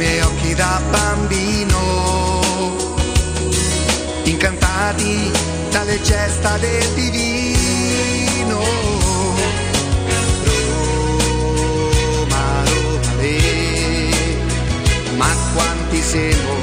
miei 0.00 0.20
occhi 0.22 0.54
da 0.54 0.80
bambino, 0.88 2.40
incantati 4.24 5.30
dalle 5.70 6.00
gesta 6.00 6.56
del 6.56 6.88
divino. 6.94 8.60
Roma, 12.14 12.64
Roma, 12.64 13.12
ma 15.16 15.36
quanti 15.52 16.00
siamo 16.00 16.54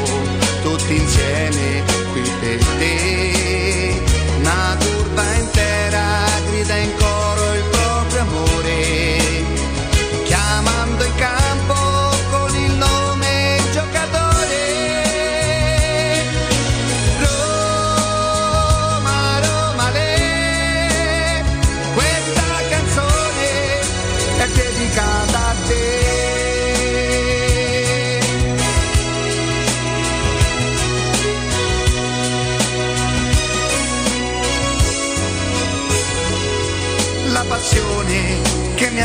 tutti 0.64 0.96
insieme 0.96 1.84
qui 2.14 2.22
per 2.40 2.66
te, 2.80 4.02
una 4.40 4.76
curva 4.80 5.34
intera 5.36 6.26
grida 6.50 6.76
in 6.76 6.96
coro 6.98 7.07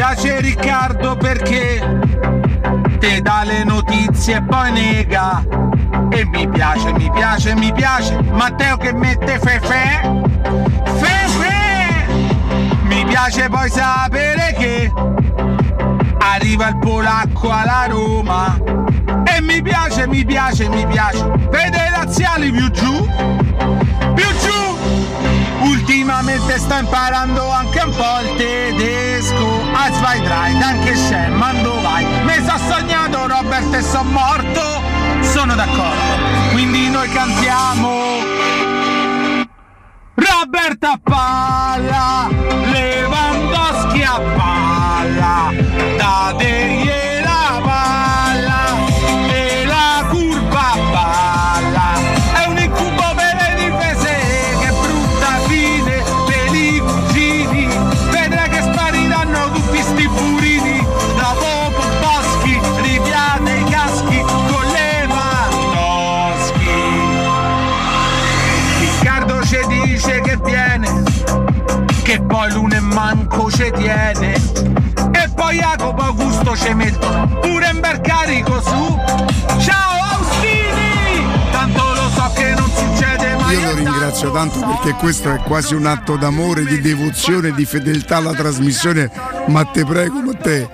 Piace 0.00 0.40
Riccardo 0.40 1.14
perché 1.14 2.00
te 2.98 3.20
dà 3.20 3.42
le 3.44 3.64
notizie 3.64 4.36
e 4.36 4.42
poi 4.42 4.72
nega. 4.72 5.44
E 6.10 6.24
mi 6.24 6.48
piace, 6.48 6.90
mi 6.94 7.10
piace, 7.10 7.54
mi 7.54 7.70
piace. 7.70 8.18
Matteo 8.32 8.78
che 8.78 8.94
mette 8.94 9.38
fefe. 9.38 10.00
Fefe! 11.00 12.06
Mi 12.84 13.04
piace 13.04 13.50
poi 13.50 13.68
sapere 13.68 14.54
che 14.56 14.90
arriva 16.18 16.68
il 16.68 16.78
polacco 16.78 17.50
alla 17.50 17.84
Roma. 17.86 18.58
E 19.26 19.40
mi 19.42 19.60
piace, 19.60 20.06
mi 20.06 20.24
piace, 20.24 20.66
mi 20.70 20.86
piace. 20.86 21.30
Vede 21.50 21.76
i 21.76 21.90
laziali 21.90 22.50
più 22.50 22.70
giù. 22.70 23.06
Più 24.14 24.28
giù! 24.38 25.68
Ultimamente 25.68 26.58
sto 26.58 26.78
imparando 26.78 27.50
anche 27.50 27.82
un 27.82 27.94
po' 27.94 28.20
il 28.22 28.36
tedesco 28.38 29.59
Als 29.82 29.96
zwei 29.96 30.20
drei, 30.20 30.52
danke 30.60 30.94
schön, 30.94 31.32
mando 31.38 31.80
vai? 31.80 32.04
Mi 32.24 32.34
sono 32.44 32.58
sognato 32.58 33.26
Robert 33.26 33.72
e 33.74 33.80
sono 33.82 34.10
morto. 34.10 34.82
Sono 35.22 35.54
d'accordo. 35.54 36.18
Quindi 36.52 36.90
noi 36.90 37.08
cantiamo. 37.08 37.88
Robert 40.14 40.84
a 40.84 41.00
palla 41.02 42.28
Lewandowski 42.70 44.02
a 44.02 44.20
palla. 44.36 45.50
Dategli 45.96 47.09
poi 72.30 72.52
l'uno 72.52 72.74
e 72.76 72.80
manco 72.80 73.50
ci 73.50 73.70
tiene. 73.74 74.34
E 74.34 75.28
poi 75.34 75.58
Jacopo 75.58 76.00
Augusto 76.00 76.56
ci 76.56 76.72
mettono 76.72 77.26
Pure 77.40 77.70
in 77.72 77.80
bel 77.80 78.00
carico 78.00 78.62
su. 78.62 78.98
Ciao 79.58 80.16
Austini! 80.16 81.26
Tanto 81.50 81.82
lo 81.82 82.08
so 82.14 82.30
che 82.34 82.54
non 82.54 82.70
succede 82.70 83.34
mai 83.34 83.54
io 83.54 83.64
lo 83.64 83.74
ringrazio 83.74 84.30
tanto 84.30 84.60
perché 84.60 84.92
questo 84.94 85.32
è 85.32 85.38
quasi 85.42 85.74
un 85.74 85.86
atto 85.86 86.16
d'amore, 86.16 86.64
di 86.64 86.80
devozione, 86.80 87.52
di 87.52 87.64
fedeltà 87.64 88.18
alla 88.18 88.32
trasmissione. 88.32 89.10
Ma 89.48 89.64
te 89.64 89.84
prego, 89.84 90.22
ma 90.22 90.32
te 90.34 90.68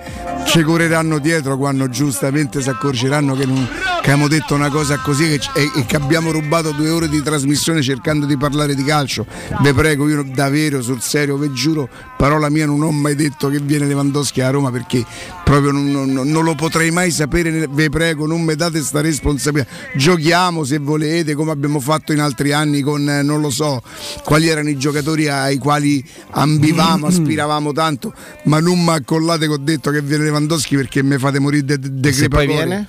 ci 0.47 0.63
correranno 0.63 1.19
dietro 1.19 1.57
quando 1.57 1.89
giustamente 1.89 2.61
si 2.61 2.69
accorgeranno 2.69 3.35
che, 3.35 3.45
non, 3.45 3.67
che 4.01 4.11
abbiamo 4.11 4.29
detto 4.29 4.55
una 4.55 4.69
cosa 4.69 4.97
così 4.97 5.33
e, 5.33 5.39
e, 5.53 5.85
che 5.85 5.97
abbiamo 5.97 6.31
rubato 6.31 6.71
due 6.71 6.89
ore 6.89 7.09
di 7.09 7.21
trasmissione 7.21 7.81
cercando 7.81 8.25
di 8.25 8.37
parlare 8.37 8.73
di 8.73 8.83
calcio. 8.83 9.25
Vi 9.61 9.73
prego, 9.73 10.07
io 10.07 10.23
davvero 10.23 10.81
sul 10.81 11.01
serio, 11.01 11.35
vi 11.35 11.51
giuro, 11.51 11.89
parola 12.17 12.49
mia, 12.49 12.65
non 12.65 12.81
ho 12.81 12.91
mai 12.91 13.15
detto 13.15 13.49
che 13.49 13.59
viene 13.59 13.85
Lewandowski 13.85 14.39
a 14.39 14.49
Roma 14.49 14.71
perché 14.71 15.05
proprio 15.43 15.71
non, 15.71 15.91
non, 15.91 16.11
non 16.11 16.43
lo 16.45 16.55
potrei 16.55 16.91
mai 16.91 17.11
sapere. 17.11 17.67
Vi 17.67 17.89
prego, 17.89 18.25
non 18.25 18.41
mi 18.41 18.55
date 18.55 18.81
sta 18.81 19.01
responsabilità. 19.01 19.69
Giochiamo 19.95 20.63
se 20.63 20.77
volete, 20.77 21.35
come 21.35 21.51
abbiamo 21.51 21.81
fatto 21.81 22.13
in 22.13 22.21
altri 22.21 22.53
anni 22.53 22.81
con 22.81 23.03
non 23.03 23.41
lo 23.41 23.49
so 23.49 23.81
quali 24.23 24.47
erano 24.47 24.69
i 24.69 24.77
giocatori 24.77 25.27
ai 25.27 25.57
quali 25.57 26.03
ambivamo, 26.31 27.07
aspiravamo 27.07 27.73
tanto, 27.73 28.13
ma 28.43 28.59
non 28.61 28.81
mi 28.81 28.91
accollate 28.91 29.45
che 29.45 29.53
ho 29.53 29.57
detto 29.57 29.91
che 29.91 30.01
viene 30.01 30.23
Lewandowski 30.23 30.36
perché 30.75 31.01
mi 31.03 31.17
fate 31.17 31.39
morire 31.39 31.65
de, 31.65 31.77
de, 31.79 32.27
poi 32.27 32.47
viene? 32.47 32.85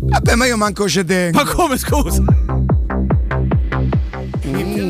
Vabbè, 0.00 0.34
ma 0.34 0.46
io 0.46 0.56
manco 0.56 0.88
ce 0.88 1.04
tengo. 1.04 1.42
Ma 1.42 1.50
come 1.50 1.78
scusa? 1.78 2.22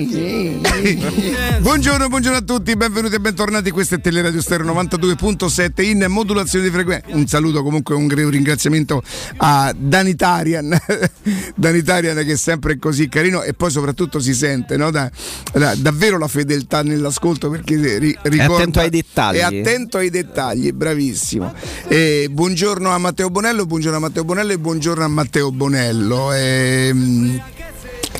buongiorno, 1.60 2.08
buongiorno 2.08 2.38
a 2.38 2.42
tutti, 2.42 2.76
benvenuti 2.76 3.14
e 3.14 3.20
bentornati. 3.20 3.70
Questo 3.70 3.94
è 3.94 4.00
Teleradio 4.00 4.40
Stereo 4.42 4.66
92.7 4.66 5.82
in 5.82 6.04
modulazione 6.08 6.66
di 6.66 6.70
frequenza. 6.70 7.06
Un 7.08 7.26
saluto, 7.26 7.62
comunque, 7.62 7.94
un 7.94 8.08
ringraziamento 8.08 9.02
a 9.38 9.74
Danitarian, 9.76 10.78
Danitarian 11.56 12.16
che 12.24 12.32
è 12.32 12.36
sempre 12.36 12.78
così 12.78 13.08
carino 13.08 13.42
e 13.42 13.54
poi 13.54 13.70
soprattutto 13.70 14.20
si 14.20 14.34
sente 14.34 14.76
no? 14.76 14.90
da, 14.90 15.10
da, 15.52 15.74
davvero 15.76 16.18
la 16.18 16.28
fedeltà 16.28 16.82
nell'ascolto 16.82 17.48
perché 17.48 17.98
ri, 17.98 18.16
ricorda, 18.22 18.52
è 18.52 18.56
attento 18.56 18.80
ai 18.80 18.90
dettagli. 18.90 19.36
È 19.36 19.42
attento 19.42 19.98
ai 19.98 20.10
dettagli, 20.10 20.72
bravissimo. 20.72 21.52
E 21.88 22.28
buongiorno 22.30 22.90
a 22.90 22.98
Matteo 22.98 23.30
Bonello, 23.30 23.64
buongiorno 23.64 23.96
a 23.96 24.00
Matteo 24.00 24.24
Bonello 24.24 24.52
e 24.52 24.58
buongiorno 24.58 25.04
a 25.04 25.08
Matteo 25.08 25.50
Bonello. 25.50 26.32
E, 26.32 26.88
ehm, 26.88 27.42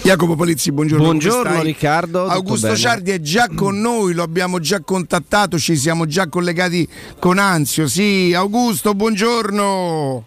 Jacopo 0.05 0.37
Polizzi, 0.37 0.71
buongiorno. 0.71 1.03
Buongiorno 1.03 1.62
Riccardo. 1.62 2.27
Augusto 2.27 2.77
Ciardi 2.77 3.11
è 3.11 3.21
già 3.23 3.49
con 3.49 3.81
noi, 3.81 4.12
lo 4.12 4.23
abbiamo 4.23 4.61
già 4.61 4.81
contattato, 4.81 5.59
ci 5.59 5.77
siamo 5.77 6.05
già 6.05 6.29
collegati 6.29 6.87
con 7.19 7.39
Anzio. 7.39 7.89
Sì, 7.89 8.35
Augusto, 8.37 8.93
buongiorno. 8.93 10.23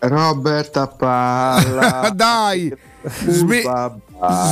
Roberta 0.00 0.86
Palla. 0.86 2.12
Dai. 2.14 2.76
Sme- 3.26 3.62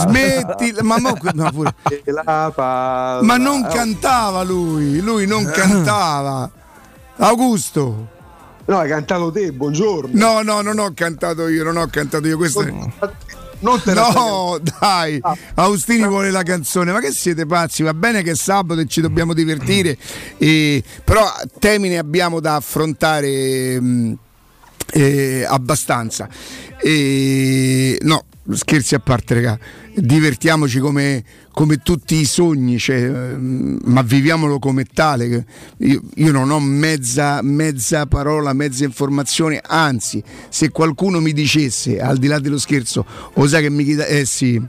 smetti, 0.01 0.75
ma, 0.81 0.99
mo, 0.99 1.15
no, 1.35 1.51
pure. 1.53 1.75
ma 2.57 3.37
non 3.37 3.67
cantava 3.71 4.43
lui, 4.45 5.01
lui 5.01 5.27
non 5.27 5.45
cantava. 5.45 6.51
Augusto. 7.19 8.09
No, 8.65 8.79
hai 8.79 8.89
cantato 8.89 9.31
te, 9.31 9.53
buongiorno. 9.53 10.11
No, 10.15 10.41
no, 10.41 10.63
non 10.63 10.79
ho 10.79 10.91
cantato 10.95 11.49
io, 11.49 11.65
non 11.65 11.77
ho 11.77 11.87
cantato 11.89 12.27
io. 12.27 12.39
Questo 12.39 12.63
è... 12.63 12.73
Non 13.61 13.83
te 13.83 13.93
no, 13.93 14.59
dai, 14.81 15.19
ah. 15.21 15.37
Austini 15.55 16.07
vuole 16.07 16.31
la 16.31 16.43
canzone, 16.43 16.93
ma 16.93 17.01
che 17.01 17.11
siete 17.13 17.45
pazzi? 17.45 17.83
Va 17.83 17.93
bene 17.93 18.23
che 18.23 18.33
è 18.33 18.35
sabato 18.35 18.81
e 18.81 18.87
ci 18.87 19.01
dobbiamo 19.01 19.35
divertire, 19.35 19.97
e, 20.39 20.83
però 21.05 21.31
temi 21.59 21.89
ne 21.89 21.99
abbiamo 21.99 22.41
da 22.41 22.57
affrontare 22.57 23.79
mh, 23.81 24.19
eh, 24.93 25.45
abbastanza. 25.47 26.29
E, 26.83 27.99
no, 28.03 28.25
scherzi 28.53 28.95
a 28.95 28.99
parte, 28.99 29.35
raga, 29.35 29.59
divertiamoci 29.95 30.79
come, 30.79 31.23
come 31.53 31.79
tutti 31.83 32.17
i 32.17 32.25
sogni, 32.25 32.79
cioè, 32.79 33.09
ma 33.37 34.03
viviamolo 34.03 34.59
come 34.59 34.85
tale. 34.85 35.45
Io, 35.79 36.01
io, 36.15 36.33
non 36.33 36.51
ho 36.51 36.61
mezza, 36.61 37.41
mezza 37.43 38.07
parola, 38.07 38.53
mezza 38.53 38.85
informazione, 38.85 39.61
anzi, 39.65 40.23
se 40.49 40.71
qualcuno 40.71 41.21
mi 41.21 41.33
dicesse, 41.33 42.01
al 42.01 42.19
di 42.19 42.27
là 42.27 42.39
dello 42.39 42.59
scherzo, 42.59 43.05
o 43.35 43.47
sai 43.47 43.63
che 43.63 43.71
mi 43.71 43.85
chieda, 43.85 44.07
eh 44.07 44.25
sì, 44.25 44.61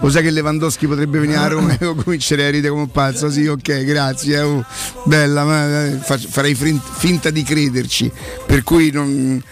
o 0.00 0.08
sai 0.08 0.22
che 0.22 0.30
Lewandowski 0.30 0.86
potrebbe 0.86 1.18
venire 1.18 1.38
a 1.38 1.48
Roma, 1.48 1.76
io 1.80 1.94
comincerei 1.94 2.46
a 2.46 2.50
ridere 2.50 2.70
come 2.70 2.84
un 2.84 2.90
pazzo, 2.90 3.30
sì, 3.30 3.46
ok, 3.46 3.84
grazie, 3.84 4.36
eh, 4.36 4.40
oh, 4.40 4.64
bella, 5.04 5.44
ma, 5.44 5.86
eh, 5.86 5.98
farei 5.98 6.54
finta 6.54 7.30
di 7.30 7.42
crederci, 7.42 8.10
per 8.46 8.62
cui 8.62 8.90
non 8.90 9.42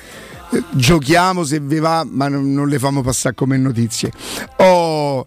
giochiamo 0.70 1.44
se 1.44 1.60
vi 1.60 1.78
va, 1.78 2.06
ma 2.08 2.28
non, 2.28 2.68
le 2.68 2.78
famo 2.78 3.02
passare 3.02 3.34
come 3.34 3.56
notizie. 3.56 4.10
Oh, 4.56 5.26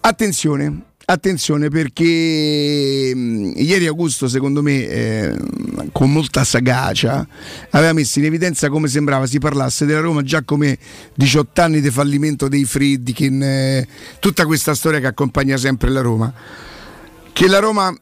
attenzione, 0.00 0.82
attenzione 1.06 1.68
perché 1.68 3.12
mh, 3.14 3.18
mm, 3.18 3.52
ieri 3.56 3.86
Augusto 3.86 4.28
secondo 4.28 4.62
me 4.62 4.88
eh, 4.88 5.36
con 5.92 6.10
molta 6.10 6.44
sagacia 6.44 7.26
aveva 7.70 7.92
messo 7.92 8.18
in 8.18 8.26
evidenza 8.26 8.68
come 8.70 8.88
sembrava 8.88 9.26
si 9.26 9.38
parlasse 9.38 9.84
della 9.84 10.00
Roma 10.00 10.22
già 10.22 10.42
come 10.42 10.78
18 11.14 11.60
anni 11.60 11.80
di 11.80 11.90
fallimento 11.90 12.48
dei 12.48 12.64
Friedkin 12.64 13.42
eh, 13.42 13.88
tutta 14.18 14.46
questa 14.46 14.74
storia 14.74 15.00
che 15.00 15.06
accompagna 15.06 15.56
sempre 15.58 15.90
la 15.90 16.00
Roma 16.00 16.32
che 17.32 17.48
la 17.48 17.58
Roma 17.58 17.94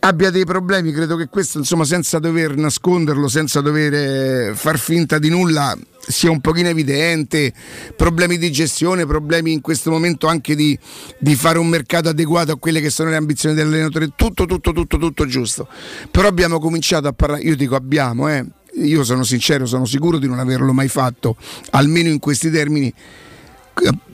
abbia 0.00 0.30
dei 0.30 0.44
problemi, 0.44 0.92
credo 0.92 1.16
che 1.16 1.28
questo, 1.28 1.58
insomma, 1.58 1.84
senza 1.84 2.18
dover 2.18 2.56
nasconderlo, 2.56 3.28
senza 3.28 3.60
dover 3.60 3.94
eh, 3.94 4.52
far 4.54 4.78
finta 4.78 5.18
di 5.18 5.28
nulla, 5.28 5.76
sia 5.98 6.30
un 6.30 6.40
pochino 6.40 6.68
evidente. 6.68 7.52
Problemi 7.96 8.38
di 8.38 8.50
gestione, 8.50 9.06
problemi 9.06 9.52
in 9.52 9.60
questo 9.60 9.90
momento 9.90 10.26
anche 10.26 10.54
di, 10.54 10.78
di 11.18 11.34
fare 11.34 11.58
un 11.58 11.68
mercato 11.68 12.08
adeguato 12.08 12.52
a 12.52 12.58
quelle 12.58 12.80
che 12.80 12.90
sono 12.90 13.10
le 13.10 13.16
ambizioni 13.16 13.54
dell'allenatore. 13.54 14.12
Tutto, 14.16 14.46
tutto, 14.46 14.72
tutto, 14.72 14.98
tutto 14.98 15.26
giusto. 15.26 15.68
Però 16.10 16.26
abbiamo 16.26 16.58
cominciato 16.58 17.08
a 17.08 17.12
parlare, 17.12 17.42
io 17.42 17.56
dico 17.56 17.74
abbiamo, 17.74 18.28
eh. 18.28 18.44
Io 18.74 19.02
sono 19.02 19.24
sincero, 19.24 19.66
sono 19.66 19.84
sicuro 19.84 20.18
di 20.18 20.28
non 20.28 20.38
averlo 20.38 20.72
mai 20.72 20.86
fatto, 20.86 21.36
almeno 21.70 22.08
in 22.08 22.20
questi 22.20 22.50
termini 22.50 22.92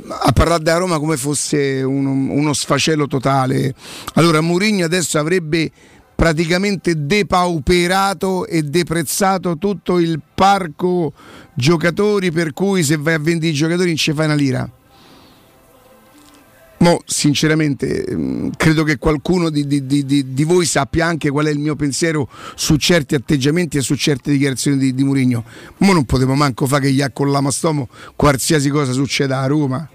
a 0.08 0.32
parlare 0.32 0.62
da 0.62 0.76
Roma 0.76 0.98
come 0.98 1.16
fosse 1.16 1.82
uno, 1.82 2.10
uno 2.10 2.52
sfacelo 2.52 3.06
totale. 3.06 3.74
Allora 4.14 4.40
Mourinho 4.40 4.84
adesso 4.84 5.18
avrebbe 5.18 5.70
praticamente 6.14 7.06
depauperato 7.06 8.46
e 8.46 8.62
deprezzato 8.62 9.58
tutto 9.58 9.98
il 9.98 10.20
parco 10.34 11.12
giocatori 11.54 12.30
per 12.30 12.52
cui 12.52 12.82
se 12.82 12.96
vai 12.96 13.14
a 13.14 13.18
vendere 13.18 13.52
i 13.52 13.54
giocatori 13.54 13.88
non 13.88 13.96
ci 13.96 14.12
fai 14.12 14.24
una 14.24 14.34
lira. 14.34 14.70
Mo, 16.86 17.02
sinceramente, 17.04 18.06
mm, 18.08 18.50
credo 18.56 18.84
che 18.84 18.96
qualcuno 18.98 19.50
di, 19.50 19.66
di, 19.66 19.84
di, 19.86 20.04
di, 20.06 20.44
voi 20.44 20.64
sappia 20.66 21.04
anche 21.04 21.30
qual 21.30 21.46
è 21.46 21.50
il 21.50 21.58
mio 21.58 21.74
pensiero 21.74 22.28
su 22.54 22.76
certi 22.76 23.16
atteggiamenti 23.16 23.76
e 23.76 23.80
su 23.80 23.96
certe 23.96 24.30
dichiarazioni 24.30 24.78
di, 24.78 24.94
di 24.94 25.02
Murigno. 25.02 25.42
Mo 25.78 25.92
non 25.92 26.04
potevo 26.04 26.34
manco 26.34 26.64
fare 26.66 26.82
che 26.82 26.92
gli 26.92 27.02
accollamo 27.02 27.48
a 27.48 27.50
stomo 27.50 27.88
qualsiasi 28.14 28.68
cosa 28.68 28.92
succeda 28.92 29.40
a 29.40 29.46
Roma. 29.46 29.88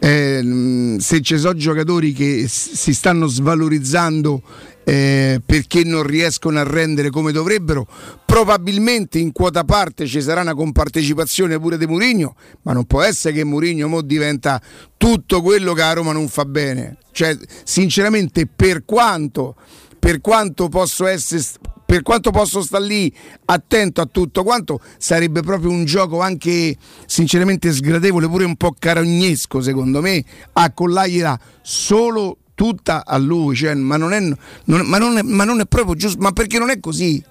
Eh, 0.00 0.40
mm, 0.42 0.96
se 0.96 1.20
ci 1.20 1.38
sono 1.38 1.54
giocatori 1.54 2.12
che 2.12 2.46
si 2.48 2.92
stanno 2.92 3.28
svalorizzando 3.28 4.42
eh, 4.84 5.40
perché 5.44 5.82
non 5.82 6.02
riescono 6.02 6.58
a 6.58 6.62
rendere 6.62 7.10
come 7.10 7.32
dovrebbero. 7.32 7.86
Probabilmente 8.24 9.18
in 9.18 9.32
quota 9.32 9.64
parte 9.64 10.06
ci 10.06 10.20
sarà 10.20 10.42
una 10.42 10.54
compartecipazione 10.54 11.58
pure 11.58 11.78
di 11.78 11.86
Murigno, 11.86 12.36
ma 12.62 12.72
non 12.72 12.84
può 12.84 13.02
essere 13.02 13.34
che 13.34 13.44
Murigno 13.44 13.88
mo 13.88 14.02
diventa 14.02 14.60
tutto 14.96 15.42
quello 15.42 15.72
che 15.72 15.82
a 15.82 15.92
Roma 15.92 16.12
non 16.12 16.28
fa 16.28 16.44
bene. 16.44 16.98
Cioè, 17.12 17.36
sinceramente, 17.64 18.46
per 18.46 18.84
quanto, 18.84 19.56
per 19.98 20.20
quanto 20.20 20.68
posso 20.68 21.06
essere 21.06 21.42
per 21.86 22.02
quanto 22.02 22.30
posso 22.30 22.62
stare 22.62 22.84
lì 22.86 23.14
attento 23.44 24.00
a 24.00 24.06
tutto 24.06 24.42
quanto, 24.42 24.80
sarebbe 24.98 25.42
proprio 25.42 25.70
un 25.70 25.84
gioco 25.84 26.20
anche 26.20 26.76
sinceramente 27.06 27.70
sgradevole, 27.70 28.26
pure 28.26 28.44
un 28.44 28.56
po' 28.56 28.74
carognesco 28.76 29.60
secondo 29.60 30.00
me, 30.00 30.24
a 30.54 30.72
collargliela 30.72 31.38
solo 31.60 32.38
tutta 32.54 33.04
a 33.04 33.18
lui, 33.18 33.56
cioè, 33.56 33.74
ma, 33.74 33.96
non 33.96 34.12
è, 34.12 34.20
non, 34.20 34.86
ma, 34.86 34.98
non 34.98 35.18
è, 35.18 35.22
ma 35.22 35.44
non 35.44 35.60
è 35.60 35.66
proprio 35.66 35.94
giusto, 35.94 36.20
ma 36.20 36.32
perché 36.32 36.58
non 36.58 36.70
è 36.70 36.80
così? 36.80 37.22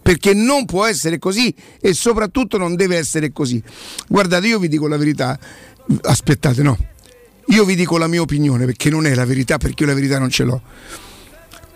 Perché 0.00 0.34
non 0.34 0.66
può 0.66 0.84
essere 0.84 1.18
così 1.18 1.52
e 1.80 1.92
soprattutto 1.92 2.58
non 2.58 2.76
deve 2.76 2.96
essere 2.96 3.32
così. 3.32 3.62
Guardate, 4.08 4.46
io 4.46 4.58
vi 4.58 4.68
dico 4.68 4.86
la 4.86 4.96
verità, 4.96 5.38
aspettate, 6.02 6.62
no, 6.62 6.76
io 7.46 7.64
vi 7.64 7.74
dico 7.74 7.98
la 7.98 8.06
mia 8.06 8.20
opinione 8.20 8.64
perché 8.66 8.90
non 8.90 9.06
è 9.06 9.14
la 9.14 9.24
verità, 9.24 9.58
perché 9.58 9.82
io 9.82 9.88
la 9.88 9.94
verità 9.94 10.18
non 10.18 10.30
ce 10.30 10.44
l'ho. 10.44 10.62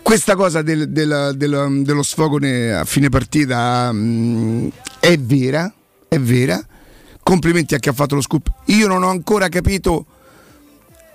Questa 0.01 0.35
cosa 0.35 0.61
del, 0.61 0.89
del, 0.89 1.33
del, 1.35 1.81
dello 1.83 2.03
sfogo 2.03 2.37
a 2.75 2.83
fine 2.85 3.09
partita 3.09 3.91
mh, 3.91 3.97
mm, 3.97 4.67
è 4.99 5.17
vera, 5.17 5.71
è 6.07 6.19
vera. 6.19 6.65
Complimenti 7.23 7.75
a 7.75 7.77
chi 7.77 7.89
ha 7.89 7.93
fatto 7.93 8.15
lo 8.15 8.21
scoop. 8.21 8.51
Io 8.65 8.87
non 8.87 9.03
ho 9.03 9.09
ancora 9.09 9.47
capito 9.47 10.05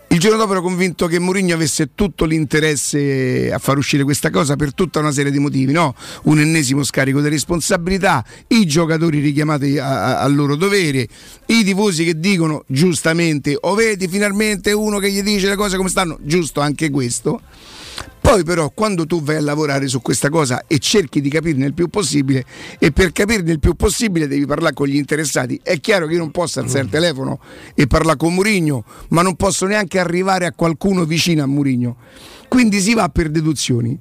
Il 0.08 0.20
giorno 0.22 0.38
dopo 0.38 0.52
ero 0.52 0.62
convinto 0.62 1.08
che 1.08 1.18
Mourinho 1.18 1.52
avesse 1.52 1.90
tutto 1.94 2.24
l'interesse 2.24 3.50
a 3.52 3.58
far 3.58 3.76
uscire 3.76 4.02
questa 4.04 4.30
cosa 4.30 4.56
per 4.56 4.72
tutta 4.72 4.98
una 5.00 5.10
serie 5.10 5.30
di 5.32 5.38
motivi, 5.38 5.72
no? 5.72 5.94
Un 6.24 6.38
ennesimo 6.38 6.84
scarico 6.84 7.20
di 7.20 7.28
responsabilità, 7.28 8.24
i 8.48 8.64
giocatori 8.66 9.18
richiamati 9.18 9.78
a- 9.78 10.04
a- 10.04 10.20
al 10.20 10.34
loro 10.34 10.54
dovere, 10.56 11.06
i 11.46 11.64
tifosi 11.64 12.04
che 12.04 12.18
dicono 12.18 12.64
giustamente 12.68 13.58
o 13.60 13.74
vedi 13.74 14.08
finalmente 14.08 14.72
uno 14.72 14.98
che 14.98 15.10
gli 15.10 15.22
dice 15.22 15.48
le 15.48 15.56
cose 15.56 15.76
come 15.76 15.88
stanno, 15.90 16.18
giusto 16.22 16.60
anche 16.60 16.88
questo. 16.88 17.42
Poi 18.20 18.42
però 18.42 18.70
quando 18.74 19.06
tu 19.06 19.22
vai 19.22 19.36
a 19.36 19.40
lavorare 19.40 19.86
su 19.86 20.02
questa 20.02 20.30
cosa 20.30 20.64
e 20.66 20.78
cerchi 20.78 21.20
di 21.20 21.28
capirne 21.28 21.66
il 21.66 21.74
più 21.74 21.88
possibile 21.88 22.44
e 22.78 22.90
per 22.90 23.12
capirne 23.12 23.52
il 23.52 23.60
più 23.60 23.74
possibile 23.74 24.26
devi 24.26 24.44
parlare 24.46 24.74
con 24.74 24.88
gli 24.88 24.96
interessati, 24.96 25.60
è 25.62 25.78
chiaro 25.78 26.06
che 26.06 26.14
io 26.14 26.18
non 26.18 26.32
posso 26.32 26.58
alzare 26.58 26.84
il 26.84 26.90
telefono 26.90 27.38
e 27.74 27.86
parlare 27.86 28.16
con 28.16 28.34
Murigno, 28.34 28.84
ma 29.10 29.22
non 29.22 29.36
posso 29.36 29.66
neanche 29.66 30.00
arrivare 30.00 30.44
a 30.46 30.52
qualcuno 30.52 31.04
vicino 31.04 31.44
a 31.44 31.46
Murigno. 31.46 31.96
Quindi 32.48 32.80
si 32.80 32.94
va 32.94 33.08
per 33.08 33.30
deduzioni. 33.30 33.98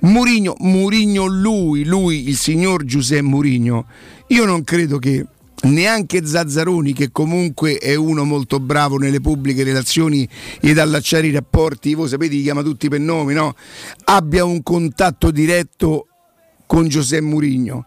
Murigno, 0.00 0.54
Murigno 0.58 1.26
lui, 1.26 1.84
lui, 1.84 2.28
il 2.28 2.36
signor 2.36 2.84
Giuseppe 2.84 3.22
Murigno, 3.22 3.86
io 4.28 4.44
non 4.44 4.62
credo 4.62 4.98
che 4.98 5.26
neanche 5.66 6.24
Zazzaroni, 6.24 6.92
che 6.92 7.10
comunque 7.10 7.78
è 7.78 7.94
uno 7.94 8.24
molto 8.24 8.60
bravo 8.60 8.96
nelle 8.96 9.20
pubbliche 9.20 9.64
relazioni 9.64 10.28
ed 10.60 10.78
allacciare 10.78 11.26
i 11.26 11.32
rapporti, 11.32 11.94
voi 11.94 12.08
sapete, 12.08 12.34
li 12.34 12.42
chiama 12.42 12.62
tutti 12.62 12.88
per 12.88 13.00
nome, 13.00 13.34
no? 13.34 13.54
abbia 14.04 14.44
un 14.44 14.62
contatto 14.62 15.30
diretto 15.30 16.06
con 16.66 16.88
Giuseppe 16.88 17.24
Murigno. 17.24 17.86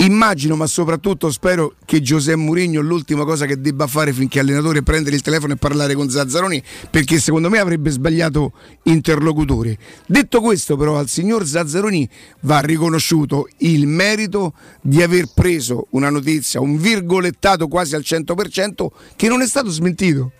Immagino, 0.00 0.56
ma 0.56 0.66
soprattutto 0.66 1.30
spero 1.30 1.74
che 1.84 2.00
Giuseppe 2.00 2.38
Mourinho 2.38 2.80
l'ultima 2.80 3.24
cosa 3.24 3.44
che 3.44 3.60
debba 3.60 3.86
fare 3.86 4.14
finché 4.14 4.40
allenatore 4.40 4.78
è 4.78 4.82
prendere 4.82 5.14
il 5.14 5.20
telefono 5.20 5.52
e 5.52 5.56
parlare 5.56 5.94
con 5.94 6.08
Zazzaroni, 6.08 6.62
perché 6.88 7.18
secondo 7.18 7.50
me 7.50 7.58
avrebbe 7.58 7.90
sbagliato 7.90 8.52
interlocutore. 8.84 9.76
Detto 10.06 10.40
questo, 10.40 10.78
però, 10.78 10.96
al 10.96 11.08
signor 11.08 11.46
Zazzaroni 11.46 12.08
va 12.40 12.60
riconosciuto 12.60 13.46
il 13.58 13.86
merito 13.86 14.54
di 14.80 15.02
aver 15.02 15.26
preso 15.34 15.88
una 15.90 16.08
notizia, 16.08 16.60
un 16.60 16.78
virgolettato 16.78 17.68
quasi 17.68 17.94
al 17.94 18.02
100% 18.02 18.86
che 19.16 19.28
non 19.28 19.42
è 19.42 19.46
stato 19.46 19.68
smentito. 19.68 20.32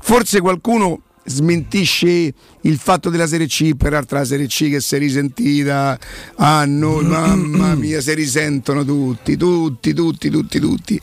Forse 0.00 0.40
qualcuno 0.40 1.02
smentisce 1.24 2.32
il 2.60 2.78
fatto 2.78 3.10
della 3.10 3.26
Serie 3.26 3.46
C, 3.46 3.74
peraltro 3.74 4.18
la 4.18 4.24
Serie 4.24 4.46
C 4.46 4.68
che 4.70 4.80
si 4.80 4.94
è 4.94 4.98
risentita 4.98 5.98
a 6.36 6.64
noi, 6.64 7.04
mamma 7.04 7.74
mia, 7.74 8.00
si 8.00 8.14
risentono 8.14 8.84
tutti, 8.84 9.36
tutti, 9.36 9.92
tutti, 9.92 10.30
tutti, 10.30 10.60
tutti. 10.60 11.00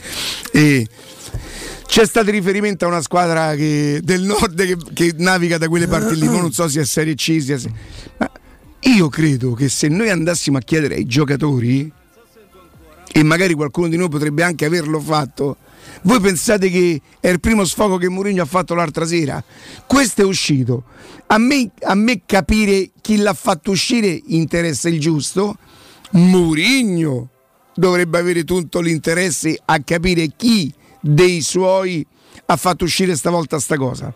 E 0.51 0.87
c'è 1.85 2.05
stato 2.05 2.31
riferimento 2.31 2.85
a 2.85 2.87
una 2.89 3.01
squadra 3.01 3.55
che- 3.55 3.99
del 4.03 4.21
nord 4.21 4.63
che, 4.65 4.77
che 4.93 5.13
naviga 5.17 5.57
da 5.57 5.67
quelle 5.67 5.87
parti 5.87 6.15
lì, 6.15 6.25
non 6.25 6.51
so 6.51 6.67
se 6.69 6.81
è 6.81 6.85
Serie 6.85 7.15
C, 7.15 7.37
sia 7.41 7.57
se- 7.57 7.71
ma 8.17 8.31
io 8.81 9.09
credo 9.09 9.53
che 9.53 9.69
se 9.69 9.87
noi 9.87 10.09
andassimo 10.09 10.57
a 10.57 10.61
chiedere 10.61 10.95
ai 10.95 11.05
giocatori, 11.05 11.91
e 13.13 13.23
magari 13.23 13.53
qualcuno 13.53 13.87
di 13.87 13.97
noi 13.97 14.09
potrebbe 14.09 14.43
anche 14.43 14.65
averlo 14.65 14.99
fatto. 14.99 15.57
Voi 16.03 16.19
pensate 16.19 16.69
che 16.69 17.01
è 17.19 17.27
il 17.27 17.39
primo 17.39 17.65
sfogo 17.65 17.97
che 17.97 18.09
Mourinho 18.09 18.41
ha 18.41 18.45
fatto 18.45 18.73
l'altra 18.73 19.05
sera? 19.05 19.43
Questo 19.85 20.21
è 20.21 20.25
uscito. 20.25 20.83
A 21.27 21.37
me, 21.37 21.71
a 21.81 21.95
me 21.95 22.21
capire 22.25 22.91
chi 23.01 23.17
l'ha 23.17 23.33
fatto 23.33 23.71
uscire 23.71 24.21
interessa 24.27 24.89
il 24.89 24.99
giusto. 24.99 25.57
Mourinho 26.11 27.29
dovrebbe 27.75 28.19
avere 28.19 28.43
tutto 28.43 28.79
l'interesse 28.79 29.59
a 29.63 29.81
capire 29.81 30.31
chi 30.35 30.73
dei 30.99 31.41
suoi 31.41 32.05
ha 32.45 32.55
fatto 32.55 32.83
uscire 32.83 33.15
stavolta 33.15 33.59
sta 33.59 33.77
cosa. 33.77 34.13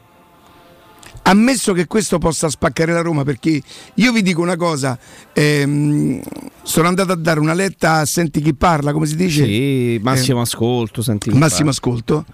Ammesso 1.28 1.74
che 1.74 1.88
questo 1.88 2.20
possa 2.20 2.50
spaccare 2.50 2.94
la 2.94 3.02
Roma, 3.02 3.24
perché 3.24 3.60
io 3.96 4.12
vi 4.12 4.22
dico 4.22 4.42
una 4.42 4.56
cosa, 4.56 4.98
ehm, 5.34 6.22
sono 6.62 6.88
andato 6.88 7.14
a 7.14 7.16
dare 7.16 7.40
una 7.40 7.54
letta 7.54 7.96
a 7.96 8.06
Senti 8.06 8.42
chi 8.42 8.54
parla, 8.54 8.94
come 8.94 9.08
si 9.08 9.16
dice? 9.16 9.44
Sì, 9.44 10.00
massimo 10.04 10.42
ascolto, 10.42 11.02
senti. 11.02 11.32
Massimo 11.32 11.72
ascolto. 11.72 12.26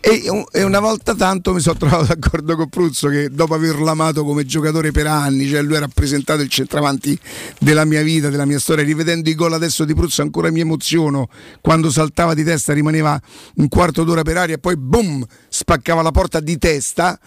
E, 0.00 0.22
e 0.52 0.62
una 0.62 0.78
volta 0.78 1.14
tanto 1.14 1.52
mi 1.52 1.60
sono 1.60 1.76
trovato 1.78 2.04
d'accordo 2.04 2.54
con 2.54 2.68
Pruzzo 2.68 3.08
che 3.08 3.28
dopo 3.28 3.54
averlo 3.54 3.88
amato 3.90 4.24
come 4.24 4.44
giocatore 4.44 4.92
per 4.92 5.06
anni, 5.06 5.48
cioè 5.48 5.62
lui 5.62 5.76
ha 5.76 5.80
rappresentato 5.80 6.42
il 6.42 6.48
centravanti 6.48 7.18
della 7.58 7.84
mia 7.84 8.02
vita, 8.02 8.28
della 8.28 8.44
mia 8.44 8.58
storia, 8.58 8.84
rivedendo 8.84 9.28
i 9.28 9.34
gol 9.34 9.52
adesso 9.52 9.84
di 9.84 9.94
Pruzzo 9.94 10.22
ancora 10.22 10.50
mi 10.50 10.60
emoziono, 10.60 11.28
quando 11.60 11.90
saltava 11.90 12.34
di 12.34 12.44
testa 12.44 12.72
rimaneva 12.72 13.20
un 13.56 13.68
quarto 13.68 14.04
d'ora 14.04 14.22
per 14.22 14.36
aria 14.36 14.54
e 14.56 14.58
poi 14.58 14.76
boom, 14.76 15.24
spaccava 15.48 16.02
la 16.02 16.10
porta 16.10 16.40
di 16.40 16.58
testa. 16.58 17.18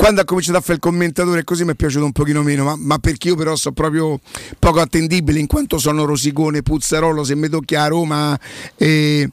Quando 0.00 0.22
ha 0.22 0.24
cominciato 0.24 0.56
a 0.56 0.62
fare 0.62 0.76
il 0.76 0.80
commentatore 0.80 1.44
così 1.44 1.62
mi 1.62 1.72
è 1.72 1.74
piaciuto 1.74 2.06
un 2.06 2.12
pochino 2.12 2.42
meno, 2.42 2.64
ma, 2.64 2.74
ma 2.74 2.96
perché 2.96 3.28
io 3.28 3.36
però 3.36 3.54
sono 3.54 3.74
proprio 3.74 4.18
poco 4.58 4.80
attendibile 4.80 5.38
in 5.38 5.46
quanto 5.46 5.76
sono 5.76 6.06
rosicone, 6.06 6.62
puzzarolo, 6.62 7.22
se 7.22 7.34
mi 7.34 7.50
tocchi 7.50 7.74
a 7.74 7.86
Roma... 7.86 8.40
Eh, 8.76 9.30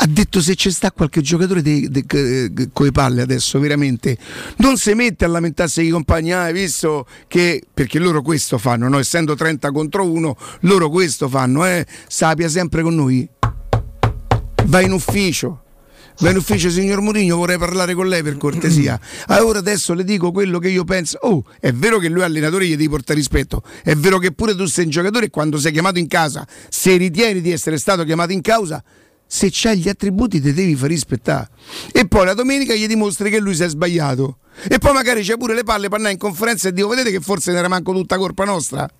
ha 0.00 0.06
detto 0.06 0.42
se 0.42 0.54
c'è 0.54 0.70
sta 0.70 0.92
qualche 0.92 1.22
giocatore 1.22 1.62
con 2.72 2.84
le 2.84 2.92
palle 2.92 3.22
adesso 3.22 3.58
veramente 3.58 4.16
non 4.58 4.76
si 4.76 4.92
mette 4.92 5.24
a 5.24 5.28
lamentarsi 5.28 5.82
i 5.82 5.88
compagni 5.88 6.32
ah, 6.32 6.52
visto 6.52 7.04
che 7.26 7.64
perché 7.74 7.98
loro 7.98 8.22
questo 8.22 8.58
fanno 8.58 8.86
no? 8.88 9.00
essendo 9.00 9.34
30 9.34 9.72
contro 9.72 10.08
1 10.08 10.36
loro 10.60 10.88
questo 10.88 11.28
fanno 11.28 11.66
eh? 11.66 11.84
sapia 12.06 12.48
sempre 12.48 12.82
con 12.82 12.94
noi 12.94 13.28
va 14.66 14.80
in 14.82 14.92
ufficio 14.92 15.62
va 16.20 16.30
in 16.30 16.36
ufficio 16.36 16.70
signor 16.70 17.00
Mourinho 17.00 17.36
vorrei 17.36 17.58
parlare 17.58 17.94
con 17.94 18.08
lei 18.08 18.22
per 18.22 18.36
cortesia 18.36 18.98
allora 19.26 19.58
adesso 19.58 19.94
le 19.94 20.04
dico 20.04 20.32
quello 20.32 20.58
che 20.58 20.68
io 20.68 20.84
penso 20.84 21.18
oh 21.22 21.44
è 21.60 21.72
vero 21.72 21.98
che 21.98 22.08
lui 22.08 22.22
è 22.22 22.24
allenatore 22.24 22.66
gli 22.66 22.70
devi 22.70 22.88
portare 22.88 23.18
rispetto 23.18 23.62
è 23.82 23.94
vero 23.94 24.18
che 24.18 24.32
pure 24.32 24.54
tu 24.54 24.66
sei 24.66 24.84
un 24.84 24.90
giocatore 24.90 25.26
e 25.26 25.30
quando 25.30 25.58
sei 25.58 25.72
chiamato 25.72 25.98
in 25.98 26.08
casa 26.08 26.46
se 26.68 26.96
ritieni 26.96 27.40
di 27.40 27.52
essere 27.52 27.78
stato 27.78 28.04
chiamato 28.04 28.32
in 28.32 28.40
causa 28.40 28.82
se 29.30 29.50
c'hai 29.52 29.78
gli 29.78 29.88
attributi 29.88 30.40
ti 30.40 30.54
devi 30.54 30.74
far 30.74 30.88
rispettare. 30.88 31.50
E 31.92 32.08
poi 32.08 32.24
la 32.24 32.32
domenica 32.32 32.74
gli 32.74 32.86
dimostri 32.86 33.28
che 33.28 33.38
lui 33.38 33.54
si 33.54 33.62
è 33.62 33.68
sbagliato. 33.68 34.38
E 34.66 34.78
poi 34.78 34.94
magari 34.94 35.22
c'è 35.22 35.36
pure 35.36 35.54
le 35.54 35.64
palle 35.64 35.88
per 35.88 35.98
andare 35.98 36.14
in 36.14 36.18
conferenza 36.18 36.68
e 36.68 36.72
dico, 36.72 36.88
vedete 36.88 37.10
che 37.10 37.20
forse 37.20 37.52
ne 37.52 37.58
era 37.58 37.68
manco 37.68 37.92
tutta 37.92 38.16
colpa 38.16 38.44
nostra? 38.44 38.90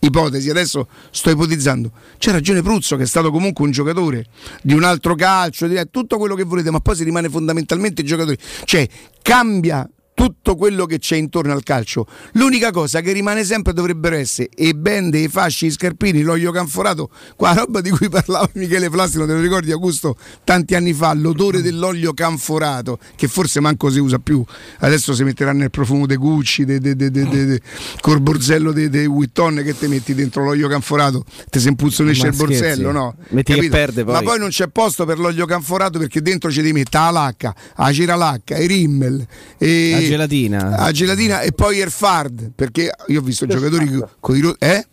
Ipotesi, 0.00 0.50
adesso 0.50 0.88
sto 1.10 1.30
ipotizzando. 1.30 1.90
C'è 2.18 2.32
ragione 2.32 2.62
Pruzzo 2.62 2.96
che 2.96 3.02
è 3.02 3.06
stato 3.06 3.30
comunque 3.30 3.64
un 3.64 3.70
giocatore 3.70 4.26
di 4.62 4.74
un 4.74 4.84
altro 4.84 5.14
calcio, 5.14 5.66
di 5.66 5.80
tutto 5.90 6.18
quello 6.18 6.34
che 6.34 6.44
volete, 6.44 6.70
ma 6.70 6.80
poi 6.80 6.96
si 6.96 7.04
rimane 7.04 7.28
fondamentalmente 7.28 8.02
giocatore. 8.02 8.38
Cioè, 8.64 8.88
cambia 9.22 9.88
tutto 10.18 10.56
quello 10.56 10.84
che 10.84 10.98
c'è 10.98 11.14
intorno 11.14 11.52
al 11.52 11.62
calcio. 11.62 12.04
L'unica 12.32 12.72
cosa 12.72 13.00
che 13.00 13.12
rimane 13.12 13.44
sempre 13.44 13.72
dovrebbero 13.72 14.16
essere 14.16 14.48
e 14.52 14.74
bende, 14.74 15.20
i 15.20 15.28
fasci, 15.28 15.66
i 15.66 15.70
scarpini, 15.70 16.22
l'olio 16.22 16.50
canforato, 16.50 17.08
qua 17.36 17.52
roba 17.52 17.80
di 17.80 17.90
cui 17.90 18.08
parlava 18.08 18.50
Michele 18.54 18.90
Flastino, 18.90 19.26
te 19.26 19.34
lo 19.34 19.40
ricordi 19.40 19.70
Augusto 19.70 20.16
tanti 20.42 20.74
anni 20.74 20.92
fa, 20.92 21.14
l'odore 21.14 21.62
dell'olio 21.62 22.14
canforato, 22.14 22.98
che 23.14 23.28
forse 23.28 23.60
manco 23.60 23.90
si 23.90 24.00
usa 24.00 24.18
più, 24.18 24.42
adesso 24.80 25.14
si 25.14 25.22
metterà 25.22 25.52
nel 25.52 25.70
profumo 25.70 26.04
dei 26.04 26.16
Gucci, 26.16 26.64
de, 26.64 26.80
de, 26.80 26.96
de, 26.96 27.10
de, 27.12 27.28
de, 27.28 27.60
col 28.00 28.20
borsello 28.20 28.72
dei 28.72 28.88
de 28.88 29.06
Witton 29.06 29.62
che 29.64 29.78
ti 29.78 29.86
metti 29.86 30.14
dentro 30.14 30.42
l'olio 30.42 30.66
canforato, 30.66 31.24
ti 31.48 31.60
si 31.60 31.68
impuzzonisce 31.68 32.24
Ma 32.24 32.30
il 32.30 32.36
borsello, 32.36 32.60
scherzi. 32.60 32.82
no? 32.82 33.14
Metti 33.28 33.52
che 33.52 33.58
Capito? 33.58 33.76
perde 33.76 34.02
poi. 34.02 34.14
Ma 34.14 34.22
poi 34.22 34.40
non 34.40 34.48
c'è 34.48 34.66
posto 34.66 35.04
per 35.04 35.20
l'olio 35.20 35.46
canforato 35.46 36.00
perché 36.00 36.20
dentro 36.20 36.50
ci 36.50 36.60
devi 36.60 36.72
mettere 36.72 37.04
la 37.04 37.10
lacca, 37.10 37.54
la 37.76 37.92
ciralacca, 37.92 38.58
i 38.58 38.66
rimmel, 38.66 39.24
e 39.58 40.06
La 40.10 40.26
gelatina. 40.26 40.68
la 40.76 40.90
gelatina 40.92 41.40
e 41.40 41.52
poi 41.52 41.78
il 41.78 41.90
fard 41.90 42.52
perché 42.54 42.90
io 43.08 43.20
ho 43.20 43.22
visto 43.22 43.46
giocatori 43.46 44.02
con 44.20 44.36
i 44.36 44.40
ro- 44.40 44.56
eh? 44.58 44.86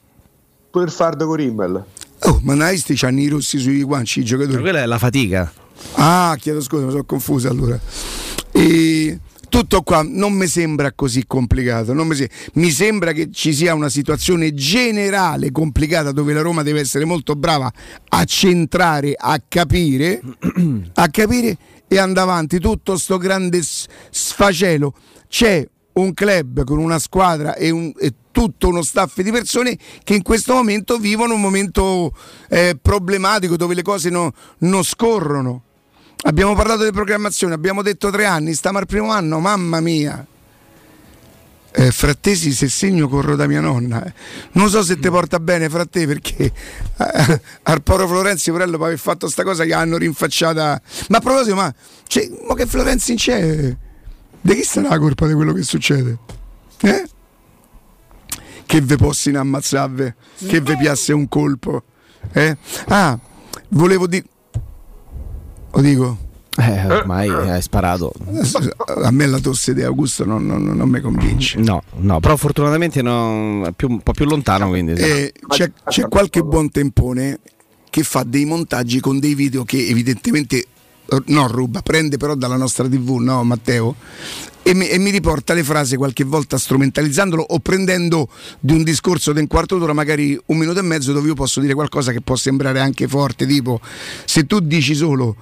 Per 0.72 0.92
fardo 0.92 1.26
con 1.28 1.36
Rimmel. 1.36 1.84
Oh, 2.20 2.40
ma 2.44 2.54
Naisti 2.56 2.96
c'hanno 2.96 3.20
i 3.22 3.28
rossi 3.28 3.60
sui 3.60 3.82
guanci 3.84 4.20
i 4.20 4.22
Ma 4.24 4.28
giocatori. 4.28 4.62
quella 4.62 4.82
è 4.82 4.86
la 4.86 4.98
fatica. 4.98 5.52
Ah, 5.96 6.36
chiedo 6.40 6.62
scusa, 6.62 6.86
mi 6.86 6.92
sono 6.92 7.04
confuso 7.04 7.50
allora. 7.50 7.80
E 8.52 9.20
tutto 9.50 9.84
qua 9.84 10.02
non 10.04 10.34
mi 10.34 10.48
sembra 10.48 10.92
così 10.94 11.24
complicato. 11.28 11.94
non 11.94 12.08
mi, 12.08 12.16
se- 12.16 12.30
mi 12.54 12.72
sembra 12.72 13.12
che 13.14 13.30
ci 13.32 13.54
sia 13.54 13.74
una 13.74 13.90
situazione 13.90 14.54
generale 14.54 15.52
complicata 15.52 16.12
dove 16.12 16.34
la 16.34 16.42
Roma 16.42 16.64
deve 16.64 16.80
essere 16.82 17.06
molto 17.06 17.36
brava 17.36 17.72
a 18.10 18.24
centrare, 18.26 19.14
a 19.18 19.42
capire, 19.48 20.22
a 20.96 21.08
capire 21.10 21.58
e 21.88 21.98
andare 21.98 22.30
avanti. 22.30 22.60
Tutto 22.60 22.98
sto 22.98 23.18
grande 23.18 23.62
sfacelo. 24.10 24.94
C'è 25.28 25.68
un 25.94 26.14
club 26.14 26.64
con 26.64 26.78
una 26.78 27.00
squadra 27.00 27.56
e, 27.56 27.70
un- 27.70 27.94
e 27.98 28.14
tutto 28.32 28.68
uno 28.68 28.82
staff 28.82 29.22
di 29.22 29.32
persone 29.32 29.78
che 30.04 30.14
in 30.14 30.22
questo 30.22 30.54
momento 30.54 30.98
vivono 30.98 31.36
un 31.36 31.42
momento 31.42 32.12
eh, 32.50 32.78
problematico 32.82 33.56
dove 33.56 33.74
le 33.76 33.82
cose 33.82 34.10
no- 34.10 34.34
non 34.60 34.84
scorrono. 34.84 35.62
Abbiamo 36.24 36.54
parlato 36.56 36.84
di 36.84 36.92
programmazione, 36.92 37.54
abbiamo 37.54 37.82
detto 37.82 38.10
tre 38.10 38.26
anni, 38.26 38.54
stiamo 38.54 38.78
al 38.80 38.88
primo 38.88 39.12
anno, 39.12 39.40
mamma 39.40 39.80
mia. 39.80 40.26
Eh, 41.78 41.92
frattesi 41.92 42.54
se 42.54 42.70
segno 42.70 43.10
corro 43.10 43.36
da 43.36 43.48
mia 43.48 43.60
nonna. 43.60 44.02
Non 44.54 44.70
so 44.70 44.82
se 44.82 44.98
ti 44.98 45.10
porta 45.10 45.42
bene 45.42 45.68
fra 45.68 45.86
te 45.86 46.08
perché 46.08 46.46
eh, 46.46 47.42
al 47.64 47.84
Poro 47.84 48.08
Florenzi 48.08 48.50
Porello 48.50 48.78
poi 48.78 48.88
aver 48.88 49.00
fatto 49.00 49.28
sta 49.28 49.44
cosa 49.44 49.66
che 49.66 49.74
hanno 49.74 49.98
rinfacciata. 49.98 50.82
Ma 51.10 51.18
a 51.18 51.20
proposito, 51.20 51.56
ma, 51.56 51.74
cioè, 52.08 52.30
ma 52.48 52.54
che 52.54 52.66
Florenzi 52.66 53.16
c'è? 53.16 53.76
Di 54.40 54.56
chi 54.56 54.64
sarà 54.64 54.90
la 54.90 55.00
colpa 55.00 55.28
di 55.28 55.34
quello 55.34 55.52
che 55.52 55.64
succede? 55.64 56.18
Eh? 56.80 57.10
Che 58.66 58.82
ve 58.82 58.96
possino 58.96 59.40
ammazzarve? 59.42 60.16
Che 60.48 60.62
vi 60.62 60.78
piasse 60.78 61.12
un 61.12 61.28
colpo? 61.28 61.84
Eh? 62.32 62.56
Ah, 62.88 63.20
volevo 63.70 64.08
dire. 64.08 64.24
Lo 65.72 65.82
dico. 65.82 66.25
Eh, 66.58 66.86
ormai 66.86 67.30
hai 67.30 67.62
sparato. 67.62 68.14
A 69.04 69.12
me 69.12 69.26
la 69.28 69.40
tosse 69.40 69.74
di 69.74 69.84
Augusto 69.84 70.24
non, 70.26 70.46
non- 70.46 70.64
non 70.64 70.88
mi 70.90 71.02
convince. 71.02 71.60
No, 71.60 71.84
no, 71.98 72.20
però 72.20 72.38
fortunatamente 72.38 73.02
no, 73.02 73.64
è 73.66 73.72
più- 73.74 73.90
un 73.90 74.00
po' 74.02 74.14
più 74.14 74.26
lontano. 74.26 74.70
Quindi. 74.70 74.94
Eh, 74.94 75.34
c'è, 75.48 75.72
c'è 75.86 76.08
qualche 76.08 76.42
buon 76.44 76.72
tempone 76.72 77.40
che 77.90 78.04
fa 78.04 78.24
dei 78.26 78.46
montaggi 78.46 79.00
con 79.00 79.20
dei 79.20 79.36
video 79.36 79.64
che 79.64 79.88
evidentemente 79.88 80.58
eh, 80.58 81.22
non 81.28 81.48
ruba, 81.50 81.82
prende 81.82 82.18
però 82.18 82.36
dalla 82.36 82.58
nostra 82.58 82.88
TV, 82.88 83.18
no 83.20 83.44
Matteo? 83.44 83.96
E 84.68 84.74
mi, 84.74 84.88
e 84.88 84.98
mi 84.98 85.12
riporta 85.12 85.54
le 85.54 85.64
frasi 85.64 85.96
qualche 85.96 86.24
volta 86.24 86.58
strumentalizzandolo 86.58 87.42
o 87.50 87.60
prendendo 87.60 88.28
di 88.60 88.74
un 88.74 88.82
discorso 88.84 89.32
di 89.32 89.40
un 89.40 89.48
quarto 89.48 89.78
d'ora, 89.78 89.94
magari 89.94 90.40
un 90.48 90.58
minuto 90.58 90.80
e 90.80 90.82
mezzo, 90.82 91.14
dove 91.14 91.28
io 91.28 91.36
posso 91.36 91.60
dire 91.60 91.74
qualcosa 91.76 92.12
che 92.12 92.22
può 92.22 92.36
sembrare 92.36 92.80
anche 92.80 93.08
forte, 93.08 93.46
tipo 93.46 93.80
se 94.26 94.46
tu 94.48 94.60
dici 94.60 94.96
solo 94.96 95.36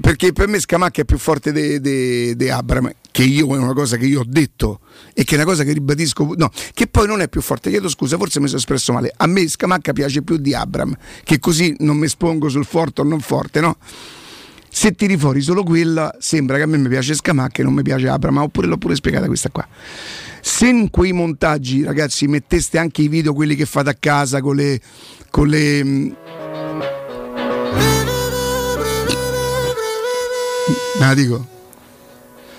perché 0.00 0.32
per 0.32 0.48
me 0.48 0.58
Scamacca 0.58 1.02
è 1.02 1.04
più 1.04 1.18
forte 1.18 1.52
di 1.52 2.48
Abram, 2.48 2.90
che 3.10 3.22
io 3.22 3.54
è 3.54 3.58
una 3.58 3.72
cosa 3.72 3.96
che 3.96 4.06
io 4.06 4.20
ho 4.20 4.24
detto 4.26 4.80
e 5.12 5.24
che 5.24 5.32
è 5.32 5.36
una 5.36 5.44
cosa 5.44 5.64
che 5.64 5.72
ribadisco, 5.72 6.34
no, 6.36 6.50
che 6.74 6.86
poi 6.86 7.06
non 7.06 7.20
è 7.20 7.28
più 7.28 7.40
forte, 7.40 7.70
chiedo 7.70 7.88
scusa, 7.88 8.16
forse 8.16 8.40
mi 8.40 8.46
sono 8.46 8.58
espresso 8.58 8.92
male, 8.92 9.12
a 9.16 9.26
me 9.26 9.46
Scamacca 9.48 9.92
piace 9.92 10.22
più 10.22 10.36
di 10.36 10.54
Abram, 10.54 10.96
che 11.24 11.38
così 11.38 11.74
non 11.78 11.96
mi 11.96 12.06
espongo 12.06 12.48
sul 12.48 12.64
forte 12.64 13.00
o 13.00 13.04
non 13.04 13.20
forte, 13.20 13.60
no? 13.60 13.76
Se 14.70 14.92
tiri 14.92 15.16
fuori 15.16 15.40
solo 15.40 15.62
quella, 15.62 16.14
sembra 16.18 16.56
che 16.56 16.62
a 16.62 16.66
me 16.66 16.76
mi 16.76 16.88
piace 16.88 17.14
Scamacca 17.14 17.62
e 17.62 17.64
non 17.64 17.72
mi 17.72 17.82
piace 17.82 18.08
Abram, 18.08 18.36
oppure 18.36 18.66
l'ho 18.66 18.76
pure 18.76 18.94
spiegata 18.94 19.26
questa 19.26 19.50
qua. 19.50 19.66
Se 20.40 20.68
in 20.68 20.90
quei 20.90 21.12
montaggi, 21.12 21.82
ragazzi, 21.82 22.26
metteste 22.28 22.78
anche 22.78 23.02
i 23.02 23.08
video, 23.08 23.32
quelli 23.32 23.56
che 23.56 23.64
fate 23.66 23.90
a 23.90 23.96
casa 23.98 24.40
con 24.40 24.56
le... 24.56 24.80
Con 25.30 25.48
le 25.48 26.16
la 30.98 31.14
dico? 31.14 31.46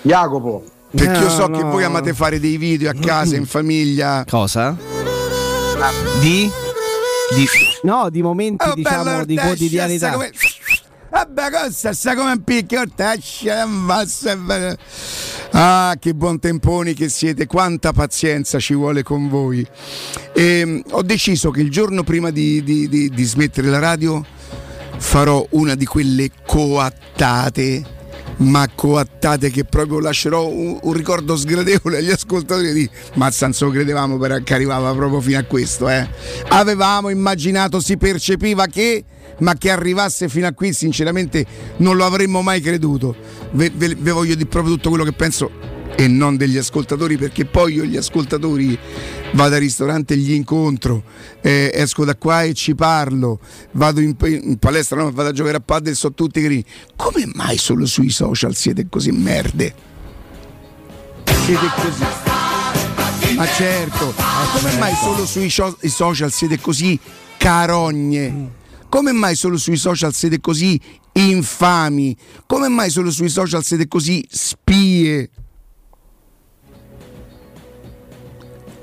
Jacopo, 0.02 0.64
Perché 0.90 1.18
io 1.18 1.24
No, 1.24 1.30
so 1.30 1.46
no. 1.46 1.56
che 1.56 1.62
voi 1.64 1.84
amate 1.84 2.14
fare 2.14 2.40
dei 2.40 2.56
video 2.56 2.90
a 2.90 2.94
casa, 2.94 3.36
in 3.36 3.46
famiglia. 3.46 4.24
Cosa? 4.28 4.76
Di? 6.20 6.50
Di- 7.34 7.46
No, 7.82 8.08
di 8.10 8.22
momenti 8.22 8.66
Oh, 8.68 8.74
diciamo 8.74 9.24
di 9.24 9.36
quotidianità. 9.36 10.10
come- 10.12 10.32
Vabbè, 11.10 11.50
cosa 11.50 11.92
sta 11.92 12.14
come 12.14 12.32
un 12.32 12.42
picchio. 12.44 12.82
Ah, 15.52 15.96
che 15.98 16.14
buon 16.14 16.38
temponi 16.38 16.94
che 16.94 17.08
siete, 17.08 17.46
quanta 17.46 17.92
pazienza 17.92 18.58
ci 18.60 18.74
vuole 18.74 19.02
con 19.02 19.28
voi. 19.28 19.66
Ehm, 20.34 20.82
ho 20.92 21.02
deciso 21.02 21.50
che 21.50 21.60
il 21.60 21.70
giorno 21.70 22.04
prima 22.04 22.30
di, 22.30 22.62
di- 22.62 22.88
di- 22.88 23.10
di 23.10 23.24
smettere 23.24 23.68
la 23.68 23.80
radio 23.80 24.24
farò 24.98 25.44
una 25.50 25.74
di 25.74 25.84
quelle 25.86 26.30
coattate 26.46 27.98
ma 28.38 28.68
coattate 28.74 29.50
che 29.50 29.64
proprio 29.64 30.00
lascerò 30.00 30.46
un, 30.46 30.78
un 30.80 30.92
ricordo 30.92 31.36
sgradevole 31.36 31.98
agli 31.98 32.10
ascoltatori 32.10 32.72
di 32.72 32.88
Mazza 33.14 33.46
non 33.46 33.54
se 33.54 33.64
lo 33.64 33.70
credevamo 33.70 34.16
però 34.18 34.38
che 34.42 34.54
arrivava 34.54 34.92
proprio 34.94 35.20
fino 35.20 35.38
a 35.38 35.42
questo 35.44 35.88
eh. 35.88 36.08
avevamo 36.48 37.08
immaginato 37.08 37.80
si 37.80 37.96
percepiva 37.96 38.66
che 38.66 39.04
ma 39.38 39.54
che 39.54 39.70
arrivasse 39.70 40.28
fino 40.28 40.46
a 40.46 40.52
qui 40.52 40.72
sinceramente 40.72 41.44
non 41.78 41.96
lo 41.96 42.04
avremmo 42.04 42.42
mai 42.42 42.60
creduto 42.60 43.14
ve, 43.52 43.70
ve- 43.74 43.96
ve 43.98 44.10
voglio 44.10 44.34
dire 44.34 44.48
proprio 44.48 44.74
tutto 44.74 44.88
quello 44.88 45.04
che 45.04 45.12
penso 45.12 45.78
e 46.00 46.08
non 46.08 46.38
degli 46.38 46.56
ascoltatori 46.56 47.18
perché 47.18 47.44
poi 47.44 47.74
io 47.74 47.84
gli 47.84 47.98
ascoltatori 47.98 48.78
vado 49.34 49.54
al 49.54 49.60
ristorante 49.60 50.14
e 50.14 50.16
gli 50.16 50.32
incontro 50.32 51.02
eh, 51.42 51.70
esco 51.74 52.06
da 52.06 52.16
qua 52.16 52.42
e 52.42 52.54
ci 52.54 52.74
parlo 52.74 53.38
vado 53.72 54.00
in, 54.00 54.16
in 54.22 54.56
palestra 54.58 55.02
no? 55.02 55.12
vado 55.12 55.28
a 55.28 55.32
giocare 55.32 55.58
a 55.58 55.60
padel 55.60 55.94
so 55.94 56.14
tutti 56.14 56.40
grini 56.40 56.64
come 56.96 57.30
mai 57.34 57.58
solo 57.58 57.84
sui 57.84 58.08
social 58.08 58.54
siete 58.54 58.86
così 58.88 59.10
merde? 59.10 59.74
Siete 61.44 61.66
così. 61.76 62.04
Ma 63.36 63.46
certo 63.46 64.14
come 64.54 64.78
mai 64.78 64.94
solo 64.94 65.26
sui 65.26 65.50
social 65.50 66.32
siete 66.32 66.58
così 66.60 66.98
carogne? 67.36 68.52
Come 68.88 69.12
mai 69.12 69.36
solo 69.36 69.58
sui 69.58 69.76
social 69.76 70.14
siete 70.14 70.40
così 70.40 70.80
infami? 71.12 72.16
Come 72.46 72.68
mai 72.68 72.88
solo 72.88 73.10
sui 73.10 73.28
social 73.28 73.62
siete 73.62 73.86
così 73.86 74.26
spie 74.30 75.28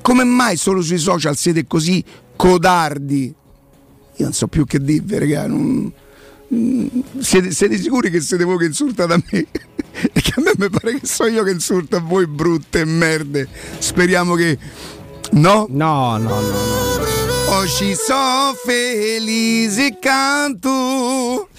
come 0.07 0.23
mai 0.23 0.55
solo 0.55 0.81
sui 0.81 0.99
social 0.99 1.35
siete 1.35 1.67
così 1.67 2.01
codardi? 2.37 3.25
Io 3.25 4.23
non 4.23 4.31
so 4.31 4.47
più 4.47 4.63
che 4.65 4.79
dirvi, 4.79 5.17
raga. 5.17 5.47
non- 5.47 5.91
mm, 6.53 6.87
Siete, 7.19 7.51
siete 7.51 7.77
sicuri 7.77 8.09
che 8.09 8.21
siete 8.21 8.45
voi 8.45 8.57
che 8.57 8.65
insultate 8.67 9.11
a 9.11 9.21
me? 9.29 9.39
e 9.91 10.21
che 10.21 10.33
a 10.37 10.41
me 10.41 10.53
mi 10.57 10.69
pare 10.69 10.97
che 11.01 11.05
so 11.05 11.25
io 11.25 11.43
che 11.43 11.51
insulto 11.51 11.97
a 11.97 11.99
voi 11.99 12.25
brutte 12.25 12.85
merde. 12.85 13.49
Speriamo 13.79 14.35
che. 14.35 14.57
No? 15.31 15.65
No, 15.69 16.15
no, 16.15 16.39
no, 16.39 16.39
no. 16.39 16.55
Oh, 17.49 17.67
ci 17.67 17.93
so 17.93 18.55
felice 18.63 19.97
canto. 19.99 21.49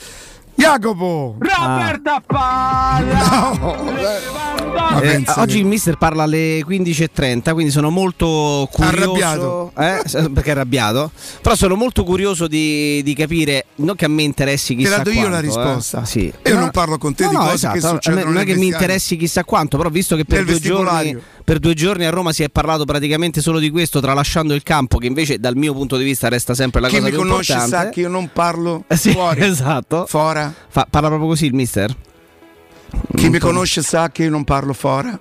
Jacopo! 0.59 1.37
Roberta 1.39 2.21
Palla! 2.27 3.53
No, 3.61 3.97
eh, 3.97 5.15
Eh, 5.15 5.25
oggi 5.37 5.59
il 5.59 5.67
mister 5.67 5.97
parla 5.97 6.25
alle 6.25 6.59
15.30, 6.67 7.53
quindi 7.53 7.71
sono 7.71 7.91
molto 7.91 8.69
curioso. 8.73 9.71
Arrabbiato. 9.73 9.73
Eh, 9.77 10.31
perché 10.31 10.49
è 10.49 10.51
arrabbiato. 10.51 11.13
Però 11.41 11.55
sono 11.55 11.77
molto 11.77 12.03
curioso 12.03 12.49
di, 12.49 13.03
di 13.05 13.15
capire, 13.15 13.67
non 13.77 13.95
che 13.95 14.07
a 14.07 14.09
me 14.09 14.23
interessi 14.25 14.75
Te 14.75 14.83
chissà 14.83 14.97
la 14.99 15.03
do 15.05 15.11
io 15.11 15.21
quanto, 15.21 15.31
la 15.31 15.39
eh. 15.39 15.43
risposta. 15.43 16.05
Sì. 16.05 16.33
Io 16.45 16.55
No, 16.55 16.61
non 16.61 16.71
parlo 16.71 16.99
con 16.99 17.15
te 17.15 17.25
no, 17.25 17.31
di 17.31 17.37
no, 17.37 17.43
cose 17.43 17.55
esatto, 17.55 17.75
che 17.75 17.81
me 17.81 17.89
succedono 17.89 18.25
Non 18.25 18.39
è 18.39 18.45
che 18.45 18.57
mi 18.57 18.67
interessi 18.67 19.17
chissà 19.17 19.45
quanto, 19.45 19.77
però 19.77 19.91
visto 19.91 20.17
che 20.17 20.25
per 20.25 20.45
due, 20.45 20.59
giorni. 20.59 21.17
Per 21.49 21.61
due 21.61 21.73
giorni 21.73 22.05
a 22.05 22.11
Roma 22.11 22.31
si 22.31 22.43
è 22.43 22.51
parlato 22.51 22.85
praticamente 22.85 23.41
solo 23.41 23.59
di 23.59 23.71
questo, 23.71 24.01
tralasciando 24.01 24.53
il 24.53 24.63
campo, 24.63 24.99
che 24.99 25.07
invece 25.07 25.39
dal 25.39 25.57
mio 25.57 25.73
punto 25.73 25.97
di 25.97 26.05
vista 26.05 26.29
resta 26.29 26.53
sempre 26.53 26.79
la 26.83 26.89
Chi 26.89 26.97
cosa 26.97 27.07
mi 27.07 27.11
più 27.11 27.21
conosce 27.21 27.53
importante. 27.55 27.87
sa 27.87 27.91
che 27.91 28.01
io 28.01 28.09
non 28.11 28.29
parlo 28.35 28.85
Eh 28.87 28.97
sì, 28.99 29.13
fuori. 29.13 29.41
esatto. 29.49 30.05
Fora. 30.05 30.53
Fa- 30.69 30.87
parla 30.91 31.09
proprio 31.09 31.27
così 31.31 31.47
il 31.47 31.55
mister? 31.55 31.97
Chi 33.17 33.31
mi 33.31 33.39
conosce 33.39 33.81
sa 33.81 34.11
che 34.11 34.25
io 34.25 34.31
non 34.31 34.45
parlo 34.45 34.75
fora. 34.75 35.19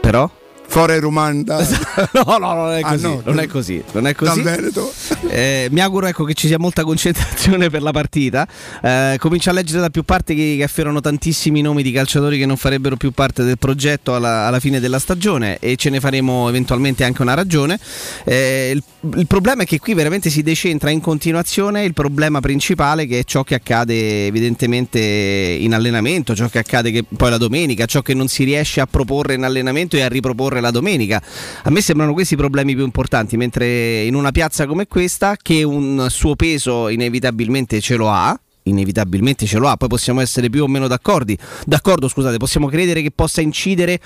Però? 0.00 0.30
Fora 0.74 0.98
romanda. 0.98 1.58
no, 2.26 2.36
no, 2.38 2.52
non 2.52 2.72
è 2.72 2.80
Ah, 2.82 2.90
così. 2.90 3.02
no. 3.04 3.22
non 3.24 3.38
è 3.38 3.46
così. 3.46 3.80
Non 3.92 4.08
è 4.08 4.12
Dal 4.12 4.28
così. 4.28 4.42
Veneto. 4.42 4.92
Eh, 5.28 5.68
mi 5.70 5.78
auguro 5.80 6.06
ecco, 6.08 6.24
che 6.24 6.34
ci 6.34 6.48
sia 6.48 6.58
molta 6.58 6.82
concentrazione 6.82 7.70
per 7.70 7.80
la 7.80 7.92
partita. 7.92 8.44
Eh, 8.82 9.16
comincio 9.20 9.50
a 9.50 9.52
leggere 9.52 9.78
da 9.80 9.90
più 9.90 10.02
parti 10.02 10.34
che, 10.34 10.54
che 10.56 10.64
afferrano 10.64 11.00
tantissimi 11.00 11.60
nomi 11.60 11.84
di 11.84 11.92
calciatori 11.92 12.38
che 12.38 12.46
non 12.46 12.56
farebbero 12.56 12.96
più 12.96 13.12
parte 13.12 13.44
del 13.44 13.56
progetto 13.56 14.16
alla, 14.16 14.46
alla 14.48 14.58
fine 14.58 14.80
della 14.80 14.98
stagione 14.98 15.58
e 15.60 15.76
ce 15.76 15.90
ne 15.90 16.00
faremo 16.00 16.48
eventualmente 16.48 17.04
anche 17.04 17.22
una 17.22 17.34
ragione. 17.34 17.78
Eh, 18.24 18.72
il, 18.74 18.82
il 19.16 19.28
problema 19.28 19.62
è 19.62 19.66
che 19.66 19.78
qui 19.78 19.94
veramente 19.94 20.28
si 20.28 20.42
decentra 20.42 20.90
in 20.90 21.00
continuazione 21.00 21.84
il 21.84 21.94
problema 21.94 22.40
principale 22.40 23.06
che 23.06 23.20
è 23.20 23.24
ciò 23.24 23.44
che 23.44 23.54
accade 23.54 24.26
evidentemente 24.26 24.98
in 24.98 25.72
allenamento, 25.72 26.34
ciò 26.34 26.48
che 26.48 26.58
accade 26.58 26.90
che 26.90 27.04
poi 27.16 27.30
la 27.30 27.38
domenica, 27.38 27.86
ciò 27.86 28.02
che 28.02 28.12
non 28.12 28.26
si 28.26 28.42
riesce 28.42 28.80
a 28.80 28.86
proporre 28.86 29.34
in 29.34 29.44
allenamento 29.44 29.94
e 29.94 30.02
a 30.02 30.08
riproporre 30.08 30.62
la 30.64 30.70
domenica. 30.70 31.22
A 31.62 31.70
me 31.70 31.80
sembrano 31.80 32.12
questi 32.12 32.34
i 32.34 32.36
problemi 32.36 32.74
più 32.74 32.84
importanti, 32.84 33.36
mentre 33.36 34.02
in 34.02 34.14
una 34.14 34.32
piazza 34.32 34.66
come 34.66 34.86
questa, 34.86 35.36
che 35.40 35.62
un 35.62 36.06
suo 36.10 36.34
peso 36.34 36.88
inevitabilmente 36.88 37.80
ce 37.80 37.96
lo 37.96 38.10
ha, 38.10 38.38
inevitabilmente 38.64 39.46
ce 39.46 39.58
lo 39.58 39.68
ha, 39.68 39.76
poi 39.76 39.88
possiamo 39.88 40.20
essere 40.20 40.50
più 40.50 40.62
o 40.62 40.66
meno 40.66 40.88
d'accordi, 40.88 41.36
d'accordo, 41.64 42.08
scusate, 42.08 42.36
possiamo 42.38 42.66
credere 42.68 43.02
che 43.02 43.10
possa 43.10 43.40
incidere 43.40 44.00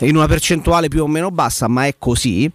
in 0.00 0.16
una 0.16 0.26
percentuale 0.26 0.88
più 0.88 1.02
o 1.02 1.06
meno 1.06 1.30
bassa, 1.30 1.68
ma 1.68 1.86
è 1.86 1.94
così. 1.98 2.50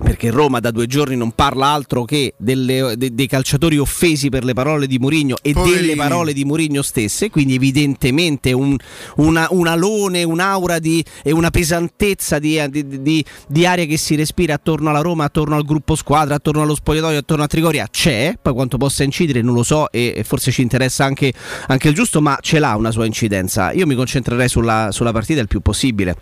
Perché 0.00 0.30
Roma 0.30 0.60
da 0.60 0.70
due 0.70 0.86
giorni 0.86 1.16
non 1.16 1.32
parla 1.32 1.66
altro 1.66 2.04
che 2.04 2.34
delle- 2.36 2.94
de- 2.96 3.12
dei 3.14 3.26
calciatori 3.26 3.78
offesi 3.78 4.28
per 4.28 4.44
le 4.44 4.52
parole 4.54 4.86
di 4.86 4.96
Mourinho 4.98 5.36
e 5.42 5.52
Poverini. 5.52 5.80
delle 5.80 5.96
parole 5.96 6.32
di 6.32 6.44
Mourinho 6.44 6.82
stesse, 6.82 7.30
quindi 7.30 7.54
evidentemente 7.54 8.52
un, 8.52 8.76
una, 9.16 9.48
un 9.50 9.66
alone, 9.66 10.22
un'aura 10.22 10.78
di, 10.78 11.04
e 11.24 11.32
una 11.32 11.50
pesantezza 11.50 12.38
di, 12.38 12.60
di- 12.70 13.02
di- 13.02 13.24
di 13.48 13.66
aria 13.66 13.86
che 13.86 13.96
si 13.96 14.14
respira 14.14 14.54
attorno 14.54 14.90
alla 14.90 15.00
Roma, 15.00 15.24
attorno 15.24 15.56
al 15.56 15.64
gruppo 15.64 15.96
squadra, 15.96 16.36
attorno 16.36 16.62
allo 16.62 16.76
spogliatoio, 16.76 17.18
attorno 17.18 17.42
a 17.42 17.48
Trigoria, 17.48 17.88
c'è, 17.90 18.36
poi 18.40 18.52
quanto 18.54 18.76
possa 18.78 19.02
incidere 19.02 19.42
non 19.42 19.54
lo 19.54 19.64
so 19.64 19.90
e, 19.90 20.14
e 20.16 20.22
forse 20.22 20.52
ci 20.52 20.62
interessa 20.62 21.04
anche, 21.04 21.32
anche 21.66 21.88
il 21.88 21.94
giusto, 21.94 22.20
ma 22.20 22.38
ce 22.40 22.60
l'ha 22.60 22.76
una 22.76 22.92
sua 22.92 23.04
incidenza. 23.04 23.72
Io 23.72 23.84
mi 23.86 23.96
concentrerei 23.96 24.48
sulla, 24.48 24.90
sulla 24.92 25.10
partita 25.12 25.40
il 25.40 25.48
più 25.48 25.60
possibile 25.60 26.14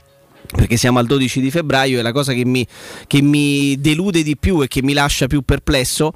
perché 0.47 0.77
siamo 0.77 0.99
al 0.99 1.07
12 1.07 1.41
di 1.41 1.51
febbraio 1.51 1.99
e 1.99 2.03
la 2.03 2.13
cosa 2.13 2.33
che 2.33 2.45
mi, 2.45 2.67
che 3.07 3.23
mi 3.23 3.79
delude 3.81 4.23
di 4.23 4.37
più 4.37 4.63
e 4.63 4.69
che 4.69 4.83
mi 4.83 4.93
lascia 4.93 5.27
più 5.27 5.43
perplesso 5.43 6.13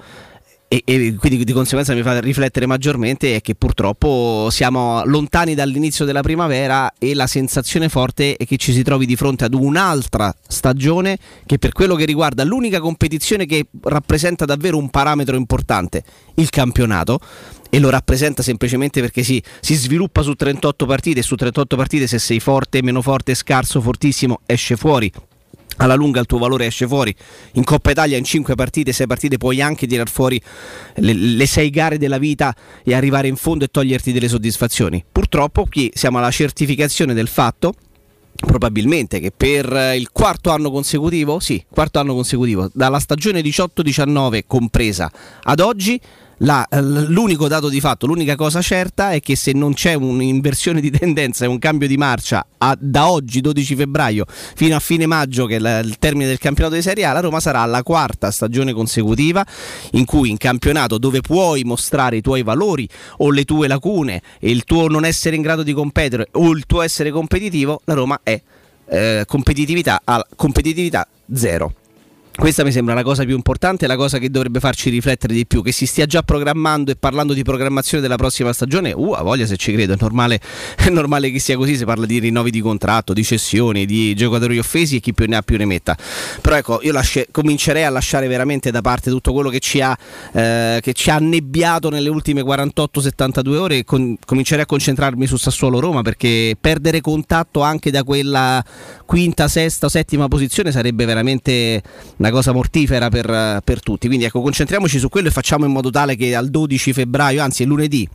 e, 0.73 0.83
e, 0.85 1.17
quindi 1.17 1.43
di 1.43 1.53
conseguenza 1.53 1.95
mi 1.95 2.03
fa 2.03 2.21
riflettere 2.21 2.65
maggiormente 2.65 3.35
è 3.35 3.41
che 3.41 3.57
purtroppo 3.57 4.47
siamo 4.53 5.03
lontani 5.05 5.57
dall'inizio 5.57 6.05
della 6.05 6.21
primavera 6.21 6.93
e 6.97 7.13
la 7.17 7.27
sensazione 7.27 7.89
forte 7.89 8.37
è 8.37 8.47
che 8.47 8.57
ci 8.57 8.73
si 8.73 8.85
trovi 8.85 9.05
di 9.05 9.17
fronte 9.17 9.45
ad 9.45 9.55
un'altra 9.55 10.33
stagione 10.47 11.19
che 11.45 11.59
per 11.59 11.73
quello 11.73 11.97
che 11.97 12.05
riguarda 12.05 12.45
l'unica 12.45 12.79
competizione 12.79 13.47
che 13.47 13.67
rappresenta 13.83 14.45
davvero 14.45 14.77
un 14.77 14.91
parametro 14.91 15.35
importante, 15.35 16.05
il 16.37 16.51
campionato, 16.51 17.19
e 17.71 17.79
lo 17.79 17.89
rappresenta 17.89 18.43
semplicemente 18.43 19.01
perché 19.01 19.23
si, 19.23 19.43
si, 19.61 19.75
sviluppa 19.75 20.23
su 20.23 20.35
38 20.35 20.85
partite 20.87 21.21
e 21.21 21.23
su 21.23 21.37
38 21.37 21.77
partite 21.77 22.07
se 22.07 22.19
sei 22.19 22.41
forte, 22.41 22.83
meno 22.83 23.01
forte, 23.01 23.35
scarso, 23.35 23.81
fortissimo, 23.81 24.41
esce 24.45 24.77
fuori 24.77 25.11
alla 25.77 25.95
lunga 25.95 26.21
il 26.21 26.27
tuo 26.27 26.39
valore 26.39 26.67
esce 26.67 26.87
fuori. 26.87 27.15
In 27.53 27.65
Coppa 27.65 27.91
Italia 27.91 28.17
in 28.17 28.25
5 28.25 28.55
partite, 28.55 28.93
6 28.93 29.07
partite 29.07 29.37
puoi 29.39 29.61
anche 29.61 29.87
tirar 29.87 30.11
fuori 30.11 30.41
le, 30.97 31.47
6 31.47 31.71
gare 31.71 31.99
della 31.99 32.19
vita 32.19 32.55
e 32.85 32.95
arrivare 32.95 33.29
in 33.29 33.37
fondo 33.37 33.65
e 33.65 33.69
toglierti 33.69 34.13
delle 34.13 34.29
soddisfazioni. 34.29 35.03
Purtroppo 35.11 35.67
qui 35.71 35.91
siamo 35.95 36.19
alla 36.19 36.31
certificazione 36.31 37.15
del 37.15 37.29
fatto 37.29 37.75
probabilmente 38.33 39.21
che 39.21 39.33
per 39.37 39.95
il 39.97 40.11
quarto 40.13 40.51
anno 40.51 40.71
consecutivo, 40.71 41.41
sì, 41.41 41.63
quarto 41.69 41.99
anno 41.99 42.15
consecutivo, 42.15 42.71
dalla 42.73 42.99
stagione 42.99 43.43
18-19 43.43 44.43
compresa 44.47 45.11
ad 45.43 45.61
oggi 45.61 46.01
la, 46.43 46.67
l'unico 46.71 47.49
dato 47.49 47.69
di 47.69 47.81
fatto, 47.81 48.07
l'unica 48.07 48.35
cosa 48.35 48.63
certa 48.63 49.11
è 49.11 49.21
che 49.21 49.37
se 49.37 49.53
non 49.53 49.75
c'è 49.75 49.95
un'inversione 49.95 50.81
di 50.81 50.91
tendenza 50.91 51.45
e 51.45 51.49
un 51.49 51.59
cambio 51.59 51.87
di 51.87 51.97
marcia 51.97 52.47
a, 52.59 52.77
da 52.79 53.11
oggi 53.11 53.41
12 53.41 53.75
febbraio 53.75 54.25
fino 54.55 54.75
a 54.75 54.81
fine 54.81 55.07
maggio 55.07 55.45
che 55.47 55.57
è 55.57 55.59
la, 55.59 55.81
il 55.81 55.99
termine 55.99 56.27
del 56.27 56.39
campionato 56.39 56.77
di 56.77 56.83
Serie 56.83 57.05
A, 57.05 57.13
la 57.13 57.21
Roma 57.21 57.41
sarà 57.41 57.65
la 57.67 57.83
quarta 57.83 58.31
stagione 58.31 58.73
consecutiva 58.73 59.45
in 59.93 60.05
cui 60.05 60.31
in 60.31 60.39
campionato 60.39 60.97
dove 60.97 61.21
puoi 61.21 61.63
mostrare 61.65 62.17
i 62.17 62.21
tuoi 62.23 62.43
valori 62.43 62.89
o 63.19 63.31
le 63.31 63.45
tue 63.45 63.69
lacune 63.69 64.23
e 64.39 64.51
il 64.51 64.65
tuo 64.65 64.89
non 64.89 65.05
essere 65.05 65.37
in 65.37 65.43
grado 65.43 65.63
di 65.63 65.73
competere 65.73 66.29
o 66.33 66.51
il 66.51 66.65
tuo 66.67 66.81
essere 66.81 67.11
competitivo, 67.11 67.83
la 67.85 67.95
Roma 67.95 68.21
è 68.23 68.41
eh, 68.87 69.25
competitività, 69.27 70.03
competitività 70.37 71.07
zero. 71.33 71.75
Questa 72.41 72.65
mi 72.65 72.73
sembra 72.73 72.95
la 72.95 73.03
cosa 73.03 73.25
più 73.25 73.35
importante, 73.35 73.87
la 73.87 73.97
cosa 73.97 74.17
che 74.17 74.31
dovrebbe 74.31 74.61
farci 74.61 74.89
riflettere 74.89 75.35
di 75.35 75.45
più, 75.45 75.63
che 75.63 75.73
si 75.73 75.85
stia 75.85 76.07
già 76.07 76.23
programmando 76.23 76.91
e 76.91 76.97
parlando 76.97 77.35
di 77.35 77.43
programmazione 77.43 78.01
della 78.01 78.17
prossima 78.17 78.51
stagione, 78.55 78.93
uh, 78.93 79.13
a 79.13 79.21
voglia 79.21 79.45
se 79.45 79.59
ci 79.59 79.75
credo, 79.75 79.93
è 79.93 79.97
normale, 80.01 80.41
è 80.75 80.89
normale 80.89 81.31
che 81.31 81.39
sia 81.39 81.59
così, 81.59 81.77
si 81.77 81.85
parla 81.85 82.07
di 82.07 82.19
rinnovi 82.19 82.51
di 82.51 82.63
contratto, 82.63 83.13
di 83.13 83.23
cessioni, 83.25 83.85
di 83.85 84.15
giocatori 84.15 84.59
offesi 84.59 84.97
e 84.97 85.01
chi 85.01 85.13
più 85.13 85.27
ne 85.27 85.37
ha 85.37 85.43
più 85.43 85.59
ne 85.59 85.67
metta. 85.67 85.95
Però 86.41 86.57
ecco, 86.57 86.81
io 86.83 86.93
lasce, 86.93 87.29
comincerei 87.31 87.85
a 87.85 87.91
lasciare 87.91 88.27
veramente 88.27 88.71
da 88.71 88.81
parte 88.81 89.11
tutto 89.11 89.35
quello 89.35 89.51
che 89.51 89.59
ci 89.59 89.83
ha, 89.83 89.95
eh, 90.33 90.79
che 90.81 90.95
ci 90.95 91.11
ha 91.11 91.17
annebbiato 91.17 91.91
nelle 91.91 92.09
ultime 92.09 92.41
48-72 92.41 93.55
ore 93.57 93.77
e 93.77 93.85
con, 93.85 94.17
comincerei 94.25 94.63
a 94.63 94.67
concentrarmi 94.67 95.27
su 95.27 95.37
Sassuolo 95.37 95.79
Roma 95.79 96.01
perché 96.01 96.57
perdere 96.59 97.03
contatto 97.03 97.61
anche 97.61 97.91
da 97.91 98.03
quella 98.03 98.65
quinta, 99.11 99.49
sesta, 99.49 99.89
settima 99.89 100.29
posizione 100.29 100.71
sarebbe 100.71 101.05
veramente 101.05 101.83
una 102.19 102.31
cosa 102.31 102.53
mortifera 102.53 103.09
per, 103.09 103.61
per 103.65 103.83
tutti. 103.83 104.07
Quindi 104.07 104.27
ecco, 104.27 104.41
concentriamoci 104.41 105.01
su 105.01 105.09
quello 105.09 105.27
e 105.27 105.31
facciamo 105.33 105.65
in 105.65 105.73
modo 105.73 105.91
tale 105.91 106.15
che 106.15 106.33
al 106.37 106.49
12 106.49 106.93
febbraio, 106.93 107.43
anzi 107.43 107.65
lunedì, 107.65 108.09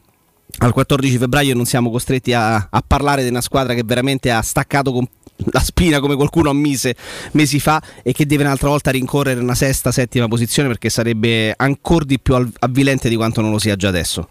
al 0.60 0.72
14 0.72 1.18
febbraio 1.18 1.54
non 1.54 1.66
siamo 1.66 1.92
costretti 1.92 2.32
a, 2.32 2.70
a, 2.72 2.82
parlare 2.88 3.24
di 3.24 3.28
una 3.28 3.42
squadra 3.42 3.74
che 3.74 3.84
veramente 3.84 4.32
ha 4.32 4.42
staccato 4.42 4.94
con 4.94 5.06
la 5.52 5.60
spina 5.60 6.00
come 6.00 6.16
qualcuno 6.16 6.50
ammise 6.50 6.96
mesi 7.34 7.60
fa 7.60 7.84
e 8.02 8.14
che 8.14 8.26
deve 8.26 8.44
un'altra 8.44 8.70
volta 8.70 8.90
rincorrere 8.90 9.42
una 9.42 9.54
sesta, 9.54 9.92
settima 9.92 10.30
posizione 10.30 10.70
perché 10.70 10.90
sarebbe 10.90 11.54
ancora 11.58 12.06
di 12.06 12.22
più 12.22 12.36
avvilente 12.60 13.10
di 13.10 13.18
quanto 13.18 13.42
non 13.42 13.52
lo 13.52 13.60
sia 13.60 13.76
già 13.76 13.90
adesso. 13.90 14.30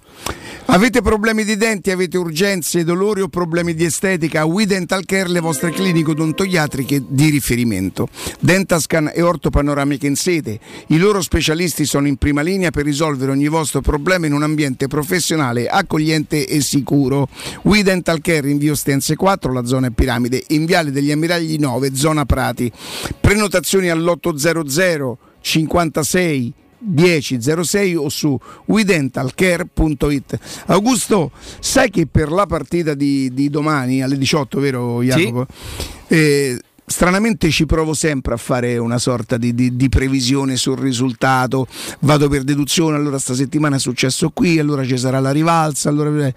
Avete 0.66 1.02
problemi 1.02 1.44
di 1.44 1.56
denti, 1.56 1.90
avete 1.90 2.18
urgenze, 2.18 2.84
dolori 2.84 3.20
o 3.20 3.28
problemi 3.28 3.74
di 3.74 3.84
estetica? 3.84 4.44
We 4.44 4.66
Dental 4.66 5.04
Care, 5.04 5.28
le 5.28 5.40
vostre 5.40 5.70
cliniche 5.70 6.10
odontoiatriche 6.10 7.02
di 7.06 7.28
riferimento. 7.28 8.08
Dentascan 8.40 9.12
e 9.14 9.22
ortopanoramiche 9.22 10.06
in 10.06 10.16
sede. 10.16 10.58
I 10.88 10.98
loro 10.98 11.20
specialisti 11.20 11.84
sono 11.84 12.08
in 12.08 12.16
prima 12.16 12.40
linea 12.40 12.70
per 12.70 12.84
risolvere 12.84 13.30
ogni 13.30 13.48
vostro 13.48 13.80
problema 13.82 14.26
in 14.26 14.32
un 14.32 14.42
ambiente 14.42 14.88
professionale, 14.88 15.68
accogliente 15.68 16.46
e 16.46 16.60
sicuro. 16.60 17.28
We 17.62 17.82
Dental 17.82 18.20
Care 18.20 18.50
in 18.50 18.58
via 18.58 18.72
Ostense 18.72 19.16
4, 19.16 19.52
la 19.52 19.64
zona 19.64 19.88
è 19.88 19.90
piramide, 19.90 20.42
in 20.48 20.64
viale 20.64 20.90
degli 20.90 21.10
Ammiragli 21.10 21.56
9, 21.56 21.94
zona 21.94 22.24
Prati. 22.24 22.72
Prenotazioni 23.20 23.90
all'800 23.90 25.16
56 25.44 26.54
1006 26.84 27.94
o 27.96 28.08
su 28.08 28.38
WeDentalCare.it. 28.66 30.38
Augusto, 30.66 31.30
sai 31.60 31.90
che 31.90 32.06
per 32.06 32.30
la 32.30 32.46
partita 32.46 32.94
di, 32.94 33.32
di 33.32 33.48
domani 33.50 34.02
alle 34.02 34.18
18, 34.18 34.60
vero 34.60 35.02
Jacopo? 35.02 35.46
Sì. 35.48 36.14
Eh, 36.14 36.58
stranamente 36.86 37.50
ci 37.50 37.66
provo 37.66 37.94
sempre 37.94 38.34
a 38.34 38.36
fare 38.36 38.76
una 38.78 38.98
sorta 38.98 39.36
di, 39.36 39.54
di, 39.54 39.76
di, 39.76 39.88
previsione 39.88 40.56
sul 40.56 40.78
risultato, 40.78 41.66
vado 42.00 42.28
per 42.28 42.42
deduzione, 42.42 42.96
allora 42.96 43.18
sta 43.18 43.34
settimana 43.34 43.76
è 43.76 43.78
successo 43.78 44.30
qui, 44.30 44.58
allora 44.58 44.84
ci 44.84 44.98
sarà 44.98 45.20
la 45.20 45.30
rivalsa, 45.30 45.88
allora... 45.88 46.32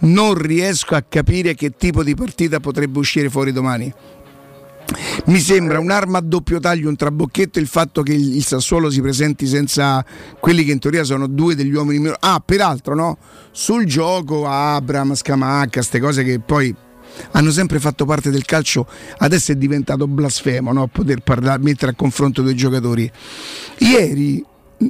non 0.00 0.34
riesco 0.34 0.94
a 0.94 1.04
capire 1.08 1.54
che 1.54 1.76
tipo 1.76 2.02
di 2.02 2.14
partita 2.14 2.60
potrebbe 2.60 2.98
uscire 2.98 3.30
fuori 3.30 3.52
domani. 3.52 3.92
Mi 5.26 5.38
sembra 5.38 5.78
un'arma 5.78 6.18
a 6.18 6.20
doppio 6.20 6.60
taglio, 6.60 6.88
un 6.88 6.96
trabocchetto 6.96 7.58
il 7.58 7.66
fatto 7.66 8.02
che 8.02 8.12
il, 8.12 8.44
Sassuolo 8.44 8.90
si 8.90 9.00
presenti 9.00 9.46
senza 9.46 10.04
quelli 10.40 10.64
che 10.64 10.72
in 10.72 10.78
teoria 10.78 11.04
sono 11.04 11.26
due 11.26 11.54
degli 11.54 11.72
uomini 11.72 11.98
migliori. 11.98 12.18
Ah, 12.20 12.42
peraltro, 12.44 12.94
no? 12.94 13.18
Sul 13.50 13.84
gioco 13.84 14.46
Abram, 14.46 15.14
Scamacca, 15.14 15.70
queste 15.70 16.00
cose 16.00 16.24
che 16.24 16.40
poi 16.40 16.74
hanno 17.32 17.50
sempre 17.50 17.78
fatto 17.78 18.04
parte 18.04 18.30
del 18.30 18.44
calcio, 18.44 18.86
adesso 19.18 19.52
è 19.52 19.54
diventato 19.54 20.06
blasfemo 20.06 20.72
no? 20.72 20.86
poter 20.86 21.20
parlare, 21.20 21.62
mettere 21.62 21.92
a 21.92 21.94
confronto 21.94 22.42
due 22.42 22.54
giocatori. 22.54 23.10
Ieri 23.78 24.44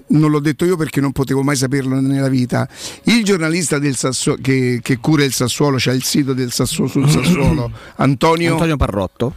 non 0.08 0.30
l'ho 0.30 0.40
detto 0.40 0.64
io 0.64 0.76
perché 0.76 1.00
non 1.00 1.12
potevo 1.12 1.42
mai 1.42 1.56
saperlo 1.56 2.00
nella 2.00 2.28
vita. 2.28 2.68
Il 3.04 3.24
giornalista 3.24 3.78
Sassuolo, 3.92 4.40
che, 4.40 4.80
che, 4.82 4.98
cura 4.98 5.24
il 5.24 5.32
Sassuolo, 5.32 5.76
c'è 5.76 5.82
cioè 5.82 5.94
il 5.94 6.02
sito 6.02 6.32
del 6.32 6.52
Sassuolo 6.52 6.88
sul 6.88 7.10
Sassuolo, 7.10 7.70
Antonio, 7.96 8.52
Antonio 8.52 8.76
Parrotto 8.76 9.34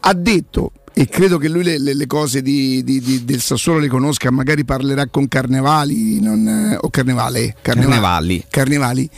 ha 0.00 0.12
detto 0.14 0.72
e 0.92 1.06
credo 1.06 1.38
che 1.38 1.48
lui 1.48 1.62
le, 1.62 1.78
le, 1.78 1.94
le 1.94 2.06
cose 2.06 2.42
di, 2.42 2.82
di, 2.82 3.00
di, 3.00 3.24
del 3.24 3.40
Sassuolo 3.40 3.78
le 3.78 3.88
conosca, 3.88 4.30
magari 4.30 4.64
parlerà 4.64 5.06
con 5.06 5.28
Carnevali 5.28 6.20
non, 6.20 6.46
eh, 6.46 6.76
o 6.80 6.90
Carnevale, 6.90 7.56
Carnevali. 7.62 8.44
Carnevali. 8.48 9.08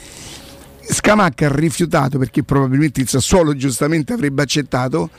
Scamacca 0.85 1.47
ha 1.47 1.53
rifiutato 1.55 2.19
perché 2.19 2.43
probabilmente 2.43 3.01
il 3.01 3.09
Sassuolo 3.09 3.57
giustamente 3.57 4.13
avrebbe 4.13 4.43
accettato 4.43 5.11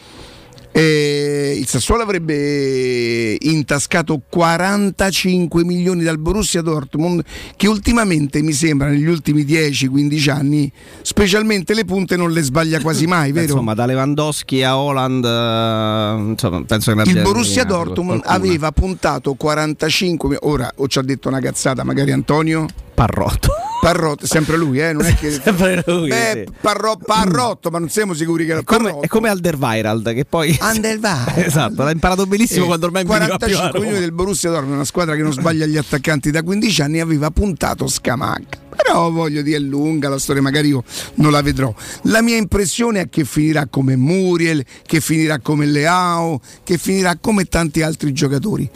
eh, 0.75 1.55
il 1.55 1.67
Sassuolo 1.67 2.01
avrebbe 2.01 3.38
intascato 3.39 4.21
45 4.27 5.63
milioni 5.63 6.03
dal 6.03 6.17
Borussia 6.17 6.62
Dortmund 6.62 7.23
che 7.55 7.67
ultimamente 7.67 8.41
mi 8.41 8.53
sembra 8.53 8.88
negli 8.89 9.05
ultimi 9.05 9.43
10-15 9.43 10.29
anni 10.31 10.71
specialmente 11.03 11.75
le 11.75 11.86
punte 11.86 12.15
non 12.15 12.31
le 12.31 12.41
sbaglia 12.41 12.81
quasi 12.81 13.05
mai 13.05 13.31
vero? 13.31 13.45
insomma 13.45 13.75
da 13.75 13.86
Lewandowski 13.86 14.63
a 14.63 14.75
Holland 14.75 15.23
uh, 15.23 16.29
insomma, 16.31 16.63
penso 16.63 16.95
che 16.95 17.09
il 17.09 17.21
Borussia 17.21 17.65
Dortmund 17.65 18.21
qualcuno. 18.21 18.36
aveva 18.36 18.71
puntato 18.71 19.36
45 19.36 20.39
ora 20.41 20.71
o 20.77 20.88
ci 20.88 20.97
ha 20.97 21.03
detto 21.03 21.27
una 21.27 21.39
cazzata 21.39 21.83
magari 21.83 22.12
Antonio 22.12 22.65
Parrotto 22.95 23.72
Parrotto, 23.84 24.26
sempre 24.26 24.56
lui, 24.56 24.80
eh? 24.80 24.93
Non 24.93 25.04
è 25.04 25.13
che... 25.13 25.30
sempre 25.43 25.84
lui. 25.86 26.08
Beh, 26.08 26.46
sì. 26.48 26.54
parro, 26.62 26.96
Parrotto, 26.96 27.69
ma 27.69 27.80
non 27.80 27.89
siamo 27.89 28.13
sicuri 28.13 28.46
che 28.46 28.52
era 28.52 28.62
è 28.62 28.63
come, 28.63 28.98
è 29.02 29.08
come 29.08 29.28
Alderweireld 29.28 30.13
che 30.13 30.24
poi. 30.24 30.56
Alderweireld. 30.60 31.38
esatto, 31.46 31.84
l'ha 31.84 31.91
imparato 31.91 32.26
benissimo 32.26 32.63
eh, 32.63 32.67
quando 32.67 32.86
ormai 32.86 33.04
45 33.04 33.80
milioni 33.80 34.00
del 34.00 34.13
Borussia 34.13 34.50
Dortmund, 34.50 34.76
una 34.76 34.86
squadra 34.86 35.15
che 35.15 35.22
non 35.22 35.34
sbaglia 35.34 35.65
gli 35.65 35.76
attaccanti 35.76 36.32
da 36.32 36.43
15 36.43 36.82
anni, 36.82 37.00
aveva 37.02 37.30
puntato 37.30 37.88
Scamacca. 37.88 38.62
Però 38.76 39.12
voglio 39.12 39.41
dire, 39.41 39.58
è 39.58 39.60
lunga 39.60 40.10
la 40.10 40.17
storia, 40.17 40.41
magari 40.41 40.69
io 40.69 40.84
non 41.15 41.32
la 41.32 41.41
vedrò. 41.41 41.74
La 42.04 42.22
mia 42.22 42.38
impressione 42.38 43.02
è 43.02 43.10
che 43.10 43.26
finirà 43.26 43.67
come 43.67 43.96
Muriel, 43.96 44.63
che 44.86 45.02
finirà 45.02 45.39
come 45.39 45.65
Leao, 45.65 46.39
che 46.63 46.78
finirà 46.78 47.17
come 47.19 47.46
tanti 47.46 47.82
altri 47.82 48.13
giocatori 48.13 48.69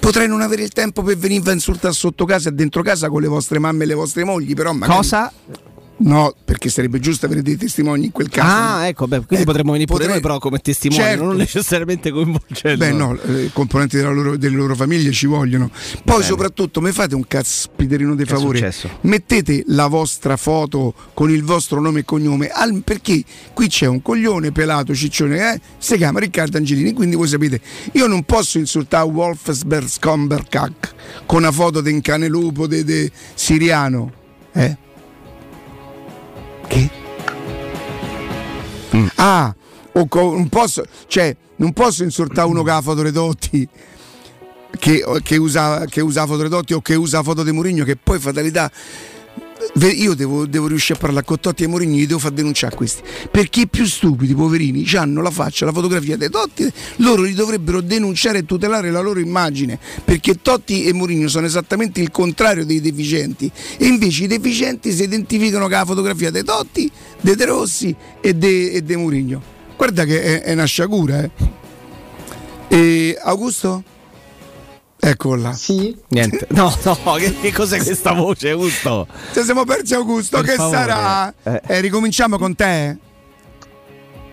Potrei 0.00 0.26
non 0.26 0.40
avere 0.40 0.62
il 0.62 0.70
tempo 0.70 1.02
per 1.02 1.16
venire 1.16 1.50
a 1.50 1.52
insultare 1.52 1.92
sotto 1.94 2.24
casa 2.24 2.48
e 2.48 2.52
dentro 2.52 2.82
casa 2.82 3.08
con 3.08 3.20
le 3.20 3.28
vostre 3.28 3.58
mamme 3.58 3.84
e 3.84 3.86
le 3.86 3.94
vostre 3.94 4.24
mogli, 4.24 4.54
però 4.54 4.72
magari... 4.72 4.98
Cosa? 4.98 5.32
No, 6.02 6.34
perché 6.46 6.70
sarebbe 6.70 6.98
giusto 6.98 7.26
avere 7.26 7.42
dei 7.42 7.56
testimoni 7.58 8.06
in 8.06 8.10
quel 8.12 8.30
caso. 8.30 8.48
Ah, 8.50 8.86
ecco, 8.86 9.06
beh, 9.06 9.18
quindi 9.26 9.42
Eh, 9.42 9.46
potremmo 9.46 9.72
venire 9.72 9.86
pure 9.86 9.98
potrei- 10.04 10.18
noi 10.20 10.20
però 10.26 10.38
come 10.38 10.58
testimoni, 10.58 11.02
Certo. 11.02 11.24
non 11.24 11.36
necessariamente 11.36 12.10
coinvolgendo. 12.10 12.78
Beh, 12.84 12.92
no, 12.92 13.20
eh, 13.20 13.50
componenti 13.52 13.96
della 13.98 14.08
loro- 14.10 14.36
delle 14.38 14.56
loro 14.56 14.74
famiglie 14.74 15.10
ci 15.12 15.26
vogliono. 15.26 15.70
Poi, 16.02 16.22
soprattutto, 16.22 16.80
mi 16.80 16.90
fate 16.92 17.14
un 17.14 17.26
caspiterino 17.26 18.16
favore. 18.24 18.56
successo? 18.58 18.88
Mettete 19.02 19.64
la 19.66 19.88
vostra 19.88 20.38
foto 20.38 20.94
con 21.12 21.30
il 21.30 21.44
vostro 21.44 21.80
nome 21.82 22.00
e 22.00 22.04
cognome. 22.04 22.48
al- 22.48 22.80
perché 22.82 23.22
qui 23.52 23.68
c'è 23.68 23.84
un 23.86 24.00
coglione 24.00 24.52
pelato, 24.52 24.94
ciccione, 24.94 25.52
eh? 25.52 25.60
Si 25.76 25.96
chiama 25.98 26.18
Riccardo 26.20 26.56
Angelini. 26.56 26.94
Quindi 26.94 27.14
voi 27.16 27.28
sapete, 27.28 27.60
io 27.92 28.06
non 28.06 28.24
posso 28.24 28.56
insultare 28.58 29.06
Wolfsberg 29.06 29.86
Scomberkak 29.86 30.94
con 31.26 31.38
una 31.38 31.52
foto 31.52 31.80
di 31.82 31.92
un 31.92 32.00
cane 32.00 32.26
lupo 32.28 32.66
de, 32.66 32.84
de 32.84 33.10
siriano. 33.34 34.12
Eh? 34.52 34.76
Che? 36.70 36.90
Ah, 39.16 39.52
o 39.92 40.06
co- 40.06 40.36
non 40.36 40.48
posso, 40.48 40.84
cioè, 41.08 41.34
non 41.56 41.72
posso 41.72 42.04
insultare 42.04 42.48
uno 42.48 42.62
che 42.62 42.70
ha 42.70 42.80
foto 42.80 43.02
dei 43.02 43.10
Totti 43.10 43.68
che, 44.78 45.04
che 45.22 45.36
usa, 45.36 45.84
che 45.86 46.00
usa 46.00 46.26
foto 46.26 46.42
dei 46.42 46.48
Totti 46.48 46.74
o 46.74 46.80
che 46.80 46.94
usa 46.94 47.24
foto 47.24 47.42
di 47.42 47.50
Mourinho 47.50 47.84
che 47.84 47.96
poi 47.96 48.20
fatalità 48.20 48.70
io 49.92 50.14
devo, 50.14 50.46
devo 50.46 50.66
riuscire 50.66 50.98
a 50.98 51.00
parlare 51.00 51.24
con 51.24 51.38
Totti 51.38 51.64
e 51.64 51.66
Mourinho 51.66 51.96
li 51.96 52.06
devo 52.06 52.18
far 52.18 52.32
denunciare 52.32 52.74
questi 52.74 53.02
perché 53.30 53.62
i 53.62 53.68
più 53.68 53.84
stupidi 53.84 54.34
poverini 54.34 54.86
hanno 54.94 55.22
la 55.22 55.30
faccia 55.30 55.64
la 55.64 55.72
fotografia 55.72 56.16
dei 56.16 56.30
Totti 56.30 56.70
loro 56.96 57.22
li 57.22 57.34
dovrebbero 57.34 57.80
denunciare 57.80 58.38
e 58.38 58.44
tutelare 58.44 58.90
la 58.90 59.00
loro 59.00 59.20
immagine 59.20 59.78
perché 60.04 60.40
Totti 60.40 60.84
e 60.84 60.92
Mourinho 60.92 61.28
sono 61.28 61.46
esattamente 61.46 62.00
il 62.00 62.10
contrario 62.10 62.64
dei 62.64 62.80
deficienti 62.80 63.50
e 63.76 63.86
invece 63.86 64.24
i 64.24 64.26
deficienti 64.26 64.92
si 64.92 65.02
identificano 65.02 65.64
con 65.64 65.72
la 65.72 65.84
fotografia 65.84 66.30
dei 66.30 66.44
Totti 66.44 66.90
dei 67.20 67.34
De 67.34 67.44
Rossi 67.44 67.94
e 68.20 68.34
dei 68.34 68.82
de 68.82 68.96
Mourinho 68.96 69.42
guarda 69.76 70.04
che 70.04 70.22
è, 70.22 70.42
è 70.42 70.52
una 70.52 70.64
sciagura 70.64 71.22
eh. 71.22 71.30
e 72.68 73.18
Augusto? 73.20 73.98
Eccolo 75.02 75.40
là 75.40 75.52
Sì? 75.54 75.96
Niente. 76.08 76.46
No, 76.50 76.76
no, 76.84 77.14
che, 77.14 77.34
che 77.40 77.52
cos'è 77.52 77.82
questa 77.82 78.12
voce, 78.12 78.50
Augusto? 78.50 79.06
Ci 79.32 79.42
siamo 79.42 79.64
persi 79.64 79.94
Augusto, 79.94 80.36
Per 80.38 80.46
che 80.50 80.54
favore. 80.56 80.76
sarà? 80.76 81.34
Eh. 81.42 81.60
Eh, 81.66 81.80
ricominciamo 81.80 82.36
con 82.36 82.54
te? 82.54 82.96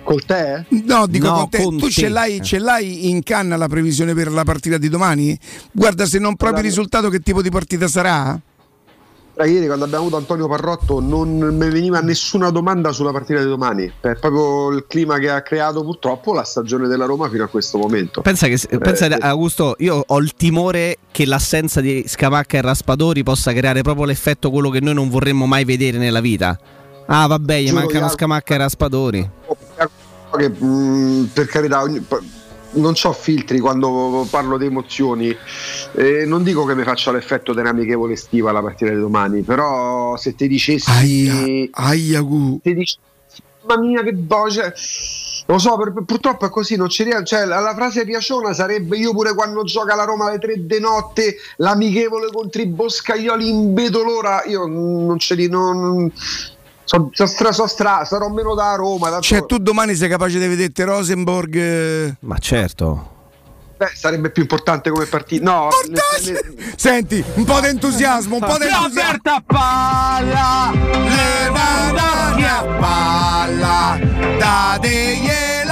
Col 0.03 0.23
te? 0.25 0.65
No, 0.85 1.05
dico 1.07 1.27
No, 1.27 1.33
con 1.35 1.49
te. 1.49 1.63
con 1.63 1.77
tu 1.77 1.85
te. 1.87 1.91
Ce, 1.91 2.07
l'hai, 2.09 2.41
ce 2.41 2.59
l'hai 2.59 3.09
in 3.09 3.23
canna 3.23 3.57
la 3.57 3.67
previsione 3.67 4.13
per 4.13 4.31
la 4.31 4.43
partita 4.43 4.77
di 4.77 4.87
domani? 4.89 5.37
Guarda, 5.71 6.05
se 6.05 6.17
non 6.19 6.35
proprio 6.35 6.59
il 6.61 6.65
risultato, 6.65 7.09
che 7.09 7.19
tipo 7.19 7.41
di 7.41 7.49
partita 7.49 7.87
sarà? 7.89 8.39
Ieri 9.45 9.67
quando 9.67 9.85
abbiamo 9.85 10.05
avuto 10.05 10.17
Antonio 10.17 10.47
Parrotto 10.47 10.99
non 10.99 11.37
mi 11.37 11.69
veniva 11.69 11.99
nessuna 11.99 12.49
domanda 12.49 12.91
sulla 12.91 13.11
partita 13.11 13.39
di 13.39 13.45
domani. 13.45 13.85
È 14.01 14.15
proprio 14.15 14.71
il 14.71 14.85
clima 14.87 15.19
che 15.19 15.29
ha 15.29 15.41
creato 15.41 15.83
purtroppo 15.83 16.33
la 16.33 16.43
stagione 16.43 16.87
della 16.87 17.05
Roma 17.05 17.29
fino 17.29 17.43
a 17.43 17.47
questo 17.47 17.77
momento. 17.77 18.21
Pensa 18.21 18.47
che, 18.47 18.59
pensa, 18.79 19.05
Eh, 19.05 19.17
Augusto, 19.21 19.75
io 19.79 20.03
ho 20.05 20.17
il 20.19 20.33
timore 20.33 20.97
che 21.11 21.25
l'assenza 21.25 21.81
di 21.81 22.03
Scamacca 22.07 22.57
e 22.57 22.61
Raspadori 22.61 23.21
possa 23.23 23.53
creare 23.53 23.83
proprio 23.83 24.05
l'effetto 24.05 24.49
quello 24.49 24.69
che 24.69 24.79
noi 24.79 24.95
non 24.95 25.09
vorremmo 25.09 25.45
mai 25.45 25.65
vedere 25.65 25.99
nella 25.99 26.19
vita. 26.21 26.57
Ah, 27.05 27.27
vabbè, 27.27 27.59
gli 27.61 27.71
mancano 27.71 28.09
Scamacca 28.09 28.55
e 28.55 28.57
Raspadori. 28.57 29.29
Che, 30.35 30.49
mh, 30.49 31.29
per 31.33 31.45
carità, 31.45 31.81
ogni- 31.81 32.05
non 32.71 32.93
ho 33.01 33.13
filtri 33.13 33.59
quando 33.59 34.25
parlo 34.29 34.57
di 34.57 34.65
emozioni. 34.65 35.35
Eh, 35.93 36.25
non 36.25 36.43
dico 36.43 36.65
che 36.65 36.75
mi 36.75 36.83
faccia 36.83 37.11
l'effetto 37.11 37.53
dell'amichevole 37.53 38.13
estiva 38.13 38.51
la 38.51 38.61
partita 38.61 38.91
di 38.91 38.99
domani, 38.99 39.41
però 39.41 40.15
se 40.17 40.35
ti 40.35 40.47
dicessi. 40.47 40.89
Aia, 40.89 41.69
aia, 41.71 42.21
gu. 42.21 42.59
ti 42.61 42.73
dici 42.73 42.97
mamma 43.67 43.81
mia 43.81 44.01
che 44.01 44.13
voce 44.15 44.73
lo 45.49 45.59
so 45.59 45.77
per- 45.77 46.03
purtroppo 46.05 46.45
è 46.45 46.49
così 46.49 46.75
non 46.75 46.89
ci 46.89 47.03
riesco 47.03 47.23
cioè 47.23 47.45
la, 47.45 47.59
la 47.59 47.73
frase 47.73 48.05
piaciona 48.05 48.53
sarebbe 48.53 48.97
io 48.97 49.11
pure 49.11 49.33
quando 49.33 49.63
gioca 49.63 49.95
la 49.95 50.05
Roma 50.05 50.27
alle 50.27 50.39
tre 50.39 50.65
di 50.65 50.79
notte 50.79 51.35
l'amichevole 51.57 52.29
contro 52.31 52.61
i 52.61 52.67
boscaioli 52.67 53.47
in 53.47 53.73
vedo 53.73 54.03
l'ora 54.03 54.43
io 54.45 54.65
non 54.65 55.19
ce 55.19 55.35
li 55.35 55.47
non 55.47 56.11
so, 56.87 57.09
so 57.11 57.25
stra, 57.25 57.51
so 57.51 57.67
stra, 57.67 58.05
sarò 58.05 58.29
meno 58.29 58.55
da 58.55 58.75
Roma 58.75 59.09
tanto- 59.09 59.21
Cioè, 59.25 59.45
tu 59.45 59.57
domani 59.57 59.93
sei 59.93 60.07
capace 60.07 60.39
di 60.39 60.47
vedere 60.47 60.71
Rosenborg? 60.85 61.55
eh? 61.55 62.15
Ma 62.21 62.37
certo. 62.37 63.15
beh, 63.77 63.91
sarebbe 63.93 64.31
più 64.31 64.41
importante 64.41 64.89
come 64.89 65.05
partita 65.05 65.43
no 65.43 65.67
le- 65.87 66.31
le- 66.31 66.73
Senti, 66.77 67.23
un 67.35 67.43
po' 67.43 67.59
di 67.59 67.67
entusiasmo, 67.67 68.35
un 68.35 68.39
po' 68.41 68.57
di 68.57 68.63
entusiasmo. 68.65 68.87
Roberta 68.87 69.43
palla 69.45 70.71
Levandati 70.73 72.43
a 72.43 72.63
palla, 72.79 73.99
dategli 74.37 75.29
la 75.65 75.66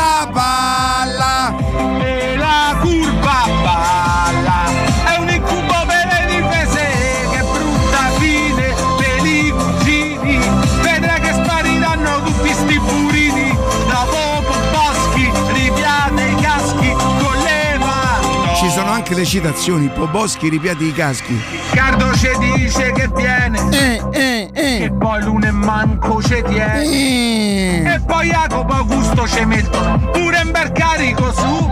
anche 19.06 19.20
le 19.20 19.26
citazioni, 19.26 19.88
Poboschi 19.88 20.50
ripiati 20.50 20.86
i 20.86 20.92
caschi. 20.92 21.40
Riccardo 21.52 22.12
ci 22.16 22.30
dice 22.40 22.92
che 22.92 23.08
viene 23.14 23.60
Eh, 23.70 24.02
eh, 24.12 24.50
e 24.52 24.84
eh. 24.86 24.92
poi 24.92 25.22
l'une 25.22 25.52
manco 25.52 26.24
ci 26.24 26.42
tiene 26.48 26.84
eh. 26.84 27.94
e 27.94 28.00
poi 28.04 28.30
Jacopo 28.30 28.74
Augusto 28.74 29.28
ci 29.28 29.46
mettono 29.46 30.00
pure 30.12 30.42
in 30.44 30.50
bel 30.50 30.72
carico 30.72 31.32
su 31.34 31.72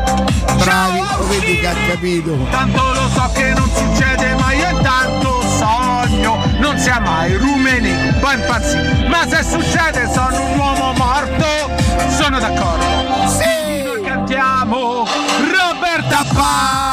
Bravi, 0.64 1.00
Ciao, 1.00 1.28
vedi 1.28 1.58
che 1.58 1.68
ha 1.68 1.74
capito. 1.88 2.38
Tanto 2.52 2.94
lo 2.94 3.10
so 3.10 3.32
che 3.34 3.54
non 3.54 3.70
succede 3.74 4.36
ma 4.36 4.54
io 4.54 4.78
intanto 4.78 5.42
sogno 5.58 6.38
Non 6.60 6.78
sia 6.78 7.00
mai 7.00 7.36
rumeni, 7.36 8.14
poi 8.20 8.36
impazzito 8.36 9.08
Ma 9.08 9.26
se 9.28 9.42
succede 9.42 10.08
sono 10.14 10.52
un 10.52 10.60
uomo 10.60 10.94
morto 10.94 11.46
Sono 12.10 12.38
d'accordo 12.38 13.28
Sì! 13.28 13.82
Noi 13.82 14.04
cantiamo 14.04 15.08
Roberta 15.52 16.24
Palla! 16.32 16.93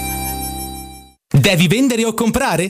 Devi 1.41 1.67
vendere 1.67 2.05
o 2.05 2.13
comprare? 2.13 2.69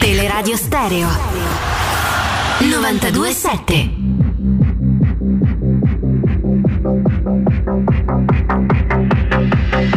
Teleradio 0.00 0.56
Stereo 0.56 1.08
927 2.60 3.90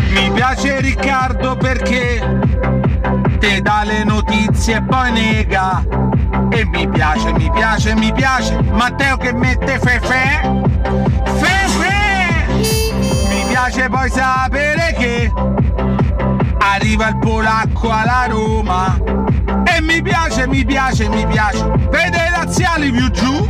Mi 0.10 0.32
piace 0.34 0.82
Riccardo 0.82 1.56
perché 1.56 2.20
te 3.38 3.62
dà 3.62 3.84
le 3.84 4.04
notizie 4.04 4.78
e 4.78 4.82
poi 4.82 5.12
nega. 5.12 5.86
E 6.50 6.66
mi 6.66 6.90
piace, 6.90 7.32
mi 7.34 7.52
piace, 7.52 7.94
mi 7.96 8.12
piace. 8.12 8.60
Matteo 8.72 9.18
che 9.18 9.32
mette 9.34 9.78
fefe. 9.78 10.64
Fefe! 11.38 12.46
Mi 13.30 13.46
piace 13.50 13.88
poi 13.88 14.10
sapere 14.10 14.96
che 14.98 15.32
arriva 16.62 17.08
il 17.08 17.18
polacco 17.18 17.90
alla 17.90 18.26
Roma. 18.28 18.98
E 19.66 19.82
mi 19.82 20.02
piace, 20.02 20.48
mi 20.48 20.64
piace, 20.64 21.10
mi 21.10 21.26
piace. 21.26 21.66
Vede 21.90 22.28
i 22.28 22.30
laziali 22.30 22.92
più 22.92 23.10
giù. 23.12 23.50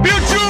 Più 0.00 0.14
giù! 0.26 0.48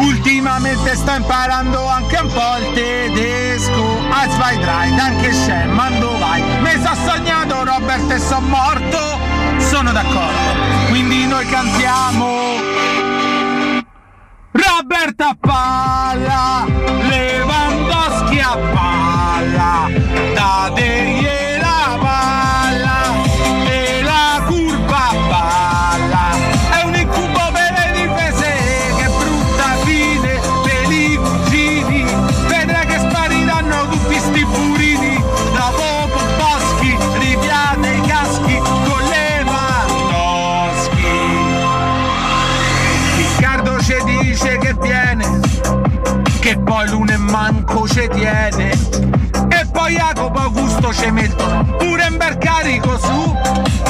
Ultimamente 0.00 0.94
sto 0.96 1.12
imparando 1.12 1.86
anche 1.88 2.18
un 2.18 2.32
po' 2.32 2.56
il 2.58 2.72
tedesco. 2.74 3.98
A 4.10 4.28
zwei 4.28 4.58
drei, 4.58 4.94
danke 4.94 5.32
schön, 5.32 5.70
mando 5.70 6.18
vai. 6.18 6.42
Mi 6.60 6.72
sono 6.82 6.94
sognato 6.94 7.64
Robert 7.64 8.10
e 8.10 8.18
sono 8.18 8.46
morto. 8.46 9.18
Sono 9.58 9.92
d'accordo. 9.92 10.86
Quindi 10.88 11.26
noi 11.26 11.46
cantiamo. 11.46 12.86
Robert 14.50 15.20
a 15.20 15.36
palla, 15.38 16.66
Lewandowski 17.08 18.40
a 18.40 18.56
palla, 18.72 19.07
dategli 20.34 21.28
la 21.60 21.96
palla 22.00 23.14
e 23.70 24.02
la 24.02 24.42
curva 24.44 25.14
palla. 25.28 26.30
È 26.70 26.82
un 26.84 26.94
incubo 26.96 27.50
per 27.52 27.72
le 27.76 27.92
difese, 27.92 28.50
che 28.96 29.08
brutta 29.16 29.76
fine 29.84 30.40
per 30.64 30.90
i 30.90 31.16
cugini. 31.16 32.04
Vedrai 32.48 32.86
che 32.86 32.98
spariranno 32.98 33.86
tutti 33.88 34.18
sti 34.18 34.44
burini, 34.44 35.22
dopo 35.54 36.08
Boschi, 36.36 36.96
ripiate 37.20 37.88
i 37.88 38.00
caschi 38.08 38.56
con 38.56 39.02
Lewandowski. 39.08 40.56
Riccardo 43.16 43.80
ci 43.82 43.96
dice 44.04 44.58
che 44.58 44.74
viene, 44.80 45.40
che 46.40 46.58
poi 46.58 46.88
l'uno 46.88 47.12
e 47.12 47.16
manco 47.18 47.86
ci 47.86 48.08
tiene. 48.12 49.17
Poi 49.78 49.94
Jacopo 49.94 50.40
Augusto 50.40 50.92
ci 50.92 51.08
mettono 51.12 51.62
pure 51.76 52.08
in 52.10 52.16
bel 52.16 52.36
carico 52.36 52.98
su. 52.98 53.36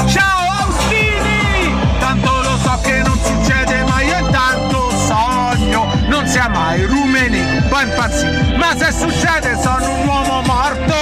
Ciao 0.05 0.65
Austini! 0.65 1.73
Tanto 1.99 2.29
lo 2.43 2.57
so 2.61 2.79
che 2.83 3.01
non 3.01 3.17
succede, 3.17 3.83
ma 3.85 3.99
io 3.99 4.19
intanto 4.19 4.91
sogno. 4.91 5.87
Non 6.07 6.27
si 6.27 6.33
sia 6.33 6.47
mai 6.47 6.85
rumeni, 6.85 7.41
poi 7.69 7.85
impazzire. 7.85 8.55
Ma 8.55 8.75
se 8.77 8.91
succede 8.91 9.59
sono 9.59 9.89
un 9.89 10.07
uomo 10.07 10.41
morto, 10.43 10.93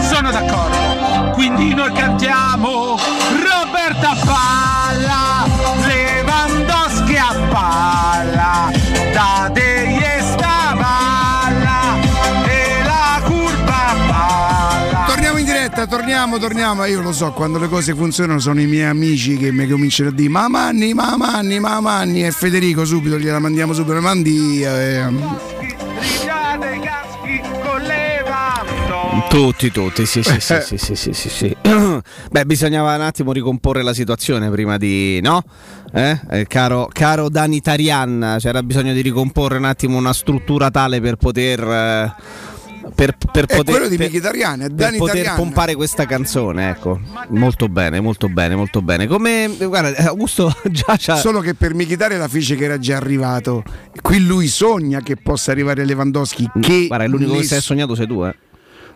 sono 0.00 0.30
d'accordo. 0.30 1.32
Quindi 1.32 1.74
noi 1.74 1.92
cantiamo 1.92 2.96
Roberta 2.96 3.81
torniamo, 16.12 16.38
torniamo. 16.38 16.84
Io 16.84 17.00
lo 17.00 17.12
so, 17.12 17.32
quando 17.32 17.58
le 17.58 17.68
cose 17.68 17.94
funzionano 17.94 18.38
sono 18.38 18.60
i 18.60 18.66
miei 18.66 18.84
amici 18.84 19.38
che 19.38 19.50
mi 19.50 19.66
cominciano 19.66 20.10
a 20.10 20.12
dire 20.12 20.28
ma 20.28 20.46
Manni, 20.46 20.92
ma 20.92 21.16
Manni, 21.16 21.58
ma 21.58 21.80
Manni 21.80 22.24
e 22.26 22.30
Federico 22.30 22.84
subito 22.84 23.18
gliela 23.18 23.38
mandiamo 23.38 23.72
subito, 23.72 23.98
mandi 23.98 24.62
eh, 24.62 25.06
Ripiate 25.06 26.74
i 26.74 26.80
caschi 26.80 27.40
con 27.62 27.80
Lewandowski. 27.80 29.28
Tutti, 29.30 29.70
tutti, 29.70 30.04
sì, 30.04 30.22
sì, 30.22 30.38
sì, 30.38 30.60
sì, 30.60 30.76
sì, 30.76 30.94
sì, 30.94 31.12
sì, 31.14 31.28
sì. 31.30 31.56
Beh, 32.30 32.44
bisognava 32.44 32.94
un 32.94 33.00
attimo 33.00 33.32
ricomporre 33.32 33.82
la 33.82 33.94
situazione 33.94 34.50
prima 34.50 34.76
di, 34.76 35.18
no? 35.22 35.42
Eh? 35.94 36.20
Eh, 36.30 36.46
caro, 36.46 36.90
caro 36.92 37.30
Dani 37.30 37.62
Tarian, 37.62 38.36
c'era 38.38 38.62
bisogno 38.62 38.92
di 38.92 39.00
ricomporre 39.00 39.56
un 39.56 39.64
attimo 39.64 39.96
una 39.96 40.12
struttura 40.12 40.70
tale 40.70 41.00
per 41.00 41.16
poter... 41.16 41.60
eh, 41.62 42.50
per, 42.94 43.16
per 43.32 43.44
È 43.44 43.56
poter, 43.56 43.74
quello 43.74 43.88
di 43.88 43.96
per- 43.96 44.08
Mkhitaryan, 44.08 44.60
è 44.60 44.70
per 44.70 44.96
poter 44.96 45.34
pompare 45.34 45.74
questa 45.74 46.04
canzone, 46.06 46.70
ecco. 46.70 47.00
Molto 47.28 47.68
bene, 47.68 48.00
molto 48.00 48.28
bene, 48.28 48.54
molto 48.54 48.82
bene. 48.82 49.06
Come, 49.06 49.56
guarda, 49.58 49.96
Augusto 50.08 50.54
già 50.70 50.96
c'ha... 50.98 51.16
Solo 51.16 51.40
che 51.40 51.54
per 51.54 51.74
Michitare 51.74 52.16
la 52.16 52.28
fece 52.28 52.56
che 52.56 52.64
era 52.64 52.78
già 52.78 52.96
arrivato. 52.96 53.62
Qui 54.00 54.24
lui 54.24 54.48
sogna 54.48 55.00
che 55.00 55.16
possa 55.16 55.50
arrivare 55.50 55.84
Lewandowski. 55.84 56.50
Che 56.60 56.86
Guarda, 56.86 57.04
è 57.04 57.08
l'unico 57.08 57.32
che 57.32 57.36
ness- 57.38 57.48
si 57.48 57.54
è 57.54 57.60
sognato 57.60 57.94
sei 57.94 58.06
tu, 58.06 58.24
eh. 58.24 58.34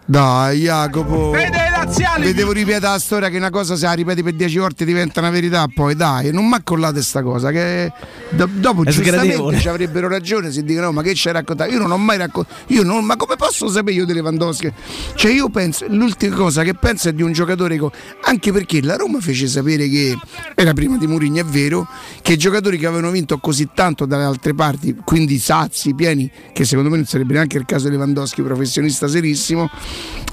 Dai, 0.05 0.61
Jacopo. 0.61 1.30
Vede 1.30 1.66
i 1.87 1.89
laziali. 1.89 2.24
Vedevo 2.24 2.53
ripetere 2.53 2.93
la 2.93 2.99
storia 2.99 3.28
che 3.28 3.37
una 3.37 3.51
cosa 3.51 3.76
se 3.76 3.87
la 3.87 3.93
ripeti 3.93 4.22
per 4.22 4.34
dieci 4.34 4.59
volte 4.59 4.84
diventa 4.84 5.20
una 5.20 5.30
verità. 5.30 5.66
Poi 5.72 5.95
dai, 5.95 6.32
non 6.32 6.47
mi 6.47 6.55
accollate 6.55 7.03
sta 7.03 7.22
cosa. 7.22 7.51
Che 7.51 7.93
do- 8.30 8.49
dopo 8.51 8.84
È 8.84 8.91
sgradevole. 8.91 9.26
giustamente 9.28 9.61
ci 9.61 9.68
avrebbero 9.68 10.09
ragione 10.09 10.51
se 10.51 10.62
dicono: 10.64 10.93
Ma 10.93 11.03
che 11.03 11.12
c'hai 11.14 11.32
raccontato? 11.32 11.70
Io 11.70 11.78
non 11.78 11.91
ho 11.91 11.99
mai 11.99 12.18
raccontato. 12.18 12.55
Io 12.68 12.82
non, 12.82 13.05
ma 13.05 13.16
come 13.16 13.37
posso 13.37 13.68
sapere 13.68 13.97
io 13.97 14.05
di 14.05 14.12
Lewandowski? 14.12 14.72
Cioè, 15.14 15.32
io 15.32 15.49
penso, 15.49 15.87
l'ultima 15.89 16.34
cosa 16.37 16.62
che 16.62 16.74
penso 16.74 17.09
è 17.09 17.12
di 17.12 17.22
un 17.22 17.32
giocatore. 17.32 17.76
co- 17.78 17.93
anche 18.22 18.53
perché 18.53 18.82
la 18.82 18.97
Roma 18.97 19.20
fece 19.20 19.47
sapere 19.47 19.89
che 19.89 20.16
era 20.55 20.72
prima 20.72 20.97
di 20.97 21.07
Mourinho, 21.07 21.41
è 21.41 21.45
vero, 21.45 21.87
che 22.22 22.32
i 22.32 22.37
giocatori 22.39 22.78
che 22.78 22.87
avevano 22.87 23.11
vinto 23.11 23.39
così 23.39 23.68
tanto 23.72 24.07
dalle 24.07 24.24
altre 24.24 24.55
parti, 24.55 24.97
quindi 25.05 25.39
sazi, 25.39 25.95
pieni, 25.95 26.30
che 26.53 26.64
secondo 26.64 26.91
me 26.91 26.97
non 26.97 27.07
sarebbe 27.07 27.34
neanche 27.34 27.57
il 27.59 27.64
caso 27.64 27.84
di 27.89 27.93
Lewandowski, 27.93 28.43
professionista 28.43 29.07
serissimo, 29.09 29.70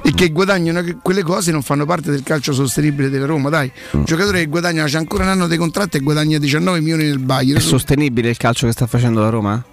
e 0.06 0.12
che 0.14 0.32
guadagnano 0.32 0.84
quelle 1.01 1.24
cose 1.24 1.51
non 1.51 1.62
fanno 1.62 1.86
parte 1.86 2.12
del 2.12 2.24
calcio 2.24 2.51
sostenibile 2.54 3.10
della 3.10 3.26
Roma, 3.26 3.49
dai. 3.49 3.72
Un 3.91 4.04
giocatore 4.04 4.39
che 4.39 4.47
guadagna, 4.47 4.86
c'ha 4.86 4.97
ancora 4.97 5.24
un 5.24 5.30
anno 5.30 5.47
di 5.47 5.56
contratto 5.58 5.97
e 5.97 6.01
guadagna 6.01 6.38
19 6.38 6.80
milioni 6.82 7.06
nel 7.06 7.20
Bayern. 7.20 7.58
È 7.58 7.62
sostenibile 7.62 8.30
il 8.30 8.38
calcio 8.38 8.66
che 8.66 8.74
sta 8.74 8.86
facendo 8.86 9.22
la 9.22 9.30
Roma? 9.30 9.64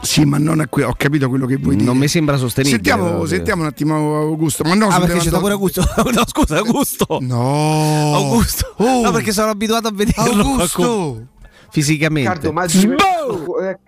Sì, 0.00 0.24
ma 0.24 0.38
non 0.38 0.60
a 0.60 0.68
que- 0.68 0.84
ho 0.84 0.94
capito 0.96 1.28
quello 1.28 1.44
che 1.44 1.56
vuoi 1.56 1.74
dire. 1.74 1.84
Non 1.86 1.98
mi 1.98 2.06
sembra 2.08 2.36
sostenibile. 2.36 2.82
Sentiamo, 2.82 3.26
sentiamo 3.26 3.62
un 3.62 3.68
attimo 3.68 4.16
Augusto. 4.20 4.62
Ma 4.64 4.74
no, 4.74 4.86
Ah, 4.88 5.00
perché 5.00 5.18
c'è 5.18 5.30
pure 5.38 5.52
Augusto. 5.52 5.82
no, 6.14 6.22
scusa, 6.26 6.56
Augusto. 6.58 7.18
No. 7.20 8.14
Augusto. 8.14 8.74
No, 8.78 9.10
perché 9.10 9.32
sono 9.32 9.50
abituato 9.50 9.88
a 9.88 9.92
vederlo 9.92 10.40
Augusto. 10.42 11.26
fisicamente. 11.70 12.30
Riccardo, 12.32 12.52
ma 12.52 12.64
eh, 12.64 13.78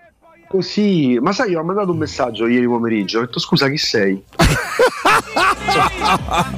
così, 0.50 1.16
ma 1.20 1.30
sai, 1.32 1.50
io 1.52 1.60
ho 1.60 1.64
mandato 1.64 1.92
un 1.92 1.98
messaggio 1.98 2.48
ieri 2.48 2.66
pomeriggio. 2.66 3.18
Ho 3.18 3.20
detto 3.22 3.38
scusa, 3.38 3.68
chi 3.68 3.76
sei? 3.78 4.20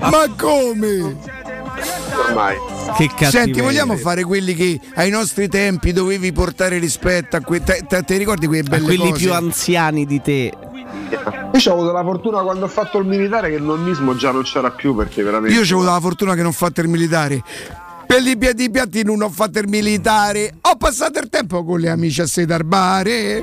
Ma 0.00 0.26
come? 0.38 1.16
Ormai. 2.26 2.56
Che 2.96 3.06
cattiveria. 3.08 3.30
Senti, 3.30 3.60
vogliamo 3.60 3.96
fare 3.96 4.24
quelli 4.24 4.54
che 4.54 4.80
ai 4.94 5.10
nostri 5.10 5.48
tempi 5.48 5.92
dovevi 5.92 6.32
portare 6.32 6.78
rispetto 6.78 7.36
a 7.36 7.40
que- 7.40 7.62
te, 7.62 7.84
ricordi 8.16 8.46
quelle 8.46 8.62
A 8.66 8.70
belle 8.70 8.84
quelli 8.84 9.10
cose? 9.10 9.22
più 9.24 9.32
anziani 9.34 10.06
di 10.06 10.20
te. 10.22 10.52
Io 11.52 11.70
ho 11.70 11.72
avuto 11.74 11.92
la 11.92 12.02
fortuna 12.02 12.40
quando 12.40 12.64
ho 12.64 12.68
fatto 12.68 12.98
il 12.98 13.06
militare 13.06 13.50
che 13.50 13.56
il 13.56 13.62
nonnismo 13.62 14.16
già 14.16 14.30
non 14.30 14.42
c'era 14.42 14.70
più 14.70 14.94
perché 14.94 15.22
veramente. 15.22 15.54
Io 15.54 15.60
ho 15.60 15.64
avuto 15.78 15.90
la 15.92 16.00
fortuna 16.00 16.30
che 16.34 16.38
non 16.40 16.46
ho 16.48 16.52
fatto 16.52 16.80
il 16.80 16.88
militare. 16.88 17.42
Per 18.12 18.22
i 18.26 18.36
piatti 18.36 18.68
piatti 18.68 19.02
non 19.04 19.22
ho 19.22 19.30
fatto 19.30 19.58
il 19.58 19.68
militare. 19.68 20.56
Ho 20.60 20.76
passato 20.76 21.18
il 21.18 21.30
tempo 21.30 21.64
con 21.64 21.78
gli 21.78 21.86
amici 21.86 22.20
a 22.20 22.26
sedarbare. 22.26 23.42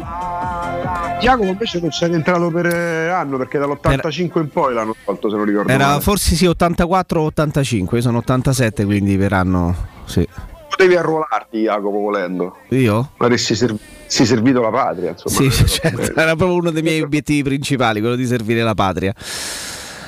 Giacomo 1.19 1.49
invece 1.49 1.79
non 1.79 1.89
c'è 1.89 2.07
entrato 2.07 2.51
per 2.51 2.67
eh, 2.67 3.09
anno 3.09 3.37
perché 3.37 3.57
dall'85 3.57 4.39
in 4.39 4.49
poi 4.49 4.75
l'hanno 4.75 4.95
tolto 5.03 5.27
se 5.27 5.37
non 5.37 5.45
ricordo 5.45 5.71
Era 5.71 5.87
male. 5.87 6.01
forse 6.01 6.35
sì 6.35 6.45
84 6.45 7.19
o 7.19 7.25
85, 7.25 7.97
io 7.97 8.03
sono 8.03 8.19
87 8.19 8.85
quindi 8.85 9.17
per 9.17 9.33
anno. 9.33 9.75
Sì. 10.05 10.27
Potevi 10.69 10.95
arruolarti 10.95 11.61
Jacopo 11.61 11.97
volendo. 11.97 12.57
Io? 12.67 13.13
Avresti 13.17 13.55
serv- 13.55 13.79
si 14.05 14.23
servito 14.23 14.61
la 14.61 14.69
patria, 14.69 15.09
insomma. 15.09 15.49
Sì, 15.49 15.65
certo, 15.65 16.13
era 16.13 16.35
proprio 16.35 16.53
uno 16.53 16.69
dei 16.69 16.83
miei 16.83 17.01
obiettivi 17.01 17.41
principali, 17.41 18.01
quello 18.01 18.15
di 18.15 18.27
servire 18.27 18.61
la 18.61 18.75
patria. 18.75 19.15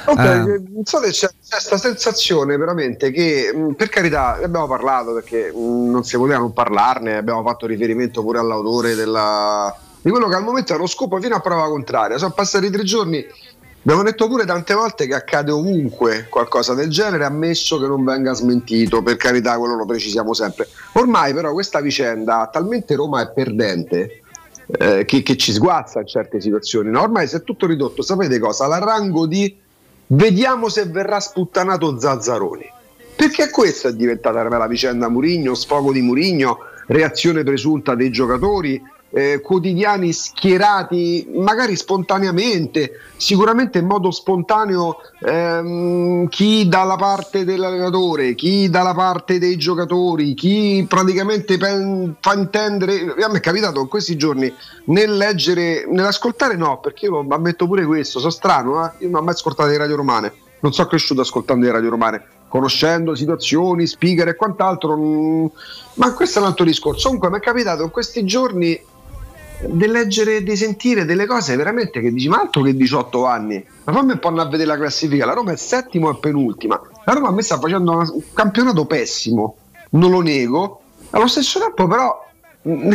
Ok, 0.05 0.17
Ah. 0.19 0.43
non 0.43 0.83
so 0.83 0.99
se 1.03 1.09
c'è 1.11 1.29
questa 1.49 1.77
sensazione 1.77 2.57
veramente 2.57 3.11
che, 3.11 3.51
mh, 3.53 3.73
per 3.73 3.89
carità, 3.89 4.37
ne 4.39 4.45
abbiamo 4.45 4.67
parlato 4.67 5.13
perché 5.13 5.51
mh, 5.53 5.89
non 5.89 6.03
si 6.03 6.17
poteva 6.17 6.39
non 6.39 6.53
parlarne, 6.53 7.17
abbiamo 7.17 7.43
fatto 7.43 7.65
riferimento 7.67 8.21
pure 8.23 8.39
all'autore 8.39 8.95
della, 8.95 9.75
di 10.01 10.09
quello 10.09 10.27
che 10.27 10.35
al 10.35 10.43
momento 10.43 10.73
è 10.73 10.75
uno 10.75 10.87
scopo 10.87 11.19
fino 11.19 11.35
a 11.35 11.39
prova 11.39 11.67
contraria. 11.67 12.17
Sono 12.17 12.31
passati 12.31 12.69
tre 12.69 12.83
giorni, 12.83 13.23
abbiamo 13.83 14.03
detto 14.03 14.27
pure 14.27 14.45
tante 14.45 14.73
volte 14.73 15.05
che 15.07 15.13
accade 15.15 15.51
ovunque 15.51 16.27
qualcosa 16.29 16.73
del 16.73 16.89
genere, 16.89 17.25
ammesso 17.25 17.79
che 17.79 17.87
non 17.87 18.03
venga 18.03 18.33
smentito, 18.33 19.01
per 19.03 19.17
carità, 19.17 19.57
quello 19.57 19.75
lo 19.75 19.85
precisiamo 19.85 20.33
sempre. 20.33 20.67
Ormai 20.93 21.33
però 21.33 21.51
questa 21.53 21.79
vicenda, 21.79 22.49
talmente 22.51 22.95
Roma 22.95 23.21
è 23.21 23.31
perdente, 23.31 24.21
eh, 24.79 25.03
che, 25.05 25.21
che 25.21 25.35
ci 25.37 25.51
sguazza 25.53 25.99
in 25.99 26.07
certe 26.07 26.39
situazioni. 26.41 26.89
no? 26.89 27.01
Ormai 27.01 27.27
si 27.27 27.35
è 27.35 27.43
tutto 27.43 27.67
ridotto, 27.67 28.01
sapete 28.01 28.39
cosa? 28.39 28.65
Alla 28.65 28.79
rango 28.79 29.25
di 29.27 29.59
vediamo 30.11 30.69
se 30.69 30.85
verrà 30.85 31.19
sputtanato 31.19 31.99
Zazzaroni. 31.99 32.69
Perché 33.15 33.49
questa 33.49 33.89
è 33.89 33.93
diventata 33.93 34.41
la 34.41 34.67
vicenda 34.67 35.09
Murigno, 35.09 35.53
sfogo 35.53 35.91
di 35.91 36.01
Murigno, 36.01 36.59
reazione 36.87 37.43
presunta 37.43 37.93
dei 37.93 38.09
giocatori, 38.09 38.81
eh, 39.11 39.41
quotidiani 39.41 40.13
schierati 40.13 41.27
magari 41.33 41.75
spontaneamente, 41.75 42.99
sicuramente 43.17 43.79
in 43.79 43.85
modo 43.85 44.09
spontaneo 44.09 44.97
ehm, 45.19 46.27
chi 46.29 46.67
dalla 46.67 46.95
parte 46.95 47.43
dell'allenatore, 47.43 48.35
chi 48.35 48.69
dalla 48.69 48.93
parte 48.93 49.37
dei 49.37 49.57
giocatori, 49.57 50.33
chi 50.33 50.85
praticamente 50.87 51.57
pen- 51.57 52.15
fa 52.19 52.33
intendere, 52.33 53.13
a 53.21 53.27
me 53.29 53.37
è 53.37 53.41
capitato 53.41 53.81
in 53.81 53.87
questi 53.87 54.15
giorni 54.15 54.51
nel 54.85 55.15
leggere, 55.15 55.85
nell'ascoltare 55.87 56.55
no, 56.55 56.79
perché 56.79 57.05
io 57.05 57.25
ammetto 57.29 57.67
pure 57.67 57.85
questo, 57.85 58.19
sono 58.19 58.31
strano, 58.31 58.85
eh? 58.85 58.91
io 58.99 59.09
non 59.09 59.21
ho 59.21 59.23
mai 59.25 59.33
ascoltato 59.33 59.69
le 59.69 59.77
radio 59.77 59.97
romane, 59.97 60.33
non 60.61 60.71
sono 60.71 60.87
cresciuto 60.87 61.21
ascoltando 61.21 61.65
le 61.65 61.71
radio 61.71 61.89
romane, 61.89 62.23
conoscendo 62.47 63.15
situazioni, 63.15 63.87
speaker 63.87 64.29
e 64.29 64.35
quant'altro, 64.35 64.95
ma 64.95 66.13
questo 66.13 66.39
è 66.39 66.41
un 66.41 66.47
altro 66.47 66.65
discorso. 66.65 67.05
Comunque 67.05 67.29
mi 67.29 67.37
è 67.37 67.39
capitato 67.39 67.83
in 67.83 67.91
questi 67.91 68.25
giorni 68.25 68.79
di 69.67 69.87
leggere 69.87 70.37
e 70.37 70.43
di 70.43 70.55
sentire 70.55 71.05
delle 71.05 71.25
cose 71.25 71.55
veramente 71.55 72.01
che 72.01 72.11
dici 72.11 72.27
ma 72.27 72.39
altro 72.39 72.61
che 72.61 72.75
18 72.75 73.25
anni? 73.25 73.63
Ma 73.83 73.93
fammi 73.93 74.11
un 74.13 74.19
po' 74.19 74.27
andare 74.29 74.47
a 74.47 74.51
vedere 74.51 74.69
la 74.69 74.77
classifica. 74.77 75.25
La 75.25 75.33
Roma 75.33 75.51
è 75.51 75.55
settimo 75.55 76.09
e 76.09 76.17
penultima. 76.19 76.81
La 77.05 77.13
Roma 77.13 77.29
a 77.29 77.31
me 77.31 77.41
sta 77.41 77.59
facendo 77.59 77.91
un 77.91 78.23
campionato 78.33 78.85
pessimo 78.85 79.55
non 79.91 80.11
lo 80.11 80.21
nego. 80.21 80.81
Allo 81.11 81.27
stesso 81.27 81.59
tempo 81.59 81.87
però 81.87 82.29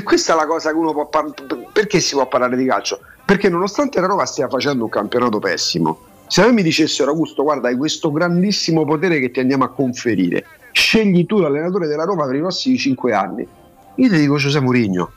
questa 0.02 0.32
è 0.32 0.36
la 0.36 0.46
cosa 0.46 0.70
che 0.70 0.76
uno 0.76 0.92
può 0.92 1.08
par- 1.08 1.34
perché 1.72 2.00
si 2.00 2.14
può 2.14 2.26
parlare 2.26 2.56
di 2.56 2.64
calcio? 2.64 3.00
Perché 3.24 3.48
nonostante 3.48 4.00
la 4.00 4.06
Roma 4.06 4.24
stia 4.24 4.48
facendo 4.48 4.84
un 4.84 4.90
campionato 4.90 5.38
pessimo 5.38 5.98
se 6.28 6.42
a 6.42 6.46
me 6.46 6.52
mi 6.52 6.62
dicessero 6.62 7.12
Augusto 7.12 7.44
guarda 7.44 7.68
hai 7.68 7.76
questo 7.76 8.10
grandissimo 8.10 8.84
potere 8.84 9.20
che 9.20 9.30
ti 9.30 9.38
andiamo 9.38 9.62
a 9.62 9.68
conferire 9.68 10.44
scegli 10.72 11.24
tu 11.24 11.38
l'allenatore 11.38 11.86
della 11.86 12.04
Roma 12.04 12.26
per 12.26 12.34
i 12.34 12.40
prossimi 12.40 12.76
5 12.76 13.12
anni. 13.14 13.46
Io 13.94 14.08
ti 14.10 14.18
dico 14.18 14.36
Giuseppe 14.36 14.64
Mourinho 14.64 15.10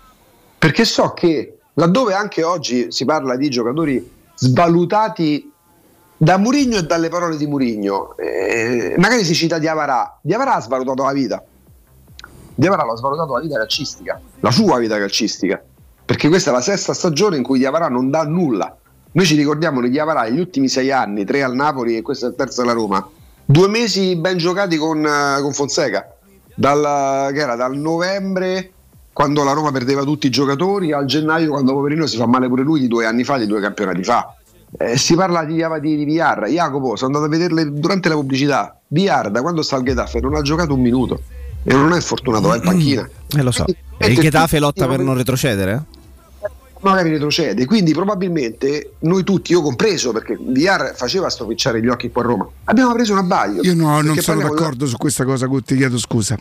perché 0.59 0.83
so 0.83 1.13
che 1.13 1.57
laddove 1.73 2.13
anche 2.13 2.43
oggi 2.43 2.91
si 2.91 3.05
parla 3.05 3.37
di 3.37 3.49
giocatori 3.49 4.11
svalutati 4.35 5.51
da 6.17 6.37
Murigno 6.37 6.79
e 6.79 6.83
dalle 6.83 7.07
parole 7.07 7.37
di 7.37 7.47
Murigno, 7.47 8.17
eh, 8.17 8.95
magari 8.97 9.23
si 9.23 9.33
cita 9.33 9.57
Diavarà, 9.57 10.19
Diavarà 10.21 10.55
ha 10.55 10.61
svalutato 10.61 11.03
la 11.03 11.13
vita. 11.13 11.41
Diavarà 12.55 12.83
l'ha 12.83 12.95
svalutato 12.97 13.35
la 13.35 13.39
vita 13.39 13.57
calcistica, 13.57 14.19
la 14.41 14.51
sua 14.51 14.79
vita 14.79 14.97
calcistica, 14.97 15.63
perché 16.03 16.27
questa 16.27 16.49
è 16.49 16.53
la 16.53 16.59
sesta 16.59 16.93
stagione 16.93 17.37
in 17.37 17.43
cui 17.43 17.57
Diavarà 17.57 17.87
non 17.87 18.09
dà 18.09 18.25
nulla. 18.25 18.77
Noi 19.13 19.25
ci 19.25 19.37
ricordiamo 19.37 19.79
di 19.79 19.89
Diavarà 19.89 20.23
negli 20.23 20.41
ultimi 20.41 20.67
sei 20.67 20.91
anni, 20.91 21.23
tre 21.23 21.41
al 21.41 21.55
Napoli 21.55 21.95
e 21.95 22.01
questa 22.01 22.25
è 22.25 22.29
il 22.29 22.35
terzo 22.35 22.63
alla 22.63 22.73
Roma, 22.73 23.09
due 23.45 23.69
mesi 23.69 24.17
ben 24.17 24.37
giocati 24.37 24.75
con, 24.75 25.05
eh, 25.05 25.41
con 25.41 25.53
Fonseca, 25.53 26.17
dal, 26.53 27.31
che 27.31 27.39
era 27.39 27.55
dal 27.55 27.77
novembre 27.77 28.73
quando 29.19 29.43
la 29.43 29.51
Roma 29.51 29.69
perdeva 29.69 30.03
tutti 30.03 30.27
i 30.27 30.29
giocatori, 30.29 30.93
al 30.93 31.03
gennaio 31.03 31.49
quando 31.49 31.73
Poverino 31.73 32.07
si 32.07 32.15
fa 32.15 32.25
male 32.25 32.47
pure 32.47 32.63
lui 32.63 32.79
di 32.79 32.87
due 32.87 33.05
anni 33.05 33.25
fa, 33.25 33.37
di 33.37 33.47
due 33.47 33.59
campionati 33.59 34.01
fa. 34.01 34.33
Eh, 34.77 34.97
si 34.97 35.13
parla 35.15 35.43
di, 35.43 35.61
di, 35.81 36.05
di 36.05 36.05
VR. 36.05 36.45
Jacopo, 36.47 36.95
sono 36.95 37.17
andato 37.17 37.25
a 37.25 37.27
vederle 37.27 37.69
durante 37.69 38.07
la 38.07 38.15
pubblicità. 38.15 38.79
VR, 38.87 39.29
da 39.29 39.41
quando 39.41 39.61
sta 39.61 39.75
al 39.75 39.83
Getafe, 39.83 40.21
non 40.21 40.35
ha 40.35 40.41
giocato 40.41 40.73
un 40.73 40.79
minuto 40.79 41.21
e 41.63 41.73
non 41.73 41.91
è 41.91 41.99
fortunato, 41.99 42.53
è 42.53 42.55
in 42.55 42.63
panchina. 42.63 43.09
Eh, 43.35 43.43
lo 43.43 43.51
so. 43.51 43.65
E 43.97 44.07
il 44.07 44.17
Getafe 44.17 44.57
lotta 44.57 44.87
per 44.87 44.99
non 45.01 45.17
retrocedere? 45.17 45.83
Magari 46.79 47.09
retrocede, 47.09 47.65
quindi 47.65 47.91
probabilmente 47.91 48.93
noi 48.99 49.25
tutti, 49.25 49.51
io 49.51 49.61
compreso, 49.61 50.13
perché 50.13 50.37
VR 50.39 50.93
faceva 50.95 51.29
stropicciare 51.29 51.81
gli 51.81 51.89
occhi 51.89 52.09
qua 52.09 52.21
a 52.21 52.25
Roma, 52.25 52.47
abbiamo 52.63 52.93
preso 52.93 53.11
un 53.11 53.17
abbaglio. 53.17 53.63
Io 53.63 53.75
no, 53.75 53.99
non 53.99 54.15
sono 54.15 54.39
d'accordo 54.39 54.85
su 54.87 54.95
questa 54.95 55.25
cosa, 55.25 55.45
Gutti, 55.45 55.75
chiedo 55.75 55.97
scusa. 55.97 56.37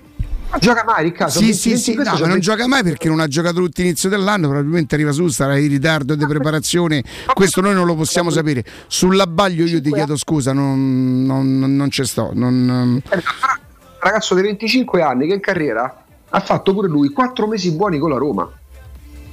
Gioca 0.58 0.82
mai 0.84 1.04
Riccardo? 1.04 1.38
Sì, 1.38 1.52
sì, 1.52 1.76
sì, 1.76 1.94
no, 1.94 2.16
ma 2.18 2.26
non 2.26 2.40
gioca 2.40 2.66
mai 2.66 2.82
perché 2.82 3.08
non 3.08 3.20
ha 3.20 3.26
giocato 3.26 3.60
l'inizio 3.60 4.08
dell'anno, 4.08 4.48
probabilmente 4.48 4.94
arriva 4.94 5.12
su, 5.12 5.28
sarà 5.28 5.58
in 5.58 5.68
ritardo 5.68 6.14
di 6.14 6.26
preparazione, 6.26 7.04
questo 7.34 7.60
noi 7.60 7.74
non 7.74 7.84
lo 7.84 7.94
possiamo 7.94 8.30
sapere. 8.30 8.64
Sull'abbaglio 8.86 9.66
io 9.66 9.80
ti 9.80 9.92
chiedo 9.92 10.16
scusa, 10.16 10.52
non, 10.52 11.24
non, 11.24 11.76
non 11.76 11.90
ci 11.90 12.04
sto. 12.04 12.30
Non... 12.32 12.68
Un 12.68 13.02
ragazzo 14.00 14.34
di 14.34 14.42
25 14.42 15.02
anni 15.02 15.26
che 15.26 15.34
in 15.34 15.40
carriera 15.40 16.04
ha 16.30 16.40
fatto 16.40 16.72
pure 16.72 16.88
lui 16.88 17.10
4 17.10 17.46
mesi 17.46 17.72
buoni 17.72 17.98
con 17.98 18.10
la 18.10 18.16
Roma. 18.16 18.50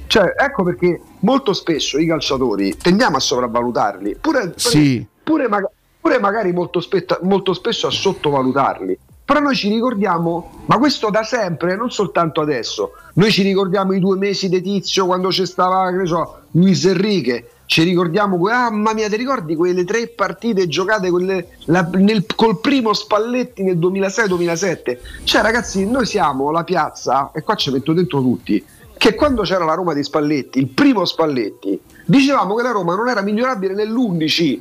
Cioè, 0.06 0.34
ecco 0.36 0.62
perché 0.62 1.00
molto 1.20 1.52
spesso 1.52 1.98
i 1.98 2.06
calciatori 2.06 2.76
tendiamo 2.76 3.16
a 3.16 3.20
sopravvalutarli, 3.20 4.18
pure, 4.20 4.52
sì. 4.56 5.04
pure, 5.22 5.48
pure, 5.48 5.70
pure 6.00 6.20
magari 6.20 6.52
molto, 6.52 6.80
spetta, 6.80 7.18
molto 7.22 7.54
spesso 7.54 7.86
a 7.86 7.90
sottovalutarli. 7.90 8.98
Però 9.26 9.40
noi 9.40 9.56
ci 9.56 9.68
ricordiamo, 9.68 10.62
ma 10.66 10.78
questo 10.78 11.10
da 11.10 11.24
sempre, 11.24 11.74
non 11.74 11.90
soltanto 11.90 12.40
adesso. 12.40 12.92
Noi 13.14 13.32
ci 13.32 13.42
ricordiamo 13.42 13.92
i 13.92 13.98
due 13.98 14.16
mesi 14.16 14.48
di 14.48 14.62
tizio 14.62 15.04
quando 15.04 15.30
c'è 15.30 15.44
stava, 15.44 15.90
che 15.90 16.06
so, 16.06 16.42
Luis 16.52 16.84
Enrique. 16.84 17.50
Ci 17.66 17.82
ricordiamo, 17.82 18.36
ah, 18.46 18.70
mamma 18.70 18.94
mia, 18.94 19.08
ti 19.08 19.16
ricordi 19.16 19.56
quelle 19.56 19.84
tre 19.84 20.06
partite 20.06 20.68
giocate 20.68 21.10
quelle, 21.10 21.56
la, 21.64 21.90
nel, 21.94 22.24
col 22.36 22.60
primo 22.60 22.92
Spalletti 22.92 23.64
nel 23.64 23.78
2006-2007? 23.78 24.98
Cioè, 25.24 25.42
ragazzi, 25.42 25.84
noi 25.90 26.06
siamo 26.06 26.52
la 26.52 26.62
piazza, 26.62 27.32
e 27.34 27.42
qua 27.42 27.56
ci 27.56 27.72
metto 27.72 27.92
dentro 27.92 28.20
tutti, 28.20 28.64
che 28.96 29.16
quando 29.16 29.42
c'era 29.42 29.64
la 29.64 29.74
Roma 29.74 29.92
di 29.92 30.04
Spalletti, 30.04 30.60
il 30.60 30.68
primo 30.68 31.04
Spalletti, 31.04 31.80
dicevamo 32.04 32.54
che 32.54 32.62
la 32.62 32.70
Roma 32.70 32.94
non 32.94 33.08
era 33.08 33.22
migliorabile 33.22 33.74
nell'11. 33.74 34.60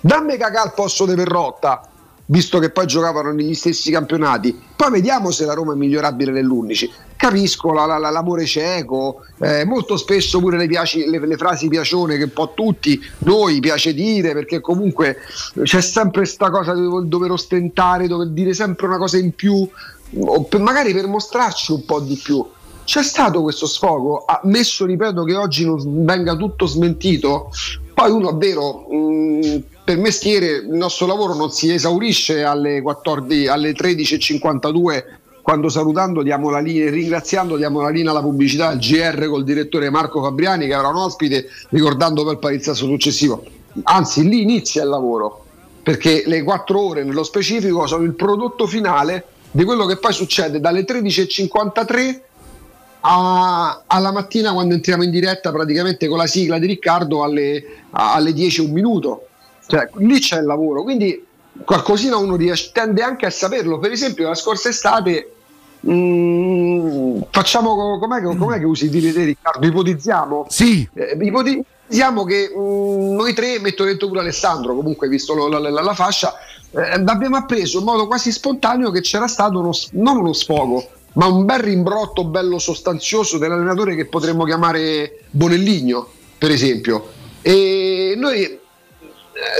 Dammi 0.00 0.38
cagà 0.38 0.62
al 0.62 0.72
posto 0.72 1.04
di 1.04 1.14
Perrotta, 1.14 1.89
visto 2.30 2.60
che 2.60 2.70
poi 2.70 2.86
giocavano 2.86 3.32
negli 3.32 3.54
stessi 3.54 3.90
campionati. 3.90 4.58
Poi 4.76 4.90
vediamo 4.90 5.30
se 5.30 5.44
la 5.44 5.52
Roma 5.52 5.72
è 5.72 5.76
migliorabile 5.76 6.30
nell'11. 6.30 6.88
Capisco 7.16 7.72
la, 7.72 7.86
la, 7.86 7.98
la, 7.98 8.10
l'amore 8.10 8.46
cieco, 8.46 9.22
eh, 9.40 9.64
molto 9.64 9.96
spesso 9.96 10.38
pure 10.38 10.56
le, 10.56 10.68
piaci, 10.68 11.06
le, 11.06 11.18
le, 11.18 11.36
frasi 11.36 11.68
piacione 11.68 12.16
che 12.16 12.24
un 12.24 12.32
po' 12.32 12.52
tutti 12.54 13.00
noi 13.18 13.60
piace 13.60 13.92
dire, 13.92 14.32
perché 14.32 14.60
comunque 14.60 15.18
c'è 15.62 15.80
sempre 15.80 16.22
questa 16.22 16.50
cosa 16.50 16.72
di 16.72 16.86
dover 17.08 17.32
ostentare, 17.32 18.06
dover 18.06 18.28
dire 18.28 18.54
sempre 18.54 18.86
una 18.86 18.96
cosa 18.96 19.18
in 19.18 19.34
più, 19.34 19.68
per, 20.48 20.60
magari 20.60 20.94
per 20.94 21.08
mostrarci 21.08 21.72
un 21.72 21.84
po' 21.84 22.00
di 22.00 22.18
più. 22.22 22.46
C'è 22.84 23.02
stato 23.02 23.42
questo 23.42 23.66
sfogo, 23.66 24.24
ammesso, 24.24 24.86
ripeto, 24.86 25.24
che 25.24 25.36
oggi 25.36 25.64
non 25.64 26.04
venga 26.04 26.36
tutto 26.36 26.66
smentito. 26.66 27.50
Poi 28.00 28.10
uno 28.12 28.30
è 28.30 28.34
vero, 28.34 28.86
mh, 28.88 29.62
per 29.84 29.98
mestiere 29.98 30.46
il 30.46 30.70
nostro 30.70 31.04
lavoro 31.04 31.34
non 31.34 31.50
si 31.50 31.70
esaurisce 31.70 32.42
alle, 32.42 32.80
14, 32.80 33.46
alle 33.46 33.72
13.52 33.72 35.04
quando 35.42 35.68
salutando 35.68 36.22
diamo 36.22 36.48
la 36.48 36.60
linea, 36.60 36.88
ringraziando 36.88 37.58
diamo 37.58 37.82
la 37.82 37.90
linea 37.90 38.12
alla 38.12 38.22
pubblicità 38.22 38.68
al 38.68 38.78
GR 38.78 39.26
col 39.28 39.44
direttore 39.44 39.90
Marco 39.90 40.22
Fabriani 40.22 40.66
che 40.66 40.72
era 40.72 40.88
un 40.88 40.96
ospite 40.96 41.48
ricordando 41.68 42.22
poi 42.22 42.32
il 42.32 42.38
parizzato 42.38 42.86
successivo. 42.86 43.44
Anzi, 43.82 44.26
lì 44.26 44.40
inizia 44.40 44.82
il 44.82 44.88
lavoro 44.88 45.44
perché 45.82 46.22
le 46.24 46.42
4 46.42 46.80
ore 46.80 47.04
nello 47.04 47.22
specifico 47.22 47.86
sono 47.86 48.04
il 48.04 48.14
prodotto 48.14 48.66
finale 48.66 49.26
di 49.50 49.64
quello 49.64 49.84
che 49.84 49.98
poi 49.98 50.14
succede 50.14 50.58
dalle 50.58 50.86
13.53 50.86 52.20
a, 53.00 53.82
alla 53.86 54.12
mattina 54.12 54.52
quando 54.52 54.74
entriamo 54.74 55.02
in 55.02 55.10
diretta 55.10 55.50
praticamente 55.52 56.08
con 56.08 56.18
la 56.18 56.26
sigla 56.26 56.58
di 56.58 56.66
Riccardo 56.66 57.22
alle, 57.22 57.64
alle 57.90 58.32
10 58.32 58.60
un 58.60 58.70
minuto 58.70 59.24
cioè, 59.70 59.88
lì 59.98 60.18
c'è 60.18 60.40
il 60.40 60.46
lavoro, 60.46 60.82
quindi 60.82 61.24
qualcosina 61.64 62.16
uno 62.16 62.34
riesce, 62.34 62.70
tende 62.72 63.02
anche 63.02 63.26
a 63.26 63.30
saperlo. 63.30 63.78
Per 63.78 63.92
esempio, 63.92 64.26
la 64.26 64.34
scorsa 64.34 64.68
estate 64.68 65.32
mm, 65.88 67.20
facciamo 67.30 67.98
com'è, 68.00 68.20
com'è, 68.20 68.58
che 68.58 68.64
usi 68.64 68.90
dire 68.90 69.12
te, 69.12 69.24
Riccardo? 69.24 69.64
Ipotizziamo? 69.64 70.46
Sì. 70.48 70.88
Eh, 70.92 71.16
ipotizziamo 71.20 72.24
che 72.24 72.52
mm, 72.52 73.14
noi 73.14 73.32
tre, 73.32 73.60
metto 73.60 73.84
dentro 73.84 74.08
pure 74.08 74.20
Alessandro, 74.20 74.74
comunque 74.74 75.06
visto 75.06 75.34
lo, 75.34 75.46
la, 75.46 75.60
la, 75.60 75.70
la, 75.70 75.94
fascia, 75.94 76.34
eh, 76.72 77.00
abbiamo 77.06 77.36
appreso 77.36 77.78
in 77.78 77.84
modo 77.84 78.08
quasi 78.08 78.32
spontaneo 78.32 78.90
che 78.90 79.02
c'era 79.02 79.28
stato 79.28 79.60
uno, 79.60 79.70
non 79.92 80.16
uno 80.16 80.32
sfogo, 80.32 80.84
ma 81.14 81.26
un 81.26 81.44
bel 81.44 81.58
rimbrotto 81.60 82.24
bello 82.24 82.58
sostanzioso 82.58 83.38
dell'allenatore 83.38 83.96
che 83.96 84.06
potremmo 84.06 84.44
chiamare 84.44 85.24
Bonelligno, 85.30 86.06
per 86.38 86.50
esempio. 86.50 87.08
E 87.42 88.14
noi 88.16 88.42
eh, 88.42 88.58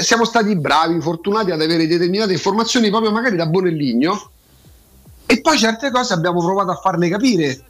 siamo 0.03 0.25
stati 0.25 0.55
bravi, 0.57 1.01
fortunati 1.01 1.51
ad 1.51 1.61
avere 1.61 1.87
determinate 1.87 2.33
informazioni 2.33 2.91
proprio 2.91 3.11
magari 3.11 3.37
da 3.37 3.47
Bonelligno 3.47 4.31
e 5.27 5.41
poi 5.41 5.59
certe 5.59 5.91
cose 5.91 6.13
abbiamo 6.13 6.41
provato 6.41 6.71
a 6.71 6.75
farle 6.75 7.09
capire 7.09 7.65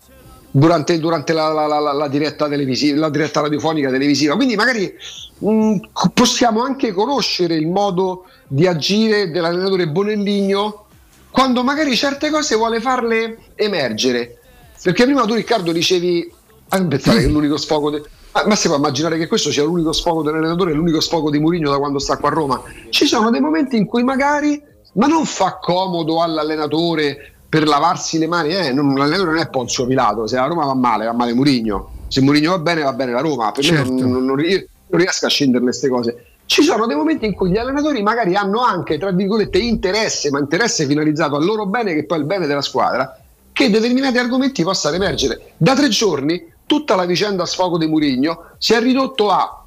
durante, 0.51 0.99
durante 0.99 1.33
la, 1.33 1.49
la, 1.49 1.66
la, 1.66 1.93
la, 1.93 2.09
diretta 2.09 2.49
la 2.49 3.11
diretta 3.11 3.41
radiofonica 3.41 3.91
televisiva. 3.91 4.35
Quindi 4.35 4.57
magari 4.57 4.93
mh, 5.39 5.51
mm, 5.51 5.76
possiamo 6.12 6.62
anche 6.62 6.93
conoscere 6.93 7.55
il 7.55 7.68
modo 7.68 8.24
di 8.49 8.66
agire 8.66 9.31
dell'allenatore 9.31 9.89
Bonelligno 9.89 10.87
quando 11.31 11.62
magari 11.62 11.95
certe 11.97 12.31
cose 12.31 12.57
vuole 12.57 12.81
farle 12.81 13.39
emergere. 13.55 14.39
Perché 14.83 15.05
prima 15.05 15.24
tu 15.24 15.35
Riccardo 15.35 15.72
dicevi, 15.72 16.33
ah, 16.68 16.85
pensare 16.85 17.20
che 17.20 17.28
l'unico 17.28 17.57
sfogo... 17.57 17.91
De- 17.91 18.03
ma, 18.33 18.45
ma 18.47 18.55
si 18.55 18.68
può 18.68 18.76
immaginare 18.76 19.18
che 19.18 19.26
questo 19.26 19.51
sia 19.51 19.64
l'unico 19.64 19.93
sfogo 19.93 20.22
dell'allenatore, 20.22 20.72
l'unico 20.72 21.01
sfogo 21.01 21.31
di 21.31 21.39
Mourinho 21.39 21.70
da 21.70 21.78
quando 21.78 21.99
sta 21.99 22.16
qua 22.16 22.31
a 22.31 22.33
Roma. 22.33 22.62
Ci 22.91 23.07
sono 23.07 23.31
dei 23.31 23.41
momenti 23.41 23.76
in 23.76 23.87
cui 23.87 24.03
magari, 24.03 24.61
ma 24.95 25.07
non 25.07 25.24
fa 25.24 25.59
comodo 25.61 26.22
all'allenatore 26.22 27.35
per 27.49 27.66
lavarsi 27.66 28.18
le 28.18 28.28
mani, 28.28 28.55
eh, 28.55 28.72
non, 28.72 28.95
l'allenatore 28.95 29.33
non 29.33 29.41
è 29.41 29.49
Ponzio 29.49 29.85
Pilato, 29.87 30.28
se 30.28 30.37
la 30.37 30.47
Roma 30.47 30.64
va 30.64 30.74
male, 30.74 31.07
va 31.07 31.12
male 31.12 31.35
Mourinho. 31.35 31.91
Se 32.07 32.20
Mourinho 32.20 32.51
va 32.51 32.59
bene, 32.59 32.83
va 32.83 32.93
bene 32.93 33.12
la 33.12 33.20
Roma. 33.20 33.51
Per 33.51 33.64
certo. 33.64 33.93
me 33.93 34.01
non, 34.01 34.11
non, 34.11 34.24
non, 34.24 34.37
non 34.37 34.99
riesco 35.01 35.26
a 35.26 35.28
scendere 35.28 35.62
queste 35.62 35.89
cose 35.89 36.30
ci 36.51 36.64
sono 36.64 36.86
dei 36.86 36.96
momenti 36.96 37.26
in 37.26 37.34
cui 37.34 37.48
gli 37.48 37.57
allenatori 37.57 38.03
magari 38.03 38.34
hanno 38.34 38.61
anche, 38.61 38.98
tra 38.98 39.12
virgolette, 39.12 39.59
interesse, 39.59 40.32
ma 40.32 40.40
interesse 40.40 40.84
finalizzato 40.84 41.36
al 41.36 41.44
loro 41.44 41.64
bene, 41.66 41.94
che 41.94 42.05
poi 42.07 42.18
è 42.18 42.20
il 42.22 42.26
bene 42.26 42.48
della 42.48 42.61
squadra, 42.61 43.16
che 43.53 43.70
determinati 43.70 44.18
argomenti 44.18 44.64
possano 44.64 44.96
emergere. 44.96 45.53
Da 45.57 45.76
tre 45.76 45.86
giorni 45.90 46.44
tutta 46.66 46.96
la 46.96 47.05
vicenda 47.05 47.44
a 47.44 47.46
sfogo 47.46 47.78
di 47.78 47.86
Murigno 47.86 48.46
si 48.59 48.72
è 48.72 48.80
ridotto 48.80 49.30
a 49.30 49.64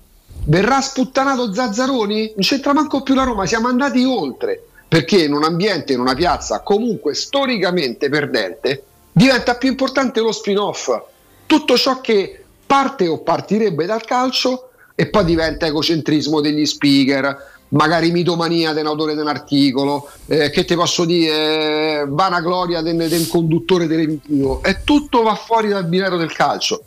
verrà 0.47 0.81
sputtanato 0.81 1.53
Zazzaroni? 1.53 2.33
Non 2.35 2.41
c'entra 2.45 2.73
manco 2.73 3.01
più 3.01 3.13
la 3.15 3.23
Roma, 3.23 3.45
siamo 3.45 3.69
andati 3.69 4.03
oltre 4.03 4.61
perché 4.85 5.23
in 5.23 5.31
un 5.31 5.45
ambiente, 5.45 5.93
in 5.93 6.01
una 6.01 6.15
piazza 6.15 6.59
comunque 6.63 7.13
storicamente 7.13 8.09
perdente, 8.09 8.83
diventa 9.09 9.55
più 9.55 9.69
importante 9.69 10.19
lo 10.19 10.33
spin-off. 10.33 11.01
Tutto 11.45 11.77
ciò 11.77 12.01
che 12.01 12.43
parte 12.67 13.07
o 13.07 13.19
partirebbe 13.19 13.85
dal 13.85 14.03
calcio 14.03 14.71
e 14.95 15.07
poi 15.07 15.25
diventa 15.25 15.65
egocentrismo 15.65 16.41
degli 16.41 16.65
speaker, 16.65 17.51
magari 17.69 18.11
mitomania 18.11 18.73
dell'autore 18.73 19.15
di 19.15 19.21
un 19.21 19.27
articolo, 19.27 20.09
eh, 20.27 20.49
che 20.49 20.65
ti 20.65 20.75
posso 20.75 21.05
dire, 21.05 22.01
eh, 22.01 22.05
vanagloria 22.07 22.81
del, 22.81 23.07
del 23.07 23.27
conduttore 23.27 23.87
televisivo, 23.87 24.61
e 24.63 24.81
tutto 24.83 25.23
va 25.23 25.35
fuori 25.35 25.69
dal 25.69 25.85
binario 25.85 26.17
del 26.17 26.31
calcio 26.31 26.83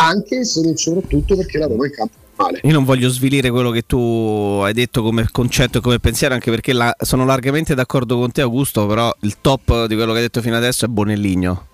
anche 0.00 0.44
se 0.44 0.62
non 0.62 0.76
soprattutto 0.76 1.36
perché 1.36 1.58
la 1.58 1.66
Roma 1.66 1.86
in 1.86 1.92
campo 1.92 2.14
male. 2.36 2.60
Io 2.62 2.72
non 2.72 2.84
voglio 2.84 3.08
svilire 3.10 3.50
quello 3.50 3.70
che 3.70 3.82
tu 3.86 4.60
hai 4.62 4.72
detto 4.72 5.02
come 5.02 5.28
concetto 5.30 5.78
e 5.78 5.80
come 5.80 6.00
pensiero, 6.00 6.34
anche 6.34 6.50
perché 6.50 6.72
la, 6.72 6.94
sono 7.00 7.24
largamente 7.24 7.74
d'accordo 7.74 8.18
con 8.18 8.32
te, 8.32 8.40
Augusto. 8.40 8.86
Però 8.86 9.14
il 9.20 9.36
top 9.40 9.86
di 9.86 9.94
quello 9.94 10.12
che 10.12 10.18
hai 10.18 10.24
detto 10.24 10.40
fino 10.40 10.56
adesso 10.56 10.86
è 10.86 10.88
Bonelligno. 10.88 11.66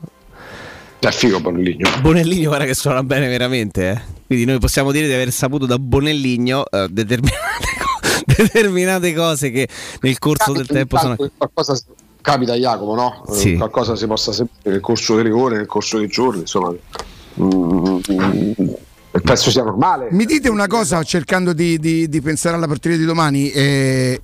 È 0.98 1.10
figo 1.10 1.40
Bonelligno. 1.40 1.88
Bonelligno, 2.00 2.48
guarda 2.48 2.64
che 2.64 2.74
suona 2.74 3.02
bene 3.04 3.28
veramente. 3.28 3.90
Eh. 3.90 4.15
Quindi 4.26 4.44
noi 4.44 4.58
possiamo 4.58 4.92
dire 4.92 5.06
di 5.06 5.12
aver 5.12 5.30
saputo 5.30 5.66
da 5.66 5.78
Bonelligno 5.78 6.64
eh, 6.68 6.88
determinate, 6.90 7.66
co- 7.78 8.22
determinate, 8.42 9.14
cose 9.14 9.50
che 9.50 9.68
nel 10.00 10.18
corso 10.18 10.52
Capita 10.52 10.58
del 10.72 10.76
tempo 10.76 10.98
sono. 10.98 11.16
Qualcosa 11.16 11.78
capita 12.20 12.52
a 12.54 12.56
Jacopo, 12.56 12.94
no? 12.94 13.24
Sì. 13.30 13.56
Qualcosa 13.56 13.94
si 13.94 14.06
possa 14.06 14.32
sapere 14.32 14.70
nel 14.70 14.80
corso 14.80 15.14
delle 15.14 15.30
ore, 15.30 15.58
nel 15.58 15.66
corso 15.66 15.98
dei 15.98 16.08
giorni, 16.08 16.40
insomma 16.40 16.74
Mm, 17.38 17.98
penso 19.20 19.50
sia 19.50 19.62
normale. 19.62 20.08
Mi 20.10 20.24
dite 20.24 20.48
una 20.48 20.66
cosa 20.66 21.02
cercando 21.02 21.52
di, 21.52 21.78
di, 21.78 22.08
di 22.08 22.20
pensare 22.20 22.56
alla 22.56 22.66
partita 22.66 22.96
di 22.96 23.04
domani. 23.04 23.50
Eh, 23.50 24.20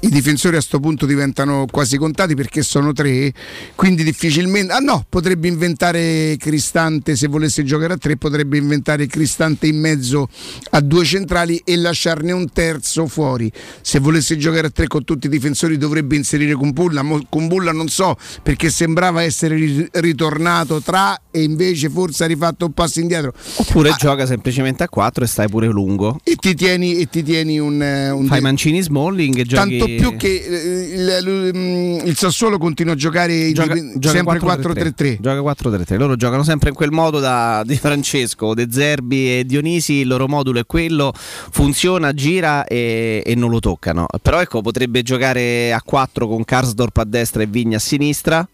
i 0.00 0.08
difensori 0.08 0.56
a 0.56 0.60
sto 0.60 0.80
punto 0.80 1.06
diventano 1.06 1.66
quasi 1.70 1.96
contati 1.96 2.34
perché 2.34 2.62
sono 2.62 2.92
tre, 2.92 3.32
quindi 3.74 4.02
difficilmente... 4.02 4.72
Ah 4.72 4.78
no, 4.78 5.04
potrebbe 5.08 5.46
inventare 5.48 6.36
Cristante, 6.38 7.14
se 7.14 7.28
volesse 7.28 7.62
giocare 7.62 7.94
a 7.94 7.96
tre, 7.96 8.16
potrebbe 8.16 8.56
inventare 8.56 9.06
Cristante 9.06 9.66
in 9.68 9.78
mezzo 9.78 10.28
a 10.70 10.80
due 10.80 11.04
centrali 11.04 11.60
e 11.64 11.76
lasciarne 11.76 12.32
un 12.32 12.50
terzo 12.52 13.06
fuori. 13.06 13.50
Se 13.80 14.00
volesse 14.00 14.36
giocare 14.36 14.68
a 14.68 14.70
tre 14.70 14.88
con 14.88 15.04
tutti 15.04 15.26
i 15.26 15.30
difensori 15.30 15.76
dovrebbe 15.76 16.16
inserire 16.16 16.54
Kumbulla, 16.54 17.04
Kumbulla 17.28 17.72
non 17.72 17.88
so 17.88 18.16
perché 18.42 18.70
sembrava 18.70 19.22
essere 19.22 19.54
ri- 19.54 19.88
ritornato 19.92 20.80
tra 20.80 21.20
e 21.30 21.42
invece 21.42 21.88
forse 21.88 22.24
ha 22.24 22.26
rifatto 22.26 22.66
un 22.66 22.72
passo 22.72 22.98
indietro. 22.98 23.32
Oppure 23.56 23.90
ah, 23.90 23.96
gioca 23.96 24.26
semplicemente 24.32 24.82
a 24.82 24.88
4 24.88 25.24
e 25.24 25.26
stai 25.26 25.48
pure 25.48 25.66
lungo. 25.66 26.18
E 26.24 26.36
ti 26.36 26.54
tieni, 26.54 26.96
e 26.96 27.06
ti 27.06 27.22
tieni 27.22 27.58
un, 27.58 27.80
un... 28.14 28.26
Fai 28.26 28.40
Mancini 28.40 28.80
Smalling 28.80 29.36
e 29.36 29.44
giochi... 29.44 29.78
Tanto 29.78 29.84
più 29.94 30.16
che 30.16 30.36
eh, 30.36 30.94
il, 30.94 31.52
il, 31.54 32.02
il, 32.06 32.16
Sassuolo 32.16 32.56
continua 32.56 32.94
a 32.94 32.96
giocare 32.96 33.52
gioca, 33.52 33.74
di, 33.74 33.92
gioca 33.96 34.16
sempre 34.16 34.38
4-3-3. 34.38 35.18
Gioca 35.20 35.54
4-3-3. 35.54 35.96
Loro 35.98 36.16
giocano 36.16 36.42
sempre 36.42 36.70
in 36.70 36.74
quel 36.74 36.90
modo 36.90 37.20
da, 37.20 37.62
di 37.64 37.76
Francesco, 37.76 38.54
De 38.54 38.68
Zerbi 38.70 39.38
e 39.38 39.44
Dionisi. 39.44 39.94
Il 39.94 40.08
loro 40.08 40.26
modulo 40.26 40.60
è 40.60 40.66
quello, 40.66 41.12
funziona, 41.14 42.12
gira 42.12 42.64
e, 42.64 43.22
e 43.24 43.34
non 43.34 43.50
lo 43.50 43.60
toccano. 43.60 44.06
Però 44.22 44.40
ecco, 44.40 44.62
potrebbe 44.62 45.02
giocare 45.02 45.74
a 45.74 45.82
4 45.84 46.26
con 46.26 46.42
Karsdorp 46.44 46.96
a 46.96 47.04
destra 47.04 47.42
e 47.42 47.46
Vigna 47.46 47.76
a 47.76 47.80
sinistra 47.80 48.48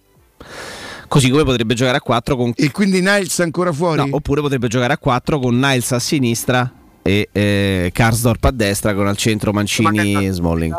così 1.09 1.31
come 1.31 1.45
potrebbe 1.45 1.75
giocare 1.75 1.97
a 1.97 2.01
4 2.01 2.37
con 2.37 2.53
e 2.55 2.71
quindi 2.71 3.01
Niles 3.01 3.41
ancora 3.41 3.73
fuori? 3.73 4.09
No, 4.09 4.17
oppure 4.17 4.41
potrebbe 4.41 4.69
giocare 4.69 4.93
a 4.93 4.99
4 4.99 5.39
con 5.39 5.59
Niles 5.59 5.93
a 5.93 5.99
sinistra 5.99 6.71
e 7.03 7.29
eh, 7.33 7.91
Karsdorp 7.93 8.45
a 8.45 8.51
destra 8.51 8.95
con 8.95 9.07
al 9.07 9.17
centro 9.17 9.53
Mancini 9.53 10.27
e 10.27 10.31
Smalling 10.31 10.77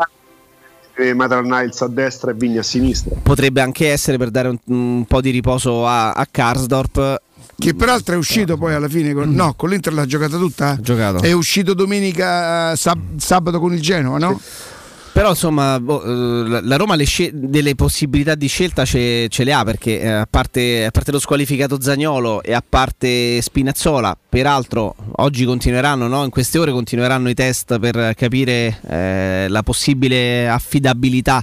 eh, 1.00 1.14
Matral 1.14 1.44
Niles 1.46 1.80
a 1.82 1.88
destra 1.88 2.30
e 2.30 2.34
Vigna 2.34 2.60
a 2.60 2.62
sinistra. 2.62 3.16
Potrebbe 3.22 3.60
anche 3.60 3.90
essere 3.90 4.18
per 4.18 4.30
dare 4.30 4.48
un, 4.48 4.58
un 4.66 5.04
po' 5.06 5.20
di 5.20 5.30
riposo 5.30 5.86
a, 5.86 6.12
a 6.12 6.26
Karsdorp. 6.30 7.22
Che 7.56 7.74
peraltro 7.74 8.14
è 8.14 8.18
uscito 8.18 8.56
poi 8.56 8.72
alla 8.72 8.88
fine, 8.88 9.12
con, 9.12 9.30
no, 9.32 9.52
con 9.54 9.68
l'Inter 9.68 9.92
l'ha 9.92 10.06
giocata 10.06 10.38
tutta. 10.38 10.78
Giocato. 10.80 11.20
È 11.22 11.32
uscito 11.32 11.74
domenica 11.74 12.74
sab- 12.74 13.18
sabato 13.18 13.60
con 13.60 13.74
il 13.74 13.80
Genoa, 13.80 14.18
no? 14.18 14.38
Sì. 14.38 14.78
Però 15.12 15.30
insomma 15.30 15.80
boh, 15.80 16.02
eh, 16.02 16.60
la 16.62 16.76
Roma 16.76 16.96
scel- 16.96 17.32
delle 17.34 17.74
possibilità 17.74 18.36
di 18.36 18.46
scelta 18.46 18.84
ce, 18.84 19.26
ce 19.28 19.44
le 19.44 19.52
ha 19.52 19.64
perché 19.64 20.00
eh, 20.00 20.08
a, 20.08 20.26
parte, 20.28 20.84
a, 20.84 20.90
parte, 20.90 21.10
lo 21.10 21.18
squalificato 21.18 21.80
Zagnolo 21.80 22.42
e 22.42 22.52
a 22.54 22.62
parte 22.66 23.42
Spinazzola, 23.42 24.16
peraltro 24.28 24.94
oggi 25.16 25.44
continueranno, 25.44 26.06
no? 26.06 26.22
in 26.22 26.30
queste 26.30 26.58
ore 26.58 26.70
continueranno 26.70 27.28
i 27.28 27.34
test 27.34 27.78
per 27.80 28.14
capire 28.14 28.80
eh, 28.88 29.46
la 29.48 29.62
possibile 29.64 30.48
affidabilità 30.48 31.42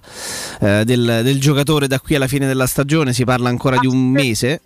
eh, 0.61 0.83
del, 0.85 1.21
del, 1.23 1.39
giocatore 1.39 1.87
da 1.87 1.99
qui 1.99 2.15
alla 2.15 2.27
fine 2.27 2.47
della 2.47 2.67
stagione, 2.67 3.11
si 3.11 3.25
parla 3.25 3.49
ancora 3.49 3.77
di 3.79 3.87
un 3.87 4.09
mese. 4.09 4.61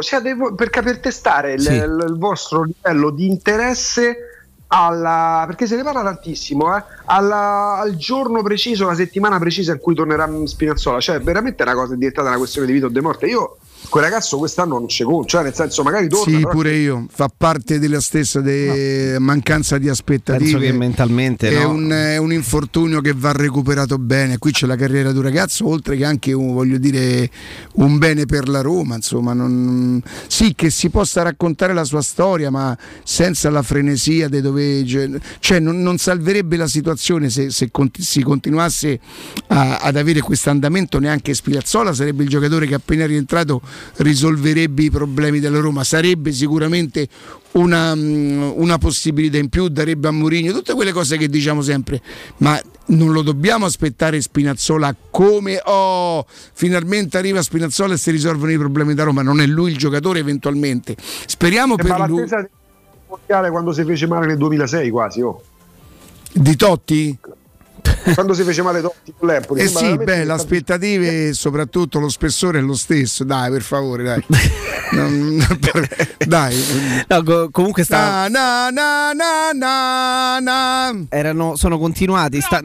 Siete, 0.00 0.36
per, 0.56 0.68
per 0.68 0.98
testare 0.98 1.52
il, 1.52 1.60
sì. 1.60 1.72
il, 1.72 2.06
il 2.08 2.16
vostro 2.18 2.64
livello 2.64 3.10
di 3.10 3.26
interesse 3.26 4.29
alla, 4.72 5.44
perché 5.46 5.66
se 5.66 5.76
ne 5.76 5.82
parla 5.82 6.02
tantissimo, 6.02 6.76
eh, 6.76 6.82
alla, 7.06 7.78
al 7.78 7.96
giorno 7.96 8.42
preciso, 8.42 8.86
la 8.86 8.94
settimana 8.94 9.38
precisa 9.38 9.72
in 9.72 9.78
cui 9.80 9.94
tornerà 9.94 10.28
Spinazzola, 10.44 11.00
cioè 11.00 11.20
veramente 11.20 11.62
è 11.62 11.66
una 11.66 11.74
cosa 11.74 11.94
diventata 11.94 12.28
una 12.28 12.36
questione 12.36 12.66
di 12.66 12.74
vita 12.74 12.86
o 12.86 12.88
di 12.88 13.00
morte. 13.00 13.26
Io 13.26 13.56
quel 13.88 14.04
ragazzo 14.04 14.36
quest'anno 14.38 14.78
non 14.78 14.86
c'è 14.86 15.04
con, 15.04 15.26
cioè 15.26 15.42
nel 15.42 15.54
senso 15.54 15.82
magari 15.82 16.08
torna. 16.08 16.36
Sì, 16.36 16.46
pure 16.46 16.76
io, 16.76 17.06
fa 17.10 17.30
parte 17.34 17.78
della 17.78 18.00
stessa 18.00 18.40
de... 18.40 19.12
no. 19.12 19.24
mancanza 19.24 19.78
di 19.78 19.88
aspettative. 19.88 20.50
Penso 20.50 20.58
che 20.58 20.72
mentalmente 20.72 21.48
è, 21.48 21.62
no. 21.62 21.70
un, 21.70 21.90
è, 21.90 22.16
un, 22.18 22.32
infortunio 22.32 23.00
che 23.00 23.12
va 23.16 23.32
recuperato 23.32 23.98
bene. 23.98 24.38
Qui 24.38 24.52
c'è 24.52 24.66
la 24.66 24.76
carriera 24.76 25.10
di 25.10 25.18
un 25.18 25.24
ragazzo, 25.24 25.66
oltre 25.66 25.96
che 25.96 26.04
anche 26.04 26.32
un, 26.32 26.52
voglio 26.52 26.78
dire, 26.78 27.28
un 27.74 27.98
bene 27.98 28.26
per 28.26 28.48
la 28.48 28.60
Roma. 28.60 28.94
Insomma, 28.96 29.32
non... 29.32 30.00
sì, 30.26 30.54
che 30.54 30.70
si 30.70 30.90
possa 30.90 31.22
raccontare 31.22 31.72
la 31.72 31.84
sua 31.84 32.02
storia, 32.02 32.50
ma 32.50 32.76
senza 33.02 33.50
la 33.50 33.62
frenesia 33.62 34.28
di 34.28 34.40
dove, 34.40 34.84
cioè, 34.86 35.58
non, 35.58 35.82
non, 35.82 35.98
salverebbe 35.98 36.56
la 36.56 36.68
situazione 36.68 37.28
se, 37.30 37.50
se 37.50 37.70
conti, 37.70 38.02
si 38.02 38.22
continuasse 38.22 39.00
a, 39.48 39.78
ad 39.78 39.96
avere 39.96 40.20
questo 40.20 40.50
andamento. 40.50 40.98
Neanche 41.00 41.34
Spilazzola 41.34 41.92
sarebbe 41.92 42.22
il 42.22 42.28
giocatore 42.28 42.66
che 42.66 42.74
appena 42.74 43.06
rientrato 43.06 43.60
risolverebbe 43.96 44.82
i 44.82 44.90
problemi 44.90 45.40
della 45.40 45.60
Roma, 45.60 45.84
sarebbe 45.84 46.32
sicuramente 46.32 47.08
una, 47.52 47.94
mm, 47.94 48.52
una, 48.56 48.78
possibilità 48.78 49.38
in 49.38 49.48
più, 49.48 49.68
darebbe 49.68 50.08
a 50.08 50.10
Mourinho 50.10 50.52
tutte 50.52 50.74
quelle 50.74 50.92
cose 50.92 51.16
che 51.16 51.28
diciamo 51.28 51.62
sempre, 51.62 52.00
ma 52.38 52.60
non 52.86 53.12
lo 53.12 53.22
dobbiamo 53.22 53.66
aspettare 53.66 54.20
Spinazzola 54.20 54.94
come 55.10 55.60
oh, 55.64 56.24
finalmente 56.28 57.18
arriva 57.18 57.42
Spinazzola 57.42 57.94
e 57.94 57.96
si 57.96 58.10
risolvono 58.10 58.52
i 58.52 58.58
problemi 58.58 58.94
da 58.94 59.04
Roma, 59.04 59.22
non 59.22 59.40
è 59.40 59.46
lui 59.46 59.72
il 59.72 59.78
giocatore 59.78 60.18
eventualmente. 60.18 60.96
Speriamo 60.98 61.76
eh, 61.76 61.82
per 61.82 62.08
lui. 62.08 62.24
mondiale 63.08 63.50
quando 63.50 63.72
si 63.72 63.84
fece 63.84 64.06
male 64.06 64.26
nel 64.26 64.36
2006 64.36 64.90
quasi, 64.90 65.20
oh. 65.20 65.42
Di 66.32 66.54
Totti? 66.54 67.18
Quando 68.14 68.34
si 68.34 68.42
fece 68.42 68.62
male 68.62 68.80
Totti 68.80 69.14
con 69.16 69.28
l'Empoli. 69.28 69.60
Eh 69.60 69.68
sì, 69.68 69.96
beh, 69.96 70.24
le 70.24 70.32
aspettative 70.32 71.28
e 71.28 71.32
soprattutto 71.32 71.98
lo 71.98 72.08
spessore 72.08 72.58
è 72.58 72.62
lo 72.62 72.74
stesso. 72.74 73.24
Dai, 73.24 73.50
per 73.50 73.62
favore, 73.62 74.02
dai. 74.02 74.24
non, 74.92 75.46
per, 75.60 76.16
dai. 76.26 76.56
No, 77.08 77.50
comunque 77.50 77.84
sta... 77.84 78.28
Na, 78.28 78.70
na, 78.70 79.12
na, 79.12 81.06
Erano, 81.08 81.56
sono 81.56 81.78
continuati. 81.78 82.40
Sta... 82.40 82.60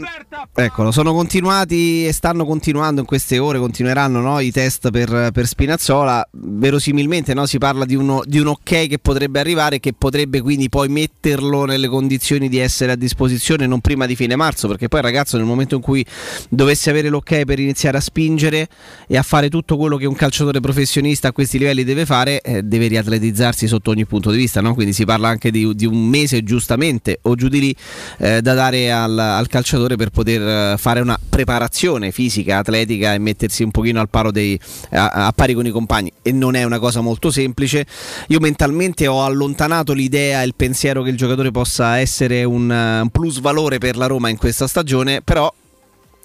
Eccolo, 0.54 0.92
sono 0.92 1.14
continuati 1.14 2.08
e 2.08 2.14
stanno 2.14 2.46
continuando 2.46 3.02
in 3.02 3.08
queste 3.08 3.38
ore. 3.38 3.60
Continueranno 3.60 4.22
no, 4.22 4.40
i 4.40 4.52
test 4.52 4.92
per, 4.92 5.30
per 5.32 5.48
Spinazzola. 5.48 6.28
Verosimilmente 6.32 7.34
no, 7.34 7.46
si 7.46 7.58
parla 7.58 7.86
di, 7.86 7.96
uno, 7.96 8.22
di 8.26 8.40
un 8.40 8.48
ok 8.48 8.88
che 8.88 9.00
potrebbe 9.02 9.40
arrivare, 9.40 9.80
che 9.80 9.94
potrebbe 9.94 10.42
quindi 10.42 10.70
poi 10.70 10.90
metterlo 10.90 11.66
nelle 11.66 11.88
condizioni 11.88 12.50
di 12.50 12.60
essere 12.60 12.94
a 12.94 12.96
disposizione 12.96 13.68
non 13.68 13.82
prima 13.82 14.06
di 14.06 14.16
fine 14.16 14.36
marzo, 14.36 14.68
perché 14.68 14.88
poi 14.88 15.02
ragazzo 15.26 15.38
nel 15.38 15.46
momento 15.46 15.76
in 15.76 15.82
cui 15.82 16.06
dovesse 16.50 16.92
avere 16.92 17.10
l'ok 17.10 17.44
per 17.44 17.60
iniziare 17.60 17.98
a 17.98 18.00
spingere 18.00 18.68
e 19.08 19.18
a 19.18 19.24
fare 19.24 19.50
tutto 19.50 19.76
quello 19.76 19.98
che 19.98 20.06
un 20.06 20.16
calciatore 20.16 20.60
professionista 20.60 21.30
a 21.30 21.32
questi 21.32 21.58
livelli 21.58 21.84
deve 21.84 22.06
fare, 22.06 22.42
eh, 22.42 22.62
deve 22.62 22.88
riatletizzarsi 22.88 23.68
sotto 23.68 23.90
ogni 23.90 24.06
punto 24.06 24.30
di 24.30 24.38
vista. 24.38 24.62
No? 24.62 24.74
Quindi 24.76 24.94
si 24.94 25.04
parla 25.04 25.28
anche 25.28 25.50
di, 25.50 25.74
di, 25.76 25.86
un 25.86 26.08
mese 26.08 26.44
giustamente 26.44 27.20
o 27.24 27.36
giù 27.36 27.48
di 27.48 27.60
lì 27.60 27.76
eh, 28.20 28.42
da 28.42 28.54
dare 28.54 28.92
al, 28.92 29.18
al, 29.18 29.48
calciatore 29.48 29.96
per 29.96 30.10
poter 30.12 30.42
eh, 30.42 30.78
fare 30.78 31.00
una 31.00 31.20
preparazione 31.28 32.12
fisica, 32.12 32.60
atletica 32.60 33.14
e 33.14 33.18
mettersi 33.18 33.64
un 33.64 33.72
pochino 33.72 34.00
al 34.00 34.10
paro 34.10 34.32
dei, 34.32 34.60
a, 34.92 35.10
a 35.10 35.32
pari 35.32 35.54
con 35.54 35.66
i 35.66 35.72
compagni. 35.72 36.12
E 36.22 36.32
non 36.32 36.56
è 36.56 36.64
una 36.64 36.80
cosa 36.80 37.02
molto 37.02 37.32
semplice. 37.32 37.86
Io 38.28 38.40
mentalmente 38.40 39.08
ho 39.08 39.24
allontanato 39.24 39.94
l'idea 39.94 40.42
e 40.42 40.46
il 40.46 40.54
pensiero 40.56 41.02
che 41.02 41.10
il 41.10 41.18
giocatore 41.18 41.52
possa 41.52 41.98
essere 41.98 42.44
un, 42.44 42.70
un 42.70 43.10
plus 43.10 43.40
valore 43.40 43.80
per 43.80 43.98
la 43.98 44.06
Roma 44.06 44.30
in 44.30 44.38
questa 44.38 44.68
stagione 44.68 45.15
però 45.24 45.52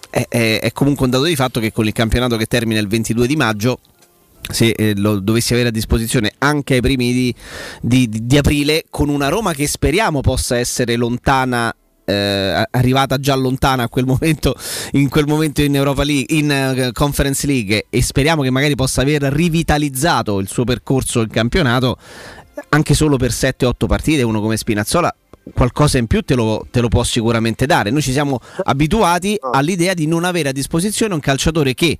è, 0.09 0.25
è, 0.27 0.59
è, 0.59 0.71
comunque 0.71 1.05
un 1.05 1.11
dato 1.11 1.23
di 1.23 1.35
fatto 1.35 1.59
che 1.59 1.71
con 1.71 1.85
il 1.85 1.93
campionato 1.93 2.37
che 2.37 2.45
termina 2.45 2.79
il 2.79 2.87
22 2.87 3.27
di 3.27 3.35
maggio 3.35 3.79
se 4.41 4.69
eh, 4.69 4.93
lo 4.95 5.19
dovessi 5.19 5.53
avere 5.53 5.69
a 5.69 5.71
disposizione 5.71 6.33
anche 6.39 6.75
ai 6.75 6.81
primi 6.81 7.13
di, 7.13 7.35
di, 7.81 8.09
di, 8.09 8.37
aprile 8.37 8.85
con 8.89 9.09
una 9.09 9.29
Roma 9.29 9.53
che 9.53 9.67
speriamo 9.67 10.21
possa 10.21 10.57
essere 10.57 10.95
lontana 10.95 11.73
eh, 12.03 12.67
arrivata 12.71 13.17
già 13.19 13.35
lontana 13.35 13.83
a 13.83 13.89
quel 13.89 14.05
momento, 14.05 14.55
in 14.93 15.07
quel 15.09 15.27
momento 15.27 15.61
in 15.61 15.75
Europa 15.75 16.03
League, 16.03 16.35
in 16.35 16.85
uh, 16.87 16.91
Conference 16.91 17.45
League 17.45 17.85
e 17.89 18.01
speriamo 18.01 18.41
che 18.41 18.49
magari 18.49 18.75
possa 18.75 19.01
aver 19.01 19.23
rivitalizzato 19.23 20.39
il 20.39 20.47
suo 20.47 20.63
percorso 20.63 21.21
in 21.21 21.29
campionato 21.29 21.97
anche 22.69 22.93
solo 22.93 23.17
per 23.17 23.31
7-8 23.31 23.85
partite, 23.87 24.23
uno 24.23 24.41
come 24.41 24.57
Spinazzola 24.57 25.13
qualcosa 25.53 25.97
in 25.97 26.07
più 26.07 26.21
te 26.21 26.35
lo, 26.35 26.65
te 26.69 26.81
lo, 26.81 26.87
può 26.87 27.03
sicuramente 27.03 27.65
dare. 27.65 27.89
Noi 27.89 28.01
ci 28.01 28.11
siamo 28.11 28.39
abituati 28.63 29.37
all'idea 29.39 29.93
di 29.93 30.07
non 30.07 30.23
avere 30.23 30.49
a 30.49 30.51
disposizione 30.51 31.13
un 31.13 31.19
calciatore 31.19 31.73
che 31.73 31.97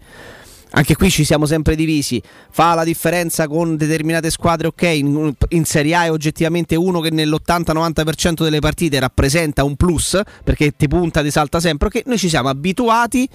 anche 0.74 0.96
qui 0.96 1.10
ci 1.10 1.24
siamo 1.24 1.46
sempre 1.46 1.76
divisi. 1.76 2.22
Fa 2.50 2.74
la 2.74 2.84
differenza 2.84 3.48
con 3.48 3.76
determinate 3.76 4.30
squadre, 4.30 4.68
ok. 4.68 4.82
In, 4.84 5.34
in, 5.50 5.66
Serie 5.66 5.96
A 5.96 6.04
è 6.06 6.12
oggettivamente 6.12 6.76
uno 6.76 7.02
che 7.02 7.10
nell'80-90% 7.10 8.44
delle 8.44 8.60
partite 8.60 9.00
rappresenta 9.00 9.64
un 9.64 9.76
plus 9.76 10.20
perché 10.44 10.72
ti 10.76 10.88
punta, 10.88 11.22
ti 11.22 11.32
salta 11.32 11.60
sempre. 11.60 11.88
Ok, 11.88 12.04
noi 12.06 12.18
ci 12.18 12.30
siamo 12.30 12.48
abituati 12.48 13.28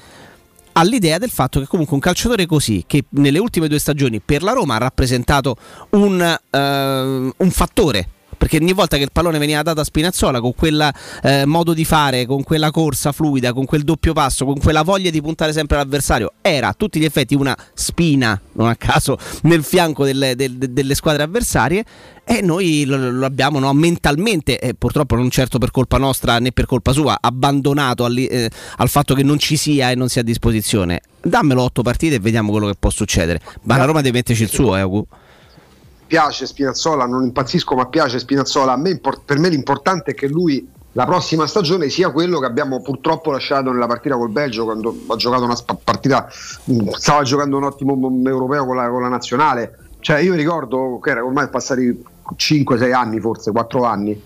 all'idea 0.73 1.19
del 1.19 1.31
fatto 1.31 1.61
che 1.61 1.67
comunque 1.67 1.95
un 1.95 2.01
calciatore 2.01 2.47
così, 2.47 2.85
che 2.87 3.05
nelle 3.11 3.39
ultime 3.39 3.69
due 3.69 3.79
stagioni 3.79 4.21
per 4.21 4.43
la 4.43 4.53
Roma 4.53 4.77
ha 4.77 4.79
rappresentato 4.79 5.57
un, 5.91 6.39
uh, 6.51 6.57
un 6.57 7.51
fattore 7.51 8.09
perché 8.37 8.59
ogni 8.59 8.73
volta 8.73 8.97
che 8.97 9.03
il 9.03 9.11
pallone 9.13 9.39
veniva 9.39 9.63
dato 9.63 9.81
a 9.81 9.85
Spinazzola 9.85 10.41
con 10.41 10.55
quel 10.55 10.91
eh, 11.23 11.45
modo 11.47 11.73
di 11.73 11.85
fare, 11.85 12.27
con 12.27 12.43
quella 12.43 12.71
corsa 12.71 13.13
fluida, 13.13 13.53
con 13.53 13.65
quel 13.65 13.83
doppio 13.83 14.13
passo, 14.13 14.45
con 14.45 14.59
quella 14.59 14.83
voglia 14.83 15.11
di 15.11 15.21
puntare 15.21 15.53
sempre 15.53 15.77
all'avversario, 15.77 16.33
era 16.41 16.69
a 16.69 16.75
tutti 16.75 17.01
gli 17.01 17.05
effetti 17.05 17.35
una 17.35 17.57
spina, 17.75 18.41
non 18.53 18.69
a 18.69 18.77
caso, 18.77 19.19
nel 19.43 19.63
fianco 19.63 20.05
delle, 20.05 20.35
delle, 20.37 20.73
delle 20.73 20.95
squadre 20.95 21.23
avversarie 21.23 21.85
e 22.29 22.41
noi 22.43 22.85
lo, 22.85 23.11
lo 23.11 23.25
abbiamo 23.25 23.61
no, 23.61 23.73
mentalmente, 23.73 24.59
e 24.59 24.75
purtroppo 24.75 25.15
non 25.15 25.31
certo 25.31 25.59
per 25.59 25.71
colpa 25.71 25.97
nostra 25.97 26.39
né 26.39 26.51
per 26.51 26.67
colpa 26.67 26.93
sua, 26.93 27.19
abbandonato 27.21 28.05
al, 28.05 28.17
eh, 28.19 28.51
al 28.79 28.89
fatto 28.89 29.15
che 29.15 29.23
non 29.23 29.39
ci 29.39 29.57
sia 29.57 29.91
e 29.91 29.95
non 29.95 30.09
sia 30.09 30.23
a 30.23 30.25
disposizione. 30.25 31.01
Dammelo 31.21 31.63
otto 31.63 31.83
partite 31.83 32.17
e 32.17 32.19
vediamo 32.19 32.51
quello 32.51 32.67
che 32.67 32.75
può 32.79 32.91
succedere. 32.91 33.41
Ma 33.63 33.77
la 33.77 33.85
Roma 33.85 34.01
deve 34.01 34.19
metterci 34.19 34.43
il 34.43 34.49
suo, 34.49 34.77
eh, 34.77 34.81
Agu. 34.81 35.07
Piace 36.07 36.47
Spinazzola, 36.47 37.07
non 37.07 37.23
impazzisco, 37.25 37.75
ma 37.75 37.87
piace 37.87 38.19
Spinazzola. 38.19 38.77
Me, 38.77 39.01
per 39.25 39.39
me 39.39 39.49
l'importante 39.49 40.13
è 40.13 40.15
che 40.15 40.29
lui 40.29 40.67
la 40.93 41.05
prossima 41.05 41.47
stagione 41.47 41.91
sia 41.91 42.11
quello 42.11 42.39
che 42.39 42.47
abbiamo 42.47 42.81
purtroppo 42.81 43.31
lasciato 43.31 43.71
nella 43.71 43.87
partita 43.87 44.17
col 44.17 44.31
Belgio 44.31 44.65
quando 44.65 44.97
ha 45.09 45.17
giocato 45.17 45.45
una 45.45 45.57
partita, 45.85 46.27
mh, 46.65 46.91
stava 46.93 47.23
giocando 47.23 47.59
un 47.59 47.65
ottimo 47.65 47.99
europeo 48.25 48.65
con 48.65 48.77
la, 48.77 48.89
con 48.89 49.03
la 49.03 49.09
nazionale. 49.09 49.79
Cioè, 50.01 50.19
io 50.21 50.35
ricordo 50.35 50.99
che 51.03 51.11
era 51.11 51.25
ormai 51.25 51.49
passati 51.49 52.03
5-6 52.37 52.95
anni, 52.95 53.21
forse 53.21 53.51
4 53.51 53.85
anni. 53.85 54.21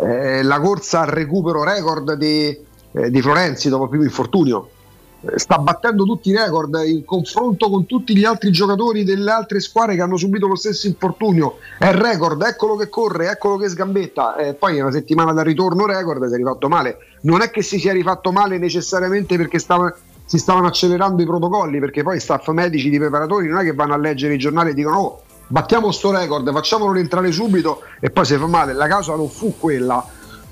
eh, 0.00 0.42
la 0.42 0.58
corsa 0.60 1.00
al 1.02 1.08
recupero 1.08 1.62
record 1.62 2.14
di, 2.14 2.58
eh, 2.92 3.10
di 3.10 3.20
Florenzi 3.22 3.68
dopo 3.68 3.84
il 3.84 3.90
primo 3.90 4.04
infortunio 4.04 4.70
sta 5.34 5.58
battendo 5.58 6.04
tutti 6.04 6.30
i 6.30 6.36
record 6.36 6.80
in 6.86 7.04
confronto 7.04 7.68
con 7.68 7.86
tutti 7.86 8.16
gli 8.16 8.24
altri 8.24 8.50
giocatori 8.50 9.04
delle 9.04 9.30
altre 9.30 9.60
squadre 9.60 9.96
che 9.96 10.02
hanno 10.02 10.16
subito 10.16 10.46
lo 10.46 10.56
stesso 10.56 10.86
infortunio. 10.86 11.58
È 11.78 11.90
record, 11.92 12.42
eccolo 12.42 12.76
che 12.76 12.88
corre, 12.88 13.30
eccolo 13.30 13.56
che 13.56 13.68
sgambetta. 13.68 14.36
E 14.36 14.54
poi 14.54 14.80
una 14.80 14.92
settimana 14.92 15.32
dal 15.32 15.44
ritorno 15.44 15.86
record 15.86 16.26
si 16.26 16.34
è 16.34 16.36
rifatto 16.36 16.68
male. 16.68 16.98
Non 17.22 17.42
è 17.42 17.50
che 17.50 17.62
si 17.62 17.78
sia 17.78 17.92
rifatto 17.92 18.32
male 18.32 18.58
necessariamente 18.58 19.36
perché 19.36 19.58
stava- 19.58 19.94
si 20.24 20.38
stavano 20.38 20.66
accelerando 20.66 21.22
i 21.22 21.26
protocolli, 21.26 21.78
perché 21.78 22.02
poi 22.02 22.20
staff 22.20 22.48
medici 22.48 22.90
di 22.90 22.98
preparatori 22.98 23.48
non 23.48 23.60
è 23.60 23.64
che 23.64 23.74
vanno 23.74 23.94
a 23.94 23.98
leggere 23.98 24.34
i 24.34 24.38
giornali 24.38 24.70
e 24.70 24.74
dicono 24.74 24.98
oh, 24.98 25.22
battiamo 25.46 25.92
sto 25.92 26.10
record, 26.10 26.50
facciamolo 26.52 26.92
rientrare 26.92 27.30
subito 27.32 27.82
e 28.00 28.10
poi 28.10 28.24
si 28.24 28.36
fa 28.36 28.46
male. 28.46 28.72
La 28.72 28.86
causa 28.86 29.14
non 29.14 29.28
fu 29.28 29.54
quella. 29.58 30.04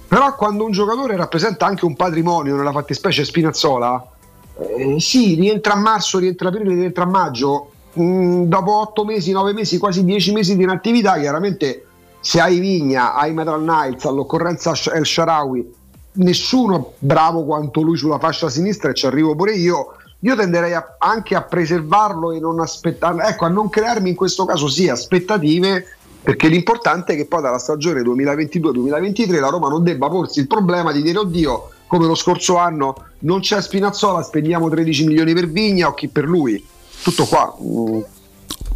Però 0.07 0.35
quando 0.37 0.65
un 0.65 0.71
giocatore 0.71 1.17
rappresenta 1.17 1.67
anche 1.67 1.85
un 1.85 1.97
patrimonio, 1.97 2.55
nella 2.55 2.71
fattispecie 2.71 3.25
Spinazzola, 3.25 4.13
eh, 4.59 4.97
sì, 5.01 5.35
rientra 5.35 5.75
a 5.75 5.77
marzo, 5.77 6.19
rientra 6.19 6.49
aprile, 6.49 6.75
rientra 6.75 7.05
a 7.05 7.09
maggio. 7.09 7.71
Mm, 7.99 8.45
dopo 8.45 8.81
otto 8.81 9.05
mesi, 9.05 9.33
nove 9.33 9.53
mesi, 9.53 9.79
quasi 9.79 10.05
dieci 10.05 10.33
mesi 10.33 10.57
di 10.57 10.63
inattività, 10.65 11.19
chiaramente 11.19 11.87
se 12.21 12.41
hai 12.41 12.59
Vigna, 12.59 13.15
hai 13.15 13.33
Metal 13.33 13.63
Nights, 13.63 14.05
all'occorrenza 14.07 14.73
El 14.93 15.05
Sharawi, 15.05 15.73
nessuno 16.13 16.95
bravo 16.99 17.45
quanto 17.45 17.83
lui 17.83 17.97
sulla 17.97 18.19
fascia 18.19 18.49
sinistra 18.49 18.91
e 18.91 18.95
ci 18.95 19.07
arrivo 19.07 19.35
pure 19.35 19.53
io. 19.53 19.97
Io 20.21 20.35
tenderei 20.35 20.73
a- 20.73 20.97
anche 20.99 21.35
a 21.35 21.43
preservarlo 21.43 22.33
e 22.33 22.41
non 22.41 22.61
aspettare, 22.61 23.25
ecco, 23.25 23.45
a 23.45 23.49
non 23.49 23.69
crearmi 23.69 24.09
in 24.09 24.17
questo 24.17 24.47
caso 24.47 24.69
sì 24.69 24.89
aspettative, 24.89 25.85
perché 26.23 26.49
l'importante 26.49 27.13
è 27.13 27.17
che 27.17 27.27
poi 27.27 27.43
dalla 27.43 27.59
stagione 27.59 28.01
2022-2023 28.01 29.39
la 29.39 29.51
Roma 29.51 29.69
non 29.69 29.85
debba 29.85 30.09
porsi 30.09 30.41
il 30.41 30.47
problema 30.47 30.93
di 30.93 31.03
dire 31.03 31.19
oddio, 31.19 31.69
come 31.87 32.07
lo 32.07 32.15
scorso 32.15 32.57
anno 32.57 32.95
non 33.21 33.41
c'è 33.41 33.61
Spinazzola, 33.61 34.23
spendiamo 34.23 34.69
13 34.69 35.07
milioni 35.07 35.33
per 35.35 35.49
Vigna 35.49 35.89
o 35.89 35.95
chi 35.95 36.09
per 36.09 36.25
lui. 36.25 36.65
Tutto 37.03 37.25
qua. 37.27 37.55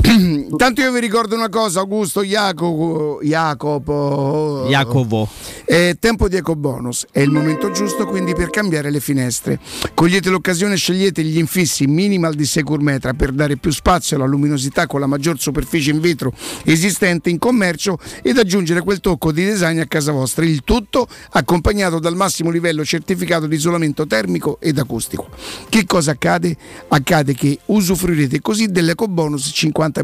Intanto 0.58 0.80
io 0.80 0.90
vi 0.90 1.00
ricordo 1.00 1.34
una 1.34 1.50
cosa, 1.50 1.80
Augusto 1.80 2.24
Jacopo, 2.24 3.20
Jacopo, 3.22 4.64
Jacopo. 4.66 5.28
È 5.66 5.96
tempo 6.00 6.28
di 6.28 6.36
ecobonus, 6.36 7.06
è 7.10 7.20
il 7.20 7.30
momento 7.30 7.70
giusto 7.70 8.06
quindi 8.06 8.34
per 8.34 8.48
cambiare 8.48 8.90
le 8.90 9.00
finestre. 9.00 9.60
Cogliete 9.92 10.30
l'occasione 10.30 10.74
e 10.74 10.76
scegliete 10.78 11.22
gli 11.22 11.36
infissi 11.36 11.86
minimal 11.86 12.34
di 12.34 12.46
Securmetra 12.46 13.12
per 13.12 13.32
dare 13.32 13.58
più 13.58 13.70
spazio 13.70 14.16
alla 14.16 14.24
luminosità 14.24 14.86
con 14.86 15.00
la 15.00 15.06
maggior 15.06 15.38
superficie 15.38 15.90
in 15.90 16.00
vetro 16.00 16.32
esistente 16.64 17.28
in 17.28 17.38
commercio 17.38 17.98
ed 18.22 18.38
aggiungere 18.38 18.80
quel 18.80 19.00
tocco 19.00 19.30
di 19.30 19.44
design 19.44 19.78
a 19.78 19.86
casa 19.86 20.12
vostra. 20.12 20.46
Il 20.46 20.62
tutto 20.64 21.06
accompagnato 21.32 21.98
dal 21.98 22.16
massimo 22.16 22.48
livello 22.48 22.82
certificato 22.82 23.46
di 23.46 23.56
isolamento 23.56 24.06
termico 24.06 24.56
ed 24.58 24.78
acustico. 24.78 25.28
Che 25.68 25.84
cosa 25.84 26.12
accade? 26.12 26.56
Accade 26.88 27.34
che 27.34 27.58
usufruirete 27.66 28.40
così 28.40 28.68
dell'ecobonus 28.68 29.52
50%. 29.54 29.96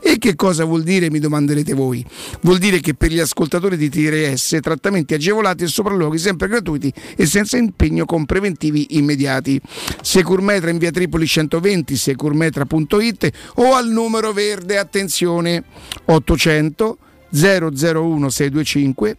E 0.00 0.18
che 0.18 0.34
cosa 0.34 0.64
vuol 0.64 0.82
dire, 0.82 1.10
mi 1.10 1.18
domanderete 1.18 1.72
voi? 1.74 2.04
Vuol 2.42 2.58
dire 2.58 2.80
che 2.80 2.94
per 2.94 3.10
gli 3.10 3.18
ascoltatori 3.18 3.76
di 3.76 3.88
TRS 3.88 4.58
trattamenti 4.60 5.14
agevolati 5.14 5.64
e 5.64 5.68
sopralluoghi 5.68 6.18
sempre 6.18 6.48
gratuiti 6.48 6.92
e 7.16 7.26
senza 7.26 7.56
impegno 7.56 8.04
con 8.04 8.26
preventivi 8.26 8.96
immediati. 8.96 9.60
Securmetra 10.02 10.70
in 10.70 10.78
via 10.78 10.90
Tripoli 10.90 11.26
120, 11.26 11.96
securmetra.it 11.96 13.30
o 13.56 13.74
al 13.74 13.88
numero 13.88 14.32
verde, 14.32 14.78
attenzione, 14.78 15.64
800 16.06 16.98
001 17.30 18.28
625. 18.28 19.16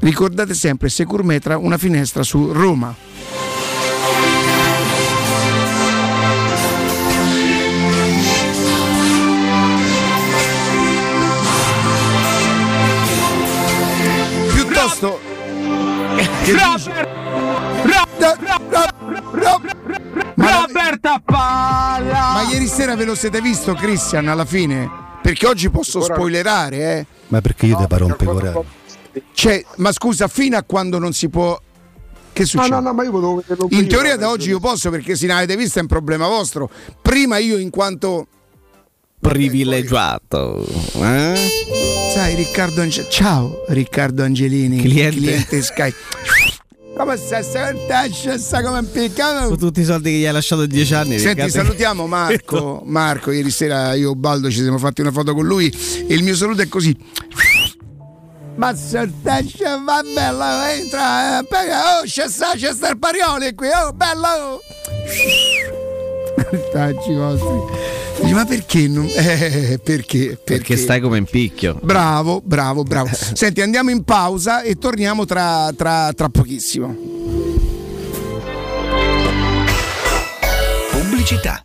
Ricordate 0.00 0.54
sempre 0.54 0.88
Securmetra, 0.88 1.56
una 1.56 1.78
finestra 1.78 2.22
su 2.22 2.52
Roma. 2.52 2.94
Piuttosto 14.84 15.18
Roberta 20.34 21.22
Palla! 21.24 22.32
Ma 22.34 22.42
ieri 22.50 22.66
sera 22.66 22.94
ve 22.94 23.06
lo 23.06 23.14
siete 23.14 23.40
visto, 23.40 23.72
Christian, 23.72 24.28
alla 24.28 24.44
fine? 24.44 24.90
Perché 25.22 25.46
oggi 25.46 25.70
posso 25.70 26.02
spoilerare, 26.02 26.98
eh? 26.98 27.06
Ma 27.28 27.40
perché 27.40 27.64
io 27.64 27.78
te 27.78 27.86
paro 27.86 28.04
un 28.04 28.14
pecoraro? 28.14 28.64
Cioè, 29.32 29.64
ma 29.76 29.90
scusa, 29.90 30.28
fino 30.28 30.58
a 30.58 30.62
quando 30.62 30.98
non 30.98 31.14
si 31.14 31.30
può. 31.30 31.58
Che 32.34 32.44
succede? 32.44 32.68
No, 32.68 32.80
no, 32.80 32.88
no, 32.88 32.92
ma 32.92 33.04
io 33.04 33.10
volevo 33.10 33.36
vederlo 33.36 33.68
In 33.70 33.88
teoria 33.88 34.16
da 34.16 34.28
oggi 34.28 34.50
io 34.50 34.60
posso 34.60 34.90
perché 34.90 35.16
se 35.16 35.26
ne 35.26 35.32
avete 35.32 35.56
visto 35.56 35.78
è 35.78 35.82
un 35.82 35.88
problema 35.88 36.28
vostro. 36.28 36.68
Prima 37.00 37.38
io 37.38 37.56
in 37.56 37.70
quanto 37.70 38.26
Privilegiato. 39.28 40.66
Eh? 40.96 41.34
sai 42.12 42.34
Riccardo 42.34 42.82
Ange- 42.82 43.06
Ciao 43.08 43.64
Riccardo 43.68 44.22
Angelini, 44.22 44.80
Cliente. 44.82 45.62
Sky. 45.62 45.92
Come 46.94 47.16
stai? 47.16 47.42
Stai 47.42 48.38
sta 48.38 48.62
come 48.62 48.80
impiccato? 48.80 49.48
Con 49.48 49.58
tutti 49.58 49.80
i 49.80 49.84
soldi 49.84 50.10
che 50.10 50.18
gli 50.18 50.26
hai 50.26 50.32
lasciato 50.32 50.66
dieci 50.66 50.94
anni. 50.94 51.18
Senti, 51.18 51.42
Riccardo. 51.42 51.52
salutiamo 51.52 52.06
Marco. 52.06 52.82
Marco, 52.86 53.30
ieri 53.30 53.50
sera 53.50 53.94
io 53.94 54.12
e 54.12 54.14
Baldo 54.14 54.50
ci 54.50 54.60
siamo 54.60 54.78
fatti 54.78 55.00
una 55.00 55.10
foto 55.10 55.32
con 55.32 55.46
lui 55.46 55.74
e 56.06 56.14
il 56.14 56.22
mio 56.22 56.36
saluto 56.36 56.60
è 56.60 56.68
così. 56.68 56.94
Ma 58.56 58.76
sortesce, 58.76 59.64
va 59.84 60.02
bello, 60.02 60.44
entra, 60.66 61.40
eh, 61.40 61.42
oh, 61.42 62.02
c'è 62.04 62.28
sta, 62.28 62.52
c'è 62.54 62.72
sta 62.72 62.90
il 62.90 62.98
parioli 62.98 63.52
qui, 63.54 63.68
oh, 63.68 63.92
bello! 63.92 64.60
Tacci 66.72 67.14
vostri. 67.14 67.92
Dici, 68.20 68.32
ma 68.32 68.44
perché 68.44 68.88
non. 68.88 69.06
Eh, 69.14 69.80
perché? 69.82 70.38
Perché 70.42 70.76
stai 70.76 71.00
come 71.00 71.18
in 71.18 71.24
picchio. 71.24 71.78
Bravo, 71.82 72.40
bravo, 72.44 72.82
bravo. 72.82 73.10
Senti, 73.12 73.60
andiamo 73.60 73.90
in 73.90 74.04
pausa 74.04 74.62
e 74.62 74.76
torniamo 74.76 75.24
tra, 75.24 75.70
tra, 75.76 76.12
tra 76.12 76.28
pochissimo. 76.28 76.94
Pubblicità. 80.90 81.64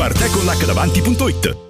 www.arteconlacdavanti.it 0.00 1.69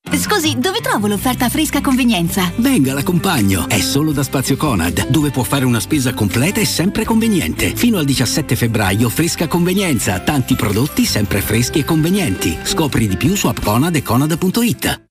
Scusi, 0.31 0.57
dove 0.57 0.79
trovo 0.79 1.07
l'offerta 1.07 1.49
fresca 1.49 1.81
convenienza? 1.81 2.51
Venga, 2.55 2.93
l'accompagno. 2.93 3.67
È 3.67 3.79
solo 3.79 4.11
da 4.11 4.23
Spazio 4.23 4.55
Conad, 4.55 5.09
dove 5.09 5.29
può 5.29 5.43
fare 5.43 5.65
una 5.65 5.79
spesa 5.79 6.13
completa 6.13 6.59
e 6.59 6.65
sempre 6.65 7.03
conveniente. 7.03 7.75
Fino 7.75 7.97
al 7.97 8.05
17 8.05 8.55
febbraio, 8.55 9.09
fresca 9.09 9.47
convenienza. 9.47 10.19
Tanti 10.19 10.55
prodotti 10.55 11.05
sempre 11.05 11.41
freschi 11.41 11.79
e 11.79 11.83
convenienti. 11.83 12.57
Scopri 12.63 13.07
di 13.07 13.17
più 13.17 13.35
su 13.35 13.47
appconad 13.47 13.95
e 13.95 14.01
conad.it. 14.01 15.10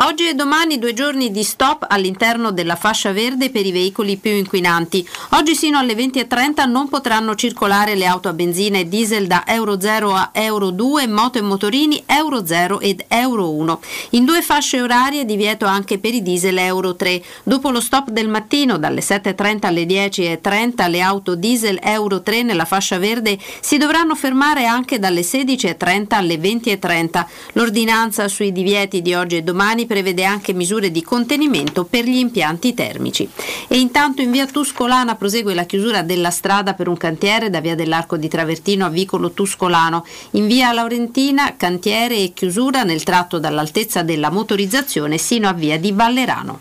Oggi 0.00 0.28
e 0.28 0.34
domani 0.34 0.78
due 0.78 0.94
giorni 0.94 1.32
di 1.32 1.42
stop 1.42 1.84
all'interno 1.88 2.52
della 2.52 2.76
fascia 2.76 3.10
verde 3.10 3.50
per 3.50 3.66
i 3.66 3.72
veicoli 3.72 4.16
più 4.16 4.30
inquinanti. 4.30 5.04
Oggi 5.30 5.56
sino 5.56 5.76
alle 5.76 5.94
20.30 5.94 6.68
non 6.68 6.88
potranno 6.88 7.34
circolare 7.34 7.96
le 7.96 8.06
auto 8.06 8.28
a 8.28 8.32
benzina 8.32 8.78
e 8.78 8.86
diesel 8.86 9.26
da 9.26 9.42
Euro 9.44 9.80
0 9.80 10.14
a 10.14 10.30
Euro 10.34 10.70
2, 10.70 11.08
moto 11.08 11.38
e 11.38 11.40
motorini 11.40 12.00
Euro 12.06 12.46
0 12.46 12.78
ed 12.78 13.06
Euro 13.08 13.50
1. 13.50 13.80
In 14.10 14.24
due 14.24 14.40
fasce 14.40 14.80
orarie 14.80 15.24
divieto 15.24 15.66
anche 15.66 15.98
per 15.98 16.14
i 16.14 16.22
diesel 16.22 16.58
Euro 16.58 16.94
3. 16.94 17.20
Dopo 17.42 17.70
lo 17.70 17.80
stop 17.80 18.10
del 18.10 18.28
mattino 18.28 18.78
dalle 18.78 19.00
7.30 19.00 19.66
alle 19.66 19.82
10.30 19.82 20.90
le 20.90 21.00
auto 21.00 21.34
diesel 21.34 21.76
Euro 21.82 22.22
3 22.22 22.44
nella 22.44 22.66
fascia 22.66 22.98
verde 22.98 23.36
si 23.58 23.78
dovranno 23.78 24.14
fermare 24.14 24.64
anche 24.64 25.00
dalle 25.00 25.22
16.30 25.22 26.14
alle 26.14 26.36
20.30. 26.36 27.26
L'ordinanza 27.54 28.28
sui 28.28 28.52
divieti 28.52 29.02
di 29.02 29.12
oggi 29.14 29.38
e 29.38 29.42
domani 29.42 29.86
prevede 29.88 30.22
anche 30.22 30.52
misure 30.52 30.92
di 30.92 31.02
contenimento 31.02 31.84
per 31.84 32.04
gli 32.04 32.18
impianti 32.18 32.74
termici. 32.74 33.28
E 33.66 33.80
intanto 33.80 34.22
in 34.22 34.30
via 34.30 34.46
Tuscolana 34.46 35.16
prosegue 35.16 35.54
la 35.54 35.64
chiusura 35.64 36.02
della 36.02 36.30
strada 36.30 36.74
per 36.74 36.86
un 36.86 36.96
cantiere 36.96 37.50
da 37.50 37.60
via 37.60 37.74
dell'Arco 37.74 38.16
di 38.16 38.28
Travertino 38.28 38.86
a 38.86 38.90
Vicolo 38.90 39.32
Tuscolano. 39.32 40.06
In 40.32 40.46
via 40.46 40.72
Laurentina 40.72 41.56
cantiere 41.56 42.16
e 42.18 42.32
chiusura 42.32 42.84
nel 42.84 43.02
tratto 43.02 43.40
dall'altezza 43.40 44.02
della 44.02 44.30
motorizzazione 44.30 45.18
sino 45.18 45.48
a 45.48 45.52
via 45.52 45.76
di 45.76 45.90
Vallerano. 45.90 46.60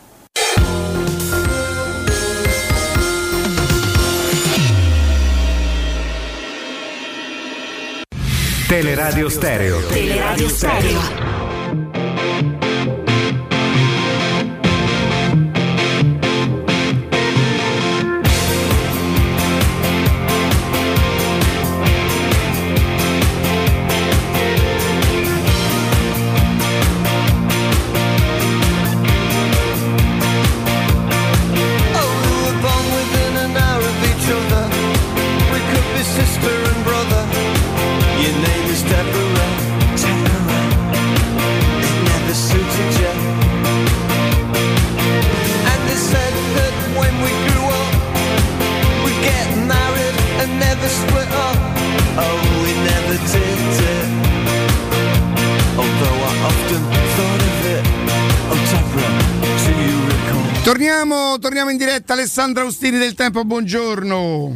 Teleradio 8.68 9.30
Stereo. 9.30 9.80
Teleradio 9.88 10.50
Stereo. 10.50 11.47
Torniamo, 60.78 61.40
torniamo 61.40 61.72
in 61.72 61.78
diretta, 61.78 62.14
Alessandra 62.14 62.62
Austini 62.62 63.00
del 63.00 63.16
Tempo, 63.16 63.44
buongiorno. 63.44 64.54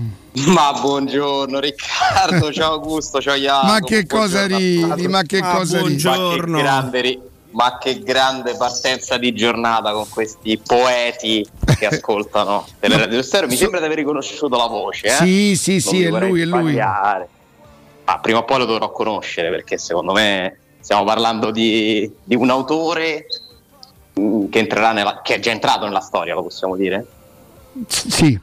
Ma 0.54 0.72
buongiorno 0.80 1.60
Riccardo, 1.60 2.54
ciao 2.54 2.74
Augusto, 2.74 3.20
ciao 3.20 3.34
Jacopo. 3.34 3.66
Ma 3.66 3.80
che 3.80 4.06
cosa 4.06 4.46
buongiorno 4.46 4.94
ridi, 4.94 5.08
ma 5.08 5.24
che 5.24 5.40
cosa 5.40 5.82
ridi? 5.82 6.04
Ma 6.04 6.14
che 6.14 6.62
grande, 6.62 7.02
ri- 7.02 7.22
ma 7.50 7.78
che 7.80 8.00
grande 8.04 8.56
partenza 8.56 9.18
di 9.18 9.34
giornata 9.34 9.94
con 9.94 10.08
questi 10.10 10.62
poeti 10.64 11.44
che 11.80 11.88
ascoltano 11.90 12.68
Teleradio 12.80 13.24
Stereo. 13.24 13.48
Mi 13.48 13.56
sembra 13.56 13.80
di 13.80 13.86
aver 13.86 13.98
riconosciuto 13.98 14.56
la 14.56 14.68
voce. 14.68 15.08
Eh? 15.08 15.10
Sì, 15.10 15.56
sì, 15.56 15.72
Non 15.72 15.82
sì, 15.82 16.04
è 16.04 16.10
lui, 16.12 16.42
è 16.42 16.46
lui. 16.46 16.76
Ma 16.76 18.20
prima 18.22 18.38
o 18.38 18.46
poi 18.46 18.60
lo 18.60 18.66
dovrò 18.66 18.92
conoscere 18.92 19.50
perché 19.50 19.80
secondo 19.80 20.12
me 20.12 20.56
stiamo 20.82 21.04
parlando 21.04 21.50
di, 21.50 22.12
di 22.24 22.36
un 22.36 22.52
autore 22.52 23.26
che, 24.14 24.60
entrerà 24.60 24.92
nella, 24.92 25.22
che 25.22 25.36
è 25.36 25.40
già 25.40 25.52
entrato 25.52 25.86
nella 25.86 26.00
storia, 26.00 26.34
lo 26.34 26.44
possiamo 26.44 26.76
dire? 26.76 27.06
Sì. 27.88 28.40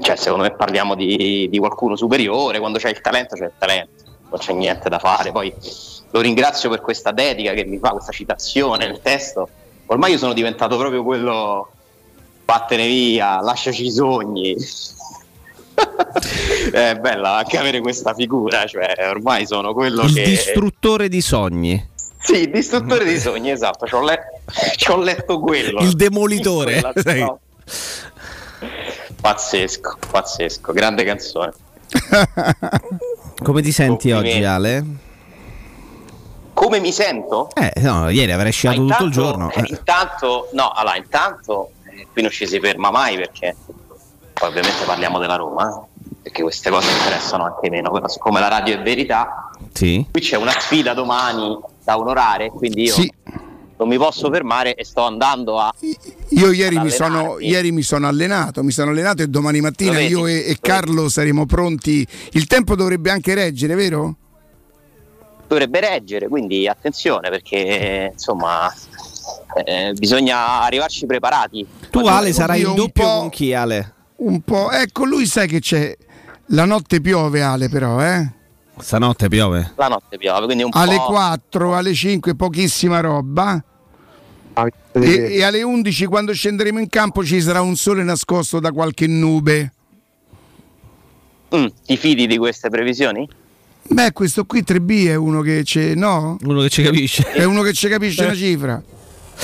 Cioè, 0.00 0.16
secondo 0.16 0.44
me 0.44 0.52
parliamo 0.52 0.94
di, 0.94 1.48
di 1.50 1.58
qualcuno 1.58 1.96
superiore, 1.96 2.58
quando 2.58 2.78
c'è 2.78 2.90
il 2.90 3.00
talento 3.00 3.36
c'è 3.36 3.46
il 3.46 3.52
talento, 3.56 4.02
non 4.30 4.38
c'è 4.38 4.52
niente 4.52 4.88
da 4.88 4.98
fare. 4.98 5.32
Poi 5.32 5.52
lo 6.10 6.20
ringrazio 6.20 6.68
per 6.70 6.80
questa 6.80 7.12
dedica 7.12 7.52
che 7.52 7.64
mi 7.64 7.78
fa, 7.78 7.90
questa 7.90 8.12
citazione 8.12 8.86
nel 8.86 9.00
testo. 9.00 9.48
Ormai 9.86 10.12
io 10.12 10.18
sono 10.18 10.32
diventato 10.32 10.76
proprio 10.76 11.02
quello 11.02 11.70
vattene 12.44 12.86
via, 12.86 13.40
lasciaci 13.40 13.86
i 13.86 13.90
sogni. 13.90 14.56
è 16.72 16.96
bella 17.00 17.36
anche 17.36 17.58
avere 17.58 17.80
questa 17.80 18.14
figura, 18.14 18.66
cioè 18.66 18.94
ormai 19.08 19.46
sono 19.46 19.72
quello 19.72 20.02
Il 20.02 20.14
che... 20.14 20.24
distruttore 20.24 21.08
di 21.08 21.20
sogni. 21.20 21.92
Sì, 22.24 22.48
distruttore 22.48 23.04
di 23.04 23.18
sogni, 23.18 23.50
esatto, 23.50 23.86
ci 23.86 23.94
ho, 23.94 24.02
le- 24.02 24.40
ho 24.88 24.96
letto 24.96 25.38
quello. 25.40 25.80
Il 25.80 25.92
demolitore. 25.92 26.80
Quella-. 27.02 27.38
Pazzesco, 29.20 29.98
pazzesco, 30.10 30.72
grande 30.72 31.04
canzone. 31.04 31.52
Come 33.42 33.60
ti 33.60 33.70
senti 33.72 34.10
oggi, 34.10 34.42
Ale? 34.42 34.84
Come 36.54 36.80
mi 36.80 36.92
sento? 36.92 37.50
Eh, 37.54 37.72
no, 37.82 38.08
ieri 38.08 38.32
avrei 38.32 38.52
sciato 38.52 38.86
tutto 38.86 39.04
il 39.04 39.10
giorno. 39.10 39.50
eh, 39.50 39.64
intanto, 39.66 40.48
no, 40.52 40.70
allora, 40.70 40.96
intanto 40.96 41.72
eh, 41.90 42.06
qui 42.10 42.22
non 42.22 42.30
ci 42.30 42.46
si 42.46 42.58
ferma 42.58 42.90
mai 42.90 43.16
perché 43.16 43.54
poi 44.32 44.48
ovviamente 44.48 44.84
parliamo 44.86 45.18
della 45.18 45.36
Roma, 45.36 45.86
perché 46.22 46.40
queste 46.42 46.70
cose 46.70 46.90
interessano 46.90 47.44
anche 47.44 47.68
meno, 47.68 47.90
però 47.90 48.08
siccome 48.08 48.40
la 48.40 48.48
radio 48.48 48.76
è 48.78 48.82
verità, 48.82 49.50
sì. 49.72 50.06
qui 50.10 50.20
c'è 50.20 50.36
una 50.36 50.52
sfida 50.58 50.94
domani 50.94 51.58
da 51.84 51.98
onorare, 51.98 52.48
quindi 52.50 52.84
io 52.84 52.94
Sì. 52.94 53.12
non 53.76 53.88
mi 53.88 53.96
posso 53.98 54.30
fermare 54.30 54.74
e 54.74 54.84
sto 54.84 55.02
andando 55.04 55.58
a... 55.58 55.72
Io 56.30 56.50
ieri 56.52 56.78
mi, 56.78 56.90
sono, 56.90 57.38
ieri 57.38 57.70
mi 57.72 57.82
sono 57.82 58.08
allenato, 58.08 58.62
mi 58.62 58.70
sono 58.72 58.90
allenato 58.90 59.22
e 59.22 59.26
domani 59.28 59.60
mattina 59.60 59.92
vedi? 59.92 60.12
io 60.12 60.26
e, 60.26 60.44
e 60.48 60.56
Carlo 60.60 61.08
saremo 61.08 61.44
pronti. 61.46 62.06
Il 62.32 62.46
tempo 62.46 62.74
dovrebbe 62.74 63.10
anche 63.10 63.34
reggere, 63.34 63.74
vero? 63.74 64.16
dovrebbe 65.46 65.78
reggere, 65.80 66.26
quindi 66.26 66.66
attenzione 66.66 67.28
perché 67.30 68.10
insomma 68.12 68.72
eh, 69.64 69.92
bisogna 69.92 70.62
arrivarci 70.62 71.06
preparati. 71.06 71.66
tu, 71.90 72.00
Ale, 72.00 72.32
sarai 72.32 72.62
in 72.62 72.74
doppio 72.74 73.04
con 73.04 73.28
chi, 73.28 73.52
Ale? 73.54 73.92
Un 74.16 74.40
po'. 74.40 74.70
Ecco, 74.70 75.04
lui 75.04 75.26
sai 75.26 75.46
che 75.46 75.60
c'è. 75.60 75.94
La 76.48 76.64
notte 76.64 77.00
piove, 77.00 77.42
Ale, 77.42 77.68
però, 77.68 78.02
eh? 78.02 78.32
Stanotte 78.78 79.28
piove. 79.28 79.72
La 79.76 79.88
notte 79.88 80.18
piove, 80.18 80.44
quindi 80.46 80.62
un 80.64 80.70
Alle 80.72 80.96
po'... 80.96 81.04
4, 81.06 81.76
alle 81.76 81.94
5, 81.94 82.34
pochissima 82.34 83.00
roba. 83.00 83.62
E, 84.92 85.34
e 85.36 85.42
alle 85.42 85.62
11, 85.62 86.06
quando 86.06 86.32
scenderemo 86.32 86.78
in 86.78 86.88
campo, 86.88 87.24
ci 87.24 87.40
sarà 87.40 87.60
un 87.60 87.76
sole 87.76 88.02
nascosto 88.02 88.60
da 88.60 88.72
qualche 88.72 89.06
nube. 89.06 89.72
Mm, 91.54 91.66
ti 91.86 91.96
fidi 91.96 92.26
di 92.26 92.36
queste 92.36 92.68
previsioni? 92.68 93.28
Beh, 93.86 94.12
questo 94.12 94.44
qui 94.44 94.62
3B 94.66 95.08
è 95.08 95.14
uno 95.14 95.40
che 95.40 95.62
c'è. 95.62 95.94
No? 95.94 96.36
Uno 96.42 96.62
che 96.62 96.68
ci 96.70 96.82
capisce. 96.82 97.30
È 97.32 97.44
uno 97.44 97.62
che 97.62 97.72
ci 97.72 97.88
capisce 97.88 98.26
la 98.26 98.34
cifra. 98.34 98.82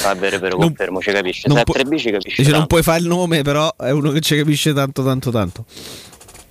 Va 0.03 0.15
bene, 0.15 0.39
però 0.39 0.57
Non- 0.57 0.69
confermo, 0.69 1.01
ci 1.01 1.11
capisce. 1.11 1.49
non 1.49 1.57
Se 1.57 1.63
è 1.63 1.65
pu- 1.67 1.73
3B 1.73 1.97
ci 1.99 2.11
capisce. 2.11 2.43
Dice, 2.43 2.55
non 2.57 2.67
puoi 2.67 2.83
fare 2.83 3.01
il 3.01 3.07
nome, 3.07 3.43
però 3.43 3.75
è 3.77 3.91
uno 3.91 4.11
che 4.13 4.21
ci 4.21 4.37
capisce 4.37 4.73
tanto, 4.73 5.03
tanto, 5.05 5.31
tanto. 5.31 5.65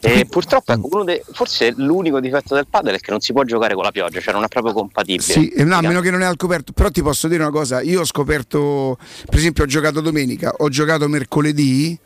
E 0.01 0.25
purtroppo 0.25 0.71
ecco, 0.71 1.03
dei- 1.03 1.21
forse 1.33 1.73
l'unico 1.75 2.19
difetto 2.21 2.55
del 2.55 2.67
padel 2.69 2.95
è 2.95 2.99
che 2.99 3.11
non 3.11 3.19
si 3.19 3.33
può 3.33 3.43
giocare 3.43 3.73
con 3.73 3.83
la 3.83 3.91
pioggia, 3.91 4.21
cioè 4.21 4.33
non 4.33 4.43
è 4.43 4.47
proprio 4.47 4.73
compatibile. 4.73 5.21
Sì, 5.21 5.51
no, 5.57 5.75
a 5.75 5.81
meno 5.81 5.99
che 5.99 6.09
non 6.09 6.21
è 6.21 6.25
al 6.25 6.37
coperto. 6.37 6.71
Però 6.71 6.89
ti 6.89 7.01
posso 7.01 7.27
dire 7.27 7.41
una 7.43 7.51
cosa: 7.51 7.81
io 7.81 8.01
ho 8.01 8.05
scoperto, 8.05 8.97
per 9.25 9.37
esempio, 9.37 9.63
ho 9.63 9.67
giocato 9.67 9.99
domenica, 9.99 10.53
ho 10.57 10.69
giocato 10.69 11.07
mercoledì. 11.07 11.97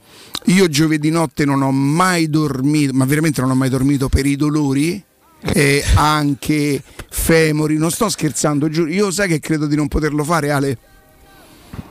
Io 0.47 0.67
giovedì 0.67 1.09
notte 1.09 1.45
non 1.45 1.61
ho 1.61 1.71
mai 1.71 2.29
dormito, 2.29 2.93
ma 2.93 3.05
veramente 3.05 3.41
non 3.41 3.51
ho 3.51 3.55
mai 3.55 3.69
dormito 3.69 4.09
per 4.09 4.25
i 4.25 4.35
dolori. 4.35 5.01
E 5.45 5.83
anche 5.95 6.81
femori, 7.09 7.77
non 7.77 7.91
sto 7.91 8.09
scherzando, 8.09 8.69
giuro. 8.69 8.89
Io 8.89 9.11
sai 9.11 9.27
che 9.27 9.39
credo 9.39 9.67
di 9.67 9.75
non 9.75 9.87
poterlo 9.87 10.23
fare, 10.23 10.51
Ale. 10.51 10.77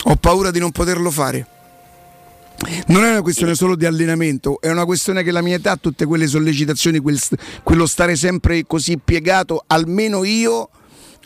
Ho 0.04 0.16
paura 0.16 0.50
di 0.50 0.58
non 0.58 0.72
poterlo 0.72 1.10
fare. 1.10 1.46
Non 2.86 3.04
è 3.04 3.10
una 3.10 3.22
questione 3.22 3.54
solo 3.54 3.74
di 3.74 3.86
allenamento, 3.86 4.60
è 4.60 4.70
una 4.70 4.84
questione 4.84 5.22
che 5.22 5.30
la 5.30 5.42
mia 5.42 5.56
età, 5.56 5.76
tutte 5.76 6.04
quelle 6.06 6.26
sollecitazioni, 6.26 7.00
quel 7.00 7.18
quello 7.62 7.86
stare 7.86 8.16
sempre 8.16 8.64
così 8.66 8.98
piegato, 9.02 9.64
almeno 9.66 10.24
io 10.24 10.68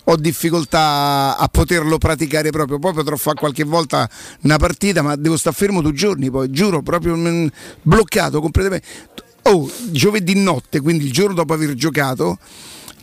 ho 0.08 0.16
difficoltà 0.16 1.36
a 1.36 1.48
poterlo 1.48 1.98
praticare 1.98 2.50
proprio. 2.50 2.78
Poi 2.78 2.92
potrò 2.92 3.16
fare 3.16 3.36
qualche 3.36 3.64
volta 3.64 4.08
una 4.42 4.56
partita, 4.56 5.02
ma 5.02 5.16
devo 5.16 5.36
stare 5.36 5.56
fermo 5.56 5.82
due 5.82 5.92
giorni, 5.92 6.30
poi 6.30 6.50
giuro, 6.50 6.82
proprio 6.82 7.16
mm, 7.16 7.46
bloccato 7.82 8.40
completamente. 8.40 8.86
Oh, 9.42 9.70
giovedì 9.90 10.34
notte, 10.34 10.80
quindi 10.80 11.04
il 11.04 11.12
giorno 11.12 11.34
dopo 11.34 11.52
aver 11.52 11.74
giocato, 11.74 12.38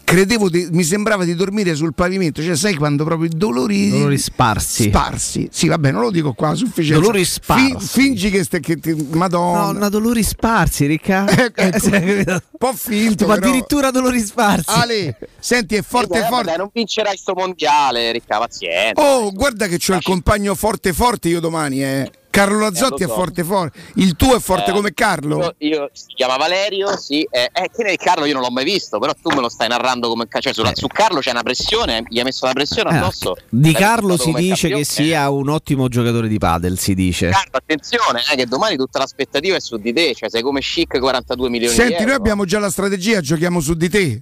credevo 0.04 0.50
di- 0.50 0.68
mi 0.72 0.84
sembrava 0.84 1.24
di 1.24 1.34
dormire 1.36 1.76
sul 1.76 1.94
pavimento, 1.94 2.42
cioè 2.42 2.56
sai 2.56 2.76
quando 2.76 3.04
proprio 3.04 3.30
i 3.30 3.32
dolori, 3.36 3.90
Dolori 3.90 4.18
sparsi. 4.18 4.84
sparsi. 4.90 5.48
Sì, 5.52 5.68
vabbè, 5.68 5.92
non 5.92 6.02
lo 6.02 6.12
dico 6.12 6.34
qua 6.34 6.50
a 6.50 6.56
sufficienza. 6.56 7.00
Dolori 7.02 7.26
sparsi. 7.26 7.88
fingi 8.02 8.30
che, 8.30 8.44
ste, 8.44 8.60
che 8.60 8.78
ti- 8.78 9.08
Madonna. 9.12 9.80
No, 9.80 9.90
dolori 9.90 10.24
sparsi, 10.24 10.86
Ricca. 10.86 11.26
ecco, 11.30 11.62
Eh, 11.62 12.24
un 12.28 12.42
po' 12.58 12.74
finto, 12.74 13.26
Ma 13.28 13.36
però. 13.36 13.48
addirittura 13.48 13.92
dolori 13.92 14.20
sparsi. 14.20 14.66
Ale, 14.70 15.18
senti, 15.40 15.76
è 15.76 15.82
forte 15.82 16.20
vabbè, 16.20 16.30
forte. 16.30 16.46
dai, 16.46 16.58
non 16.58 16.70
vincerai 16.72 17.18
sto 17.18 17.34
mondiale, 17.36 18.12
ricca 18.12 18.38
pazienza. 18.40 19.02
Oh, 19.02 19.32
guarda 19.32 19.68
che 19.68 19.78
c'ho 19.78 19.96
il 19.96 20.02
compagno 20.04 20.56
forte 20.56 20.94
forte 20.94 21.30
io 21.30 21.40
domani, 21.40 21.84
eh. 21.84 22.12
Carlo 22.34 22.58
Lazzotti 22.62 23.04
Eh, 23.04 23.06
lo 23.06 23.12
è 23.12 23.16
so. 23.16 23.22
forte 23.22 23.44
forte. 23.44 23.80
Il 23.98 24.16
tuo 24.16 24.36
è 24.36 24.40
forte 24.40 24.72
Eh, 24.72 24.74
come 24.74 24.92
Carlo? 24.96 25.54
Io, 25.60 25.70
io- 25.70 25.90
si 25.94 26.16
chiama 26.16 26.36
Valerio, 26.36 26.98
sì. 26.98 27.22
Eh, 27.30 27.52
eh, 27.54 27.70
che 27.72 27.84
nel 27.84 27.96
Carlo 27.98 28.26
io 28.26 28.34
non 28.34 28.42
l'ho 28.42 28.50
mai 28.50 28.64
visto, 28.64 28.98
però 28.98 29.14
tu 29.14 29.30
me 29.30 29.40
lo 29.40 29.50
stai 29.50 29.68
narrando 29.68 30.10
come 30.10 30.26
cioè, 30.40 30.52
sulla- 30.52 30.72
su 30.74 30.88
Carlo 30.88 31.20
c'è 31.20 31.30
una 31.30 31.44
pressione, 31.44 32.04
gli 32.10 32.18
hai 32.18 32.24
messo 32.24 32.48
la 32.48 32.54
pressione 32.54 32.90
Eh, 32.90 32.98
addosso. 32.98 33.36
Di 33.50 33.72
Carlo 33.74 34.18
si 34.18 34.32
dice 34.34 34.68
che 34.68 34.74
campione. 34.74 34.84
sia 34.84 35.30
un 35.30 35.48
ottimo 35.50 35.88
giocatore 35.90 36.28
di 36.28 36.40
padel, 36.40 36.80
si 36.80 36.96
dice. 36.96 37.30
Carlo, 37.30 37.52
attenzione, 37.52 38.24
eh, 38.32 38.36
che 38.36 38.48
domani 38.48 38.78
tutta 38.78 38.98
l'aspettativa 38.98 39.56
è 39.56 39.60
su 39.60 39.78
di 39.78 39.94
te, 39.94 40.16
cioè 40.16 40.28
sei 40.32 40.42
come 40.42 40.60
chic 40.62 40.98
42 41.00 41.50
milioni 41.52 41.72
di 41.72 41.80
Senti, 41.80 41.94
euro. 41.94 42.06
noi 42.08 42.16
abbiamo 42.16 42.46
già 42.46 42.58
la 42.58 42.72
strategia, 42.72 43.22
giochiamo 43.22 43.60
su 43.60 43.76
di 43.76 43.90
te. 43.90 44.22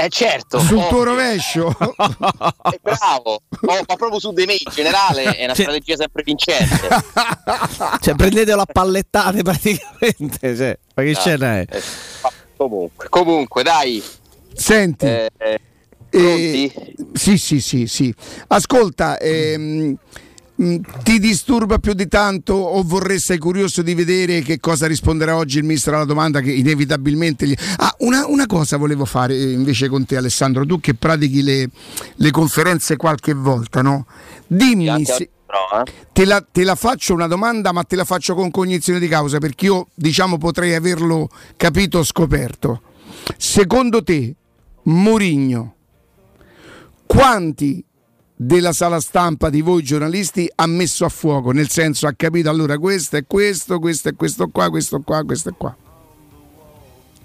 Eh 0.00 0.08
certo, 0.10 0.60
Sul 0.60 0.76
ovvio. 0.76 0.88
tuo 0.90 1.02
rovescio. 1.02 1.74
Eh, 2.70 2.78
bravo, 2.80 3.40
Oh, 3.62 3.80
ma 3.88 3.96
proprio 3.96 4.20
su 4.20 4.32
di 4.32 4.44
me 4.46 4.52
in 4.52 4.70
generale 4.72 5.34
è 5.36 5.44
una 5.44 5.54
Cioè- 5.54 5.64
strategia 5.64 5.96
sempre 5.96 6.22
vincente. 6.24 6.88
Cioè, 8.00 8.14
prendetelo 8.14 8.60
a 8.62 8.66
pallettate 8.66 9.42
praticamente. 9.42 10.54
Cioè, 10.56 10.78
ma 10.94 11.02
che 11.02 11.10
Ah, 11.10 11.14
scena 11.20 11.56
è? 11.58 11.66
eh, 11.68 11.82
Comunque, 12.56 13.08
comunque, 13.08 13.62
dai. 13.64 14.02
Senti. 14.54 15.06
Eh, 15.06 15.28
eh, 15.38 15.58
Eh, 16.10 16.72
sì, 17.14 17.36
sì, 17.36 17.60
sì, 17.60 17.86
sì. 17.88 18.14
Ascolta, 18.48 19.18
ehm, 19.18 19.96
ti 21.04 21.20
disturba 21.20 21.78
più 21.78 21.92
di 21.92 22.08
tanto 22.08 22.54
o 22.54 22.82
vorresti, 22.82 23.26
sei 23.26 23.38
curioso 23.38 23.80
di 23.82 23.94
vedere 23.94 24.40
che 24.40 24.58
cosa 24.58 24.88
risponderà 24.88 25.36
oggi 25.36 25.58
il 25.58 25.64
ministro 25.64 25.94
alla 25.94 26.04
domanda 26.04 26.40
che 26.40 26.50
inevitabilmente... 26.50 27.46
Gli... 27.46 27.54
Ah, 27.76 27.94
una, 27.98 28.26
una 28.26 28.46
cosa 28.46 28.76
volevo 28.76 29.04
fare 29.04 29.34
eh, 29.34 29.52
invece 29.52 29.88
con 29.88 30.04
te 30.04 30.16
Alessandro, 30.16 30.66
tu 30.66 30.80
che 30.80 30.94
pratichi 30.94 31.42
le, 31.42 31.70
le 32.12 32.30
conferenze 32.32 32.96
qualche 32.96 33.34
volta, 33.34 33.82
no? 33.82 34.06
Dimmi 34.48 35.04
se... 35.04 35.22
eh. 35.22 35.92
Te 36.12 36.24
la, 36.24 36.44
te 36.50 36.64
la 36.64 36.74
faccio 36.74 37.14
una 37.14 37.28
domanda, 37.28 37.70
ma 37.70 37.84
te 37.84 37.94
la 37.94 38.04
faccio 38.04 38.34
con 38.34 38.50
cognizione 38.50 38.98
di 38.98 39.06
causa, 39.06 39.38
perché 39.38 39.66
io 39.66 39.86
diciamo 39.94 40.38
potrei 40.38 40.74
averlo 40.74 41.28
capito 41.56 41.98
o 41.98 42.02
scoperto. 42.02 42.82
Secondo 43.36 44.02
te, 44.02 44.34
Murigno, 44.82 45.74
quanti 47.06 47.84
della 48.40 48.72
sala 48.72 49.00
stampa 49.00 49.50
di 49.50 49.60
voi 49.62 49.82
giornalisti 49.82 50.48
ha 50.54 50.66
messo 50.66 51.04
a 51.04 51.08
fuoco? 51.08 51.50
Nel 51.50 51.68
senso, 51.68 52.06
ha 52.06 52.12
capito 52.16 52.48
allora 52.48 52.78
questo 52.78 53.16
è 53.16 53.26
questo, 53.26 53.80
questo 53.80 54.10
è 54.10 54.14
questo 54.14 54.48
qua, 54.48 54.70
questo 54.70 55.00
qua, 55.00 55.24
questo 55.24 55.48
è 55.48 55.52
qua. 55.56 55.76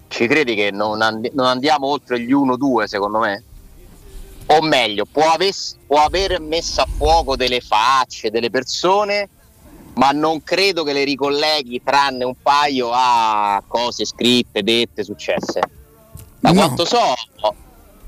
Ci 0.08 0.28
credi 0.28 0.56
che 0.56 0.72
non, 0.72 1.02
and- 1.02 1.30
non 1.34 1.46
andiamo 1.46 1.88
oltre 1.88 2.20
gli 2.20 2.34
1-2 2.34 2.86
secondo 2.86 3.20
me? 3.20 3.44
O 4.48 4.62
meglio, 4.62 5.06
può, 5.06 5.32
aves- 5.32 5.78
può 5.86 6.04
aver 6.04 6.40
messo 6.40 6.82
a 6.82 6.88
fuoco 6.98 7.36
delle 7.36 7.62
facce, 7.62 8.30
delle 8.32 8.50
persone, 8.50 9.30
ma 9.96 10.12
non 10.12 10.44
credo 10.44 10.84
che 10.84 10.94
le 10.94 11.04
ricolleghi 11.04 11.82
tranne 11.84 12.24
un 12.26 12.36
paio 12.42 12.90
a 12.92 13.64
cose 13.68 14.06
scritte, 14.06 14.64
dette, 14.64 15.04
successe. 15.04 15.60
Da 16.40 16.52
No. 16.52 16.56
quanto 16.56 16.86
so, 16.86 17.14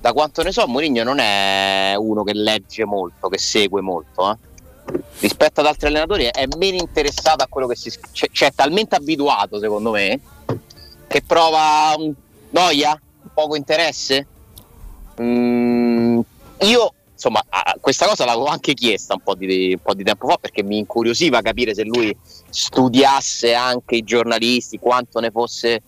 da 0.05 0.13
quanto 0.13 0.43
ne 0.43 0.51
so, 0.51 0.67
Mourinho 0.67 1.01
non 1.01 1.17
è 1.17 1.95
uno 1.97 2.21
che 2.21 2.35
legge 2.35 2.85
molto, 2.85 3.27
che 3.27 3.39
segue 3.39 3.81
molto. 3.81 4.29
eh. 4.29 4.37
Rispetto 5.17 5.61
ad 5.61 5.65
altri 5.65 5.87
allenatori 5.87 6.25
è 6.25 6.45
meno 6.57 6.77
interessato 6.77 7.43
a 7.43 7.47
quello 7.47 7.65
che 7.65 7.75
si 7.75 7.89
scrive, 7.89 8.09
cioè, 8.11 8.29
cioè 8.31 8.49
è 8.49 8.53
talmente 8.53 8.93
abituato, 8.95 9.57
secondo 9.57 9.89
me, 9.89 10.19
che 11.07 11.23
prova 11.23 11.95
un- 11.97 12.13
noia, 12.51 13.01
poco 13.33 13.55
interesse. 13.55 14.27
Mm, 15.19 16.19
io, 16.59 16.93
insomma, 17.11 17.43
questa 17.81 18.05
cosa 18.05 18.25
l'avevo 18.25 18.45
anche 18.45 18.75
chiesta 18.75 19.15
un 19.15 19.21
po, 19.21 19.33
di, 19.33 19.71
un 19.71 19.81
po' 19.81 19.95
di 19.95 20.03
tempo 20.03 20.27
fa 20.27 20.37
perché 20.37 20.61
mi 20.61 20.77
incuriosiva 20.77 21.41
capire 21.41 21.73
se 21.73 21.83
lui 21.83 22.15
studiasse 22.47 23.55
anche 23.55 23.95
i 23.95 24.03
giornalisti, 24.03 24.77
quanto 24.77 25.19
ne 25.19 25.31
fosse, 25.31 25.81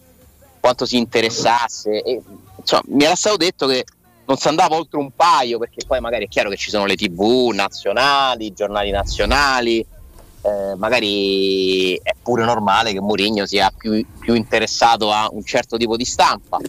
quanto 0.60 0.88
si 0.88 0.98
interessasse. 0.98 2.02
E, 2.02 2.20
insomma, 2.58 2.82
mi 2.88 3.04
era 3.04 3.14
stato 3.14 3.38
detto 3.38 3.68
che 3.68 3.86
non 4.28 4.38
si 4.38 4.48
andava 4.50 4.76
oltre 4.76 5.00
un 5.00 5.12
paio 5.16 5.58
perché 5.58 5.86
poi 5.88 6.00
magari 6.02 6.26
è 6.26 6.28
chiaro 6.28 6.50
che 6.50 6.58
ci 6.58 6.70
sono 6.70 6.86
le 6.86 6.96
tv 6.96 7.52
nazionali, 7.54 8.48
i 8.48 8.54
giornali 8.54 8.92
nazionali. 8.92 9.80
eh, 9.80 10.76
magari 10.76 11.96
è 11.96 12.14
pure 12.22 12.46
normale 12.46 12.94
che 12.94 13.02
Mourinho 13.02 13.46
sia 13.46 13.72
più, 13.76 14.06
più 14.20 14.34
interessato 14.34 15.12
a 15.12 15.28
un 15.32 15.44
certo 15.44 15.78
tipo 15.78 15.96
di 15.96 16.06
stampa. 16.06 16.60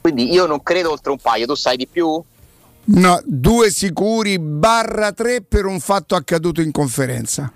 Quindi 0.00 0.30
io 0.32 0.46
non 0.46 0.62
credo 0.62 0.90
oltre 0.90 1.12
un 1.12 1.18
paio, 1.18 1.46
tu 1.46 1.54
sai 1.54 1.76
di 1.76 1.86
più? 1.86 2.22
No, 2.84 3.22
due 3.24 3.70
sicuri 3.70 4.38
barra 4.38 5.12
tre 5.12 5.42
per 5.42 5.64
un 5.64 5.80
fatto 5.80 6.14
accaduto 6.14 6.60
in 6.60 6.72
conferenza. 6.72 7.52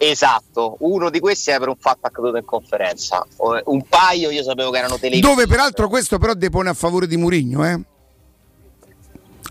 Esatto, 0.00 0.76
uno 0.80 1.10
di 1.10 1.18
questi 1.18 1.50
è 1.50 1.58
per 1.58 1.68
un 1.68 1.76
fatto 1.76 2.06
accaduto 2.06 2.36
in 2.36 2.44
conferenza. 2.44 3.26
Un 3.64 3.82
paio 3.88 4.30
io 4.30 4.44
sapevo 4.44 4.70
che 4.70 4.78
erano 4.78 4.96
televisivi. 4.96 5.26
Dove 5.26 5.46
peraltro 5.48 5.88
questo 5.88 6.18
però 6.18 6.34
depone 6.34 6.68
a 6.68 6.74
favore 6.74 7.06
di 7.08 7.16
Murigno, 7.16 7.66
eh? 7.66 7.80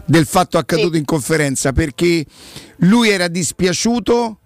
Del 0.06 0.26
fatto 0.26 0.58
accaduto 0.58 0.96
in 0.96 1.04
conferenza, 1.04 1.74
perché 1.74 2.26
lui 2.78 3.10
era 3.10 3.28
dispiaciuto 3.28 4.38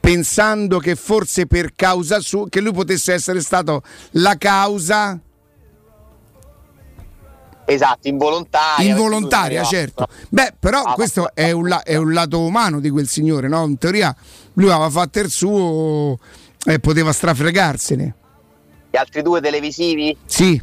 pensando 0.00 0.78
che 0.78 0.96
forse 0.96 1.46
per 1.46 1.74
causa 1.74 2.20
sua, 2.20 2.48
che 2.48 2.60
lui 2.60 2.72
potesse 2.72 3.12
essere 3.12 3.40
stato 3.40 3.82
la 4.12 4.36
causa 4.38 5.18
Esatto, 7.66 8.08
involontaria. 8.08 8.86
involontaria, 8.90 9.64
certo. 9.64 10.06
Beh, 10.28 10.54
però 10.58 10.92
questo 10.94 11.34
è 11.34 11.50
un, 11.50 11.68
la- 11.68 11.82
è 11.82 11.96
un 11.96 12.12
lato 12.12 12.40
umano 12.40 12.78
di 12.80 12.90
quel 12.90 13.08
signore, 13.08 13.48
no? 13.48 13.64
In 13.64 13.78
teoria 13.78 14.14
lui 14.54 14.70
aveva 14.70 14.90
fatto 14.90 15.20
il 15.20 15.30
suo 15.30 16.18
e 16.64 16.78
poteva 16.80 17.12
strafregarsene. 17.12 18.14
Gli 18.90 18.96
altri 18.96 19.22
due 19.22 19.40
televisivi, 19.40 20.16
Sì, 20.24 20.60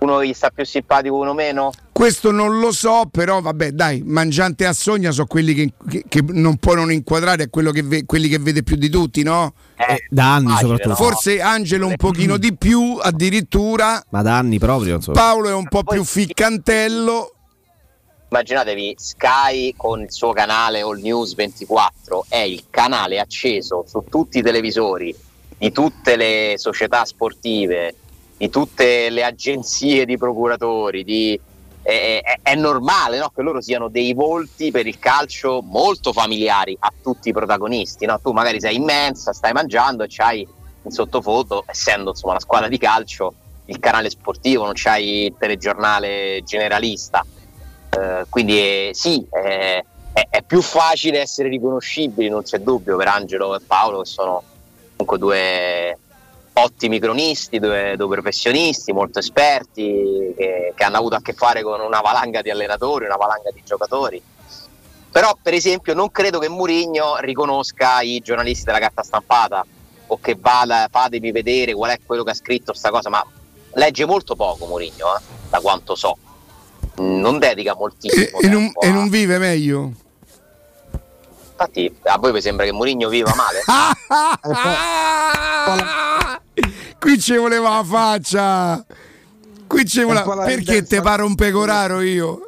uno 0.00 0.24
gli 0.24 0.32
sta 0.32 0.50
più 0.50 0.64
simpatico, 0.64 1.16
uno 1.16 1.32
meno. 1.32 1.70
Questo 1.92 2.32
non 2.32 2.58
lo 2.58 2.72
so, 2.72 3.08
però 3.10 3.40
vabbè, 3.40 3.70
dai, 3.70 4.02
Mangiante 4.04 4.66
a 4.66 4.72
Sogna 4.72 5.12
sono 5.12 5.26
quelli 5.26 5.54
che, 5.54 5.72
che- 5.88 6.04
che 6.08 6.24
non 6.28 6.56
può 6.56 6.74
non 6.74 6.90
inquadrare, 6.90 7.44
è 7.44 7.50
quello 7.50 7.70
che 7.70 7.82
ve- 7.82 8.04
quelli 8.04 8.28
che 8.28 8.38
vede 8.38 8.62
più 8.64 8.74
di 8.76 8.88
tutti, 8.88 9.22
no? 9.22 9.54
Da 10.08 10.34
anni 10.34 10.56
soprattutto. 10.58 10.94
Forse 10.96 11.40
Angelo 11.40 11.86
un 11.86 11.96
pochino 11.96 12.36
di 12.36 12.56
più, 12.56 12.98
addirittura. 13.00 14.02
Ma 14.10 14.22
da 14.22 14.38
anni 14.38 14.58
proprio, 14.58 14.96
insomma. 14.96 15.20
Paolo 15.20 15.48
è 15.48 15.54
un 15.54 15.68
po' 15.68 15.84
più 15.84 16.02
ficcantello. 16.04 17.34
Immaginatevi 18.32 18.94
Sky 18.96 19.74
con 19.76 20.00
il 20.00 20.10
suo 20.10 20.32
canale 20.32 20.80
All 20.80 20.98
News 21.02 21.34
24 21.34 22.24
è 22.30 22.38
il 22.38 22.64
canale 22.70 23.20
acceso 23.20 23.84
su 23.86 24.04
tutti 24.08 24.38
i 24.38 24.42
televisori 24.42 25.14
di 25.58 25.70
tutte 25.70 26.16
le 26.16 26.54
società 26.56 27.04
sportive, 27.04 27.94
di 28.38 28.48
tutte 28.48 29.10
le 29.10 29.22
agenzie 29.22 30.06
di 30.06 30.16
procuratori, 30.16 31.04
di- 31.04 31.38
è, 31.82 32.22
è- 32.24 32.38
è 32.40 32.54
normale 32.54 33.18
no? 33.18 33.30
che 33.34 33.42
loro 33.42 33.60
siano 33.60 33.88
dei 33.88 34.14
volti 34.14 34.70
per 34.70 34.86
il 34.86 34.98
calcio 34.98 35.60
molto 35.60 36.14
familiari 36.14 36.74
a 36.80 36.90
tutti 37.02 37.28
i 37.28 37.32
protagonisti. 37.32 38.06
no? 38.06 38.18
Tu 38.18 38.32
magari 38.32 38.60
sei 38.62 38.76
immensa, 38.76 39.34
stai 39.34 39.52
mangiando 39.52 40.04
e 40.04 40.06
c'hai 40.08 40.48
in 40.84 40.90
sottofoto, 40.90 41.64
essendo 41.66 42.10
insomma 42.12 42.32
una 42.32 42.40
squadra 42.40 42.68
di 42.68 42.78
calcio, 42.78 43.34
il 43.66 43.78
canale 43.78 44.08
sportivo, 44.08 44.64
non 44.64 44.72
c'hai 44.74 45.26
il 45.26 45.34
telegiornale 45.38 46.40
generalista. 46.46 47.22
Eh, 47.98 48.24
quindi 48.28 48.58
eh, 48.58 48.90
sì, 48.94 49.26
eh, 49.30 49.84
è, 50.12 50.26
è 50.30 50.42
più 50.42 50.62
facile 50.62 51.20
essere 51.20 51.48
riconoscibili, 51.48 52.28
non 52.28 52.42
c'è 52.42 52.58
dubbio, 52.58 52.96
per 52.96 53.08
Angelo 53.08 53.54
e 53.54 53.60
Paolo 53.60 54.00
che 54.00 54.08
sono 54.08 54.42
comunque 54.96 55.18
due 55.18 55.98
ottimi 56.54 56.98
cronisti, 56.98 57.58
due, 57.58 57.94
due 57.96 58.08
professionisti 58.08 58.92
molto 58.92 59.18
esperti 59.18 60.34
che, 60.36 60.72
che 60.74 60.84
hanno 60.84 60.96
avuto 60.96 61.16
a 61.16 61.20
che 61.20 61.32
fare 61.32 61.62
con 61.62 61.80
una 61.80 62.00
valanga 62.00 62.40
di 62.42 62.50
allenatori, 62.50 63.04
una 63.04 63.16
valanga 63.16 63.50
di 63.52 63.62
giocatori. 63.64 64.22
Però 65.10 65.36
per 65.40 65.52
esempio 65.52 65.92
non 65.92 66.10
credo 66.10 66.38
che 66.38 66.48
Murigno 66.48 67.16
riconosca 67.18 68.00
i 68.00 68.20
giornalisti 68.20 68.64
della 68.64 68.78
carta 68.78 69.02
stampata 69.02 69.64
o 70.06 70.18
che 70.18 70.36
vada, 70.38 70.88
fatemi 70.90 71.30
vedere 71.30 71.74
qual 71.74 71.90
è 71.90 72.00
quello 72.04 72.22
che 72.22 72.30
ha 72.30 72.34
scritto 72.34 72.72
sta 72.72 72.90
cosa, 72.90 73.10
ma 73.10 73.22
legge 73.74 74.06
molto 74.06 74.34
poco 74.34 74.66
Murigno, 74.66 75.14
eh, 75.16 75.20
da 75.50 75.60
quanto 75.60 75.94
so. 75.94 76.16
Non 76.96 77.38
dedica 77.38 77.74
moltissimo 77.74 78.38
E 78.40 78.48
non, 78.48 78.64
tempo 78.64 78.80
e 78.82 78.88
a- 78.88 78.92
non 78.92 79.08
vive 79.08 79.38
meglio. 79.38 79.92
Infatti, 81.52 81.94
a 82.04 82.18
voi 82.18 82.32
vi 82.32 82.40
sembra 82.40 82.64
che 82.64 82.72
Mourinho 82.72 83.08
viva 83.08 83.32
male? 83.34 83.60
Qui 86.98 87.18
ci 87.20 87.36
voleva 87.36 87.76
la 87.76 87.84
faccia. 87.84 88.84
Qui 89.66 89.86
ci 89.86 90.02
voleva... 90.02 90.34
la 90.34 90.44
Perché 90.44 90.84
te 90.84 91.00
pare 91.00 91.22
un 91.22 91.34
pecoraro 91.34 92.00
io? 92.00 92.44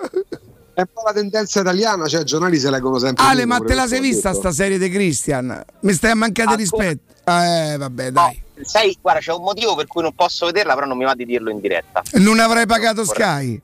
È 0.75 0.81
un 0.81 0.87
po' 0.93 1.03
la 1.05 1.13
tendenza 1.13 1.61
italiana, 1.61 2.07
cioè 2.09 2.23
i 2.23 2.25
giornali 2.25 2.59
se 2.59 2.69
leggono 2.71 2.99
sempre. 2.99 3.25
Ale, 3.25 3.45
ma 3.47 3.59
te 3.61 3.75
la 3.75 3.87
sei 3.87 4.01
vista 4.01 4.31
detto. 4.31 4.41
sta 4.41 4.53
serie 4.53 4.79
di 4.79 4.91
Christian? 4.91 5.65
Mi 5.81 5.93
stai 5.93 6.11
a 6.11 6.15
mancare 6.17 6.57
di 6.57 6.63
Ancora- 6.65 6.89
rispetto. 6.89 7.31
Eh, 7.31 7.77
vabbè, 7.79 8.11
dai. 8.11 8.43
Sai, 8.63 8.97
guarda, 9.01 9.21
c'è 9.21 9.33
un 9.33 9.43
motivo 9.43 9.75
per 9.77 9.87
cui 9.87 10.03
non 10.03 10.15
posso 10.15 10.47
vederla, 10.47 10.75
però 10.75 10.87
non 10.87 10.97
mi 10.97 11.05
va 11.05 11.15
di 11.15 11.25
dirlo 11.25 11.51
in 11.51 11.61
diretta. 11.61 12.03
Non 12.15 12.41
avrai 12.41 12.67
pagato 12.67 13.05
Sky? 13.05 13.61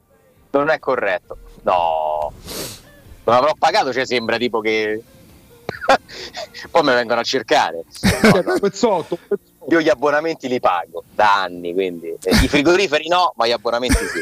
Non 0.52 0.68
è 0.70 0.78
corretto. 0.78 1.36
No. 1.62 2.32
Non 3.24 3.34
avrò 3.36 3.54
pagato, 3.58 3.92
cioè 3.92 4.06
sembra 4.06 4.36
tipo 4.38 4.60
che... 4.60 5.02
Poi 6.70 6.82
mi 6.82 6.92
vengono 6.92 7.20
a 7.20 7.24
cercare. 7.24 7.84
No, 8.22 8.42
no. 8.44 8.58
Pezzotto, 8.60 9.18
Io 9.70 9.80
gli 9.80 9.88
abbonamenti 9.88 10.46
li 10.48 10.60
pago 10.60 11.04
da 11.14 11.42
anni, 11.42 11.72
quindi 11.72 12.08
eh, 12.22 12.30
i 12.42 12.48
frigoriferi 12.48 13.08
no, 13.08 13.32
ma 13.36 13.46
gli 13.46 13.52
abbonamenti 13.52 13.96
sì. 13.96 14.20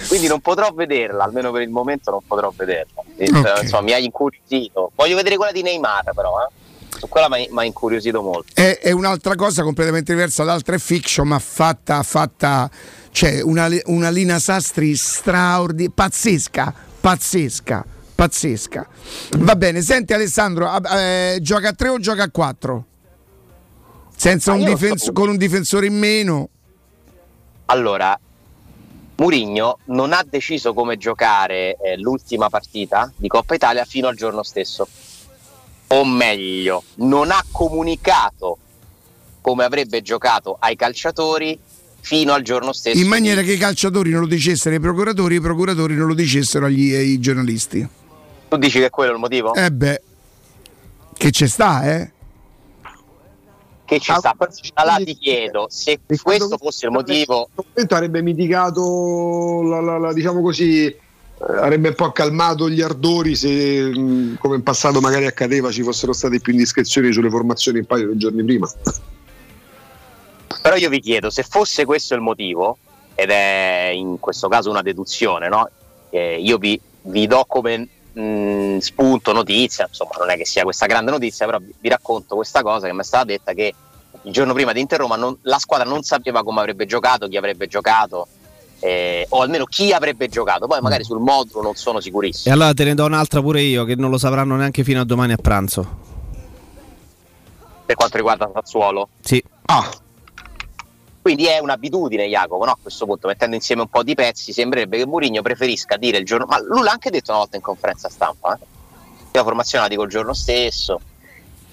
quindi 0.08 0.26
non 0.28 0.40
potrò 0.40 0.70
vederla, 0.72 1.24
almeno 1.24 1.50
per 1.52 1.62
il 1.62 1.70
momento 1.70 2.10
non 2.10 2.20
potrò 2.26 2.52
vederla. 2.54 3.02
Eh, 3.16 3.28
Ok. 3.32 3.62
Insomma, 3.62 3.82
mi 3.82 3.92
ha 3.92 3.98
incuriosito. 3.98 4.92
Voglio 4.94 5.16
vedere 5.16 5.36
quella 5.36 5.52
di 5.52 5.62
Neymar, 5.62 6.12
però, 6.14 6.40
eh. 6.42 6.48
Su 6.96 7.08
quella 7.08 7.28
mi 7.28 7.44
ha- 7.44 7.48
mi 7.50 7.58
ha 7.60 7.64
incuriosito 7.64 8.22
molto. 8.22 8.52
È, 8.54 8.78
è 8.78 8.90
un'altra 8.92 9.34
cosa 9.34 9.62
completamente 9.62 10.12
diversa. 10.12 10.44
L'altra 10.44 10.76
è 10.76 10.78
fiction, 10.78 11.26
ma 11.26 11.38
fatta, 11.38 12.02
fatta 12.02 12.70
cioè 13.14 13.40
una, 13.40 13.68
una 13.84 14.10
Lina 14.10 14.40
Sastri 14.40 14.96
straordinaria, 14.96 15.92
pazzesca, 15.94 16.74
pazzesca, 17.00 17.86
pazzesca. 18.12 18.88
Va 19.38 19.54
bene, 19.54 19.82
senti 19.82 20.12
Alessandro, 20.12 20.68
eh, 20.96 21.38
gioca 21.40 21.68
a 21.68 21.72
3 21.72 21.88
o 21.90 21.98
gioca 22.00 22.24
a 22.24 22.30
4? 22.30 22.86
senza 24.16 24.52
un 24.52 24.64
difenso- 24.64 25.06
so. 25.06 25.12
con 25.12 25.28
un 25.28 25.36
difensore 25.36 25.86
in 25.86 25.98
meno. 25.98 26.48
Allora, 27.66 28.18
Murigno 29.16 29.78
non 29.86 30.12
ha 30.12 30.24
deciso 30.28 30.74
come 30.74 30.96
giocare 30.96 31.76
eh, 31.76 31.96
l'ultima 31.98 32.48
partita 32.48 33.12
di 33.16 33.28
Coppa 33.28 33.54
Italia 33.54 33.84
fino 33.84 34.08
al 34.08 34.16
giorno 34.16 34.42
stesso. 34.42 34.88
O 35.88 36.04
meglio, 36.04 36.82
non 36.96 37.30
ha 37.30 37.44
comunicato 37.50 38.58
come 39.40 39.64
avrebbe 39.64 40.02
giocato 40.02 40.56
ai 40.58 40.74
calciatori 40.74 41.58
fino 42.04 42.34
al 42.34 42.42
giorno 42.42 42.74
stesso. 42.74 42.98
In 42.98 43.08
maniera 43.08 43.40
che 43.40 43.52
i 43.52 43.56
calciatori 43.56 44.10
non 44.10 44.20
lo 44.20 44.26
dicessero 44.26 44.74
ai 44.74 44.80
procuratori 44.80 45.36
e 45.36 45.38
i 45.38 45.40
procuratori 45.40 45.94
non 45.96 46.06
lo 46.06 46.14
dicessero 46.14 46.66
agli, 46.66 46.92
ai 46.94 47.18
giornalisti. 47.18 47.88
Tu 48.50 48.56
dici 48.58 48.78
che 48.78 48.90
quello 48.90 49.12
è 49.12 49.14
il 49.14 49.20
motivo? 49.20 49.54
Eh 49.54 49.72
beh, 49.72 50.02
che 51.16 51.30
ci 51.30 51.46
sta, 51.48 51.82
eh? 51.90 52.10
Che 53.86 53.98
ci 54.00 54.12
sta. 54.14 54.34
Però 54.36 54.50
allora 54.74 55.02
ti 55.02 55.16
chiedo, 55.16 55.66
se 55.70 55.98
questo 56.22 56.58
fosse 56.58 56.84
il 56.86 56.92
motivo, 56.92 57.48
questo 57.54 57.64
momento 57.72 57.94
avrebbe 57.94 58.20
mitigato, 58.22 59.62
la, 59.62 59.80
la- 59.80 59.98
la- 59.98 60.12
diciamo 60.12 60.42
così, 60.42 60.84
eh, 60.84 60.98
avrebbe 61.38 61.88
un 61.88 61.94
po' 61.94 62.12
calmato 62.12 62.68
gli 62.68 62.82
ardori 62.82 63.34
se, 63.34 63.82
mh, 63.88 64.36
come 64.38 64.56
in 64.56 64.62
passato 64.62 65.00
magari 65.00 65.24
accadeva, 65.24 65.70
ci 65.70 65.82
fossero 65.82 66.12
state 66.12 66.38
più 66.38 66.52
indiscrezioni 66.52 67.12
sulle 67.12 67.30
formazioni 67.30 67.78
un 67.78 67.86
paio 67.86 68.12
di 68.12 68.18
giorni 68.18 68.44
prima. 68.44 68.70
Però 70.62 70.76
io 70.76 70.88
vi 70.88 71.00
chiedo, 71.00 71.30
se 71.30 71.42
fosse 71.42 71.84
questo 71.84 72.14
il 72.14 72.20
motivo, 72.20 72.78
ed 73.14 73.30
è 73.30 73.90
in 73.94 74.18
questo 74.18 74.48
caso 74.48 74.70
una 74.70 74.82
deduzione, 74.82 75.48
no? 75.48 75.68
Eh, 76.10 76.40
io 76.40 76.58
vi, 76.58 76.80
vi 77.02 77.26
do 77.26 77.44
come 77.46 77.88
mh, 78.12 78.78
spunto 78.78 79.32
notizia, 79.32 79.86
insomma 79.88 80.12
non 80.18 80.30
è 80.30 80.36
che 80.36 80.46
sia 80.46 80.62
questa 80.62 80.86
grande 80.86 81.10
notizia, 81.10 81.44
però 81.46 81.58
vi, 81.58 81.72
vi 81.78 81.88
racconto 81.88 82.34
questa 82.36 82.62
cosa 82.62 82.86
che 82.86 82.92
mi 82.92 83.00
è 83.00 83.04
stata 83.04 83.24
detta 83.24 83.52
che 83.52 83.74
il 84.22 84.32
giorno 84.32 84.54
prima 84.54 84.72
di 84.72 84.80
Inter 84.80 85.00
Roma 85.00 85.16
non- 85.16 85.36
la 85.42 85.58
squadra 85.58 85.86
non 85.88 86.02
sapeva 86.02 86.42
come 86.42 86.60
avrebbe 86.60 86.86
giocato, 86.86 87.28
chi 87.28 87.36
avrebbe 87.36 87.66
giocato, 87.66 88.26
eh, 88.80 89.26
o 89.30 89.40
almeno 89.42 89.64
chi 89.66 89.92
avrebbe 89.92 90.28
giocato, 90.28 90.66
poi 90.66 90.80
magari 90.80 91.04
sul 91.04 91.18
modulo 91.20 91.62
non 91.62 91.74
sono 91.74 91.98
E 91.98 92.02
sicurissimo. 92.02 92.54
allora 92.54 92.72
te 92.72 92.84
ne 92.84 92.94
do 92.94 93.04
un'altra 93.04 93.40
pure 93.42 93.60
io, 93.60 93.84
che 93.84 93.96
non 93.96 94.10
lo 94.10 94.18
sapranno 94.18 94.56
neanche 94.56 94.82
fino 94.84 95.00
a 95.00 95.04
domani 95.04 95.32
a 95.32 95.36
pranzo. 95.36 96.12
Per 97.86 97.96
quanto 97.96 98.16
riguarda 98.16 98.50
Sassuolo, 98.54 99.08
Sì. 99.20 99.42
Quindi 101.24 101.46
è 101.46 101.58
un'abitudine, 101.58 102.26
Jacopo, 102.26 102.66
no? 102.66 102.72
a 102.72 102.78
questo 102.78 103.06
punto, 103.06 103.28
mettendo 103.28 103.56
insieme 103.56 103.80
un 103.80 103.88
po' 103.88 104.02
di 104.02 104.14
pezzi, 104.14 104.52
sembrerebbe 104.52 104.98
che 104.98 105.06
Mourinho 105.06 105.40
preferisca 105.40 105.96
dire 105.96 106.18
il 106.18 106.26
giorno. 106.26 106.44
Ma 106.44 106.60
lui 106.60 106.82
l'ha 106.82 106.90
anche 106.90 107.08
detto 107.08 107.30
una 107.30 107.40
volta 107.40 107.56
in 107.56 107.62
conferenza 107.62 108.10
stampa. 108.10 108.52
Eh? 108.52 108.66
La 109.30 109.42
formazione 109.42 109.84
la 109.84 109.88
dico 109.88 110.02
il 110.02 110.10
giorno 110.10 110.34
stesso. 110.34 111.00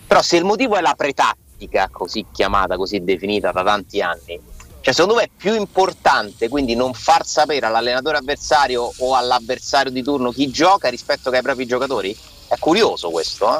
Però 0.07 0.21
se 0.21 0.37
il 0.37 0.45
motivo 0.45 0.77
è 0.77 0.79
la 0.79 0.93
pretattica, 0.95 1.89
così 1.91 2.27
chiamata, 2.31 2.77
così 2.77 3.03
definita 3.03 3.51
da 3.51 3.61
tanti 3.61 4.01
anni, 4.01 4.39
cioè 4.79 4.93
secondo 4.93 5.17
me 5.17 5.23
è 5.23 5.29
più 5.35 5.53
importante 5.53 6.47
quindi 6.47 6.73
non 6.73 6.93
far 6.93 7.25
sapere 7.25 7.65
all'allenatore 7.65 8.19
avversario 8.19 8.89
o 8.99 9.15
all'avversario 9.15 9.91
di 9.91 10.01
turno 10.01 10.31
chi 10.31 10.49
gioca 10.49 10.87
rispetto 10.87 11.29
ai 11.29 11.41
propri 11.41 11.65
giocatori? 11.65 12.17
È 12.47 12.55
curioso 12.57 13.09
questo, 13.09 13.59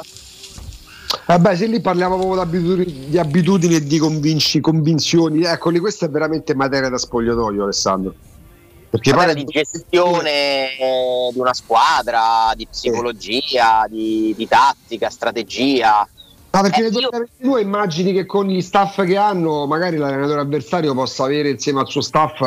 Vabbè, 1.26 1.56
se 1.56 1.66
lì 1.66 1.80
parliamo 1.80 2.16
proprio 2.18 2.34
di 2.34 2.40
abitudini, 2.42 3.08
di 3.08 3.18
abitudini 3.18 3.74
e 3.76 3.84
di 3.84 3.98
convinci- 3.98 4.60
convinzioni, 4.60 5.42
ecco, 5.44 5.70
lì 5.70 5.78
questa 5.78 6.06
è 6.06 6.10
veramente 6.10 6.54
materia 6.54 6.88
da 6.88 6.98
spogliatoio, 6.98 7.62
Alessandro. 7.62 8.14
Perché 8.90 9.14
Parla 9.14 9.32
di 9.32 9.44
gestione 9.46 10.76
eh, 10.78 11.30
di 11.32 11.38
una 11.38 11.54
squadra, 11.54 12.52
di 12.54 12.66
psicologia, 12.66 13.86
di, 13.88 14.34
di 14.36 14.46
tattica, 14.46 15.08
strategia. 15.08 16.06
Ah, 16.50 16.60
perché 16.60 16.80
Eh, 16.80 16.82
nel 16.82 16.92
2022 16.92 17.60
immagini 17.62 18.12
che 18.12 18.26
con 18.26 18.46
gli 18.46 18.60
staff 18.60 19.02
che 19.04 19.16
hanno, 19.16 19.66
magari 19.66 19.96
l'allenatore 19.96 20.40
avversario 20.40 20.92
possa 20.92 21.24
avere 21.24 21.48
insieme 21.48 21.80
al 21.80 21.88
suo 21.88 22.02
staff 22.02 22.42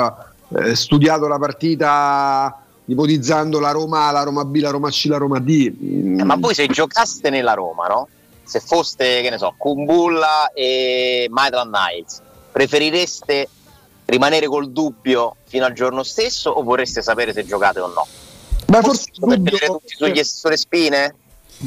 eh, 0.49 0.76
studiato 0.76 1.27
la 1.27 1.40
partita 1.40 2.61
ipotizzando 2.86 3.60
la 3.60 3.72
Roma 3.72 4.07
A, 4.07 4.11
la 4.11 4.22
Roma 4.22 4.45
B, 4.45 4.57
la 4.57 4.69
Roma 4.69 4.91
C, 4.91 5.06
la 5.06 5.18
Roma 5.18 5.40
D. 5.40 5.73
Mm, 5.84 6.19
Eh, 6.19 6.23
ma 6.23 6.36
voi 6.36 6.53
se 6.53 6.68
giocaste 6.68 7.32
nella 7.32 7.53
Roma, 7.53 7.88
no? 7.88 8.07
Se 8.45 8.59
foste, 8.59 9.22
che 9.22 9.30
ne 9.30 9.38
so, 9.38 9.55
Kumbulla 9.57 10.51
e 10.53 11.27
Maitland 11.30 11.73
Niles, 11.76 12.22
preferireste 12.51 13.49
rimanere 14.05 14.45
col 14.47 14.72
dubbio 14.72 15.35
fino 15.45 15.65
al 15.65 15.73
giorno 15.73 16.03
stesso 16.03 16.51
o 16.51 16.61
vorreste 16.63 17.01
sapere 17.01 17.34
se 17.34 17.43
giocate 17.45 17.80
o 17.80 17.88
no? 17.88 18.07
Beh, 18.67 18.81
forse 18.81 19.09
Potete 19.19 19.38
dubbio- 19.41 19.57
tutti 19.67 19.95
sugli- 19.95 20.23
sulle 20.23 20.57
spine? 20.57 21.15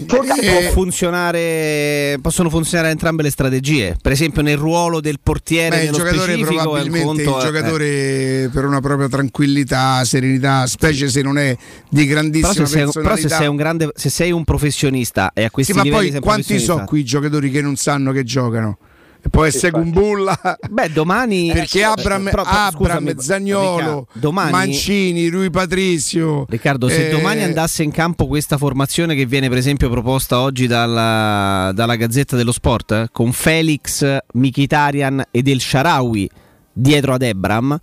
Può 0.07 0.23
Eh, 0.23 0.71
funzionare, 0.73 2.19
possono 2.21 2.51
funzionare 2.51 2.91
entrambe 2.91 3.23
le 3.23 3.31
strategie. 3.31 3.97
Per 4.01 4.13
esempio, 4.13 4.43
nel 4.43 4.57
ruolo 4.59 5.01
del 5.01 5.19
portiere, 5.23 5.77
Beh, 5.77 5.77
il 5.85 5.91
nello 5.91 5.97
giocatore 5.97 6.33
specifico, 6.33 6.53
è 6.53 6.57
un 6.57 6.63
probabilmente 6.63 7.25
conto, 7.25 7.39
il 7.39 7.43
eh, 7.43 7.47
giocatore 7.53 8.51
per 8.53 8.65
una 8.67 8.81
propria 8.81 9.09
tranquillità, 9.09 10.05
serenità, 10.05 10.67
specie 10.67 11.09
se 11.09 11.23
non 11.23 11.39
è 11.39 11.57
di 11.89 12.05
Però 12.05 12.21
grandissima 12.21 12.67
se, 12.67 12.67
sei, 12.67 13.03
però 13.03 13.17
se 13.17 13.29
sei 13.29 13.47
un 13.47 13.57
grande, 13.57 13.91
se 13.95 14.11
sei 14.11 14.31
un 14.31 14.45
professionista 14.45 15.33
e 15.33 15.45
a 15.45 15.51
questi 15.51 15.73
Sì, 15.73 15.79
ma 15.79 15.85
poi 15.85 16.21
quanti 16.21 16.59
sono 16.59 16.85
qui 16.85 17.01
i 17.01 17.05
giocatori 17.05 17.51
che 17.51 17.63
non 17.63 17.77
sanno 17.77 18.13
che 18.13 18.25
giocano? 18.25 18.79
E 19.21 19.29
può 19.31 19.45
essere 19.45 19.73
Kumbulla. 19.73 20.39
Beh, 20.71 20.91
domani 20.91 21.51
Perché 21.53 21.83
Abram, 21.83 22.25
Però- 22.25 22.43
Abram 22.43 22.71
scusami, 22.73 23.15
Zagnolo, 23.19 24.07
domani- 24.13 24.51
Mancini, 24.53 25.29
Rui 25.29 25.51
Patrizio. 25.51 26.45
Riccardo, 26.49 26.89
se 26.89 27.09
eh, 27.09 27.11
domani 27.11 27.43
andasse 27.43 27.83
in 27.83 27.91
campo 27.91 28.27
questa 28.27 28.57
formazione 28.57 29.15
che 29.15 29.27
viene 29.27 29.49
per 29.49 29.59
esempio 29.59 29.91
proposta 29.91 30.41
oggi 30.41 30.67
dalla, 30.67 31.73
dalla 31.75 31.97
Gazzetta 31.97 32.37
dello 32.37 32.53
Sport, 32.53 32.93
eh, 32.93 33.09
con 33.11 33.33
Felix, 33.33 34.19
Mkhitaryan 34.35 35.25
ed 35.31 35.49
El 35.49 35.61
Sharawi 35.61 36.31
dietro 36.73 37.15
ad 37.15 37.23
Ebram, 37.23 37.77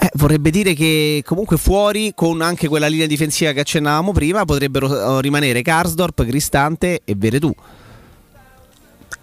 eh, 0.00 0.10
vorrebbe 0.14 0.50
dire 0.50 0.74
che 0.74 1.22
comunque 1.24 1.56
fuori, 1.56 2.12
con 2.14 2.40
anche 2.40 2.68
quella 2.68 2.86
linea 2.86 3.06
difensiva 3.06 3.52
che 3.52 3.60
accennavamo 3.60 4.12
prima, 4.12 4.44
potrebbero 4.44 5.18
eh, 5.18 5.22
rimanere 5.22 5.62
Karsdorp, 5.62 6.24
Cristante 6.24 7.00
e 7.04 7.14
Veretù. 7.16 7.52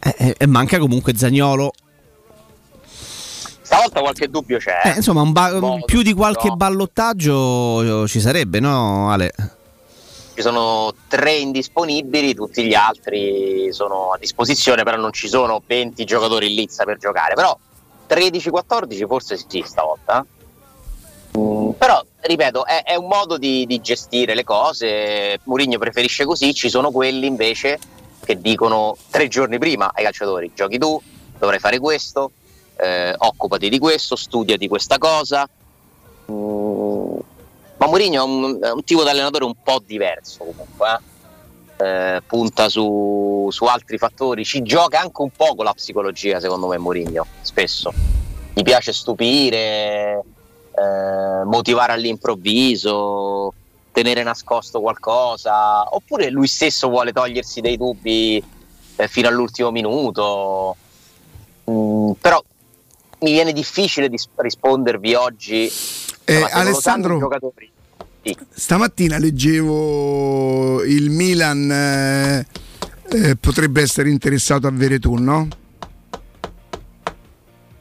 Eh, 0.05 0.15
eh, 0.17 0.35
e 0.37 0.45
manca 0.45 0.77
comunque 0.77 1.15
Zagnolo. 1.15 1.73
Stavolta 3.61 4.01
qualche 4.01 4.29
dubbio 4.29 4.59
c'è. 4.59 4.81
Eh, 4.83 4.93
insomma, 4.97 5.21
un 5.21 5.31
ba- 5.31 5.57
Boh, 5.57 5.81
più 5.83 6.03
di 6.03 6.13
qualche 6.13 6.49
no. 6.49 6.55
ballottaggio 6.55 8.07
ci 8.07 8.19
sarebbe, 8.19 8.59
no 8.59 9.09
Ale? 9.09 9.33
Ci 10.35 10.41
sono 10.41 10.93
tre 11.07 11.33
indisponibili, 11.37 12.35
tutti 12.35 12.63
gli 12.65 12.75
altri 12.75 13.69
sono 13.71 14.11
a 14.11 14.17
disposizione, 14.19 14.83
però 14.83 14.97
non 14.97 15.11
ci 15.11 15.27
sono 15.27 15.63
20 15.65 16.03
giocatori 16.03 16.49
in 16.49 16.55
lizza 16.55 16.83
per 16.83 16.97
giocare. 16.99 17.33
Però 17.33 17.57
13-14 18.07 19.07
forse 19.07 19.43
sì 19.47 19.63
stavolta. 19.65 20.23
Mm, 21.35 21.71
però, 21.71 22.05
ripeto, 22.21 22.67
è, 22.67 22.83
è 22.83 22.93
un 22.93 23.07
modo 23.07 23.39
di, 23.39 23.65
di 23.65 23.81
gestire 23.81 24.35
le 24.35 24.43
cose. 24.43 25.39
Mourinho 25.45 25.79
preferisce 25.79 26.25
così, 26.25 26.53
ci 26.53 26.69
sono 26.69 26.91
quelli 26.91 27.25
invece 27.25 27.79
che 28.25 28.41
dicono 28.41 28.97
tre 29.09 29.27
giorni 29.29 29.57
prima 29.57 29.91
ai 29.93 30.03
calciatori: 30.03 30.51
giochi 30.53 30.77
tu, 30.77 31.01
dovrai 31.37 31.59
fare 31.59 31.79
questo, 31.79 32.31
eh, 32.77 33.13
occupati 33.17 33.69
di 33.69 33.79
questo, 33.79 34.15
studiati 34.15 34.67
questa 34.67 34.97
cosa. 34.97 35.47
Mm, 36.31 37.17
ma 37.77 37.87
Mourinho 37.87 38.21
è 38.21 38.23
un, 38.25 38.59
è 38.61 38.71
un 38.71 38.83
tipo 38.83 39.03
di 39.03 39.09
allenatore 39.09 39.45
un 39.45 39.55
po' 39.63 39.81
diverso 39.85 40.43
comunque. 40.43 40.87
eh. 40.89 41.13
Eh, 41.77 42.21
punta 42.25 42.69
su, 42.69 43.49
su 43.51 43.65
altri 43.65 43.97
fattori, 43.97 44.45
ci 44.45 44.63
gioca 44.63 45.01
anche 45.01 45.21
un 45.21 45.29
po' 45.29 45.55
con 45.55 45.65
la 45.65 45.73
psicologia, 45.73 46.39
secondo 46.39 46.67
me, 46.67 46.77
Mourinho, 46.77 47.25
spesso. 47.41 47.91
Gli 48.53 48.63
piace 48.63 48.93
stupire, 48.93 50.23
eh, 50.73 51.43
motivare 51.43 51.91
all'improvviso, 51.91 53.53
tenere 53.95 54.23
nascosto 54.23 54.81
qualcosa, 54.81 55.95
oppure 55.95 56.29
lui 56.29 56.47
stesso 56.47 56.89
vuole 56.89 57.13
togliersi 57.13 57.61
dei 57.61 57.77
dubbi 57.77 58.43
eh, 58.97 59.07
fino 59.07 59.29
all'ultimo 59.29 59.71
minuto. 59.71 60.75
Mm, 61.71 62.11
però 62.19 62.43
mi 63.19 63.31
viene 63.31 63.53
difficile 63.53 64.09
dis- 64.09 64.27
rispondervi 64.35 65.13
oggi. 65.13 65.71
Eh, 66.25 66.41
Alessandro- 66.51 67.19
giocatori. 67.19 67.71
Sì. 68.21 68.37
Stamattina 68.49 69.17
leggevo 69.17 70.83
il 70.83 71.09
Milan 71.09 71.71
eh, 71.71 72.45
eh, 73.11 73.35
potrebbe 73.37 73.81
essere 73.81 74.09
interessato 74.09 74.67
a 74.67 74.71
Veretù, 74.71 75.13
no? 75.13 75.47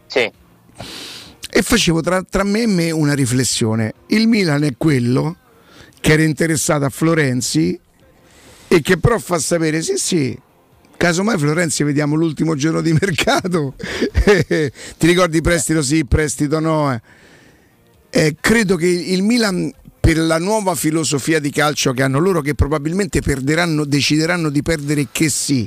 Sì. 0.07 0.31
E 1.51 1.63
facevo 1.63 2.01
tra, 2.03 2.23
tra 2.23 2.45
me 2.45 2.63
e 2.63 2.67
me 2.69 2.91
una 2.93 3.15
riflessione. 3.15 3.95
Il 4.09 4.29
Milan 4.29 4.63
è 4.63 4.77
quello 4.77 5.39
che 6.05 6.13
era 6.13 6.23
interessato 6.23 6.85
a 6.85 6.91
Florenzi 6.91 7.81
e 8.69 8.83
che 8.83 8.99
però 8.99 9.19
fa 9.19 9.39
sapere 9.39 9.81
sì 9.81 9.97
sì. 9.97 10.39
Casomai 10.99 11.39
Florenzi 11.39 11.83
vediamo 11.83 12.15
l'ultimo 12.15 12.55
giorno 12.57 12.83
di 12.83 12.93
mercato. 12.93 13.75
Ti 14.29 15.07
ricordi 15.07 15.41
prestito 15.41 15.81
sì, 15.81 16.05
prestito 16.05 16.61
no? 16.61 16.93
eh? 16.93 17.01
Eh, 18.11 18.37
credo 18.39 18.77
che 18.77 18.87
il 18.87 19.23
Milan 19.23 19.73
per 19.99 20.19
la 20.19 20.39
nuova 20.39 20.75
filosofia 20.75 21.41
di 21.41 21.49
calcio 21.49 21.95
che 21.95 22.03
hanno 22.03 22.19
loro 22.19 22.43
che 22.43 22.55
probabilmente 22.55 23.23
perderanno, 23.23 23.87
decideranno 23.87 24.51
di 24.51 24.61
perdere 24.61 25.09
che 25.11 25.31
sì 25.31 25.67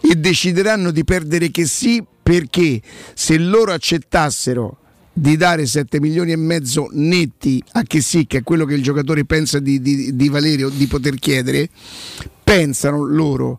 e 0.00 0.14
decideranno 0.14 0.90
di 0.90 1.04
perdere 1.04 1.50
che 1.50 1.66
sì 1.66 2.02
perché 2.22 2.80
se 3.12 3.36
loro 3.36 3.72
accettassero 3.72 4.79
di 5.20 5.36
dare 5.36 5.66
7 5.66 6.00
milioni 6.00 6.32
e 6.32 6.36
mezzo 6.36 6.88
netti 6.92 7.62
a 7.72 7.82
che 7.82 8.00
sì, 8.00 8.26
che 8.26 8.38
è 8.38 8.42
quello 8.42 8.64
che 8.64 8.72
il 8.72 8.82
giocatore 8.82 9.26
pensa 9.26 9.58
di, 9.58 9.78
di, 9.82 10.16
di 10.16 10.28
valere 10.30 10.64
o 10.64 10.70
di 10.70 10.86
poter 10.86 11.16
chiedere, 11.16 11.68
pensano 12.42 13.04
loro, 13.04 13.58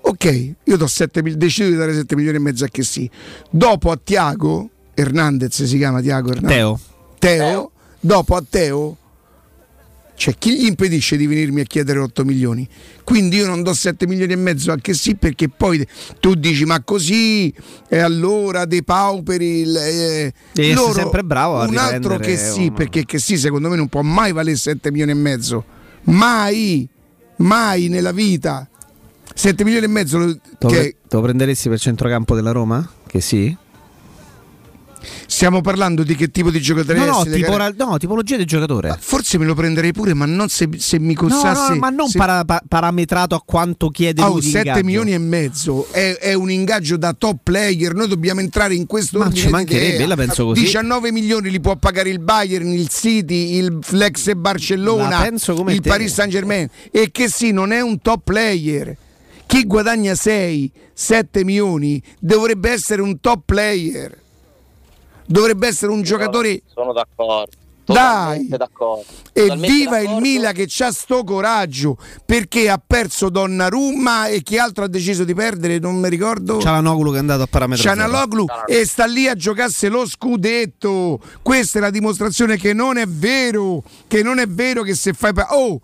ok, 0.00 0.54
io 0.64 0.76
do 0.76 0.86
7, 0.88 1.22
mil- 1.22 1.36
decido 1.36 1.68
di 1.68 1.76
dare 1.76 1.94
7 1.94 2.16
milioni 2.16 2.38
e 2.38 2.40
mezzo 2.40 2.64
a 2.64 2.68
che 2.68 2.82
sì. 2.82 3.08
Dopo 3.48 3.92
a 3.92 4.00
Tiago, 4.02 4.68
Hernandez 4.94 5.62
si 5.62 5.76
chiama 5.76 6.00
Tiago 6.00 6.30
Hernandez. 6.30 6.56
Teo. 6.56 6.80
Teo, 7.20 7.70
dopo 8.00 8.34
a 8.34 8.44
Teo 8.48 8.96
c'è 10.16 10.34
chi 10.38 10.58
gli 10.58 10.64
impedisce 10.64 11.16
di 11.16 11.26
venirmi 11.26 11.60
a 11.60 11.64
chiedere 11.64 11.98
8 11.98 12.24
milioni. 12.24 12.66
Quindi 13.04 13.36
io 13.36 13.46
non 13.46 13.62
do 13.62 13.74
7 13.74 14.06
milioni 14.06 14.32
e 14.32 14.36
mezzo 14.36 14.72
anche 14.72 14.94
sì 14.94 15.14
perché 15.14 15.48
poi 15.48 15.86
tu 16.20 16.34
dici 16.34 16.64
ma 16.64 16.82
così 16.82 17.52
e 17.88 17.98
allora 17.98 18.64
dei 18.64 18.82
pauperi 18.82 19.62
eh, 19.62 20.32
Devi 20.52 20.72
loro- 20.72 20.92
sempre 20.94 21.22
bravo 21.22 21.60
a 21.60 21.66
un 21.68 21.76
altro 21.76 22.16
che 22.18 22.36
sì 22.36 22.66
un- 22.68 22.72
perché 22.74 23.04
che 23.04 23.18
sì 23.18 23.36
secondo 23.36 23.68
me 23.68 23.76
non 23.76 23.88
può 23.88 24.00
mai 24.02 24.32
valere 24.32 24.56
7 24.56 24.90
milioni 24.90 25.12
e 25.12 25.14
mezzo 25.14 25.64
mai 26.04 26.88
mai 27.36 27.88
nella 27.88 28.12
vita 28.12 28.68
7 29.34 29.64
milioni 29.64 29.84
e 29.84 29.88
mezzo 29.88 30.18
lo- 30.18 30.38
che 30.66 30.96
lo 31.10 31.20
prenderesti 31.20 31.68
per 31.68 31.78
centrocampo 31.78 32.34
della 32.34 32.52
Roma? 32.52 32.88
Che 33.06 33.20
sì? 33.20 33.54
Stiamo 35.26 35.60
parlando 35.60 36.02
di 36.02 36.14
che 36.14 36.30
tipo 36.30 36.50
di 36.50 36.60
giocatore 36.60 36.98
No, 36.98 37.04
no, 37.06 37.24
tipo, 37.24 37.56
ra- 37.56 37.72
no, 37.76 37.96
tipologia 37.98 38.36
di 38.36 38.44
giocatore. 38.44 38.96
forse 39.00 39.38
me 39.38 39.44
lo 39.44 39.54
prenderei 39.54 39.92
pure 39.92 40.14
ma 40.14 40.24
non 40.26 40.48
se, 40.48 40.68
se 40.76 40.98
mi 40.98 41.14
No, 41.14 41.20
costasse 41.20 41.72
no, 41.74 41.78
ma 41.78 41.90
non 41.90 42.08
se- 42.08 42.18
para- 42.18 42.44
pa- 42.44 42.62
parametrato 42.66 43.34
a 43.34 43.42
quanto 43.44 43.88
chiede 43.88 44.22
Oh, 44.22 44.32
lui 44.32 44.40
di 44.40 44.46
7 44.50 44.68
ingaggio. 44.68 44.84
milioni 44.84 45.12
e 45.14 45.18
mezzo 45.18 45.86
è, 45.90 46.16
è 46.18 46.32
un 46.34 46.50
ingaggio 46.50 46.96
da 46.96 47.14
top 47.16 47.38
player. 47.42 47.94
Noi 47.94 48.08
dobbiamo 48.08 48.40
entrare 48.40 48.74
in 48.74 48.86
questo 48.86 49.18
Ma 49.18 49.30
ci 49.32 49.48
mancherebbe, 49.48 50.06
la 50.06 50.16
penso 50.16 50.44
così. 50.46 50.60
19 50.62 51.12
milioni 51.12 51.50
li 51.50 51.60
può 51.60 51.76
pagare 51.76 52.10
il 52.10 52.18
Bayern, 52.20 52.66
il 52.72 52.88
City, 52.88 53.56
il 53.56 53.78
Flex 53.82 54.32
Barcellona, 54.34 55.20
penso 55.22 55.54
come 55.54 55.72
il 55.74 55.80
te. 55.80 55.88
Paris 55.88 56.12
Saint 56.12 56.30
Germain. 56.30 56.68
E 56.90 57.10
che 57.10 57.28
sì, 57.28 57.50
non 57.52 57.72
è 57.72 57.80
un 57.80 58.00
top 58.00 58.20
player. 58.24 58.96
Chi 59.46 59.64
guadagna 59.64 60.14
6, 60.14 60.70
7 60.92 61.44
milioni 61.44 62.02
dovrebbe 62.18 62.70
essere 62.70 63.00
un 63.02 63.20
top 63.20 63.42
player. 63.44 64.18
Dovrebbe 65.26 65.66
essere 65.66 65.92
un 65.92 66.02
giocatore. 66.02 66.62
Sono 66.72 66.92
d'accordo. 66.92 67.50
Dai! 67.86 67.94
Totalmente 68.48 68.56
d'accordo. 68.56 69.04
E 69.32 69.42
Totalmente 69.42 69.72
viva 69.72 69.98
il 69.98 70.04
d'accordo. 70.06 70.26
Milan 70.26 70.52
che 70.54 70.64
c'ha 70.68 70.90
sto 70.90 71.22
coraggio 71.22 71.96
perché 72.24 72.68
ha 72.68 72.82
perso 72.84 73.28
Donnarumma 73.28 74.26
e 74.26 74.42
chi 74.42 74.58
altro 74.58 74.82
ha 74.82 74.88
deciso 74.88 75.22
di 75.22 75.34
perdere, 75.34 75.78
non 75.78 75.94
mi 75.94 76.08
ricordo. 76.08 76.60
Cialanoglu 76.60 77.10
che 77.10 77.16
è 77.16 77.20
andato 77.20 77.42
a 77.42 77.46
parametro. 77.46 77.84
Cianaloglu 77.84 78.44
e 78.66 78.84
sta 78.86 79.04
lì 79.06 79.28
a 79.28 79.34
giocarsi 79.36 79.86
lo 79.86 80.04
scudetto. 80.04 81.20
Questa 81.42 81.78
è 81.78 81.80
la 81.80 81.90
dimostrazione 81.90 82.56
che 82.56 82.72
non 82.72 82.96
è 82.96 83.06
vero, 83.06 83.84
che 84.08 84.22
non 84.24 84.40
è 84.40 84.48
vero 84.48 84.82
che 84.82 84.94
se 84.96 85.12
fai 85.12 85.32
pa- 85.32 85.46
Oh, 85.50 85.80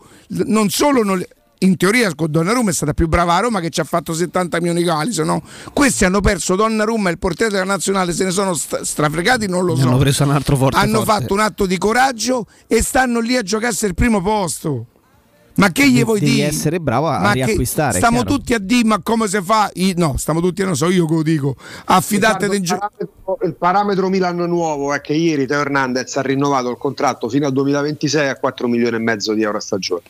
non 0.46 0.70
solo 0.70 1.04
non 1.04 1.18
le- 1.18 1.28
in 1.64 1.76
teoria 1.76 2.12
con 2.14 2.30
Donnarumma 2.30 2.70
è 2.70 2.72
stata 2.72 2.92
più 2.92 3.08
brava 3.08 3.34
a 3.36 3.40
Roma 3.40 3.60
che 3.60 3.70
ci 3.70 3.80
ha 3.80 3.84
fatto 3.84 4.12
70 4.14 4.58
milioni 4.58 4.82
di 4.82 4.88
Alisson, 4.88 5.26
no? 5.26 5.42
Questi 5.72 6.04
hanno 6.04 6.20
perso 6.20 6.56
Donnarumma 6.56 7.08
e 7.08 7.12
il 7.12 7.18
portiere 7.18 7.50
della 7.52 7.64
nazionale 7.64 8.12
se 8.12 8.24
ne 8.24 8.30
sono 8.30 8.54
st- 8.54 8.80
strafregati, 8.82 9.46
non 9.48 9.64
lo 9.64 9.74
Ne 9.74 9.80
so. 9.82 9.88
hanno 9.88 9.98
preso 9.98 10.24
un 10.24 10.30
altro 10.30 10.56
forte. 10.56 10.76
hanno 10.76 11.02
forte. 11.04 11.12
fatto 11.20 11.32
un 11.34 11.40
atto 11.40 11.66
di 11.66 11.78
coraggio 11.78 12.46
e 12.66 12.82
stanno 12.82 13.20
lì 13.20 13.36
a 13.36 13.42
giocarsi 13.42 13.86
il 13.86 13.94
primo 13.94 14.20
posto. 14.20 14.86
Ma 15.54 15.70
che 15.70 15.86
gli 15.86 15.92
Devi- 15.92 16.04
vuoi 16.04 16.20
devi 16.20 16.32
dire? 16.32 16.46
essere 16.46 16.80
bravo 16.80 17.08
a 17.08 17.18
Ma 17.20 17.32
riacquistare, 17.32 17.96
Stiamo 17.98 18.24
tutti 18.24 18.54
a 18.54 18.58
dire, 18.58 18.84
ma 18.86 19.00
come 19.02 19.28
si 19.28 19.38
fa? 19.42 19.70
I- 19.74 19.94
no, 19.96 20.16
stiamo 20.16 20.40
tutti, 20.40 20.62
non 20.64 20.74
so, 20.76 20.88
io 20.90 21.04
che 21.06 21.14
lo 21.14 21.22
dico. 21.22 21.56
Affidate 21.86 22.46
Riccardo, 22.48 22.50
dei 22.52 22.58
il, 22.60 22.64
gio- 22.64 22.78
parametro, 22.78 23.38
il 23.46 23.54
parametro 23.54 24.08
Milan 24.08 24.36
nuovo 24.36 24.92
è 24.94 25.00
che 25.00 25.12
ieri 25.12 25.46
Teo 25.46 25.60
Hernandez 25.60 26.16
ha 26.16 26.22
rinnovato 26.22 26.70
il 26.70 26.78
contratto 26.78 27.28
fino 27.28 27.46
al 27.46 27.52
2026 27.52 28.28
a 28.28 28.36
4 28.36 28.66
milioni 28.68 28.96
e 28.96 29.00
mezzo 29.00 29.34
di 29.34 29.42
euro 29.42 29.58
a 29.58 29.60
stagione. 29.60 30.02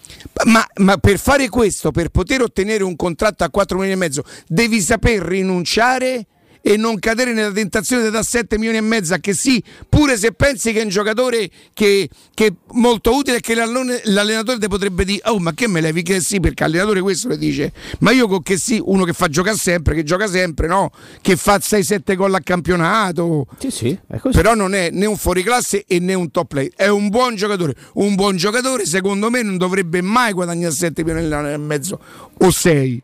Ma, 0.45 0.65
ma 0.77 0.97
per 0.99 1.19
fare 1.19 1.49
questo, 1.49 1.91
per 1.91 2.11
poter 2.11 2.43
ottenere 2.43 2.85
un 2.85 2.95
contratto 2.97 3.43
a 3.45 3.51
4 3.51 3.77
milioni 3.79 3.97
e 3.97 4.01
mezzo, 4.01 4.23
devi 4.47 4.81
saper 4.81 5.23
rinunciare 5.23 6.27
e 6.63 6.77
non 6.77 6.99
cadere 6.99 7.33
nella 7.33 7.51
tentazione 7.51 8.09
da 8.09 8.23
7 8.23 8.57
milioni 8.57 8.79
e 8.79 8.81
mezzo, 8.81 9.15
che 9.21 9.35
sì, 9.35 9.63
pure 9.89 10.17
se 10.17 10.33
pensi 10.33 10.73
che 10.73 10.81
è 10.81 10.85
un 10.85 10.89
giocatore 10.89 11.51
che, 11.75 12.09
che 12.33 12.47
è 12.47 12.53
molto 12.73 13.15
utile 13.15 13.39
e 13.39 13.41
che 13.41 13.55
l'allenatore 13.55 14.59
ti 14.59 14.69
potrebbe 14.69 15.05
dire, 15.05 15.21
oh 15.27 15.39
ma 15.39 15.53
che 15.53 15.69
me 15.69 15.81
levi 15.81 16.03
che 16.03 16.21
sì, 16.21 16.41
perché 16.41 16.63
l'allenatore 16.63 17.01
questo 17.01 17.29
le 17.29 17.37
dice, 17.37 17.73
ma 17.99 18.13
io 18.13 18.29
con 18.29 18.43
che 18.43 18.57
sì, 18.57 18.81
uno 18.83 19.05
che 19.05 19.13
fa 19.13 19.29
giocare 19.29 19.57
sempre, 19.57 19.95
che 19.95 20.05
gioca 20.05 20.29
sempre, 20.29 20.69
no? 20.69 20.91
Che 21.21 21.37
fa 21.37 21.57
6-7 21.57 22.15
gol 22.15 22.35
a 22.35 22.41
campionato. 22.41 23.47
Sì, 23.59 23.71
sì. 23.71 23.99
Però 24.31 24.55
non 24.55 24.75
è 24.75 24.91
né 24.91 25.07
un 25.07 25.17
fuoriclasse 25.17 25.85
e 25.87 25.99
né 25.99 26.15
un 26.15 26.31
top 26.31 26.47
play, 26.47 26.71
è 26.77 26.87
un 26.89 27.09
buon 27.09 27.35
giocatore. 27.35 27.75
Un 27.95 28.15
buon 28.15 28.37
giocatore, 28.37 28.87
secondo 28.87 29.31
me, 29.31 29.43
non 29.43 29.57
dovrebbe 29.57 30.01
mai 30.01 30.33
guadagnare 30.33 30.73
7 30.73 31.05
milioni 31.05 31.53
e 31.53 31.57
mezzo 31.57 31.99
o 32.39 32.51
6. 32.51 33.03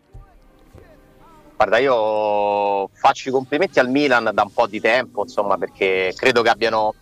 Guarda, 1.58 1.78
io 1.78 2.88
faccio 2.92 3.30
i 3.30 3.32
complimenti 3.32 3.80
al 3.80 3.90
Milan 3.90 4.30
da 4.32 4.42
un 4.42 4.52
po' 4.52 4.68
di 4.68 4.80
tempo, 4.80 5.22
insomma, 5.24 5.58
perché 5.58 6.14
credo 6.14 6.40
che 6.40 6.50
abbiano 6.50 6.94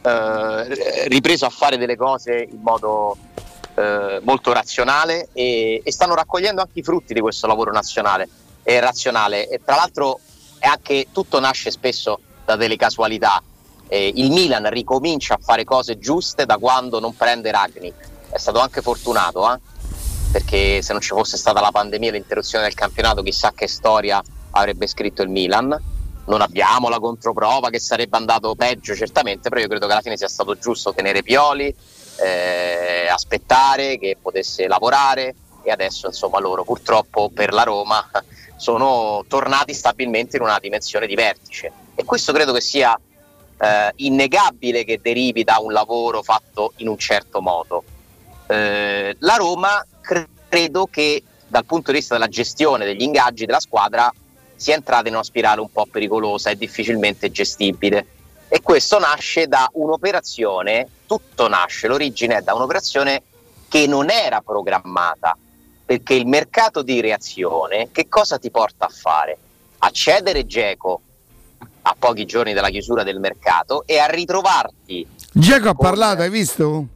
eh, 0.00 1.08
ripreso 1.08 1.44
a 1.44 1.50
fare 1.50 1.76
delle 1.76 1.96
cose 1.96 2.46
in 2.48 2.60
modo 2.62 3.16
eh, 3.74 4.20
molto 4.22 4.52
razionale 4.52 5.30
e, 5.32 5.80
e 5.82 5.90
stanno 5.90 6.14
raccogliendo 6.14 6.60
anche 6.60 6.78
i 6.78 6.82
frutti 6.84 7.14
di 7.14 7.20
questo 7.20 7.48
lavoro 7.48 7.72
nazionale 7.72 8.28
e 8.62 8.78
razionale. 8.78 9.48
E 9.48 9.60
tra 9.64 9.74
l'altro 9.74 10.20
anche 10.60 11.08
tutto 11.10 11.40
nasce 11.40 11.72
spesso 11.72 12.20
da 12.44 12.54
delle 12.54 12.76
casualità. 12.76 13.42
Eh, 13.88 14.12
il 14.14 14.30
Milan 14.30 14.70
ricomincia 14.70 15.34
a 15.34 15.38
fare 15.42 15.64
cose 15.64 15.98
giuste 15.98 16.46
da 16.46 16.58
quando 16.58 17.00
non 17.00 17.16
prende 17.16 17.50
Ragni. 17.50 17.92
È 18.30 18.38
stato 18.38 18.60
anche 18.60 18.82
fortunato, 18.82 19.52
eh? 19.52 19.58
Perché 20.36 20.82
se 20.82 20.92
non 20.92 21.00
ci 21.00 21.14
fosse 21.14 21.38
stata 21.38 21.62
la 21.62 21.70
pandemia 21.70 22.10
e 22.10 22.12
l'interruzione 22.12 22.64
del 22.64 22.74
campionato, 22.74 23.22
chissà 23.22 23.52
che 23.54 23.66
storia 23.66 24.22
avrebbe 24.50 24.86
scritto 24.86 25.22
il 25.22 25.30
Milan. 25.30 25.74
Non 26.26 26.42
abbiamo 26.42 26.90
la 26.90 26.98
controprova 26.98 27.70
che 27.70 27.78
sarebbe 27.78 28.18
andato 28.18 28.54
peggio, 28.54 28.94
certamente, 28.94 29.48
però 29.48 29.62
io 29.62 29.68
credo 29.68 29.86
che 29.86 29.92
alla 29.92 30.02
fine 30.02 30.18
sia 30.18 30.28
stato 30.28 30.58
giusto 30.58 30.92
tenere 30.92 31.22
Pioli, 31.22 31.74
eh, 32.22 33.08
aspettare 33.08 33.98
che 33.98 34.18
potesse 34.20 34.66
lavorare 34.66 35.34
e 35.62 35.70
adesso 35.70 36.06
insomma 36.06 36.38
loro 36.38 36.64
purtroppo 36.64 37.30
per 37.30 37.52
la 37.52 37.62
Roma 37.62 38.06
sono 38.56 39.24
tornati 39.26 39.72
stabilmente 39.72 40.36
in 40.36 40.42
una 40.42 40.58
dimensione 40.60 41.06
di 41.06 41.14
vertice 41.14 41.72
e 41.94 42.04
questo 42.04 42.32
credo 42.32 42.52
che 42.52 42.60
sia 42.60 42.98
eh, 43.58 43.92
innegabile 43.96 44.84
che 44.84 45.00
derivi 45.02 45.44
da 45.44 45.58
un 45.60 45.72
lavoro 45.72 46.22
fatto 46.22 46.72
in 46.76 46.88
un 46.88 46.98
certo 46.98 47.40
modo. 47.40 47.84
Eh, 48.46 49.16
la 49.18 49.34
Roma 49.34 49.84
cre- 50.00 50.28
credo 50.48 50.86
che 50.86 51.22
dal 51.46 51.64
punto 51.64 51.90
di 51.90 51.98
vista 51.98 52.14
della 52.14 52.28
gestione 52.28 52.84
degli 52.84 53.02
ingaggi 53.02 53.46
della 53.46 53.60
squadra 53.60 54.12
sia 54.54 54.74
entrata 54.74 55.08
in 55.08 55.14
una 55.14 55.22
spirale 55.22 55.60
un 55.60 55.70
po' 55.70 55.86
pericolosa 55.86 56.50
e 56.50 56.56
difficilmente 56.56 57.30
gestibile. 57.30 58.06
E 58.48 58.62
questo 58.62 58.98
nasce 58.98 59.48
da 59.48 59.68
un'operazione, 59.72 60.88
tutto 61.06 61.48
nasce, 61.48 61.88
l'origine 61.88 62.38
è 62.38 62.42
da 62.42 62.54
un'operazione 62.54 63.22
che 63.68 63.86
non 63.86 64.08
era 64.08 64.40
programmata, 64.40 65.36
perché 65.84 66.14
il 66.14 66.26
mercato 66.26 66.82
di 66.82 67.00
reazione 67.00 67.88
che 67.90 68.08
cosa 68.08 68.38
ti 68.38 68.50
porta 68.50 68.86
a 68.86 68.88
fare? 68.88 69.36
A 69.78 69.90
cedere 69.90 70.46
Geco 70.46 71.00
a 71.82 71.94
pochi 71.98 72.24
giorni 72.24 72.52
dalla 72.52 72.70
chiusura 72.70 73.02
del 73.02 73.20
mercato 73.20 73.84
e 73.86 73.98
a 73.98 74.06
ritrovarti 74.06 75.06
Giacomo 75.38 75.70
ha 75.70 75.74
parlato, 75.74 76.22
hai 76.22 76.30
visto? 76.30 76.86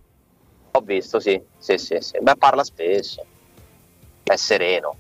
Ho 0.73 0.81
visto, 0.81 1.21
sì, 1.21 1.41
sì, 1.59 1.79
sì, 1.79 1.99
sì. 2.01 2.19
Beh, 2.21 2.37
parla 2.37 2.65
spesso, 2.65 3.25
è 4.23 4.37
sereno. 4.37 4.95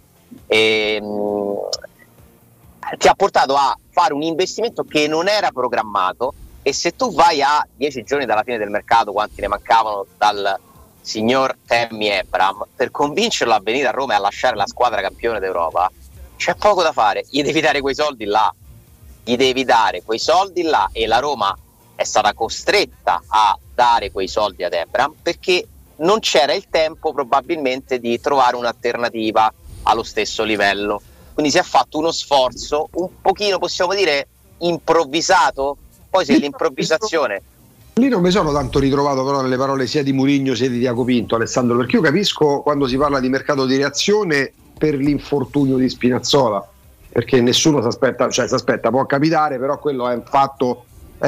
E, 0.47 1.01
mh, 1.01 2.97
ti 2.99 3.09
ha 3.09 3.15
portato 3.15 3.55
a 3.55 3.77
fare 3.91 4.13
un 4.15 4.23
investimento 4.23 4.85
che 4.85 5.07
non 5.07 5.29
era 5.29 5.51
programmato 5.51 6.35
e 6.63 6.73
se 6.73 6.95
tu 6.95 7.13
vai 7.13 7.43
a 7.43 7.67
dieci 7.75 8.03
giorni 8.03 8.27
dalla 8.27 8.43
fine 8.43 8.59
del 8.59 8.71
mercato, 8.71 9.13
quanti 9.13 9.41
ne 9.41 9.49
mancavano 9.49 10.07
dal 10.17 10.59
signor 11.01 11.57
Tammy 11.67 12.09
Ebram, 12.09 12.67
per 12.77 12.91
convincerlo 12.91 13.55
a 13.55 13.61
venire 13.63 13.89
a 13.89 13.93
Roma 13.93 14.13
e 14.13 14.17
a 14.17 14.21
lasciare 14.21 14.57
la 14.57 14.67
squadra 14.67 15.01
campione 15.01 15.41
d'Europa, 15.41 15.91
c'è 16.37 16.55
poco 16.55 16.83
da 16.83 16.93
fare, 16.93 17.25
gli 17.31 17.43
devi 17.43 17.61
dare 17.61 17.81
quei 17.81 17.95
soldi 17.95 18.25
là, 18.25 18.53
gli 19.25 19.37
devi 19.37 19.65
dare 19.65 20.03
quei 20.03 20.19
soldi 20.19 20.63
là 20.63 20.89
e 20.93 21.07
la 21.07 21.19
Roma 21.19 21.57
è 22.01 22.05
stata 22.05 22.33
costretta 22.33 23.23
a 23.27 23.59
dare 23.75 24.11
quei 24.11 24.27
soldi 24.27 24.65
ad 24.65 24.73
Ebram 24.73 25.13
perché 25.21 25.67
non 25.97 26.21
c'era 26.21 26.55
il 26.55 26.65
tempo 26.71 27.13
probabilmente 27.13 27.99
di 27.99 28.19
trovare 28.19 28.57
un'alternativa 28.57 29.53
allo 29.83 30.03
stesso 30.03 30.43
livello. 30.43 31.03
Quindi 31.35 31.53
si 31.53 31.59
è 31.59 31.63
fatto 31.63 31.99
uno 31.99 32.11
sforzo 32.11 32.89
un 32.93 33.21
pochino, 33.21 33.59
possiamo 33.59 33.95
dire, 33.95 34.29
improvvisato. 34.61 35.77
Poi 36.09 36.25
se 36.25 36.39
l'improvvisazione 36.39 37.43
Lì 37.95 38.09
non 38.09 38.23
mi 38.23 38.31
sono 38.31 38.51
tanto 38.51 38.79
ritrovato 38.79 39.23
però 39.23 39.43
nelle 39.43 39.59
parole 39.59 39.87
sia 39.87 40.03
di 40.03 40.15
Murigno 40.15 40.55
sia 40.55 40.71
di 40.71 40.79
Diaco 40.79 41.05
Pinto, 41.05 41.35
Alessandro, 41.35 41.77
perché 41.77 41.97
io 41.97 42.03
capisco 42.03 42.61
quando 42.61 42.87
si 42.87 42.97
parla 42.97 43.21
di 43.21 43.29
mercato 43.29 43.67
di 43.67 43.77
reazione 43.77 44.51
per 44.79 44.95
l'infortunio 44.95 45.77
di 45.77 45.89
Spinazzola, 45.89 46.67
perché 47.11 47.43
nessuno 47.43 47.83
si 47.83 47.89
aspetta, 47.89 48.31
cioè 48.31 48.49
si 48.49 48.55
aspetta, 48.55 48.89
può 48.89 49.05
capitare, 49.05 49.59
però 49.59 49.79
quello 49.79 50.09
è 50.09 50.15
un 50.15 50.25
fatto 50.25 50.87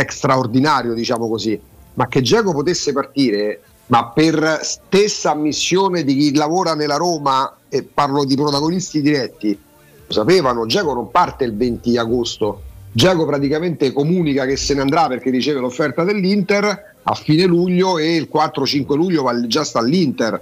straordinario, 0.08 0.94
diciamo 0.94 1.28
così. 1.28 1.60
Ma 1.94 2.08
che 2.08 2.22
Geco 2.22 2.52
potesse 2.52 2.92
partire, 2.92 3.60
ma 3.86 4.08
per 4.08 4.60
stessa 4.62 5.32
ammissione 5.32 6.04
di 6.04 6.16
chi 6.16 6.34
lavora 6.34 6.74
nella 6.74 6.96
Roma, 6.96 7.56
e 7.68 7.82
parlo 7.82 8.24
di 8.24 8.34
protagonisti 8.34 9.02
diretti, 9.02 9.58
lo 10.06 10.12
sapevano, 10.12 10.66
Geco 10.66 10.94
non 10.94 11.10
parte 11.10 11.44
il 11.44 11.54
20 11.56 11.96
agosto, 11.98 12.62
Geco 12.92 13.24
praticamente 13.24 13.92
comunica 13.92 14.44
che 14.44 14.56
se 14.56 14.74
ne 14.74 14.82
andrà 14.82 15.08
perché 15.08 15.30
riceve 15.30 15.60
l'offerta 15.60 16.04
dell'Inter 16.04 16.94
a 17.02 17.14
fine 17.14 17.44
luglio 17.44 17.98
e 17.98 18.16
il 18.16 18.28
4-5 18.32 18.94
luglio 18.94 19.22
va- 19.22 19.46
già 19.46 19.64
sta 19.64 19.78
all'Inter. 19.78 20.40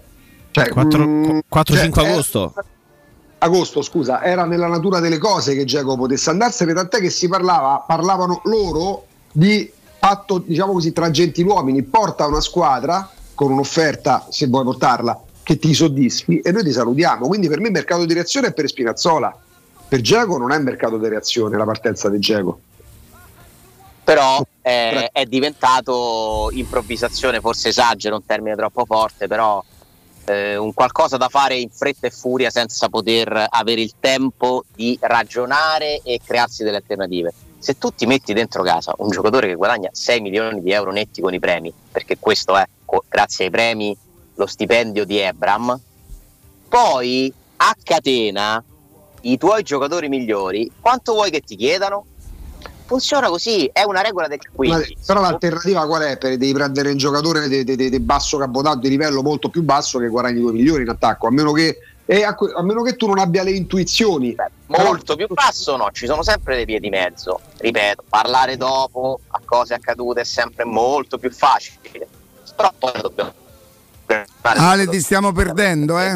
Cioè, 0.51 0.69
4, 0.69 1.07
mm, 1.07 1.39
4-5 1.49 2.03
cioè, 2.03 2.09
è- 2.09 2.11
agosto. 2.11 2.55
agosto, 3.39 3.83
scusa, 3.83 4.23
era 4.23 4.45
nella 4.45 4.67
natura 4.67 4.99
delle 4.99 5.19
cose 5.19 5.55
che 5.55 5.65
Geco 5.65 5.97
potesse 5.97 6.31
andarsene, 6.31 6.75
tant'è 6.75 6.99
che 6.99 7.11
si 7.11 7.29
parlava, 7.29 7.85
parlavano 7.87 8.43
loro 8.45 9.05
di 9.33 9.71
patto, 9.99 10.39
diciamo 10.39 10.73
così, 10.73 10.93
tra 10.93 11.11
gentiluomini, 11.11 11.83
porta 11.83 12.27
una 12.27 12.41
squadra 12.41 13.09
con 13.35 13.53
un'offerta, 13.53 14.27
se 14.31 14.47
vuoi 14.47 14.65
portarla, 14.65 15.19
che 15.43 15.59
ti 15.59 15.73
soddisfi 15.75 16.41
e 16.41 16.53
noi 16.53 16.65
ti 16.65 16.73
salutiamo. 16.73 17.27
Quindi 17.27 17.49
per 17.49 17.61
me 17.61 17.67
il 17.67 17.73
mercato 17.73 18.05
di 18.05 18.15
reazione 18.15 18.49
è 18.49 18.53
per 18.53 18.69
Spinazzola. 18.69 19.37
Per 19.89 20.01
Geco 20.01 20.39
non 20.39 20.53
è 20.53 20.59
mercato 20.59 20.99
di 20.99 21.09
reazione 21.09 21.57
la 21.57 21.65
partenza 21.65 22.09
di 22.09 22.19
Geco. 22.19 22.61
però 24.05 24.43
è, 24.61 25.09
è 25.13 25.25
diventato 25.25 26.51
improvvisazione, 26.53 27.41
forse 27.41 27.69
esagero, 27.69 28.17
un 28.17 28.25
termine 28.25 28.57
troppo 28.57 28.85
forte, 28.85 29.27
però 29.27 29.63
eh, 30.27 30.57
un 30.57 30.73
qualcosa 30.75 31.17
da 31.17 31.29
fare 31.29 31.57
in 31.57 31.71
fretta 31.71 32.07
e 32.07 32.11
furia 32.11 32.51
senza 32.51 32.89
poter 32.89 33.47
avere 33.49 33.81
il 33.81 33.95
tempo 33.99 34.65
di 34.75 34.99
ragionare 35.01 36.01
e 36.03 36.21
crearsi 36.25 36.63
delle 36.63 36.77
alternative. 36.77 37.33
Se 37.61 37.77
tu 37.77 37.91
ti 37.95 38.07
metti 38.07 38.33
dentro 38.33 38.63
casa 38.63 38.95
un 38.99 39.11
giocatore 39.11 39.47
che 39.47 39.55
guadagna 39.55 39.91
6 39.93 40.21
milioni 40.23 40.63
di 40.63 40.73
euro 40.73 40.93
netti 40.93 41.21
con 41.21 41.35
i 41.35 41.39
premi, 41.39 41.71
perché 41.93 42.17
questo 42.19 42.57
è, 42.57 42.67
grazie 43.07 43.45
ai 43.45 43.51
premi, 43.51 43.95
lo 44.35 44.47
stipendio 44.47 45.05
di 45.05 45.19
Ebram, 45.19 45.79
poi 46.69 47.33
a 47.57 47.77
catena 47.83 48.63
i 49.23 49.37
tuoi 49.37 49.63
giocatori 49.63 50.09
migliori, 50.09 50.71
quanto 50.81 51.13
vuoi 51.13 51.31
che 51.31 51.41
ti 51.41 51.55
chiedano? 51.57 52.07
Funziona 52.87 53.29
così, 53.29 53.69
è 53.73 53.83
una 53.83 54.01
regola 54.01 54.27
del 54.27 54.39
Ma- 54.43 54.51
15. 54.57 54.97
però 55.07 55.21
l'alternativa 55.21 55.87
qual 55.87 56.03
è? 56.03 56.17
Per, 56.17 56.37
devi 56.39 56.53
prendere 56.53 56.91
un 56.91 56.97
giocatore 56.97 57.47
di, 57.49 57.63
di- 57.63 57.77
di- 57.77 57.91
di 57.91 58.01
basso 58.01 58.39
cabotaggio, 58.39 58.79
di 58.81 58.89
livello 58.89 59.23
molto 59.23 59.49
più 59.51 59.63
basso 59.63 59.99
che 59.99 60.09
guadagni 60.09 60.41
2 60.41 60.53
milioni 60.53 60.83
in 60.83 60.89
attacco, 60.89 61.27
a 61.27 61.31
meno 61.31 61.53
che, 61.53 61.77
e 62.13 62.25
a, 62.25 62.35
que- 62.35 62.53
a 62.53 62.61
meno 62.65 62.83
che 62.83 62.97
tu 62.97 63.07
non 63.07 63.21
abbia 63.21 63.45
le 63.45 63.53
intuizioni. 63.53 64.35
molto 64.67 65.15
più 65.15 65.29
basso 65.29 65.77
no, 65.77 65.91
ci 65.93 66.07
sono 66.07 66.25
sempre 66.25 66.57
dei 66.57 66.65
vie 66.65 66.81
di 66.81 66.89
mezzo. 66.89 67.39
Ripeto, 67.59 68.03
parlare 68.09 68.57
dopo 68.57 69.21
a 69.29 69.41
cose 69.45 69.75
accadute 69.75 70.23
è 70.23 70.25
sempre 70.25 70.65
molto 70.65 71.19
più 71.19 71.31
facile. 71.31 72.09
Però 72.57 72.73
poi 72.77 72.93
dobbiamo 73.01 73.33
Ale, 74.43 74.89
ti 74.89 74.99
stiamo 75.01 75.31
perdendo, 75.31 76.01
eh? 76.01 76.11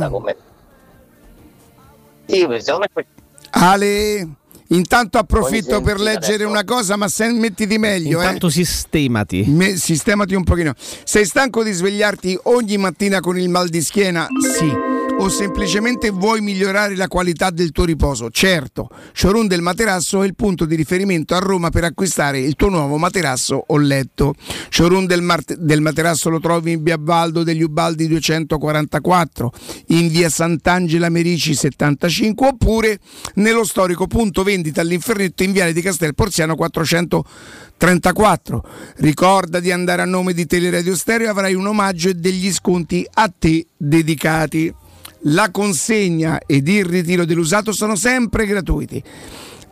Sì, 2.27 2.45
secondo 2.59 2.87
me 2.93 3.07
Ale, 3.51 4.29
intanto 4.71 5.19
approfitto 5.19 5.81
per 5.81 6.01
leggere 6.01 6.35
adesso? 6.35 6.49
una 6.49 6.65
cosa, 6.65 6.97
ma 6.97 7.07
se, 7.07 7.31
mettiti 7.31 7.79
meglio. 7.79 8.19
Intanto 8.19 8.49
eh. 8.49 8.51
sistemati. 8.51 9.45
Me- 9.47 9.77
sistemati 9.77 10.35
un 10.35 10.43
pochino. 10.43 10.73
Sei 10.77 11.25
stanco 11.25 11.63
di 11.63 11.71
svegliarti 11.71 12.37
ogni 12.45 12.79
mattina 12.79 13.21
con 13.21 13.39
il 13.39 13.49
mal 13.49 13.69
di 13.69 13.81
schiena? 13.81 14.27
Sì. 14.57 15.04
O 15.25 15.31
semplicemente 15.31 16.11
vuoi 16.11 16.43
migliorare 16.43 16.95
la 16.97 17.09
qualità 17.09 17.49
del 17.49 17.71
tuo 17.71 17.87
riposo? 17.87 18.29
Certo. 18.29 18.91
Showroom 19.15 19.47
del 19.47 19.63
Materasso 19.63 20.23
è 20.23 20.27
il 20.27 20.35
punto 20.35 20.67
di 20.67 20.75
riferimento 20.75 21.35
a 21.35 21.39
Roma 21.39 21.71
per 21.71 21.85
acquistare 21.85 22.41
il 22.41 22.57
tuo 22.57 22.69
nuovo 22.69 22.99
materasso 22.99 23.65
o 23.69 23.79
letto. 23.79 24.35
Showroom 24.69 25.07
del, 25.07 25.23
Mart- 25.23 25.55
del 25.55 25.81
Materasso 25.81 26.29
lo 26.29 26.41
trovi 26.41 26.73
in 26.73 26.83
via 26.83 26.99
Baldo 26.99 27.43
degli 27.43 27.63
Ubaldi 27.63 28.07
244, 28.07 29.51
in 29.87 30.09
via 30.09 30.29
Sant'Angela 30.29 31.09
Merici 31.09 31.55
75 31.55 32.47
oppure 32.47 32.99
nello 33.37 33.65
storico 33.65 34.07
punto 34.07 34.43
vendita 34.43 34.83
all'Infernetto 34.83 35.43
in 35.43 35.53
viale 35.53 35.73
di 35.73 35.81
Castel 35.81 36.15
Porziano 36.15 36.55
434. 36.55 38.63
Ricorda 38.97 39.59
di 39.59 39.73
andare 39.73 40.03
a 40.03 40.05
nome 40.05 40.35
di 40.35 40.45
Teleradio 40.45 40.95
Stereo 40.95 41.31
avrai 41.31 41.55
un 41.55 41.67
omaggio 41.67 42.11
e 42.11 42.15
degli 42.15 42.53
sconti 42.53 43.09
a 43.15 43.33
te 43.35 43.65
dedicati. 43.75 44.83
La 45.27 45.51
consegna 45.51 46.39
ed 46.45 46.69
il 46.69 46.85
ritiro 46.85 47.25
dell'usato 47.25 47.73
sono 47.73 47.97
sempre 47.97 48.45
gratuiti. 48.47 49.03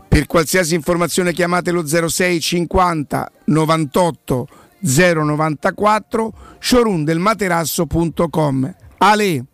Per 0.09 0.27
qualsiasi 0.27 0.75
informazione 0.75 1.33
chiamate 1.33 1.71
lo 1.71 1.87
06 1.87 2.41
50 2.41 3.31
98 3.47 4.49
094 4.81 6.33
showroomdelmaterasso.com. 6.59 8.75
Ale. 8.99 9.45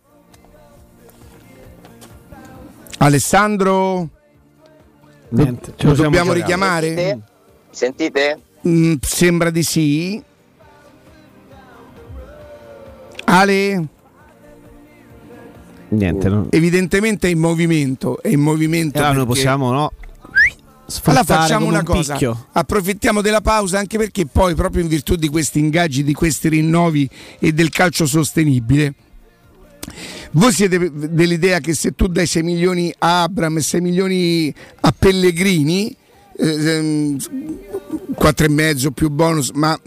Alessandro? 2.97 4.09
Niente, 5.29 5.73
ce 5.75 5.87
Lo 5.87 5.93
dobbiamo 5.93 6.33
richiamare? 6.33 7.19
Sentite? 7.69 8.41
Mm, 8.67 8.95
sembra 9.01 9.51
di 9.51 9.63
sì. 9.63 10.21
Ale? 13.25 13.87
Niente, 15.89 16.29
no. 16.29 16.47
Evidentemente 16.51 17.27
è 17.27 17.31
in 17.31 17.39
movimento, 17.39 18.21
è 18.21 18.29
in 18.29 18.39
movimento. 18.41 18.97
Allora 18.99 19.13
noi 19.13 19.25
perché- 19.25 19.33
possiamo, 19.41 19.71
no? 19.71 19.91
Allora 21.03 21.23
facciamo 21.23 21.67
una 21.67 21.79
un 21.79 21.85
cosa, 21.85 22.13
picchio. 22.13 22.47
approfittiamo 22.51 23.21
della 23.21 23.41
pausa 23.41 23.77
anche 23.77 23.99
perché 23.99 24.25
poi 24.25 24.55
proprio 24.55 24.81
in 24.81 24.87
virtù 24.87 25.15
di 25.15 25.27
questi 25.27 25.59
ingaggi, 25.59 26.03
di 26.03 26.13
questi 26.13 26.49
rinnovi 26.49 27.07
e 27.37 27.51
del 27.51 27.69
calcio 27.69 28.07
sostenibile, 28.07 28.95
voi 30.31 30.51
siete 30.51 30.91
dell'idea 30.91 31.59
che 31.59 31.75
se 31.75 31.93
tu 31.93 32.07
dai 32.07 32.25
6 32.25 32.41
milioni 32.41 32.91
a 32.99 33.21
Abram 33.21 33.57
e 33.57 33.61
6 33.61 33.81
milioni 33.81 34.53
a 34.81 34.93
Pellegrini, 34.97 35.95
eh, 36.37 37.15
4 38.15 38.45
e 38.45 38.49
mezzo 38.49 38.91
più 38.91 39.09
bonus, 39.09 39.51
ma 39.51 39.79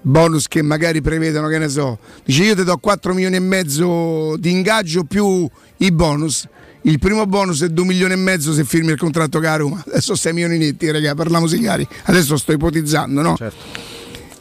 bonus 0.00 0.48
che 0.48 0.62
magari 0.62 1.00
prevedono, 1.00 1.48
che 1.48 1.58
ne 1.58 1.68
so, 1.68 1.98
dice 2.24 2.44
io 2.44 2.54
ti 2.54 2.64
do 2.64 2.76
4 2.76 3.14
milioni 3.14 3.36
e 3.36 3.40
mezzo 3.40 4.36
di 4.36 4.50
ingaggio 4.50 5.04
più 5.04 5.48
i 5.78 5.92
bonus. 5.92 6.46
Il 6.82 6.98
primo 6.98 7.26
bonus 7.26 7.62
è 7.62 7.68
2 7.68 7.84
milioni 7.84 8.12
e 8.12 8.16
mezzo 8.16 8.52
se 8.52 8.64
firmi 8.64 8.92
il 8.92 8.98
contratto 8.98 9.38
con 9.38 9.48
la 9.48 9.56
Roma. 9.56 9.84
Adesso 9.86 10.14
6 10.14 10.32
milioni 10.32 10.58
netti, 10.58 10.90
raga, 10.90 11.14
parliamo 11.14 11.46
chiari. 11.46 11.86
Adesso 12.04 12.36
sto 12.36 12.52
ipotizzando, 12.52 13.20
no? 13.20 13.36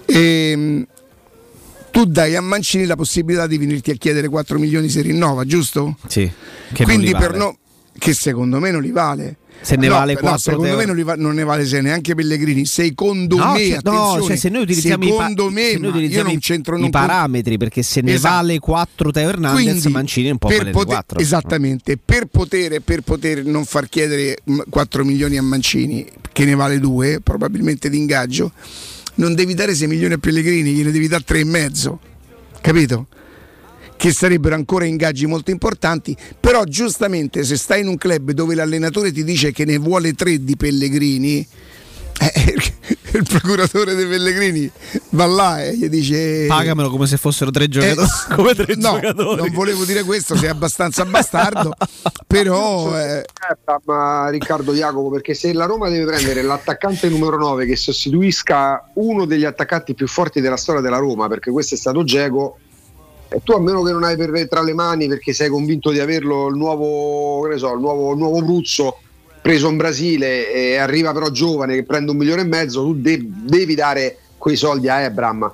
Ehm, 0.06 0.86
tu 1.92 2.06
dai 2.06 2.36
a 2.36 2.42
Mancini 2.42 2.86
la 2.86 2.96
possibilità 2.96 3.48
di 3.48 3.58
venirti 3.58 3.92
a 3.92 3.96
chiedere 3.96 4.28
4 4.28 4.60
milioni 4.60 4.88
se 4.88 5.02
rinnova, 5.02 5.46
giusto? 5.46 5.98
Sì. 6.08 6.32
Quindi 6.84 7.12
per 7.12 7.32
vale. 7.32 7.38
no, 7.38 7.58
che 7.98 8.14
secondo 8.14 8.60
me 8.60 8.72
non 8.72 8.82
li 8.82 8.92
vale. 8.92 9.38
Se 9.60 9.76
ne 9.76 9.88
No, 9.88 9.96
vale 9.96 10.14
no, 10.14 10.20
4 10.20 10.38
secondo 10.40 10.66
euro. 10.68 10.78
me 10.78 10.86
non, 10.86 10.96
li 10.96 11.02
va- 11.02 11.16
non 11.16 11.34
ne 11.34 11.44
vale 11.44 11.66
se 11.66 11.82
neanche 11.82 12.14
Pellegrini. 12.14 12.66
Secondo 12.68 13.38
No, 13.38 13.54
me, 13.54 13.60
cioè, 13.68 13.78
no, 13.82 13.92
attenzione, 13.92 14.26
cioè, 14.28 14.36
se 14.36 14.50
noi 14.50 14.62
utilizziamo 14.62 15.04
i 15.04 15.08
pa- 15.08 15.14
secondo 15.18 15.50
me, 15.50 15.70
se 15.72 15.78
noi 15.80 15.90
utilizziamo 15.90 16.28
non 16.28 16.38
i- 16.38 16.40
c'entro 16.40 16.78
i 16.78 16.82
non 16.82 16.90
parametri 16.92 17.58
perché 17.58 17.82
se 17.82 18.02
ne 18.02 18.14
Esatto. 18.14 18.36
vale 18.36 18.60
4 18.60 19.12
Teo 19.12 19.30
Hernandez 19.30 19.64
Quindi, 19.64 19.88
Mancini 19.90 20.28
non 20.28 20.38
può 20.38 20.50
per 20.50 20.70
poter- 20.70 20.86
4 20.86 21.20
Esattamente, 21.20 21.98
per 21.98 22.26
poter, 22.28 22.82
per 22.82 23.02
poter 23.02 23.44
non 23.46 23.66
far 23.66 23.90
chiedere 23.90 24.38
mm, 24.50 24.60
4 24.70 25.04
milioni 25.04 25.38
a 25.38 25.42
Mancini, 25.42 26.06
che 26.32 26.46
ne 26.46 26.54
vale 26.54 26.80
2 26.80 27.20
probabilmente 27.24 27.90
di 27.90 27.98
ingaggio, 27.98 28.52
non 29.16 29.34
devi 29.34 29.56
dare 29.56 29.74
6 29.74 29.88
milioni 29.88 30.14
a 30.14 30.18
Pellegrini, 30.20 30.72
gliene 30.72 30.92
devi 30.92 31.08
dare 31.08 31.24
3 31.24 31.40
e 31.40 31.46
mezzo, 31.46 32.00
capito? 32.62 33.08
Che 33.98 34.12
sarebbero 34.12 34.54
ancora 34.54 34.86
ingaggi 34.86 35.26
molto 35.26 35.50
importanti, 35.50 36.16
però 36.40 36.64
giustamente 36.64 37.44
se 37.44 37.58
stai 37.58 37.82
in 37.82 37.88
un 37.88 37.98
club 37.98 38.32
dove 38.32 38.54
l'allenatore 38.54 39.12
ti 39.12 39.24
dice 39.24 39.52
che 39.52 39.66
ne 39.66 39.78
vuole 39.78 40.14
3 40.14 40.44
di 40.44 40.56
Pellegrini, 40.56 41.48
eh, 42.20 42.56
il 43.18 43.26
procuratore 43.28 43.94
dei 43.94 44.08
Pellegrini 44.08 44.70
va 45.12 45.26
là 45.26 45.64
e 45.64 45.78
gli 45.78 45.88
dice 45.88 46.46
pagamelo 46.48 46.90
come 46.90 47.06
se 47.06 47.18
fossero 47.18 47.52
tre 47.52 47.68
giocatori 47.68 48.08
eh, 48.08 48.34
come 48.36 48.56
tre 48.56 48.76
no, 48.76 48.94
giocatori. 48.94 49.42
non 49.42 49.52
volevo 49.52 49.86
dire 49.86 50.04
questo, 50.04 50.36
sei 50.36 50.50
abbastanza 50.50 51.06
bastardo, 51.06 51.74
però 52.26 52.98
eh, 52.98 53.26
ma 53.86 54.30
Riccardo 54.30 54.74
Jacopo, 54.74 55.10
perché 55.10 55.34
se 55.34 55.54
la 55.54 55.66
Roma 55.66 55.90
deve 55.90 56.06
prendere 56.06 56.42
l'attaccante 56.42 57.08
numero 57.10 57.38
9 57.38 57.66
che 57.66 57.76
sostituisca 57.76 58.92
uno 58.96 59.26
degli 59.26 59.46
attaccanti 59.46 59.94
più 59.94 60.08
forti 60.08 60.42
della 60.42 60.58
storia 60.58 60.82
della 60.82 60.98
Roma, 60.98 61.28
perché 61.28 61.52
questo 61.52 61.76
è 61.76 61.78
stato 61.78 62.04
Geco, 62.04 62.58
e 63.30 63.42
tu 63.44 63.52
a 63.52 63.60
meno 63.60 63.84
che 63.84 63.92
non 63.92 64.04
hai 64.04 64.16
per, 64.16 64.48
tra 64.48 64.62
le 64.62 64.74
mani 64.74 65.08
perché 65.08 65.34
sei 65.34 65.50
convinto 65.50 65.92
di 65.92 66.00
averlo 66.00 66.48
il 66.48 66.56
nuovo, 66.56 67.42
che 67.44 67.50
ne 67.50 67.58
so, 67.58 67.74
il 67.74 67.80
nuovo, 67.80 68.12
il 68.12 68.18
nuovo 68.18 68.42
Bruzzo 68.42 68.98
preso 69.42 69.70
in 69.70 69.78
Brasile 69.78 70.52
e 70.52 70.76
arriva 70.78 71.14
però 71.14 71.30
giovane 71.30 71.76
che 71.76 71.84
prende 71.84 72.12
un 72.12 72.18
milione 72.18 72.42
e 72.42 72.46
mezzo, 72.46 72.84
tu 72.84 72.96
de- 73.00 73.22
devi 73.24 73.76
dare 73.76 74.18
quei 74.38 74.56
soldi 74.56 74.90
a 74.90 75.02
Ebram. 75.02 75.52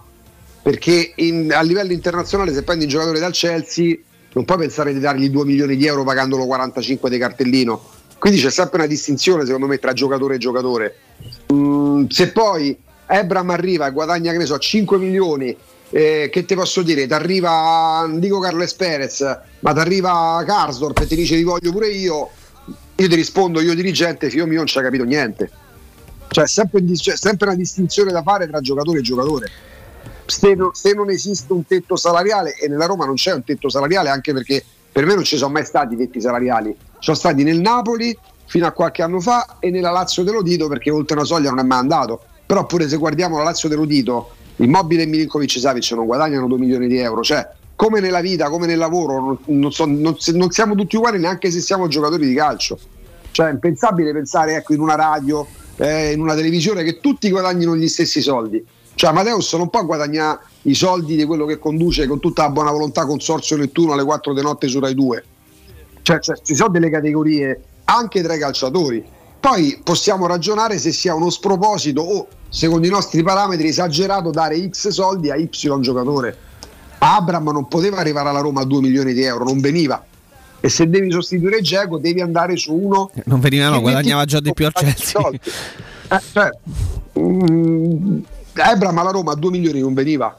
Perché 0.62 1.14
in- 1.16 1.52
a 1.54 1.62
livello 1.62 1.92
internazionale 1.92 2.54
se 2.54 2.64
prendi 2.64 2.86
un 2.86 2.90
giocatore 2.90 3.20
dal 3.20 3.34
Chelsea 3.34 3.96
non 4.34 4.46
puoi 4.46 4.58
pensare 4.58 4.94
di 4.94 5.00
dargli 5.00 5.30
2 5.30 5.46
milioni 5.46 5.76
di 5.76 5.86
euro 5.86 6.04
pagandolo 6.04 6.46
45 6.46 7.10
di 7.10 7.18
cartellino 7.20 7.82
Quindi 8.18 8.40
c'è 8.40 8.50
sempre 8.50 8.78
una 8.80 8.88
distinzione, 8.88 9.46
secondo 9.46 9.68
me, 9.68 9.78
tra 9.78 9.92
giocatore 9.92 10.36
e 10.36 10.38
giocatore. 10.38 10.96
Mm, 11.52 12.06
se 12.08 12.32
poi 12.32 12.76
Ebram 13.06 13.50
arriva 13.50 13.86
e 13.86 13.92
guadagna, 13.92 14.32
che 14.32 14.38
ne 14.38 14.46
so, 14.46 14.58
5 14.58 14.98
milioni, 14.98 15.56
eh, 15.96 16.30
che 16.32 16.44
ti 16.46 16.56
posso 16.56 16.82
dire? 16.82 17.06
Ti 17.06 17.14
arriva, 17.14 18.04
non 18.08 18.20
dico 18.20 18.40
Carles 18.40 18.74
Perez, 18.74 19.22
ma 19.60 19.74
ti 19.74 19.80
arriva 19.80 20.44
Karsdorp 20.44 20.98
e 21.00 21.06
ti 21.06 21.16
dice 21.16 21.36
ti 21.36 21.44
voglio 21.44 21.72
pure 21.72 21.88
io. 21.90 22.30
Io 22.96 23.08
ti 23.08 23.16
rispondo, 23.16 23.62
io 23.62 23.76
dirigente, 23.76 24.32
figlio 24.32 24.48
mio 24.48 24.58
non 24.58 24.66
ci 24.66 24.78
ha 24.80 24.82
capito 24.82 25.04
niente. 25.04 25.52
Cioè, 26.30 26.48
sempre, 26.48 26.84
cioè, 26.96 27.16
sempre 27.16 27.48
una 27.48 27.56
distinzione 27.56 28.12
da 28.12 28.24
fare 28.24 28.48
tra 28.48 28.60
giocatore 28.60 29.00
e 29.00 29.02
giocatore. 29.04 29.52
Se, 30.26 30.56
se 30.72 30.94
non 30.94 31.12
esiste 31.12 31.54
un 31.54 31.66
tetto 31.66 31.96
salariale, 31.96 32.56
e 32.56 32.68
nella 32.68 32.88
Roma 32.88 33.06
non 33.06 33.14
c'è 33.14 33.34
un 33.34 33.44
tetto 33.44 33.70
salariale, 33.70 34.10
anche 34.10 34.34
perché 34.34 34.64
per 34.92 35.06
me 35.06 35.14
non 35.14 35.24
ci 35.24 35.38
sono 35.38 35.52
mai 35.52 35.66
stati 35.66 35.96
tetti 35.96 36.20
salariali. 36.20 36.76
Sono 36.98 37.18
stati 37.18 37.44
nel 37.44 37.60
Napoli 37.60 38.18
fino 38.46 38.66
a 38.66 38.72
qualche 38.72 39.04
anno 39.04 39.20
fa 39.20 39.58
e 39.60 39.70
nella 39.70 39.92
Lazio 39.92 40.24
dell'Odito 40.24 40.68
perché 40.68 40.90
oltre 40.90 41.16
una 41.16 41.26
soglia 41.26 41.50
non 41.50 41.60
è 41.60 41.64
mai 41.64 41.80
andato. 41.80 42.20
Però 42.48 42.66
pure 42.66 42.90
se 42.90 42.98
guardiamo 42.98 43.38
la 43.38 43.44
Lazio 43.44 43.70
dell'Odito, 43.70 44.32
Immobile 44.58 45.04
e 45.04 45.06
Milinkovic 45.06 45.60
Savic 45.60 45.92
non 45.92 46.06
guadagnano 46.06 46.48
2 46.48 46.58
milioni 46.58 46.88
di 46.88 46.98
euro. 46.98 47.22
Cioè, 47.22 47.48
come 47.76 48.00
nella 48.00 48.22
vita, 48.22 48.50
come 48.50 48.68
nel 48.68 48.78
lavoro, 48.78 49.40
non, 49.46 49.72
so- 49.72 49.86
non 49.86 50.16
non 50.34 50.52
siamo 50.52 50.76
tutti 50.76 50.96
uguali 50.96 51.20
neanche 51.20 51.52
se 51.52 51.60
siamo 51.60 51.88
giocatori 51.88 52.28
di 52.28 52.34
calcio. 52.34 52.78
Cioè, 53.32 53.48
è 53.48 53.52
impensabile 53.52 54.14
pensare 54.14 54.56
ecco, 54.56 54.74
in 54.74 54.80
una 54.80 54.96
radio, 54.96 55.46
eh, 55.78 56.12
in 56.12 56.22
una 56.22 56.36
televisione 56.36 56.84
che 56.84 57.00
tutti 57.00 57.30
guadagnino 57.30 57.76
gli 57.76 57.88
stessi 57.88 58.22
soldi. 58.22 58.64
Cioè, 58.96 59.10
Amadeus 59.10 59.54
non 59.54 59.70
può 59.70 59.84
guadagnare 59.86 60.40
i 60.64 60.76
soldi 60.76 61.16
di 61.16 61.26
quello 61.26 61.46
che 61.46 61.58
conduce 61.58 62.06
con 62.08 62.20
tutta 62.20 62.44
la 62.44 62.50
buona 62.52 62.72
volontà 62.72 63.06
Consorzio 63.06 63.58
Nettuno 63.58 63.94
alle 63.94 64.04
4 64.04 64.34
di 64.34 64.42
notte 64.42 64.68
su 64.68 64.80
Rai 64.80 64.94
2. 64.94 65.24
Cioè, 66.04 66.20
cioè, 66.20 66.38
ci 66.44 66.54
sono 66.54 66.70
delle 66.70 66.92
categorie 66.92 67.64
anche 67.86 68.22
tra 68.22 68.36
i 68.36 68.40
calciatori. 68.40 69.04
Poi 69.44 69.78
possiamo 69.84 70.26
ragionare 70.26 70.78
se 70.78 70.94
sia 70.94 71.14
uno 71.14 71.30
sproposito 71.30 72.00
o, 72.00 72.28
secondo 72.48 72.88
i 72.88 72.90
nostri 72.90 73.24
parametri, 73.24 73.68
esagerato 73.68 74.30
dare 74.30 74.70
X 74.70 74.88
soldi 74.88 75.32
a 75.32 75.36
Y 75.36 75.50
giocatore. 75.82 76.38
Abram 77.00 77.50
non 77.50 77.68
poteva 77.68 77.98
arrivare 77.98 78.30
alla 78.30 78.40
Roma 78.40 78.62
a 78.62 78.64
2 78.64 78.80
milioni 78.80 79.12
di 79.12 79.22
euro, 79.22 79.44
non 79.44 79.60
veniva. 79.60 80.02
E 80.62 80.70
se 80.70 80.90
devi 80.90 81.12
sostituire 81.12 81.60
Geco, 81.60 81.98
devi 81.98 82.22
andare 82.22 82.56
su 82.56 82.74
uno 82.74 83.12
Non 83.26 83.42
veniva, 83.42 83.68
no, 83.68 83.82
guadagnava 83.82 84.24
già 84.24 84.40
di 84.40 84.54
più 84.54 84.66
al 84.66 84.72
Chelsea. 84.72 85.30
Eh, 85.30 86.22
cioè, 86.32 86.50
mm, 87.20 88.20
Ebram 88.54 88.98
alla 88.98 89.12
Roma 89.12 89.34
a 89.34 89.36
2 89.36 89.50
milioni 89.50 89.82
non 89.82 89.94
veniva. 89.94 90.34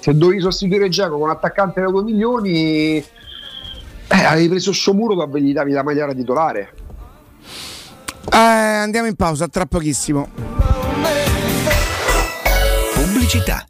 Se 0.00 0.16
dovevi 0.16 0.40
sostituire 0.40 0.88
Geco 0.88 1.12
con 1.12 1.22
un 1.22 1.30
attaccante 1.30 1.80
da 1.80 1.88
2 1.88 2.02
milioni, 2.02 2.96
eh, 2.96 3.04
avevi 4.08 4.48
preso 4.48 4.72
Sciomuro 4.72 5.32
e 5.32 5.40
gli 5.40 5.52
davi 5.52 5.70
la 5.70 5.84
magliara 5.84 6.12
titolare. 6.12 6.79
Eh, 8.28 8.36
andiamo 8.36 9.06
in 9.06 9.14
pausa, 9.16 9.48
tra 9.48 9.66
pochissimo. 9.66 10.28
Pubblicità. 12.94 13.69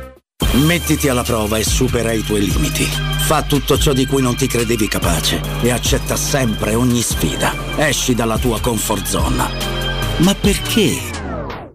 Mettiti 0.53 1.07
alla 1.07 1.23
prova 1.23 1.57
e 1.57 1.63
supera 1.63 2.11
i 2.11 2.23
tuoi 2.23 2.45
limiti. 2.45 2.83
Fa 2.83 3.41
tutto 3.41 3.77
ciò 3.77 3.93
di 3.93 4.05
cui 4.05 4.21
non 4.21 4.35
ti 4.35 4.47
credevi 4.47 4.89
capace 4.89 5.41
e 5.61 5.71
accetta 5.71 6.17
sempre 6.17 6.75
ogni 6.75 7.01
sfida. 7.01 7.55
Esci 7.77 8.13
dalla 8.13 8.37
tua 8.37 8.59
comfort 8.59 9.05
zone. 9.05 9.45
Ma 10.17 10.35
perché? 10.35 10.99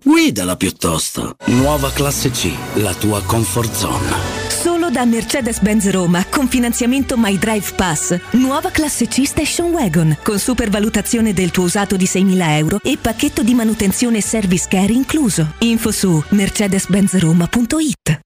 Guidala 0.04 0.56
piuttosto. 0.56 1.36
Nuova 1.46 1.90
classe 1.90 2.30
C, 2.30 2.52
la 2.74 2.92
tua 2.92 3.22
comfort 3.22 3.74
zone. 3.74 4.44
Solo 4.48 4.90
da 4.90 5.06
Mercedes-Benz 5.06 5.90
Roma 5.90 6.26
con 6.28 6.46
finanziamento 6.46 7.16
My 7.16 7.38
Drive 7.38 7.72
Pass. 7.76 8.18
Nuova 8.32 8.70
classe 8.70 9.08
C 9.08 9.24
Station 9.24 9.70
Wagon 9.70 10.18
con 10.22 10.38
supervalutazione 10.38 11.32
del 11.32 11.50
tuo 11.50 11.64
usato 11.64 11.96
di 11.96 12.04
6.000 12.04 12.50
euro 12.58 12.80
e 12.82 12.98
pacchetto 13.00 13.42
di 13.42 13.54
manutenzione 13.54 14.18
e 14.18 14.22
service 14.22 14.66
care 14.68 14.92
incluso. 14.92 15.54
Info 15.60 15.90
su 15.90 16.22
mercedes-benzroma.it 16.28 18.25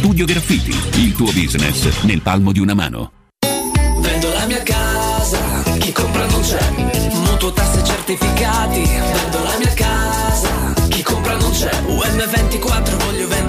Studio 0.00 0.24
Graffiti, 0.24 0.74
il 1.02 1.12
tuo 1.12 1.26
business 1.26 2.04
nel 2.04 2.22
palmo 2.22 2.52
di 2.52 2.58
una 2.58 2.72
mano. 2.72 3.12
Vendo 3.98 4.32
la 4.32 4.46
mia 4.46 4.62
casa, 4.62 5.38
chi 5.76 5.92
compra 5.92 6.26
non 6.26 6.40
c'è. 6.40 6.70
Mutuo 7.12 7.52
tasse 7.52 7.84
certificati, 7.84 8.80
vendo 8.80 9.42
la 9.42 9.58
mia 9.58 9.74
casa, 9.74 10.72
chi 10.88 11.02
compra 11.02 11.36
non 11.36 11.50
c'è. 11.50 11.70
UM24 11.86 12.96
voglio 13.04 13.28
vendere 13.28 13.39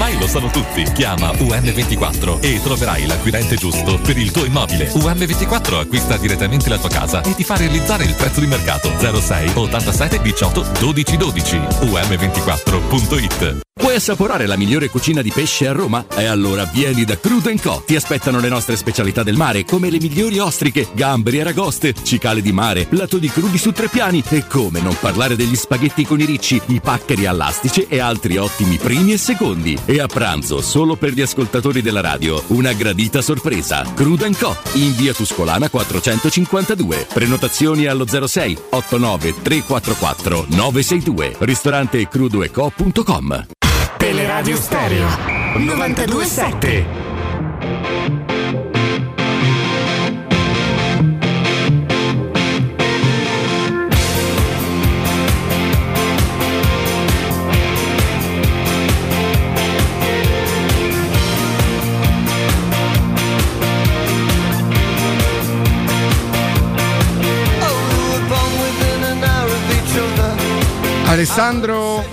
Ormai 0.00 0.16
lo 0.16 0.28
sanno 0.28 0.48
tutti. 0.48 0.84
Chiama 0.92 1.32
UM24 1.32 2.40
e 2.40 2.60
troverai 2.62 3.04
l'acquirente 3.04 3.56
giusto 3.56 3.98
per 3.98 4.16
il 4.16 4.30
tuo 4.30 4.44
immobile. 4.44 4.92
UM24 4.92 5.80
acquista 5.80 6.16
direttamente 6.16 6.68
la 6.68 6.78
tua 6.78 6.88
casa 6.88 7.20
e 7.22 7.34
ti 7.34 7.42
fa 7.42 7.56
realizzare 7.56 8.04
il 8.04 8.14
prezzo 8.14 8.38
di 8.38 8.46
mercato 8.46 8.92
06 8.96 9.50
87 9.54 10.22
18 10.22 10.66
12 10.78 11.16
12. 11.16 11.56
UM24.it 11.56 13.66
Vuoi 13.80 13.94
assaporare 13.94 14.46
la 14.46 14.56
migliore 14.56 14.88
cucina 14.88 15.22
di 15.22 15.30
pesce 15.30 15.68
a 15.68 15.72
Roma? 15.72 16.04
E 16.16 16.24
allora 16.24 16.64
vieni 16.64 17.04
da 17.04 17.16
Crudo 17.16 17.50
Co. 17.62 17.82
Ti 17.86 17.94
aspettano 17.94 18.40
le 18.40 18.48
nostre 18.48 18.76
specialità 18.76 19.22
del 19.22 19.36
mare, 19.36 19.64
come 19.64 19.88
le 19.88 20.00
migliori 20.00 20.40
ostriche, 20.40 20.88
gamberi, 20.92 21.40
aragoste, 21.40 21.94
cicale 22.02 22.42
di 22.42 22.52
mare, 22.52 22.86
plato 22.86 23.18
di 23.18 23.28
crudi 23.28 23.56
su 23.56 23.70
tre 23.70 23.88
piani 23.88 24.22
e 24.28 24.46
come 24.48 24.80
non 24.80 24.96
parlare 25.00 25.36
degli 25.36 25.54
spaghetti 25.54 26.04
con 26.04 26.20
i 26.20 26.24
ricci, 26.24 26.60
i 26.66 26.80
paccheri 26.80 27.26
all'astice 27.26 27.86
e 27.88 28.00
altri 28.00 28.36
ottimi 28.36 28.78
primi 28.78 29.12
e 29.12 29.16
secondi. 29.16 29.78
E 29.90 30.00
a 30.00 30.06
pranzo, 30.06 30.60
solo 30.60 30.96
per 30.96 31.14
gli 31.14 31.22
ascoltatori 31.22 31.80
della 31.80 32.02
radio, 32.02 32.42
una 32.48 32.74
gradita 32.74 33.22
sorpresa. 33.22 33.86
Crudo 33.94 34.28
Co. 34.38 34.54
in 34.74 34.94
via 34.94 35.14
Tuscolana 35.14 35.70
452. 35.70 37.06
Prenotazioni 37.10 37.86
allo 37.86 38.04
06 38.06 38.64
89 38.68 39.34
344 39.40 40.44
962. 40.50 41.36
Ristorante 41.38 42.06
crudoeco.com. 42.06 43.46
Teleradio 43.96 44.56
Stereo 44.56 45.08
927. 45.56 48.37
Alessandro, 71.18 72.04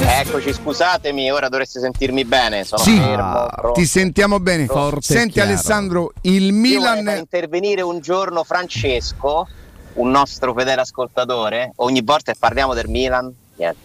Eccoci, 0.00 0.52
scusatemi, 0.52 1.30
ora 1.30 1.48
dovreste 1.48 1.78
sentirmi 1.78 2.24
bene. 2.24 2.64
Sono 2.64 2.82
sì, 2.82 2.96
fermo. 2.96 3.46
pronto. 3.46 3.78
ti 3.78 3.86
sentiamo 3.86 4.40
bene. 4.40 4.66
Senti 4.98 5.38
Alessandro, 5.38 6.12
il 6.22 6.46
Io 6.46 6.52
Milan... 6.52 7.04
far 7.04 7.18
intervenire 7.18 7.82
un 7.82 8.00
giorno 8.00 8.42
Francesco, 8.42 9.46
un 9.94 10.10
nostro 10.10 10.52
fedele 10.52 10.80
ascoltatore. 10.80 11.74
Ogni 11.76 12.02
volta 12.02 12.32
che 12.32 12.38
parliamo 12.40 12.74
del 12.74 12.88
Milan, 12.88 13.32
niente. 13.54 13.78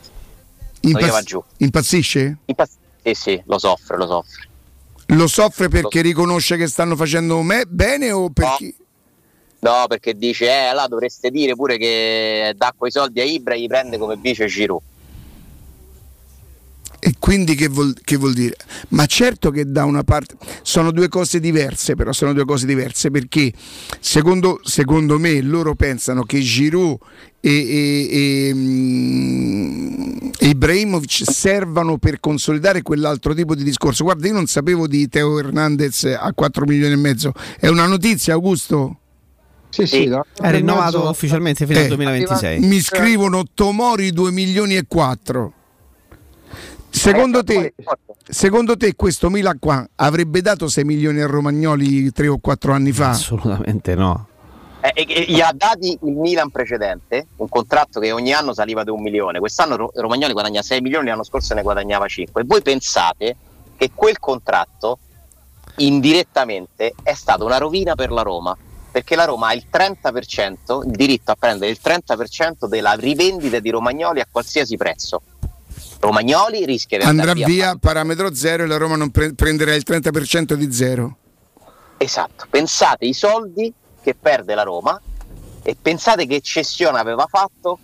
impazz- 0.80 1.06
io 1.06 1.22
giù. 1.22 1.44
impazzisce? 1.58 2.38
Impazz- 2.46 2.78
sì, 3.04 3.14
sì, 3.14 3.44
lo 3.46 3.60
soffre, 3.60 3.98
lo 3.98 4.08
soffre. 4.08 4.48
Lo 5.10 5.28
soffre 5.28 5.68
perché 5.70 6.02
riconosce 6.02 6.58
che 6.58 6.66
stanno 6.66 6.96
facendo 6.96 7.40
me 7.44 7.66
bene 7.68 8.12
o 8.12 8.32
perché... 8.32 8.76
No, 8.79 8.79
perché 9.60 10.18
dice, 10.18 10.46
eh, 10.46 10.74
là 10.74 10.88
dovreste 10.88 11.30
dire 11.30 11.56
pure 11.56 11.78
che 11.78 12.54
dà 12.56 12.74
quei 12.76 12.92
soldi 12.92 13.20
a 13.20 13.24
Ibra 13.24 13.54
e 13.54 13.62
gli 13.62 13.68
prende 13.68 13.98
come 13.98 14.16
vice 14.16 14.48
Giroud. 14.48 14.82
E 17.02 17.14
quindi 17.18 17.56
che 17.56 17.70
vuol, 17.70 17.94
che 18.04 18.18
vuol 18.18 18.34
dire? 18.34 18.58
Ma 18.90 19.06
certo 19.06 19.52
che 19.52 19.72
da 19.72 19.86
una 19.86 20.04
parte 20.04 20.36
sono 20.64 20.92
due 20.92 21.08
cose 21.08 21.40
diverse, 21.40 21.96
però 21.96 22.12
sono 22.12 22.34
due 22.34 22.44
cose 22.44 22.66
diverse 22.66 23.10
perché 23.10 23.54
secondo, 24.02 24.60
secondo 24.64 25.18
me 25.18 25.42
loro 25.42 25.76
pensano 25.76 26.24
che 26.24 26.40
Giroud 26.40 26.98
e, 27.40 27.52
e- 27.52 28.50
e, 28.50 28.54
mm, 28.54 30.18
Ibrahimovic 30.40 31.32
servano 31.32 31.98
per 31.98 32.20
consolidare 32.20 32.82
quell'altro 32.82 33.34
tipo 33.34 33.56
di 33.56 33.64
discorso. 33.64 34.04
Guarda, 34.04 34.28
io 34.28 34.34
non 34.34 34.48
sapevo 34.48 34.86
di 34.86 35.08
Teo 35.08 35.40
Hernandez 35.40 36.04
a 36.04 36.34
4 36.34 36.66
milioni 36.66 36.94
e 36.94 36.98
mezzo. 36.98 37.32
È 37.58 37.68
una 37.68 37.88
notizia, 37.88 38.34
Augusto? 38.34 38.99
Sì, 39.70 39.86
sì, 39.86 40.06
da- 40.08 40.26
È 40.42 40.50
rinnovato 40.52 41.08
ufficialmente 41.10 41.66
fino 41.66 41.80
Eh, 41.80 41.84
al 41.84 41.88
2026. 41.90 42.60
Mi 42.60 42.80
scrivono 42.80 43.44
Tomori 43.54 44.12
2 44.12 44.32
milioni 44.32 44.76
e 44.76 44.86
4. 44.88 45.54
Secondo 46.92 47.44
te, 47.44 47.74
secondo 48.28 48.76
te 48.76 48.96
questo 48.96 49.30
Milan 49.30 49.60
qua 49.60 49.88
avrebbe 49.96 50.42
dato 50.42 50.68
6 50.68 50.84
milioni 50.84 51.22
a 51.22 51.28
Romagnoli 51.28 52.12
3 52.12 52.28
o 52.28 52.40
4 52.40 52.74
anni 52.74 52.92
fa? 52.92 53.10
Assolutamente 53.10 53.94
no. 53.96 54.28
Eh, 54.82 54.92
e- 54.96 55.06
e 55.08 55.26
gli 55.28 55.40
ha 55.40 55.52
dati 55.56 55.98
il 56.04 56.14
Milan 56.14 56.50
precedente, 56.50 57.28
un 57.38 57.48
contratto 57.50 58.00
che 58.00 58.12
ogni 58.12 58.34
anno 58.34 58.54
saliva 58.54 58.84
di 58.84 58.90
un 58.90 59.02
milione. 59.02 59.40
Quest'anno 59.40 59.76
Ro- 59.76 59.92
Romagnoli 59.94 60.34
guadagna 60.34 60.62
6 60.64 60.82
milioni, 60.82 61.08
l'anno 61.10 61.24
scorso 61.24 61.54
ne 61.54 61.62
guadagnava 61.62 62.08
5. 62.08 62.42
E 62.42 62.46
voi 62.48 62.62
pensate 62.62 63.36
che 63.78 63.92
quel 63.94 64.18
contratto 64.20 64.98
indirettamente 65.78 66.94
è 67.04 67.14
stata 67.14 67.44
una 67.44 67.58
rovina 67.58 67.96
per 67.96 68.12
la 68.12 68.22
Roma, 68.24 68.56
perché 68.92 69.16
la 69.16 69.26
Roma 69.26 69.48
ha 69.48 69.54
il 69.54 69.66
30%, 69.72 70.86
il 70.86 70.92
diritto 70.92 71.32
a 71.32 71.36
prendere 71.36 71.72
il 71.72 71.80
30% 71.84 72.68
della 72.68 72.94
rivendita 72.94 73.60
di 73.60 73.70
Romagnoli 73.70 74.20
a 74.20 74.28
qualsiasi 74.30 74.78
prezzo. 74.78 75.22
Romagnoli 76.00 76.66
rischia 76.66 76.98
di 76.98 77.04
Andrà 77.04 77.32
andare 77.32 77.52
via 77.52 77.76
parametro 77.76 78.34
0 78.34 78.64
e 78.64 78.68
la 78.68 78.78
Roma 78.78 78.96
non 78.96 79.12
pre- 79.12 79.34
prenderà 79.34 79.74
il 79.76 79.84
30% 79.86 80.54
di 80.54 80.72
0. 80.72 81.18
Esatto, 81.98 82.46
pensate 82.50 83.06
i 83.06 83.14
soldi 83.14 83.72
che 84.02 84.16
perde 84.16 84.56
la 84.56 84.64
Roma 84.64 85.00
e 85.62 85.76
pensate 85.80 86.26
che 86.26 86.40
cessione 86.40 86.98
aveva 86.98 87.28
fatto 87.28 87.78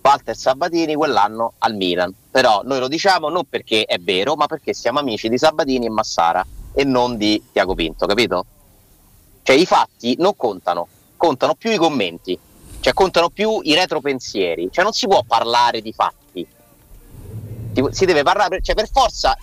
Walter 0.00 0.36
Sabatini 0.36 0.94
quell'anno 0.94 1.54
al 1.58 1.74
Milan. 1.74 2.14
Però 2.30 2.62
noi 2.64 2.78
lo 2.78 2.88
diciamo 2.88 3.28
non 3.28 3.44
perché 3.48 3.84
è 3.84 3.98
vero, 3.98 4.36
ma 4.36 4.46
perché 4.46 4.72
siamo 4.72 5.00
amici 5.00 5.28
di 5.28 5.36
Sabatini 5.36 5.86
e 5.86 5.90
Massara 5.90 6.46
e 6.72 6.84
non 6.84 7.16
di 7.16 7.42
Tiago 7.52 7.74
Pinto, 7.74 8.06
capito? 8.06 8.46
Cioè 9.50 9.58
i 9.58 9.66
fatti 9.66 10.14
non 10.20 10.36
contano, 10.36 10.86
contano 11.16 11.56
più 11.56 11.72
i 11.72 11.76
commenti, 11.76 12.38
cioè 12.78 12.92
contano 12.92 13.30
più 13.30 13.58
i 13.64 13.74
retropensieri, 13.74 14.68
cioè 14.70 14.84
non 14.84 14.92
si 14.92 15.08
può 15.08 15.24
parlare 15.26 15.80
di 15.80 15.92
fatti. 15.92 16.46
Si- 17.90 18.04
deve 18.04 18.22
parlare, 18.22 18.60
cioè 18.62 18.76
per 18.76 18.88
forza 18.88 19.36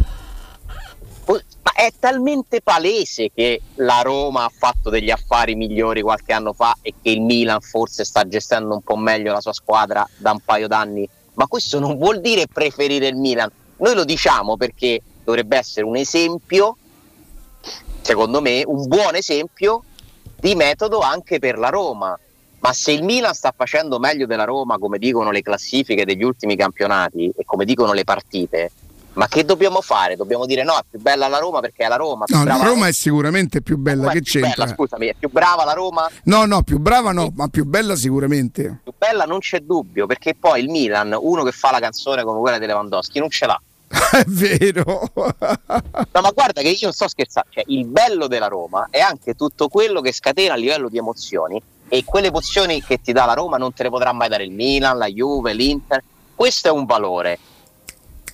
ma 1.25 1.73
è 1.75 1.91
talmente 1.99 2.61
palese 2.61 3.31
che 3.35 3.61
la 3.75 3.99
Roma 3.99 4.45
ha 4.45 4.51
fatto 4.57 4.89
degli 4.89 5.09
affari 5.09 5.55
migliori 5.55 6.01
qualche 6.01 6.31
anno 6.31 6.53
fa 6.53 6.77
e 6.81 6.93
che 7.01 7.09
il 7.09 7.19
Milan 7.19 7.59
forse 7.59 8.05
sta 8.05 8.25
gestendo 8.25 8.75
un 8.75 8.81
po' 8.81 8.95
meglio 8.95 9.33
la 9.33 9.41
sua 9.41 9.51
squadra 9.51 10.07
da 10.15 10.31
un 10.31 10.39
paio 10.39 10.69
d'anni, 10.69 11.05
ma 11.33 11.47
questo 11.47 11.79
non 11.79 11.97
vuol 11.97 12.21
dire 12.21 12.47
preferire 12.47 13.07
il 13.07 13.17
Milan. 13.17 13.51
Noi 13.75 13.93
lo 13.93 14.05
diciamo 14.05 14.55
perché 14.55 15.01
dovrebbe 15.25 15.57
essere 15.57 15.85
un 15.85 15.97
esempio, 15.97 16.77
secondo 17.99 18.39
me, 18.39 18.63
un 18.65 18.87
buon 18.87 19.15
esempio 19.15 19.83
di 20.39 20.55
metodo 20.55 20.99
anche 20.99 21.39
per 21.39 21.57
la 21.57 21.69
Roma. 21.69 22.17
Ma 22.59 22.73
se 22.73 22.91
il 22.91 23.03
Milan 23.03 23.33
sta 23.33 23.53
facendo 23.55 23.99
meglio 23.99 24.25
della 24.25 24.43
Roma, 24.43 24.77
come 24.77 24.97
dicono 24.97 25.31
le 25.31 25.41
classifiche 25.41 26.05
degli 26.05 26.23
ultimi 26.23 26.55
campionati 26.55 27.31
e 27.35 27.45
come 27.45 27.65
dicono 27.65 27.93
le 27.93 28.03
partite, 28.03 28.71
ma 29.17 29.27
che 29.27 29.43
dobbiamo 29.43 29.81
fare? 29.81 30.15
Dobbiamo 30.15 30.45
dire 30.45 30.63
no, 30.63 30.73
è 30.73 30.83
più 30.87 30.99
bella 30.99 31.27
la 31.27 31.39
Roma 31.39 31.59
perché 31.59 31.83
è 31.85 31.87
la 31.87 31.95
Roma. 31.95 32.25
No, 32.27 32.43
la 32.43 32.57
Roma 32.57 32.87
è 32.87 32.91
sicuramente 32.91 33.61
più 33.61 33.77
bella, 33.77 34.11
che 34.11 34.21
più 34.21 34.39
bella, 34.41 34.53
c'entra? 34.53 34.75
scusami, 34.75 35.07
è 35.07 35.15
più 35.17 35.29
brava 35.29 35.63
la 35.65 35.73
Roma? 35.73 36.09
No, 36.23 36.45
no, 36.45 36.61
più 36.61 36.77
brava 36.77 37.11
no, 37.11 37.31
ma 37.35 37.47
più 37.47 37.65
bella 37.65 37.95
sicuramente. 37.95 38.81
Più 38.83 38.93
bella 38.95 39.25
non 39.25 39.39
c'è 39.39 39.61
dubbio, 39.61 40.05
perché 40.05 40.35
poi 40.35 40.61
il 40.61 40.69
Milan, 40.69 41.15
uno 41.19 41.43
che 41.43 41.51
fa 41.51 41.71
la 41.71 41.79
canzone 41.79 42.23
come 42.23 42.39
quella 42.39 42.59
di 42.59 42.67
Lewandowski, 42.67 43.19
non 43.19 43.29
ce 43.29 43.45
l'ha. 43.47 43.61
È 44.11 44.23
vero. 44.27 44.83
No, 45.15 46.21
ma 46.21 46.31
guarda 46.31 46.61
che 46.61 46.69
io 46.69 46.79
non 46.81 46.93
sto 46.93 47.07
scherzando, 47.07 47.49
cioè, 47.51 47.63
il 47.67 47.85
bello 47.85 48.27
della 48.27 48.47
Roma 48.47 48.87
è 48.89 48.99
anche 48.99 49.33
tutto 49.33 49.69
quello 49.69 50.01
che 50.01 50.11
scatena 50.11 50.53
a 50.53 50.57
livello 50.57 50.89
di 50.89 50.97
emozioni 50.97 51.61
e 51.89 52.03
quelle 52.03 52.31
pozioni 52.31 52.81
che 52.83 52.99
ti 53.01 53.13
dà 53.13 53.25
la 53.25 53.33
Roma 53.33 53.57
non 53.57 53.73
te 53.73 53.83
le 53.83 53.89
potrà 53.89 54.11
mai 54.11 54.27
dare 54.27 54.43
il 54.43 54.51
Milan, 54.51 54.97
la 54.97 55.07
Juve, 55.07 55.53
l'Inter. 55.53 56.03
Questo 56.35 56.67
è 56.67 56.71
un 56.71 56.85
valore. 56.85 57.39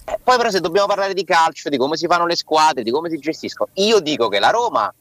Eh, 0.06 0.20
poi 0.22 0.38
però 0.38 0.50
se 0.50 0.60
dobbiamo 0.60 0.88
parlare 0.88 1.14
di 1.14 1.24
calcio, 1.24 1.70
di 1.70 1.78
come 1.78 1.96
si 1.96 2.08
fanno 2.08 2.26
le 2.26 2.36
squadre, 2.36 2.84
di 2.84 2.92
come 2.92 3.10
si 3.10 3.18
gestiscono, 3.20 3.70
io 3.76 4.00
dico 4.00 4.28
che 4.28 4.40
la 4.40 4.50
Roma 4.50 4.94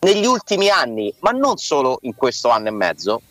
negli 0.00 0.26
ultimi 0.26 0.68
anni, 0.68 1.12
ma 1.20 1.30
non 1.30 1.56
solo 1.56 1.98
in 2.02 2.14
questo 2.14 2.50
anno 2.50 2.68
e 2.68 2.72
mezzo, 2.72 3.22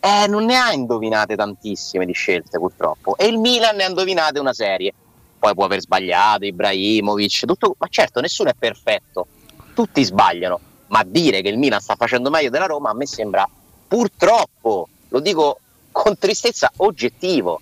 eh, 0.00 0.26
non 0.26 0.44
ne 0.44 0.56
ha 0.56 0.72
indovinate 0.72 1.36
tantissime 1.36 2.04
di 2.04 2.12
scelte 2.12 2.58
purtroppo. 2.58 3.16
E 3.16 3.26
il 3.26 3.38
Milan 3.38 3.76
ne 3.76 3.84
ha 3.84 3.88
indovinate 3.88 4.40
una 4.40 4.52
serie. 4.52 4.92
Poi 5.42 5.54
può 5.54 5.64
aver 5.64 5.80
sbagliato, 5.80 6.44
Ibrahimovic, 6.44 7.46
tutto, 7.46 7.74
ma 7.76 7.88
certo 7.88 8.20
nessuno 8.20 8.50
è 8.50 8.54
perfetto, 8.56 9.26
tutti 9.74 10.04
sbagliano, 10.04 10.60
ma 10.86 11.02
dire 11.04 11.42
che 11.42 11.48
il 11.48 11.58
Milan 11.58 11.80
sta 11.80 11.96
facendo 11.96 12.30
meglio 12.30 12.48
della 12.48 12.66
Roma 12.66 12.90
a 12.90 12.94
me 12.94 13.08
sembra 13.08 13.44
purtroppo, 13.88 14.88
lo 15.08 15.18
dico 15.18 15.58
con 15.90 16.16
tristezza, 16.16 16.70
oggettivo. 16.76 17.60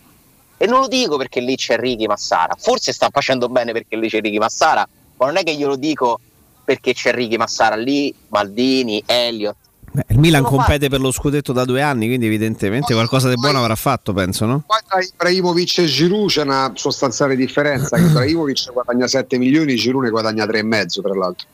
E 0.59 0.67
non 0.67 0.81
lo 0.81 0.89
dico 0.89 1.17
perché 1.17 1.41
lì 1.41 1.57
c'è 1.57 1.79
Ricky 1.79 2.05
Massara, 2.05 2.55
forse 2.59 2.93
sta 2.93 3.09
facendo 3.11 3.49
bene 3.49 3.73
perché 3.73 3.97
lì 3.97 4.11
c'è 4.11 4.21
Ricky 4.21 4.37
Massara, 4.37 4.87
ma 5.17 5.25
non 5.25 5.39
è 5.39 5.43
che 5.43 5.55
glielo 5.55 5.77
dico 5.77 6.21
perché 6.63 6.93
c'è 6.93 7.15
Ricky 7.15 7.39
Massara 7.39 7.77
lì, 7.77 8.15
Maldini, 8.29 9.03
Elliott. 9.07 9.57
Beh, 9.93 10.05
il 10.09 10.19
Milan 10.19 10.45
compete 10.45 10.89
per 10.89 11.01
lo 11.01 11.11
scudetto 11.11 11.53
da 11.53 11.65
due 11.65 11.83
anni, 11.83 12.07
quindi 12.07 12.27
evidentemente 12.27 12.95
qualcosa 12.95 13.29
di 13.29 13.35
buono 13.35 13.59
avrà 13.59 13.75
fatto, 13.75 14.13
penso, 14.13 14.47
no? 14.47 14.63
Poi 14.65 14.79
tra 14.87 15.01
Ibrahimovic 15.01 15.79
e 15.79 15.85
Giroud 15.87 16.29
c'è 16.29 16.43
una 16.43 16.71
sostanziale 16.75 17.35
differenza, 17.35 17.97
che 17.97 18.05
Ibrahimovic 18.11 18.73
guadagna 18.73 19.09
7 19.09 19.37
milioni, 19.39 19.75
Giroud 19.75 20.05
ne 20.05 20.11
guadagna 20.11 20.45
3,5 20.45 21.03
tra 21.03 21.15
l'altro. 21.15 21.47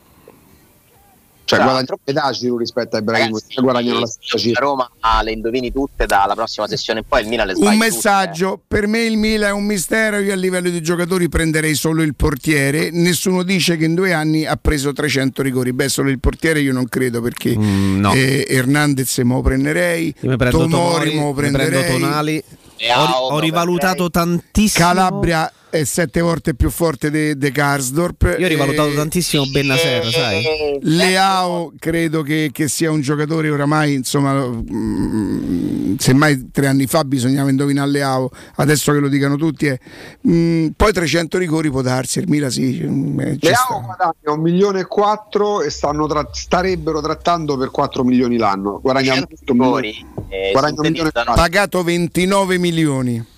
Cioè 1.47 1.59
Tra 1.59 1.65
guadagna 1.65 1.97
metà 2.03 2.29
Giroud 2.31 2.59
rispetto 2.59 2.97
a 2.97 2.99
Ibrahimovic, 2.99 3.61
guadagnano 3.61 3.99
la 4.01 4.05
stessa 4.07 4.37
cifra. 4.37 4.65
Roma 4.65 4.91
ah, 4.99 5.21
le 5.21 5.31
indovini 5.31 5.71
tutte 5.71 6.05
dalla 6.05 6.33
prossima 6.35 6.67
sessione 6.67 6.99
in 6.99 7.05
poi, 7.07 7.21
il 7.21 7.29
Milan 7.29 7.47
le 7.47 7.53
sbaglia 7.55 7.69
Un 7.71 7.77
tutte. 7.77 7.89
messaggio, 7.89 8.61
per 8.67 8.87
me 8.87 8.99
il 9.03 9.15
Milan 9.15 9.49
è 9.49 9.53
un 9.53 9.63
mistero, 9.63 10.17
io 10.19 10.33
a 10.33 10.35
livello 10.35 10.69
di 10.69 10.81
giocatori 10.81 11.29
prenderei 11.29 11.73
solo 11.73 12.01
il 12.01 12.15
portiere, 12.15 12.89
nessuno 12.91 13.43
dice 13.43 13.77
che 13.77 13.85
in 13.85 13.95
due 13.95 14.11
anni 14.11 14.45
ha 14.45 14.57
preso 14.57 14.91
300 14.91 15.41
rigori, 15.41 15.71
beh 15.71 15.87
solo 15.87 16.09
il 16.09 16.19
portiere 16.19 16.59
io 16.59 16.73
non 16.73 16.89
credo 16.89 17.21
perché 17.21 17.55
no. 17.55 18.11
eh, 18.11 18.45
Hernandez 18.49 19.17
me 19.19 19.35
lo 19.35 19.41
prenderei, 19.41 20.13
Tomori 20.19 20.49
Tomori, 20.49 21.15
me 21.15 21.23
lo 21.23 21.33
prenderei, 21.33 21.91
Tonali. 21.91 22.43
Ho, 22.93 23.27
ho 23.29 23.39
rivalutato 23.39 24.09
tantissimo. 24.09 24.85
Calabria 24.85 25.49
è 25.69 25.83
sette 25.83 26.21
volte 26.21 26.53
più 26.55 26.69
forte 26.69 27.11
di 27.11 27.37
De 27.37 27.51
Karsdorp. 27.51 28.35
Io 28.39 28.45
ho 28.45 28.49
rivalutato 28.49 28.89
eh, 28.89 28.95
tantissimo 28.95 29.45
Bennaser, 29.45 30.05
sai? 30.05 30.79
Leao 30.81 31.73
credo 31.77 32.21
che, 32.21 32.49
che 32.53 32.67
sia 32.67 32.89
un 32.89 33.01
giocatore 33.01 33.49
oramai, 33.49 33.93
insomma, 33.93 34.33
mm, 34.33 35.95
semmai 35.97 36.49
tre 36.51 36.67
anni 36.67 36.87
fa 36.87 37.03
bisognava 37.03 37.49
indovinare 37.49 37.89
Leao, 37.89 38.29
adesso 38.55 38.91
che 38.93 38.99
lo 38.99 39.09
dicano 39.09 39.35
tutti 39.35 39.67
è 39.67 39.77
mm, 40.27 40.67
poi 40.75 40.93
300 40.93 41.37
rigori 41.37 41.69
può 41.69 41.81
darsi, 41.81 42.19
il 42.19 42.29
Mila 42.29 42.49
sì, 42.49 42.81
mm, 42.83 43.19
eh, 43.19 43.37
Leao 43.39 43.81
guadagna 43.83 44.31
un 44.35 44.41
milione 44.41 44.79
e 44.81 44.85
quattro 44.85 45.61
e 45.61 45.69
stanno 45.69 46.07
tra- 46.07 46.29
starebbero 46.31 47.01
trattando 47.01 47.57
per 47.57 47.71
4 47.71 48.03
milioni 48.03 48.37
l'anno. 48.37 48.79
Guadagnano 48.81 49.27
100 49.27 49.51
un 49.51 49.57
milione- 49.57 49.81
rigori, 49.81 50.05
eh, 50.29 50.51
guadagna 50.51 50.75
un 50.81 50.87
milione 50.87 51.09
e 51.09 51.11
sintetizzano- 51.13 51.35
pagato 51.35 51.83
29 51.83 52.57
milioni. 52.57 53.35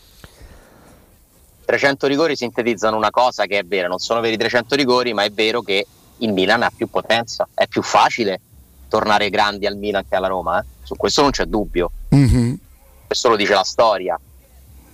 300 1.70 2.08
rigori 2.08 2.36
sintetizzano 2.36 2.98
una 2.98 3.12
cosa 3.12 3.46
che 3.46 3.60
è 3.60 3.64
vera, 3.64 3.88
non 3.88 4.00
sono 4.00 4.22
veri 4.22 4.38
300 4.38 4.74
rigori, 4.74 5.14
ma 5.14 5.24
è 5.24 5.30
vero 5.30 5.62
che 5.62 5.86
il 6.18 6.34
Milan 6.34 6.64
ha 6.64 6.72
più 6.76 6.90
potenza, 6.90 7.48
è 7.54 7.68
più 7.68 7.84
facile 7.84 8.42
tornare 8.88 9.30
grandi 9.30 9.68
al 9.68 9.78
Milan 9.78 10.04
che 10.10 10.16
alla 10.16 10.26
Roma, 10.26 10.60
eh? 10.60 10.66
su 10.82 10.96
questo 10.96 11.22
non 11.22 11.30
c'è 11.30 11.46
dubbio, 11.46 11.92
Mhm. 12.10 12.58
questo 13.06 13.30
lo 13.30 13.36
dice 13.36 13.54
la 13.54 13.64
storia. 13.64 14.20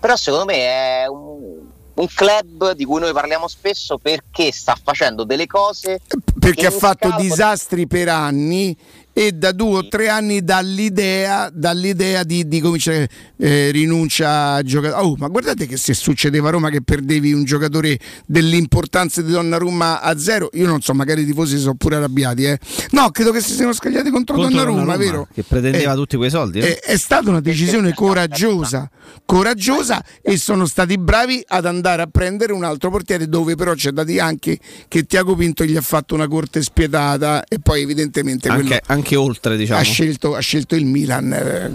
Però 0.02 0.18
secondo 0.18 0.44
me 0.44 0.56
è 0.58 1.08
un, 1.08 1.60
un 1.94 2.08
club 2.14 2.74
di 2.74 2.84
cui 2.84 3.00
noi 3.00 3.14
parliamo 3.14 3.48
spesso 3.48 3.98
perché 3.98 4.52
sta 4.52 4.76
facendo 4.84 5.24
delle 5.24 5.48
cose 5.48 6.02
perché 6.38 6.66
ha 6.66 6.72
fatto 6.72 7.16
disastri 7.18 7.88
per 7.88 8.10
anni 8.10 8.78
e 9.18 9.32
da 9.32 9.54
due 9.54 9.78
o 9.78 9.88
tre 9.88 10.10
anni 10.10 10.44
dall'idea, 10.44 11.50
dall'idea 11.54 12.24
di, 12.24 12.46
di 12.50 12.60
cominciare 12.60 13.08
eh, 13.38 13.72
rinuncia 13.72 14.56
a 14.56 14.62
giocare. 14.62 14.94
Oh, 14.96 15.16
ma 15.18 15.30
guardate 15.30 15.68
che 15.68 15.78
se 15.78 15.94
succedeva 15.94 16.50
a 16.50 16.52
Roma 16.52 16.70
che 16.70 16.82
perdevi 16.82 17.32
un 17.32 17.46
giocatore 17.46 17.98
dell'importanza 18.26 19.22
di 19.22 19.32
Donnarumma 19.32 20.02
a 20.02 20.18
zero, 20.20 20.50
io 20.54 20.68
non 20.68 20.82
so, 20.82 20.94
magari 20.94 21.22
i 21.22 21.26
tifosi 21.26 21.56
si 21.56 21.62
sono 21.62 21.76
pure 21.76 21.96
arrabbiati. 21.96 22.44
Eh. 22.44 22.60
No, 22.92 23.10
credo 23.12 23.32
che 23.32 23.40
si 23.40 23.54
siano 23.54 23.72
scagliati 23.72 24.10
contro, 24.10 24.36
Contro 24.36 24.52
Donnarumma, 24.52 24.96
Donnarumma, 24.98 25.12
vero? 25.12 25.28
Che 25.34 25.44
pretendeva 25.44 25.94
Eh, 25.94 25.96
tutti 25.96 26.18
quei 26.18 26.30
soldi. 26.30 26.60
no? 26.60 26.66
è, 26.66 26.78
è 26.80 26.98
stata 26.98 27.30
una 27.30 27.40
decisione 27.40 27.94
coraggiosa, 27.94 28.90
coraggiosa 29.26 30.04
e 30.22 30.38
sono 30.38 30.66
stati 30.66 30.98
bravi 30.98 31.42
ad 31.48 31.66
andare 31.66 32.02
a 32.02 32.08
prendere 32.08 32.52
un 32.54 32.64
altro 32.64 32.90
portiere 32.90 33.28
dove 33.30 33.56
però 33.56 33.74
c'è 33.74 33.92
da 33.92 34.04
dire 34.04 34.20
anche 34.20 34.60
che 34.88 35.04
Tiago 35.06 35.36
Pinto 35.36 35.64
gli 35.64 35.76
ha 35.78 35.82
fatto 35.82 36.16
una 36.16 36.28
corte 36.28 36.62
spietata 36.62 37.44
e 37.48 37.60
poi 37.60 37.82
evidentemente 37.82 38.50
quello 38.50 38.64
anche, 38.64 38.82
anche 39.06 39.16
oltre, 39.16 39.56
diciamo. 39.56 39.80
ha, 39.80 39.84
scelto, 39.84 40.36
ha 40.36 40.40
scelto 40.40 40.76
il 40.76 40.86
Milan, 40.86 41.32
eh, 41.32 41.72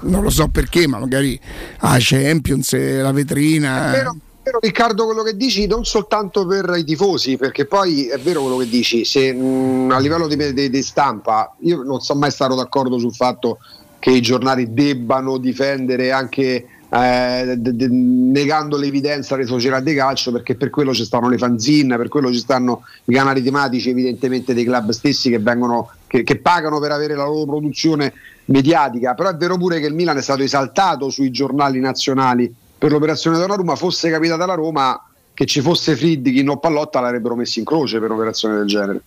non 0.00 0.22
lo 0.22 0.28
so 0.28 0.48
perché, 0.48 0.86
ma 0.86 0.98
magari 0.98 1.40
ha 1.78 1.96
Champions, 1.98 2.74
eh, 2.74 3.00
la 3.00 3.12
vetrina. 3.12 3.88
È 3.88 3.96
vero, 3.96 4.10
è 4.10 4.16
vero, 4.44 4.58
Riccardo 4.60 5.06
quello 5.06 5.22
che 5.22 5.34
dici 5.34 5.66
non 5.66 5.84
soltanto 5.84 6.46
per 6.46 6.74
i 6.76 6.84
tifosi, 6.84 7.38
perché 7.38 7.64
poi 7.64 8.08
è 8.08 8.18
vero 8.18 8.42
quello 8.42 8.58
che 8.58 8.68
dici, 8.68 9.04
se 9.06 9.32
mh, 9.32 9.90
a 9.92 9.98
livello 9.98 10.28
di, 10.28 10.52
di- 10.52 10.68
di 10.70 10.82
stampa 10.82 11.54
io 11.60 11.82
non 11.82 12.00
sono 12.00 12.20
mai 12.20 12.30
stato 12.30 12.54
d'accordo 12.54 12.98
sul 12.98 13.14
fatto 13.14 13.58
che 13.98 14.10
i 14.10 14.20
giornali 14.20 14.74
debbano 14.74 15.38
difendere 15.38 16.12
anche 16.12 16.66
eh, 16.90 17.54
de- 17.56 17.74
de- 17.74 17.88
negando 17.88 18.76
l'evidenza 18.76 19.34
delle 19.34 19.48
società 19.48 19.80
di 19.80 19.94
calcio 19.94 20.30
perché 20.30 20.54
per 20.54 20.68
quello 20.68 20.92
ci 20.92 21.04
stanno 21.04 21.30
le 21.30 21.38
fanzine, 21.38 21.96
per 21.96 22.08
quello 22.08 22.30
ci 22.30 22.38
stanno 22.38 22.82
i 23.06 23.14
canali 23.14 23.42
tematici 23.42 23.88
evidentemente 23.88 24.52
dei 24.52 24.64
club 24.64 24.90
stessi 24.90 25.30
che 25.30 25.38
vengono 25.38 25.88
che, 26.14 26.22
che 26.22 26.38
pagano 26.38 26.78
per 26.78 26.92
avere 26.92 27.16
la 27.16 27.24
loro 27.24 27.44
produzione 27.44 28.12
mediatica, 28.44 29.14
però 29.14 29.30
è 29.30 29.34
vero 29.34 29.56
pure 29.56 29.80
che 29.80 29.86
il 29.86 29.94
Milan 29.94 30.16
è 30.16 30.22
stato 30.22 30.42
esaltato 30.42 31.10
sui 31.10 31.32
giornali 31.32 31.80
nazionali 31.80 32.54
per 32.78 32.92
l'operazione 32.92 33.36
Donnarumma, 33.36 33.74
fosse 33.74 34.10
capitata 34.10 34.44
alla 34.44 34.54
Roma 34.54 35.08
che 35.32 35.44
ci 35.44 35.60
fosse 35.60 35.96
Friedkin 35.96 36.48
o 36.48 36.58
Pallotta 36.58 37.00
l'avrebbero 37.00 37.34
messo 37.34 37.58
in 37.58 37.64
croce 37.64 37.98
per 37.98 38.10
un'operazione 38.10 38.54
del 38.58 38.66
genere. 38.66 39.00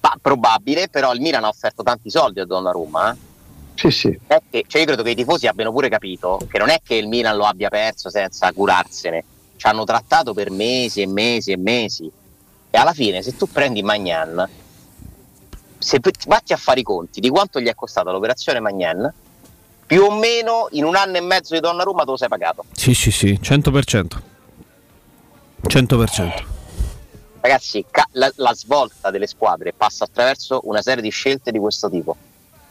Ma 0.00 0.16
probabile, 0.20 0.88
però 0.88 1.14
il 1.14 1.20
Milan 1.20 1.44
ha 1.44 1.48
offerto 1.48 1.84
tanti 1.84 2.10
soldi 2.10 2.40
a 2.40 2.44
Donnarumma. 2.44 3.12
Eh? 3.12 3.16
Sì, 3.74 3.90
sì. 3.92 4.18
È 4.26 4.42
che- 4.50 4.64
cioè 4.66 4.80
io 4.80 4.86
credo 4.88 5.04
che 5.04 5.10
i 5.10 5.14
tifosi 5.14 5.46
abbiano 5.46 5.70
pure 5.70 5.88
capito 5.88 6.40
che 6.50 6.58
non 6.58 6.70
è 6.70 6.80
che 6.82 6.96
il 6.96 7.06
Milan 7.06 7.36
lo 7.36 7.44
abbia 7.44 7.68
perso 7.68 8.10
senza 8.10 8.50
curarsene, 8.52 9.22
ci 9.54 9.66
hanno 9.68 9.84
trattato 9.84 10.34
per 10.34 10.50
mesi 10.50 11.02
e 11.02 11.06
mesi 11.06 11.52
e 11.52 11.56
mesi. 11.56 12.10
E 12.68 12.78
alla 12.78 12.92
fine, 12.92 13.22
se 13.22 13.36
tu 13.36 13.46
prendi 13.46 13.82
Magnan, 13.82 14.64
se 15.86 16.00
vatti 16.26 16.52
a 16.52 16.56
fare 16.56 16.80
i 16.80 16.82
conti 16.82 17.20
di 17.20 17.28
quanto 17.28 17.60
gli 17.60 17.68
è 17.68 17.74
costata 17.76 18.10
l'operazione 18.10 18.58
Magnan, 18.58 19.12
più 19.86 20.02
o 20.02 20.10
meno 20.10 20.66
in 20.72 20.84
un 20.84 20.96
anno 20.96 21.16
e 21.16 21.20
mezzo 21.20 21.54
di 21.54 21.60
Donnarumma 21.60 22.02
te 22.02 22.10
lo 22.10 22.16
sei 22.16 22.26
pagato. 22.26 22.64
Sì, 22.72 22.92
sì, 22.92 23.12
sì, 23.12 23.38
100%. 23.40 24.06
100%. 25.62 26.44
Ragazzi, 27.40 27.84
ca- 27.88 28.08
la, 28.12 28.32
la 28.34 28.52
svolta 28.52 29.12
delle 29.12 29.28
squadre 29.28 29.72
passa 29.72 30.02
attraverso 30.02 30.62
una 30.64 30.82
serie 30.82 31.02
di 31.02 31.10
scelte 31.10 31.52
di 31.52 31.58
questo 31.60 31.88
tipo. 31.88 32.16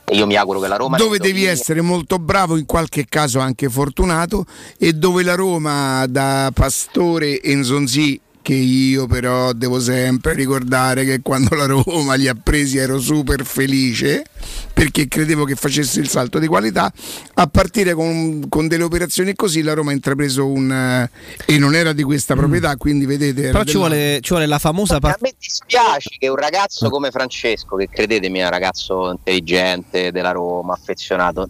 E 0.03 0.13
io 0.13 0.25
mi 0.25 0.35
auguro 0.35 0.59
che 0.59 0.67
la 0.67 0.75
Roma... 0.75 0.97
dove 0.97 1.17
devi 1.17 1.39
indovini. 1.39 1.53
essere 1.53 1.79
molto 1.79 2.19
bravo, 2.19 2.57
in 2.57 2.65
qualche 2.65 3.05
caso 3.05 3.39
anche 3.39 3.69
fortunato, 3.69 4.45
e 4.77 4.91
dove 4.91 5.23
la 5.23 5.35
Roma 5.35 6.05
da 6.07 6.51
Pastore 6.53 7.39
e 7.39 7.55
Nzonzi, 7.55 8.19
che 8.45 8.53
io 8.53 9.07
però 9.07 9.53
devo 9.53 9.79
sempre 9.79 10.35
ricordare 10.35 11.03
che 11.03 11.21
quando 11.23 11.55
la 11.55 11.65
Roma 11.65 12.13
li 12.13 12.27
ha 12.27 12.35
presi 12.35 12.77
ero 12.77 12.99
super 12.99 13.43
felice 13.43 14.23
perché 14.71 15.07
credevo 15.07 15.45
che 15.45 15.55
facesse 15.55 15.99
il 15.99 16.07
salto 16.07 16.37
di 16.37 16.45
qualità. 16.45 16.93
A 17.33 17.47
partire 17.47 17.95
con, 17.95 18.47
con 18.47 18.67
delle 18.67 18.83
operazioni 18.83 19.33
così 19.33 19.63
la 19.63 19.73
Roma 19.73 19.89
ha 19.89 19.93
intrapreso 19.95 20.45
un... 20.45 20.71
eh, 20.71 21.09
e 21.43 21.57
non 21.57 21.73
era 21.73 21.91
di 21.91 22.03
questa 22.03 22.35
proprietà, 22.35 22.77
quindi 22.77 23.07
vedete... 23.07 23.49
Però 23.49 23.63
ci 23.63 23.73
della- 23.73 23.79
vuole, 23.79 24.19
ci 24.21 24.29
vuole 24.29 24.45
la 24.45 24.59
famosa 24.59 24.97
A 24.97 24.99
parte. 24.99 25.19
me 25.21 25.33
dispiace 25.39 26.09
che 26.19 26.27
un 26.27 26.35
ragazzo 26.35 26.91
come 26.91 27.09
Francesco, 27.09 27.75
che 27.77 27.89
credetemi 27.89 28.39
è 28.39 28.43
un 28.43 28.51
ragazzo 28.51 29.09
intelligente 29.09 30.11
della 30.11 30.31
Roma, 30.33 30.73
affezionato, 30.73 31.49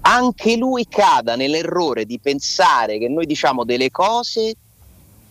anche 0.00 0.56
lui 0.56 0.88
cada 0.88 1.36
nell'errore 1.36 2.04
di 2.04 2.18
pensare 2.20 2.98
che 2.98 3.08
noi 3.08 3.26
diciamo 3.26 3.62
delle 3.62 3.92
cose 3.92 4.54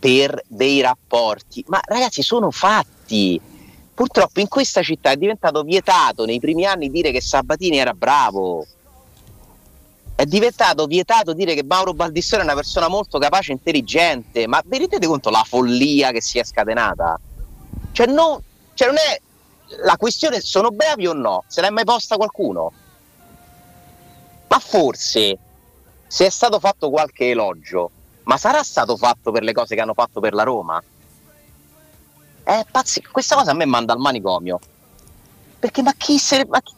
per 0.02 0.41
dei 0.48 0.82
rapporti. 0.82 1.64
Ma 1.68 1.80
ragazzi, 1.86 2.23
sono 2.23 2.49
fatti. 2.49 3.40
Purtroppo 3.94 4.40
in 4.40 4.48
questa 4.48 4.82
città 4.82 5.11
è 5.11 5.15
diventato 5.15 5.61
vietato 5.61 6.26
nei 6.26 6.40
primi 6.40 6.65
anni 6.65 6.90
dire 6.90 7.11
che 7.11 7.22
Sabatini 7.22 7.78
era 7.78 7.94
bravo. 7.94 8.65
È 10.15 10.26
diventato 10.26 10.88
vietato 10.88 11.34
dire 11.34 11.53
che 11.53 11.64
Mauro 11.64 11.94
Baldissone 11.94 12.41
è 12.41 12.45
una 12.45 12.56
persona 12.56 12.88
molto 12.88 13.19
capace 13.19 13.52
e 13.52 13.56
intelligente. 13.56 14.48
Ma 14.48 14.60
vi 14.65 14.80
rendete 14.80 15.06
conto 15.06 15.30
la 15.30 15.45
follia 15.48 16.10
che 16.10 16.22
si 16.22 16.40
è 16.40 16.44
scatenata? 16.44 17.19
Cioè, 17.91 18.07
no, 18.07 18.41
cioè 18.73 18.88
non 18.88 18.98
è 18.98 19.22
la 19.84 19.98
questione 19.98 20.41
sono 20.41 20.72
bravi 20.72 21.06
o 21.06 21.14
no? 21.14 21.44
Se 21.45 21.61
l'è 21.61 21.69
mai 21.69 21.84
posta 21.84 22.15
qualcuno? 22.15 22.73
forse 24.61 25.38
se 26.07 26.26
è 26.26 26.30
stato 26.30 26.60
fatto 26.60 26.90
qualche 26.90 27.30
elogio, 27.30 27.90
ma 28.31 28.37
sarà 28.37 28.63
stato 28.63 28.95
fatto 28.95 29.29
per 29.29 29.43
le 29.43 29.51
cose 29.51 29.75
che 29.75 29.81
hanno 29.81 29.93
fatto 29.93 30.21
per 30.21 30.33
la 30.33 30.43
Roma? 30.43 30.81
È 32.43 32.65
pazzi, 32.71 33.01
questa 33.01 33.35
cosa 33.35 33.51
a 33.51 33.53
me 33.53 33.65
manda 33.65 33.91
al 33.91 33.99
manicomio. 33.99 34.57
Perché 35.59 35.81
ma 35.81 35.91
chi 35.97 36.17
se 36.17 36.45
ma 36.47 36.61
chi- 36.61 36.73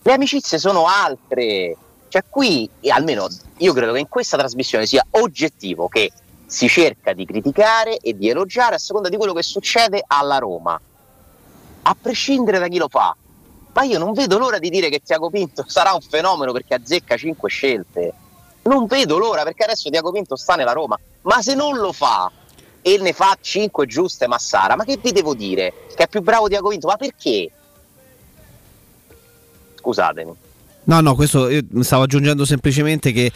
le 0.00 0.12
amicizie 0.12 0.58
sono 0.58 0.86
altre. 0.86 1.76
Cioè 2.06 2.22
qui, 2.28 2.70
almeno 2.86 3.26
io 3.56 3.72
credo 3.72 3.94
che 3.94 3.98
in 3.98 4.08
questa 4.08 4.36
trasmissione 4.36 4.86
sia 4.86 5.04
oggettivo 5.10 5.88
che 5.88 6.12
si 6.46 6.68
cerca 6.68 7.12
di 7.14 7.24
criticare 7.24 7.96
e 7.96 8.16
di 8.16 8.28
elogiare 8.28 8.76
a 8.76 8.78
seconda 8.78 9.08
di 9.08 9.16
quello 9.16 9.32
che 9.32 9.42
succede 9.42 10.04
alla 10.06 10.38
Roma, 10.38 10.80
a 11.82 11.96
prescindere 12.00 12.60
da 12.60 12.68
chi 12.68 12.78
lo 12.78 12.88
fa. 12.88 13.16
Ma 13.72 13.82
io 13.82 13.98
non 13.98 14.12
vedo 14.12 14.38
l'ora 14.38 14.60
di 14.60 14.70
dire 14.70 14.88
che 14.88 15.00
Tiago 15.00 15.30
Pinto 15.30 15.64
sarà 15.66 15.94
un 15.94 16.00
fenomeno 16.00 16.52
perché 16.52 16.74
azzecca 16.74 17.16
5 17.16 17.48
scelte. 17.48 18.14
Non 18.62 18.86
vedo 18.86 19.18
l'ora 19.18 19.42
perché 19.42 19.64
adesso 19.64 19.90
Tiago 19.90 20.12
Pinto 20.12 20.36
sta 20.36 20.54
nella 20.54 20.72
Roma. 20.72 20.98
Ma 21.22 21.42
se 21.42 21.54
non 21.54 21.76
lo 21.76 21.92
fa 21.92 22.30
e 22.80 22.98
ne 22.98 23.12
fa 23.12 23.36
5 23.40 23.86
giuste 23.86 24.26
Massara, 24.26 24.76
ma 24.76 24.84
che 24.84 24.98
vi 25.00 25.12
devo 25.12 25.34
dire? 25.34 25.72
Che 25.94 26.04
è 26.04 26.08
più 26.08 26.20
bravo 26.20 26.48
Tiago 26.48 26.68
Pinto? 26.68 26.86
Ma 26.86 26.96
perché? 26.96 27.50
Scusatemi. 29.76 30.32
No, 30.84 31.00
no, 31.00 31.14
questo 31.14 31.48
io 31.48 31.62
stavo 31.80 32.02
aggiungendo 32.02 32.44
semplicemente 32.44 33.12
che 33.12 33.30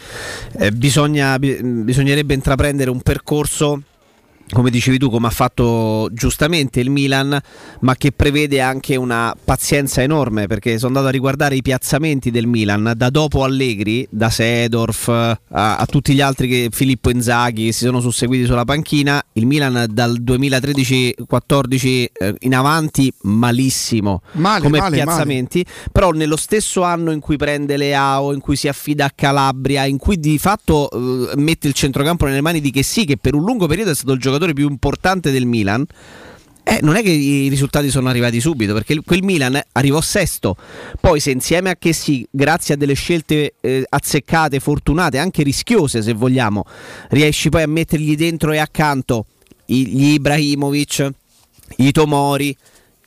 eh, 0.59 0.71
bisogna, 0.71 1.39
bi- 1.39 1.61
bisognerebbe 1.63 2.33
intraprendere 2.33 2.89
un 2.89 3.01
percorso 3.01 3.81
come 4.51 4.69
dicevi 4.69 4.97
tu, 4.97 5.09
come 5.09 5.27
ha 5.27 5.31
fatto 5.31 6.09
giustamente 6.13 6.79
il 6.79 6.89
Milan, 6.89 7.37
ma 7.81 7.95
che 7.95 8.11
prevede 8.11 8.61
anche 8.61 8.95
una 8.95 9.35
pazienza 9.43 10.01
enorme, 10.01 10.47
perché 10.47 10.77
sono 10.77 10.87
andato 10.87 11.07
a 11.07 11.11
riguardare 11.11 11.55
i 11.55 11.61
piazzamenti 11.61 12.31
del 12.31 12.47
Milan 12.47 12.93
da 12.95 13.09
dopo 13.09 13.43
Allegri, 13.43 14.07
da 14.09 14.29
Sedorf 14.29 15.09
a, 15.09 15.37
a 15.49 15.85
tutti 15.85 16.13
gli 16.13 16.21
altri 16.21 16.47
che 16.47 16.69
Filippo 16.71 17.09
Inzaghi 17.09 17.71
si 17.73 17.85
sono 17.85 17.99
susseguiti 17.99 18.45
sulla 18.45 18.63
panchina, 18.63 19.21
il 19.33 19.45
Milan 19.45 19.85
dal 19.89 20.21
2013-14 20.21 22.05
eh, 22.13 22.35
in 22.39 22.55
avanti 22.55 23.11
malissimo 23.23 24.21
Male, 24.33 24.61
come 24.61 24.79
male, 24.79 24.95
piazzamenti, 24.95 25.65
però 25.91 26.11
nello 26.11 26.37
stesso 26.37 26.83
anno 26.83 27.11
in 27.11 27.19
cui 27.19 27.35
prende 27.35 27.75
Leao, 27.75 28.33
in 28.33 28.39
cui 28.39 28.55
si 28.55 28.69
affida 28.69 29.05
a 29.05 29.11
Calabria, 29.13 29.85
in 29.85 29.97
cui 29.97 30.19
di 30.19 30.37
fatto 30.37 30.89
eh, 30.89 31.35
mette 31.35 31.67
il 31.67 31.73
centrocampo 31.73 32.25
nelle 32.25 32.41
mani 32.41 32.61
di 32.61 32.71
che 32.71 32.83
sì, 32.83 33.03
che 33.03 33.17
per 33.17 33.35
un 33.35 33.43
lungo 33.43 33.67
periodo 33.67 33.91
è 33.91 33.95
stato 33.95 34.13
il 34.13 34.19
giocatore 34.19 34.35
più 34.53 34.69
importante 34.69 35.31
del 35.31 35.45
Milan. 35.45 35.85
Eh, 36.63 36.79
non 36.81 36.97
è 36.97 37.01
che 37.01 37.11
i 37.11 37.47
risultati 37.47 37.89
sono 37.89 38.09
arrivati 38.09 38.41
subito, 38.41 38.73
perché 38.73 39.01
quel 39.01 39.23
Milan 39.23 39.57
arrivò 39.71 40.01
sesto. 40.01 40.57
Poi, 40.99 41.21
se 41.21 41.31
insieme 41.31 41.69
a 41.69 41.77
che 41.77 41.93
sì, 41.93 42.27
grazie 42.29 42.73
a 42.73 42.77
delle 42.77 42.93
scelte 42.93 43.53
eh, 43.61 43.85
azzeccate, 43.87 44.59
fortunate, 44.59 45.17
anche 45.17 45.43
rischiose 45.43 46.01
se 46.01 46.11
vogliamo, 46.11 46.65
riesci 47.09 47.47
poi 47.47 47.63
a 47.63 47.67
mettergli 47.67 48.17
dentro 48.17 48.51
e 48.51 48.57
accanto 48.57 49.27
gli 49.65 50.13
Ibrahimovic, 50.13 51.09
i 51.77 51.91
Tomori, 51.91 52.55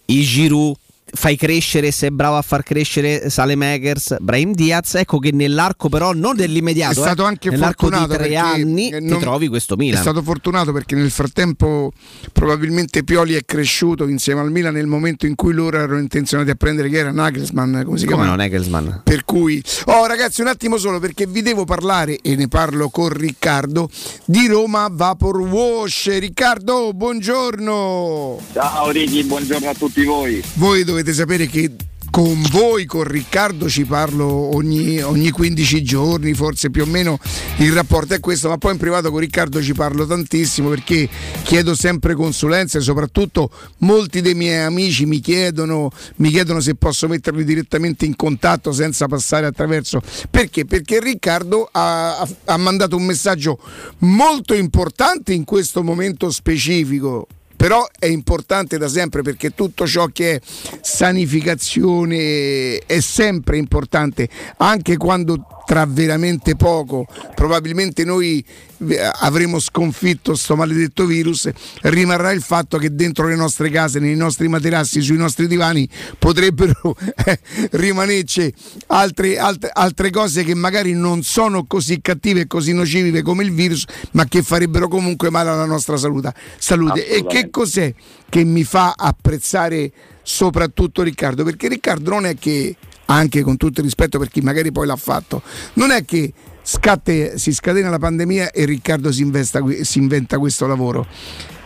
i 0.06 0.22
Giroud, 0.22 0.76
fai 1.12 1.36
crescere, 1.36 1.90
se 1.90 2.08
è 2.08 2.10
bravo 2.10 2.36
a 2.36 2.42
far 2.42 2.62
crescere 2.62 3.28
Salemekers, 3.30 4.16
Brahim 4.20 4.52
Diaz, 4.54 4.94
ecco 4.94 5.18
che 5.18 5.30
nell'arco 5.32 5.88
però 5.88 6.12
non 6.12 6.36
dell'immediato, 6.36 7.00
È 7.00 7.02
stato 7.04 7.22
eh, 7.22 7.26
anche 7.26 7.50
nell'arco 7.50 7.88
di 7.88 7.94
fortunato 7.96 8.22
tre 8.22 8.36
anni 8.36 8.90
eh, 8.90 8.98
ti 8.98 9.06
non- 9.06 9.18
trovi 9.20 9.48
questo 9.48 9.76
Milan. 9.76 9.98
È 9.98 10.00
stato 10.00 10.22
fortunato 10.22 10.72
perché 10.72 10.94
nel 10.94 11.10
frattempo 11.10 11.92
probabilmente 12.32 13.04
Pioli 13.04 13.34
è 13.34 13.44
cresciuto 13.44 14.06
insieme 14.08 14.40
al 14.40 14.50
Milan 14.50 14.74
nel 14.74 14.86
momento 14.86 15.26
in 15.26 15.34
cui 15.34 15.52
loro 15.52 15.76
erano 15.78 15.98
intenzionati 15.98 16.50
a 16.50 16.54
prendere 16.54 16.88
chi 16.88 16.96
era 16.96 17.10
Nagelsmann, 17.10 17.82
come 17.82 17.98
si 17.98 18.04
Come 18.04 18.16
chiama? 18.22 18.24
non 18.24 18.36
Nagelsmann? 18.36 18.88
Per 19.04 19.24
cui, 19.24 19.62
oh 19.86 20.06
ragazzi, 20.06 20.40
un 20.40 20.46
attimo 20.48 20.76
solo 20.78 20.98
perché 20.98 21.26
vi 21.26 21.42
devo 21.42 21.64
parlare 21.64 22.18
e 22.22 22.36
ne 22.36 22.48
parlo 22.48 22.88
con 22.90 23.08
Riccardo 23.08 23.88
di 24.24 24.46
Roma 24.46 24.88
Vapor 24.90 25.38
Wash. 25.40 26.18
Riccardo, 26.18 26.92
buongiorno. 26.94 28.38
Ciao 28.52 28.90
Righi, 28.90 29.24
buongiorno 29.24 29.68
a 29.68 29.74
tutti 29.74 30.04
voi. 30.04 30.42
Voi 30.54 30.84
dovete 31.00 31.12
sapere 31.12 31.46
che 31.46 31.70
con 32.10 32.42
voi, 32.50 32.86
con 32.86 33.04
Riccardo, 33.04 33.68
ci 33.68 33.84
parlo 33.84 34.26
ogni, 34.26 35.00
ogni 35.00 35.30
15 35.30 35.82
giorni, 35.82 36.34
forse 36.34 36.68
più 36.68 36.82
o 36.82 36.86
meno 36.86 37.18
il 37.58 37.72
rapporto 37.72 38.14
è 38.14 38.20
questo, 38.20 38.48
ma 38.48 38.58
poi 38.58 38.72
in 38.72 38.78
privato 38.78 39.10
con 39.10 39.20
Riccardo 39.20 39.62
ci 39.62 39.72
parlo 39.74 40.04
tantissimo 40.06 40.68
perché 40.68 41.08
chiedo 41.42 41.74
sempre 41.74 42.14
consulenze 42.14 42.80
soprattutto 42.80 43.50
molti 43.78 44.20
dei 44.20 44.34
miei 44.34 44.64
amici 44.64 45.06
mi 45.06 45.20
chiedono, 45.20 45.90
mi 46.16 46.30
chiedono 46.30 46.60
se 46.60 46.74
posso 46.74 47.06
metterli 47.06 47.44
direttamente 47.44 48.04
in 48.04 48.16
contatto 48.16 48.72
senza 48.72 49.06
passare 49.06 49.46
attraverso. 49.46 50.02
Perché? 50.28 50.64
Perché 50.64 51.00
Riccardo 51.00 51.68
ha- 51.70 52.26
ha 52.44 52.56
mandato 52.56 52.96
un 52.96 53.04
messaggio 53.04 53.58
molto 53.98 54.54
importante 54.54 55.32
in 55.32 55.44
questo 55.44 55.82
momento 55.82 56.30
specifico 56.30 57.26
però 57.60 57.86
è 57.98 58.06
importante 58.06 58.78
da 58.78 58.88
sempre 58.88 59.20
perché 59.20 59.50
tutto 59.50 59.86
ciò 59.86 60.06
che 60.06 60.36
è 60.36 60.40
sanificazione 60.80 62.78
è 62.78 63.00
sempre 63.00 63.58
importante, 63.58 64.30
anche 64.56 64.96
quando 64.96 65.44
tra 65.66 65.84
veramente 65.86 66.56
poco 66.56 67.06
probabilmente 67.34 68.02
noi 68.04 68.42
eh, 68.88 69.10
avremo 69.20 69.58
sconfitto 69.58 70.34
sto 70.34 70.56
maledetto 70.56 71.04
virus, 71.04 71.50
rimarrà 71.82 72.32
il 72.32 72.40
fatto 72.40 72.78
che 72.78 72.94
dentro 72.94 73.28
le 73.28 73.36
nostre 73.36 73.68
case, 73.68 73.98
nei 73.98 74.16
nostri 74.16 74.48
materassi, 74.48 75.02
sui 75.02 75.18
nostri 75.18 75.46
divani 75.46 75.86
potrebbero 76.18 76.96
eh, 77.26 77.38
rimanerci 77.72 78.52
altre, 78.86 79.38
altre, 79.38 79.70
altre 79.72 80.10
cose 80.10 80.44
che 80.44 80.54
magari 80.54 80.94
non 80.94 81.22
sono 81.22 81.66
così 81.66 82.00
cattive 82.00 82.40
e 82.40 82.46
così 82.46 82.72
nocive 82.72 83.22
come 83.22 83.44
il 83.44 83.52
virus, 83.52 83.84
ma 84.12 84.24
che 84.24 84.42
farebbero 84.42 84.88
comunque 84.88 85.30
male 85.30 85.50
alla 85.50 85.66
nostra 85.66 85.96
salute. 85.98 86.34
salute. 86.56 87.06
E 87.06 87.26
che 87.26 87.49
cos'è 87.50 87.92
che 88.28 88.44
mi 88.44 88.64
fa 88.64 88.94
apprezzare 88.96 89.92
soprattutto 90.22 91.02
Riccardo? 91.02 91.44
Perché 91.44 91.68
Riccardo 91.68 92.10
non 92.10 92.26
è 92.26 92.36
che, 92.36 92.76
anche 93.06 93.42
con 93.42 93.56
tutto 93.56 93.80
il 93.80 93.86
rispetto 93.86 94.18
per 94.18 94.28
chi 94.28 94.40
magari 94.40 94.72
poi 94.72 94.86
l'ha 94.86 94.96
fatto, 94.96 95.42
non 95.74 95.90
è 95.90 96.04
che 96.04 96.32
scatte- 96.62 97.38
si 97.38 97.52
scatena 97.52 97.90
la 97.90 97.98
pandemia 97.98 98.52
e 98.52 98.64
Riccardo 98.64 99.10
si, 99.12 99.22
investa- 99.22 99.62
si 99.82 99.98
inventa 99.98 100.38
questo 100.38 100.66
lavoro. 100.66 101.06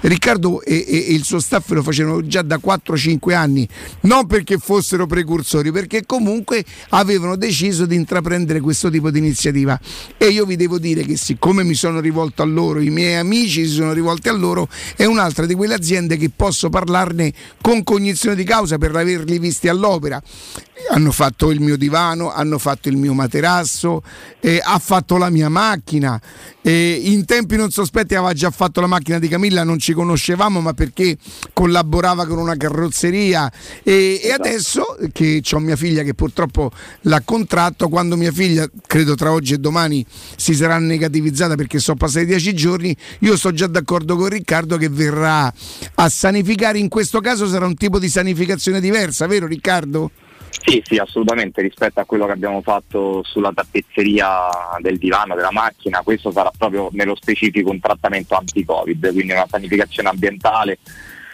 Riccardo 0.07 0.61
e, 0.61 0.85
e- 0.87 1.07
e 1.09 1.13
il 1.15 1.25
suo 1.25 1.41
staff 1.41 1.71
lo 1.71 1.83
facevano 1.83 2.27
già 2.27 2.43
da 2.43 2.61
4-5 2.63 3.33
anni, 3.35 3.67
non 4.03 4.27
perché 4.27 4.59
fossero 4.59 5.07
precursori, 5.07 5.73
perché 5.73 6.05
comunque 6.05 6.63
avevano 6.91 7.37
deciso 7.37 7.87
di 7.87 7.95
intraprendere 7.95 8.61
questo 8.61 8.91
tipo 8.91 9.11
di 9.11 9.19
iniziativa. 9.19 9.81
E 10.19 10.27
io 10.27 10.45
vi 10.45 10.57
devo 10.57 10.79
dire 10.79 11.05
che 11.05 11.17
siccome 11.17 11.65
mi 11.65 11.73
sono 11.73 12.01
rivolto 12.01 12.43
a 12.43 12.45
loro, 12.45 12.81
i 12.81 12.91
miei 12.91 13.15
amici 13.17 13.67
si 13.67 13.73
sono 13.73 13.95
rivolti 13.95 14.29
a 14.29 14.33
loro, 14.33 14.69
è 14.95 15.07
un'altra 15.07 15.47
di 15.47 15.55
quelle 15.55 15.73
aziende 15.73 16.19
che 16.19 16.31
posso 16.35 16.69
parlarne 16.69 17.33
con 17.63 17.83
cognizione 17.83 18.37
di 18.37 18.45
causa 18.45 18.77
per 18.77 18.95
averli 18.95 19.39
visti 19.39 19.69
all'opera. 19.69 20.23
Hanno 20.91 21.13
fatto 21.13 21.51
il 21.51 21.63
mio 21.63 21.79
divano, 21.79 22.31
hanno 22.31 22.59
fatto 22.59 22.91
il 22.91 22.99
mio 22.99 23.15
materasso, 23.15 24.03
eh, 24.41 24.61
ha 24.63 24.79
fatto 24.79 25.17
la 25.17 25.31
mia 25.31 25.49
macchina. 25.49 26.21
eh, 26.67 27.01
in 27.05 27.25
tempi 27.27 27.57
non 27.57 27.71
sospetti 27.71 28.15
aveva 28.15 28.33
già 28.33 28.51
fatto 28.51 28.81
la 28.81 28.87
macchina 28.87 29.19
di 29.19 29.29
Camilla, 29.29 29.65
non 29.65 29.79
ci 29.79 29.94
conoscevamo, 29.95 30.61
ma 30.61 30.75
perché 30.75 31.17
collaborava 31.53 32.27
con 32.27 32.39
una 32.39 32.57
carrozzeria. 32.57 33.51
E, 33.83 34.21
e 34.23 34.31
adesso 34.33 34.97
che 35.13 35.43
ho 35.51 35.59
mia 35.59 35.77
figlia 35.77 36.03
che 36.03 36.15
purtroppo 36.15 36.71
l'ha 37.03 37.23
contratto, 37.25 37.89
quando 37.89 38.17
mia 38.17 38.33
figlia, 38.33 38.69
credo 38.87 39.15
tra 39.15 39.33
oggi 39.33 39.55
e 39.55 39.59
domani, 39.59 40.05
si 40.37 40.55
sarà 40.55 40.79
negativizzata 40.79 41.55
perché 41.55 41.79
sono 41.79 41.97
passati 41.97 42.27
dieci 42.27 42.55
giorni, 42.55 42.95
io 43.21 43.37
sto 43.37 43.53
già 43.53 43.67
d'accordo 43.67 44.17
con 44.17 44.29
Riccardo 44.29 44.77
che 44.77 44.89
verrà 44.89 45.53
a 45.95 46.09
sanificare. 46.09 46.79
In 46.79 46.89
questo 46.89 47.21
caso 47.21 47.47
sarà 47.47 47.67
un 47.67 47.77
tipo 47.77 47.99
di 47.99 48.09
sanificazione 48.09 48.81
diversa, 48.81 49.27
vero 49.27 49.47
Riccardo? 49.47 50.11
Sì, 50.63 50.83
sì, 50.85 50.97
assolutamente 50.97 51.61
rispetto 51.61 52.01
a 52.01 52.05
quello 52.05 52.27
che 52.27 52.33
abbiamo 52.33 52.63
fatto 52.63 53.23
sulla 53.23 53.53
tappezzeria 53.53 54.49
del 54.79 54.99
divano, 54.99 55.35
della 55.35 55.51
macchina, 55.51 56.03
questo 56.03 56.31
sarà 56.31 56.51
proprio 56.57 56.89
nello 56.93 57.15
specifico 57.17 57.71
un 57.71 57.81
trattamento 57.81 58.35
anti-Covid, 58.35 59.13
quindi 59.13 59.33
una 59.33 59.47
sanificazione 59.49 60.09
ambientale 60.09 60.79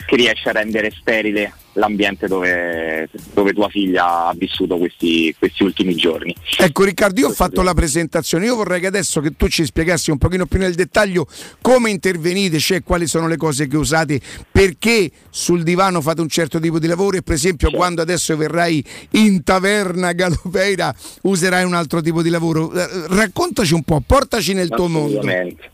che 0.06 0.16
riesce 0.16 0.48
a 0.48 0.52
rendere 0.52 0.90
sterile 0.90 1.52
l'ambiente 1.74 2.26
dove, 2.26 3.09
dove 3.32 3.52
tua 3.52 3.68
figlia 3.68 4.26
ha 4.26 4.34
vissuto 4.36 4.76
questi, 4.76 5.34
questi 5.38 5.62
ultimi 5.62 5.94
giorni. 5.94 6.34
Ecco 6.59 6.84
Riccardo, 6.84 7.20
io 7.20 7.28
ho 7.28 7.32
fatto 7.32 7.62
la 7.62 7.74
presentazione, 7.74 8.47
io 8.47 8.56
vorrei 8.56 8.80
che 8.80 8.86
adesso 8.86 9.20
che 9.20 9.36
tu 9.36 9.48
ci 9.48 9.64
spiegassi 9.64 10.10
un 10.10 10.18
pochino 10.18 10.47
più 10.47 10.59
nel 10.59 10.74
dettaglio 10.74 11.26
come 11.60 11.90
intervenite, 11.90 12.59
cioè 12.59 12.82
quali 12.82 13.06
sono 13.06 13.28
le 13.28 13.36
cose 13.36 13.66
che 13.66 13.76
usate, 13.76 14.20
perché 14.51 15.10
sul 15.30 15.62
divano 15.62 16.01
fate 16.01 16.20
un 16.20 16.28
certo 16.28 16.59
tipo 16.59 16.78
di 16.78 16.86
lavoro 16.86 17.16
e 17.16 17.22
per 17.22 17.34
esempio 17.34 17.70
quando 17.70 18.02
adesso 18.02 18.36
verrai 18.36 18.84
in 19.12 19.42
taverna 19.44 20.12
Galopeira 20.12 20.94
userai 21.22 21.64
un 21.64 21.74
altro 21.74 22.01
tipo 22.01 22.22
di 22.22 22.30
lavoro. 22.30 22.72
Eh, 22.72 22.88
Raccontaci 23.09 23.74
un 23.74 23.82
po', 23.82 24.02
portaci 24.05 24.52
nel 24.55 24.68
tuo 24.68 24.88
mondo. 24.88 25.20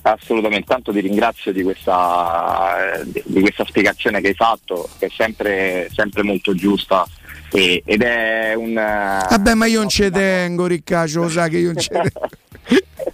Assolutamente. 0.02 0.64
Tanto 0.66 0.92
ti 0.92 1.00
ringrazio 1.00 1.52
di 1.52 1.62
questa, 1.62 2.94
eh, 3.00 3.04
di- 3.04 3.22
di 3.24 3.40
questa 3.40 3.64
spiegazione 3.64 4.20
che 4.20 4.28
hai 4.28 4.34
fatto, 4.34 4.88
che 4.98 5.06
è 5.06 5.10
sempre, 5.14 5.85
sempre 5.92 6.22
molto 6.22 6.54
giusta 6.54 7.06
E- 7.52 7.82
ed 7.84 8.02
è 8.02 8.54
un... 8.54 8.74
Vabbè, 8.74 9.54
ma 9.54 9.66
io 9.66 9.80
non 9.80 9.88
ci 9.88 10.10
tengo, 10.10 10.66
Riccardo, 10.66 11.22
lo 11.22 11.28
sa 11.28 11.48
che 11.48 11.58
io 11.58 11.72
non 11.72 11.80
ci 11.80 11.88
tengo. 11.88 12.28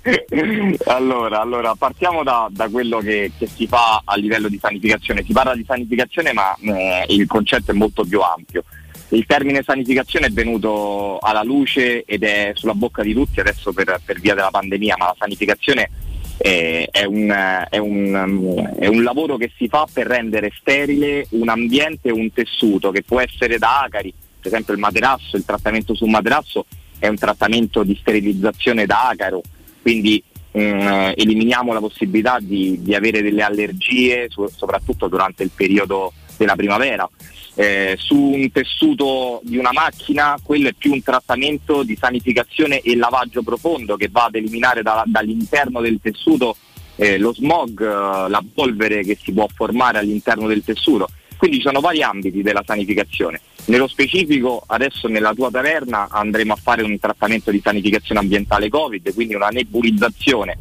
allora, 0.87 1.41
allora, 1.41 1.75
partiamo 1.75 2.23
da, 2.23 2.49
da 2.51 2.69
quello 2.69 2.99
che, 2.99 3.33
che 3.39 3.47
si 3.47 3.67
fa 3.67 4.03
a 4.05 4.17
livello 4.17 4.49
di 4.49 4.59
sanificazione. 4.61 5.23
Si 5.25 5.33
parla 5.33 5.55
di 5.55 5.65
sanificazione 5.67 6.33
ma 6.33 6.55
eh, 6.61 7.05
il 7.09 7.27
concetto 7.27 7.71
è 7.71 7.75
molto 7.75 8.05
più 8.05 8.21
ampio. 8.21 8.65
Il 9.09 9.27
termine 9.27 9.63
sanificazione 9.63 10.27
è 10.27 10.31
venuto 10.31 11.19
alla 11.19 11.43
luce 11.43 12.03
ed 12.05 12.23
è 12.23 12.53
sulla 12.55 12.73
bocca 12.73 13.03
di 13.03 13.13
tutti 13.13 13.41
adesso 13.41 13.73
per, 13.73 14.01
per 14.03 14.19
via 14.19 14.35
della 14.35 14.51
pandemia, 14.51 14.97
ma 14.99 15.07
la 15.07 15.17
sanificazione 15.19 15.91
è, 16.37 16.89
è, 16.91 17.05
un, 17.05 17.31
è, 17.69 17.79
un, 17.79 18.71
è, 18.79 18.87
un, 18.87 19.03
lavoro 19.03 19.37
che 19.37 19.53
si 19.57 19.69
fa 19.69 19.87
per 19.93 20.07
rendere 20.07 20.53
sterile 20.59 21.27
un 21.31 21.49
ambiente 21.49 22.09
e 22.09 22.13
un 22.13 22.33
tessuto 22.33 22.91
che 22.91 23.03
può 23.03 23.21
essere 23.21 23.59
da 23.59 23.83
acari, 23.83 24.13
per 24.41 24.51
esempio 24.51 24.75
il 24.75 24.81
materasso, 24.81 25.37
il 25.37 25.45
trattamento 25.45 25.95
sul 25.95 26.11
materasso 26.11 26.67
è 26.99 27.09
un 27.09 27.17
trattamento 27.17 27.83
di 27.83 27.97
sterilizzazione 28.01 28.87
da 28.87 29.09
acaro, 29.09 29.43
quindi 29.81 30.23
eh, 30.53 31.15
eliminiamo 31.17 31.73
la 31.73 31.81
possibilità 31.81 32.39
di, 32.41 32.81
di 32.81 32.95
avere 32.95 33.23
delle 33.23 33.43
allergie, 33.43 34.29
soprattutto 34.29 35.09
durante 35.09 35.43
il 35.43 35.51
periodo 35.55 36.13
della 36.37 36.55
primavera. 36.55 37.09
Eh, 37.55 37.97
su 37.99 38.17
un 38.17 38.51
tessuto 38.51 39.41
di 39.45 39.59
una 39.59 39.73
macchina, 39.73 40.39
quello 40.43 40.69
è 40.69 40.73
più 40.73 40.93
un 40.93 41.03
trattamento 41.03 41.83
di 41.83 41.97
sanificazione 41.97 42.81
e 42.81 42.97
lavaggio 42.97 43.43
profondo 43.43 43.97
che 43.97 44.09
va 44.11 44.25
ad 44.25 44.37
eliminare 44.37 44.83
da, 44.83 45.03
dall'interno 45.07 45.81
del 45.81 45.99
tessuto 46.01 46.57
eh, 46.97 47.19
lo 47.19 47.35
smog, 47.35 47.81
eh, 47.83 48.29
la 48.29 48.43
polvere 48.55 49.03
che 49.05 49.19
si 49.21 49.33
può 49.33 49.47
formare 49.53 49.99
all'interno 49.99 50.47
del 50.47 50.65
tessuto. 50.65 51.09
Quindi 51.37 51.59
ci 51.59 51.65
sono 51.65 51.81
vari 51.81 52.03
ambiti 52.03 52.41
della 52.41 52.63
sanificazione. 52.65 53.41
Nello 53.65 53.89
specifico 53.89 54.63
adesso 54.67 55.09
nella 55.09 55.35
tua 55.35 55.51
taverna 55.51 56.09
andremo 56.09 56.53
a 56.53 56.57
fare 56.57 56.83
un 56.83 56.99
trattamento 56.99 57.51
di 57.51 57.61
sanificazione 57.63 58.21
ambientale 58.21 58.69
Covid, 58.69 59.13
quindi 59.13 59.35
una 59.35 59.49
nebulizzazione 59.49 60.59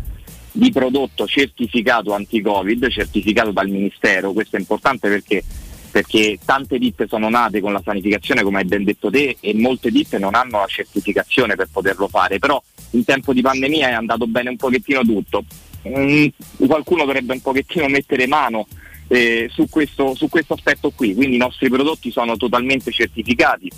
di 0.52 0.72
prodotto 0.72 1.26
certificato 1.28 2.14
anti-Covid, 2.14 2.90
certificato 2.90 3.52
dal 3.52 3.70
Ministero. 3.70 4.34
Questo 4.34 4.56
è 4.56 4.60
importante 4.60 5.08
perché 5.08 5.44
perché 5.92 6.40
tante 6.44 6.80
ditte 6.80 7.08
sono 7.08 7.30
nate 7.30 7.60
con 7.60 7.74
la 7.74 7.82
sanificazione 7.84 8.44
come 8.44 8.60
hai 8.60 8.66
ben 8.66 8.84
detto 8.84 9.12
te 9.12 9.36
e 9.40 9.54
molte 9.54 9.92
ditte 9.92 10.18
non 10.18 10.34
hanno 10.34 10.60
la 10.60 10.68
certificazione 10.68 11.56
per 11.56 11.68
poterlo 11.72 12.08
fare, 12.08 12.40
però 12.40 12.62
in 12.92 13.04
tempo 13.04 13.34
di 13.34 13.42
pandemia 13.42 13.90
è 13.90 13.94
andato 13.94 14.26
bene 14.26 14.50
un 14.50 14.58
pochettino 14.58 15.02
tutto. 15.02 15.44
Mm, 15.88 16.28
qualcuno 16.66 17.06
dovrebbe 17.06 17.34
un 17.34 17.42
pochettino 17.42 17.88
mettere 17.88 18.28
mano 18.28 18.68
eh, 19.08 19.50
su, 19.52 19.68
questo, 19.70 20.16
su 20.16 20.30
questo 20.30 20.54
aspetto 20.54 20.92
qui, 20.92 21.14
quindi 21.14 21.36
i 21.36 21.40
nostri 21.40 21.70
prodotti 21.70 22.12
sono 22.12 22.38
totalmente 22.38 22.92
certificati, 22.92 23.70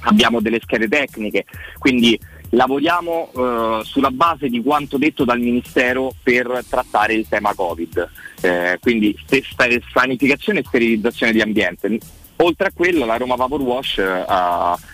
abbiamo 0.00 0.40
delle 0.40 0.60
schede 0.60 0.88
tecniche, 0.88 1.44
quindi 1.78 2.18
lavoriamo 2.50 3.30
eh, 3.34 3.80
sulla 3.84 4.10
base 4.10 4.48
di 4.48 4.62
quanto 4.62 4.98
detto 4.98 5.24
dal 5.24 5.40
Ministero 5.40 6.12
per 6.22 6.64
trattare 6.68 7.14
il 7.14 7.26
tema 7.28 7.54
Covid, 7.54 8.08
eh, 8.40 8.78
quindi 8.80 9.16
stessa 9.24 9.66
sanificazione 9.92 10.60
e 10.60 10.64
sterilizzazione 10.66 11.32
di 11.32 11.40
ambiente. 11.40 11.98
Oltre 12.36 12.68
a 12.68 12.72
quello 12.74 13.06
la 13.06 13.16
Roma 13.16 13.34
Vapor 13.34 13.60
Wash 13.62 13.98
eh, 13.98 14.24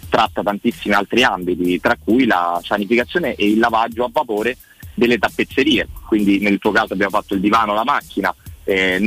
tratta 0.08 0.42
tantissimi 0.42 0.94
altri 0.94 1.24
ambiti, 1.24 1.80
tra 1.80 1.96
cui 2.02 2.26
la 2.26 2.60
sanificazione 2.62 3.34
e 3.34 3.50
il 3.50 3.58
lavaggio 3.58 4.04
a 4.04 4.10
vapore 4.12 4.56
delle 4.94 5.18
tappezzerie, 5.18 5.88
quindi 6.06 6.38
nel 6.38 6.58
tuo 6.58 6.70
caso 6.70 6.92
abbiamo 6.92 7.18
fatto 7.18 7.34
il 7.34 7.40
divano, 7.40 7.74
la 7.74 7.84
macchina, 7.84 8.34
eh, 8.64 8.98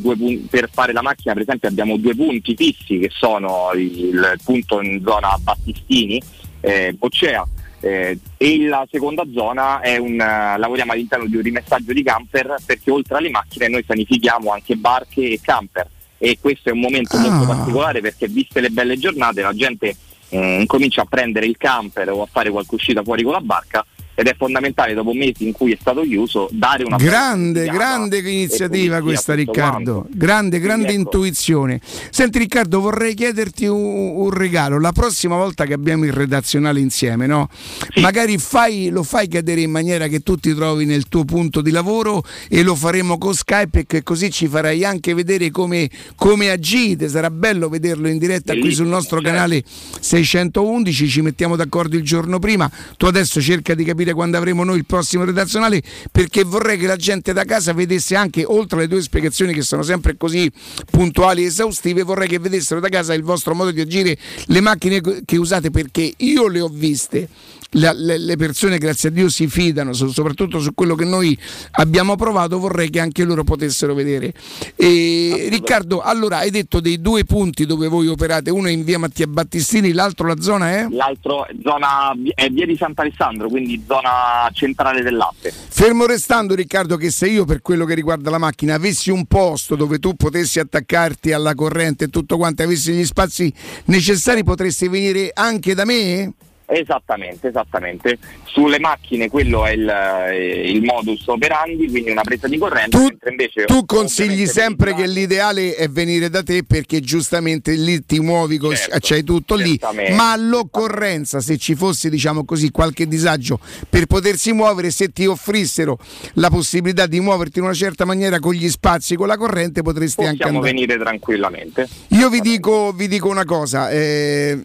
punti, 0.00 0.46
per 0.48 0.68
fare 0.70 0.92
la 0.92 1.02
macchina 1.02 1.32
per 1.32 1.42
esempio 1.42 1.68
abbiamo 1.68 1.96
due 1.96 2.14
punti 2.14 2.54
fissi 2.54 2.98
che 2.98 3.10
sono 3.10 3.70
il 3.74 4.38
punto 4.44 4.80
in 4.80 5.02
zona 5.04 5.36
Battistini 5.40 6.22
eh, 6.62 6.94
Boccea 6.96 7.46
eh, 7.80 8.18
e 8.36 8.66
la 8.66 8.86
seconda 8.90 9.24
zona 9.34 9.80
è 9.80 9.96
un, 9.96 10.12
uh, 10.12 10.58
lavoriamo 10.58 10.92
all'interno 10.92 11.26
di 11.26 11.36
un 11.36 11.42
rimessaggio 11.42 11.92
di 11.92 12.02
camper 12.02 12.56
perché 12.64 12.90
oltre 12.90 13.16
alle 13.16 13.28
macchine 13.28 13.68
noi 13.68 13.84
sanifichiamo 13.84 14.52
anche 14.52 14.76
barche 14.76 15.32
e 15.32 15.40
camper 15.42 15.88
e 16.16 16.38
questo 16.40 16.68
è 16.68 16.72
un 16.72 16.78
momento 16.78 17.16
ah. 17.16 17.20
molto 17.20 17.46
particolare 17.46 18.00
perché 18.00 18.28
viste 18.28 18.60
le 18.60 18.70
belle 18.70 18.96
giornate 18.96 19.42
la 19.42 19.52
gente 19.52 19.96
eh, 20.28 20.64
comincia 20.66 21.02
a 21.02 21.06
prendere 21.06 21.46
il 21.46 21.56
camper 21.56 22.10
o 22.10 22.22
a 22.22 22.28
fare 22.30 22.50
qualche 22.50 22.76
uscita 22.76 23.02
fuori 23.02 23.24
con 23.24 23.32
la 23.32 23.40
barca 23.40 23.84
ed 24.14 24.26
è 24.26 24.34
fondamentale 24.36 24.92
dopo 24.92 25.12
mesi 25.12 25.46
in 25.46 25.52
cui 25.52 25.72
è 25.72 25.78
stato 25.80 26.02
chiuso 26.02 26.48
dare 26.52 26.84
una 26.84 26.96
grande 26.96 27.66
grande 27.66 28.18
iniziativa 28.18 29.00
questa 29.00 29.32
Riccardo 29.32 30.00
quanto. 30.00 30.08
grande 30.10 30.58
grande 30.60 30.88
ecco. 30.88 30.98
intuizione 30.98 31.80
senti 32.10 32.38
Riccardo 32.38 32.80
vorrei 32.80 33.14
chiederti 33.14 33.64
un, 33.64 33.80
un, 34.16 34.30
regalo 34.30 34.78
la 34.78 34.92
prossima 34.92 35.36
volta 35.36 35.64
che 35.64 35.72
abbiamo 35.72 36.04
il 36.04 36.12
redazionale 36.12 36.78
insieme 36.80 37.26
no? 37.26 37.48
Sì. 37.90 38.00
magari 38.00 38.36
fai, 38.36 38.90
lo 38.90 39.02
fai 39.02 39.28
cadere 39.28 39.62
in 39.62 39.70
maniera 39.70 40.08
che 40.08 40.20
tu 40.20 40.36
ti 40.36 40.54
trovi 40.54 40.84
nel 40.84 41.08
tuo 41.08 41.24
punto 41.24 41.62
di 41.62 41.70
lavoro 41.70 42.22
e 42.48 42.62
lo 42.62 42.74
faremo 42.74 43.16
con 43.16 43.34
Skype 43.34 43.86
e 43.88 44.02
così 44.02 44.30
ci 44.30 44.46
farai 44.46 44.84
anche 44.84 45.14
vedere 45.14 45.50
come, 45.50 45.88
come 46.16 46.50
agite 46.50 47.08
sarà 47.08 47.30
bello 47.30 47.70
vederlo 47.70 48.08
in 48.08 48.18
diretta 48.18 48.52
Bellissimo, 48.52 48.66
qui 48.66 48.74
sul 48.74 48.86
nostro 48.88 49.20
certo. 49.20 49.32
canale 49.32 49.62
611 50.00 51.08
ci 51.08 51.22
mettiamo 51.22 51.56
d'accordo 51.56 51.96
il 51.96 52.02
giorno 52.02 52.38
prima 52.38 52.70
tu 52.98 53.06
adesso 53.06 53.40
cerca 53.40 53.74
di 53.74 53.84
capire 53.84 54.01
capire 54.02 54.12
quando 54.12 54.36
avremo 54.36 54.64
noi 54.64 54.78
il 54.78 54.84
prossimo 54.84 55.24
redazionale 55.24 55.80
perché 56.10 56.44
vorrei 56.44 56.76
che 56.76 56.86
la 56.86 56.96
gente 56.96 57.32
da 57.32 57.44
casa 57.44 57.72
vedesse 57.72 58.16
anche 58.16 58.44
oltre 58.44 58.78
alle 58.78 58.88
due 58.88 59.00
spiegazioni 59.00 59.52
che 59.54 59.62
sono 59.62 59.82
sempre 59.82 60.16
così 60.16 60.50
puntuali 60.90 61.42
e 61.42 61.46
esaustive 61.46 62.02
vorrei 62.02 62.28
che 62.28 62.38
vedessero 62.38 62.80
da 62.80 62.88
casa 62.88 63.14
il 63.14 63.22
vostro 63.22 63.54
modo 63.54 63.70
di 63.70 63.80
agire 63.80 64.16
le 64.46 64.60
macchine 64.60 65.00
che 65.24 65.36
usate 65.36 65.70
perché 65.70 66.12
io 66.16 66.48
le 66.48 66.60
ho 66.60 66.68
viste 66.68 67.28
le, 67.72 68.18
le, 68.18 68.36
persone, 68.36 68.78
grazie 68.78 69.08
a 69.08 69.12
Dio, 69.12 69.28
si 69.28 69.46
fidano, 69.48 69.92
soprattutto 69.92 70.60
su 70.60 70.74
quello 70.74 70.94
che 70.94 71.04
noi 71.04 71.36
abbiamo 71.72 72.16
provato, 72.16 72.58
vorrei 72.58 72.90
che 72.90 73.00
anche 73.00 73.24
loro 73.24 73.44
potessero 73.44 73.94
vedere. 73.94 74.32
E, 74.76 75.48
Riccardo, 75.50 76.00
allora 76.00 76.38
hai 76.38 76.50
detto 76.50 76.80
dei 76.80 77.00
due 77.00 77.24
punti 77.24 77.64
dove 77.64 77.88
voi 77.88 78.08
operate, 78.08 78.50
uno 78.50 78.68
è 78.68 78.70
in 78.70 78.84
via 78.84 78.98
Mattia 78.98 79.26
Battistini, 79.26 79.92
l'altro 79.92 80.26
la 80.26 80.40
zona 80.40 80.70
è? 80.70 80.86
L'altro 80.90 81.46
zona, 81.62 82.12
è 82.34 82.48
via 82.50 82.66
di 82.66 82.76
Sant'Alessandro, 82.76 83.48
quindi 83.48 83.82
zona 83.86 84.48
centrale 84.52 85.02
del 85.02 85.16
latte. 85.16 85.52
Fermo 85.52 86.06
restando 86.06 86.54
Riccardo 86.54 86.96
che 86.96 87.10
se 87.10 87.28
io 87.28 87.44
per 87.44 87.62
quello 87.62 87.84
che 87.84 87.94
riguarda 87.94 88.30
la 88.30 88.38
macchina 88.38 88.74
avessi 88.74 89.10
un 89.10 89.24
posto 89.26 89.76
dove 89.76 89.98
tu 89.98 90.14
potessi 90.14 90.58
attaccarti 90.58 91.32
alla 91.32 91.54
corrente 91.54 92.04
e 92.04 92.08
tutto 92.08 92.36
quanto, 92.36 92.62
avessi 92.62 92.92
gli 92.92 93.04
spazi 93.04 93.52
necessari, 93.86 94.44
potresti 94.44 94.88
venire 94.88 95.30
anche 95.32 95.74
da 95.74 95.84
me? 95.84 96.32
Esattamente, 96.72 97.48
esattamente. 97.48 98.18
Sulle 98.44 98.78
macchine 98.80 99.28
quello 99.28 99.66
è 99.66 99.72
il, 99.72 99.86
eh, 99.86 100.70
il, 100.70 100.82
modus 100.82 101.26
operandi, 101.26 101.88
quindi 101.90 102.10
una 102.10 102.22
presa 102.22 102.48
di 102.48 102.56
corrente. 102.56 102.96
Tu, 102.96 103.28
invece, 103.28 103.64
tu 103.66 103.84
consigli 103.84 104.46
sempre 104.46 104.94
che 104.94 105.06
l'ideale 105.06 105.74
è 105.74 105.88
venire 105.88 106.30
da 106.30 106.42
te 106.42 106.64
perché 106.64 107.00
giustamente 107.00 107.72
lì 107.72 108.04
ti 108.06 108.20
muovi, 108.20 108.56
così, 108.56 108.76
certo, 108.76 108.98
c'hai 109.00 109.22
tutto 109.22 109.54
lì, 109.54 109.78
ma 110.12 110.32
all'occorrenza 110.32 111.40
se 111.40 111.58
ci 111.58 111.74
fosse 111.74 112.08
diciamo 112.08 112.46
così 112.46 112.70
qualche 112.70 113.06
disagio 113.06 113.60
per 113.88 114.06
potersi 114.06 114.52
muovere, 114.52 114.90
se 114.90 115.12
ti 115.12 115.26
offrissero 115.26 115.98
la 116.34 116.48
possibilità 116.48 117.06
di 117.06 117.20
muoverti 117.20 117.58
in 117.58 117.64
una 117.64 117.74
certa 117.74 118.06
maniera 118.06 118.38
con 118.38 118.54
gli 118.54 118.68
spazi, 118.70 119.14
con 119.14 119.26
la 119.26 119.36
corrente, 119.36 119.82
potresti 119.82 120.22
Possiamo 120.22 120.30
anche 120.30 120.44
andare. 120.44 120.72
venire 120.72 120.98
tranquillamente. 120.98 121.86
Io 122.08 122.30
vi 122.30 122.40
dico, 122.40 122.92
vi 122.92 123.08
dico 123.08 123.28
una 123.28 123.44
cosa. 123.44 123.90
Eh, 123.90 124.58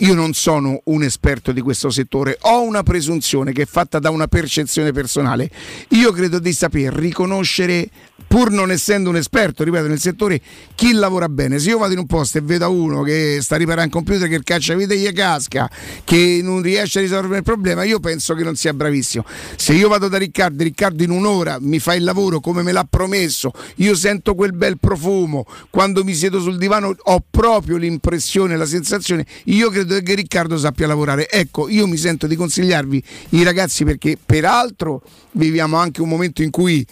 io 0.00 0.14
non 0.14 0.32
sono 0.32 0.80
un 0.84 1.02
esperto 1.02 1.52
di 1.52 1.60
questo 1.60 1.90
settore, 1.90 2.38
ho 2.42 2.62
una 2.62 2.82
presunzione 2.82 3.52
che 3.52 3.62
è 3.62 3.66
fatta 3.66 3.98
da 3.98 4.10
una 4.10 4.28
percezione 4.28 4.92
personale. 4.92 5.50
Io 5.88 6.12
credo 6.12 6.38
di 6.38 6.52
saper 6.52 6.94
riconoscere, 6.94 7.88
pur 8.26 8.50
non 8.50 8.70
essendo 8.70 9.10
un 9.10 9.16
esperto, 9.16 9.62
ripeto, 9.62 9.86
nel 9.88 10.00
settore, 10.00 10.40
chi 10.74 10.92
lavora 10.92 11.28
bene. 11.28 11.58
Se 11.58 11.70
io 11.70 11.78
vado 11.78 11.92
in 11.92 11.98
un 11.98 12.06
posto 12.06 12.38
e 12.38 12.40
vedo 12.40 12.70
uno 12.70 13.02
che 13.02 13.40
sta 13.42 13.56
riparando 13.56 13.96
un 13.96 14.04
computer 14.04 14.28
che 14.28 14.36
il 14.36 14.42
cacciavite 14.42 14.96
gli 14.96 15.12
casca, 15.12 15.68
che 16.04 16.40
non 16.42 16.62
riesce 16.62 17.00
a 17.00 17.02
risolvere 17.02 17.38
il 17.38 17.42
problema, 17.42 17.84
io 17.84 18.00
penso 18.00 18.34
che 18.34 18.42
non 18.42 18.56
sia 18.56 18.72
bravissimo. 18.72 19.24
Se 19.56 19.74
io 19.74 19.88
vado 19.88 20.08
da 20.08 20.16
Riccardo, 20.16 20.62
Riccardo 20.62 21.02
in 21.02 21.10
un'ora 21.10 21.58
mi 21.60 21.78
fa 21.78 21.94
il 21.94 22.04
lavoro 22.04 22.40
come 22.40 22.62
me 22.62 22.72
l'ha 22.72 22.86
promesso, 22.88 23.52
io 23.76 23.94
sento 23.94 24.34
quel 24.34 24.54
bel 24.54 24.78
profumo, 24.78 25.44
quando 25.68 26.04
mi 26.04 26.14
siedo 26.14 26.40
sul 26.40 26.56
divano 26.56 26.94
ho 26.96 27.24
proprio 27.28 27.76
l'impressione, 27.76 28.56
la 28.56 28.66
sensazione, 28.66 29.26
io 29.44 29.68
credo 29.68 29.89
che 29.98 30.14
Riccardo 30.14 30.56
sappia 30.56 30.86
lavorare. 30.86 31.28
Ecco, 31.28 31.68
io 31.68 31.86
mi 31.86 31.96
sento 31.96 32.26
di 32.26 32.36
consigliarvi 32.36 33.02
i 33.30 33.42
ragazzi 33.42 33.84
perché 33.84 34.16
peraltro 34.24 35.02
viviamo 35.32 35.76
anche 35.76 36.00
un 36.00 36.08
momento 36.08 36.42
in 36.42 36.50
cui 36.50 36.86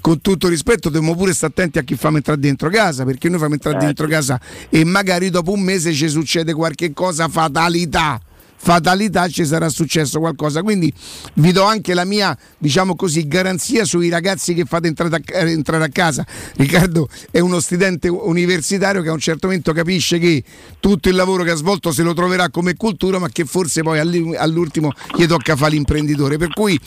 con 0.00 0.20
tutto 0.20 0.48
rispetto 0.48 0.90
dobbiamo 0.90 1.14
pure 1.14 1.32
stare 1.32 1.52
attenti 1.52 1.78
a 1.78 1.82
chi 1.82 1.94
fa 1.94 2.08
entrare 2.08 2.40
dentro 2.40 2.68
casa 2.68 3.04
perché 3.04 3.28
noi 3.28 3.38
facciamo 3.38 3.54
entrare 3.54 3.76
eh, 3.76 3.80
dentro 3.86 4.06
casa 4.08 4.40
e 4.68 4.84
magari 4.84 5.30
dopo 5.30 5.52
un 5.52 5.60
mese 5.60 5.92
ci 5.92 6.08
succede 6.08 6.52
qualche 6.54 6.92
cosa 6.92 7.28
fatalità 7.28 8.20
fatalità 8.62 9.26
ci 9.28 9.44
sarà 9.44 9.68
successo 9.68 10.20
qualcosa. 10.20 10.62
Quindi 10.62 10.92
vi 11.34 11.50
do 11.50 11.64
anche 11.64 11.94
la 11.94 12.04
mia, 12.04 12.36
diciamo 12.58 12.94
così, 12.94 13.26
garanzia 13.26 13.84
sui 13.84 14.08
ragazzi 14.08 14.54
che 14.54 14.64
fate 14.64 14.86
entrare 14.86 15.16
a, 15.16 15.20
eh, 15.40 15.50
entrare 15.50 15.84
a 15.84 15.88
casa. 15.88 16.24
Riccardo 16.56 17.08
è 17.30 17.40
uno 17.40 17.58
studente 17.58 18.08
universitario 18.08 19.02
che 19.02 19.08
a 19.08 19.12
un 19.12 19.18
certo 19.18 19.48
momento 19.48 19.72
capisce 19.72 20.18
che 20.18 20.44
tutto 20.78 21.08
il 21.08 21.16
lavoro 21.16 21.42
che 21.42 21.50
ha 21.50 21.56
svolto 21.56 21.90
se 21.90 22.02
lo 22.02 22.14
troverà 22.14 22.50
come 22.50 22.76
cultura, 22.76 23.18
ma 23.18 23.28
che 23.28 23.44
forse 23.44 23.82
poi 23.82 23.98
all'ultimo 23.98 24.92
gli 25.16 25.26
tocca 25.26 25.56
fare 25.56 25.72
l'imprenditore. 25.72 26.36
Per 26.36 26.50
cui 26.52 26.78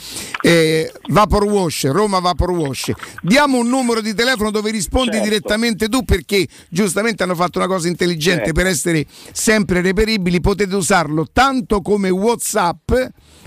eh, 0.41 0.91
Vapor 1.10 1.43
Wash, 1.43 1.88
Roma 1.88 2.19
Vapor 2.19 2.52
Wash. 2.52 2.91
Diamo 3.22 3.57
un 3.57 3.68
numero 3.68 3.99
di 3.99 4.14
telefono 4.14 4.49
dove 4.49 4.72
rispondi 4.72 5.11
certo. 5.11 5.27
direttamente 5.27 5.89
tu 5.89 6.06
perché 6.06 6.47
giustamente 6.69 7.23
hanno 7.23 7.35
fatto 7.35 7.57
una 7.57 7.68
cosa 7.68 7.89
intelligente 7.89 8.45
certo. 8.45 8.61
per 8.61 8.68
essere 8.68 9.06
sempre 9.34 9.81
reperibili. 9.81 10.39
Potete 10.39 10.73
usarlo 10.73 11.27
tanto 11.31 11.64
come 11.81 12.09
WhatsApp 12.09 12.91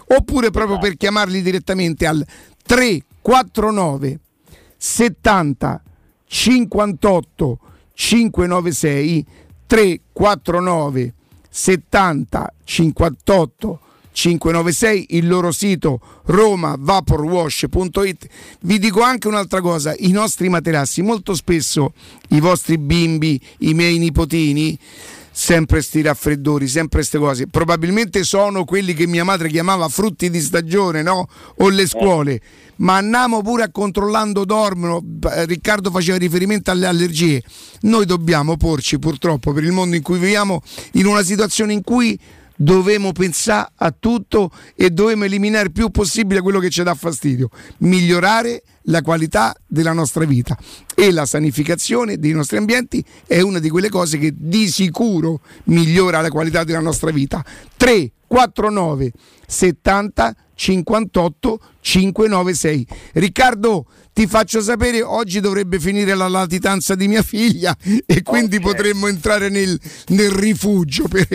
oppure 0.09 0.51
proprio 0.51 0.79
per 0.79 0.97
chiamarli 0.97 1.43
direttamente 1.43 2.07
al 2.07 2.25
349 2.65 4.19
70 4.77 5.83
58 6.27 7.59
596 7.95 9.27
349 9.67 11.15
70 11.49 12.55
58 12.65 13.81
596 14.19 15.07
il 15.11 15.29
loro 15.29 15.53
sito 15.53 16.01
romavaporwash.it 16.25 18.27
vi 18.63 18.81
dico 18.81 19.01
anche 19.01 19.29
un'altra 19.29 19.61
cosa 19.61 19.95
i 19.97 20.11
nostri 20.11 20.49
materassi 20.49 21.03
molto 21.03 21.35
spesso 21.35 21.93
i 22.31 22.41
vostri 22.41 22.79
bimbi 22.79 23.41
i 23.59 23.75
miei 23.75 23.99
nipotini 23.99 24.77
sempre 25.39 25.83
sti 25.83 26.03
raffreddori, 26.03 26.67
sempre 26.67 26.99
queste 26.99 27.17
cose. 27.17 27.47
Probabilmente 27.47 28.25
sono 28.25 28.65
quelli 28.65 28.93
che 28.93 29.07
mia 29.07 29.23
madre 29.23 29.49
chiamava 29.49 29.89
frutti 29.89 30.31
di 30.31 30.41
stagione, 30.41 31.03
no? 31.03 31.29
O 31.59 31.69
le 31.69 31.87
scuole. 31.87 32.41
Ma 32.79 32.97
andiamo 32.97 33.41
pure 33.41 33.63
a 33.63 33.71
controllando 33.71 34.45
dormono. 34.45 35.01
Riccardo 35.47 35.93
faceva 35.93 36.19
riferimento 36.19 36.73
alle 36.73 36.87
allergie. 36.87 37.41
Noi 37.83 38.05
dobbiamo 38.05 38.57
porci 38.57 38.99
purtroppo 38.99 39.53
per 39.53 39.63
il 39.63 39.71
mondo 39.71 39.95
in 39.95 40.03
cui 40.03 40.19
viviamo 40.19 40.61
in 40.95 41.07
una 41.07 41.23
situazione 41.23 41.73
in 41.73 41.83
cui 41.83 42.19
dovemo 42.61 43.13
pensare 43.13 43.71
a 43.77 43.95
tutto 43.97 44.51
e 44.75 44.91
dovemo 44.91 45.25
eliminare 45.25 45.67
il 45.67 45.73
più 45.73 45.91
possibile 45.91 46.41
quello 46.41 46.59
che 46.59 46.71
ci 46.71 46.83
dà 46.83 46.95
fastidio, 46.95 47.51
migliorare 47.79 48.63
la 48.83 49.01
qualità 49.03 49.55
della 49.67 49.93
nostra 49.93 50.25
vita 50.25 50.59
e 50.95 51.13
la 51.13 51.27
sanificazione 51.27 52.19
dei 52.19 52.33
nostri 52.33 52.57
ambienti 52.57 53.05
è 53.27 53.41
una 53.41 53.61
di 53.61 53.69
quelle 53.69 53.89
cose 53.89 54.19
che 54.19 54.33
di 54.37 54.69
sicuro 54.69 55.41
migliora 55.65 56.21
la 56.21 56.31
qualità 56.31 56.65
della 56.65 56.81
nostra 56.81 57.11
vita. 57.11 57.45
3 57.77 58.13
4 58.29 58.71
9 58.71 59.13
70 59.47 60.37
58 60.55 61.61
596. 61.81 62.87
Riccardo, 63.15 63.87
ti 64.13 64.27
faccio 64.27 64.61
sapere, 64.61 65.03
oggi 65.03 65.41
dovrebbe 65.41 65.79
finire 65.79 66.15
la 66.15 66.29
latitanza 66.29 66.95
di 66.95 67.07
mia 67.09 67.23
figlia 67.23 67.75
e 68.05 68.23
quindi 68.23 68.57
okay. 68.57 68.73
potremmo 68.73 69.07
entrare 69.07 69.49
nel, 69.49 69.79
nel 70.09 70.31
rifugio 70.31 71.07
per, 71.09 71.27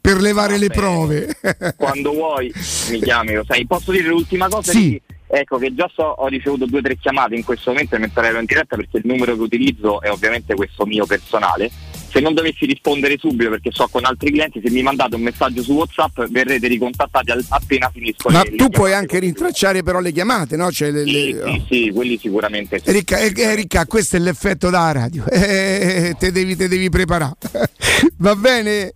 per 0.00 0.20
levare 0.20 0.58
le 0.58 0.68
prove. 0.68 1.36
Quando 1.76 2.12
vuoi 2.12 2.52
mi 2.90 3.00
chiami, 3.00 3.32
lo 3.32 3.44
sai. 3.44 3.66
Posso 3.66 3.90
dire 3.90 4.08
l'ultima 4.08 4.48
cosa? 4.48 4.70
Sì. 4.70 5.00
Ecco 5.28 5.58
che 5.58 5.74
già 5.74 5.90
so, 5.92 6.04
ho 6.04 6.28
ricevuto 6.28 6.66
due 6.66 6.78
o 6.78 6.82
tre 6.82 6.96
chiamate 6.98 7.34
in 7.34 7.42
questo 7.42 7.70
momento 7.70 7.98
mentre 7.98 8.28
ero 8.28 8.38
in 8.38 8.44
diretta 8.44 8.76
perché 8.76 8.98
il 8.98 9.06
numero 9.06 9.34
che 9.34 9.40
utilizzo 9.40 10.00
è 10.00 10.08
ovviamente 10.08 10.54
questo 10.54 10.86
mio 10.86 11.04
personale 11.04 11.68
se 12.16 12.22
non 12.22 12.32
dovessi 12.32 12.64
rispondere 12.64 13.18
subito 13.18 13.50
perché 13.50 13.70
so 13.70 13.86
con 13.88 14.06
altri 14.06 14.30
clienti, 14.30 14.62
se 14.64 14.70
mi 14.70 14.82
mandate 14.82 15.16
un 15.16 15.20
messaggio 15.20 15.62
su 15.62 15.74
WhatsApp 15.74 16.22
verrete 16.30 16.66
ricontattati 16.66 17.30
al, 17.30 17.44
appena 17.46 17.90
finisco. 17.92 18.30
Ma 18.30 18.42
le, 18.42 18.56
tu 18.56 18.64
le 18.64 18.70
puoi 18.70 18.94
anche 18.94 19.18
rintracciare 19.18 19.82
però 19.82 20.00
le 20.00 20.12
chiamate, 20.12 20.56
no? 20.56 20.72
Cioè 20.72 20.90
le, 20.92 21.04
sì, 21.04 21.32
le... 21.32 21.42
sì, 21.44 21.64
sì, 21.68 21.90
quelli 21.92 22.18
sicuramente 22.18 22.80
sì. 22.82 22.90
Ricca, 22.90 23.18
eh, 23.18 23.32
eh, 23.36 23.54
Ricca, 23.54 23.84
questo 23.84 24.16
è 24.16 24.18
l'effetto 24.18 24.70
da 24.70 24.92
radio, 24.92 25.24
eh, 25.28 26.16
te, 26.18 26.32
devi, 26.32 26.56
te 26.56 26.68
devi 26.68 26.88
preparare. 26.88 27.34
Va 28.16 28.34
bene? 28.34 28.94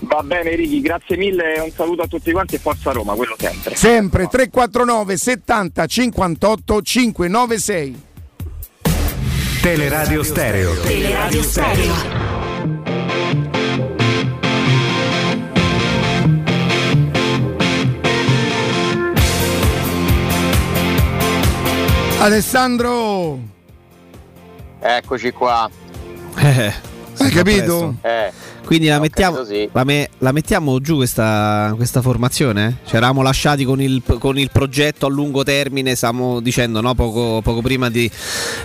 Va 0.00 0.22
bene 0.22 0.54
Ricky, 0.56 0.80
grazie 0.80 1.16
mille, 1.16 1.58
un 1.60 1.70
saluto 1.70 2.02
a 2.02 2.06
tutti 2.06 2.32
quanti 2.32 2.56
e 2.56 2.58
forza 2.58 2.90
Roma, 2.90 3.14
quello 3.14 3.36
sempre. 3.38 3.76
Sempre 3.76 4.26
349 4.26 5.16
70 5.16 5.86
58 5.86 6.82
596. 6.82 8.02
Teleradio 9.62 10.22
Stereo. 10.24 10.80
Teleradio 10.80 11.42
Stereo. 11.42 12.25
Alessandro! 22.18 23.38
Eccoci 24.80 25.32
qua. 25.32 25.68
Eh, 26.38 26.72
Hai 27.18 27.30
capito? 27.30 27.94
Eh. 28.02 28.32
Quindi 28.66 28.88
la, 28.88 28.98
mettiamo, 28.98 29.44
sì. 29.44 29.68
la, 29.70 29.84
me, 29.84 30.08
la, 30.18 30.32
mettiamo, 30.32 30.80
giù 30.80 30.96
questa, 30.96 31.72
questa 31.76 32.02
formazione? 32.02 32.78
Ci 32.84 32.96
eravamo 32.96 33.22
lasciati 33.22 33.64
con 33.64 33.80
il, 33.80 34.02
con 34.18 34.36
il, 34.40 34.50
progetto 34.50 35.06
a 35.06 35.08
lungo 35.08 35.44
termine, 35.44 35.94
stiamo 35.94 36.40
dicendo 36.40 36.80
no? 36.80 36.92
poco, 36.96 37.40
poco, 37.42 37.62
prima 37.62 37.88
di, 37.90 38.10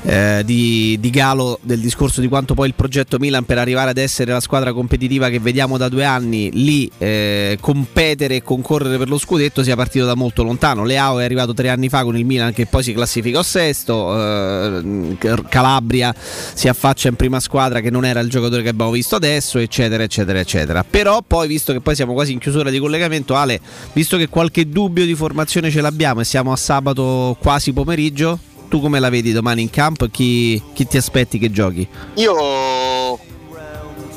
eh, 0.05 0.41
di, 0.43 0.97
di, 0.99 1.09
Galo 1.11 1.59
del 1.61 1.79
discorso 1.79 2.19
di 2.19 2.27
quanto 2.27 2.55
poi 2.55 2.69
il 2.69 2.73
progetto 2.73 3.19
Milan 3.19 3.43
per 3.43 3.59
arrivare 3.59 3.91
ad 3.91 3.99
essere 3.99 4.31
la 4.31 4.39
squadra 4.39 4.73
competitiva 4.73 5.29
che 5.29 5.37
vediamo 5.37 5.77
da 5.77 5.87
due 5.87 6.03
anni 6.03 6.49
lì 6.51 6.89
eh, 6.97 7.59
competere 7.61 8.37
e 8.37 8.41
concorrere 8.41 8.97
per 8.97 9.07
lo 9.07 9.19
scudetto 9.19 9.61
sia 9.61 9.75
partito 9.75 10.05
da 10.07 10.15
molto 10.15 10.41
lontano. 10.41 10.83
Leao 10.83 11.19
è 11.19 11.25
arrivato 11.25 11.53
tre 11.53 11.69
anni 11.69 11.89
fa 11.89 12.03
con 12.03 12.17
il 12.17 12.25
Milan 12.25 12.53
che 12.53 12.65
poi 12.65 12.81
si 12.81 12.91
classificò 12.93 13.43
sesto, 13.43 14.17
eh, 14.17 15.15
Calabria 15.47 16.11
si 16.17 16.67
affaccia 16.67 17.07
in 17.07 17.15
prima 17.15 17.39
squadra 17.39 17.81
che 17.81 17.91
non 17.91 18.03
era 18.03 18.19
il 18.19 18.29
giocatore 18.29 18.63
che 18.63 18.69
abbiamo 18.69 18.89
visto 18.89 19.15
adesso, 19.15 19.59
eccetera 19.59 19.89
eccetera, 19.91 20.03
eccetera, 20.03 20.39
eccetera. 20.39 20.83
Però 20.83 21.21
poi, 21.25 21.47
visto 21.47 21.73
che 21.73 21.81
poi 21.81 21.95
siamo 21.95 22.13
quasi 22.13 22.31
in 22.31 22.39
chiusura 22.39 22.69
di 22.69 22.79
collegamento, 22.79 23.35
Ale, 23.35 23.59
visto 23.93 24.17
che 24.17 24.29
qualche 24.29 24.67
dubbio 24.69 25.05
di 25.05 25.15
formazione 25.15 25.69
ce 25.69 25.81
l'abbiamo 25.81 26.21
e 26.21 26.23
siamo 26.23 26.51
a 26.51 26.55
sabato 26.55 27.37
quasi 27.39 27.73
pomeriggio, 27.73 28.39
tu 28.69 28.79
come 28.79 28.99
la 28.99 29.09
vedi 29.09 29.31
domani 29.31 29.61
in 29.61 29.69
campo? 29.69 30.07
Chi, 30.07 30.61
chi 30.73 30.87
ti 30.87 30.97
aspetti 30.97 31.37
che 31.37 31.51
giochi? 31.51 31.87
Io 32.15 33.19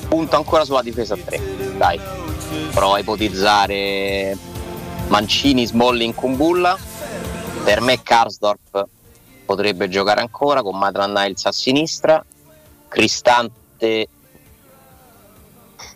punto 0.09 0.37
ancora 0.37 0.65
sulla 0.65 0.83
difesa 0.83 1.15
a 1.15 1.19
3, 1.25 1.41
dai. 1.77 1.99
Provo 2.73 2.95
a 2.95 2.99
ipotizzare 2.99 4.37
Mancini, 5.09 5.67
Smalling, 5.67 6.15
Kumbulla. 6.15 6.79
Per 7.65 7.81
me 7.81 8.03
Karsdorp 8.03 8.87
potrebbe 9.45 9.89
giocare 9.89 10.21
ancora 10.21 10.63
con 10.63 10.79
Matran 10.79 11.13
Niles 11.13 11.47
a 11.47 11.53
sinistra, 11.53 12.25
Cristante 12.89 14.09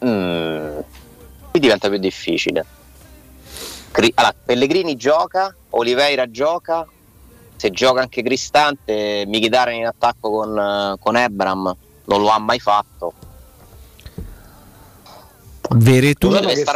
Mm, 0.05 0.79
qui 1.51 1.61
diventa 1.61 1.89
più 1.89 1.99
difficile. 1.99 2.65
Allora, 4.15 4.35
Pellegrini 4.45 4.97
gioca, 4.97 5.55
Oliveira 5.71 6.31
gioca, 6.31 6.87
se 7.57 7.71
gioca 7.71 8.01
anche 8.01 8.23
Cristante, 8.23 9.25
Michitaren 9.27 9.75
in 9.75 9.87
attacco 9.87 10.31
con, 10.31 10.95
con 11.01 11.17
Ebram 11.17 11.77
non 12.05 12.21
lo 12.21 12.29
ha 12.29 12.39
mai 12.39 12.61
fatto. 12.61 13.13
Veretù, 15.71 16.31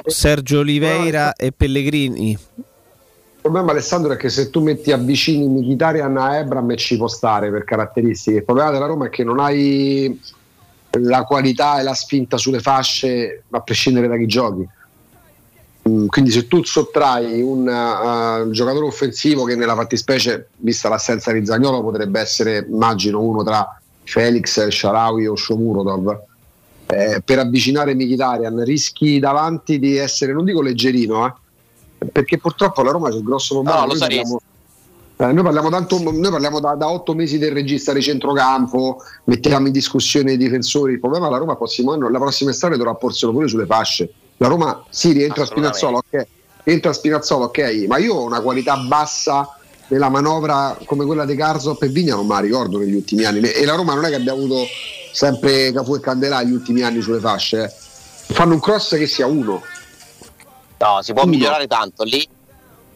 Sergio 0.07 0.59
Oliveira 0.59 1.35
e 1.35 1.53
Pellegrini. 1.53 2.31
Il 2.31 3.49
problema 3.51 3.73
Alessandro 3.73 4.12
è 4.12 4.16
che 4.16 4.28
se 4.28 4.51
tu 4.51 4.61
metti 4.61 4.93
avvicini 4.93 5.47
Mkhitaryan 5.47 6.16
a 6.16 6.36
Ebram 6.36 6.77
ci 6.77 6.97
può 6.97 7.09
stare 7.09 7.51
per 7.51 7.65
caratteristiche. 7.65 8.39
Il 8.39 8.44
problema 8.44 8.70
della 8.70 8.86
Roma 8.86 9.07
è 9.07 9.11
che 9.11 9.24
non 9.24 9.40
hai 9.40 10.20
la 11.01 11.24
qualità 11.24 11.81
e 11.81 11.82
la 11.82 11.94
spinta 11.94 12.36
sulle 12.36 12.60
fasce 12.60 13.44
a 13.51 13.60
prescindere 13.60 14.09
da 14.09 14.16
chi 14.16 14.27
giochi. 14.27 14.69
Mm, 15.89 16.06
quindi 16.06 16.31
se 16.31 16.47
tu 16.47 16.62
sottrai 16.62 17.40
un 17.40 17.66
uh, 17.66 18.51
giocatore 18.51 18.86
offensivo 18.86 19.44
che 19.44 19.56
nella 19.56 19.74
fattispecie, 19.74 20.51
vista 20.59 20.89
l'assenza 20.89 21.32
di 21.32 21.44
Zagnolo, 21.44 21.82
potrebbe 21.82 22.20
essere, 22.20 22.66
immagino, 22.69 23.20
uno 23.20 23.43
tra 23.43 23.81
Felix, 24.05 24.69
Sharawi 24.69 25.27
o 25.27 25.35
Shomurodov, 25.35 26.20
eh, 26.86 27.23
per 27.24 27.39
avvicinare 27.39 27.94
Mkhitaryan 27.94 28.62
rischi 28.64 29.19
davanti 29.19 29.78
di 29.78 29.97
essere, 29.97 30.32
non 30.32 30.44
dico 30.44 30.60
leggerino, 30.60 31.27
eh, 31.98 32.06
perché 32.06 32.39
purtroppo 32.39 32.82
la 32.82 32.90
Roma 32.93 33.09
c'è 33.09 33.16
il 33.16 33.24
grosso 33.24 33.55
problema. 33.55 33.81
No, 33.81 33.86
lo 33.86 33.94
saresti 33.97 34.36
eh, 35.23 35.32
noi 35.32 35.44
parliamo, 35.44 35.70
tanto, 35.70 36.01
noi 36.03 36.31
parliamo 36.31 36.59
da, 36.59 36.74
da, 36.74 36.90
otto 36.90 37.15
mesi 37.15 37.39
del 37.39 37.53
regista 37.53 37.93
di 37.93 38.03
centrocampo, 38.03 39.03
mettiamo 39.24 39.69
in 39.69 39.73
discussione 39.73 40.32
i 40.32 40.36
difensori. 40.36 40.94
Il 40.94 41.01
problema 41.01 41.27
è 41.27 41.28
che 41.28 41.35
la 41.35 41.40
Roma 41.40 41.57
prossimo 41.57 41.93
anno, 41.93 42.11
la 42.11 42.19
prossima 42.19 42.51
estate 42.51 42.77
dovrà 42.77 42.94
porselo 42.94 43.31
pure 43.31 43.47
sulle 43.47 43.66
fasce. 43.66 44.12
La 44.39 44.49
Roma 44.49 44.85
sì, 44.90 45.12
rientra 45.12 45.44
a 45.44 45.47
Spinazzola, 45.47 45.99
ok. 45.99 46.27
Rientra 46.65 46.90
a 46.90 46.94
Spinazzola, 46.94 47.44
ok, 47.44 47.85
ma 47.86 47.99
io 47.99 48.15
ho 48.15 48.24
una 48.24 48.40
qualità 48.40 48.77
bassa 48.77 49.57
nella 49.89 50.09
manovra 50.09 50.77
come 50.86 51.05
quella 51.05 51.24
di 51.24 51.36
Carzop 51.36 51.82
e 51.82 51.89
Vigna 51.89 52.15
non 52.15 52.27
me 52.27 52.35
la 52.35 52.40
ricordo 52.40 52.78
negli 52.78 52.94
ultimi 52.94 53.24
anni. 53.24 53.40
E 53.40 53.65
la 53.65 53.74
Roma 53.74 53.94
non 53.94 54.05
è 54.05 54.09
che 54.09 54.16
abbia 54.16 54.32
avuto 54.32 54.65
sempre 55.12 55.70
Cafu 55.73 55.94
e 55.94 56.01
Candelà 56.01 56.40
negli 56.40 56.55
ultimi 56.55 56.82
anni 56.82 57.01
sulle 57.01 57.20
fasce. 57.20 57.65
Eh. 57.65 58.35
Fanno 58.35 58.55
un 58.55 58.61
cross 58.61 58.97
che 58.97 59.07
sia 59.07 59.27
uno. 59.27 59.62
No, 60.78 61.01
si 61.03 61.12
può 61.12 61.23
Uno. 61.23 61.31
migliorare 61.31 61.69
tanto 61.69 62.03
lì. 62.03 62.27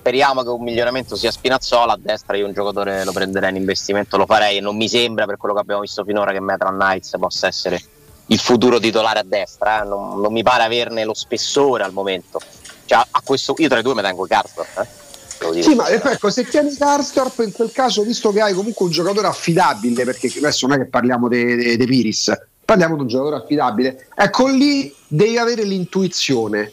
Speriamo 0.07 0.45
che 0.45 0.51
un 0.51 0.63
miglioramento 0.63 1.17
sia 1.17 1.33
Spinazzola. 1.33 1.95
A 1.95 1.99
destra 2.01 2.37
io 2.37 2.47
un 2.47 2.53
giocatore 2.53 3.05
lo 3.05 3.11
prenderei 3.11 3.51
in 3.51 3.57
investimento, 3.57 4.17
lo 4.17 4.25
farei 4.25 4.59
e 4.59 4.61
non 4.61 4.77
mi 4.77 4.89
sembra 4.89 5.27
per 5.27 5.37
quello 5.37 5.53
che 5.53 5.61
abbiamo 5.63 5.81
visto 5.81 6.05
finora 6.05 6.31
che 6.31 6.39
Metran 6.39 6.77
Knights 6.77 7.17
possa 7.19 7.49
essere 7.49 7.83
il 8.27 8.39
futuro 8.39 8.79
titolare 8.79 9.19
a 9.19 9.25
destra. 9.25 9.83
eh. 9.83 9.85
Non, 9.85 10.21
non 10.21 10.33
mi 10.33 10.45
pare 10.45 10.63
averne 10.63 11.05
lo 11.05 11.13
spessore 11.13 11.83
al 11.83 11.93
momento. 11.93 12.39
Cioè, 12.85 13.05
a 13.11 13.21
questo, 13.25 13.57
io 13.59 13.67
tra 13.67 13.81
i 13.81 13.83
due 13.83 13.97
mi 13.97 14.03
tengo 14.03 14.25
Karsdorp. 14.27 14.79
Eh. 14.79 15.63
Sì, 15.65 15.75
ma 15.75 15.89
ecco, 15.89 16.31
se 16.31 16.45
tieni 16.45 16.73
Karstorp 16.77 17.41
in 17.41 17.51
quel 17.51 17.73
caso, 17.73 18.03
visto 18.03 18.31
che 18.31 18.41
hai 18.41 18.55
comunque 18.55 18.85
un 18.85 18.93
giocatore 18.93 19.27
affidabile, 19.27 20.05
perché 20.05 20.33
adesso 20.37 20.69
non 20.69 20.77
è 20.77 20.83
che 20.85 20.89
parliamo 20.89 21.27
di 21.27 21.77
Piris, 21.85 22.33
parliamo 22.65 22.95
di 22.95 23.01
un 23.01 23.09
giocatore 23.09 23.43
affidabile, 23.43 24.07
ecco 24.15 24.47
lì 24.47 24.95
devi 25.09 25.37
avere 25.37 25.65
l'intuizione. 25.65 26.71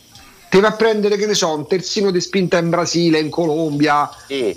Ti 0.54 0.60
va 0.60 0.68
a 0.68 0.74
prendere, 0.74 1.18
che 1.18 1.26
ne 1.26 1.34
so, 1.34 1.52
un 1.52 1.66
terzino 1.66 2.12
di 2.12 2.22
spinta 2.22 2.60
in 2.60 2.70
Brasile, 2.70 3.18
in 3.18 3.32
Colombia, 3.32 4.08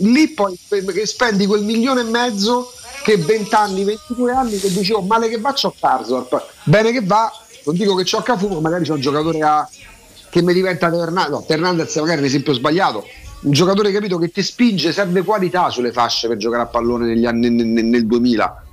lì 0.01 0.29
poi 0.29 0.55
che 0.69 1.07
spendi 1.07 1.47
quel 1.47 1.63
milione 1.63 2.03
e 2.03 2.05
mezzo 2.05 2.71
che 3.03 3.17
20 3.17 3.55
anni, 3.55 3.83
22 3.83 4.31
anni 4.31 4.59
che 4.59 4.71
dici, 4.71 4.93
oh, 4.93 5.01
male 5.01 5.31
che 5.31 5.39
va, 5.39 5.55
c'ho 5.55 5.73
Karsdorp, 5.81 6.49
bene 6.65 6.93
che 6.93 7.01
va, 7.03 7.33
non 7.65 7.75
dico 7.77 7.95
che 7.95 8.05
c'ho 8.05 8.21
Cafu, 8.21 8.49
ma 8.49 8.61
magari 8.61 8.85
c'ho 8.87 8.93
un 8.93 9.01
giocatore 9.01 9.41
a- 9.41 9.67
che 10.29 10.43
mi 10.43 10.53
diventa 10.53 10.89
Hernandez, 10.89 11.95
no, 11.97 12.03
magari 12.03 12.19
è 12.19 12.21
un 12.21 12.27
esempio 12.27 12.53
sbagliato, 12.53 13.03
un 13.45 13.53
giocatore 13.53 13.91
capito 13.91 14.19
che 14.19 14.29
ti 14.31 14.43
spinge, 14.43 14.93
serve 14.93 15.23
qualità 15.23 15.71
sulle 15.71 15.93
fasce 15.93 16.29
per 16.29 16.37
giocare 16.37 16.65
a 16.65 16.67
pallone 16.67 17.07
negli 17.07 17.25
anni, 17.25 17.49
nel, 17.49 17.65
nel- 17.69 17.85
nel 17.87 18.07
2000. 18.07 18.65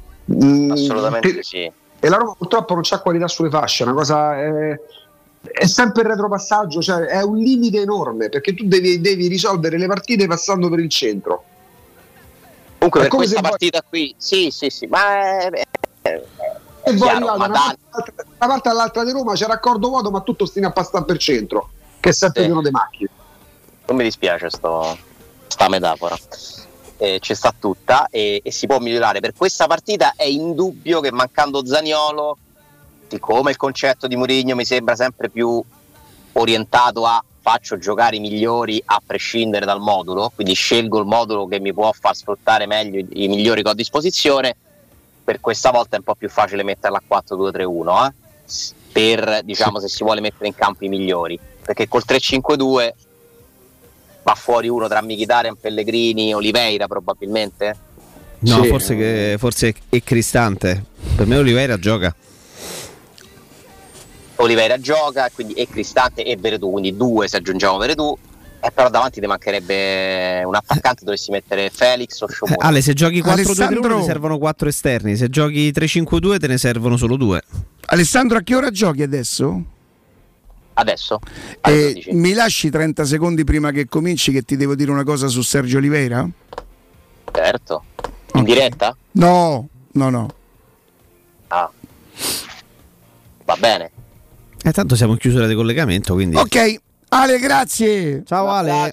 Mm, 0.43 0.71
Assolutamente 0.71 1.35
te- 1.35 1.43
sì. 1.43 1.71
E 2.01 2.09
la 2.09 2.17
Roma 2.17 2.35
purtroppo 2.37 2.73
non 2.73 2.83
c'ha 2.83 2.99
qualità 2.99 3.29
sulle 3.29 3.49
fasce, 3.49 3.83
è 3.85 3.87
una 3.87 3.95
cosa... 3.95 4.37
È, 4.37 4.79
è 5.51 5.65
sempre 5.67 6.03
il 6.03 6.07
retropassaggio, 6.09 6.81
cioè 6.81 7.01
è 7.05 7.21
un 7.21 7.37
limite 7.37 7.81
enorme 7.81 8.29
perché 8.29 8.53
tu 8.53 8.65
devi, 8.65 9.01
devi 9.01 9.27
risolvere 9.27 9.77
le 9.77 9.87
partite 9.87 10.25
passando 10.27 10.69
per 10.69 10.79
il 10.79 10.89
centro. 10.89 11.43
Comunque, 12.77 13.01
È 13.01 13.03
per 13.07 13.09
questa 13.17 13.35
se 13.35 13.41
poi- 13.41 13.49
partita 13.49 13.81
qui, 13.87 14.15
sì, 14.17 14.49
sì, 14.51 14.69
sì, 14.69 14.85
ma 14.87 15.37
è, 15.39 15.49
è- 15.49 15.63
è 16.01 16.21
E 16.85 16.93
poi 16.95 16.97
ma 16.97 17.19
da 17.19 17.33
una, 17.35 17.77
parte, 18.37 18.69
all'altra 18.69 19.03
di 19.05 19.11
Roma 19.11 19.33
c'è 19.33 19.45
raccordo 19.45 19.87
vuoto, 19.89 20.11
ma 20.11 20.19
tutto 20.21 20.45
stina 20.45 20.67
a 20.67 20.71
passare 20.71 21.05
per 21.05 21.17
centro, 21.17 21.69
che 21.99 22.09
è 22.09 22.13
sempre 22.13 22.41
Sì. 22.41 22.47
pieno 22.47 22.61
di 22.61 22.71
macchine. 22.71 23.09
non 23.85 23.97
mi 23.97 24.03
dispiace 24.03 24.49
sto, 24.49 24.97
sta 25.47 25.67
metafora. 25.69 26.17
Eh, 26.97 27.19
ci 27.21 27.35
sta 27.35 27.53
tutta 27.57 28.07
e, 28.09 28.39
e 28.43 28.51
si 28.51 28.65
può 28.65 28.79
migliorare. 28.79 29.19
Per 29.19 29.33
questa 29.35 29.67
partita 29.67 30.13
è 30.15 30.23
indubbio 30.23 30.99
che 31.01 31.11
mancando 31.11 31.65
Zaniolo, 31.65 32.37
siccome 33.13 33.51
il 33.51 33.57
concetto 33.57 34.07
di 34.07 34.15
Mourinho 34.15 34.55
mi 34.55 34.65
sembra 34.65 34.95
sempre 34.95 35.29
più 35.29 35.61
orientato 36.33 37.05
a 37.05 37.23
faccio 37.41 37.77
giocare 37.77 38.15
i 38.15 38.19
migliori 38.19 38.81
a 38.83 39.01
prescindere 39.05 39.65
dal 39.65 39.79
modulo, 39.79 40.31
quindi 40.33 40.53
scelgo 40.53 40.99
il 40.99 41.05
modulo 41.05 41.45
che 41.45 41.59
mi 41.59 41.73
può 41.73 41.91
far 41.91 42.15
sfruttare 42.15 42.65
meglio 42.65 43.05
i, 43.11 43.27
migliori 43.27 43.61
che 43.61 43.67
ho 43.67 43.71
a 43.71 43.75
disposizione, 43.75 44.55
per 45.23 45.39
questa 45.39 45.69
volta 45.69 45.95
è 45.95 45.99
un 45.99 46.05
po' 46.05 46.15
più 46.15 46.29
facile 46.29 46.63
metterla 46.63 47.01
a 47.05 47.21
4-2-3-1, 47.21 48.05
eh? 48.07 48.13
Per 48.93 49.41
diciamo 49.43 49.79
se 49.79 49.87
si 49.87 50.03
vuole 50.03 50.21
mettere 50.21 50.47
in 50.47 50.55
campo 50.55 50.85
i 50.85 50.87
migliori, 50.87 51.39
perché 51.63 51.87
col 51.87 52.03
3-5-2 52.07 52.91
va 54.23 54.35
fuori 54.35 54.69
uno 54.69 54.87
tra 54.87 55.01
Mkhitaryan, 55.01 55.57
Pellegrini, 55.59 56.33
Oliveira 56.33 56.87
probabilmente. 56.87 57.77
No, 58.39 58.61
Sì. 58.61 58.67
forse, 58.69 58.95
che, 58.95 59.35
forse 59.37 59.75
è 59.89 60.01
Cristante. 60.01 60.83
Per 61.15 61.25
me 61.25 61.37
Oliveira 61.37 61.77
gioca. 61.77 62.13
Oliveira 64.37 64.79
gioca, 64.79 65.29
quindi 65.33 65.53
e 65.53 65.67
Cristante 65.67 66.23
e 66.23 66.35
Veretù, 66.37 66.71
quindi 66.71 66.95
due 66.95 67.27
se 67.27 67.37
aggiungiamo 67.37 67.77
Veretù. 67.77 68.17
E 68.65 68.71
però 68.71 68.89
davanti 68.89 69.19
ti 69.19 69.27
mancherebbe 69.27 70.41
un 70.45 70.55
attaccante, 70.55 71.03
dovresti 71.03 71.31
mettere 71.31 71.69
Felix 71.69 72.21
o 72.21 72.27
Sciomuro. 72.29 72.59
Ale, 72.61 72.81
se 72.81 72.93
giochi 72.93 73.21
4-2-3-1 73.21 73.29
Alessandro- 73.31 73.97
ti 73.99 74.05
servono 74.05 74.37
4 74.37 74.69
esterni, 74.69 75.17
se 75.17 75.27
giochi 75.29 75.69
3-5-2 75.71 76.37
te 76.39 76.47
ne 76.47 76.57
servono 76.57 76.95
solo 76.95 77.17
2. 77.17 77.41
Alessandro, 77.87 78.37
a 78.37 78.41
che 78.41 78.55
ora 78.55 78.69
giochi 78.69 79.01
adesso? 79.01 79.63
Adesso? 80.75 81.19
Eh, 81.61 82.05
mi 82.13 82.33
lasci 82.33 82.69
30 82.69 83.03
secondi 83.03 83.43
prima 83.43 83.71
che 83.71 83.87
cominci 83.87 84.31
che 84.31 84.43
ti 84.43 84.55
devo 84.55 84.75
dire 84.75 84.91
una 84.91 85.03
cosa 85.03 85.27
su 85.27 85.41
Sergio 85.41 85.77
Oliveira? 85.77 86.25
Certo. 87.33 87.83
In 88.35 88.43
diretta? 88.45 88.95
No, 89.11 89.67
no, 89.91 90.09
no. 90.09 90.27
Ah. 91.49 91.69
Va 93.43 93.55
bene. 93.57 93.91
E 94.65 94.71
tanto 94.71 94.95
siamo 94.95 95.11
in 95.11 95.17
chiusura 95.19 95.45
di 95.45 95.55
collegamento, 95.55 96.13
quindi... 96.13 96.37
Ok, 96.37 96.75
Ale, 97.09 97.37
grazie. 97.37 98.23
Ciao 98.25 98.49
Ale. 98.49 98.91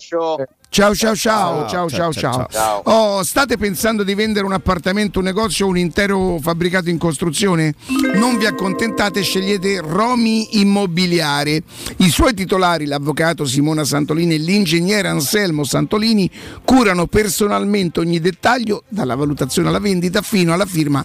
Ciao 0.73 0.95
ciao 0.95 1.17
ciao 1.17 1.69
ciao 1.69 1.89
ciao 1.89 1.89
ciao 1.89 2.13
ciao. 2.13 2.47
ciao. 2.49 2.81
Oh, 2.85 3.23
state 3.25 3.57
pensando 3.57 4.05
di 4.05 4.15
vendere 4.15 4.45
un 4.47 4.53
appartamento, 4.53 5.19
un 5.19 5.25
negozio 5.25 5.67
o 5.67 5.69
un 5.69 5.79
intero 5.79 6.39
fabbricato 6.41 6.91
in 6.91 6.99
costruzione? 6.99 7.75
Non 8.15 8.37
vi 8.37 8.47
accontentate, 8.47 9.23
scegliete 9.23 9.81
Romi 9.81 10.61
Immobiliare. 10.61 11.63
I 11.97 12.09
suoi 12.11 12.35
titolari, 12.35 12.87
l'avvocato 12.87 13.45
Simona 13.47 13.85
Santolini 13.85 14.35
e 14.35 14.39
l'ingegnere 14.39 15.09
Anselmo 15.09 15.65
Santolini, 15.65 16.31
curano 16.65 17.07
personalmente 17.07 17.99
ogni 17.99 18.21
dettaglio, 18.21 18.85
dalla 18.89 19.17
valutazione 19.17 19.69
alla 19.69 19.81
vendita 19.81 20.23
fino 20.23 20.53
alla 20.53 20.67
firma 20.67 21.05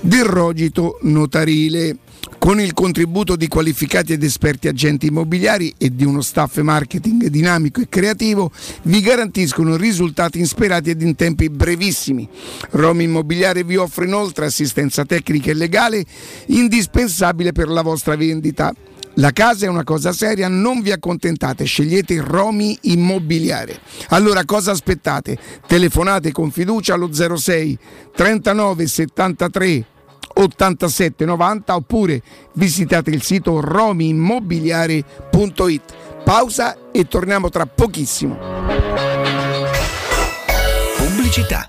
del 0.00 0.24
rogito 0.24 0.98
notarile. 1.02 1.98
Con 2.38 2.60
il 2.60 2.74
contributo 2.74 3.36
di 3.36 3.48
qualificati 3.48 4.12
ed 4.12 4.22
esperti 4.22 4.68
agenti 4.68 5.06
immobiliari 5.06 5.74
e 5.78 5.94
di 5.94 6.04
uno 6.04 6.20
staff 6.20 6.58
marketing 6.58 7.26
dinamico 7.28 7.80
e 7.80 7.88
creativo, 7.88 8.50
vi 8.82 9.00
garantiscono 9.00 9.76
risultati 9.76 10.38
insperati 10.38 10.90
ed 10.90 11.02
in 11.02 11.16
tempi 11.16 11.48
brevissimi. 11.48 12.28
Romi 12.72 13.04
Immobiliare 13.04 13.64
vi 13.64 13.76
offre 13.76 14.04
inoltre 14.04 14.46
assistenza 14.46 15.04
tecnica 15.04 15.50
e 15.50 15.54
legale 15.54 16.04
indispensabile 16.46 17.52
per 17.52 17.68
la 17.68 17.82
vostra 17.82 18.16
vendita. 18.16 18.74
La 19.18 19.30
casa 19.30 19.66
è 19.66 19.68
una 19.68 19.84
cosa 19.84 20.12
seria, 20.12 20.48
non 20.48 20.80
vi 20.80 20.90
accontentate, 20.90 21.64
scegliete 21.64 22.20
Romi 22.20 22.76
Immobiliare. 22.82 23.78
Allora 24.08 24.44
cosa 24.44 24.72
aspettate? 24.72 25.38
Telefonate 25.66 26.32
con 26.32 26.50
fiducia 26.50 26.94
allo 26.94 27.10
06 27.12 27.78
39 28.12 28.86
73 28.86 29.86
87 30.34 31.24
90 31.24 31.74
oppure 31.74 32.22
visitate 32.54 33.10
il 33.10 33.22
sito 33.22 33.60
romiimmobiliare.it. 33.60 35.82
Pausa 36.24 36.90
e 36.90 37.06
torniamo 37.06 37.50
tra 37.50 37.66
pochissimo. 37.66 38.36
Pubblicità. 40.96 41.68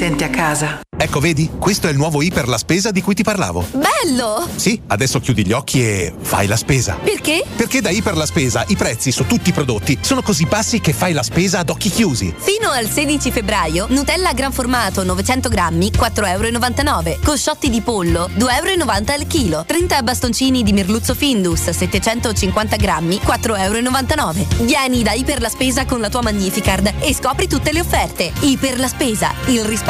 senti 0.00 0.24
a 0.24 0.30
casa. 0.30 0.80
Ecco, 0.96 1.20
vedi? 1.20 1.50
Questo 1.58 1.86
è 1.86 1.90
il 1.90 1.96
nuovo 1.96 2.22
I 2.22 2.30
per 2.30 2.48
la 2.48 2.58
spesa 2.58 2.90
di 2.90 3.02
cui 3.02 3.14
ti 3.14 3.22
parlavo. 3.22 3.66
Bello! 3.72 4.46
Sì, 4.54 4.80
adesso 4.88 5.18
chiudi 5.20 5.46
gli 5.46 5.52
occhi 5.52 5.82
e 5.82 6.12
fai 6.18 6.46
la 6.46 6.56
spesa. 6.56 6.94
Perché? 6.94 7.42
Perché 7.56 7.80
da 7.80 7.90
I 7.90 8.00
per 8.00 8.16
la 8.16 8.26
spesa 8.26 8.64
i 8.68 8.76
prezzi 8.76 9.10
su 9.10 9.26
tutti 9.26 9.50
i 9.50 9.52
prodotti 9.52 9.98
sono 10.00 10.22
così 10.22 10.44
bassi 10.44 10.80
che 10.80 10.92
fai 10.94 11.12
la 11.12 11.22
spesa 11.22 11.58
ad 11.58 11.68
occhi 11.68 11.90
chiusi. 11.90 12.34
Fino 12.36 12.70
al 12.70 12.88
16 12.88 13.30
febbraio, 13.30 13.86
Nutella 13.88 14.32
gran 14.32 14.52
formato 14.52 15.02
900 15.02 15.48
grammi, 15.48 15.90
4,99 15.90 17.06
euro. 17.08 17.18
Cosciotti 17.24 17.68
di 17.68 17.80
pollo, 17.82 18.28
2,90 18.36 18.46
euro 18.56 19.12
al 19.12 19.26
chilo. 19.26 19.64
30 19.66 20.02
bastoncini 20.02 20.62
di 20.62 20.72
merluzzo 20.72 21.14
Findus, 21.14 21.68
750 21.70 22.76
grammi, 22.76 23.20
4,99 23.24 23.56
euro. 23.56 24.64
Vieni 24.64 25.02
da 25.02 25.12
Iper 25.12 25.40
la 25.40 25.48
Spesa 25.48 25.84
con 25.84 26.00
la 26.00 26.08
tua 26.08 26.22
Magnificard 26.22 26.92
e 27.00 27.14
scopri 27.14 27.48
tutte 27.48 27.72
le 27.72 27.80
offerte. 27.80 28.32
Iper 28.40 28.78
la 28.78 28.88
Spesa, 28.88 29.32
il 29.46 29.64
risparmio 29.64 29.89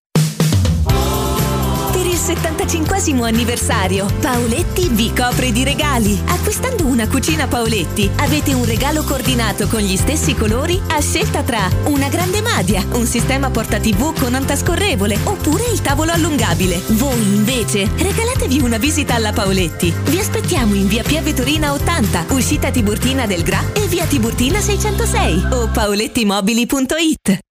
Per 2.21 2.29
il 2.29 2.37
75 2.37 3.27
anniversario, 3.27 4.05
Paoletti 4.19 4.89
vi 4.89 5.11
copre 5.11 5.51
di 5.51 5.63
regali. 5.63 6.21
Acquistando 6.27 6.85
una 6.85 7.07
cucina 7.07 7.47
Paoletti, 7.47 8.11
avete 8.17 8.53
un 8.53 8.63
regalo 8.63 9.03
coordinato 9.03 9.67
con 9.67 9.79
gli 9.79 9.97
stessi 9.97 10.35
colori 10.35 10.79
a 10.89 11.01
scelta 11.01 11.41
tra 11.41 11.67
una 11.85 12.09
grande 12.09 12.41
madia, 12.41 12.85
un 12.93 13.07
sistema 13.07 13.49
porta 13.49 13.79
TV 13.79 14.13
con 14.19 14.35
antascorrevole 14.35 15.17
oppure 15.23 15.63
il 15.71 15.81
tavolo 15.81 16.11
allungabile. 16.11 16.79
Voi 16.89 17.19
invece 17.19 17.89
regalatevi 17.97 18.59
una 18.59 18.77
visita 18.77 19.15
alla 19.15 19.33
Paoletti. 19.33 19.91
Vi 20.05 20.19
aspettiamo 20.19 20.75
in 20.75 20.87
via 20.87 21.01
Piave 21.01 21.33
Torina 21.33 21.73
80, 21.73 22.25
uscita 22.29 22.69
Tiburtina 22.69 23.25
del 23.25 23.41
Gra 23.41 23.63
e 23.73 23.87
via 23.87 24.05
Tiburtina 24.05 24.59
606 24.59 25.47
o 25.53 25.69
paolettimobili.it. 25.69 27.50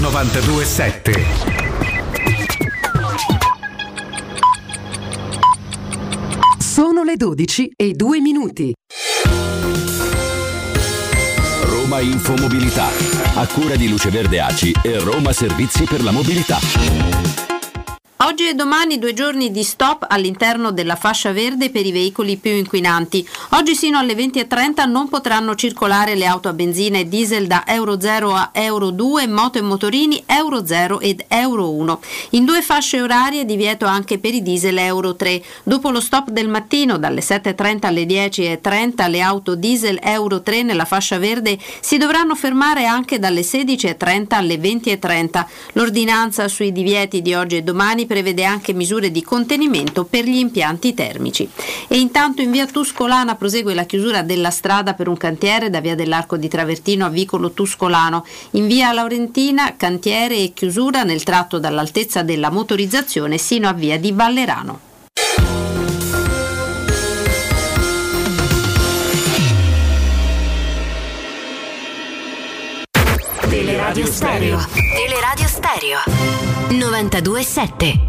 927. 0.00 1.12
Sono 6.58 7.02
le 7.02 7.16
12 7.16 7.72
e 7.76 7.92
2 7.92 8.20
minuti. 8.20 8.72
Roma 11.64 12.00
Infomobilità, 12.00 12.88
a 13.34 13.46
cura 13.46 13.76
di 13.76 13.88
Luce 13.88 14.10
Verde 14.10 14.40
Aci 14.40 14.74
e 14.82 14.98
Roma 14.98 15.32
Servizi 15.32 15.84
per 15.84 16.02
la 16.02 16.10
Mobilità. 16.10 17.51
Oggi 18.24 18.46
e 18.46 18.54
domani 18.54 19.00
due 19.00 19.14
giorni 19.14 19.50
di 19.50 19.64
stop 19.64 20.06
all'interno 20.08 20.70
della 20.70 20.94
fascia 20.94 21.32
verde 21.32 21.70
per 21.70 21.84
i 21.84 21.90
veicoli 21.90 22.36
più 22.36 22.52
inquinanti. 22.52 23.28
Oggi 23.50 23.74
sino 23.74 23.98
alle 23.98 24.14
20.30 24.14 24.88
non 24.88 25.08
potranno 25.08 25.56
circolare 25.56 26.14
le 26.14 26.26
auto 26.26 26.48
a 26.48 26.52
benzina 26.52 26.98
e 26.98 27.08
diesel 27.08 27.48
da 27.48 27.64
Euro 27.66 27.98
0 27.98 28.32
a 28.32 28.50
Euro 28.52 28.90
2, 28.90 29.26
moto 29.26 29.58
e 29.58 29.62
motorini 29.62 30.22
Euro 30.26 30.64
0 30.64 31.00
ed 31.00 31.24
Euro 31.26 31.70
1. 31.72 32.00
In 32.30 32.44
due 32.44 32.62
fasce 32.62 33.02
orarie 33.02 33.44
divieto 33.44 33.86
anche 33.86 34.20
per 34.20 34.34
i 34.34 34.42
diesel 34.42 34.78
Euro 34.78 35.16
3. 35.16 35.42
Dopo 35.64 35.90
lo 35.90 36.00
stop 36.00 36.30
del 36.30 36.46
mattino 36.46 36.98
dalle 36.98 37.22
7.30 37.22 37.86
alle 37.86 38.04
10.30 38.04 39.10
le 39.10 39.20
auto 39.20 39.56
diesel 39.56 39.98
Euro 40.00 40.42
3 40.42 40.62
nella 40.62 40.84
fascia 40.84 41.18
verde 41.18 41.58
si 41.80 41.96
dovranno 41.96 42.36
fermare 42.36 42.86
anche 42.86 43.18
dalle 43.18 43.40
16.30 43.40 44.26
alle 44.28 44.54
20.30. 44.58 45.44
L'ordinanza 45.72 46.46
sui 46.46 46.70
divieti 46.70 47.20
di 47.20 47.34
oggi 47.34 47.56
e 47.56 47.62
domani 47.62 48.10
prevede 48.12 48.44
anche 48.44 48.74
misure 48.74 49.10
di 49.10 49.22
contenimento 49.22 50.04
per 50.04 50.26
gli 50.26 50.36
impianti 50.36 50.92
termici. 50.92 51.48
E 51.88 51.98
intanto 51.98 52.42
in 52.42 52.50
via 52.50 52.66
Tuscolana 52.66 53.36
prosegue 53.36 53.72
la 53.72 53.84
chiusura 53.84 54.20
della 54.20 54.50
strada 54.50 54.92
per 54.92 55.08
un 55.08 55.16
cantiere 55.16 55.70
da 55.70 55.80
via 55.80 55.94
dell'Arco 55.94 56.36
di 56.36 56.46
Travertino 56.46 57.06
a 57.06 57.08
Vicolo 57.08 57.52
Tuscolano. 57.52 58.26
In 58.50 58.66
via 58.66 58.92
Laurentina 58.92 59.76
cantiere 59.76 60.36
e 60.36 60.52
chiusura 60.52 61.04
nel 61.04 61.22
tratto 61.22 61.58
dall'altezza 61.58 62.22
della 62.22 62.50
motorizzazione 62.50 63.38
sino 63.38 63.66
a 63.66 63.72
via 63.72 63.98
di 63.98 64.12
Vallerano. 64.12 64.91
Teleradio 74.02 74.12
Stereo. 74.12 74.58
Teleradio 74.74 75.46
Stereo 75.46 75.98
927. 76.70 78.00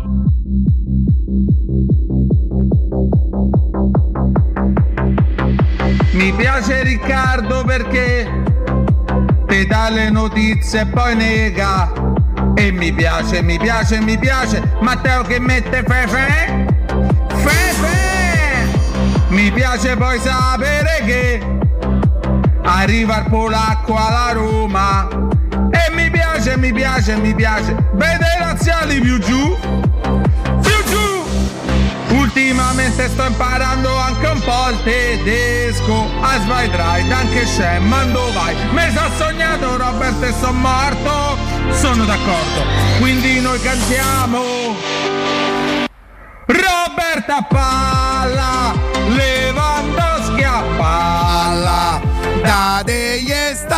Mi 6.13 6.33
piace 6.33 6.81
Riccardo 6.81 7.63
perché 7.63 8.27
te 9.45 9.67
dà 9.67 9.89
le 9.89 10.09
notizie 10.09 10.81
e 10.81 10.87
poi 10.87 11.15
nega. 11.15 11.91
E 12.55 12.71
mi 12.71 12.91
piace, 12.91 13.43
mi 13.43 13.59
piace, 13.59 13.99
mi 13.99 14.17
piace 14.17 14.63
Matteo 14.81 15.21
che 15.21 15.39
mette 15.39 15.83
fefe. 15.85 16.65
Fefe! 17.27 19.27
Mi 19.27 19.51
piace 19.51 19.95
poi 19.95 20.19
sapere 20.19 21.03
che 21.05 21.39
arriva 22.63 23.19
il 23.19 23.29
polacco 23.29 23.95
alla 23.95 24.31
Roma. 24.31 25.41
E 25.73 25.91
mi 25.91 26.09
piace, 26.09 26.57
mi 26.57 26.71
piace, 26.71 27.15
mi 27.15 27.33
piace. 27.33 27.75
Vede 27.93 28.25
i 28.37 28.39
laziali 28.39 28.99
più 28.99 29.17
giù. 29.19 29.57
Più 30.61 30.83
giù. 30.89 31.13
Ultimamente 32.13 33.09
sto 33.09 33.23
imparando 33.25 33.95
anche 33.97 34.27
un 34.27 34.39
po' 34.41 34.69
il 34.69 34.83
tedesco 34.83 36.09
A 36.21 36.39
Zweidreit, 36.41 37.11
anche 37.11 37.45
Shem, 37.45 37.83
mando 37.85 38.31
vai 38.33 38.55
Mi 38.71 38.91
sa 38.93 39.09
sognato 39.17 39.77
Robert 39.77 40.21
e 40.23 40.33
son 40.39 40.59
morto 40.59 41.37
Sono 41.71 42.05
d'accordo, 42.05 42.61
quindi 42.99 43.41
noi 43.41 43.59
cantiamo 43.61 44.75
Roberta 46.45 47.41
palla 47.49 48.73
Lewandowski 49.07 50.43
a 50.43 50.63
palla 50.77 52.01
Date 52.43 53.55
sta 53.55 53.72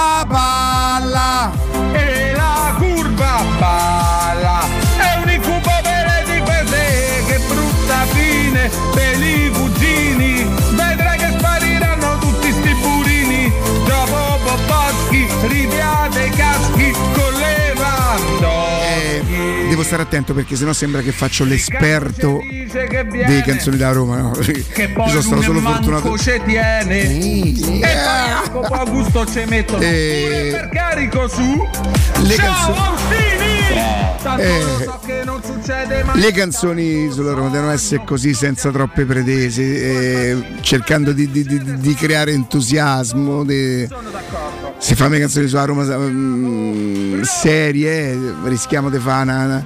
stare 19.96 20.02
attento 20.04 20.34
perché 20.34 20.56
sennò 20.56 20.74
sembra 20.74 21.02
che 21.02 21.12
faccio 21.12 21.46
l'esperto 21.46 22.40
delle 22.42 23.44
canzoni 23.46 23.78
da 23.78 23.92
Roma. 23.92 24.18
No? 24.18 24.32
Che 24.32 24.90
poi 24.90 25.10
sono 25.10 25.22
stato 25.22 25.42
solo 25.42 25.60
fortunato. 25.62 26.18
ci 26.18 26.42
tiene 26.46 27.06
Sì. 27.08 27.80
E 27.80 27.96
poi 28.04 28.58
anche 28.60 28.74
a 28.74 28.84
gusto 28.86 29.26
ci 29.26 29.44
mettono 29.48 29.82
Eh. 29.82 30.24
Pure 30.28 30.50
per 30.52 30.70
carico 30.70 31.28
su 31.28 31.68
Le 32.24 32.36
Ciao 32.36 32.54
canzoni- 32.54 32.78
Austini 32.78 33.54
Tanto 34.22 34.42
Eh. 34.42 34.60
lo 34.62 34.80
so 34.84 35.00
che 35.06 35.22
non 35.24 35.42
succede 35.44 36.04
mai 36.04 36.20
Le 36.20 36.32
canzoni 36.32 37.12
sulla 37.12 37.34
Roma 37.34 37.50
devono 37.50 37.72
essere 37.72 38.02
così 38.04 38.34
senza 38.34 38.72
troppe 38.72 39.06
pretese, 39.06 39.62
eh, 39.64 40.44
cercando 40.62 41.12
di, 41.14 41.30
di- 41.30 41.44
di- 41.46 41.78
di 41.80 41.94
creare 41.94 42.32
entusiasmo. 42.32 43.44
di- 43.46 43.88
Si 44.78 44.94
fanno 44.96 45.14
le 45.14 45.20
canzoni 45.20 45.48
sulla 45.48 45.66
Roma 45.66 45.84
mm, 45.98 47.22
serie, 47.24 48.18
rischiamo 48.44 48.90
di 48.90 49.00
fare 49.00 49.24
una, 49.24 49.66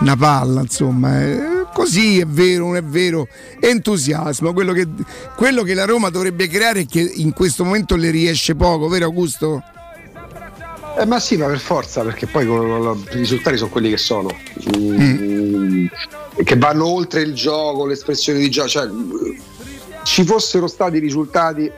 una 0.00 0.16
palla, 0.16 0.60
insomma. 0.60 1.20
eh. 1.22 1.58
Così 1.72 2.18
è 2.20 2.26
vero, 2.26 2.66
non 2.66 2.76
è 2.76 2.82
vero, 2.82 3.26
entusiasmo, 3.58 4.52
quello 4.52 4.72
che, 4.72 4.86
quello 5.36 5.62
che 5.62 5.74
la 5.74 5.84
Roma 5.84 6.10
dovrebbe 6.10 6.46
creare 6.48 6.80
e 6.80 6.86
che 6.86 7.00
in 7.00 7.32
questo 7.32 7.64
momento 7.64 7.96
le 7.96 8.10
riesce 8.10 8.54
poco, 8.54 8.88
vero 8.88 9.06
Augusto? 9.06 9.62
Eh, 10.98 11.06
ma 11.06 11.18
sì, 11.20 11.36
ma 11.36 11.46
per 11.46 11.60
forza, 11.60 12.02
perché 12.02 12.26
poi 12.26 12.44
i 12.46 13.16
risultati 13.16 13.56
sono 13.56 13.70
quelli 13.70 13.88
che 13.90 13.96
sono. 13.96 14.30
Mm, 14.76 15.86
Che 16.44 16.56
vanno 16.56 16.86
oltre 16.86 17.22
il 17.22 17.32
gioco, 17.34 17.86
l'espressione 17.86 18.38
di 18.40 18.50
gioco. 18.50 18.68
Cioè, 18.68 18.88
ci 20.04 20.24
fossero 20.24 20.66
stati 20.66 20.98
risultati. 20.98 21.70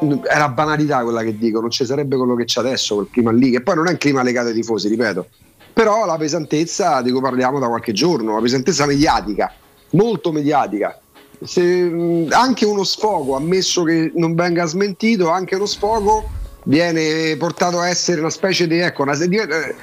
È 0.00 0.36
una 0.36 0.48
banalità 0.48 1.02
quella 1.02 1.22
che 1.22 1.36
dico, 1.36 1.60
non 1.60 1.70
ci 1.70 1.84
sarebbe 1.84 2.16
quello 2.16 2.34
che 2.34 2.44
c'è 2.44 2.60
adesso, 2.60 2.94
quel 2.94 3.08
clima 3.10 3.32
lì, 3.32 3.50
che 3.50 3.60
poi 3.60 3.74
non 3.74 3.86
è 3.86 3.90
un 3.90 3.98
clima 3.98 4.22
legato 4.22 4.48
ai 4.48 4.54
tifosi, 4.54 4.88
ripeto. 4.88 5.26
Però 5.72 6.06
la 6.06 6.16
pesantezza 6.16 7.02
di 7.02 7.10
cui 7.10 7.20
parliamo 7.20 7.58
da 7.58 7.68
qualche 7.68 7.92
giorno, 7.92 8.34
la 8.34 8.40
pesantezza 8.40 8.86
mediatica, 8.86 9.52
molto 9.90 10.32
mediatica. 10.32 10.98
Se, 11.42 12.26
anche 12.30 12.64
uno 12.64 12.84
sfogo, 12.84 13.36
ammesso 13.36 13.82
che 13.82 14.10
non 14.14 14.34
venga 14.34 14.64
smentito, 14.66 15.28
anche 15.28 15.54
uno 15.54 15.66
sfogo 15.66 16.28
viene 16.64 17.36
portato 17.36 17.78
a 17.78 17.88
essere 17.88 18.20
una 18.20 18.30
specie 18.30 18.66
di 18.66 18.78
ecco, 18.78 19.02
una, 19.02 19.12
eh, 19.12 19.74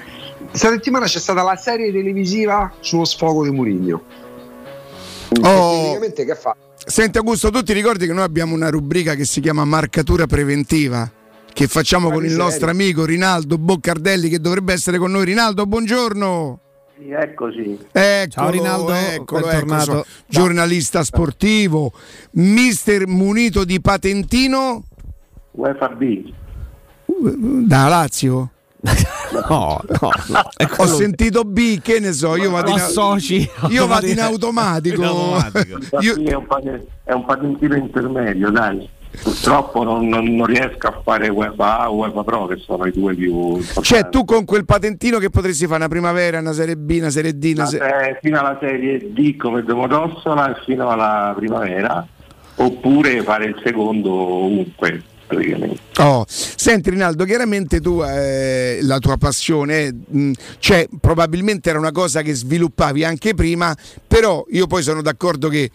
questa 0.50 0.70
settimana 0.70 1.06
c'è 1.06 1.20
stata 1.20 1.42
la 1.42 1.56
serie 1.56 1.92
televisiva 1.92 2.72
sullo 2.80 3.06
sfogo 3.06 3.44
di 3.44 3.52
Murigno. 3.52 4.02
Oh. 5.42 5.82
Praticamente 5.82 6.26
che 6.26 6.36
fa? 6.36 6.56
Senti 6.90 7.18
Augusto, 7.18 7.50
tu 7.50 7.62
ti 7.64 7.74
ricordi 7.74 8.06
che 8.08 8.14
noi 8.14 8.24
abbiamo 8.24 8.56
una 8.56 8.70
rubrica 8.70 9.14
che 9.14 9.26
si 9.26 9.42
chiama 9.42 9.66
marcatura 9.66 10.26
preventiva? 10.26 11.12
Che 11.52 11.68
facciamo 11.68 12.08
Ma 12.08 12.14
con 12.16 12.24
il 12.26 12.32
nostro 12.32 12.70
amico 12.70 13.04
Rinaldo 13.04 13.58
Boccardelli 13.58 14.30
che 14.30 14.40
dovrebbe 14.40 14.72
essere 14.72 14.98
con 14.98 15.12
noi. 15.12 15.26
Rinaldo, 15.26 15.66
buongiorno. 15.66 16.60
Sì, 16.98 17.10
eccoci. 17.12 17.78
Eccolo, 17.92 18.30
Ciao, 18.30 18.50
Rinaldo, 18.50 18.94
eccolo, 18.94 19.48
bentornato. 19.48 19.92
ecco, 19.92 20.04
so- 20.04 20.06
giornalista 20.28 21.04
sportivo, 21.04 21.92
mister 22.32 23.06
munito 23.06 23.66
di 23.66 23.82
patentino 23.82 24.84
UEFA 25.52 25.90
B. 25.90 26.32
da 27.66 27.88
Lazio. 27.90 28.52
No, 29.50 29.82
no, 29.88 30.10
no. 30.28 30.50
È 30.56 30.64
Ho 30.64 30.68
quello- 30.76 30.96
sentito 30.96 31.44
B, 31.44 31.82
che 31.82 32.00
ne 32.00 32.12
so, 32.14 32.36
io 32.36 32.50
vado 32.52 32.72
in, 32.72 32.78
associ 32.80 33.50
io 33.70 33.86
vado 33.88 34.08
in 34.08 34.20
automatico. 34.20 35.04
Infatti 35.78 36.06
Io- 36.06 36.16
è, 36.24 36.34
un 36.34 36.46
pate- 36.48 36.88
è 37.04 37.12
un 37.14 37.26
patentino 37.26 37.76
intermedio, 37.76 38.50
dai. 38.52 38.90
Purtroppo 39.22 39.84
non, 39.84 40.08
non- 40.08 40.36
non 40.36 40.46
riesco 40.46 40.88
a 40.88 41.02
fare 41.04 41.28
UEFA 41.30 41.80
A 41.80 41.92
o 41.92 41.96
UEFA 41.96 42.24
Pro, 42.24 42.46
che 42.46 42.58
sono 42.58 42.86
i 42.86 42.92
due 42.92 43.16
più 43.16 43.56
importanti. 43.56 43.82
Cioè, 43.84 44.10
tu 44.10 44.26
con 44.26 44.46
quel 44.46 44.64
patentino 44.66 45.18
che 45.18 45.30
potresti 45.30 45.66
fare 45.66 45.78
una 45.80 45.88
primavera, 45.88 46.40
una 46.40 46.54
serie 46.54 46.76
B, 46.78 46.98
una 47.00 47.10
serie 47.10 47.38
D, 47.38 47.54
una 47.56 47.66
se- 47.66 47.78
se- 47.80 48.20
fino 48.22 48.40
alla 48.40 48.58
serie 48.60 49.12
D 49.12 49.36
come 49.38 49.64
Domodossola 49.64 50.56
e 50.56 50.62
fino 50.66 50.90
alla 50.90 51.34
primavera, 51.36 52.06
oppure 52.56 53.24
fare 53.24 53.46
il 53.46 53.62
secondo 53.64 54.12
ovunque, 54.12 55.02
praticamente. 55.28 55.80
Oh, 55.98 56.26
senti 56.28 56.90
Rinaldo, 56.90 57.26
chiaramente 57.26 57.80
tu 57.82 58.02
eh, 58.02 58.80
la 58.82 59.00
tua 59.00 59.18
passione, 59.18 59.94
mh, 59.94 60.32
cioè 60.60 60.88
probabilmente 61.00 61.70
era 61.70 61.80
una 61.80 61.92
cosa 61.92 62.22
che 62.22 62.34
sviluppavi 62.34 63.04
anche 63.04 63.34
prima, 63.34 63.76
però 64.08 64.46
io 64.50 64.68
poi 64.68 64.82
sono 64.84 65.02
d'accordo 65.02 65.50
che 65.50 65.70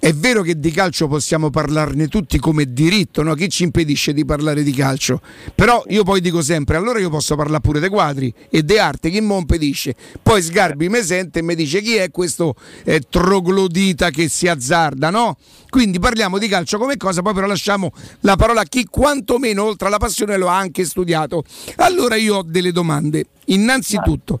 è 0.00 0.12
vero 0.12 0.42
che 0.42 0.60
di 0.60 0.70
calcio 0.70 1.08
possiamo 1.08 1.50
parlarne 1.50 2.06
tutti 2.06 2.38
come 2.38 2.72
diritto, 2.72 3.22
no? 3.22 3.34
chi 3.34 3.48
ci 3.48 3.64
impedisce 3.64 4.12
di 4.12 4.24
parlare 4.24 4.62
di 4.62 4.72
calcio? 4.72 5.20
Però 5.54 5.82
io 5.88 6.04
poi 6.04 6.20
dico 6.20 6.40
sempre, 6.40 6.76
allora 6.76 7.00
io 7.00 7.10
posso 7.10 7.34
parlare 7.34 7.60
pure 7.60 7.80
dei 7.80 7.88
quadri 7.88 8.32
e 8.48 8.64
di 8.64 8.78
arte, 8.78 9.10
chi 9.10 9.20
mi 9.20 9.36
impedisce? 9.36 9.96
Poi 10.22 10.40
Sgarbi 10.40 10.88
mi 10.88 11.02
sente 11.02 11.40
e 11.40 11.42
mi 11.42 11.56
dice 11.56 11.80
chi 11.82 11.96
è 11.96 12.10
questo 12.10 12.54
eh, 12.84 13.02
troglodita 13.08 14.10
che 14.10 14.28
si 14.28 14.46
azzarda, 14.46 15.10
no? 15.10 15.36
Quindi 15.68 15.98
parliamo 15.98 16.38
di 16.38 16.46
calcio 16.46 16.78
come 16.78 16.96
cosa, 16.96 17.20
poi 17.20 17.34
però 17.34 17.46
lasciamo 17.46 17.92
la 18.20 18.36
parola 18.36 18.60
a 18.60 18.64
chi 18.64 18.84
quantomeno 18.84 19.64
oltre 19.64 19.88
alla 19.88 19.98
passione 19.98 20.36
lo 20.36 20.48
ha 20.48 20.56
anche 20.56 20.84
studiato. 20.84 21.42
Allora 21.76 22.14
io 22.14 22.36
ho 22.36 22.42
delle 22.42 22.72
domande. 22.72 23.26
Innanzitutto, 23.46 24.40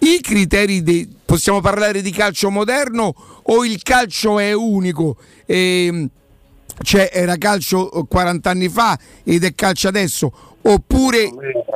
i 0.00 0.20
criteri 0.20 0.82
dei... 0.82 1.08
possiamo 1.24 1.60
parlare 1.60 2.02
di 2.02 2.10
calcio 2.10 2.50
moderno 2.50 3.14
o 3.42 3.64
il 3.64 3.82
calcio 3.82 4.38
è 4.38 4.52
unico? 4.52 5.16
Ehm, 5.46 6.08
cioè 6.82 7.10
era 7.12 7.36
calcio 7.36 8.06
40 8.08 8.50
anni 8.50 8.68
fa 8.68 8.98
ed 9.24 9.44
è 9.44 9.54
calcio 9.54 9.88
adesso? 9.88 10.32
Oppure... 10.62 11.30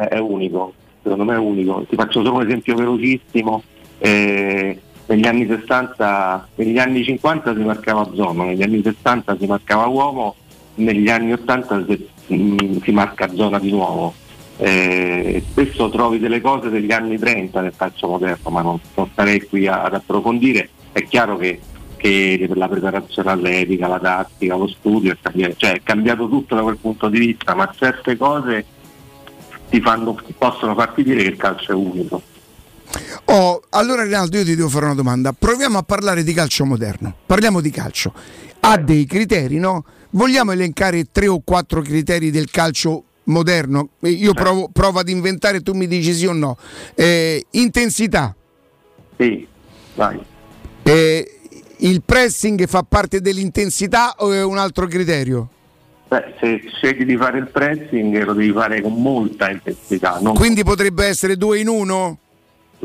È 0.09 0.19
unico, 0.19 0.73
secondo 1.03 1.25
me 1.25 1.35
è 1.35 1.39
unico. 1.39 1.85
Ti 1.89 1.97
faccio 1.97 2.23
solo 2.23 2.37
un 2.37 2.47
esempio 2.47 2.75
velocissimo. 2.75 3.63
Eh, 3.99 4.79
negli 5.07 5.27
anni 5.27 5.47
60, 5.47 6.49
negli 6.55 6.79
anni 6.79 7.05
50 7.05 7.55
si 7.55 7.61
marcava 7.61 8.11
zona, 8.15 8.45
negli 8.45 8.63
anni 8.63 8.83
60 8.83 9.37
si 9.39 9.47
marcava 9.47 9.87
uomo, 9.87 10.35
negli 10.77 11.09
anni 11.09 11.33
80 11.33 11.85
si, 11.87 12.09
mm, 12.33 12.77
si 12.83 12.91
marca 12.93 13.29
zona 13.35 13.59
di 13.59 13.71
nuovo. 13.71 14.15
Eh, 14.57 15.43
spesso 15.51 15.91
trovi 15.91 16.19
delle 16.19 16.41
cose 16.41 16.69
degli 16.71 16.93
anni 16.93 17.19
30 17.19 17.61
nel 17.61 17.73
calcio 17.77 18.07
moderno, 18.09 18.51
ma 18.51 18.63
non, 18.63 18.79
non 18.95 19.09
starei 19.13 19.43
qui 19.47 19.67
a- 19.67 19.83
ad 19.83 19.95
approfondire. 19.95 20.69
È 20.93 21.03
chiaro 21.05 21.37
che, 21.37 21.61
che 21.97 22.49
la 22.55 22.69
preparazione 22.69 23.31
atletica, 23.33 23.89
la 23.89 23.99
tattica, 23.99 24.55
lo 24.57 24.69
studio 24.69 25.13
è 25.13 25.17
cambiato, 25.21 25.55
cioè 25.57 25.73
è 25.73 25.83
cambiato 25.83 26.29
tutto 26.29 26.55
da 26.55 26.63
quel 26.63 26.77
punto 26.79 27.09
di 27.09 27.19
vista, 27.19 27.55
ma 27.55 27.73
certe 27.77 28.17
cose 28.17 28.65
ti 29.71 29.81
fanno- 29.81 30.17
possono 30.39 30.75
farti 30.75 31.03
dire 31.03 31.23
che 31.23 31.29
il 31.31 31.37
calcio 31.37 31.73
è 31.73 31.75
unico. 31.75 32.23
Oh, 33.27 33.61
allora 33.71 34.05
Rinaldo 34.05 34.37
io 34.37 34.45
ti 34.45 34.55
devo 34.55 34.69
fare 34.69 34.85
una 34.85 34.95
domanda. 34.95 35.33
Proviamo 35.33 35.79
a 35.79 35.83
parlare 35.83 36.23
di 36.23 36.33
calcio 36.33 36.65
moderno. 36.65 37.13
Parliamo 37.27 37.61
di 37.61 37.71
calcio. 37.71 38.13
Ha 38.61 38.77
dei 38.79 39.05
criteri, 39.07 39.59
no? 39.59 39.85
Vogliamo 40.11 40.53
elencare 40.53 41.07
tre 41.11 41.27
o 41.27 41.41
quattro 41.43 41.81
criteri 41.83 42.31
del 42.31 42.51
calcio 42.51 43.05
moderno? 43.25 43.91
Eh, 44.01 44.11
Io 44.11 44.33
provo, 44.35 44.69
provo 44.73 44.99
ad 45.01 45.09
inventare, 45.09 45.61
tu 45.61 45.73
mi 45.73 45.87
dici 45.87 46.13
sì 46.13 46.27
o 46.27 46.33
no. 46.33 46.57
Eh, 46.95 47.45
intensità. 47.51 48.35
Sì, 49.17 49.47
vai. 49.95 50.21
Eh, 50.83 51.39
il 51.79 52.03
pressing 52.03 52.67
fa 52.67 52.83
parte 52.83 53.21
dell'intensità 53.21 54.15
o 54.19 54.33
è 54.33 54.43
un 54.43 54.59
altro 54.59 54.87
criterio? 54.87 55.49
Beh, 56.09 56.35
se 56.39 56.63
scegli 56.77 57.05
di 57.05 57.17
fare 57.17 57.39
il 57.39 57.49
pressing 57.49 58.23
lo 58.25 58.35
devi 58.35 58.53
fare 58.53 58.81
con 58.81 58.93
molta 58.95 59.51
intensità. 59.51 60.19
non- 60.21 60.35
Quindi 60.35 60.63
potrebbe 60.63 61.07
essere 61.07 61.37
due 61.37 61.59
in 61.59 61.69
uno? 61.69 62.19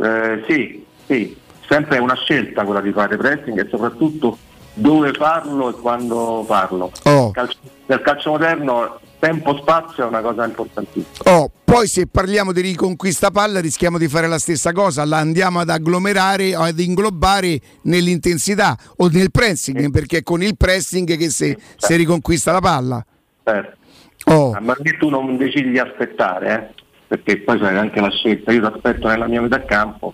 Eh, 0.02 0.44
sì, 0.48 0.84
sì, 1.06 1.36
sempre 1.68 1.98
è 1.98 1.99
una 1.99 2.16
scelta 2.16 2.64
quella 2.64 2.82
di 2.82 2.91
fare 2.91 3.18
pressing 3.18 3.60
e 3.60 3.68
soprattutto 3.70 4.38
dove 4.74 5.11
farlo 5.11 5.70
e 5.70 5.74
quando 5.74 6.44
farlo. 6.48 6.91
Oh. 7.03 7.32
Calcio- 7.32 7.57
nel 7.88 8.02
calcio 8.02 8.30
moderno 8.32 8.99
tempo 9.20 9.56
spazio 9.58 10.06
è 10.06 10.08
una 10.08 10.22
cosa 10.22 10.46
importantissima. 10.46 11.38
Oh, 11.38 11.52
poi 11.64 11.88
se 11.88 12.08
parliamo 12.08 12.52
di 12.52 12.62
riconquista 12.62 13.30
palla 13.30 13.60
rischiamo 13.60 13.98
di 13.98 14.08
fare 14.08 14.28
la 14.28 14.40
stessa 14.40 14.72
cosa, 14.72 15.06
la 15.06 15.18
andiamo 15.18 15.60
ad 15.60 15.70
agglomerare 15.70 16.56
o 16.56 16.62
ad 16.62 16.80
inglobare 16.80 17.60
nell'intensità 17.84 18.78
o 18.98 19.08
nel 19.10 19.32
pressing, 19.32 19.91
perché 19.91 20.18
è 20.18 20.24
con 20.24 20.41
il 20.41 20.58
pressing 20.58 21.18
che 21.18 21.30
si, 21.30 21.56
si 21.76 21.96
riconquista 21.96 22.52
la 22.52 22.62
palla. 22.62 23.06
Certo. 23.44 23.78
Oh. 24.26 24.58
Ma 24.60 24.76
che 24.76 24.98
tu 24.98 25.10
non 25.10 25.38
decidi 25.38 25.72
di 25.72 25.80
aspettare, 25.80 26.54
eh? 26.54 26.84
perché 27.08 27.41
poi 27.41 27.58
fai 27.58 27.78
anche 27.78 28.00
la 28.00 28.10
scelta, 28.10 28.52
io 28.52 28.62
ti 28.62 28.74
aspetto 28.74 29.08
nella 29.08 29.28
mia 29.28 29.41
metà 29.41 29.64
campo 29.66 30.14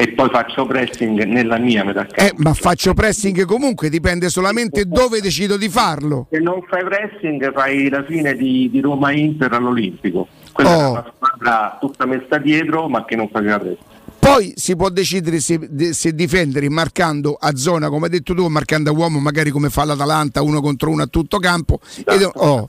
e 0.00 0.12
poi 0.12 0.28
faccio 0.30 0.64
pressing 0.64 1.24
nella 1.24 1.58
mia 1.58 1.82
metà 1.82 2.06
campo. 2.06 2.22
Eh, 2.22 2.32
ma 2.36 2.54
faccio 2.54 2.94
pressing 2.94 3.44
comunque, 3.44 3.88
dipende 3.88 4.28
solamente 4.28 4.84
dove 4.84 5.20
decido 5.20 5.56
di 5.56 5.68
farlo. 5.68 6.28
Se 6.30 6.38
non 6.38 6.62
fai 6.68 6.84
pressing 6.84 7.52
fai 7.52 7.88
la 7.88 8.04
fine 8.04 8.36
di, 8.36 8.68
di 8.70 8.80
Roma-Inter 8.80 9.52
all'Olimpico. 9.52 10.28
Quella 10.52 10.76
Oh. 10.76 10.80
è 10.80 10.90
una 10.90 11.12
squadra 11.16 11.78
tutta 11.80 12.06
messa 12.06 12.38
dietro 12.38 12.86
ma 12.88 13.04
che 13.04 13.16
non 13.16 13.28
faceva 13.28 13.58
pressing. 13.58 13.86
Poi 14.20 14.52
si 14.54 14.76
può 14.76 14.88
decidere 14.88 15.40
se, 15.40 15.58
se 15.90 16.14
difendere 16.14 16.68
marcando 16.68 17.36
a 17.36 17.56
zona, 17.56 17.88
come 17.88 18.04
hai 18.04 18.10
detto 18.12 18.34
tu, 18.34 18.42
o 18.42 18.48
marcando 18.48 18.90
a 18.90 18.92
uomo, 18.92 19.18
magari 19.18 19.50
come 19.50 19.68
fa 19.68 19.84
l'Atalanta, 19.84 20.42
uno 20.42 20.60
contro 20.60 20.90
uno 20.90 21.02
a 21.02 21.06
tutto 21.06 21.38
campo. 21.38 21.80
Ed- 22.06 22.30
oh, 22.34 22.68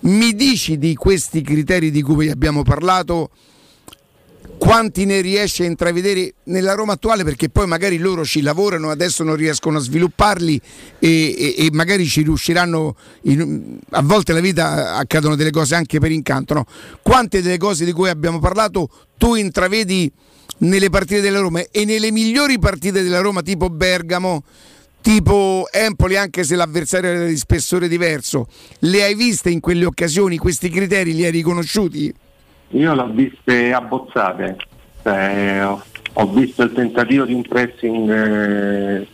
mi 0.00 0.32
dici 0.34 0.78
di 0.78 0.94
questi 0.94 1.42
criteri 1.42 1.90
di 1.90 2.02
cui 2.02 2.30
abbiamo 2.30 2.62
parlato, 2.62 3.30
quanti 4.62 5.06
ne 5.06 5.20
riesci 5.20 5.64
a 5.64 5.66
intravedere 5.66 6.34
nella 6.44 6.74
Roma 6.74 6.92
attuale? 6.92 7.24
Perché 7.24 7.48
poi 7.48 7.66
magari 7.66 7.98
loro 7.98 8.24
ci 8.24 8.42
lavorano, 8.42 8.90
adesso 8.90 9.24
non 9.24 9.34
riescono 9.34 9.78
a 9.78 9.80
svilupparli 9.80 10.60
e, 11.00 11.08
e- 11.36 11.54
e 11.66 11.68
magari 11.72 12.06
ci 12.06 12.22
riusciranno. 12.22 12.94
in- 13.22 13.78
a 13.90 14.02
volte 14.02 14.32
nella 14.32 14.44
vita 14.44 14.94
accadono 14.94 15.34
delle 15.34 15.50
cose 15.50 15.74
anche 15.74 15.98
per 15.98 16.12
incanto. 16.12 16.54
No? 16.54 16.64
Quante 17.02 17.42
delle 17.42 17.58
cose 17.58 17.84
di 17.84 17.90
cui 17.90 18.08
abbiamo 18.08 18.38
parlato 18.38 18.88
tu 19.16 19.34
intravedi 19.34 20.08
nelle 20.58 20.90
partite 20.90 21.20
della 21.20 21.40
Roma 21.40 21.64
e 21.68 21.84
nelle 21.84 22.12
migliori 22.12 22.60
partite 22.60 23.02
della 23.02 23.18
Roma, 23.20 23.42
tipo 23.42 23.68
Bergamo? 23.68 24.44
Tipo 25.00 25.66
Empoli, 25.72 26.16
anche 26.16 26.44
se 26.44 26.54
l'avversario 26.54 27.10
era 27.10 27.26
di 27.26 27.36
spessore 27.36 27.88
diverso, 27.88 28.46
le 28.80 29.02
hai 29.02 29.16
viste 29.16 29.50
in 29.50 29.58
quelle 29.58 29.86
occasioni? 29.86 30.38
Questi 30.38 30.70
criteri 30.70 31.14
li 31.14 31.24
hai 31.24 31.32
riconosciuti? 31.32 32.14
Io 32.72 32.94
l'ho 32.94 33.08
viste 33.08 33.72
abbozzate, 33.72 34.56
Cioè, 35.02 35.66
ho, 36.14 36.26
visto 36.28 36.62
il 36.62 36.72
tentativo 36.72 37.24
di 37.24 37.34
un 37.34 37.42
pressing 37.42 38.10
eh, 38.10 39.06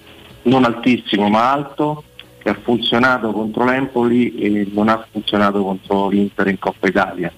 non 0.43 0.65
altissimo 0.65 1.29
ma 1.29 1.51
alto 1.53 2.05
che 2.39 2.51
ha 2.51 2.57
funzionato 2.63 3.33
contro 3.33 3.65
l'Empoli 3.65 4.37
e 4.37 4.69
non 4.73 4.89
ha 4.89 5.05
funzionato 5.11 5.63
contro 5.65 6.09
l'Inter 6.09 6.47
in 6.49 6.59
Coppa 6.61 6.87
Italia. 6.87 7.33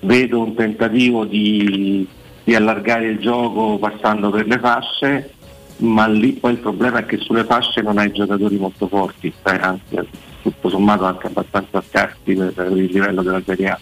Vedo 0.00 0.40
un 0.40 0.54
tentativo 0.54 1.24
di, 1.24 2.06
di 2.42 2.54
allargare 2.56 3.06
il 3.06 3.18
gioco 3.18 3.78
passando 3.78 4.30
per 4.30 4.46
le 4.48 4.58
fasce, 4.58 5.34
ma 5.78 6.08
lì 6.08 6.32
poi 6.32 6.52
il 6.52 6.58
problema 6.58 6.98
è 6.98 7.06
che 7.06 7.18
sulle 7.18 7.44
fasce 7.44 7.80
non 7.80 7.98
hai 7.98 8.10
giocatori 8.10 8.56
molto 8.56 8.88
forti, 8.88 9.32
cioè, 9.44 9.56
anzi 9.60 9.96
tutto 10.42 10.68
sommato 10.68 11.04
anche 11.04 11.28
abbastanza 11.28 11.80
scarsi 11.88 12.34
per, 12.34 12.52
per 12.52 12.72
il 12.72 12.90
livello 12.90 13.22
della 13.22 13.42
Serie 13.44 13.68
A. 13.68 13.78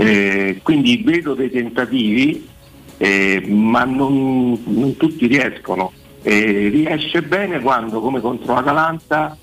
Eh, 0.00 0.60
quindi 0.62 1.02
vedo 1.04 1.34
dei 1.34 1.50
tentativi, 1.50 2.48
eh, 2.96 3.44
ma 3.46 3.84
non, 3.84 4.58
non 4.64 4.96
tutti 4.96 5.26
riescono. 5.26 5.92
Eh, 6.22 6.68
riesce 6.68 7.20
bene 7.22 7.60
quando, 7.60 8.00
come 8.00 8.20
contro 8.20 8.54
l'Atalanta, 8.54 9.36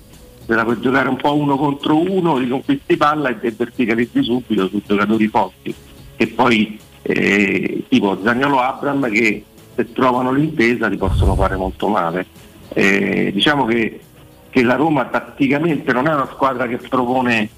se 0.44 0.54
la 0.54 0.64
puoi 0.64 0.80
giocare 0.80 1.08
un 1.08 1.16
po' 1.16 1.36
uno 1.36 1.56
contro 1.56 2.00
uno, 2.00 2.38
riconquisti 2.38 2.96
palla 2.96 3.28
e 3.28 3.52
verticalizzi 3.56 4.22
subito 4.24 4.68
su 4.68 4.82
giocatori 4.84 5.28
forti. 5.28 5.72
E 6.16 6.26
poi 6.26 6.76
eh, 7.02 7.84
tipo 7.88 8.18
Zagnolo 8.24 8.58
Abram 8.58 9.08
che 9.10 9.44
se 9.76 9.92
trovano 9.92 10.32
l'intesa 10.32 10.88
li 10.88 10.96
possono 10.96 11.36
fare 11.36 11.54
molto 11.54 11.86
male. 11.86 12.26
Eh, 12.72 13.30
diciamo 13.32 13.64
che, 13.64 14.00
che 14.50 14.62
la 14.62 14.74
Roma 14.74 15.04
tatticamente 15.04 15.92
non 15.92 16.08
è 16.08 16.14
una 16.14 16.28
squadra 16.32 16.66
che 16.66 16.78
propone 16.78 17.48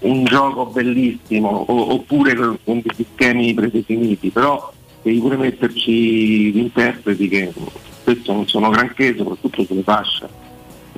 un 0.00 0.24
gioco 0.24 0.66
bellissimo 0.66 1.48
o- 1.48 1.92
oppure 1.94 2.34
con, 2.34 2.58
con 2.64 2.82
degli 2.82 3.06
schemi 3.12 3.54
predefiniti, 3.54 4.30
però 4.30 4.72
devi 5.02 5.18
pure 5.18 5.36
metterci 5.36 6.52
gli 6.52 6.58
interpreti 6.58 7.28
che 7.28 7.52
spesso 8.00 8.32
non 8.32 8.46
sono 8.46 8.70
granché, 8.70 9.14
soprattutto 9.16 9.64
sulle 9.64 9.82
fasce. 9.82 10.28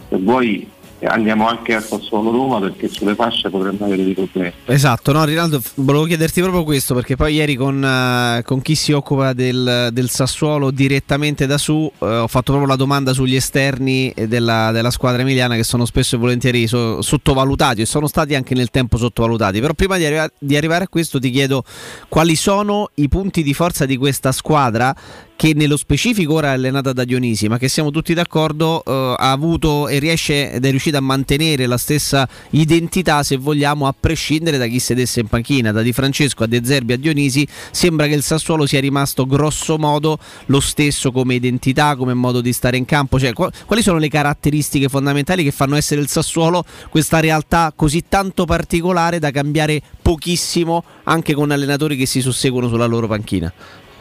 Se 0.09 0.17
vuoi 0.17 0.67
andiamo 1.07 1.49
anche 1.49 1.75
a 1.75 1.81
Sassuolo 1.81 2.31
Roma 2.31 2.61
perché 2.61 2.89
sulle 2.89 3.15
fasce 3.15 3.51
potremmo 3.51 3.85
avere 3.85 4.05
dei 4.05 4.15
problemi. 4.15 4.53
Esatto, 4.65 5.13
no 5.13 5.25
Rinaldo, 5.25 5.61
volevo 5.77 6.05
chiederti 6.05 6.41
proprio 6.41 6.65
questo 6.65 6.95
perché 6.95 7.17
poi 7.17 7.35
ieri 7.35 7.55
con, 7.55 7.85
eh, 7.85 8.43
con 8.45 8.61
chi 8.63 8.75
si 8.75 8.93
occupa 8.93 9.33
del, 9.33 9.91
del 9.93 10.09
Sassuolo 10.11 10.71
direttamente 10.71 11.47
da 11.47 11.59
su 11.59 11.91
eh, 11.99 12.07
ho 12.07 12.27
fatto 12.27 12.53
proprio 12.53 12.67
la 12.67 12.77
domanda 12.77 13.13
sugli 13.13 13.37
esterni 13.37 14.13
della, 14.27 14.71
della 14.73 14.91
squadra 14.91 15.23
emiliana 15.23 15.55
che 15.55 15.65
sono 15.65 15.85
spesso 15.85 16.17
e 16.17 16.19
volentieri 16.19 16.67
so- 16.67 17.03
sottovalutati 17.03 17.83
e 17.83 17.87
sono 17.87 18.07
stati 18.07 18.35
anche 18.35 18.55
nel 18.55 18.71
tempo 18.71 18.97
sottovalutati, 18.97 19.61
però 19.61 19.75
prima 19.75 19.97
di, 19.97 20.05
arriva- 20.05 20.31
di 20.39 20.57
arrivare 20.57 20.85
a 20.85 20.89
questo 20.89 21.19
ti 21.19 21.31
chiedo 21.31 21.65
quali 22.09 22.37
sono 22.37 22.91
i 22.95 23.09
punti 23.09 23.43
di 23.43 23.55
forza 23.55 23.87
di 23.87 23.97
questa 23.97 24.33
squadra 24.33 24.95
che 25.39 25.53
nello 25.55 25.77
specifico 25.77 26.35
ora 26.35 26.49
è 26.49 26.55
allenata 26.55 26.93
da 26.93 27.05
Dionisi, 27.05 27.47
ma 27.47 27.59
che 27.59 27.69
siamo 27.69 27.93
tutti 27.93 28.13
d'accordo 28.13 28.83
eh, 28.85 29.15
ha 29.17 29.31
avuto 29.31 29.87
e 29.87 30.01
riesce 30.01 30.51
ed 30.51 30.65
è 30.65 30.69
riuscita 30.89 30.99
a 30.99 31.01
mantenere 31.01 31.67
la 31.67 31.77
stessa 31.77 32.29
identità, 32.51 33.23
se 33.23 33.37
vogliamo, 33.37 33.87
a 33.87 33.95
prescindere 33.99 34.59
da 34.59 34.67
chi 34.67 34.79
sedesse 34.79 35.21
in 35.21 35.27
panchina, 35.27 35.73
da 35.73 35.83
Di 35.83 35.93
Francesco 35.93 36.45
a 36.45 36.47
De 36.47 36.61
Zerbi 36.65 36.95
a 36.95 36.99
Dionisi, 36.99 37.47
sembra 37.71 38.07
che 38.07 38.15
il 38.15 38.23
Sassuolo 38.23 38.67
sia 38.67 38.81
rimasto 38.81 39.27
grosso 39.27 39.79
modo 39.79 40.19
lo 40.47 40.61
stesso 40.61 41.13
come 41.13 41.35
identità, 41.35 41.97
come 41.97 42.15
modo 42.15 42.41
di 42.41 42.53
stare 42.53 42.77
in 42.77 42.85
campo, 42.85 43.19
cioè 43.19 43.33
qua- 43.33 43.51
quali 43.67 43.83
sono 43.83 43.99
le 43.99 44.09
caratteristiche 44.09 44.89
fondamentali 44.89 45.45
che 45.45 45.51
fanno 45.51 45.77
essere 45.77 46.01
il 46.01 46.09
Sassuolo 46.09 46.65
questa 46.89 47.21
realtà 47.21 47.73
così 47.75 48.05
tanto 48.09 48.45
particolare 48.45 49.19
da 49.19 49.31
cambiare 49.31 49.81
pochissimo 50.01 50.85
anche 51.05 51.35
con 51.35 51.51
allenatori 51.51 51.97
che 51.97 52.07
si 52.07 52.21
susseguono 52.21 52.69
sulla 52.69 52.87
loro 52.87 53.07
panchina? 53.07 53.53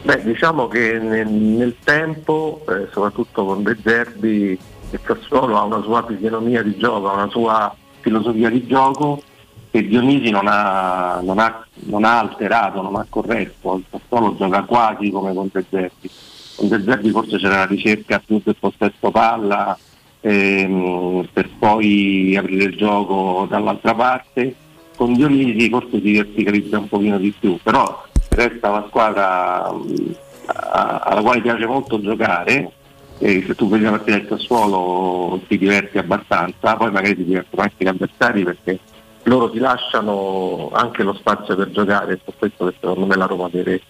Beh, 0.03 0.23
diciamo 0.23 0.67
che 0.67 0.99
nel, 0.99 1.27
nel 1.27 1.75
tempo, 1.83 2.63
eh, 2.69 2.87
soprattutto 2.91 3.45
con 3.45 3.63
De 3.63 3.75
Zerbi, 3.83 4.57
il 4.91 4.99
Sassuolo 5.05 5.57
ha 5.57 5.63
una 5.63 5.81
sua 5.81 6.05
fisionomia 6.05 6.61
di 6.63 6.77
gioco, 6.77 7.09
ha 7.09 7.13
una 7.13 7.29
sua 7.29 7.75
filosofia 7.99 8.49
di 8.49 8.65
gioco 8.65 9.21
che 9.69 9.85
Dionisi 9.85 10.29
non 10.29 10.45
ha, 10.47 11.19
non 11.21 11.39
ha- 11.39 11.65
non 11.85 12.03
ha 12.05 12.19
alterato, 12.19 12.81
non 12.81 12.95
ha 12.95 13.05
corretto. 13.09 13.75
Il 13.75 13.83
Sassuolo 13.89 14.35
gioca 14.37 14.63
quasi 14.63 15.09
come 15.11 15.33
con 15.33 15.49
De 15.51 15.65
Zerbi. 15.69 16.09
Con 16.55 16.67
De 16.69 16.81
Zerbi 16.83 17.09
forse 17.11 17.37
c'era 17.37 17.57
la 17.57 17.65
ricerca 17.65 18.21
più 18.25 18.41
del 18.43 18.55
possesso 18.59 19.11
palla 19.11 19.77
ehm, 20.21 21.27
per 21.33 21.49
poi 21.59 22.35
aprire 22.37 22.63
il 22.65 22.75
gioco 22.77 23.45
dall'altra 23.49 23.93
parte. 23.93 24.55
Con 24.95 25.13
Dionisi 25.13 25.69
forse 25.69 26.01
si 26.01 26.13
verticalizza 26.13 26.79
un 26.79 26.87
pochino 26.87 27.17
di 27.19 27.31
più, 27.37 27.59
però 27.61 28.03
resta 28.29 28.69
una 28.69 28.85
squadra 28.87 29.65
a- 29.65 30.99
alla 31.03 31.21
quale 31.21 31.41
piace 31.41 31.65
molto 31.67 31.99
giocare 32.01 32.71
e 33.19 33.43
se 33.45 33.55
tu 33.55 33.67
vedi 33.67 33.83
la 33.83 33.91
partita 33.91 34.17
del 34.17 34.27
Sassuolo 34.27 35.41
ti 35.47 35.57
diverti 35.57 35.97
abbastanza, 35.97 36.75
poi 36.75 36.91
magari 36.91 37.15
ti 37.15 37.25
divertono 37.25 37.63
anche 37.63 37.75
gli 37.77 37.87
avversari 37.87 38.43
perché 38.43 38.79
loro 39.23 39.49
ti 39.49 39.59
lasciano 39.59 40.69
anche 40.71 41.03
lo 41.03 41.13
spazio 41.13 41.55
per 41.55 41.71
giocare 41.71 42.17
per 42.17 42.33
questo 42.37 42.65
che 42.67 42.75
secondo 42.79 43.05
me 43.05 43.15
la 43.15 43.25
Roma 43.25 43.49
deve, 43.51 43.81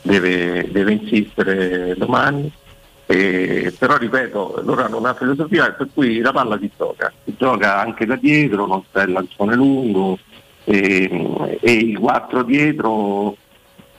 deve- 0.00 0.68
deve 0.70 0.92
insistere 0.92 1.94
domani. 1.96 2.50
E- 3.06 3.74
però 3.78 3.96
ripeto, 3.96 4.62
loro 4.64 4.84
hanno 4.84 4.98
una 4.98 5.14
filosofia 5.14 5.70
per 5.72 5.88
cui 5.92 6.20
la 6.20 6.32
palla 6.32 6.58
si 6.58 6.70
gioca, 6.76 7.12
si 7.24 7.34
gioca 7.36 7.80
anche 7.80 8.06
da 8.06 8.16
dietro, 8.16 8.66
non 8.66 8.82
c'è 8.90 9.04
il 9.04 9.12
lancione 9.12 9.54
lungo 9.54 10.18
e, 10.64 11.58
e 11.60 11.70
i 11.70 11.94
quattro 11.94 12.42
dietro 12.42 13.36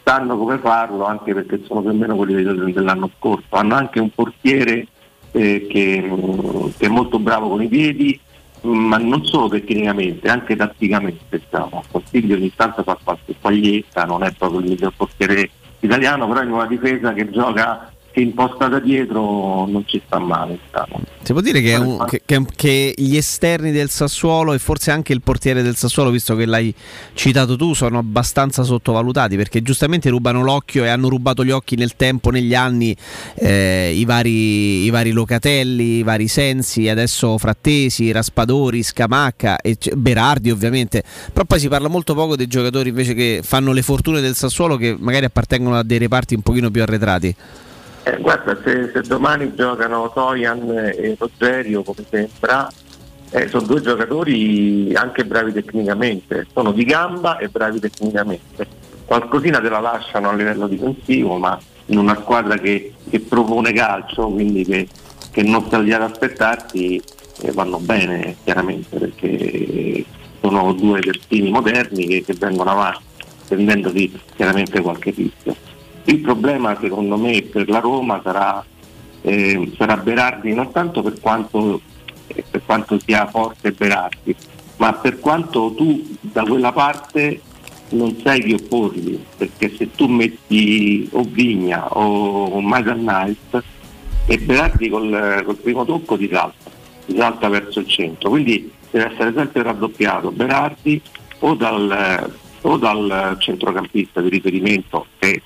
sanno 0.04 0.38
come 0.38 0.58
farlo 0.58 1.06
anche 1.06 1.34
perché 1.34 1.62
sono 1.66 1.82
più 1.82 1.92
o 1.92 1.94
meno 1.94 2.16
quelli 2.16 2.44
del- 2.44 2.74
dell'anno 2.74 3.10
scorso. 3.18 3.46
Hanno 3.50 3.76
anche 3.76 4.00
un 4.00 4.10
portiere 4.10 4.88
eh, 5.32 5.66
che, 5.68 6.02
mm, 6.06 6.68
che 6.78 6.86
è 6.86 6.90
molto 6.90 7.18
bravo 7.20 7.50
con 7.50 7.64
i 7.64 7.68
piedi, 7.68 8.20
mm, 8.66 8.72
ma 8.72 8.98
non 8.98 9.26
solo 9.26 9.48
tecnicamente, 9.50 10.28
anche 10.30 10.56
tatticamente. 10.56 11.40
Diciamo. 11.40 11.84
Consiglio 11.90 12.36
ogni 12.36 12.54
tanto 12.56 12.84
fa 12.84 12.98
qualche 13.04 13.34
paglietta, 13.40 14.06
non 14.06 14.24
è 14.24 14.32
proprio 14.34 14.60
il 14.60 14.70
miglior 14.70 14.94
portiere 14.96 15.50
italiano, 15.80 16.28
però 16.28 16.44
in 16.44 16.52
una 16.52 16.68
difesa 16.68 17.14
che 17.14 17.30
gioca 17.30 17.93
che 18.14 18.22
impostata 18.22 18.80
dietro 18.80 19.66
non 19.66 19.84
ci 19.88 20.00
sta 20.06 20.20
male. 20.20 20.60
Diciamo. 20.64 21.02
Si 21.24 21.32
può 21.32 21.42
dire 21.42 21.62
che, 21.62 21.76
un- 21.76 22.06
che- 22.08 22.22
che- 22.26 22.46
che 22.56 22.94
gli 22.96 23.16
esterni 23.18 23.72
del 23.72 23.90
Sassuolo 23.90 24.54
e 24.54 24.60
forse 24.60 24.92
anche 24.92 25.14
il 25.14 25.22
portiere 25.22 25.64
del 25.64 25.76
Sassuolo, 25.76 26.12
visto 26.12 26.36
che 26.36 26.46
l'hai 26.46 26.74
citato 27.14 27.56
tu, 27.56 27.74
sono 27.74 27.98
abbastanza 27.98 28.62
sottovalutati 28.64 29.36
perché 29.36 29.64
giustamente 29.64 30.10
rubano 30.10 30.44
l'occhio 30.44 30.84
e 30.84 30.90
hanno 30.90 31.10
rubato 31.10 31.44
gli 31.44 31.50
occhi 31.50 31.76
nel 31.76 31.96
tempo, 31.96 32.30
negli 32.30 32.54
anni, 32.54 32.96
eh, 33.36 33.92
i, 33.96 34.06
vari, 34.06 34.84
i 34.84 34.90
vari 34.92 35.10
Locatelli, 35.12 35.98
i 35.98 36.04
vari 36.04 36.28
Sensi, 36.28 36.88
adesso 36.90 37.38
Frattesi, 37.40 38.12
Raspadori, 38.12 38.84
Scamacca 38.84 39.60
e 39.60 39.76
Berardi 39.96 40.52
ovviamente. 40.52 41.04
Però 41.34 41.46
poi 41.46 41.60
si 41.60 41.68
parla 41.68 41.88
molto 41.88 42.14
poco 42.14 42.36
dei 42.36 42.48
giocatori 42.48 42.90
invece 42.90 43.16
che 43.16 43.40
fanno 43.44 43.72
le 43.72 43.82
fortune 43.82 44.22
del 44.22 44.36
Sassuolo 44.36 44.78
che 44.78 44.96
magari 45.00 45.26
appartengono 45.26 45.78
a 45.78 45.84
dei 45.84 45.98
reparti 45.98 46.36
un 46.36 46.42
pochino 46.42 46.70
più 46.70 46.84
arretrati. 46.84 47.36
Eh, 48.06 48.18
guarda, 48.20 48.58
se, 48.64 48.92
se 48.94 49.02
domani 49.02 49.54
giocano 49.56 50.12
Toyan 50.14 50.70
e 50.70 51.16
Rogerio, 51.18 51.84
come 51.84 52.04
sembra, 52.10 52.70
eh, 53.30 53.48
sono 53.48 53.66
due 53.66 53.82
giocatori 53.82 54.94
anche 54.94 55.26
bravi 55.26 55.54
tecnicamente, 55.54 56.46
sono 56.54 56.72
di 56.72 56.84
gamba 56.84 57.38
e 57.38 57.48
bravi 57.48 57.80
tecnicamente. 57.80 58.68
Qualcosina 59.06 59.60
te 59.60 59.70
la 59.70 59.80
lasciano 59.80 60.30
a 60.30 60.34
livello 60.34 60.68
difensivo, 60.68 61.38
ma 61.38 61.58
in 61.88 61.98
una 61.98 62.16
squadra 62.16 62.58
che, 62.58 62.94
che 63.10 63.20
propone 63.22 63.72
calcio, 63.72 64.28
quindi 64.28 64.66
che, 64.66 64.88
che 65.32 65.42
non 65.44 65.66
sta 65.66 65.80
lì 65.80 65.94
ad 65.94 66.02
aspettarti, 66.02 67.02
eh, 67.42 67.52
vanno 67.54 67.80
bene 67.80 68.36
chiaramente, 68.44 68.98
perché 68.98 70.04
sono 70.42 70.74
due 70.74 71.00
terzini 71.00 71.50
moderni 71.50 72.06
che, 72.06 72.24
che 72.24 72.34
vengono 72.34 72.72
avanti, 72.72 73.04
prendendosi 73.48 74.20
chiaramente 74.36 74.82
qualche 74.82 75.12
rischio. 75.12 75.56
Il 76.06 76.20
problema 76.20 76.78
secondo 76.80 77.18
me 77.18 77.42
per 77.44 77.70
la 77.70 77.80
Roma 77.80 78.20
sarà, 78.22 78.64
eh, 79.22 79.72
sarà 79.78 79.96
Berardi 79.98 80.54
non 80.54 80.72
tanto 80.72 81.02
per 81.02 81.20
quanto, 81.20 81.80
eh, 82.28 82.44
per 82.50 82.62
quanto 82.66 83.00
sia 83.00 83.26
forte 83.28 83.72
Berardi, 83.72 84.36
ma 84.78 84.94
per 84.94 85.20
quanto 85.20 85.74
tu 85.74 86.18
da 86.20 86.44
quella 86.44 86.74
parte 86.74 87.40
non 87.90 88.20
sai 88.22 88.42
chi 88.42 88.54
opporgli, 88.54 89.18
perché 89.38 89.74
se 89.78 89.92
tu 89.92 90.08
metti 90.08 91.08
o 91.14 91.24
Vigna 91.24 91.88
o 91.96 92.60
Michael 92.62 93.00
Knight 93.00 93.64
e 94.26 94.38
Berardi 94.40 94.90
col, 94.90 95.42
col 95.46 95.58
primo 95.58 95.86
tocco 95.86 96.18
ti 96.18 96.28
salta, 96.30 96.70
ti 97.06 97.16
salta 97.16 97.48
verso 97.48 97.80
il 97.80 97.88
centro, 97.88 98.30
quindi 98.30 98.70
deve 98.92 99.14
essere 99.14 99.34
sempre 99.34 99.64
raddoppiato 99.64 100.32
Berardi 100.32 101.02
o 101.40 101.54
dal, 101.56 102.34
o 102.62 102.78
dal 102.78 103.36
centrocampista 103.40 104.22
di 104.22 104.30
riferimento 104.30 105.06
che 105.18 105.42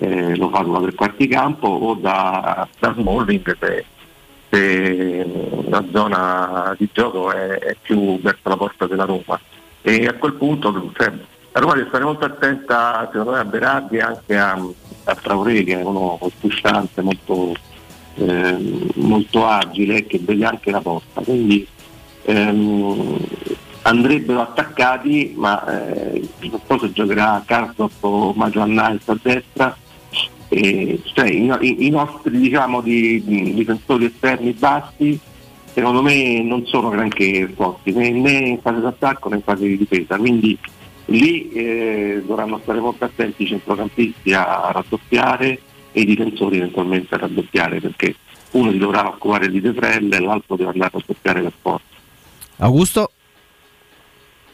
eh, 0.00 0.34
lo 0.36 0.48
fa 0.48 0.64
sulla 0.64 0.80
tre 0.80 0.94
quarti 0.94 1.28
campo 1.28 1.68
o 1.68 1.94
da, 1.94 2.66
da 2.78 2.94
Smalling 2.94 3.56
se, 3.60 3.84
se 4.48 5.26
la 5.68 5.84
zona 5.92 6.74
di 6.78 6.88
gioco 6.90 7.30
è, 7.30 7.58
è 7.58 7.76
più 7.80 8.18
verso 8.20 8.48
la 8.48 8.56
porta 8.56 8.86
della 8.86 9.04
Roma. 9.04 9.38
E 9.82 10.06
a 10.06 10.14
quel 10.14 10.34
punto 10.34 10.90
cioè, 10.96 11.12
la 11.52 11.60
Roma 11.60 11.74
deve 11.74 11.88
stare 11.88 12.04
molto 12.04 12.24
attenta 12.24 13.08
secondo 13.12 13.32
me 13.32 13.38
a 13.38 13.44
Berardi 13.44 13.96
e 13.96 14.00
anche 14.00 14.38
a, 14.38 14.58
a 15.04 15.14
Traoré 15.14 15.64
che 15.64 15.78
è 15.78 15.82
uno 15.82 16.18
pulsante 16.40 17.02
molto, 17.02 17.54
eh, 18.14 18.90
molto 18.94 19.46
agile 19.46 20.06
che 20.06 20.18
vede 20.22 20.46
anche 20.46 20.70
la 20.70 20.80
porta. 20.80 21.20
Quindi 21.20 21.66
ehm, 22.22 23.18
andrebbero 23.82 24.40
attaccati 24.40 25.34
ma 25.36 25.62
eh, 25.66 26.26
non 26.40 26.60
so 26.66 26.78
se 26.78 26.92
giocherà 26.92 27.42
Karsdorp 27.44 28.02
o 28.04 28.32
Maggio 28.32 28.62
a 28.62 29.18
destra 29.22 29.76
e, 30.52 31.00
cioè, 31.14 31.28
i, 31.28 31.86
i- 31.86 31.90
nostri 31.90 32.36
diciamo, 32.36 32.80
di, 32.80 33.22
di 33.24 33.54
difensori 33.54 34.06
esterni 34.06 34.50
bassi 34.52 35.18
secondo 35.72 36.02
me 36.02 36.42
non 36.42 36.66
sono 36.66 36.88
granché 36.88 37.48
forti 37.54 37.92
né, 37.92 38.10
né 38.10 38.32
in 38.32 38.60
fase 38.60 38.80
d'attacco 38.80 39.28
né 39.28 39.36
in 39.36 39.42
fase 39.42 39.64
di 39.64 39.76
difesa 39.78 40.16
quindi 40.16 40.58
lì 41.06 41.50
eh, 41.52 42.22
dovranno 42.26 42.58
stare 42.62 42.80
molto 42.80 43.04
attenti 43.04 43.44
i 43.44 43.46
centrocampisti 43.46 44.32
a 44.32 44.70
raddoppiare 44.72 45.60
e 45.92 46.00
i 46.00 46.04
difensori 46.04 46.56
eventualmente 46.56 47.14
a 47.14 47.18
raddoppiare 47.18 47.80
perché 47.80 48.16
uno 48.52 48.72
si 48.72 48.78
dovrà 48.78 49.06
occupare 49.06 49.48
di 49.48 49.60
De 49.60 49.72
Frel 49.72 50.12
e 50.12 50.18
l'altro 50.18 50.56
deve 50.56 50.70
andare 50.70 50.90
a 50.92 50.98
raddoppiare 50.98 51.42
per 51.42 51.52
forza 51.62 51.84
Augusto? 52.56 53.12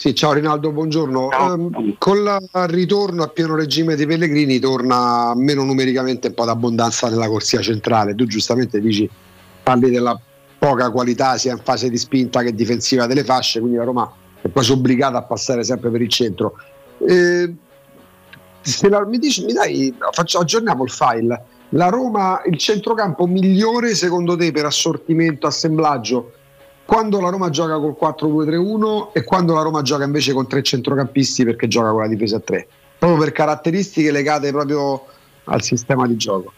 Sì, 0.06 0.14
ciao 0.14 0.34
Rinaldo, 0.34 0.70
buongiorno. 0.70 1.30
Ehm, 1.32 1.96
con 1.98 2.22
la- 2.22 2.38
il 2.38 2.68
ritorno 2.68 3.24
a 3.24 3.26
pieno 3.26 3.56
regime 3.56 3.96
dei 3.96 4.06
Pellegrini 4.06 4.60
torna 4.60 5.32
meno 5.34 5.64
numericamente 5.64 6.28
un 6.28 6.34
po' 6.34 6.44
d'abbondanza 6.44 7.08
nella 7.08 7.26
corsia 7.26 7.60
centrale. 7.60 8.14
Tu 8.14 8.24
giustamente 8.26 8.80
dici, 8.80 9.10
parli 9.64 9.90
della 9.90 10.16
poca 10.60 10.92
qualità 10.92 11.36
sia 11.38 11.54
in 11.54 11.60
fase 11.60 11.90
di 11.90 11.98
spinta 11.98 12.44
che 12.44 12.54
difensiva 12.54 13.06
delle 13.08 13.24
fasce, 13.24 13.58
quindi 13.58 13.78
la 13.78 13.82
Roma 13.82 14.08
è 14.40 14.48
quasi 14.48 14.70
obbligata 14.70 15.18
a 15.18 15.22
passare 15.22 15.64
sempre 15.64 15.90
per 15.90 16.00
il 16.00 16.08
centro. 16.08 16.54
Eh, 17.04 17.52
se 18.60 18.88
la- 18.88 19.04
mi, 19.04 19.18
dici, 19.18 19.44
mi 19.44 19.54
dai, 19.54 19.92
faccio- 20.12 20.38
aggiorniamo 20.38 20.84
il 20.84 20.90
file. 20.90 21.44
La 21.70 21.88
Roma, 21.88 22.42
il 22.46 22.56
centrocampo 22.58 23.26
migliore 23.26 23.96
secondo 23.96 24.36
te 24.36 24.52
per 24.52 24.66
assortimento, 24.66 25.48
assemblaggio 25.48 26.30
quando 26.86 27.20
la 27.20 27.28
Roma 27.28 27.50
gioca 27.50 27.78
col 27.78 27.96
4-2-3-1 28.00 29.12
e 29.12 29.24
quando 29.24 29.52
la 29.52 29.62
Roma 29.62 29.82
gioca 29.82 30.04
invece 30.04 30.32
con 30.32 30.46
tre 30.46 30.62
centrocampisti 30.62 31.44
perché 31.44 31.68
gioca 31.68 31.90
con 31.90 32.00
la 32.00 32.08
difesa 32.08 32.36
a 32.36 32.40
3 32.40 32.68
proprio 32.98 33.18
per 33.18 33.32
caratteristiche 33.32 34.10
legate 34.10 34.50
proprio 34.50 35.04
al 35.44 35.62
sistema 35.62 36.06
di 36.06 36.16
gioco. 36.16 36.52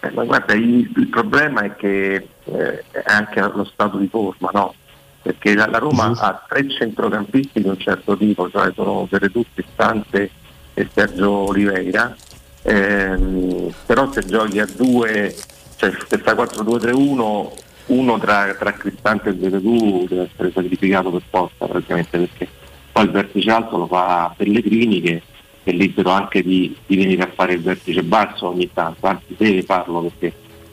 Eh, 0.00 0.10
ma 0.10 0.24
guarda, 0.24 0.54
il, 0.54 0.90
il 0.94 1.08
problema 1.08 1.62
è 1.62 1.76
che 1.76 2.28
eh, 2.44 2.84
è 2.90 3.02
anche 3.06 3.40
lo 3.40 3.64
stato 3.64 3.96
di 3.98 4.08
forma, 4.08 4.50
no? 4.52 4.74
Perché 5.22 5.54
la, 5.54 5.66
la 5.66 5.78
Roma 5.78 6.12
ha 6.16 6.44
tre 6.48 6.68
centrocampisti 6.68 7.60
di 7.62 7.68
un 7.68 7.78
certo 7.78 8.16
tipo, 8.16 8.48
cioè 8.50 8.72
sono 8.74 9.06
Veretutti, 9.10 9.64
Stante 9.72 10.30
e 10.74 10.88
Sergio 10.92 11.30
Oliveira, 11.30 12.14
ehm, 12.62 13.72
però 13.86 14.10
se 14.12 14.22
giochi 14.24 14.60
a 14.60 14.66
due, 14.66 15.34
cioè 15.76 15.92
se 16.06 16.18
fai 16.18 16.34
4-2-3-1, 16.34 17.50
uno 17.86 18.18
tra, 18.18 18.54
tra 18.54 18.72
Cristante 18.72 19.30
e 19.30 19.32
Veretù 19.32 20.06
deve 20.08 20.28
essere 20.32 20.50
sacrificato 20.52 21.10
per 21.10 21.22
forza 21.28 21.66
praticamente 21.66 22.18
perché 22.18 22.48
poi 22.92 23.04
il 23.04 23.10
vertice 23.10 23.50
alto 23.50 23.76
lo 23.76 23.86
fa 23.86 24.32
Pellegrini 24.36 25.00
che 25.00 25.22
è 25.62 25.72
libero 25.72 26.10
anche 26.10 26.42
di, 26.42 26.74
di 26.86 26.96
venire 26.96 27.22
a 27.22 27.30
fare 27.34 27.54
il 27.54 27.60
vertice 27.60 28.02
basso 28.02 28.48
ogni 28.48 28.70
tanto, 28.72 29.06
anzi 29.06 29.34
deve 29.36 29.62
farlo 29.62 30.02
perché 30.02 30.32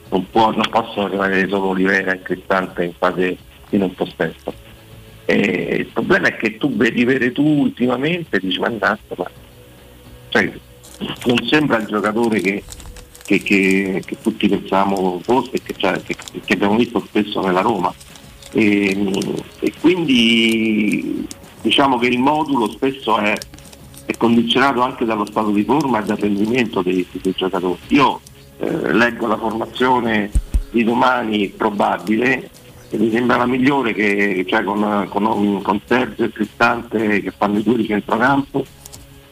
non, 0.09 0.29
può, 0.29 0.51
non 0.51 0.69
possono 0.69 1.07
rimanere 1.07 1.47
solo 1.47 1.69
Olivera 1.69 2.13
e 2.13 2.21
Cristante 2.21 2.83
in 2.83 2.93
fase 2.95 3.37
di 3.69 3.77
non 3.77 3.93
possesso. 3.95 4.53
E 5.25 5.77
il 5.79 5.85
problema 5.87 6.27
è 6.27 6.37
che 6.37 6.57
tu 6.57 6.75
vedi 6.75 7.05
vedere 7.05 7.31
tu 7.31 7.43
ultimamente 7.43 8.39
dici 8.39 8.59
mannaggia, 8.59 9.15
ma 9.17 9.29
cioè, 10.29 10.51
non 11.25 11.47
sembra 11.47 11.77
il 11.77 11.87
giocatore 11.87 12.39
che, 12.39 12.63
che- 13.25 13.41
che- 13.41 14.01
che 14.05 14.17
tutti 14.21 14.47
pensavamo 14.47 15.19
fosse 15.23 15.51
e 15.53 15.61
che, 15.63 15.73
cioè, 15.77 16.01
che 16.01 16.53
abbiamo 16.53 16.75
visto 16.75 17.03
spesso 17.07 17.41
nella 17.41 17.61
Roma. 17.61 17.93
E, 18.51 18.95
e 19.59 19.73
quindi 19.79 21.25
diciamo 21.61 21.97
che 21.97 22.07
il 22.07 22.19
modulo 22.19 22.69
spesso 22.69 23.17
è, 23.17 23.33
è 24.05 24.15
condizionato 24.17 24.81
anche 24.81 25.05
dallo 25.05 25.25
stato 25.25 25.49
di 25.51 25.63
forma 25.63 26.01
e 26.01 26.05
dal 26.05 26.17
rendimento 26.17 26.81
dei, 26.81 27.05
dei 27.11 27.33
giocatori. 27.35 27.79
Io 27.87 28.19
eh, 28.59 28.93
leggo 28.93 29.27
la 29.27 29.37
formazione 29.37 30.29
di 30.69 30.83
domani 30.83 31.49
probabile 31.49 32.49
e 32.89 32.97
mi 32.97 33.09
sembra 33.11 33.37
la 33.37 33.45
migliore 33.47 33.93
che 33.93 34.45
cioè 34.47 34.63
con, 34.63 35.07
con, 35.09 35.61
con 35.61 35.81
Sergio 35.85 36.25
e 36.25 36.31
Cristante 36.31 37.21
che 37.21 37.31
fanno 37.35 37.57
i 37.57 37.63
due 37.63 37.77
di 37.77 37.87
centrocampo 37.87 38.63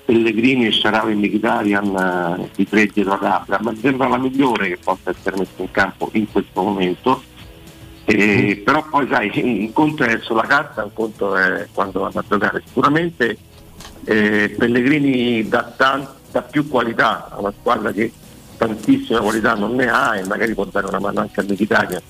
Pellegrini 0.06 0.68
e 0.68 0.72
Sharawi 0.72 1.12
e 1.12 1.16
Mkhitaryan 1.16 2.40
eh, 2.40 2.50
di 2.56 2.68
dietro 2.92 3.14
ad 3.14 3.24
Abra, 3.24 3.60
ma 3.62 3.74
sembra 3.80 4.08
la 4.08 4.18
migliore 4.18 4.70
che 4.70 4.78
possa 4.84 5.12
essere 5.12 5.38
messa 5.38 5.52
in 5.58 5.72
campo 5.72 6.10
in 6.14 6.30
questo 6.32 6.62
momento. 6.62 7.24
Eh, 8.06 8.62
però 8.66 8.84
poi 8.90 9.08
sai, 9.08 9.32
un 9.44 9.72
conto 9.74 10.04
è 10.04 10.20
sulla 10.22 10.44
carta, 10.44 10.84
un 10.84 10.94
conto 10.94 11.36
è 11.36 11.68
quando 11.72 12.02
vanno 12.02 12.20
a 12.20 12.24
giocare. 12.28 12.64
Sicuramente 12.66 13.38
eh, 14.06 14.56
Pellegrini 14.58 15.48
dà, 15.48 15.74
tan- 15.76 16.08
dà 16.32 16.42
più 16.42 16.68
qualità 16.68 17.30
a 17.30 17.40
una 17.40 17.54
squadra 17.60 17.92
che 17.92 18.12
tantissima 18.58 19.20
qualità 19.20 19.56
non 19.56 19.76
ne 19.76 19.90
ha 19.90 20.18
e 20.18 20.26
magari 20.26 20.54
può 20.54 20.66
dare 20.66 20.88
una 20.88 21.00
mano 21.00 21.22
anche 21.22 21.40
a 21.40 21.44
Mkhitaryan 21.44 22.02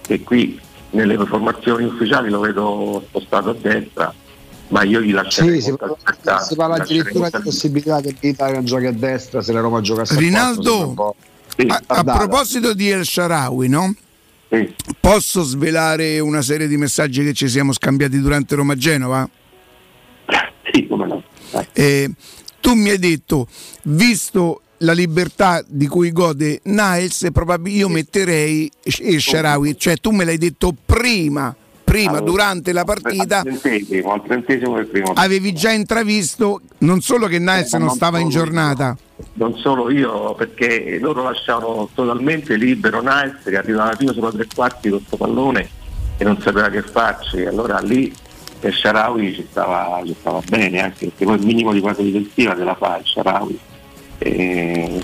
che 0.00 0.20
qui 0.22 0.60
nelle 0.90 1.16
formazioni 1.24 1.84
ufficiali 1.84 2.28
lo 2.28 2.40
vedo 2.40 3.02
spostato 3.06 3.50
a 3.50 3.54
destra 3.54 4.12
ma 4.72 4.82
io 4.84 5.00
gli 5.00 5.12
lascerei 5.12 5.56
Sì, 5.56 5.60
si 5.60 5.68
molta 5.68 5.86
libertà, 5.86 6.38
si 6.40 6.54
parla 6.56 6.76
addirittura 6.76 7.28
di 7.28 7.38
possibilità 7.42 8.00
che 8.00 8.16
l'Italia 8.18 8.62
giochi 8.62 8.86
a 8.86 8.92
destra 8.92 9.42
se 9.42 9.52
la 9.52 9.60
Roma 9.60 9.80
giocasse 9.82 10.14
a 10.14 10.16
quattro, 10.16 10.28
Rinaldo, 10.28 10.92
po' 10.94 11.14
a, 11.66 11.82
a 11.86 12.04
proposito 12.04 12.72
di 12.72 12.88
El 12.88 13.04
Sharawi, 13.04 13.68
no? 13.68 13.94
Posso 15.00 15.42
svelare 15.42 16.18
una 16.20 16.42
serie 16.42 16.66
di 16.66 16.76
messaggi 16.76 17.22
che 17.22 17.32
ci 17.32 17.48
siamo 17.48 17.72
scambiati 17.72 18.20
durante 18.20 18.54
Roma-Genova? 18.54 19.28
Sì, 20.72 20.86
come 20.86 21.06
no. 21.06 21.22
Eh, 21.72 22.10
tu 22.60 22.74
mi 22.74 22.90
hai 22.90 22.98
detto, 22.98 23.46
visto 23.84 24.62
la 24.78 24.92
libertà 24.92 25.62
di 25.66 25.86
cui 25.86 26.12
gode 26.12 26.60
Niles, 26.64 27.28
probabilmente 27.32 27.78
io 27.78 27.88
metterei 27.88 28.70
il 28.82 29.20
Sharawi, 29.20 29.76
cioè 29.78 29.96
tu 29.96 30.10
me 30.10 30.24
l'hai 30.24 30.38
detto 30.38 30.74
prima, 30.84 31.54
prima 31.92 32.12
Allora, 32.12 32.24
durante 32.24 32.72
la 32.72 32.84
partita, 32.84 33.38
Al 33.38 33.42
trentesimo, 33.60 34.12
al 34.12 34.22
trentesimo 34.24 34.76
del 34.76 34.86
primo 34.86 35.12
avevi 35.14 35.52
già 35.52 35.70
intravisto 35.70 36.62
non 36.78 37.02
solo 37.02 37.26
che 37.26 37.38
Niles 37.38 37.74
Eh, 37.74 37.78
non 37.78 37.88
non 37.88 37.96
stava 37.96 38.18
in 38.18 38.30
solo 38.30 38.44
giornata, 38.44 38.96
non 39.34 39.56
solo 39.58 39.90
io, 39.90 40.34
perché 40.34 40.98
loro 40.98 41.22
lasciavano 41.22 41.88
totalmente 41.94 42.56
libero 42.56 43.00
Niles 43.02 43.42
che 43.44 43.56
arrivava 43.56 43.94
fino 43.94 44.12
sulla 44.12 44.32
tre 44.32 44.46
quarti 44.52 44.88
con 44.88 44.98
questo 44.98 45.16
pallone 45.16 45.68
e 46.16 46.24
non 46.24 46.40
sapeva 46.40 46.70
che 46.70 46.82
farci, 46.82 47.36
e 47.38 47.46
allora 47.46 47.78
lì 47.80 48.12
il 48.60 48.72
Sharawi 48.72 49.34
ci 49.34 49.46
stava, 49.50 50.00
ci 50.04 50.14
stava 50.18 50.40
bene, 50.48 50.80
anche 50.80 51.06
perché 51.06 51.24
poi 51.24 51.36
il 51.36 51.44
minimo 51.44 51.72
di 51.72 51.80
quasi 51.80 52.02
difensiva 52.02 52.54
te 52.54 52.64
la 52.64 52.74
fa 52.74 52.98
il 52.98 53.04
Sharawi. 53.04 53.58
E 54.18 55.00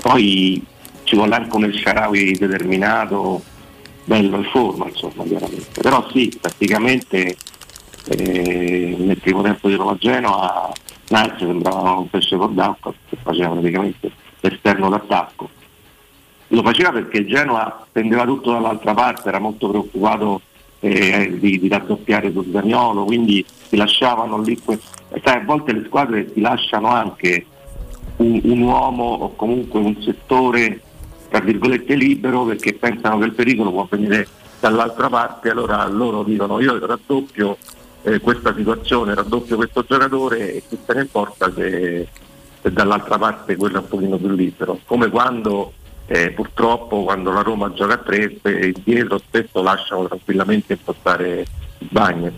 poi 0.00 0.66
ci 1.04 1.14
vuole 1.14 1.34
anche 1.34 1.56
un 1.56 1.72
Sharawi 1.72 2.32
determinato, 2.32 3.42
bello 4.04 4.36
in 4.36 4.44
forma, 4.44 4.88
insomma, 4.88 5.24
chiaramente. 5.24 5.80
Però 5.80 6.08
sì, 6.10 6.36
praticamente 6.40 7.36
eh, 8.08 8.96
nel 8.98 9.18
primo 9.18 9.42
tempo 9.42 9.68
di 9.68 9.74
Roma 9.74 9.96
Genoa 9.96 10.72
Niles 11.08 11.36
sembrava 11.38 11.92
un 11.92 12.08
pesce 12.08 12.36
con 12.36 12.54
d'acqua 12.54 12.92
che 13.08 13.16
faceva 13.22 13.50
praticamente 13.50 14.10
l'esterno 14.40 14.88
d'attacco. 14.88 15.48
Lo 16.48 16.62
faceva 16.62 16.90
perché 16.92 17.26
Genoa 17.26 17.86
prendeva 17.90 18.24
tutto 18.24 18.52
dall'altra 18.52 18.92
parte, 18.92 19.28
era 19.28 19.38
molto 19.38 19.68
preoccupato 19.68 20.40
eh, 20.80 21.38
di, 21.38 21.58
di 21.58 21.68
raddoppiare 21.68 22.32
su 22.32 22.44
Zaniolo, 22.50 23.04
quindi 23.04 23.44
ti 23.68 23.76
lasciavano 23.76 24.40
lì. 24.40 24.58
que- 24.62 24.80
sai, 25.22 25.38
a 25.38 25.44
volte 25.44 25.72
le 25.72 25.84
squadre 25.86 26.32
ti 26.32 26.40
lasciano 26.40 26.88
anche 26.88 27.46
un, 28.16 28.40
un 28.42 28.60
uomo 28.62 29.04
o 29.04 29.34
comunque 29.34 29.80
un 29.80 29.96
settore 30.02 30.80
tra 31.32 31.40
virgolette 31.40 31.94
libero 31.94 32.44
perché 32.44 32.74
pensano 32.74 33.18
che 33.18 33.24
il 33.24 33.32
pericolo 33.32 33.70
può 33.70 33.88
venire 33.90 34.28
dall'altra 34.60 35.08
parte, 35.08 35.48
allora 35.48 35.88
loro 35.88 36.22
dicono 36.22 36.60
io 36.60 36.78
raddoppio 36.84 37.56
eh, 38.02 38.20
questa 38.20 38.54
situazione, 38.54 39.14
raddoppio 39.14 39.56
questo 39.56 39.82
giocatore 39.82 40.56
e 40.56 40.62
chi 40.68 40.78
se 40.84 40.92
ne 40.92 41.00
importa 41.00 41.50
se, 41.50 42.06
se 42.60 42.70
dall'altra 42.70 43.16
parte 43.16 43.56
quello 43.56 43.78
è 43.78 43.80
un 43.80 43.88
pochino 43.88 44.18
più 44.18 44.28
libero. 44.28 44.78
Come 44.84 45.08
quando 45.08 45.72
eh, 46.04 46.32
purtroppo 46.32 47.02
quando 47.02 47.32
la 47.32 47.40
Roma 47.40 47.72
gioca 47.72 47.94
a 47.94 47.98
tre 47.98 48.36
eh, 48.42 48.74
dietro 48.84 49.16
spesso 49.16 49.62
lasciano 49.62 50.06
tranquillamente 50.06 50.74
impostare 50.74 51.46
bagno, 51.78 52.30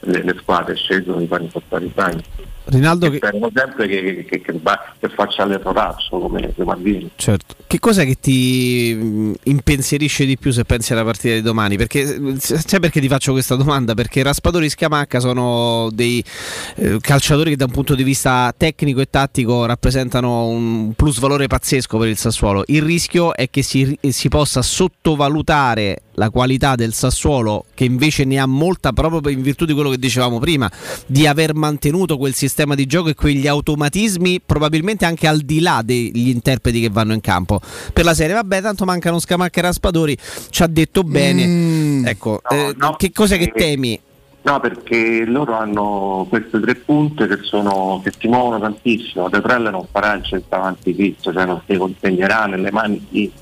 le, 0.00 0.22
le 0.22 0.36
squadre 0.40 0.74
scelgono 0.76 1.18
di 1.18 1.26
far 1.26 1.40
impostare 1.42 1.84
il 1.84 1.90
bagno. 1.94 2.22
Rinaldo, 2.66 3.10
che, 3.10 3.16
sperano 3.18 3.50
sempre 3.54 3.86
che, 3.86 4.24
che- 4.26 4.40
che- 4.40 4.60
che 4.98 5.08
faccia 5.10 5.44
l'erroraccio 5.44 6.18
come, 6.18 6.50
come 6.56 6.72
avviene. 6.72 7.10
certo. 7.16 7.54
che 7.66 7.78
cos'è 7.78 8.06
che 8.06 8.16
ti 8.18 9.36
impensierisce 9.42 10.24
di 10.24 10.38
più 10.38 10.50
se 10.50 10.64
pensi 10.64 10.94
alla 10.94 11.04
partita 11.04 11.34
di 11.34 11.42
domani? 11.42 11.76
Perché, 11.76 12.38
sai 12.38 12.80
perché 12.80 13.00
ti 13.00 13.08
faccio 13.08 13.32
questa 13.32 13.54
domanda? 13.54 13.92
Perché 13.92 14.22
Raspadori 14.22 14.64
e 14.64 14.70
Scamacca 14.70 15.20
sono 15.20 15.90
dei 15.92 16.24
eh, 16.76 16.96
calciatori 17.02 17.50
che 17.50 17.56
da 17.56 17.66
un 17.66 17.70
punto 17.70 17.94
di 17.94 18.02
vista 18.02 18.54
tecnico 18.56 19.02
e 19.02 19.10
tattico 19.10 19.66
rappresentano 19.66 20.46
un 20.46 20.94
plus 20.94 21.18
valore 21.18 21.46
pazzesco 21.48 21.98
per 21.98 22.08
il 22.08 22.16
Sassuolo. 22.16 22.62
Il 22.68 22.80
rischio 22.80 23.34
è 23.34 23.50
che 23.50 23.60
si, 23.60 23.98
si 24.08 24.28
possa 24.30 24.62
sottovalutare 24.62 26.00
la 26.14 26.30
qualità 26.30 26.76
del 26.76 26.94
Sassuolo, 26.94 27.66
che 27.74 27.84
invece 27.84 28.24
ne 28.24 28.38
ha 28.38 28.46
molta 28.46 28.92
proprio 28.92 29.30
in 29.30 29.42
virtù 29.42 29.66
di 29.66 29.73
quello 29.74 29.90
che 29.90 29.98
dicevamo 29.98 30.38
prima, 30.38 30.70
di 31.06 31.26
aver 31.26 31.54
mantenuto 31.54 32.16
quel 32.16 32.34
sistema 32.34 32.74
di 32.74 32.86
gioco 32.86 33.08
e 33.08 33.14
quegli 33.14 33.46
automatismi, 33.46 34.40
probabilmente 34.44 35.04
anche 35.04 35.26
al 35.26 35.40
di 35.40 35.60
là 35.60 35.82
degli 35.84 36.28
interpreti 36.28 36.80
che 36.80 36.88
vanno 36.90 37.12
in 37.12 37.20
campo. 37.20 37.60
Per 37.92 38.04
la 38.04 38.14
serie, 38.14 38.34
vabbè, 38.34 38.62
tanto 38.62 38.84
mancano 38.84 39.18
Scamacca 39.18 39.60
e 39.60 39.62
Raspadori, 39.62 40.16
ci 40.50 40.62
ha 40.62 40.66
detto 40.66 41.02
bene. 41.02 42.08
Ecco, 42.08 42.40
eh, 42.48 42.74
che 42.96 43.12
cos'è 43.12 43.38
che 43.38 43.52
temi? 43.54 44.00
No, 44.42 44.60
perché 44.60 45.24
loro 45.24 45.54
hanno 45.54 46.26
queste 46.28 46.60
tre 46.60 46.74
punte 46.74 47.26
che, 47.26 47.38
sono, 47.40 48.02
che 48.04 48.12
si 48.18 48.28
muovono 48.28 48.60
tantissimo. 48.60 49.30
De 49.30 49.40
Frelle 49.40 49.70
non 49.70 49.86
farà 49.90 50.12
il 50.14 50.22
centravanti 50.22 50.92
fisso, 50.92 51.32
cioè 51.32 51.46
non 51.46 51.62
si 51.66 51.76
consegnerà 51.78 52.44
nelle 52.44 52.70
mani 52.70 53.02
di, 53.08 53.32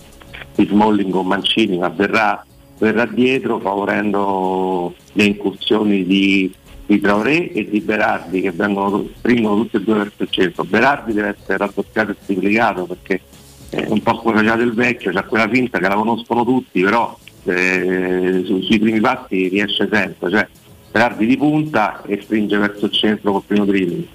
di 0.55 0.65
Smalling 0.65 1.13
o 1.13 1.25
Mancini, 1.25 1.79
ma 1.79 1.89
verrà, 1.89 2.47
verrà 2.83 3.07
dietro 3.07 3.61
favorendo 3.61 4.93
le 5.13 5.25
incursioni 5.25 6.05
di, 6.05 6.53
di 6.85 7.01
Traoré 7.01 7.53
e 7.53 7.69
di 7.71 7.81
Berardi 7.81 8.41
che 8.41 8.51
vengono, 8.51 9.07
springono 9.17 9.63
tutti 9.63 9.77
e 9.77 9.81
due 9.83 9.95
verso 9.95 10.23
il 10.25 10.31
centro. 10.31 10.65
Berardi 10.65 11.13
deve 11.13 11.37
essere 11.39 11.59
raddoppiato 11.59 12.11
e 12.11 12.17
triplicato 12.27 12.87
perché 12.87 13.21
è 13.71 13.87
un 13.89 14.03
po' 14.03 14.21
faceva 14.25 14.57
del 14.57 14.75
vecchio, 14.75 15.13
c'è 15.13 15.25
quella 15.27 15.49
finta 15.49 15.79
che 15.79 15.87
la 15.87 15.95
conoscono 15.95 16.45
tutti, 16.45 16.83
però 16.83 17.17
eh, 17.45 18.43
su- 18.45 18.61
sui 18.63 18.79
primi 18.81 18.99
passi 18.99 19.47
riesce 19.47 19.89
sempre. 19.91 20.31
Cioè, 20.31 20.49
Berardi 20.91 21.27
di 21.27 21.37
punta 21.37 22.03
e 22.05 22.21
stringe 22.21 22.59
verso 22.59 22.87
il 22.87 22.93
centro 22.93 23.31
col 23.31 23.43
primo 23.47 23.65
dribbling, 23.65 24.07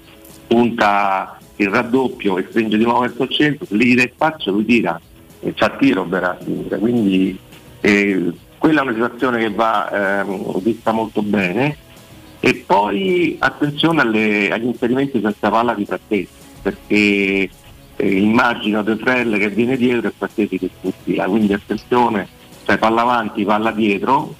punta 0.46 1.38
il 1.56 1.68
raddoppio 1.68 2.36
e 2.36 2.46
stringe 2.50 2.76
di 2.76 2.84
nuovo 2.84 3.00
verso 3.00 3.22
il 3.22 3.30
centro, 3.30 3.64
se 3.64 3.74
gli 3.76 3.96
dà 3.96 4.02
il 4.02 4.12
spazio 4.14 4.52
lui 4.52 4.66
tira 4.66 5.00
e 5.40 5.54
c'ha 5.54 5.70
tiro 5.70 6.04
Berardi, 6.04 6.66
quindi 6.78 7.36
eh, 7.80 8.32
quella 8.58 8.80
è 8.80 8.82
una 8.82 8.92
situazione 8.92 9.38
che 9.38 9.50
va 9.50 10.20
ehm, 10.20 10.60
vista 10.60 10.92
molto 10.92 11.22
bene. 11.22 11.76
E 12.40 12.62
poi 12.64 13.36
attenzione 13.40 14.00
alle- 14.00 14.50
agli 14.50 14.66
inserimenti 14.66 15.20
senza 15.20 15.50
palla 15.50 15.74
di 15.74 15.84
Frattesi 15.84 16.28
perché 16.62 17.48
eh, 17.96 18.16
immagino 18.16 18.82
De 18.82 18.96
Frelle 18.96 19.38
che 19.38 19.48
viene 19.48 19.76
dietro 19.76 20.08
e 20.08 20.12
Frattesi 20.16 20.58
che 20.58 20.70
sputtila, 20.72 21.24
quindi 21.26 21.52
attenzione, 21.52 22.28
cioè 22.64 22.78
palla 22.78 23.02
avanti, 23.02 23.44
palla 23.44 23.70
dietro, 23.70 24.34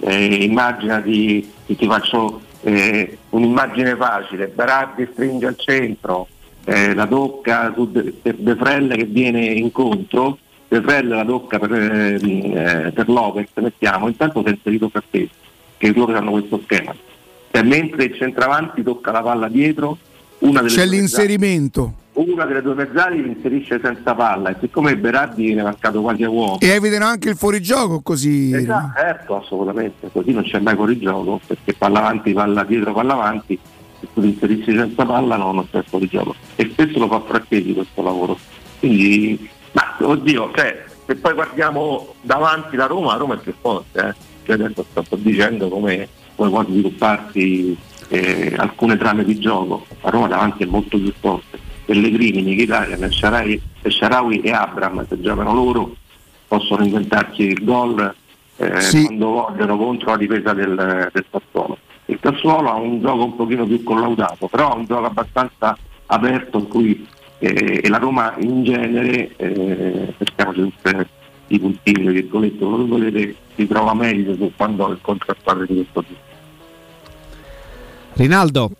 eh, 0.00 0.44
immaginati, 0.44 1.50
ti, 1.66 1.86
faccio 1.86 2.40
eh, 2.62 3.18
un'immagine 3.30 3.96
facile, 3.96 4.48
Berardi 4.48 5.08
stringe 5.12 5.46
al 5.46 5.56
centro, 5.56 6.28
eh, 6.64 6.94
la 6.94 7.06
tocca 7.06 7.72
su 7.74 7.90
De, 7.90 8.14
De 8.20 8.56
Frelle 8.56 8.96
che 8.96 9.04
viene 9.04 9.46
incontro, 9.46 10.38
De 10.70 10.80
Frelle 10.82 11.16
la 11.16 11.24
tocca 11.24 11.58
per, 11.58 11.72
ehm, 11.72 12.18
eh, 12.22 12.92
per 12.94 13.08
Lopez, 13.08 13.48
mettiamo, 13.56 14.06
intanto 14.06 14.40
si 14.40 14.46
è 14.46 14.50
inserito 14.50 14.88
Frattesi, 14.88 15.30
che 15.76 15.92
loro 15.92 16.16
hanno 16.16 16.30
questo 16.30 16.60
schema. 16.62 16.94
Cioè, 17.50 17.62
mentre 17.64 18.04
il 18.04 18.14
centravanti 18.14 18.84
tocca 18.84 19.10
la 19.10 19.20
palla 19.20 19.48
dietro, 19.48 19.98
una 20.38 20.62
delle 20.62 20.72
c'è 20.72 20.86
l'inserimento 20.86 21.94
una 22.12 22.44
delle 22.44 22.62
due 22.62 22.74
mezzali 22.74 23.22
li 23.22 23.28
inserisce 23.28 23.80
senza 23.82 24.14
palla 24.14 24.50
e 24.50 24.56
siccome 24.60 24.96
Berardi 24.96 25.44
viene 25.44 25.62
marcato 25.62 26.02
quasi 26.02 26.24
a 26.24 26.28
uomo 26.28 26.58
e 26.60 26.68
evitano 26.68 27.06
anche 27.06 27.30
il 27.30 27.36
fuorigioco 27.36 28.00
così. 28.00 28.52
Esatto, 28.52 28.92
certo, 29.00 29.36
assolutamente, 29.36 30.10
così 30.12 30.32
non 30.32 30.42
c'è 30.42 30.58
mai 30.58 30.74
fuorigioco 30.74 31.40
perché 31.46 31.72
palla 31.74 32.00
avanti, 32.00 32.32
palla 32.32 32.64
dietro, 32.64 32.92
palla 32.92 33.14
avanti, 33.14 33.58
se 34.00 34.08
tu 34.12 34.22
inserisci 34.22 34.74
senza 34.74 35.04
palla 35.06 35.36
no, 35.36 35.52
non 35.52 35.68
c'è 35.70 35.82
fuorigioco 35.82 36.34
e 36.56 36.68
spesso 36.70 36.98
lo 36.98 37.08
fa 37.08 37.20
Frattesi 37.20 37.72
questo 37.72 38.02
lavoro. 38.02 38.38
Quindi, 38.78 39.48
ma 39.72 39.96
oddio, 40.00 40.50
cioè, 40.54 40.84
se 41.06 41.14
poi 41.16 41.34
guardiamo 41.34 42.14
davanti 42.20 42.76
la 42.76 42.86
Roma, 42.86 43.12
la 43.12 43.18
Roma 43.18 43.34
è 43.34 43.38
più 43.38 43.54
forte, 43.60 43.98
eh. 44.00 44.14
Cioè, 44.44 44.54
adesso 44.54 44.84
sto, 44.90 45.04
dicendo 45.16 45.68
come, 45.68 46.08
come 46.34 46.50
può 46.50 46.64
svilupparsi 46.64 47.76
eh, 48.08 48.54
alcune 48.56 48.96
trame 48.96 49.24
di 49.24 49.38
gioco, 49.38 49.86
la 50.02 50.10
Roma 50.10 50.28
davanti 50.28 50.62
è 50.64 50.66
molto 50.66 50.98
più 50.98 51.12
forte. 51.18 51.58
Pellegrini, 51.84 52.42
Mkhitaryan, 52.42 53.10
Shaarawy 53.10 54.40
e 54.40 54.50
Abram, 54.52 55.06
se 55.08 55.20
giocano 55.20 55.52
loro, 55.52 55.96
possono 56.46 56.84
inventarsi 56.84 57.42
il 57.42 57.64
gol 57.64 58.14
eh, 58.56 58.80
Sì. 58.80 59.04
quando 59.04 59.26
vogliono 59.30 59.76
contro 59.76 60.10
la 60.10 60.16
difesa 60.16 60.52
del, 60.52 61.10
del 61.12 61.24
Sassuolo. 61.30 61.78
Il 62.06 62.18
Sassuolo 62.22 62.70
ha 62.70 62.74
un 62.74 63.00
gioco 63.00 63.24
un 63.24 63.36
pochino 63.36 63.64
più 63.66 63.82
collaudato, 63.82 64.48
però 64.48 64.72
ha 64.72 64.74
un 64.74 64.84
gioco 64.84 65.06
abbastanza 65.06 65.76
aperto 66.06 66.58
in 66.58 66.68
cui 66.68 67.06
eh, 67.40 67.80
e 67.82 67.88
la 67.88 67.98
Roma 67.98 68.34
in 68.38 68.62
genere, 68.62 69.30
eh, 69.36 70.14
cerchiamoci 70.18 70.60
tutte 70.60 71.08
i 71.48 71.58
puntini, 71.58 72.04
le 72.04 72.12
virgolette, 72.12 72.58
quello 72.58 72.86
volete, 72.86 73.34
si 73.56 73.66
trova 73.66 73.94
meglio 73.94 74.50
quando 74.56 74.88
incontra 74.90 75.34
squadre 75.40 75.66
di 75.66 75.74
questo 75.74 76.04
tipo. 76.04 76.20
Rinaldo, 78.12 78.70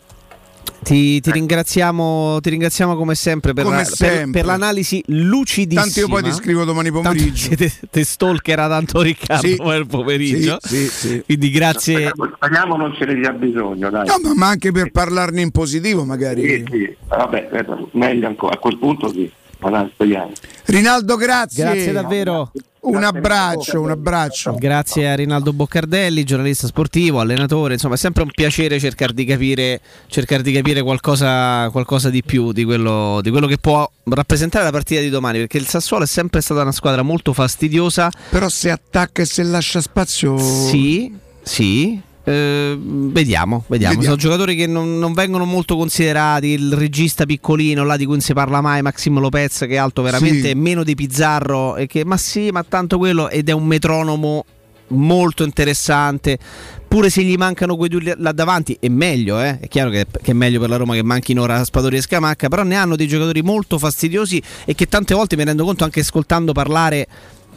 ti, 0.83 1.21
ti 1.21 1.31
ringraziamo, 1.31 2.39
ti 2.41 2.51
ringraziamo 2.51 2.97
come 2.97 3.15
sempre 3.15 3.53
per, 3.53 3.65
Come 3.65 3.77
la- 3.77 3.83
per- 3.83 3.93
sempre. 3.93 4.31
per 4.31 4.45
l'analisi 4.47 5.03
lucidissima. 5.07 5.83
Tanto 5.83 6.01
io 6.01 6.09
poi 6.09 6.23
ti 6.23 6.33
scrivo 6.33 6.65
domani 6.65 6.91
Tanto 6.91 7.09
pomeriggio. 7.09 7.55
Te, 7.57 7.73
te 7.91 8.05
stalkerà 8.05 8.69
tanto 8.69 9.01
Riccardo 9.03 9.47
Sì. 9.47 9.53
il 9.55 9.87
pomeriggio. 9.87 10.59
Sì, 10.63 10.77
sì, 10.89 10.89
sì. 10.89 11.23
Quindi 11.25 11.51
grazie. 11.51 12.13
Speriamo 12.37 12.77
non 12.77 12.95
ce 12.95 13.05
ne 13.05 13.21
sia 13.23 13.33
bisogno, 13.33 13.91
dai. 13.91 14.07
No, 14.07 14.19
ma, 14.23 14.35
ma 14.35 14.47
anche 14.49 14.73
per 14.73 14.91
parlarne 14.91 15.41
in 15.41 15.51
positivo 15.51 16.05
magari. 16.05 16.43
Sì, 16.43 16.65
sì. 16.71 16.97
Vabbè, 17.09 17.49
eh, 17.53 17.67
meglio 17.93 18.27
ancora, 18.27 18.55
a 18.55 18.59
quel 18.59 18.79
punto 18.79 19.09
sì, 19.13 19.31
ma 19.59 19.71
dai, 19.71 19.91
speriamo. 19.93 20.33
Rinaldo, 20.67 21.17
grazie. 21.17 21.65
Grazie 21.65 21.93
davvero. 21.93 22.53
Un 22.83 23.05
abbraccio, 23.05 23.81
un 23.81 23.91
abbraccio. 23.91 24.55
Grazie 24.55 25.11
a 25.11 25.15
Rinaldo 25.15 25.53
Boccardelli, 25.53 26.25
giornalista 26.25 26.67
sportivo, 26.67 27.21
allenatore. 27.21 27.75
Insomma, 27.75 27.95
è 27.95 27.99
sempre 27.99 28.23
un 28.23 28.31
piacere 28.31 28.79
cercare 28.79 29.13
di 29.13 29.25
capire, 29.27 29.81
cercare 30.07 30.43
di 30.43 30.53
capire 30.53 30.81
qualcosa, 30.83 31.69
qualcosa 31.71 32.09
di 32.09 32.23
più 32.23 32.53
di 32.53 32.65
quello, 32.65 33.21
di 33.23 33.31
quello 33.31 33.47
che 33.47 33.59
può 33.59 33.89
rappresentare 34.05 34.65
la 34.65 34.71
partita 34.71 35.01
di 35.01 35.11
domani. 35.11 35.39
Perché 35.39 35.59
il 35.59 35.67
Sassuolo 35.67 36.05
è 36.05 36.07
sempre 36.07 36.41
stata 36.41 36.63
una 36.63 36.73
squadra 36.73 37.03
molto 37.03 37.35
fastidiosa. 37.35 38.11
Però 38.31 38.49
se 38.49 38.71
attacca 38.71 39.23
e 39.23 39.27
se 39.27 39.43
lascia 39.43 39.81
spazio. 39.83 40.39
Sì, 40.39 41.15
sì. 41.43 42.01
Eh, 42.31 42.79
vediamo, 42.81 43.65
vediamo, 43.67 43.95
Vediamo. 43.95 44.03
Sono 44.03 44.17
giocatori 44.17 44.55
che 44.55 44.67
non, 44.67 44.99
non 44.99 45.13
vengono 45.13 45.45
molto 45.45 45.77
considerati. 45.77 46.49
Il 46.49 46.73
regista 46.75 47.27
piccolino, 47.27 47.85
là 47.85 47.97
di 47.97 48.05
cui 48.05 48.15
non 48.15 48.23
si 48.23 48.33
parla 48.33 48.61
mai, 48.61 48.83
Maximo 48.83 49.21
Lopez, 49.21 49.59
che 49.61 49.69
è 49.69 49.77
alto 49.77 50.03
veramente 50.03 50.49
Sì. 50.49 50.55
meno 50.55 50.85
di 50.85 50.95
Pizzarro. 50.95 51.77
E 51.77 51.87
che, 51.87 52.05
ma 52.05 52.17
sì, 52.17 52.51
ma 52.51 52.63
tanto 52.63 52.99
quello. 52.99 53.29
Ed 53.29 53.49
è 53.49 53.53
un 53.53 53.67
metronomo 53.67 54.45
molto 54.89 55.45
interessante. 55.45 56.39
Pure 56.87 57.09
se 57.09 57.23
gli 57.23 57.37
mancano 57.37 57.77
quei 57.77 57.89
due 57.89 58.15
là 58.19 58.33
davanti, 58.33 58.77
è 58.81 58.89
meglio, 58.89 59.41
eh? 59.41 59.61
è 59.61 59.69
chiaro 59.69 59.91
che, 59.91 60.07
che 60.21 60.33
è 60.33 60.35
meglio 60.35 60.59
per 60.59 60.69
la 60.69 60.77
Roma 60.77 60.95
che 60.95 61.05
manchino 61.05 61.43
ora 61.43 61.63
Spadori 61.63 61.97
e 61.97 62.01
Scamacca, 62.03 62.49
però 62.49 62.65
ne 62.65 62.75
hanno 62.75 62.97
dei 62.97 63.07
giocatori 63.07 63.43
molto 63.43 63.79
fastidiosi 63.79 64.43
e 64.65 64.75
che 64.75 64.87
tante 64.89 65.15
volte 65.15 65.37
mi 65.37 65.45
rendo 65.45 65.65
conto 65.65 65.85
anche 65.85 66.01
ascoltando 66.01 66.51
parlare 66.51 67.07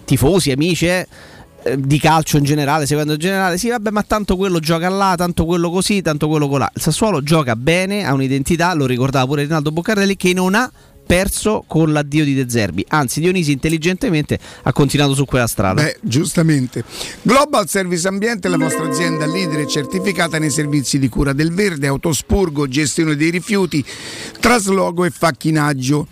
tifosi, 0.06 0.52
amici, 0.52 0.86
eh, 0.86 1.08
eh, 1.64 1.80
di 1.80 2.00
calcio 2.00 2.38
in 2.38 2.44
generale, 2.44 2.86
seguendo 2.86 3.14
in 3.14 3.20
generale, 3.20 3.58
sì 3.58 3.70
vabbè 3.70 3.90
ma 3.90 4.04
tanto 4.04 4.36
quello 4.36 4.60
gioca 4.60 4.90
là, 4.90 5.16
tanto 5.18 5.46
quello 5.46 5.70
così, 5.70 6.02
tanto 6.02 6.28
quello 6.28 6.48
colà. 6.48 6.70
Il 6.74 6.82
Sassuolo 6.82 7.22
gioca 7.22 7.56
bene, 7.56 8.06
ha 8.06 8.14
un'identità, 8.14 8.74
lo 8.74 8.86
ricordava 8.86 9.26
pure 9.26 9.44
Rinaldo 9.44 9.72
Boccardelli, 9.72 10.16
che 10.16 10.34
non 10.34 10.56
ha 10.56 10.72
perso 11.06 11.64
con 11.68 11.92
l'addio 11.92 12.24
di 12.24 12.34
De 12.34 12.50
Zerbi, 12.50 12.84
anzi 12.88 13.20
Dionisi 13.20 13.52
intelligentemente 13.52 14.40
ha 14.64 14.72
continuato 14.72 15.14
su 15.14 15.26
quella 15.26 15.48
strada. 15.48 15.84
Beh, 15.84 15.98
giustamente. 16.02 16.84
Global 17.22 17.68
Service 17.68 18.08
Ambiente 18.08 18.48
la 18.48 18.58
vostra 18.58 18.88
azienda 18.88 19.26
leader 19.26 19.60
e 19.60 19.68
certificata 19.68 20.40
nei 20.40 20.50
servizi 20.50 21.00
di 21.00 21.10
cura 21.10 21.34
del 21.34 21.54
verde, 21.54 21.88
autospurgo, 21.88 22.68
gestione 22.68 23.16
dei 23.16 23.30
rifiuti, 23.30 23.84
trasloco 24.40 25.04
e 25.06 25.10
facchinaggio. 25.10 26.08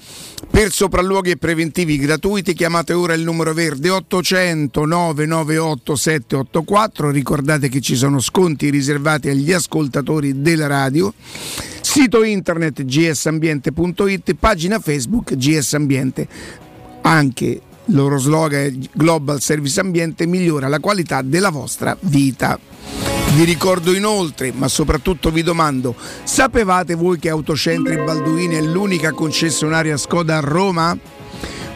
Per 0.51 0.69
sopralluoghi 0.69 1.31
e 1.31 1.37
preventivi 1.37 1.97
gratuiti 1.97 2.53
chiamate 2.53 2.91
ora 2.91 3.13
il 3.13 3.23
numero 3.23 3.53
verde 3.53 3.89
800 3.89 4.85
998 4.85 5.95
784. 5.95 7.09
Ricordate 7.09 7.69
che 7.69 7.79
ci 7.79 7.95
sono 7.95 8.19
sconti 8.19 8.69
riservati 8.69 9.29
agli 9.29 9.53
ascoltatori 9.53 10.41
della 10.41 10.67
radio. 10.67 11.13
Sito 11.79 12.23
internet 12.23 12.83
gsambiente.it, 12.83 14.35
pagina 14.35 14.79
Facebook 14.79 15.35
GS 15.35 15.73
Ambiente. 15.73 16.27
Anche 17.01 17.61
il 17.85 17.95
loro 17.95 18.17
slogan 18.17 18.63
è 18.63 18.71
Global 18.93 19.41
Service 19.41 19.79
Ambiente 19.79 20.25
migliora 20.25 20.67
la 20.67 20.79
qualità 20.79 21.21
della 21.21 21.49
vostra 21.49 21.95
vita. 22.01 22.59
Vi 23.33 23.43
ricordo 23.45 23.93
inoltre, 23.93 24.51
ma 24.53 24.67
soprattutto 24.67 25.31
vi 25.31 25.41
domando, 25.41 25.95
sapevate 26.23 26.95
voi 26.95 27.17
che 27.17 27.29
Autocentri 27.29 27.95
Balduini 27.97 28.55
è 28.55 28.61
l'unica 28.61 29.13
concessionaria 29.13 29.95
Skoda 29.95 30.37
a 30.37 30.41
Roma? 30.41 30.97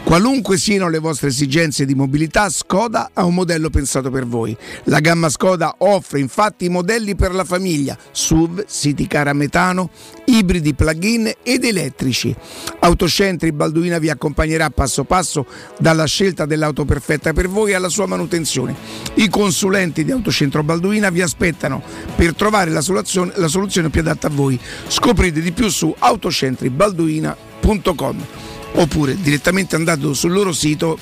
Qualunque 0.06 0.56
siano 0.56 0.88
le 0.88 1.00
vostre 1.00 1.30
esigenze 1.30 1.84
di 1.84 1.96
mobilità, 1.96 2.48
Skoda 2.48 3.10
ha 3.12 3.24
un 3.24 3.34
modello 3.34 3.70
pensato 3.70 4.08
per 4.08 4.24
voi. 4.24 4.56
La 4.84 5.00
gamma 5.00 5.28
Skoda 5.28 5.74
offre 5.78 6.20
infatti 6.20 6.68
modelli 6.68 7.16
per 7.16 7.34
la 7.34 7.42
famiglia, 7.42 7.98
SUV, 8.12 8.66
City 8.68 9.08
Car 9.08 9.26
a 9.26 9.32
metano, 9.32 9.90
ibridi 10.26 10.74
plug-in 10.74 11.32
ed 11.42 11.64
elettrici. 11.64 12.32
Autocentri 12.78 13.50
Balduina 13.50 13.98
vi 13.98 14.08
accompagnerà 14.08 14.70
passo 14.70 15.02
passo 15.02 15.44
dalla 15.76 16.04
scelta 16.04 16.46
dell'auto 16.46 16.84
perfetta 16.84 17.32
per 17.32 17.48
voi 17.48 17.74
alla 17.74 17.88
sua 17.88 18.06
manutenzione. 18.06 18.76
I 19.14 19.28
consulenti 19.28 20.04
di 20.04 20.12
Autocentro 20.12 20.62
Balduina 20.62 21.10
vi 21.10 21.20
aspettano 21.20 21.82
per 22.14 22.32
trovare 22.36 22.70
la 22.70 22.80
soluzione, 22.80 23.32
la 23.34 23.48
soluzione 23.48 23.90
più 23.90 24.02
adatta 24.02 24.28
a 24.28 24.30
voi. 24.30 24.56
Scoprite 24.86 25.40
di 25.40 25.50
più 25.50 25.68
su 25.68 25.92
autocentribalduina.com 25.98 28.54
oppure 28.76 29.16
direttamente 29.20 29.76
andando 29.76 30.14
sul 30.14 30.32
loro 30.32 30.52
sito. 30.52 30.98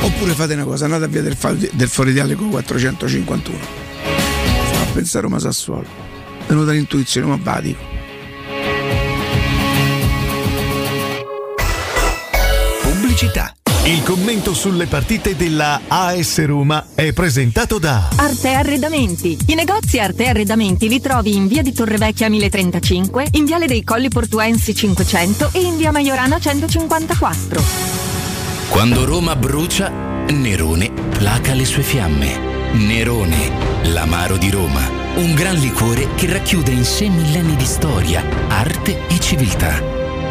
Oppure 0.00 0.32
fate 0.32 0.54
una 0.54 0.64
cosa 0.64 0.84
andate 0.86 1.04
a 1.04 1.08
via 1.08 1.22
del, 1.22 1.36
del 1.72 1.88
Foro 1.88 2.08
Ideale 2.08 2.34
con 2.34 2.50
451 2.50 3.58
a 4.80 4.92
pensare 4.92 5.22
Roma 5.22 5.38
Sassuolo. 5.38 5.86
È 6.46 6.48
venuta 6.48 6.72
l'intuizione 6.72 7.26
ma 7.26 7.38
va 7.40 7.60
dico. 7.60 7.94
Pubblicità. 12.82 13.55
Il 13.86 14.02
commento 14.02 14.52
sulle 14.52 14.86
partite 14.86 15.36
della 15.36 15.82
AS 15.86 16.44
Roma 16.44 16.88
è 16.96 17.12
presentato 17.12 17.78
da 17.78 18.08
Arte 18.16 18.48
Arredamenti. 18.52 19.38
I 19.46 19.54
negozi 19.54 20.00
Arte 20.00 20.26
Arredamenti 20.26 20.88
li 20.88 21.00
trovi 21.00 21.36
in 21.36 21.46
via 21.46 21.62
di 21.62 21.72
Torrevecchia 21.72 22.28
1035, 22.28 23.28
in 23.34 23.44
viale 23.44 23.68
dei 23.68 23.84
Colli 23.84 24.08
Portuensi 24.08 24.74
500 24.74 25.50
e 25.52 25.60
in 25.60 25.76
via 25.76 25.92
Maiorana 25.92 26.40
154. 26.40 27.62
Quando 28.70 29.04
Roma 29.04 29.36
brucia, 29.36 29.88
Nerone 29.88 30.90
placa 30.90 31.54
le 31.54 31.64
sue 31.64 31.84
fiamme. 31.84 32.72
Nerone, 32.72 33.52
l'amaro 33.84 34.36
di 34.36 34.50
Roma. 34.50 34.82
Un 35.14 35.32
gran 35.34 35.54
liquore 35.54 36.08
che 36.16 36.26
racchiude 36.26 36.72
in 36.72 36.84
sé 36.84 37.08
millenni 37.08 37.54
di 37.54 37.64
storia, 37.64 38.24
arte 38.48 39.06
e 39.06 39.20
civiltà. 39.20 39.95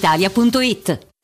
Spa 0.00 1.09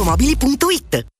Automobili.it 0.00 1.19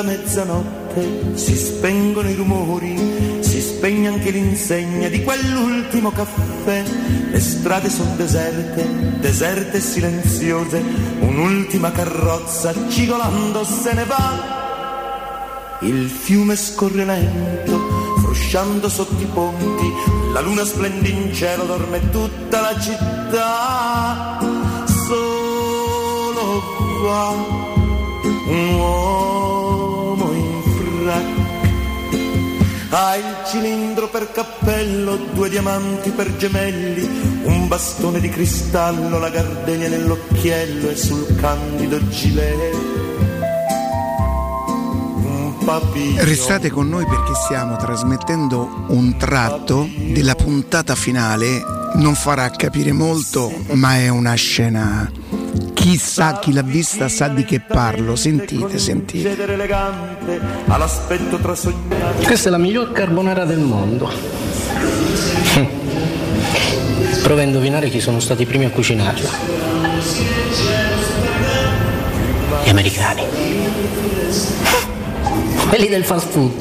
Giunta 0.00 0.02
mezzanotte, 0.02 1.36
si 1.36 1.54
spengono 1.56 2.30
i 2.30 2.34
rumori, 2.34 3.40
si 3.40 3.60
spegne 3.60 4.08
anche 4.08 4.30
l'insegna 4.30 5.08
di 5.08 5.22
quell'ultimo 5.22 6.10
caffè. 6.10 6.82
Le 7.30 7.40
strade 7.40 7.90
sono 7.90 8.14
deserte, 8.16 9.18
deserte 9.18 9.76
e 9.76 9.80
silenziose, 9.80 10.82
un'ultima 11.20 11.92
carrozza 11.92 12.72
cigolando 12.88 13.62
se 13.64 13.92
ne 13.92 14.04
va. 14.04 15.78
Il 15.82 16.08
fiume 16.08 16.56
scorre 16.56 17.04
lento, 17.04 17.78
frusciando 18.22 18.88
sotto 18.88 19.22
i 19.22 19.26
ponti, 19.26 19.92
la 20.32 20.40
luna 20.40 20.64
splende 20.64 21.08
in 21.08 21.32
cielo, 21.34 21.64
dorme 21.64 22.08
tutta 22.10 22.60
la 22.60 22.80
città. 22.80 24.38
Solo 25.06 26.62
qua 27.02 27.68
un 28.46 28.74
uomo 28.74 29.39
frac 31.10 31.48
ha 32.92 33.14
il 33.14 33.36
cilindro 33.46 34.08
per 34.08 34.32
cappello, 34.32 35.16
due 35.32 35.48
diamanti 35.48 36.10
per 36.10 36.36
gemelli, 36.36 37.08
un 37.44 37.68
bastone 37.68 38.18
di 38.18 38.28
cristallo, 38.28 39.20
la 39.20 39.30
gardenia 39.30 39.88
nell'occhiello 39.88 40.90
e 40.90 40.96
sul 40.96 41.36
candido 41.36 42.08
gilet. 42.08 42.98
Restate 46.16 46.68
con 46.70 46.88
noi 46.88 47.04
perché 47.04 47.32
stiamo 47.44 47.76
trasmettendo 47.76 48.86
un 48.88 49.16
tratto 49.16 49.88
della 50.08 50.34
puntata 50.34 50.96
finale. 50.96 51.62
Non 51.94 52.16
farà 52.16 52.50
capire 52.50 52.90
molto, 52.90 53.52
ma 53.74 53.98
è 53.98 54.08
una 54.08 54.34
scena. 54.34 55.08
Chissà 55.80 56.38
chi 56.38 56.52
l'ha 56.52 56.62
vista 56.62 57.08
sa 57.08 57.28
di 57.28 57.42
che 57.42 57.58
parlo. 57.60 58.14
Sentite, 58.14 58.78
sentite. 58.78 59.34
Questa 62.22 62.48
è 62.48 62.50
la 62.50 62.58
miglior 62.58 62.92
carbonara 62.92 63.46
del 63.46 63.60
mondo. 63.60 64.12
Prova 67.22 67.40
a 67.40 67.44
indovinare 67.44 67.88
chi 67.88 67.98
sono 67.98 68.20
stati 68.20 68.42
i 68.42 68.46
primi 68.46 68.66
a 68.66 68.70
cucinarla. 68.70 69.30
Gli 72.62 72.68
americani. 72.68 73.22
Quelli 75.66 75.88
del 75.88 76.04
fast 76.04 76.28
food. 76.28 76.52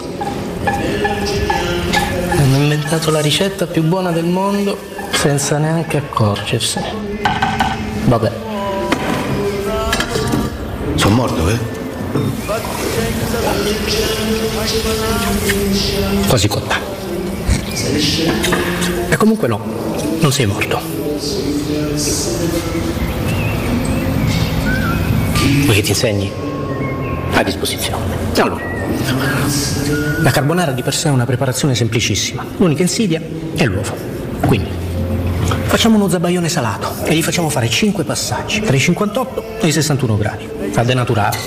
Hanno 2.38 2.56
inventato 2.56 3.12
la 3.12 3.20
ricetta 3.20 3.68
più 3.68 3.84
buona 3.84 4.12
del 4.12 4.26
mondo 4.26 4.78
senza 5.12 5.58
neanche 5.58 5.98
accorgersene. 5.98 6.94
Vabbè. 8.06 8.48
Sono 11.10 11.22
morto, 11.22 11.50
eh? 11.50 11.58
Quasi 16.28 16.48
cotta. 16.48 16.76
E 19.10 19.18
comunque 19.18 19.48
no, 19.48 19.60
non 20.20 20.32
sei 20.32 20.46
morto. 20.46 20.80
Vuoi 25.64 25.76
che 25.76 25.82
ti 25.82 25.90
insegni? 25.90 26.32
A 27.34 27.42
disposizione. 27.42 28.04
Allora, 28.38 28.62
la 30.22 30.30
carbonara 30.30 30.74
di 30.74 30.84
per 30.84 30.94
sé 30.94 31.08
è 31.08 31.12
una 31.12 31.26
preparazione 31.26 31.74
semplicissima. 31.74 32.46
L'unica 32.58 32.84
insidia 32.84 33.20
è 33.56 33.66
l'uovo. 33.66 33.96
Quindi, 34.46 34.70
facciamo 35.66 35.96
uno 35.96 36.08
zabaione 36.08 36.50
salato 36.50 37.04
e 37.04 37.16
gli 37.16 37.24
facciamo 37.24 37.50
fare 37.50 37.68
5 37.68 38.04
passaggi, 38.04 38.62
tra 38.62 38.76
i 38.76 38.80
58 38.80 39.44
e 39.62 39.68
i 39.68 39.72
61 39.72 40.18
gradi, 40.18 40.48
a 40.76 40.84
denaturare. 40.84 41.38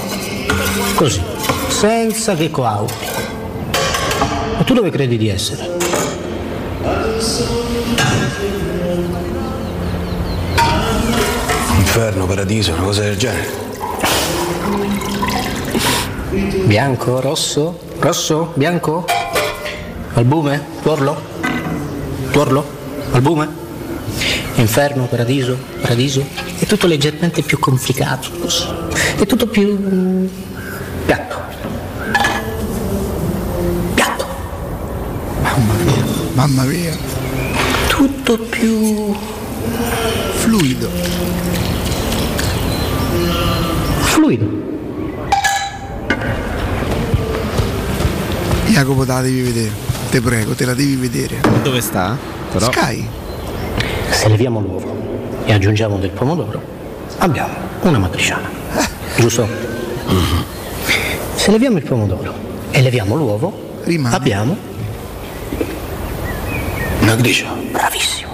Così, 0.95 1.23
senza 1.69 2.35
che 2.35 2.51
coauti. 2.51 2.95
Ma 4.57 4.65
tu 4.65 4.75
dove 4.75 4.91
credi 4.91 5.17
di 5.17 5.29
essere? 5.29 5.71
Inferno, 11.79 12.27
paradiso, 12.27 12.73
una 12.73 12.83
cosa 12.83 13.03
del 13.03 13.17
genere. 13.17 13.61
Bianco, 16.65 17.21
rosso, 17.21 17.79
rosso, 17.99 18.53
bianco? 18.55 19.05
Albume? 20.15 20.65
Tuorlo? 20.83 21.21
Tuorlo? 22.31 22.65
Albume? 23.13 23.62
Inferno, 24.55 25.07
paradiso, 25.07 25.57
paradiso. 25.81 26.25
È 26.59 26.67
tutto 26.67 26.87
leggermente 26.87 27.43
più 27.43 27.59
complicato. 27.59 28.31
così. 28.39 28.67
È 29.19 29.27
tutto 29.27 29.47
più... 29.47 30.29
gatto. 31.07 31.41
Gatto. 33.95 34.27
Mamma 35.43 35.75
mia, 35.85 36.05
mamma 36.35 36.63
mia. 36.65 36.97
Tutto 37.89 38.39
più... 38.39 39.15
fluido. 40.35 40.91
Fluido. 44.03 44.61
Jacopo 48.67 49.05
te 49.05 49.13
la 49.13 49.21
devi 49.23 49.41
vedere. 49.43 49.71
Te 50.11 50.21
prego, 50.21 50.55
te 50.55 50.65
la 50.65 50.75
devi 50.75 50.97
vedere. 50.97 51.41
Dove 51.63 51.81
sta? 51.81 52.17
Però. 52.53 52.71
Sky. 52.71 53.22
Se 54.23 54.29
leviamo 54.29 54.61
l'uovo 54.61 54.97
e 55.47 55.53
aggiungiamo 55.53 55.99
del 55.99 56.11
pomodoro, 56.11 56.63
abbiamo 57.19 57.55
una 57.81 57.99
matriciana. 57.99 58.49
Giusto? 59.17 59.49
Se 61.35 61.51
leviamo 61.51 61.79
il 61.79 61.83
pomodoro 61.83 62.33
e 62.71 62.83
leviamo 62.83 63.17
l'uovo, 63.17 63.81
abbiamo 64.05 64.57
Una 67.01 67.17
gricia. 67.17 67.53
Bravissimo. 67.73 68.31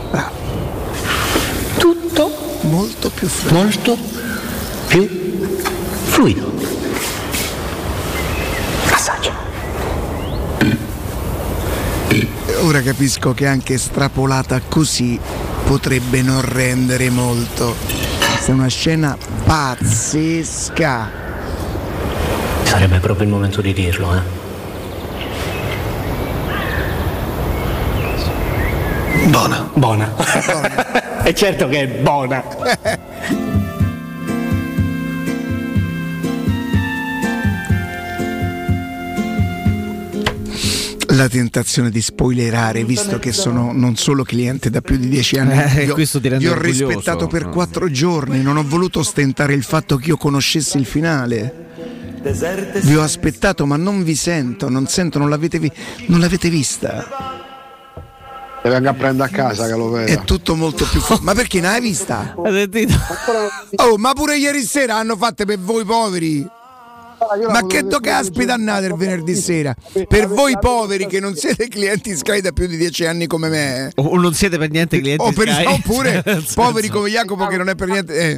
Tutto 1.79 2.33
molto 2.61 3.09
più 3.09 3.27
fluido. 3.27 3.59
Molto 3.59 3.97
più 4.89 5.09
fluido. 6.05 6.53
Assaggia. 8.91 9.33
Ora 12.61 12.83
capisco 12.83 13.33
che 13.33 13.47
anche 13.47 13.73
estrapolata 13.73 14.61
così 14.69 15.19
potrebbe 15.69 16.23
non 16.23 16.41
rendere 16.41 17.11
molto. 17.11 17.77
Questa 18.19 18.53
è 18.53 18.55
una 18.55 18.69
scena 18.69 19.15
pazzesca. 19.45 21.11
Sarebbe 22.63 22.99
proprio 23.01 23.27
il 23.27 23.33
momento 23.33 23.61
di 23.61 23.75
dirlo, 23.75 24.15
eh. 24.15 24.21
Buona. 29.27 29.69
Buona. 29.75 30.15
è 31.23 31.35
certo 31.35 31.69
che 31.69 31.81
è 31.83 31.87
buona. 31.87 32.43
La 41.19 41.29
tentazione 41.29 41.91
di 41.91 42.01
spoilerare, 42.01 42.85
visto 42.85 43.19
che 43.19 43.33
sono 43.33 43.73
non 43.73 43.97
solo 43.97 44.23
cliente 44.23 44.71
da 44.71 44.81
più 44.81 44.97
di 44.97 45.09
dieci 45.09 45.37
anni, 45.37 45.61
Eh, 45.81 45.85
io, 45.87 45.95
questo 45.95 46.21
ti 46.21 46.29
rende 46.29 46.45
io 46.45 46.53
ho 46.53 46.59
rispettato 46.61 47.27
per 47.27 47.49
quattro 47.49 47.91
giorni, 47.91 48.41
non 48.41 48.57
ho 48.57 48.63
voluto 48.65 49.01
ostentare 49.01 49.53
il 49.55 49.65
fatto 49.65 49.97
che 49.97 50.11
io 50.11 50.17
conoscessi 50.17 50.77
il 50.79 50.87
finale. 50.87 51.67
Vi 52.83 52.95
ho 52.95 53.03
aspettato, 53.03 53.67
ma 53.67 53.77
non 53.77 54.05
vi 54.05 54.15
sento, 54.15 54.69
non 54.69 54.87
sento, 54.87 55.19
non 55.19 55.29
l'avete, 55.29 55.59
vi- 55.59 55.73
non 56.07 56.21
l'avete 56.21 56.49
vista. 56.51 57.05
Te 58.63 58.69
venga 58.69 58.91
a 58.91 58.95
prendere 58.95 59.29
a 59.29 59.33
casa 59.33 59.67
che 59.67 59.73
lo 59.75 59.91
vedo. 59.91 60.13
È 60.13 60.23
tutto 60.25 60.55
molto 60.55 60.87
più. 60.89 61.01
fu- 61.01 61.19
ma 61.23 61.35
perché 61.35 61.61
non 61.61 61.71
hai 61.75 61.81
vista? 61.81 62.35
Oh, 62.37 63.97
ma 63.97 64.13
pure 64.13 64.37
ieri 64.37 64.63
sera 64.63 64.97
hanno 64.99 65.17
fatte 65.17 65.45
per 65.45 65.59
voi 65.59 65.85
poveri. 65.85 66.47
Ma 67.49 67.67
che 67.67 67.83
do 67.85 67.99
caspita 68.01 68.55
annate 68.55 68.87
il 68.87 68.95
venerdì 68.95 69.35
sera? 69.35 69.75
Per 70.09 70.29
voi 70.29 70.57
poveri 70.61 71.07
che 71.07 71.19
non 71.21 71.35
siete 71.35 71.69
clienti 71.69 72.15
Sky 72.17 72.41
da 72.41 72.53
più 72.53 72.67
di 72.67 72.77
dieci 72.77 73.05
anni 73.07 73.27
come 73.27 73.49
me. 73.49 73.87
eh. 73.87 73.93
O 73.97 74.17
non 74.19 74.35
siete 74.35 74.57
per 74.59 74.71
niente 74.71 75.01
clienti 75.01 75.25
O 75.25 75.33
per- 75.33 75.49
Sky? 75.53 75.65
oppure 75.73 76.23
poveri 76.55 76.89
come 76.89 77.09
Jacopo 77.11 77.47
che 77.47 77.57
non 77.57 77.69
è 77.69 77.75
per 77.75 77.89
niente. 77.89 78.15
eh. 78.15 78.37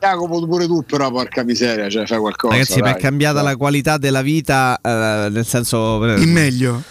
Jacopo 0.00 0.46
pure, 0.46 0.66
tu, 0.66 0.82
però 0.84 1.10
porca 1.10 1.42
miseria, 1.44 1.88
cioè 1.88 2.06
fai 2.06 2.18
qualcosa. 2.18 2.54
Ragazzi, 2.54 2.80
mi 2.82 2.90
è 2.90 2.96
cambiata 2.96 3.42
la 3.42 3.56
qualità 3.56 3.96
della 3.98 4.22
vita, 4.22 4.78
eh, 4.82 5.28
nel 5.30 5.46
senso. 5.46 6.04
In 6.16 6.32
meglio. 6.32 6.82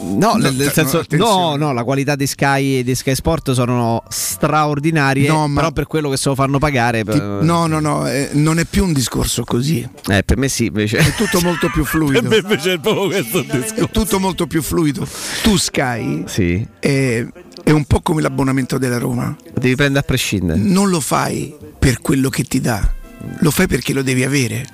No, 0.00 0.32
nel, 0.34 0.54
nel 0.54 0.66
no, 0.66 0.72
senso, 0.72 1.04
no, 1.10 1.54
no, 1.56 1.72
la 1.72 1.84
qualità 1.84 2.16
di 2.16 2.26
Sky 2.26 2.78
e 2.78 2.82
di 2.84 2.94
Sky 2.94 3.14
Sport 3.14 3.52
sono 3.52 4.02
straordinarie. 4.08 5.28
No, 5.28 5.46
ma- 5.46 5.60
Però 5.60 5.72
per 5.72 5.86
quello 5.86 6.10
che 6.10 6.16
se 6.16 6.28
lo 6.28 6.34
fanno 6.34 6.58
pagare. 6.58 7.04
Ti- 7.04 7.18
no, 7.18 7.66
no, 7.66 7.78
no, 7.78 8.08
eh, 8.08 8.30
non 8.32 8.58
è 8.58 8.64
più 8.64 8.84
un 8.84 8.92
discorso 8.92 9.44
così. 9.44 9.86
Eh, 10.08 10.22
per 10.24 10.36
me 10.38 10.48
sì, 10.48 10.66
invece. 10.66 10.98
È 10.98 11.14
tutto 11.14 11.40
molto 11.40 11.68
più 11.70 11.84
fluido. 11.86 12.20
Per 12.20 12.28
me 12.28 12.36
invece 12.36 12.72
è 12.74 12.78
proprio 12.80 13.06
questo 13.08 13.38
il 13.38 13.46
discorso. 13.46 13.84
È 13.84 13.90
tutto 13.90 14.18
molto 14.18 14.46
più 14.46 14.60
fluido. 14.62 15.06
Tu 15.42 15.56
Sky 15.56 16.24
Sì. 16.26 16.66
è, 16.80 17.24
è 17.62 17.70
un 17.70 17.84
po' 17.84 18.00
come 18.00 18.22
l'abbonamento 18.22 18.78
della 18.78 18.98
Roma. 18.98 19.36
Devi 19.54 19.74
prendere 19.76 20.00
a 20.00 20.04
prescindere. 20.06 20.58
Non 20.58 20.88
lo 20.90 21.00
fai 21.00 21.54
per 21.78 22.00
quello 22.00 22.28
che 22.28 22.42
ti 22.44 22.60
dà, 22.60 22.92
lo 23.38 23.50
fai 23.50 23.66
perché 23.68 23.92
lo 23.92 24.02
devi 24.02 24.24
avere. 24.24 24.66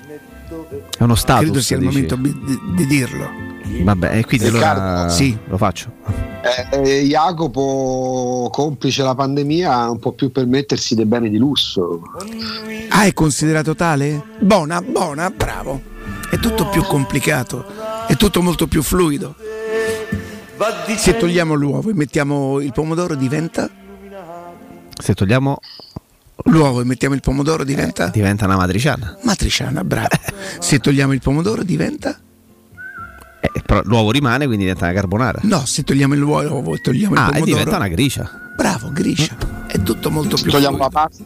È 0.96 1.02
uno 1.02 1.14
status. 1.14 1.44
Credo 1.44 1.60
sia 1.60 1.76
il 1.76 1.82
dici. 1.82 1.94
momento 1.94 2.16
di, 2.16 2.60
di 2.74 2.86
dirlo. 2.86 3.48
Vabbè, 3.82 4.16
e 4.16 4.24
quindi 4.24 4.46
allora 4.46 5.08
sì. 5.08 5.36
lo 5.46 5.56
faccio. 5.56 5.92
Eh, 6.40 7.00
eh, 7.00 7.02
Jacopo, 7.02 8.48
complice 8.50 9.02
la 9.02 9.14
pandemia, 9.14 9.86
non 9.86 9.98
può 9.98 10.12
più 10.12 10.32
permettersi 10.32 10.94
dei 10.94 11.04
beni 11.04 11.28
di 11.28 11.36
lusso. 11.36 12.00
Ah, 12.88 13.04
è 13.04 13.12
considerato 13.12 13.74
tale? 13.74 14.22
Buona, 14.38 14.80
buona, 14.80 15.30
bravo. 15.30 15.80
È 16.30 16.38
tutto 16.38 16.68
più 16.68 16.82
complicato, 16.82 17.64
è 18.06 18.16
tutto 18.16 18.42
molto 18.42 18.66
più 18.66 18.82
fluido. 18.82 19.34
Se 20.96 21.16
togliamo 21.16 21.54
l'uovo 21.54 21.90
e 21.90 21.94
mettiamo 21.94 22.60
il 22.60 22.72
pomodoro 22.72 23.14
diventa? 23.14 23.70
Se 25.00 25.14
togliamo. 25.14 25.58
L'uovo 26.44 26.80
e 26.80 26.84
mettiamo 26.84 27.14
il 27.14 27.20
pomodoro 27.20 27.64
diventa? 27.64 28.08
Diventa 28.08 28.44
una 28.46 28.56
matriciana. 28.56 29.16
Matriciana, 29.22 29.84
bravo. 29.84 30.08
Se 30.60 30.78
togliamo 30.78 31.12
il 31.12 31.20
pomodoro 31.20 31.62
diventa? 31.62 32.18
Eh, 33.40 33.50
però 33.64 33.82
l'uovo 33.84 34.10
rimane, 34.10 34.46
quindi 34.46 34.64
diventa 34.64 34.84
una 34.86 34.94
carbonara. 34.94 35.40
No, 35.42 35.64
se 35.64 35.82
togliamo 35.84 36.14
l'uovo 36.14 36.74
e 36.74 36.80
togliamo 36.80 37.14
il 37.14 37.20
Ah, 37.20 37.24
e 37.26 37.26
pomodoro. 37.30 37.44
diventa 37.50 37.76
una 37.76 37.88
gricia. 37.88 38.30
Bravo, 38.56 38.90
gricia. 38.92 39.36
È 39.68 39.80
tutto 39.82 40.10
molto 40.10 40.36
più 40.36 40.50
Togliamo 40.50 40.76
fluido. 40.76 40.92
la 40.94 41.00
pasta. 41.08 41.24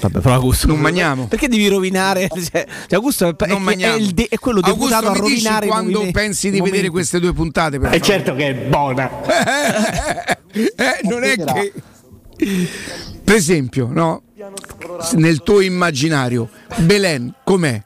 Vabbè, 0.00 0.20
però 0.20 0.34
Augusto. 0.34 0.66
Non 0.66 0.78
mangiamo. 0.80 1.26
Perché 1.28 1.48
devi 1.48 1.68
rovinare? 1.68 2.26
Cioè, 2.34 2.66
cioè, 2.66 2.94
Augusto 2.94 3.26
è, 3.28 3.36
è, 3.36 3.46
Non 3.48 3.68
è, 3.68 3.94
il 3.94 4.10
de- 4.12 4.26
è 4.30 4.38
quello 4.38 4.60
Augusto, 4.60 4.88
deputato 4.88 5.06
a 5.08 5.12
mi 5.22 5.28
dici 5.28 5.42
rovinare 5.44 5.66
i 5.66 5.68
quando 5.68 5.90
movimenti- 5.90 6.12
pensi 6.18 6.46
di 6.50 6.56
momenti. 6.56 6.76
vedere 6.76 6.92
queste 6.92 7.20
due 7.20 7.32
puntate. 7.32 7.78
Per 7.78 7.90
È 7.90 8.00
certo 8.00 8.34
che 8.34 8.48
è 8.48 8.54
buona. 8.54 9.10
Eh, 10.50 11.00
non 11.02 11.22
è 11.22 11.36
che 11.36 11.72
per 13.24 13.34
esempio 13.34 13.88
no 13.92 14.22
nel 15.14 15.42
tuo 15.42 15.60
immaginario 15.60 16.48
Belen 16.78 17.34
com'è 17.44 17.82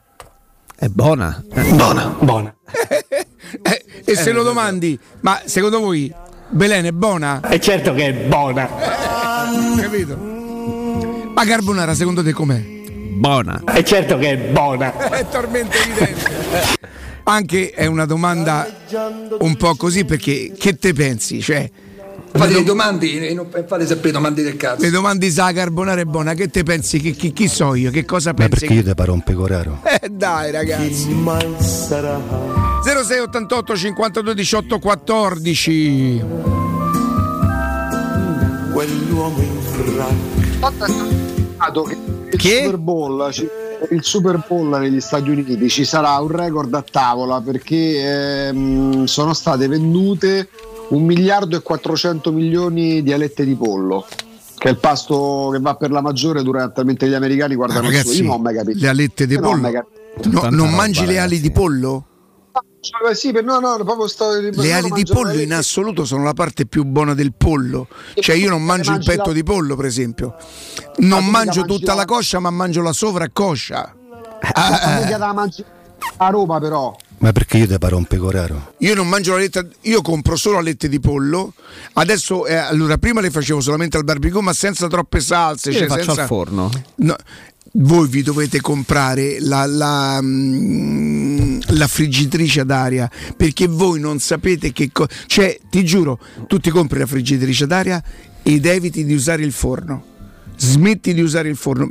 È 0.75 0.87
buona. 0.87 1.43
Buona. 1.75 2.15
Buona. 2.19 2.55
Eh, 3.61 3.85
e 4.05 4.15
se 4.15 4.31
lo 4.31 4.41
domandi 4.41 4.97
ma 5.21 5.39
secondo 5.45 5.79
voi 5.79 6.11
Belen 6.49 6.85
è 6.85 6.91
buona 6.91 7.39
È 7.41 7.59
certo 7.59 7.93
che 7.93 8.07
è 8.07 8.13
buona. 8.13 8.67
capito 9.79 10.17
ma 11.33 11.45
carbonara 11.45 11.93
secondo 11.93 12.23
te 12.23 12.31
com'è 12.33 12.59
Buona. 13.15 13.61
È 13.63 13.83
certo 13.83 14.17
che 14.17 14.31
è 14.31 14.37
buona. 14.37 15.09
è 15.11 15.27
talmente 15.29 15.77
evidente 15.77 16.31
anche 17.25 17.69
è 17.71 17.85
una 17.85 18.05
domanda 18.05 18.67
un 19.39 19.55
po' 19.55 19.75
così 19.75 20.03
perché 20.03 20.53
che 20.57 20.75
te 20.77 20.93
pensi 20.93 21.39
cioè 21.41 21.69
Fate 22.35 22.47
le 22.47 22.53
le 22.53 22.63
do- 22.63 22.71
domande 22.71 23.27
e 23.29 23.33
non 23.35 23.47
fate 23.67 23.85
sempre 23.85 24.09
domande 24.11 24.41
del 24.41 24.57
cazzo. 24.57 24.81
le 24.81 24.89
domandi 24.89 25.29
sa 25.29 25.51
carbonara 25.53 26.01
è 26.01 26.05
buona. 26.05 26.33
Che 26.33 26.47
te 26.49 26.63
pensi? 26.63 26.99
Che, 26.99 27.11
chi, 27.11 27.31
chi 27.31 27.47
so 27.47 27.75
io? 27.75 27.91
Che 27.91 28.05
cosa 28.05 28.29
Ma 28.31 28.47
pensi? 28.47 28.59
perché 28.65 28.73
io 28.73 28.83
te 28.83 28.95
pare 28.95 29.11
un 29.11 29.21
pecoraro? 29.21 29.81
Eh 30.01 30.09
dai 30.09 30.49
ragazzi. 30.51 31.15
06 32.83 33.19
88 33.19 33.75
52 33.77 34.33
18 34.35 34.79
14 34.79 36.23
Quell'uomo 38.73 39.39
in 39.39 39.61
frac. 39.61 40.11
Il 42.31 42.39
Super 42.41 42.77
Bowl, 42.77 43.31
ci- 43.31 43.47
il 43.91 44.03
Super 44.03 44.43
Bowl 44.47 44.79
negli 44.79 44.99
Stati 44.99 45.29
Uniti. 45.29 45.69
Ci 45.69 45.85
sarà 45.85 46.17
un 46.17 46.29
record 46.29 46.73
a 46.73 46.83
tavola 46.89 47.39
perché 47.41 48.47
ehm, 48.47 49.03
sono 49.05 49.33
state 49.35 49.67
vendute 49.67 50.49
un 50.93 51.03
miliardo 51.03 51.57
e 51.57 51.61
400 51.61 52.31
milioni 52.31 53.01
di 53.03 53.11
alette 53.13 53.43
di 53.45 53.55
pollo 53.55 54.05
che 54.57 54.69
è 54.69 54.71
il 54.71 54.77
pasto 54.77 55.49
che 55.51 55.59
va 55.59 55.75
per 55.75 55.91
la 55.91 56.01
maggiore 56.01 56.41
durante 56.43 56.83
mentre 56.85 57.09
gli 57.09 57.13
americani 57.13 57.55
guardano 57.55 57.87
il 57.87 57.91
ragazzi 57.91 58.13
suo. 58.13 58.23
Io 58.23 58.29
non 58.29 58.39
ho 58.39 58.41
mai 58.41 58.55
capito. 58.55 58.77
le 58.79 58.87
alette 58.87 59.27
di 59.27 59.35
ho 59.35 59.39
pollo. 59.41 59.69
No, 59.69 60.41
non 60.41 60.51
roba, 60.51 60.69
mangi 60.69 60.99
le 61.01 61.05
ali 61.05 61.15
ragazzi. 61.17 61.41
di 61.41 61.51
pollo? 61.51 62.05
Cioè, 62.79 63.15
sì, 63.15 63.31
per- 63.31 63.43
no, 63.43 63.59
no, 63.59 63.75
proprio 63.83 64.07
sto, 64.07 64.39
Le 64.39 64.73
ali 64.73 64.89
di 64.91 65.03
pollo 65.05 65.39
in 65.39 65.53
assoluto 65.53 66.05
sono 66.05 66.23
la 66.23 66.33
parte 66.33 66.65
più 66.65 66.83
buona 66.85 67.13
del 67.13 67.33
pollo. 67.33 67.87
Cioè 68.13 68.35
io 68.35 68.49
non 68.49 68.61
mangio 68.61 68.93
il 68.93 69.03
petto 69.03 69.27
la- 69.29 69.33
di 69.33 69.43
pollo, 69.43 69.75
per 69.75 69.85
esempio. 69.85 70.35
Non 70.97 71.19
mica 71.25 71.31
mangio 71.31 71.61
mangi 71.61 71.73
tutta 71.73 71.93
la- 71.93 72.01
la 72.01 72.05
coscia, 72.05 72.39
ma 72.39 72.49
mangio 72.49 72.81
la 72.81 72.93
sovracoscia. 72.93 73.95
Mica 75.01 75.17
da 75.17 75.33
mangi 75.33 75.63
a 76.17 76.29
Roma 76.29 76.59
però. 76.59 76.95
Ma 77.23 77.31
perché 77.31 77.57
io 77.57 77.67
te 77.67 77.77
paro 77.77 77.95
un 77.95 78.03
pecoraro? 78.03 78.73
Io 78.79 78.93
non 78.93 79.07
mangio 79.07 79.31
la 79.31 79.39
letta, 79.39 79.65
io 79.83 80.01
compro 80.01 80.35
solo 80.35 80.57
alette 80.57 80.89
di 80.89 80.99
pollo. 80.99 81.53
Adesso, 81.93 82.45
eh, 82.45 82.55
allora, 82.55 82.97
prima 82.97 83.21
le 83.21 83.31
facevo 83.31 83.61
solamente 83.61 83.95
al 83.95 84.03
barbecue, 84.03 84.41
ma 84.41 84.51
senza 84.51 84.87
troppe 84.89 85.21
salse. 85.21 85.69
Io 85.69 85.77
cioè 85.77 85.83
le 85.83 85.87
faccio 85.87 86.03
senza- 86.03 86.21
al 86.23 86.27
forno. 86.27 86.69
No, 86.95 87.15
voi 87.75 88.09
vi 88.09 88.23
dovete 88.23 88.59
comprare 88.59 89.37
la, 89.39 89.65
la, 89.65 90.19
mm, 90.21 91.61
la 91.67 91.87
friggitrice 91.87 92.59
ad 92.59 92.71
aria 92.71 93.09
perché 93.37 93.67
voi 93.67 94.01
non 94.01 94.19
sapete 94.19 94.73
che 94.73 94.89
cosa. 94.91 95.09
Cioè, 95.25 95.57
ti 95.69 95.85
giuro, 95.85 96.19
tu 96.47 96.59
ti 96.59 96.69
compri 96.71 96.99
la 96.99 97.05
friggitrice 97.05 97.63
ad 97.63 97.71
aria 97.71 98.03
ed 98.43 98.65
eviti 98.65 99.05
di 99.05 99.13
usare 99.13 99.43
il 99.43 99.53
forno. 99.53 100.03
Smetti 100.57 101.13
di 101.13 101.21
usare 101.21 101.47
il 101.47 101.55
forno. 101.55 101.89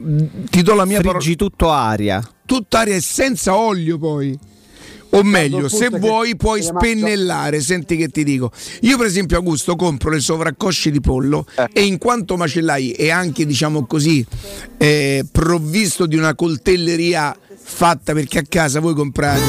Ti 0.51 0.61
do 0.63 0.75
la 0.75 0.85
mia 0.85 1.01
parola. 1.01 1.21
Friggi 1.21 1.37
tutto 1.37 1.71
aria. 1.71 2.23
Tutta 2.45 2.81
aria 2.81 2.97
e 2.97 3.01
senza 3.01 3.57
olio 3.57 3.97
poi. 3.97 4.39
O 5.15 5.23
meglio, 5.23 5.69
se 5.69 5.91
che 5.91 5.99
vuoi 5.99 6.37
puoi 6.37 6.63
spennellare, 6.63 7.61
senti 7.61 7.97
che 7.97 8.09
ti 8.09 8.25
dico. 8.25 8.51
Io 8.81 8.97
per 8.97 9.07
esempio 9.07 9.37
Augusto 9.37 9.77
compro 9.77 10.11
le 10.11 10.21
sovraccosce 10.21 10.91
di 10.91 11.01
pollo 11.01 11.47
Eh. 11.55 11.69
e 11.73 11.85
in 11.85 11.99
quanto 11.99 12.37
macellai 12.37 12.93
e 12.93 13.11
anche 13.11 13.45
diciamo 13.45 13.85
così 13.87 14.25
eh, 14.79 15.25
provvisto 15.31 16.07
di 16.07 16.17
una 16.17 16.35
coltelleria 16.35 17.37
fatta 17.65 18.13
perché 18.15 18.39
a 18.39 18.45
casa 18.49 18.81
voi 18.81 18.95
comprate. 18.95 19.41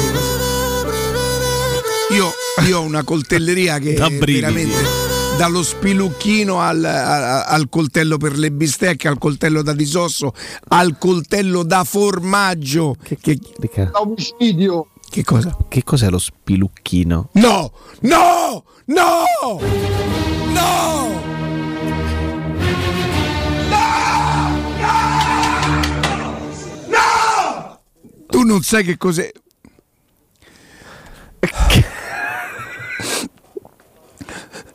Io, 2.10 2.30
io 2.66 2.78
ho 2.78 2.82
una 2.82 3.02
coltelleria 3.02 3.78
che 3.78 3.94
Da 3.98 4.08
veramente 4.08 5.02
dallo 5.38 5.64
spilucchino 5.64 6.60
al, 6.60 6.84
a- 6.84 7.44
al 7.46 7.68
coltello 7.68 8.18
per 8.18 8.38
le 8.38 8.52
bistecche, 8.52 9.08
al 9.08 9.18
coltello 9.18 9.62
da 9.62 9.72
disosso, 9.72 10.32
al 10.68 10.96
coltello 10.96 11.64
da 11.64 11.82
formaggio. 11.82 12.94
Che, 13.02 13.38
Da 13.90 14.00
omicidio. 14.00 14.88
Che 15.14 15.22
cosa? 15.22 15.56
Che 15.68 15.84
cos'è 15.84 16.10
lo 16.10 16.18
spilucchino? 16.18 17.28
No! 17.34 17.72
No! 18.00 18.64
No! 18.86 19.22
No! 19.46 19.60
No! 26.88 27.80
Tu 28.26 28.42
non 28.42 28.60
sai 28.62 28.82
che 28.82 28.96
cos'è. 28.96 29.30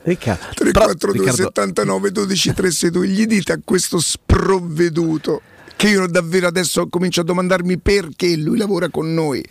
Ricca, 0.03 0.35
342 0.53 1.31
79 1.33 2.11
12 2.11 2.53
362 2.53 3.07
gli 3.09 3.25
dite 3.25 3.51
a 3.51 3.59
questo 3.61 3.99
sprovveduto 3.99 5.41
che 5.75 5.89
io 5.89 6.07
davvero 6.07 6.47
adesso 6.47 6.87
comincio 6.87 7.19
a 7.21 7.25
domandarmi 7.25 7.77
perché 7.77 8.37
lui 8.37 8.57
lavora 8.57 8.89
con 8.89 9.13
noi 9.13 9.43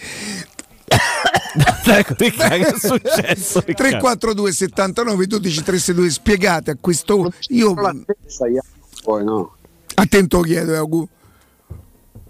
ecco, 1.85 2.15
che 2.15 2.33
è 2.35 2.75
successo? 2.79 3.61
Ricca? 3.61 3.75
342 3.75 4.53
79 4.53 5.27
12 5.27 5.63
362 5.63 6.11
spiegate 6.11 6.71
a 6.73 6.77
questo 6.81 7.33
io 7.49 7.75
Poi 9.05 9.25
no. 9.25 9.57
attento 9.95 10.41
chiedo 10.41 10.73
eh, 10.73 10.77
Augu 10.77 11.09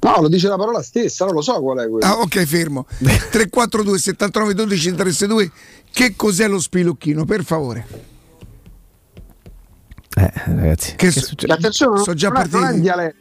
No, 0.01 0.21
lo 0.21 0.29
dice 0.29 0.47
la 0.49 0.57
parola 0.57 0.81
stessa, 0.81 1.25
non 1.25 1.35
lo 1.35 1.41
so 1.41 1.61
qual 1.61 1.79
è 1.79 1.89
quello. 1.89 2.07
Ah, 2.07 2.21
ok, 2.21 2.45
fermo. 2.45 2.87
342 2.99 3.99
79 3.99 4.55
12 4.55 4.95
362 4.95 5.51
Che 5.91 6.15
cos'è 6.15 6.47
lo 6.47 6.61
spilucchino, 6.61 7.25
per 7.25 7.43
favore? 7.43 7.87
Eh, 10.17 10.33
ragazzi. 10.47 10.95
Che, 10.95 11.11
Che 11.11 11.21
so, 11.21 11.35
attenzione, 11.49 11.97
non, 11.97 12.05
so 12.05 12.15
già 12.15 12.29
non 12.29 12.43
è, 12.43 12.47
non 12.49 12.65
è 12.65 12.73
in 12.75 12.81
dialetto. 12.81 13.17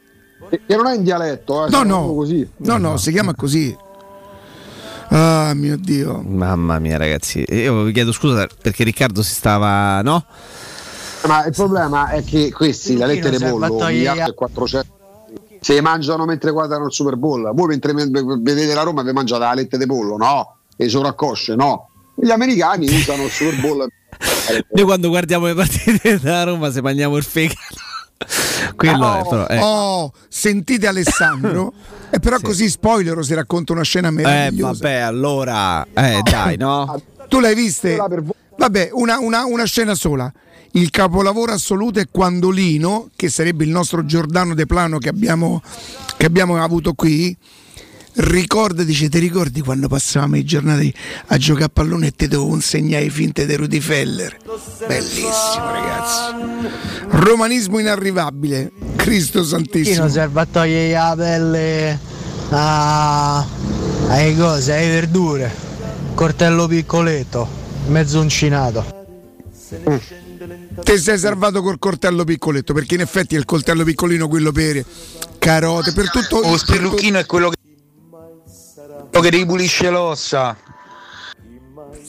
Che 0.48 0.76
non 0.76 0.86
è 0.86 0.94
in 0.94 1.02
dialetto, 1.02 1.66
eh, 1.66 1.70
No, 1.70 1.82
no. 1.82 2.14
così. 2.14 2.48
No, 2.58 2.76
no, 2.76 2.96
si 2.96 3.10
chiama 3.10 3.34
così. 3.34 3.76
Ah, 5.10 5.52
mio 5.54 5.76
Dio. 5.76 6.22
Mamma 6.24 6.78
mia, 6.78 6.96
ragazzi. 6.98 7.44
Io 7.48 7.82
vi 7.82 7.92
chiedo 7.92 8.12
scusa 8.12 8.46
perché 8.60 8.84
Riccardo 8.84 9.22
si 9.22 9.32
stava. 9.32 10.02
No? 10.02 10.24
Ma 11.26 11.44
il 11.46 11.52
problema 11.52 12.10
è 12.10 12.22
che 12.22 12.52
questi, 12.52 12.96
la 12.96 13.06
lettere 13.06 13.38
togliere- 13.38 13.92
miliardo 13.92 14.30
e 14.30 14.34
400 14.34 14.96
se 15.60 15.80
mangiano 15.80 16.24
mentre 16.24 16.50
guardano 16.52 16.86
il 16.86 16.92
Super 16.92 17.16
Bowl. 17.16 17.50
Voi 17.54 17.66
mentre 17.68 17.92
me- 17.92 18.08
vedete 18.08 18.74
la 18.74 18.82
Roma 18.82 19.02
vi 19.02 19.12
mangiate 19.12 19.42
la 19.42 19.54
lette 19.54 19.78
di 19.78 19.86
pollo? 19.86 20.16
No. 20.16 20.56
E 20.76 20.88
sovraccosce? 20.88 21.54
No. 21.54 21.88
Gli 22.14 22.30
americani 22.30 22.86
usano 22.86 23.24
il 23.24 23.30
Super 23.30 23.60
Bowl. 23.60 23.86
Noi 24.72 24.84
quando 24.84 25.08
guardiamo 25.08 25.46
le 25.46 25.54
partite 25.54 26.18
della 26.20 26.44
Roma 26.44 26.70
se 26.70 26.80
mangiamo 26.80 27.16
il 27.16 27.24
fegato. 27.24 27.86
Quello 28.74 29.14
è, 29.16 29.28
però, 29.28 29.46
eh. 29.46 29.58
Oh, 29.60 30.12
sentite 30.28 30.86
Alessandro. 30.86 31.72
E 32.10 32.20
però 32.20 32.38
così 32.40 32.70
spoiler 32.70 33.22
se 33.22 33.34
racconta 33.34 33.72
una 33.74 33.82
scena 33.82 34.08
Eh, 34.08 34.12
meravigliosa. 34.12 34.80
vabbè, 34.82 34.94
allora. 35.00 35.84
Eh, 35.92 36.20
dai, 36.22 36.56
no? 36.56 36.98
Tu 37.28 37.38
l'hai 37.38 37.54
viste? 37.54 37.98
Vabbè, 38.56 38.88
una, 38.92 39.18
una- 39.18 39.44
una 39.44 39.64
scena 39.64 39.94
sola. 39.94 40.32
Il 40.72 40.88
capolavoro 40.88 41.52
assoluto 41.52 42.00
è 42.00 42.06
quando 42.10 42.48
Lino, 42.48 43.10
che 43.14 43.28
sarebbe 43.28 43.64
il 43.64 43.70
nostro 43.70 44.06
Giordano 44.06 44.54
De 44.54 44.64
Plano 44.64 44.96
che 44.96 45.10
abbiamo, 45.10 45.60
che 46.16 46.24
abbiamo 46.24 46.56
avuto 46.62 46.94
qui, 46.94 47.36
ricorda, 48.18 48.82
dice, 48.82 49.08
ti 49.08 49.18
ricordi 49.18 49.60
quando 49.60 49.88
passavamo 49.88 50.36
i 50.36 50.44
giornate 50.44 50.92
a 51.26 51.36
giocare 51.36 51.66
a 51.66 51.70
pallone 51.72 52.08
e 52.08 52.10
te 52.12 52.28
dovevo 52.28 52.50
consegnare 52.50 53.04
i 53.04 53.10
finte 53.10 53.46
di 53.46 53.54
Rudy 53.54 53.80
Feller? 53.80 54.36
Bellissimo 54.86 55.70
ragazzi. 55.70 56.32
Romanismo 57.08 57.78
inarrivabile. 57.78 58.72
Cristo 58.96 59.42
Chi 59.42 59.48
Santissimo. 59.48 60.00
non 60.00 60.10
serve 60.10 60.40
a 60.40 60.46
togliere 60.50 60.92
la 60.92 61.14
pelle 61.16 61.98
a... 62.50 63.46
alle 64.08 64.36
cose, 64.36 64.74
alle 64.74 64.88
verdure. 64.88 65.66
Cortello 66.14 66.66
piccoletto, 66.66 67.48
mezzo 67.86 68.20
uncinato. 68.20 68.96
Te 70.82 70.98
sei 70.98 71.18
salvato 71.18 71.60
col 71.62 71.78
coltello 71.78 72.24
piccoletto 72.24 72.72
perché 72.72 72.94
in 72.94 73.02
effetti 73.02 73.34
è 73.34 73.38
il 73.38 73.44
coltello 73.44 73.84
piccolino 73.84 74.28
quello 74.28 74.50
per 74.50 74.82
carote, 75.38 75.92
per 75.92 76.10
tutto 76.10 76.40
Lo 76.40 76.56
spillucchino 76.56 77.18
è 77.18 77.26
quello 77.26 77.50
che, 77.50 77.56
quello 79.10 79.22
che 79.28 79.30
ripulisce 79.36 79.90
l'ossa. 79.90 80.56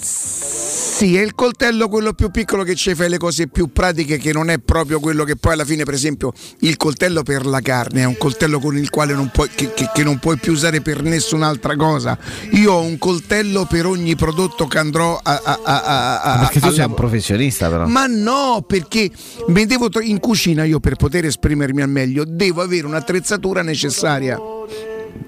Sì, 0.01 1.15
è 1.15 1.21
il 1.21 1.33
coltello 1.33 1.87
quello 1.87 2.11
più 2.13 2.29
piccolo 2.29 2.63
che 2.63 2.75
ci 2.75 2.93
fai 2.93 3.07
le 3.07 3.17
cose 3.17 3.47
più 3.47 3.71
pratiche 3.71 4.17
che 4.17 4.33
non 4.33 4.49
è 4.49 4.57
proprio 4.59 4.99
quello 4.99 5.23
che 5.23 5.37
poi 5.37 5.53
alla 5.53 5.63
fine 5.63 5.85
per 5.85 5.93
esempio 5.93 6.33
il 6.59 6.75
coltello 6.75 7.23
per 7.23 7.45
la 7.45 7.61
carne 7.61 8.01
è 8.01 8.05
un 8.05 8.17
coltello 8.17 8.59
con 8.59 8.75
il 8.77 8.89
quale 8.89 9.13
non 9.13 9.29
puoi, 9.29 9.47
che, 9.55 9.71
che- 9.73 9.89
che 9.93 10.03
non 10.03 10.19
puoi 10.19 10.37
più 10.37 10.51
usare 10.51 10.81
per 10.81 11.01
nessun'altra 11.01 11.75
cosa. 11.77 12.17
Io 12.51 12.73
ho 12.73 12.81
un 12.81 12.97
coltello 12.97 13.65
per 13.65 13.85
ogni 13.85 14.15
prodotto 14.15 14.67
che 14.67 14.77
andrò 14.77 15.17
a... 15.21 15.41
a- 15.41 15.59
a- 15.63 15.83
a- 15.83 16.21
a- 16.21 16.39
Perché 16.39 16.59
tu 16.59 16.67
a 16.67 16.71
sei 16.73 16.85
un 16.85 16.93
professionista, 16.95 17.69
però. 17.69 17.87
Ma 17.87 18.05
no, 18.07 18.63
perché 18.67 19.09
mi 19.47 19.65
devo 19.65 19.87
tro- 19.89 20.01
in 20.01 20.19
cucina 20.19 20.65
io 20.65 20.79
per 20.81 20.95
poter 20.95 21.25
esprimermi 21.25 21.81
al 21.81 21.89
meglio 21.89 22.25
devo 22.25 22.61
avere 22.61 22.85
un'attrezzatura 22.85 23.61
necessaria. 23.61 24.37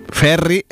Ferri. 0.09 0.65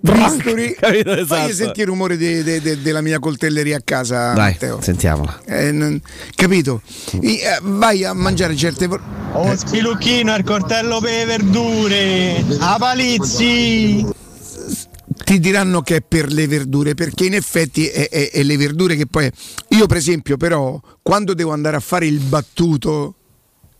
Bisturi. 0.00 0.74
Capito, 0.78 1.10
Fagli 1.10 1.20
esatto. 1.20 1.52
sentire 1.54 1.82
il 1.82 1.86
rumore 1.88 2.16
de- 2.16 2.42
de- 2.42 2.60
de- 2.60 2.80
della 2.80 3.00
mia 3.00 3.18
coltelleria 3.18 3.76
a 3.76 3.80
casa, 3.84 4.32
Dai, 4.32 4.52
Matteo. 4.52 4.80
sentiamola. 4.80 5.40
Eh, 5.46 5.72
non- 5.72 6.00
capito? 6.34 6.82
I- 7.20 7.38
eh, 7.40 7.58
vai 7.62 8.04
a 8.04 8.12
mangiare 8.12 8.54
certe. 8.56 8.88
Oh, 9.32 9.56
spilucchino, 9.56 10.34
il 10.34 10.44
cortello 10.44 11.00
per 11.00 11.10
le 11.12 11.24
verdure. 11.26 12.44
A 12.60 12.76
palizzi. 12.78 14.06
Ti 15.24 15.40
diranno 15.40 15.82
che 15.82 15.96
è 15.96 16.00
per 16.06 16.32
le 16.32 16.46
verdure, 16.46 16.94
perché 16.94 17.26
in 17.26 17.34
effetti 17.34 17.86
è, 17.86 18.08
è- 18.08 18.30
è 18.30 18.42
le 18.42 18.56
verdure 18.56 18.96
che 18.96 19.06
poi. 19.06 19.30
Io, 19.68 19.86
per 19.86 19.98
esempio, 19.98 20.36
però, 20.38 20.80
quando 21.02 21.34
devo 21.34 21.52
andare 21.52 21.76
a 21.76 21.80
fare 21.80 22.06
il 22.06 22.18
battuto 22.20 23.14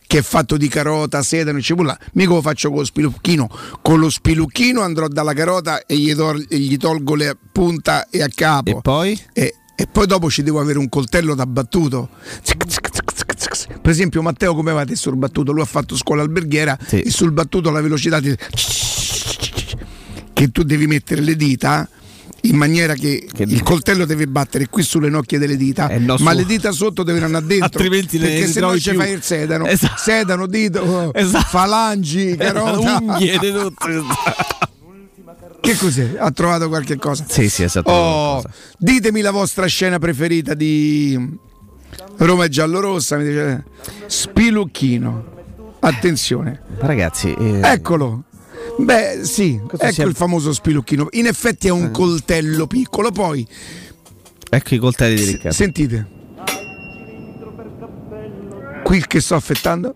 che 0.09 0.17
è 0.17 0.21
fatto 0.23 0.57
di 0.57 0.67
carota, 0.69 1.21
sedano 1.21 1.59
e 1.59 1.61
cipolla, 1.61 1.95
mica 2.13 2.31
lo 2.31 2.41
faccio 2.41 2.69
con 2.69 2.79
lo 2.79 2.83
spilucchino. 2.83 3.47
Con 3.83 3.99
lo 3.99 4.09
spilucchino 4.09 4.81
andrò 4.81 5.07
dalla 5.07 5.33
carota 5.33 5.85
e 5.85 5.95
gli, 5.99 6.15
tol- 6.15 6.47
e 6.49 6.57
gli 6.57 6.77
tolgo 6.77 7.13
le 7.13 7.37
punta 7.51 8.09
e 8.09 8.23
a 8.23 8.27
capo. 8.27 8.79
E 8.79 8.81
poi? 8.81 9.21
E, 9.33 9.53
e 9.75 9.85
poi 9.85 10.07
dopo 10.07 10.31
ci 10.31 10.41
devo 10.41 10.59
avere 10.59 10.79
un 10.79 10.89
coltello 10.89 11.35
da 11.35 11.45
battuto. 11.45 12.09
Per 12.43 13.91
esempio, 13.91 14.23
Matteo 14.23 14.55
come 14.55 14.71
va 14.71 14.83
sul 14.93 15.15
battuto? 15.15 15.51
Lui 15.51 15.61
ha 15.61 15.65
fatto 15.65 15.95
scuola 15.95 16.23
alberghiera 16.23 16.75
e 16.89 17.11
sul 17.11 17.31
battuto 17.31 17.69
la 17.69 17.79
velocità 17.79 18.19
di... 18.19 18.35
che 20.33 20.49
tu 20.49 20.63
devi 20.63 20.87
mettere 20.87 21.21
le 21.21 21.35
dita 21.35 21.87
in 22.41 22.55
maniera 22.55 22.93
che, 22.93 23.27
il 23.37 23.63
coltello 23.63 24.05
deve 24.05 24.27
battere 24.27 24.67
qui 24.69 24.83
sulle 24.83 25.09
nocchie 25.09 25.37
delle 25.37 25.57
dita, 25.57 25.87
no, 25.97 26.15
ma 26.19 26.31
su- 26.31 26.37
le 26.37 26.45
dita 26.45 26.71
sotto 26.71 27.03
devono 27.03 27.25
andare 27.25 27.45
dentro. 27.45 27.65
Altrimenti 27.65 28.17
perché 28.17 28.47
se 28.47 28.59
no 28.59 28.77
ci 28.77 28.93
fai 28.93 29.11
il 29.11 29.21
sedano. 29.21 29.65
Esatto. 29.65 29.97
Sedano, 29.97 30.47
dito, 30.47 30.81
oh, 30.81 31.11
falangi, 31.29 32.35
carota. 32.37 32.97
Unghie 33.01 33.37
di 33.39 33.51
tutto. 33.51 33.87
Che 35.61 35.75
cos'è? 35.75 36.15
Ha 36.17 36.31
trovato 36.31 36.67
qualche 36.67 36.97
cosa? 36.97 37.25
Sì, 37.27 37.49
sì, 37.49 37.63
esatto. 37.63 37.91
Oh, 37.91 38.43
ditemi 38.77 39.21
la 39.21 39.31
vostra 39.31 39.65
scena 39.65 39.99
preferita 39.99 40.53
di 40.53 41.37
Roma 42.17 42.45
e 42.45 42.49
giallorossa. 42.49 43.17
Mi 43.17 43.25
dice 43.25 43.65
Spilucchino. 44.05 45.37
Attenzione. 45.81 46.61
Ragazzi, 46.79 47.33
eh, 47.33 47.61
Eccolo. 47.63 48.23
Beh, 48.83 49.19
sì, 49.23 49.59
Cosa 49.67 49.83
ecco 49.85 49.93
sia- 49.93 50.05
il 50.05 50.15
famoso 50.15 50.53
spilucchino. 50.53 51.07
In 51.11 51.27
effetti 51.27 51.67
è 51.67 51.71
un 51.71 51.91
coltello 51.91 52.67
piccolo. 52.67 53.11
Poi, 53.11 53.45
Ecco 54.51 54.75
i 54.75 54.77
coltelli 54.79 55.15
di 55.15 55.25
Riccardo. 55.25 55.51
sentite, 55.51 56.07
qui 58.83 59.03
che 59.05 59.19
sto 59.21 59.35
affettando, 59.35 59.93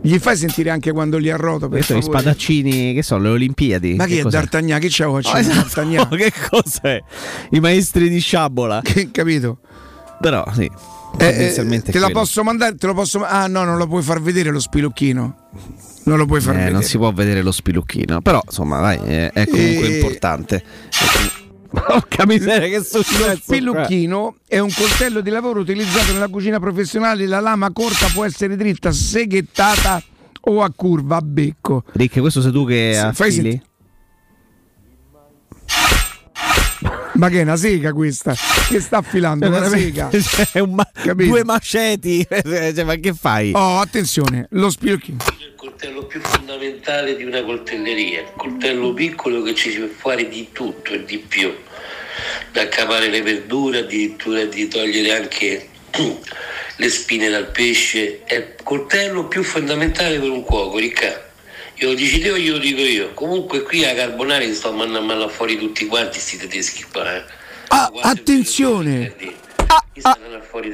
gli 0.00 0.16
fai 0.18 0.36
sentire 0.36 0.70
anche 0.70 0.92
quando 0.92 1.18
li 1.18 1.30
arroto. 1.30 1.68
Per 1.68 1.84
i 1.96 2.02
spadaccini, 2.02 2.94
che 2.94 3.02
sono 3.02 3.24
le 3.24 3.28
Olimpiadi. 3.30 3.94
Ma 3.94 4.06
chi 4.06 4.18
è 4.18 4.22
cos'è? 4.22 4.38
D'Artagnan? 4.38 4.80
Che 4.80 4.88
c'è? 4.88 5.06
Oh, 5.06 5.18
esatto. 5.18 5.48
D'Artagnan? 5.54 6.08
che 6.16 6.32
cos'è? 6.48 7.02
I 7.50 7.60
maestri 7.60 8.08
di 8.08 8.20
sciabola. 8.20 8.80
Che 8.88 9.10
capito? 9.10 9.58
Però 10.20 10.44
sì. 10.54 10.70
Eh, 11.18 11.26
eh, 11.26 11.52
te 11.52 11.90
è 11.92 11.98
la 11.98 12.10
posso 12.10 12.42
mandare? 12.44 12.76
Te 12.76 12.86
lo 12.86 12.94
posso 12.94 13.24
Ah, 13.24 13.46
no, 13.46 13.64
non 13.64 13.76
lo 13.76 13.86
puoi 13.86 14.02
far 14.02 14.20
vedere 14.20 14.50
lo 14.50 14.60
spilucchino. 14.60 15.36
Non 16.08 16.16
lo 16.16 16.24
puoi 16.26 16.40
far 16.40 16.56
Eh, 16.56 16.70
non 16.70 16.82
si 16.82 16.96
può 16.96 17.12
vedere 17.12 17.42
lo 17.42 17.52
spilucchino, 17.52 18.22
però 18.22 18.40
insomma, 18.44 18.80
dai, 18.80 18.96
è, 18.96 19.30
è 19.32 19.46
comunque 19.46 19.86
E- 19.88 19.94
importante. 19.96 20.62
Porca 21.70 22.24
miseria, 22.24 22.66
che 22.66 22.76
è 22.76 22.82
successo? 22.82 23.28
Lo 23.28 23.36
spillucchino 23.36 24.36
è 24.46 24.58
un 24.58 24.72
coltello 24.72 25.20
di 25.20 25.28
lavoro 25.28 25.60
utilizzato 25.60 26.12
nella 26.14 26.28
cucina 26.28 26.58
professionale. 26.58 27.26
La 27.26 27.40
lama 27.40 27.70
corta 27.72 28.06
può 28.06 28.24
essere 28.24 28.56
dritta, 28.56 28.90
seghettata 28.90 30.02
o 30.40 30.62
a 30.62 30.72
curva 30.74 31.16
a 31.16 31.20
becco. 31.20 31.84
Rick, 31.92 32.20
questo 32.20 32.40
sei 32.40 32.52
tu 32.52 32.64
che 32.66 32.98
affili? 32.98 33.60
Ma 37.18 37.28
che 37.28 37.40
è 37.40 37.42
una 37.42 37.56
sega 37.56 37.92
questa? 37.92 38.32
Che 38.68 38.80
sta 38.80 38.98
affilando? 38.98 39.44
È 39.44 39.48
Una 39.48 39.68
sega. 39.68 40.08
È 40.52 40.60
un 40.60 40.74
ma- 40.74 40.88
due 41.14 41.42
maceti. 41.44 42.24
Cioè, 42.30 42.84
ma 42.84 42.94
che 42.94 43.12
fai? 43.12 43.50
Oh, 43.54 43.80
attenzione, 43.80 44.46
lo 44.52 44.70
spillucchino. 44.70 45.16
il 45.40 45.52
coltello 45.56 46.06
più 46.06 46.20
fondamentale 46.20 47.16
di 47.16 47.24
una 47.24 47.42
coltelleria, 47.42 48.20
il 48.20 48.32
coltello 48.36 48.92
piccolo 48.94 49.42
che 49.42 49.54
ci 49.56 49.72
si 49.72 49.78
può 49.78 49.88
fare 50.12 50.28
di 50.28 50.48
tutto 50.52 50.92
e 50.92 51.04
di 51.04 51.18
più, 51.18 51.52
da 52.52 52.68
cavare 52.68 53.08
le 53.08 53.22
verdure, 53.22 53.80
addirittura 53.80 54.44
di 54.44 54.68
togliere 54.68 55.16
anche 55.16 55.68
le 56.76 56.88
spine 56.88 57.28
dal 57.28 57.50
pesce, 57.50 58.22
è 58.24 58.34
il 58.36 58.54
coltello 58.62 59.26
più 59.26 59.42
fondamentale 59.42 60.20
per 60.20 60.30
un 60.30 60.42
cuoco, 60.42 60.78
Ricca. 60.78 61.26
Io 61.80 61.88
lo 61.90 61.94
dici 61.94 62.18
te 62.18 62.30
o 62.32 62.36
io 62.36 62.52
lo 62.54 62.58
dico 62.58 62.80
io? 62.80 63.12
Comunque 63.14 63.62
qui 63.62 63.84
a 63.84 63.94
Carbonari 63.94 64.52
sto 64.52 64.72
mandando 64.72 64.98
a 64.98 65.02
mano 65.02 65.28
fuori 65.28 65.56
tutti 65.56 65.86
quanti 65.86 66.18
sti 66.18 66.36
tedeschi 66.38 66.84
qua, 66.90 67.14
eh. 67.14 67.22
Ah, 67.68 67.92
attenzione! 68.02 69.14
Ah, 69.66 69.84
ah, 70.02 70.12
ah, 70.12 70.16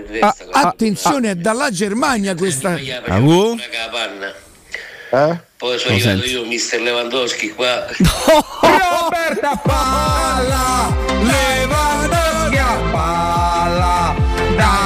testa, 0.08 0.44
guarda. 0.44 0.68
attenzione, 0.68 1.30
è 1.32 1.34
dalla 1.34 1.70
Germania 1.70 2.34
questa. 2.34 2.72
Ah, 2.72 2.78
capanna. 3.70 4.32
Eh? 5.10 5.38
Poi 5.56 5.78
sono 5.78 5.90
Lo 5.90 5.96
arrivato 5.96 6.18
senti? 6.20 6.30
io, 6.30 6.44
mister 6.46 6.80
Lewandowski 6.80 7.50
qua. 7.50 7.86
Roberta 8.60 9.60
Palla, 9.62 10.96
Lewandowski 11.22 12.56
a 12.56 12.76
palla, 12.90 14.14
dateghe 14.56 14.83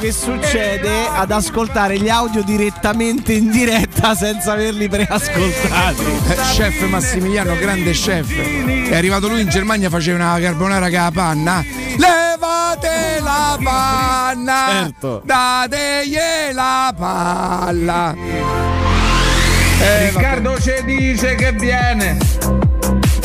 che 0.00 0.12
succede 0.12 1.06
ad 1.14 1.30
ascoltare 1.30 1.98
gli 1.98 2.08
audio 2.08 2.42
direttamente 2.42 3.34
in 3.34 3.50
diretta 3.50 4.14
senza 4.14 4.52
averli 4.52 4.88
preascoltati. 4.88 6.02
Eh, 6.26 6.36
chef 6.56 6.80
Massimiliano, 6.88 7.54
grande 7.56 7.90
chef. 7.90 8.32
È 8.88 8.96
arrivato 8.96 9.28
lui 9.28 9.42
in 9.42 9.48
Germania, 9.50 9.90
faceva 9.90 10.16
una 10.16 10.40
carbonara 10.40 10.88
con 10.88 10.98
la 10.98 11.10
panna. 11.12 11.64
Levate 11.98 13.20
la 13.22 13.58
panna, 13.62 14.66
Certo. 14.70 15.22
dategli 15.22 16.16
la 16.54 16.94
palla. 16.96 18.14
Eh, 19.80 20.10
Riccardo 20.10 20.58
ci 20.60 20.72
dice 20.84 21.34
che 21.34 21.52
viene, 21.52 22.16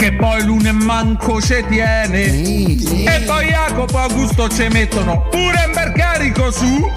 che 0.05 0.13
poi 0.13 0.43
lui 0.43 0.71
manco 0.71 1.41
ci 1.41 1.65
tiene. 1.67 2.25
E 2.25 3.23
poi 3.25 3.47
Jacopo 3.47 3.97
Augusto 3.97 4.47
ci 4.49 4.67
mettono 4.67 5.27
pure 5.31 5.63
in 5.65 5.71
bercarico 5.73 6.51
su. 6.51 6.91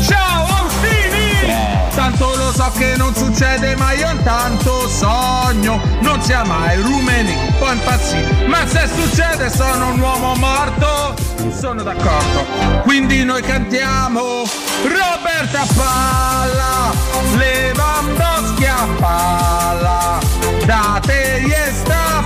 Ciao 0.00 0.46
Austini! 0.46 1.52
Tanto 1.96 2.36
lo 2.36 2.52
so 2.52 2.70
che 2.76 2.94
non 2.96 3.12
succede, 3.12 3.74
ma 3.74 3.92
io 3.92 4.08
intanto 4.08 4.88
sogno. 4.88 5.80
Non 6.00 6.22
sia 6.22 6.44
mai 6.44 6.80
rumeni, 6.80 7.34
poi 7.58 7.72
impazzì. 7.72 8.24
Ma 8.46 8.64
se 8.68 8.88
succede 8.94 9.50
sono 9.50 9.92
un 9.92 9.98
uomo 9.98 10.34
morto. 10.36 11.16
Sono 11.58 11.82
d'accordo. 11.82 12.46
Quindi 12.82 13.24
noi 13.24 13.42
cantiamo 13.42 14.44
Roberta 14.84 15.66
Palla, 15.74 16.92
Lewandowski 17.36 18.66
a 18.66 18.86
palla, 19.00 20.18
dategli 20.64 21.52
sta 21.72 22.22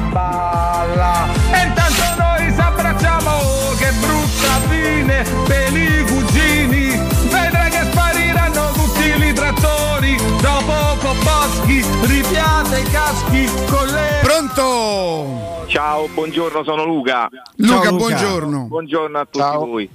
a 0.00 0.10
palla. 0.10 1.26
E 1.52 1.66
intanto 1.66 2.02
noi 2.18 2.52
si 2.52 2.60
abbracciamo, 2.60 3.30
che 3.78 3.92
brutta 4.00 4.68
fine 4.68 5.24
per 5.46 5.76
i 5.76 6.04
cugini. 6.04 6.96
Vedrai 7.28 7.70
che 7.70 7.84
spariranno 7.90 8.70
tutti 8.72 9.08
i 9.08 9.32
trattori, 9.32 10.16
dopo 10.40 11.14
Boschi, 11.22 11.84
ripiate 12.02 12.80
i 12.80 12.84
caschi 12.84 13.48
con 13.68 13.86
le... 13.86 14.20
Pronto? 14.22 15.66
Ciao, 15.66 16.08
buongiorno, 16.08 16.64
sono 16.64 16.84
Luca. 16.84 17.28
Luca, 17.56 17.92
buongiorno. 17.92 18.66
Buongiorno 18.66 19.18
a 19.18 19.24
tutti 19.24 19.56
voi. 19.56 19.90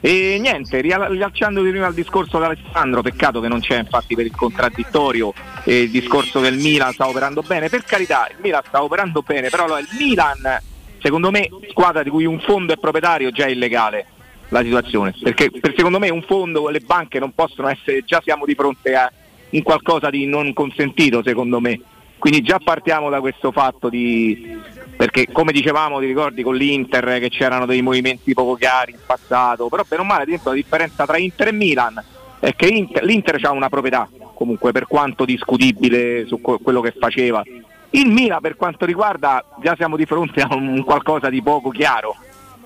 E 0.00 0.38
niente, 0.38 0.80
rial- 0.80 1.08
riallacciandomi 1.08 1.70
prima 1.70 1.86
al 1.86 1.94
discorso 1.94 2.38
di 2.38 2.44
Alessandro, 2.44 3.02
peccato 3.02 3.40
che 3.40 3.48
non 3.48 3.60
c'è 3.60 3.78
infatti 3.78 4.14
per 4.14 4.26
il 4.26 4.34
contraddittorio 4.34 5.32
eh, 5.64 5.82
il 5.82 5.90
discorso 5.90 6.40
che 6.40 6.48
il 6.48 6.58
Milan 6.58 6.92
sta 6.92 7.08
operando 7.08 7.42
bene, 7.42 7.68
per 7.68 7.82
carità 7.82 8.28
il 8.30 8.36
Milan 8.40 8.62
sta 8.64 8.82
operando 8.82 9.22
bene, 9.22 9.48
però 9.48 9.78
il 9.78 9.88
Milan 9.98 10.60
secondo 11.00 11.30
me 11.30 11.48
squadra 11.70 12.02
di 12.02 12.10
cui 12.10 12.26
un 12.26 12.40
fondo 12.40 12.72
è 12.72 12.76
proprietario 12.76 13.30
già 13.30 13.46
è 13.46 13.50
illegale 13.50 14.06
la 14.50 14.62
situazione, 14.62 15.14
perché 15.20 15.50
per 15.50 15.74
secondo 15.76 15.98
me 15.98 16.08
un 16.10 16.22
fondo, 16.22 16.68
le 16.68 16.80
banche 16.80 17.18
non 17.18 17.32
possono 17.34 17.68
essere, 17.68 18.04
già 18.04 18.20
siamo 18.22 18.46
di 18.46 18.54
fronte 18.54 18.94
a 18.94 19.12
un 19.50 19.62
qualcosa 19.62 20.10
di 20.10 20.26
non 20.26 20.52
consentito 20.52 21.22
secondo 21.24 21.60
me, 21.60 21.80
quindi 22.18 22.40
già 22.42 22.58
partiamo 22.58 23.10
da 23.10 23.20
questo 23.20 23.50
fatto 23.50 23.88
di, 23.88 24.56
perché 24.98 25.28
come 25.30 25.52
dicevamo 25.52 26.00
ti 26.00 26.06
ricordi 26.06 26.42
con 26.42 26.56
l'Inter 26.56 27.20
che 27.20 27.28
c'erano 27.28 27.66
dei 27.66 27.82
movimenti 27.82 28.34
poco 28.34 28.56
chiari 28.56 28.90
in 28.90 28.98
passato, 29.06 29.68
però 29.68 29.84
per 29.84 30.00
un 30.00 30.08
male 30.08 30.24
dentro 30.24 30.50
la 30.50 30.56
differenza 30.56 31.06
tra 31.06 31.16
Inter 31.18 31.46
e 31.46 31.52
Milan 31.52 32.04
è 32.40 32.52
che 32.56 32.66
Inter- 32.66 33.04
l'Inter 33.04 33.38
ha 33.42 33.52
una 33.52 33.68
proprietà 33.68 34.08
comunque 34.34 34.72
per 34.72 34.88
quanto 34.88 35.24
discutibile 35.24 36.26
su 36.26 36.40
que- 36.40 36.58
quello 36.60 36.80
che 36.80 36.92
faceva. 36.98 37.44
Il 37.90 38.10
Milan 38.10 38.40
per 38.40 38.56
quanto 38.56 38.84
riguarda 38.84 39.44
già 39.62 39.76
siamo 39.76 39.96
di 39.96 40.04
fronte 40.04 40.40
a 40.40 40.52
un 40.52 40.82
qualcosa 40.82 41.30
di 41.30 41.42
poco 41.42 41.70
chiaro. 41.70 42.16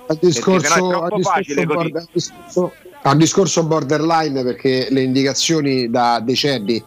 Al 0.07 0.17
discorso, 0.19 0.91
è 0.91 1.03
al 1.03 1.11
discorso 1.15 1.65
border- 1.67 1.97
al 1.97 2.09
discorso- 2.11 2.73
al 3.03 3.17
discorso 3.19 3.67
borderline 3.67 4.43
perché 4.43 4.87
le 4.89 5.03
indicazioni 5.03 5.91
da 5.91 6.19
decenni 6.21 6.83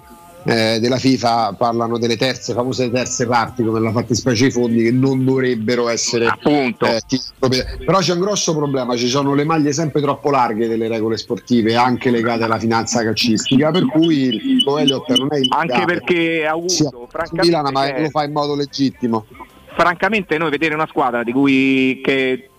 eh, 0.45 0.79
della 0.79 0.97
FIFA 0.97 1.55
parlano 1.57 1.97
delle 1.97 2.17
terze, 2.17 2.53
famose 2.53 2.91
terze 2.91 3.25
parti 3.25 3.63
come 3.63 3.79
la 3.79 3.91
fattispecie 3.91 4.45
i 4.47 4.51
fondi 4.51 4.83
che 4.83 4.91
non 4.91 5.25
dovrebbero 5.25 5.89
essere 5.89 6.25
eh, 6.25 7.01
ti- 7.07 7.19
proprietà. 7.37 7.77
però 7.83 7.97
c'è 7.99 8.13
un 8.13 8.19
grosso 8.19 8.55
problema 8.55 8.95
ci 8.95 9.07
sono 9.07 9.33
le 9.33 9.43
maglie 9.43 9.73
sempre 9.73 10.01
troppo 10.01 10.29
larghe 10.29 10.67
delle 10.67 10.87
regole 10.87 11.17
sportive 11.17 11.75
anche 11.75 12.11
legate 12.11 12.43
alla 12.43 12.59
finanza 12.59 13.03
calcistica 13.03 13.71
per 13.71 13.85
cui 13.87 14.15
il 14.35 14.63
Elliott 14.77 15.09
non 15.17 15.29
è 15.33 15.37
Anche 15.49 15.73
illegale. 15.73 15.85
perché 15.85 16.45
ha 16.47 16.55
Sì, 16.67 16.81
avuto 16.83 17.07
francamente, 17.09 17.47
Milan, 17.47 17.71
ma 17.73 17.87
cioè, 17.87 18.01
lo 18.01 18.09
fa 18.09 18.23
in 18.23 18.31
modo 18.31 18.55
legittimo 18.55 19.25
francamente 19.75 20.37
noi 20.37 20.49
vedere 20.51 20.73
una 20.73 20.87
squadra 20.87 21.23
di 21.23 21.31
cui 21.33 21.99
che- 22.03 22.49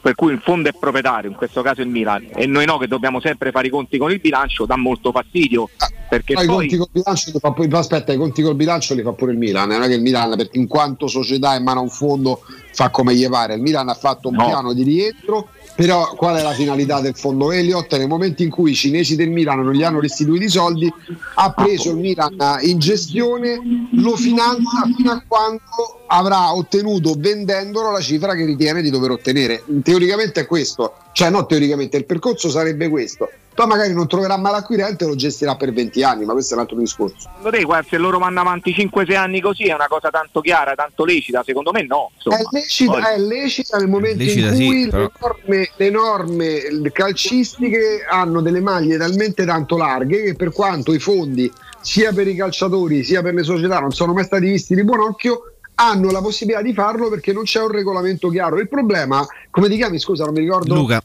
per 0.00 0.14
cui 0.14 0.32
il 0.32 0.40
fondo 0.40 0.68
è 0.68 0.72
proprietario, 0.78 1.28
in 1.28 1.36
questo 1.36 1.60
caso 1.60 1.80
il 1.82 1.88
Milan, 1.88 2.28
e 2.34 2.46
noi 2.46 2.64
no 2.66 2.78
che 2.78 2.86
dobbiamo 2.86 3.20
sempre 3.20 3.50
fare 3.50 3.66
i 3.66 3.70
conti 3.70 3.98
con 3.98 4.12
il 4.12 4.20
bilancio, 4.20 4.64
dà 4.64 4.76
molto 4.76 5.10
fastidio. 5.10 5.68
Perché 6.08 6.34
Poi 6.34 6.44
i 6.44 6.46
conti 6.46 6.76
col 6.76 6.88
bilancio 6.90 7.30
li 7.32 7.38
fa 7.38 7.50
pure, 7.52 7.68
aspetta, 7.76 8.12
i 8.12 8.16
conti 8.16 8.40
col 8.42 8.54
bilancio 8.54 8.94
li 8.94 9.02
fa 9.02 9.12
pure 9.12 9.32
il 9.32 9.38
Milan. 9.38 9.68
Non 9.68 9.82
è 9.82 9.88
che 9.88 9.94
il 9.94 10.00
Milan, 10.02 10.36
per- 10.36 10.48
in 10.52 10.66
quanto 10.66 11.06
società 11.06 11.54
in 11.56 11.64
mano 11.64 11.80
a 11.80 11.82
un 11.82 11.90
fondo, 11.90 12.40
fa 12.72 12.88
come 12.90 13.14
gli 13.14 13.28
pare. 13.28 13.54
Il 13.54 13.60
Milan 13.60 13.88
ha 13.88 13.94
fatto 13.94 14.28
un 14.28 14.36
No. 14.36 14.46
piano 14.46 14.72
di 14.72 14.84
rientro. 14.84 15.48
Però 15.74 16.14
qual 16.16 16.36
è 16.36 16.42
la 16.42 16.54
finalità 16.54 17.00
del 17.00 17.14
fondo 17.14 17.52
Elliott? 17.52 17.94
Nel 17.96 18.08
momento 18.08 18.42
in 18.42 18.50
cui 18.50 18.72
i 18.72 18.74
cinesi 18.74 19.14
del 19.14 19.30
Milan 19.30 19.60
non 19.60 19.72
gli 19.74 19.84
hanno 19.84 20.00
restituito 20.00 20.42
i 20.44 20.48
soldi, 20.48 20.92
ha 21.34 21.52
preso 21.52 21.90
il 21.90 21.98
Milan 21.98 22.36
in 22.62 22.80
gestione, 22.80 23.60
lo 23.92 24.16
finanzia 24.16 24.82
fino 24.96 25.12
a 25.12 25.22
quando 25.24 25.60
avrà 26.08 26.54
ottenuto 26.54 27.14
vendendolo 27.16 27.90
la 27.90 28.00
cifra 28.00 28.34
che 28.34 28.44
ritiene 28.44 28.82
di 28.82 28.90
dover 28.90 29.12
ottenere. 29.12 29.62
Teoricamente 29.82 30.40
è 30.40 30.46
questo, 30.46 30.94
cioè 31.12 31.30
no 31.30 31.46
teoricamente, 31.46 31.96
il 31.96 32.04
percorso 32.04 32.48
sarebbe 32.50 32.88
questo. 32.88 33.30
Poi 33.58 33.66
magari 33.66 33.92
non 33.92 34.06
troverà 34.06 34.36
mai 34.36 34.52
l'acquirente 34.52 35.02
e 35.02 35.08
lo 35.08 35.16
gestirà 35.16 35.56
per 35.56 35.72
20 35.72 36.04
anni, 36.04 36.24
ma 36.24 36.32
questo 36.32 36.52
è 36.52 36.56
un 36.56 36.62
altro 36.62 36.78
discorso. 36.78 37.16
Secondo 37.18 37.50
te, 37.50 37.64
guarda, 37.64 37.88
se 37.90 37.98
loro 37.98 38.18
vanno 38.18 38.38
avanti 38.38 38.70
5-6 38.70 39.16
anni 39.16 39.40
così 39.40 39.64
è 39.64 39.74
una 39.74 39.88
cosa 39.88 40.10
tanto 40.10 40.40
chiara, 40.40 40.74
tanto 40.76 41.04
lecita? 41.04 41.42
Secondo 41.44 41.72
me 41.72 41.82
no. 41.84 42.12
È 42.22 42.40
lecita, 42.52 43.14
è 43.14 43.18
lecita 43.18 43.76
nel 43.78 43.88
momento 43.88 44.22
Lecita 44.22 44.50
in 44.50 44.54
sì, 44.54 44.64
cui 44.64 44.88
però- 44.88 45.02
le, 45.06 45.10
norme, 45.18 45.70
le 45.74 45.90
norme 45.90 46.92
calcistiche 46.92 48.06
hanno 48.08 48.42
delle 48.42 48.60
maglie 48.60 48.96
talmente 48.96 49.44
tanto 49.44 49.76
larghe 49.76 50.22
che 50.22 50.34
per 50.36 50.52
quanto 50.52 50.92
i 50.92 51.00
fondi 51.00 51.50
sia 51.80 52.12
per 52.12 52.28
i 52.28 52.36
calciatori 52.36 53.02
sia 53.02 53.22
per 53.22 53.34
le 53.34 53.42
società 53.42 53.80
non 53.80 53.92
sono 53.92 54.12
mai 54.12 54.24
stati 54.24 54.46
visti 54.46 54.74
di 54.74 54.84
buon 54.84 55.00
occhio 55.00 55.57
hanno 55.80 56.10
la 56.10 56.20
possibilità 56.20 56.62
di 56.62 56.72
farlo 56.72 57.08
perché 57.08 57.32
non 57.32 57.44
c'è 57.44 57.60
un 57.60 57.70
regolamento 57.70 58.28
chiaro. 58.28 58.58
Il 58.58 58.68
problema, 58.68 59.24
come 59.50 59.68
ti 59.68 59.76
chiami? 59.76 59.98
Scusa, 59.98 60.24
non 60.24 60.34
mi 60.34 60.40
ricordo. 60.40 60.74
Luca. 60.74 61.02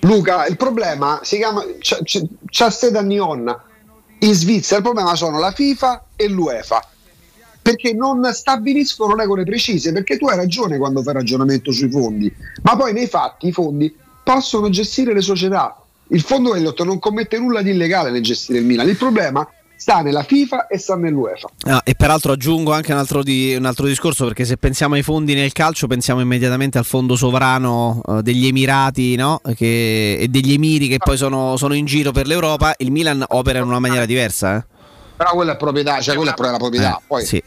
Luca, 0.00 0.46
il 0.46 0.56
problema 0.56 1.20
si 1.22 1.36
chiama 1.36 1.64
c'è, 1.78 2.02
c'è, 2.02 2.22
c'è 2.46 2.70
sede 2.70 2.98
a 2.98 3.02
Nyon 3.02 3.60
in 4.20 4.34
Svizzera. 4.34 4.76
Il 4.76 4.82
problema 4.84 5.14
sono 5.16 5.38
la 5.38 5.50
FIFA 5.50 6.04
e 6.14 6.28
l'UEFA 6.28 6.88
perché 7.62 7.92
non 7.92 8.24
stabiliscono 8.32 9.16
regole 9.16 9.44
precise. 9.44 9.92
Perché 9.92 10.16
tu 10.18 10.26
hai 10.28 10.36
ragione 10.36 10.78
quando 10.78 11.02
fai 11.02 11.14
ragionamento 11.14 11.72
sui 11.72 11.90
fondi, 11.90 12.32
ma 12.62 12.76
poi 12.76 12.92
nei 12.92 13.08
fatti 13.08 13.48
i 13.48 13.52
fondi 13.52 13.94
possono 14.22 14.70
gestire 14.70 15.12
le 15.12 15.20
società. 15.20 15.76
Il 16.08 16.22
fondo 16.22 16.54
Elliott 16.54 16.80
non 16.82 16.98
commette 16.98 17.38
nulla 17.38 17.62
di 17.62 17.70
illegale 17.70 18.10
nel 18.10 18.22
gestire 18.22 18.60
il 18.60 18.64
Milan. 18.64 18.88
Il 18.88 18.96
problema 18.96 19.48
sta 19.80 20.02
nella 20.02 20.22
FIFA 20.24 20.66
e 20.66 20.76
sta 20.78 20.94
nell'UEFA. 20.94 21.48
Ah, 21.64 21.80
e 21.82 21.94
peraltro 21.94 22.32
aggiungo 22.32 22.72
anche 22.72 22.92
un 22.92 22.98
altro, 22.98 23.22
di- 23.22 23.54
un 23.56 23.64
altro 23.64 23.86
discorso 23.86 24.26
perché 24.26 24.44
se 24.44 24.58
pensiamo 24.58 24.94
ai 24.94 25.02
fondi 25.02 25.32
nel 25.32 25.52
calcio 25.52 25.86
pensiamo 25.86 26.20
immediatamente 26.20 26.76
al 26.76 26.84
fondo 26.84 27.16
sovrano 27.16 28.02
eh, 28.06 28.22
degli 28.22 28.46
Emirati 28.46 29.16
no? 29.16 29.40
Che- 29.56 30.16
e 30.20 30.28
degli 30.28 30.52
Emiri 30.52 30.86
che 30.86 30.98
poi 30.98 31.16
sono, 31.16 31.56
sono 31.56 31.72
in 31.72 31.86
giro 31.86 32.12
per 32.12 32.26
l'Europa. 32.26 32.74
Il 32.76 32.90
Milan 32.92 33.24
opera 33.28 33.58
in 33.60 33.64
una 33.64 33.78
maniera 33.78 34.04
diversa. 34.04 34.56
eh. 34.58 34.64
Però 35.16 35.30
quella 35.32 35.52
è 35.52 35.56
proprietà, 35.56 35.98
cioè 36.00 36.14
quella 36.14 36.32
è 36.32 36.34
proprio 36.34 36.52
la 36.52 36.58
proprietà. 36.58 36.96
Eh, 36.98 37.02
Poi 37.06 37.24
sì. 37.24 37.42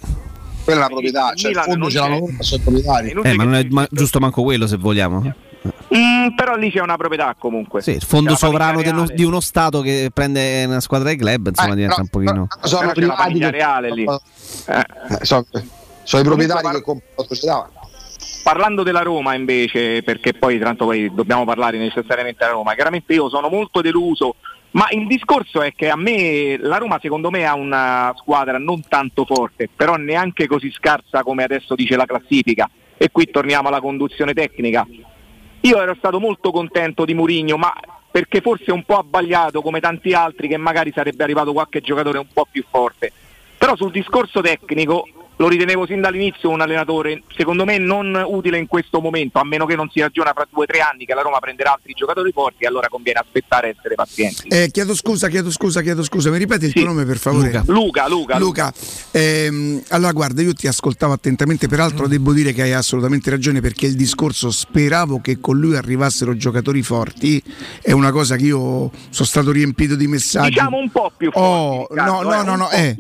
quella 0.64 0.80
è 0.80 0.84
la 0.84 0.90
proprietà, 0.90 1.34
cioè 1.36 1.52
il 1.52 1.58
fondo 1.58 1.90
ce 1.92 1.98
l'hanno 2.00 2.26
proprietari. 2.64 3.10
Eh, 3.24 3.34
ma 3.36 3.44
non 3.44 3.53
è 3.56 3.64
ma- 3.70 3.88
giusto 3.92 4.20
manco 4.20 4.42
quello 4.42 4.66
se 4.66 4.78
vogliamo. 4.78 5.34
Mm, 5.96 6.36
però 6.36 6.56
lì 6.56 6.72
c'è 6.72 6.80
una 6.82 6.98
proprietà 6.98 7.36
comunque. 7.38 7.82
Sì, 7.82 7.92
il 7.92 8.02
fondo 8.04 8.36
sovrano 8.36 8.82
dello- 8.82 9.06
di 9.06 9.24
uno 9.24 9.40
Stato 9.40 9.82
che 9.82 10.10
prende 10.14 10.64
una 10.66 10.80
squadra 10.80 11.10
di 11.10 11.18
club, 11.18 11.48
insomma, 11.48 11.74
Eh, 11.74 11.76
diventa 11.76 12.02
però- 12.02 12.08
un 12.12 12.24
pochino. 12.24 12.48
sono 12.62 12.80
Però 12.80 12.92
c'è 12.94 13.06
la 13.06 13.16
famiglia 13.16 13.50
reale 13.52 13.92
lì. 13.94 14.04
Eh, 14.04 14.86
sono, 15.22 15.46
sono 16.04 16.22
i 16.22 16.26
proprietari 16.26 16.62
Comunque, 16.64 16.72
che 16.80 16.82
comprano 16.84 17.14
la 17.16 17.24
società. 17.28 17.70
Parlando 18.44 18.84
della 18.84 19.02
Roma 19.02 19.36
invece, 19.36 20.04
perché 20.04 20.34
poi 20.34 20.60
tanto 20.60 20.86
poi 20.86 21.14
dobbiamo 21.14 21.46
parlare 21.46 21.78
necessariamente 21.78 22.40
della 22.44 22.52
Roma, 22.58 22.74
chiaramente 22.74 23.14
io 23.14 23.30
sono 23.30 23.48
molto 23.48 23.80
deluso, 23.82 24.36
ma 24.72 24.88
il 24.92 25.08
discorso 25.08 25.62
è 25.62 25.72
che 25.74 25.90
a 25.90 25.96
me 25.96 26.58
la 26.60 26.78
Roma 26.78 26.98
secondo 27.02 27.30
me 27.30 27.46
ha 27.46 27.54
una 27.54 28.14
squadra 28.18 28.58
non 28.58 28.82
tanto 28.88 29.24
forte, 29.26 29.70
però 29.74 29.96
neanche 29.96 30.48
così 30.48 30.72
scarsa 30.72 31.24
come 31.24 31.44
adesso 31.44 31.76
dice 31.76 31.96
la 31.96 32.06
classifica. 32.06 32.70
E 32.98 33.10
qui 33.12 33.30
torniamo 33.32 33.68
alla 33.70 33.80
conduzione 33.82 34.34
tecnica. 34.34 34.86
Io 35.66 35.82
ero 35.82 35.95
stato 35.95 36.19
molto 36.19 36.51
contento 36.51 37.06
di 37.06 37.14
Mourinho, 37.14 37.56
ma 37.56 37.74
perché 38.11 38.42
forse 38.42 38.74
un 38.74 38.83
po' 38.83 38.98
abbagliato 38.98 39.61
come 39.61 39.80
tanti 39.80 40.14
altri 40.14 40.50
che 40.50 40.58
magari 40.58 40.92
sarebbe 40.93 41.24
arrivato 41.24 41.53
qualche 41.53 41.80
giocatore 41.80 42.17
un 42.17 42.27
po' 42.33 42.45
più 42.51 42.66
forte. 42.69 43.14
Però 43.64 43.77
sul 43.77 43.92
discorso 43.92 44.42
tecnico 44.42 45.08
lo 45.38 45.48
ritenevo 45.48 45.85
sin 45.85 46.00
dall'inizio 46.00 46.50
un 46.50 46.61
allenatore, 46.61 47.24
secondo 47.35 47.66
me 47.66 47.77
non 47.77 48.24
utile 48.27 48.58
in 48.58 48.67
questo 48.67 49.00
momento, 49.00 49.40
a 49.40 49.43
meno 49.43 49.66
che 49.66 49.75
non 49.75 49.90
si 49.90 50.00
ragiona 50.00 50.32
fra 50.33 50.48
due 50.50 50.64
o 50.64 50.66
tre 50.66 50.80
anni 50.80 51.06
che 51.06 51.14
la 51.14 51.22
Roma 51.22 51.40
prenderà 51.40 51.74
altri 51.74 51.93
giocatori 51.93 52.32
forti, 52.32 52.66
allora 52.66 52.88
conviene 52.88 53.19
aspettare 53.19 53.67
e 53.67 53.75
essere 53.77 53.95
pazienti. 53.95 54.48
Eh, 54.48 54.69
chiedo 54.72 54.95
scusa, 54.95 55.27
chiedo 55.30 55.50
scusa, 55.50 55.82
chiedo 55.82 56.03
scusa. 56.03 56.30
Mi 56.30 56.38
ripeti 56.38 56.66
il 56.66 56.74
tuo 56.74 56.85
nome 56.85 57.06
per 57.06 57.17
favore? 57.17 57.64
Luca, 57.66 58.08
Luca, 58.08 58.38
Luca, 58.38 58.74
ehm, 59.11 59.83
allora 59.90 60.11
guarda, 60.11 60.42
io 60.42 60.53
ti 60.53 60.67
ascoltavo 60.67 61.14
attentamente, 61.14 61.67
peraltro 61.67 62.08
devo 62.08 62.32
dire 62.32 62.53
che 62.53 62.61
hai 62.61 62.74
assolutamente 62.74 63.30
ragione 63.30 63.59
perché 63.59 63.88
il 63.88 63.95
discorso 63.95 64.51
speravo 64.51 65.19
che 65.19 65.40
con 65.40 65.58
lui 65.58 65.75
arrivassero 65.75 66.38
giocatori 66.38 66.83
forti, 66.83 67.42
è 67.82 67.92
una 67.92 68.11
cosa 68.11 68.35
che 68.35 68.43
io 68.43 68.92
sono 69.09 69.27
stato 69.27 69.51
riempito 69.51 69.95
di 69.95 70.08
messaggi. 70.08 70.51
Diciamo 70.51 70.77
un 70.77 70.90
po' 70.90 71.11
più 71.16 71.32
forti. 71.32 71.93
Oh, 71.93 71.95
no, 71.95 72.22
no, 72.22 72.33
eh, 72.33 72.43
no, 72.43 72.56
no, 72.56 72.67
po' 72.67 72.72
eh. 72.75 72.95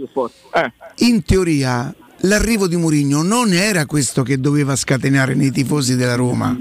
Eh. 0.55 0.71
In 1.05 1.23
teoria 1.23 1.93
l'arrivo 2.25 2.67
di 2.67 2.75
Mourinho 2.77 3.21
non 3.21 3.51
era 3.53 3.85
questo 3.85 4.23
che 4.23 4.39
doveva 4.39 4.75
scatenare 4.75 5.33
nei 5.33 5.51
tifosi 5.51 5.95
della 5.95 6.15
Roma. 6.15 6.55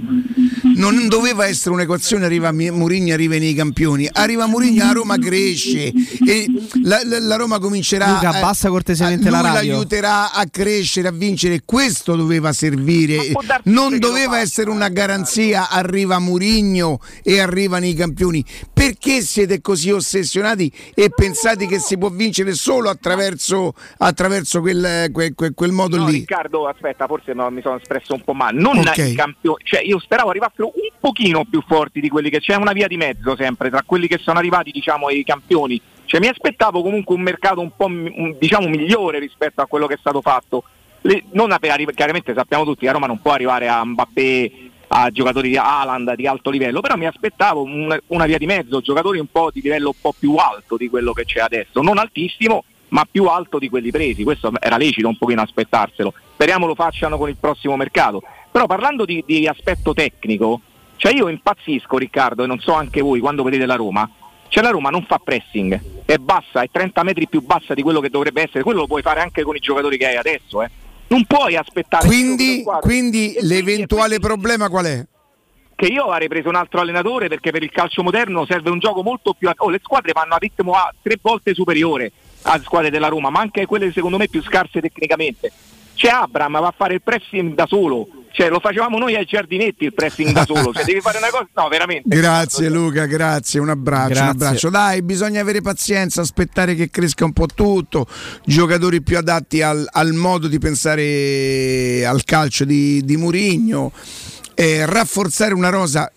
Non 0.74 1.06
doveva 1.06 1.46
essere 1.46 1.74
un'equazione 1.74 2.24
arriva 2.24 2.50
Mourinho 2.50 3.12
arriva 3.12 3.36
nei 3.36 3.52
campioni, 3.54 4.08
arriva 4.10 4.46
Mourinho 4.46 4.84
la 4.84 4.92
Roma 4.92 5.18
cresce 5.18 5.92
e 6.26 6.46
la, 6.82 7.00
la- 7.04 7.20
la 7.20 7.36
Roma 7.36 7.58
comincerà 7.58 8.08
Luca, 8.14 8.30
a- 8.30 8.36
abbassa 8.38 8.68
cortesemente 8.70 9.28
a- 9.28 9.30
la 9.30 9.40
lui 9.42 9.50
radio. 9.52 9.72
l'aiuterà 9.74 10.32
a 10.32 10.46
crescere, 10.50 11.08
a 11.08 11.12
vincere, 11.12 11.60
questo 11.64 12.16
doveva 12.16 12.52
servire. 12.54 13.18
Non 13.64 13.98
doveva 13.98 14.38
essere 14.40 14.70
una 14.70 14.88
garanzia 14.88 15.68
arriva 15.68 16.18
Mourinho 16.18 16.98
e 17.22 17.38
arrivano 17.38 17.84
i 17.84 17.94
campioni. 17.94 18.44
Perché 18.82 19.20
siete 19.20 19.60
così 19.60 19.92
ossessionati 19.92 20.68
e 20.92 21.08
pensate 21.14 21.66
che 21.68 21.78
si 21.78 21.96
può 21.96 22.08
vincere 22.08 22.52
solo 22.52 22.90
attraverso, 22.90 23.74
attraverso 23.98 24.60
quel, 24.60 25.08
quel- 25.12 25.34
quel- 25.36 25.54
quel 25.54 25.70
modo 25.70 25.98
No, 25.98 26.06
lì? 26.08 26.14
Riccardo, 26.18 26.66
aspetta, 26.66 27.06
forse 27.06 27.32
no, 27.32 27.48
mi 27.50 27.62
sono 27.62 27.76
espresso 27.76 28.12
un 28.12 28.22
po' 28.22 28.32
male. 28.34 28.58
Non 28.60 28.78
Ok. 28.78 28.98
i 28.98 29.14
campioni, 29.14 29.62
cioè 29.62 29.82
io 29.82 30.00
speravo 30.00 30.30
arrivassero 30.30 30.66
un 30.74 30.88
pochino 30.98 31.44
più 31.44 31.62
forti 31.64 32.00
di 32.00 32.08
quelli 32.08 32.28
che 32.28 32.40
c'è 32.40 32.56
una 32.56 32.72
via 32.72 32.88
di 32.88 32.96
mezzo 32.96 33.36
sempre 33.36 33.70
tra 33.70 33.84
quelli 33.86 34.08
che 34.08 34.18
sono 34.18 34.40
arrivati, 34.40 34.72
diciamo, 34.72 35.10
i 35.10 35.22
campioni. 35.22 35.80
Cioè 36.04 36.18
mi 36.18 36.26
aspettavo 36.26 36.82
comunque 36.82 37.14
un 37.14 37.20
mercato 37.22 37.60
un 37.60 37.70
po' 37.76 37.88
diciamo 38.36 38.66
migliore 38.66 39.20
rispetto 39.20 39.60
a 39.60 39.66
quello 39.66 39.86
che 39.86 39.94
è 39.94 39.98
stato 40.00 40.20
fatto. 40.20 40.64
Le- 41.02 41.22
non 41.34 41.54
chiaramente 41.94 42.34
sappiamo 42.34 42.64
tutti 42.64 42.84
che 42.84 42.90
Roma 42.90 43.06
non 43.06 43.20
può 43.22 43.30
arrivare 43.30 43.68
a 43.68 43.84
Mbappé 43.84 44.70
a 44.94 45.10
giocatori 45.10 45.48
di 45.48 45.56
Haaland 45.56 46.14
di 46.14 46.26
alto 46.26 46.50
livello, 46.50 46.80
però 46.80 46.96
mi 46.96 47.06
aspettavo 47.06 47.62
un- 47.62 47.98
una 48.08 48.26
via 48.26 48.36
di 48.36 48.44
mezzo, 48.44 48.82
giocatori 48.82 49.18
un 49.18 49.26
po' 49.30 49.50
di 49.50 49.62
livello 49.62 49.88
un 49.88 50.00
po' 50.00 50.14
più 50.16 50.34
alto 50.36 50.76
di 50.76 50.90
quello 50.90 51.12
che 51.12 51.24
c'è 51.24 51.40
adesso, 51.40 51.80
non 51.80 51.96
altissimo, 51.96 52.64
ma 52.88 53.06
più 53.10 53.24
alto 53.24 53.58
di 53.58 53.70
quelli 53.70 53.90
presi. 53.90 54.22
Questo 54.22 54.52
era 54.60 54.76
lecito 54.76 55.08
un 55.08 55.16
pochino 55.16 55.40
aspettarselo. 55.40 56.12
Speriamo 56.34 56.66
lo 56.66 56.74
facciano 56.74 57.16
con 57.16 57.30
il 57.30 57.36
prossimo 57.36 57.74
mercato. 57.76 58.22
Però 58.50 58.66
parlando 58.66 59.06
di, 59.06 59.24
di 59.26 59.46
aspetto 59.46 59.94
tecnico, 59.94 60.60
cioè 60.96 61.14
io 61.14 61.28
impazzisco 61.28 61.96
Riccardo 61.96 62.44
e 62.44 62.46
non 62.46 62.58
so 62.58 62.74
anche 62.74 63.00
voi 63.00 63.20
quando 63.20 63.42
vedete 63.42 63.64
la 63.64 63.76
Roma, 63.76 64.08
cioè 64.48 64.62
la 64.62 64.68
Roma 64.68 64.90
non 64.90 65.06
fa 65.06 65.18
pressing, 65.18 66.04
è 66.04 66.16
bassa, 66.18 66.60
è 66.60 66.68
30 66.70 67.02
metri 67.02 67.26
più 67.28 67.40
bassa 67.40 67.72
di 67.72 67.80
quello 67.80 68.00
che 68.00 68.10
dovrebbe 68.10 68.42
essere, 68.42 68.62
quello 68.62 68.80
lo 68.80 68.86
puoi 68.86 69.00
fare 69.00 69.20
anche 69.20 69.42
con 69.42 69.56
i 69.56 69.60
giocatori 69.60 69.96
che 69.96 70.08
hai 70.08 70.16
adesso, 70.16 70.62
eh. 70.62 70.70
Non 71.12 71.26
puoi 71.26 71.56
aspettare 71.56 72.06
Quindi, 72.06 72.64
quindi 72.80 73.36
l'eventuale 73.40 74.18
problema 74.18 74.70
qual 74.70 74.86
è? 74.86 75.06
che 75.74 75.88
io 75.88 76.04
avrei 76.04 76.28
preso 76.28 76.48
un 76.48 76.54
altro 76.54 76.80
allenatore 76.80 77.26
perché 77.26 77.50
per 77.50 77.62
il 77.62 77.70
calcio 77.72 78.04
moderno 78.04 78.46
serve 78.46 78.70
un 78.70 78.78
gioco 78.78 79.02
molto 79.02 79.34
più 79.34 79.50
oh, 79.54 79.68
le 79.68 79.80
squadre 79.82 80.12
vanno 80.12 80.34
a 80.34 80.36
ritmo 80.36 80.74
a 80.74 80.94
tre 81.02 81.18
volte 81.20 81.54
superiore 81.54 82.12
alle 82.42 82.62
squadre 82.62 82.88
della 82.88 83.08
Roma 83.08 83.30
ma 83.30 83.40
anche 83.40 83.66
quelle 83.66 83.90
secondo 83.90 84.16
me 84.16 84.28
più 84.28 84.40
scarse 84.42 84.80
tecnicamente. 84.80 85.50
C'è 85.94 86.08
Abram 86.08 86.60
va 86.60 86.68
a 86.68 86.74
fare 86.74 86.94
il 86.94 87.02
pressing 87.02 87.54
da 87.54 87.66
solo 87.66 88.06
cioè 88.32 88.48
lo 88.48 88.60
facevamo 88.60 88.98
noi 88.98 89.14
ai 89.14 89.24
giardinetti 89.24 89.84
il 89.84 89.94
pressing 89.94 90.32
da 90.32 90.44
solo 90.44 90.72
cioè 90.72 90.84
devi 90.84 91.00
fare 91.00 91.18
una 91.18 91.30
cosa 91.30 91.48
no 91.54 91.68
veramente 91.68 92.08
Grazie 92.08 92.68
Luca, 92.68 93.06
grazie, 93.06 93.60
un 93.60 93.68
abbraccio, 93.68 94.08
Grazie. 94.08 94.22
un 94.22 94.28
abbraccio. 94.28 94.70
Dai, 94.70 95.02
bisogna 95.02 95.40
avere 95.40 95.60
pazienza, 95.60 96.20
aspettare 96.20 96.74
che 96.74 96.90
cresca 96.90 97.24
un 97.24 97.32
po' 97.32 97.46
tutto, 97.46 98.06
giocatori 98.44 99.02
più 99.02 99.16
adatti 99.16 99.62
al, 99.62 99.86
al 99.90 100.12
modo 100.12 100.48
di 100.48 100.58
pensare 100.58 102.04
al 102.06 102.24
calcio 102.24 102.64
di, 102.64 103.04
di 103.04 103.16
Murigno, 103.16 103.92
rafforzare 104.54 105.54
una 105.54 105.68
rosa 105.68 106.10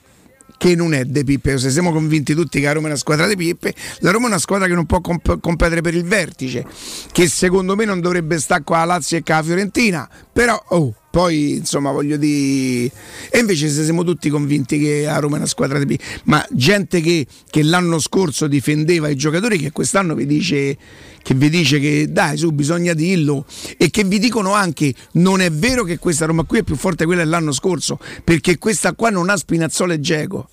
che 0.58 0.76
non 0.76 0.94
è 0.94 1.04
De 1.06 1.24
Pippe, 1.24 1.58
se 1.58 1.70
siamo 1.70 1.92
convinti 1.92 2.34
tutti 2.34 2.60
che 2.60 2.66
la 2.66 2.74
Roma 2.74 2.88
è 2.88 2.90
una 2.92 3.00
squadra 3.00 3.28
di 3.28 3.36
Pippe, 3.36 3.74
la 4.00 4.12
Roma 4.12 4.26
è 4.26 4.30
una 4.30 4.40
squadra 4.40 4.68
che 4.68 4.74
non 4.74 4.86
può 4.86 5.02
comp- 5.02 5.40
competere 5.40 5.82
per 5.82 5.96
il 5.96 6.04
vertice, 6.04 6.66
che 7.12 7.28
secondo 7.28 7.76
me 7.76 7.86
non 7.86 8.00
dovrebbe 8.00 8.40
stare 8.40 8.64
qua 8.64 8.80
a 8.80 8.86
Lazio 8.86 9.18
e 9.18 9.24
qua 9.24 9.38
a 9.38 9.44
Fiorentina, 9.44 10.10
però 10.32 10.62
oh, 10.70 10.96
poi 11.16 11.52
insomma 11.52 11.92
voglio 11.92 12.18
dire... 12.18 12.92
E 13.30 13.40
invece 13.40 13.70
se 13.70 13.86
siamo 13.86 14.04
tutti 14.04 14.30
convinti 14.30 14.78
che 14.78 15.04
la 15.06 15.18
Roma 15.20 15.36
è 15.36 15.38
una 15.38 15.48
squadra 15.48 15.80
di 15.80 15.86
Pippe, 15.86 16.04
ma 16.26 16.46
gente 16.52 17.00
che, 17.00 17.26
che 17.50 17.64
l'anno 17.64 18.00
scorso 18.00 18.48
difendeva 18.48 19.08
i 19.08 19.16
giocatori 19.16 19.58
che 19.58 19.72
quest'anno 19.72 20.14
vi 20.14 20.26
dice 20.26 20.78
che 21.24 21.34
vi 21.34 21.50
dice 21.50 21.80
che 21.80 22.08
dai 22.12 22.36
su 22.36 22.52
bisogna 22.52 22.94
dirlo 22.94 23.46
e 23.78 23.90
che 23.92 24.04
vi 24.04 24.20
dicono 24.20 24.52
anche 24.52 24.94
non 25.14 25.40
è 25.40 25.50
vero 25.50 25.86
che 25.86 26.00
questa 26.00 26.26
Roma 26.26 26.44
qui 26.44 26.60
è 26.60 26.64
più 26.64 26.76
forte 26.76 27.04
di 27.04 27.06
quella 27.06 27.24
dell'anno 27.24 27.54
scorso 27.54 27.98
perché 28.22 28.58
questa 28.58 28.92
qua 28.92 29.10
non 29.10 29.30
ha 29.30 29.38
Spinazzola 29.38 29.94
e 29.94 30.02
Geco 30.02 30.50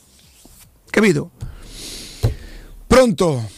capito? 0.89 1.33
pronto? 2.87 3.51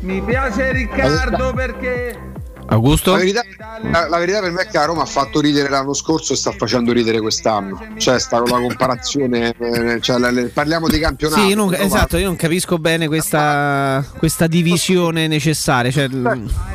Mi 0.00 0.22
piace 0.22 0.70
Riccardo 0.70 1.52
perché 1.52 2.32
Augusto? 2.74 3.12
La 3.12 3.18
verità, 3.18 3.42
la- 3.82 4.08
la 4.08 4.18
verità 4.18 4.40
per 4.40 4.50
me 4.50 4.62
è 4.62 4.66
che 4.66 4.76
la 4.78 4.84
Roma 4.84 5.02
ha 5.02 5.06
fatto 5.06 5.40
ridere 5.40 5.68
l'anno 5.68 5.94
scorso 5.94 6.32
e 6.32 6.36
sta 6.36 6.50
facendo 6.52 6.92
ridere 6.92 7.20
quest'anno. 7.20 7.80
Cioè, 7.96 8.18
sta 8.18 8.38
con 8.40 8.50
la 8.50 8.66
comparazione. 8.66 9.54
eh, 9.58 10.00
cioè, 10.00 10.18
le- 10.18 10.30
le- 10.32 10.42
parliamo 10.48 10.88
di 10.88 10.98
campionato. 10.98 11.40
Sì, 11.40 11.48
io 11.48 11.56
non- 11.56 11.74
esatto, 11.74 12.16
io 12.16 12.26
non 12.26 12.36
capisco 12.36 12.78
bene 12.78 13.06
questa, 13.06 14.04
questa 14.18 14.46
divisione 14.46 15.26
necessaria. 15.26 15.90
Cioè, 15.90 16.08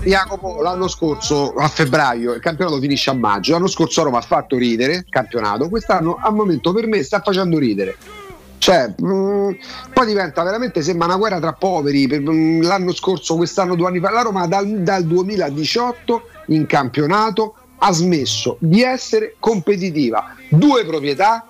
Jacopo, 0.03 0.61
l'anno 0.61 0.87
scorso 0.87 1.53
a 1.53 1.67
febbraio 1.67 2.33
il 2.33 2.41
campionato 2.41 2.79
finisce 2.79 3.09
a 3.09 3.13
maggio. 3.13 3.53
L'anno 3.53 3.67
scorso 3.67 4.01
a 4.01 4.03
Roma 4.05 4.17
ha 4.19 4.21
fatto 4.21 4.57
ridere 4.57 4.93
il 4.95 5.05
campionato. 5.09 5.69
Quest'anno, 5.69 6.17
al 6.21 6.33
momento, 6.33 6.71
per 6.73 6.87
me 6.87 7.03
sta 7.03 7.21
facendo 7.21 7.57
ridere. 7.57 7.95
Cioè, 8.59 8.93
mh, 8.95 9.57
poi 9.93 10.05
diventa 10.05 10.43
veramente 10.43 10.81
sembra 10.83 11.07
una 11.07 11.17
guerra 11.17 11.39
tra 11.39 11.53
poveri. 11.53 12.07
Per- 12.07 12.21
mh, 12.21 12.61
l'anno 12.61 12.93
scorso, 12.93 13.35
quest'anno, 13.35 13.75
due 13.75 13.87
anni 13.87 13.99
fa, 13.99 14.11
la 14.11 14.21
Roma 14.21 14.45
dal, 14.45 14.67
dal 14.81 15.03
2018 15.05 16.21
in 16.47 16.65
campionato 16.67 17.55
ha 17.79 17.91
smesso 17.91 18.57
di 18.59 18.83
essere 18.83 19.35
competitiva. 19.39 20.35
Due 20.49 20.85
proprietà, 20.85 21.47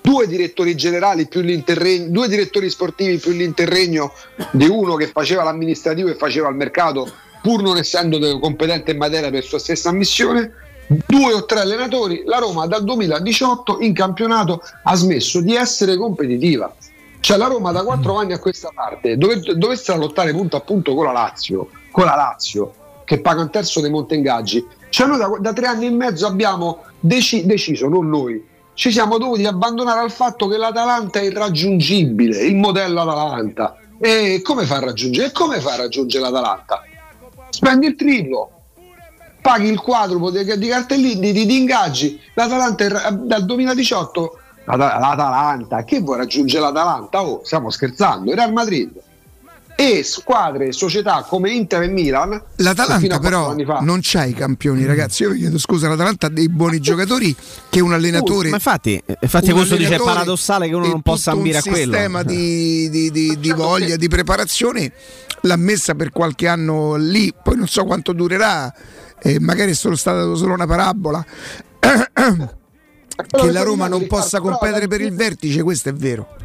due 0.00 0.26
direttori 0.26 0.74
generali 0.74 1.28
più 1.28 1.40
l'interregno, 1.40 2.10
due 2.10 2.28
direttori 2.28 2.68
sportivi 2.68 3.16
più 3.18 3.30
l'interregno 3.32 4.12
di 4.50 4.66
uno 4.66 4.96
che 4.96 5.06
faceva 5.06 5.44
l'amministrativo 5.44 6.10
e 6.10 6.16
faceva 6.16 6.48
il 6.48 6.56
mercato 6.56 7.10
pur 7.40 7.62
non 7.62 7.76
essendo 7.76 8.38
competente 8.38 8.90
in 8.92 8.96
materia 8.96 9.30
per 9.30 9.44
sua 9.44 9.58
stessa 9.58 9.90
ammissione 9.90 10.63
due 10.86 11.32
o 11.32 11.44
tre 11.44 11.60
allenatori 11.60 12.22
la 12.26 12.38
Roma 12.38 12.66
dal 12.66 12.84
2018 12.84 13.78
in 13.80 13.94
campionato 13.94 14.62
ha 14.82 14.94
smesso 14.94 15.40
di 15.40 15.54
essere 15.54 15.96
competitiva 15.96 16.72
cioè 17.20 17.38
la 17.38 17.46
Roma 17.46 17.72
da 17.72 17.82
quattro 17.82 18.16
anni 18.16 18.32
a 18.32 18.38
questa 18.38 18.70
parte 18.74 19.16
dove, 19.16 19.40
dovesse 19.56 19.96
lottare 19.96 20.32
punto 20.32 20.56
a 20.56 20.60
punto 20.60 20.94
con 20.94 21.04
la 21.06 21.12
Lazio 21.12 21.68
con 21.90 22.04
la 22.04 22.14
Lazio 22.14 22.74
che 23.04 23.20
paga 23.20 23.42
un 23.42 23.50
terzo 23.50 23.80
dei 23.80 23.90
monte 23.90 24.14
ingaggi 24.14 24.64
cioè 24.90 25.06
noi 25.06 25.18
da, 25.18 25.30
da 25.40 25.52
tre 25.52 25.66
anni 25.66 25.86
e 25.86 25.90
mezzo 25.90 26.26
abbiamo 26.26 26.84
deci- 27.00 27.46
deciso 27.46 27.88
non 27.88 28.08
noi 28.08 28.52
ci 28.74 28.90
siamo 28.90 29.18
dovuti 29.18 29.46
abbandonare 29.46 30.00
al 30.00 30.10
fatto 30.10 30.48
che 30.48 30.56
l'Atalanta 30.56 31.20
è 31.20 31.22
irraggiungibile, 31.22 32.44
il 32.44 32.56
modello 32.56 33.02
Atalanta. 33.02 33.76
E 34.00 34.40
come 34.42 34.64
fa 34.64 34.76
a 34.76 34.80
raggiungere? 34.80 35.28
E 35.28 35.32
come 35.32 35.60
fa 35.60 35.74
a 35.74 35.76
raggiungere 35.76 36.24
l'Atalanta? 36.24 36.82
Spendi 37.50 37.86
il 37.86 37.94
triplo, 37.94 38.50
paghi 39.44 39.68
il 39.68 39.78
quadruplo 39.78 40.30
di, 40.30 40.56
di 40.56 40.66
cartellini, 40.68 41.30
di, 41.32 41.44
di 41.44 41.56
ingaggi. 41.58 42.18
L'Atalanta 42.32 43.10
dal 43.10 43.44
2018, 43.44 44.38
l'Ata- 44.64 44.98
l'Atalanta, 44.98 45.84
che 45.84 46.00
vuoi 46.00 46.16
raggiungere 46.16 46.62
l'Atalanta? 46.62 47.22
Oh, 47.22 47.42
stiamo 47.44 47.68
scherzando, 47.68 48.30
il 48.30 48.36
Real 48.38 48.52
Madrid. 48.54 48.90
E 49.76 50.02
squadre, 50.02 50.72
società 50.72 51.26
come 51.28 51.50
Inter 51.50 51.82
e 51.82 51.88
Milan, 51.88 52.40
L'Atalanta 52.56 53.18
però 53.18 53.54
non 53.80 53.98
c'ha 54.00 54.24
i 54.24 54.32
campioni, 54.32 54.86
ragazzi. 54.86 55.24
Io 55.24 55.30
vi 55.32 55.40
chiedo 55.40 55.58
scusa, 55.58 55.88
l'Atalanta 55.88 56.28
ha 56.28 56.30
dei 56.30 56.48
buoni 56.48 56.80
giocatori 56.80 57.36
che 57.68 57.80
un 57.80 57.92
allenatore. 57.92 58.48
Ma 58.48 58.54
infatti, 58.56 59.02
infatti 59.20 59.50
un 59.50 59.56
questo 59.56 59.76
dice 59.76 59.96
è 59.96 59.98
paradossale 59.98 60.68
che 60.68 60.74
uno 60.74 60.86
non 60.86 61.02
possa 61.02 61.32
ambire 61.32 61.58
a 61.58 61.62
un 61.64 61.70
quello. 61.72 61.92
sistema 61.92 62.22
di, 62.22 62.88
di- 62.88 63.10
di- 63.10 63.38
di 63.38 63.50
voglia, 63.52 63.96
di 63.96 64.08
preparazione 64.08 64.90
l'ha 65.40 65.56
messa 65.56 65.94
per 65.94 66.10
qualche 66.10 66.46
anno 66.48 66.94
lì, 66.94 67.34
poi 67.42 67.56
non 67.56 67.66
so 67.66 67.84
quanto 67.84 68.12
durerà, 68.12 68.72
eh, 69.24 69.40
magari 69.40 69.72
è 69.72 69.74
solo 69.74 69.96
stata 69.96 70.34
solo 70.34 70.52
una 70.54 70.66
parabola. 70.66 71.24
che 73.26 73.50
la 73.50 73.62
Roma 73.62 73.88
non 73.88 74.06
possa 74.06 74.40
competere 74.40 74.88
per 74.88 75.00
il 75.00 75.12
vertice, 75.14 75.62
questo 75.62 75.88
è 75.88 75.92
vero. 75.92 76.36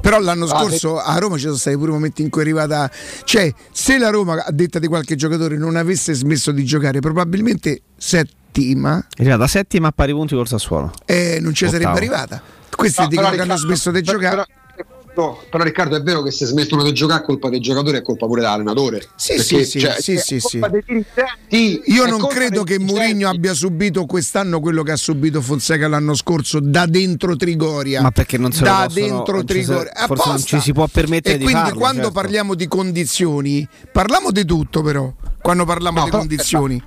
Però 0.00 0.18
l'anno 0.20 0.44
Ah, 0.46 0.58
scorso 0.60 0.98
a 1.00 1.16
Roma 1.18 1.36
ci 1.36 1.44
sono 1.44 1.56
stati 1.56 1.76
pure 1.76 1.92
momenti 1.92 2.20
in 2.22 2.28
cui 2.28 2.40
è 2.40 2.44
arrivata. 2.44 2.90
Cioè, 3.24 3.52
se 3.72 3.96
la 3.98 4.10
Roma, 4.10 4.44
a 4.44 4.50
detta 4.50 4.78
di 4.78 4.86
qualche 4.86 5.14
giocatore, 5.14 5.56
non 5.56 5.76
avesse 5.76 6.12
smesso 6.14 6.50
di 6.52 6.64
giocare, 6.64 6.98
probabilmente 7.00 7.80
settima 7.96 8.98
È 9.16 9.20
arrivata 9.22 9.46
settima 9.46 9.88
a 9.88 9.92
pari 9.92 10.12
punti 10.12 10.34
col 10.34 10.46
Sassuolo. 10.48 10.92
eh, 11.06 11.38
non 11.40 11.54
ci 11.54 11.66
sarebbe 11.66 11.86
arrivata. 11.86 12.42
Questi 12.74 13.02
No, 13.02 13.08
dicono 13.08 13.30
che 13.30 13.40
hanno 13.40 13.56
smesso 13.56 13.90
di 13.92 14.00
però- 14.02 14.12
giocare. 14.18 14.34
però- 14.36 14.46
no, 15.16 15.40
però 15.50 15.62
Riccardo 15.64 15.96
è 15.96 16.02
vero 16.02 16.22
che 16.22 16.30
se 16.30 16.46
smettono 16.46 16.82
di 16.82 16.92
giocare 16.92 17.22
è 17.22 17.24
colpa 17.24 17.48
dei 17.48 17.60
giocatori, 17.60 17.96
è 17.98 18.02
colpa 18.02 18.26
pure 18.26 18.40
dell'allenatore. 18.40 19.06
Sì, 19.16 19.34
Perché, 19.36 19.42
sì, 19.42 19.64
sì, 19.64 19.80
cioè, 19.80 19.96
sì, 20.00 20.16
sì, 20.18 20.40
sì. 20.40 20.60
dirigenti, 20.60 21.82
Io 21.92 22.06
non 22.06 22.26
credo 22.26 22.62
che. 22.64 22.78
Mourinho 22.78 23.28
abbia 23.28 23.54
subito 23.54 24.04
quest'anno 24.06 24.60
quello 24.60 24.82
che 24.82 24.92
ha 24.92 24.96
subito 24.96 25.40
Fonseca 25.40 25.88
l'anno 25.88 26.14
scorso 26.14 26.58
da 26.60 26.86
dentro 26.86 27.36
Trigoria. 27.36 28.02
Ma 28.02 28.10
perché 28.10 28.36
non 28.38 28.52
se 28.52 28.60
lo 28.60 28.66
da 28.66 28.84
possono- 28.86 29.06
dentro 29.06 29.34
non 29.36 29.46
ci 29.46 29.54
se- 29.54 29.62
Trigoria. 29.64 29.92
forse 30.06 30.28
non 30.28 30.42
ci 30.44 30.60
si 30.60 30.72
può 30.72 30.86
permettere 30.86 31.34
e 31.34 31.38
di 31.38 31.44
quindi 31.44 31.62
farlo, 31.62 31.78
quando 31.78 32.02
certo. 32.02 32.20
parliamo 32.20 32.54
di 32.54 32.66
condizioni, 32.68 33.68
parliamo 33.92 34.30
di 34.30 34.44
tutto 34.44 34.82
però. 34.82 35.12
Quando 35.40 35.64
parliamo 35.64 35.98
No, 35.98 36.04
di 36.04 36.10
però- 36.10 36.22
condizioni. 36.22 36.82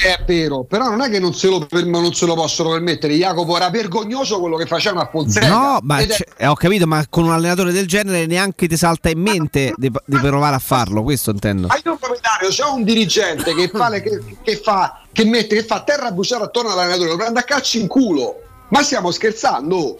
È 0.00 0.22
vero, 0.24 0.62
però 0.62 0.88
non 0.88 1.00
è 1.02 1.10
che 1.10 1.18
non 1.18 1.34
se, 1.34 1.48
lo, 1.48 1.66
non 1.84 2.14
se 2.14 2.24
lo 2.24 2.34
possono 2.34 2.70
permettere. 2.70 3.14
Jacopo 3.14 3.56
era 3.56 3.68
vergognoso 3.68 4.38
quello 4.38 4.56
che 4.56 4.64
facevano 4.66 5.00
a 5.02 5.08
Fonseca. 5.10 5.48
No, 5.48 5.78
ma 5.82 5.98
Ed 5.98 6.10
è- 6.10 6.24
eh, 6.36 6.46
ho 6.46 6.54
capito, 6.54 6.86
ma 6.86 7.04
con 7.10 7.24
un 7.24 7.32
allenatore 7.32 7.72
del 7.72 7.86
genere 7.88 8.26
neanche 8.26 8.68
ti 8.68 8.76
salta 8.76 9.08
in 9.10 9.20
mente 9.20 9.72
di, 9.76 9.90
di 10.04 10.18
provare 10.18 10.54
a 10.54 10.60
farlo, 10.60 11.02
questo 11.02 11.30
intendo. 11.30 11.66
Hai 11.68 11.80
un 11.84 11.98
proprietario, 11.98 12.48
c'è 12.48 12.64
un 12.64 12.84
dirigente 12.84 13.54
che 13.54 13.68
fa, 13.68 13.88
le- 13.88 14.02
che, 14.02 14.20
che 14.42 14.56
fa, 14.62 15.02
che 15.10 15.24
mette, 15.24 15.56
che 15.56 15.64
fa 15.64 15.82
terra 15.82 16.12
bruciare 16.12 16.44
attorno 16.44 16.70
all'allenatore, 16.70 17.08
lo 17.10 17.16
prende 17.16 17.40
a 17.40 17.42
calci 17.42 17.80
in 17.80 17.88
culo. 17.88 18.42
Ma 18.68 18.82
stiamo 18.82 19.10
scherzando? 19.10 19.96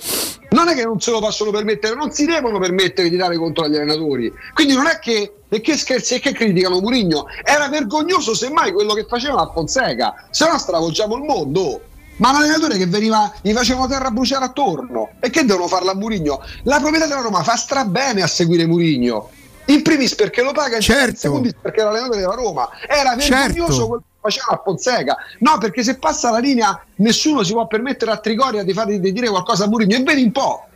Non 0.50 0.68
è 0.68 0.74
che 0.74 0.84
non 0.84 1.00
se 1.00 1.10
lo 1.10 1.20
possono 1.20 1.50
permettere, 1.50 1.94
non 1.94 2.10
si 2.12 2.24
devono 2.26 2.58
permettere 2.58 3.08
di 3.08 3.16
dare 3.16 3.36
contro 3.36 3.64
agli 3.64 3.76
allenatori. 3.76 4.32
Quindi 4.54 4.74
non 4.74 4.86
è 4.86 4.98
che 4.98 5.32
e 5.48 5.60
che 5.60 5.76
scherzi 5.76 6.14
e 6.16 6.20
che 6.20 6.32
criticano 6.32 6.80
Murigno. 6.80 7.26
Era 7.42 7.68
vergognoso 7.68 8.34
semmai 8.34 8.72
quello 8.72 8.92
che 8.92 9.06
facevano 9.08 9.42
a 9.42 9.50
Fonseca, 9.52 10.26
se 10.30 10.46
no 10.48 10.58
stravolgiamo 10.58 11.16
il 11.16 11.22
mondo. 11.22 11.80
Ma 12.16 12.32
l'allenatore 12.32 12.76
che 12.76 12.86
veniva, 12.86 13.32
gli 13.42 13.52
facevano 13.52 13.86
terra 13.86 14.10
bruciare 14.10 14.44
attorno. 14.44 15.10
E 15.20 15.30
che 15.30 15.44
devono 15.44 15.68
farla 15.68 15.92
a 15.92 15.94
Murigno? 15.94 16.40
La 16.64 16.80
proprietà 16.80 17.06
della 17.06 17.20
Roma 17.20 17.42
fa 17.42 17.56
strabene 17.56 18.22
a 18.22 18.26
seguire 18.26 18.66
Murigno. 18.66 19.30
In 19.66 19.82
primis 19.82 20.14
perché 20.14 20.42
lo 20.42 20.52
paga, 20.52 20.76
in 20.76 20.82
Certo. 20.82 21.16
secondis 21.16 21.54
perché 21.60 21.80
era 21.80 21.90
l'allenatore 21.90 22.20
della 22.20 22.34
Roma. 22.34 22.68
Era 22.88 23.14
vergognoso 23.14 23.72
Certo. 23.72 23.96
che 23.98 24.02
faceva 24.20 24.46
a 24.48 24.62
Fonseca. 24.62 25.16
No, 25.40 25.58
perché 25.58 25.82
se 25.82 25.98
passa 25.98 26.30
la 26.30 26.38
linea 26.38 26.80
nessuno 26.96 27.42
si 27.42 27.52
può 27.52 27.66
permettere 27.66 28.10
a 28.10 28.18
Trigoria 28.18 28.62
di, 28.62 28.72
fare, 28.72 28.98
di 28.98 29.12
dire 29.12 29.28
qualcosa 29.28 29.64
a 29.64 29.68
Murigno. 29.68 29.96
E 29.96 30.02
vedi 30.02 30.22
un 30.22 30.32
po'. 30.32 30.66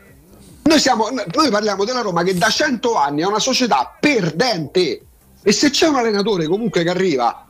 Noi, 0.65 0.79
siamo, 0.79 1.09
noi 1.11 1.51
parliamo 1.51 1.85
della 1.85 2.03
Roma 2.03 2.23
che 2.23 2.37
da 2.37 2.49
100 2.49 2.95
anni 2.95 3.23
è 3.23 3.27
una 3.27 3.41
società 3.41 3.97
perdente. 3.99 5.01
E 5.43 5.53
se 5.53 5.71
c'è 5.71 5.89
un 5.89 5.97
allenatore 5.97 6.47
comunque 6.47 6.85
che 6.85 6.91
arriva, 6.91 7.49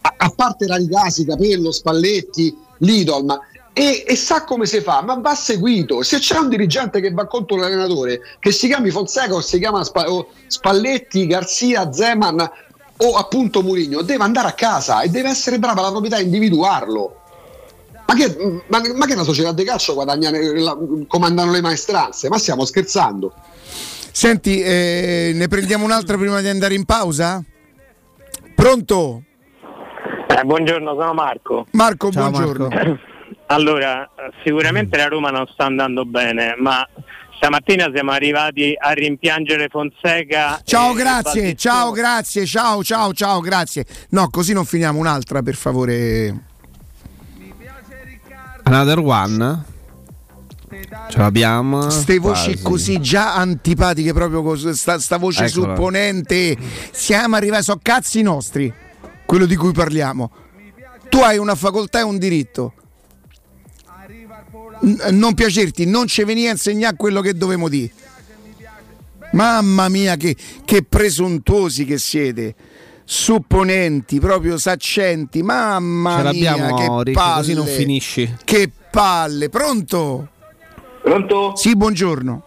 a, 0.00 0.14
a 0.16 0.32
parte 0.34 0.66
Radicasi, 0.66 1.24
Capello, 1.24 1.72
Spalletti, 1.72 2.56
Lidl, 2.78 3.40
e, 3.76 4.04
e 4.06 4.14
sa 4.14 4.44
come 4.44 4.66
si 4.66 4.80
fa, 4.80 5.02
ma 5.02 5.16
va 5.16 5.34
seguito. 5.34 6.02
Se 6.02 6.18
c'è 6.18 6.38
un 6.38 6.48
dirigente 6.48 7.00
che 7.00 7.10
va 7.10 7.26
contro 7.26 7.56
l'allenatore, 7.56 8.20
che 8.38 8.52
si 8.52 8.68
chiami 8.68 8.90
Fonseca 8.90 9.34
o 9.34 9.40
si 9.40 9.58
chiama 9.58 9.82
Spalletti, 10.46 11.26
Garzia, 11.26 11.92
Zeman 11.92 12.50
o 12.98 13.16
appunto 13.16 13.62
Murigno, 13.62 14.02
deve 14.02 14.22
andare 14.24 14.48
a 14.48 14.52
casa 14.52 15.02
e 15.02 15.08
deve 15.08 15.28
essere 15.28 15.58
brava 15.58 15.82
la 15.82 15.90
proprietà 15.90 16.16
a 16.16 16.20
individuarlo. 16.20 17.20
Ma 18.06 18.14
che, 18.14 18.62
ma, 18.68 18.80
ma 18.94 19.06
che 19.06 19.14
una 19.14 19.22
società 19.22 19.52
di 19.52 19.64
calcio 19.64 19.94
guadagna, 19.94 20.30
la- 20.30 20.76
comandano 21.06 21.50
le 21.50 21.60
maestranze? 21.62 22.28
Ma 22.28 22.38
stiamo 22.38 22.64
scherzando? 22.64 23.32
Senti, 24.12 24.60
eh, 24.60 25.32
ne 25.34 25.48
prendiamo 25.48 25.84
un'altra 25.84 26.16
prima 26.16 26.40
di 26.40 26.48
andare 26.48 26.74
in 26.74 26.84
pausa? 26.84 27.42
Pronto? 28.54 29.22
Eh, 30.28 30.44
buongiorno, 30.44 30.94
sono 30.94 31.14
Marco. 31.14 31.66
Marco, 31.72 32.10
Ciao, 32.10 32.30
buongiorno. 32.30 32.68
Allora, 33.46 34.08
sicuramente 34.44 34.96
la 34.96 35.08
Roma 35.08 35.30
non 35.30 35.46
sta 35.52 35.64
andando 35.64 36.04
bene, 36.04 36.54
ma 36.58 36.86
stamattina 37.36 37.90
siamo 37.94 38.10
arrivati 38.12 38.74
a 38.78 38.92
rimpiangere 38.92 39.68
Fonseca. 39.70 40.60
Ciao, 40.64 40.92
grazie, 40.92 41.54
ciao, 41.54 41.90
grazie, 41.92 42.46
ciao, 42.46 42.82
ciao, 42.82 43.12
ciao, 43.12 43.40
grazie. 43.40 43.84
No, 44.10 44.28
così 44.30 44.52
non 44.52 44.64
finiamo 44.64 44.98
un'altra, 44.98 45.42
per 45.42 45.54
favore. 45.54 46.52
Another 48.64 48.98
one. 48.98 49.64
Ce 51.10 51.18
l'abbiamo. 51.18 51.88
Ste 51.90 52.18
voci 52.18 52.50
Quasi. 52.52 52.62
così 52.62 53.00
già 53.00 53.34
antipatiche, 53.34 54.12
proprio 54.12 54.42
cos- 54.42 54.70
sta, 54.70 54.98
sta 54.98 55.18
voce 55.18 55.44
Eccola. 55.44 55.74
supponente. 55.74 56.56
Siamo 56.90 57.36
arrivati, 57.36 57.62
sono 57.62 57.78
cazzi 57.82 58.22
nostri, 58.22 58.72
quello 59.24 59.46
di 59.46 59.54
cui 59.54 59.72
parliamo. 59.72 60.30
Tu 61.08 61.18
hai 61.18 61.38
una 61.38 61.54
facoltà 61.54 62.00
e 62.00 62.02
un 62.02 62.18
diritto. 62.18 62.72
Non 65.12 65.34
piacerti, 65.34 65.86
non 65.86 66.06
ci 66.06 66.22
veni 66.24 66.46
a 66.46 66.50
insegnare 66.52 66.96
quello 66.96 67.20
che 67.20 67.32
dovevamo 67.34 67.68
dire. 67.68 67.90
Mamma 69.32 69.88
mia, 69.88 70.16
che, 70.16 70.36
che 70.64 70.82
presuntuosi 70.84 71.84
che 71.84 71.98
siete. 71.98 72.54
Supponenti, 73.04 74.18
proprio 74.20 74.56
saccenti. 74.58 75.42
Mamma 75.42 76.22
Ce 76.30 76.38
mia, 76.38 76.54
che 76.54 76.86
Ricky, 77.02 77.12
palle. 77.12 77.34
così 77.36 77.54
non 77.54 77.66
finisci. 77.66 78.34
Che 78.44 78.70
palle. 78.90 79.48
Pronto? 79.48 80.28
Pronto? 81.02 81.56
Sì, 81.56 81.74
buongiorno. 81.76 82.44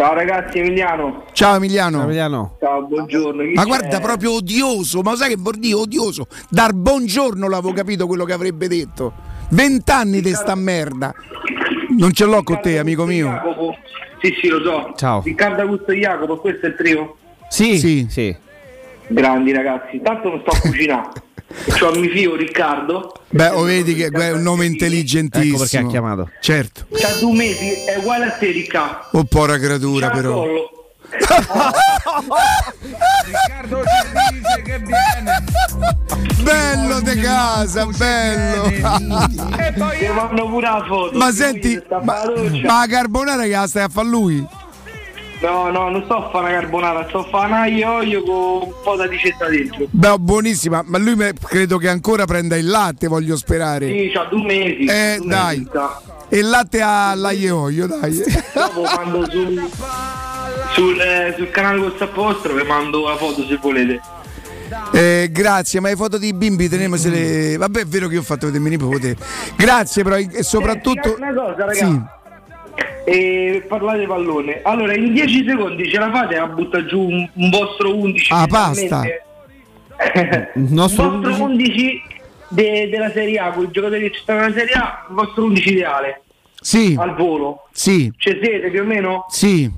Ciao 0.00 0.14
ragazzi, 0.14 0.60
Emiliano. 0.60 1.24
Ciao 1.32 1.56
Emiliano. 1.56 2.04
Emiliano. 2.04 2.56
Ciao, 2.58 2.86
buongiorno. 2.86 3.42
Chi 3.42 3.52
Ma 3.52 3.60
c'è? 3.60 3.68
guarda, 3.68 4.00
proprio 4.00 4.32
odioso, 4.36 5.02
ma 5.02 5.14
sai 5.14 5.28
che 5.28 5.36
vuol 5.36 5.56
dire 5.56 5.74
odioso? 5.74 6.26
Dar 6.48 6.72
buongiorno 6.72 7.46
l'avevo 7.46 7.74
capito 7.74 8.06
quello 8.06 8.24
che 8.24 8.32
avrebbe 8.32 8.66
detto. 8.66 9.12
Vent'anni 9.50 10.22
di 10.22 10.32
sta 10.32 10.54
merda. 10.54 11.12
Non 11.98 12.14
ce 12.14 12.24
l'ho 12.24 12.42
con 12.42 12.60
te, 12.62 12.78
amico 12.78 13.04
mio. 13.04 13.26
Jacopo. 13.26 13.76
Sì, 14.22 14.34
sì, 14.40 14.48
lo 14.48 14.62
so. 14.62 14.92
Ciao. 14.96 15.20
Riccardo 15.22 15.60
Augusto 15.60 15.92
Jacopo, 15.92 16.38
questo 16.38 16.64
è 16.64 16.68
il 16.70 16.76
trio? 16.76 17.16
Sì, 17.50 17.76
sì. 17.76 18.06
sì. 18.08 18.34
Grandi 19.08 19.52
ragazzi. 19.52 19.96
Intanto 19.96 20.30
non 20.30 20.40
sto 20.40 20.50
a 20.50 20.60
cucinare. 20.60 21.08
C'ho 21.68 21.90
il 21.90 22.00
mio 22.00 22.10
figlio 22.10 22.36
Riccardo. 22.36 23.12
Beh, 23.28 23.48
o 23.48 23.62
vedi 23.62 23.94
che 23.94 24.06
è 24.06 24.32
un 24.32 24.42
nome 24.42 24.66
intelligentissimo. 24.66 25.54
Ecco 25.54 25.62
perché 25.62 25.78
ha 25.78 25.86
chiamato. 25.86 26.30
Certo. 26.40 26.86
C'ha 26.92 27.12
due 27.18 27.36
mesi, 27.36 27.72
è 27.86 27.96
uguale 27.98 28.26
a 28.26 28.30
te, 28.30 28.50
Riccardo. 28.50 29.18
Oh, 29.18 29.24
C'ha 29.24 29.54
il 29.54 30.10
però. 30.12 30.44
Riccardo 33.24 33.82
ci 33.82 34.38
dice 34.38 34.62
che 34.62 34.78
viene. 34.78 35.44
Bello 36.42 37.00
de 37.00 37.16
casa, 37.20 37.86
bello. 37.86 38.66
E 38.66 39.72
poi 39.76 39.98
ti 39.98 40.06
fanno 40.06 40.48
pure 40.48 40.66
la 40.66 40.84
foto. 40.86 41.18
ma 41.18 41.32
senti, 41.32 41.82
ma, 41.90 42.00
ma 42.02 42.22
la 42.62 42.86
carbonara 42.88 43.42
che 43.42 43.50
la 43.50 43.66
stai 43.66 43.82
a 43.82 43.88
fare 43.88 44.08
lui? 44.08 44.46
No, 45.40 45.70
no, 45.70 45.88
non 45.88 46.02
sto 46.04 46.16
a 46.16 46.30
fare 46.30 46.50
una 46.50 46.60
carbonara, 46.60 47.06
sto 47.08 47.20
a 47.20 47.28
fare 47.30 47.46
un 47.46 47.52
aglio 47.54 47.78
e 47.78 47.84
olio 47.84 48.22
con 48.22 48.68
un 48.68 48.74
po' 48.82 48.96
di 48.96 49.08
ricetta 49.08 49.48
dentro. 49.48 49.86
Beh, 49.88 50.18
buonissima, 50.18 50.82
ma 50.84 50.98
lui 50.98 51.16
credo 51.42 51.78
che 51.78 51.88
ancora 51.88 52.26
prenda 52.26 52.56
il 52.56 52.68
latte, 52.68 53.08
voglio 53.08 53.36
sperare. 53.36 53.88
Sì, 53.88 54.10
c'ha 54.12 54.24
due 54.24 54.42
mesi. 54.42 54.84
Eh, 54.84 55.16
due 55.16 55.26
dai. 55.26 55.58
mesi. 55.58 55.70
E 56.28 56.38
il 56.38 56.48
latte 56.48 56.82
all'aglio 56.82 57.46
e 57.46 57.50
olio, 57.50 57.86
dai. 57.86 58.22
Dopo 58.52 58.82
mando 58.82 59.30
sul, 59.30 59.68
sul, 60.72 61.00
eh, 61.00 61.34
sul 61.36 61.50
canale 61.50 61.80
Whatsapp 61.80 62.14
vostro 62.14 62.52
vi 62.52 62.62
mando 62.62 63.08
la 63.08 63.16
foto 63.16 63.46
se 63.46 63.58
volete. 63.60 64.00
Eh, 64.92 65.30
grazie, 65.32 65.80
ma 65.80 65.88
le 65.88 65.96
foto 65.96 66.18
di 66.18 66.34
bimbi 66.34 66.68
teniamo 66.68 66.96
se 66.96 67.08
le. 67.08 67.56
Vabbè, 67.56 67.80
è 67.80 67.86
vero 67.86 68.08
che 68.08 68.14
io 68.14 68.20
ho 68.20 68.24
fatto 68.24 68.44
vedere 68.44 68.62
mio 68.62 68.76
nipote. 68.76 69.16
Grazie, 69.56 70.04
però, 70.04 70.16
e 70.16 70.42
soprattutto. 70.42 71.16
Una 71.16 71.32
cosa, 71.32 71.64
ragazzi. 71.64 71.78
Sì. 71.78 72.18
E 73.04 73.64
parlate 73.66 74.06
pallone. 74.06 74.60
Allora, 74.62 74.94
in 74.94 75.12
10 75.12 75.44
secondi 75.48 75.88
ce 75.90 75.98
la 75.98 76.10
fate 76.10 76.36
a 76.36 76.46
buttare 76.46 76.86
giù 76.86 77.00
un, 77.00 77.28
un 77.32 77.50
vostro 77.50 77.96
11? 77.96 78.32
Ah, 78.32 78.46
basta. 78.46 79.02
Il 80.54 80.72
nostro 80.72 81.10
vostro 81.18 81.44
11 81.44 82.02
de- 82.48 82.88
della 82.90 83.10
Serie 83.10 83.38
A, 83.38 83.50
con 83.50 83.64
i 83.64 83.70
giocatori 83.70 84.00
che 84.02 84.12
ci 84.14 84.20
stanno 84.22 84.40
nella 84.40 84.54
Serie 84.54 84.74
A, 84.74 85.06
il 85.08 85.14
vostro 85.14 85.44
11 85.44 85.72
ideale. 85.72 86.22
Sì. 86.60 86.94
Al 86.98 87.14
volo. 87.14 87.68
Sì, 87.72 88.12
Ci 88.16 88.38
siete 88.42 88.70
più 88.70 88.82
o 88.82 88.84
meno? 88.84 89.26
sì. 89.30 89.70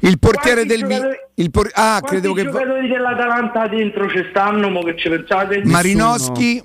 Il 0.00 0.18
portiere 0.18 0.64
Quanti 0.66 0.76
del. 0.76 0.84
Mi- 0.86 0.94
giocatori- 0.94 1.16
il 1.36 1.50
por- 1.50 1.70
ah, 1.72 2.00
credevo 2.04 2.34
che. 2.34 2.42
va- 2.44 2.50
giocatori 2.50 2.88
dell'Atalanta 2.88 3.66
dentro 3.66 4.08
ci 4.10 4.24
stanno, 4.28 4.68
mo 4.68 4.82
che 4.82 4.94
ci 4.96 5.08
pensate? 5.08 5.62
Marinowski. 5.64 6.62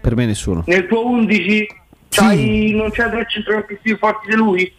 Per 0.00 0.14
me 0.14 0.26
nessuno. 0.26 0.62
Nel 0.66 0.86
tuo 0.86 1.06
11 1.08 1.66
c'hai- 2.12 2.72
non 2.74 2.90
c'è 2.90 3.08
tre 3.10 3.26
centrocampisti 3.28 3.82
più 3.82 3.96
forti 3.98 4.28
di 4.28 4.34
lui? 4.36 4.72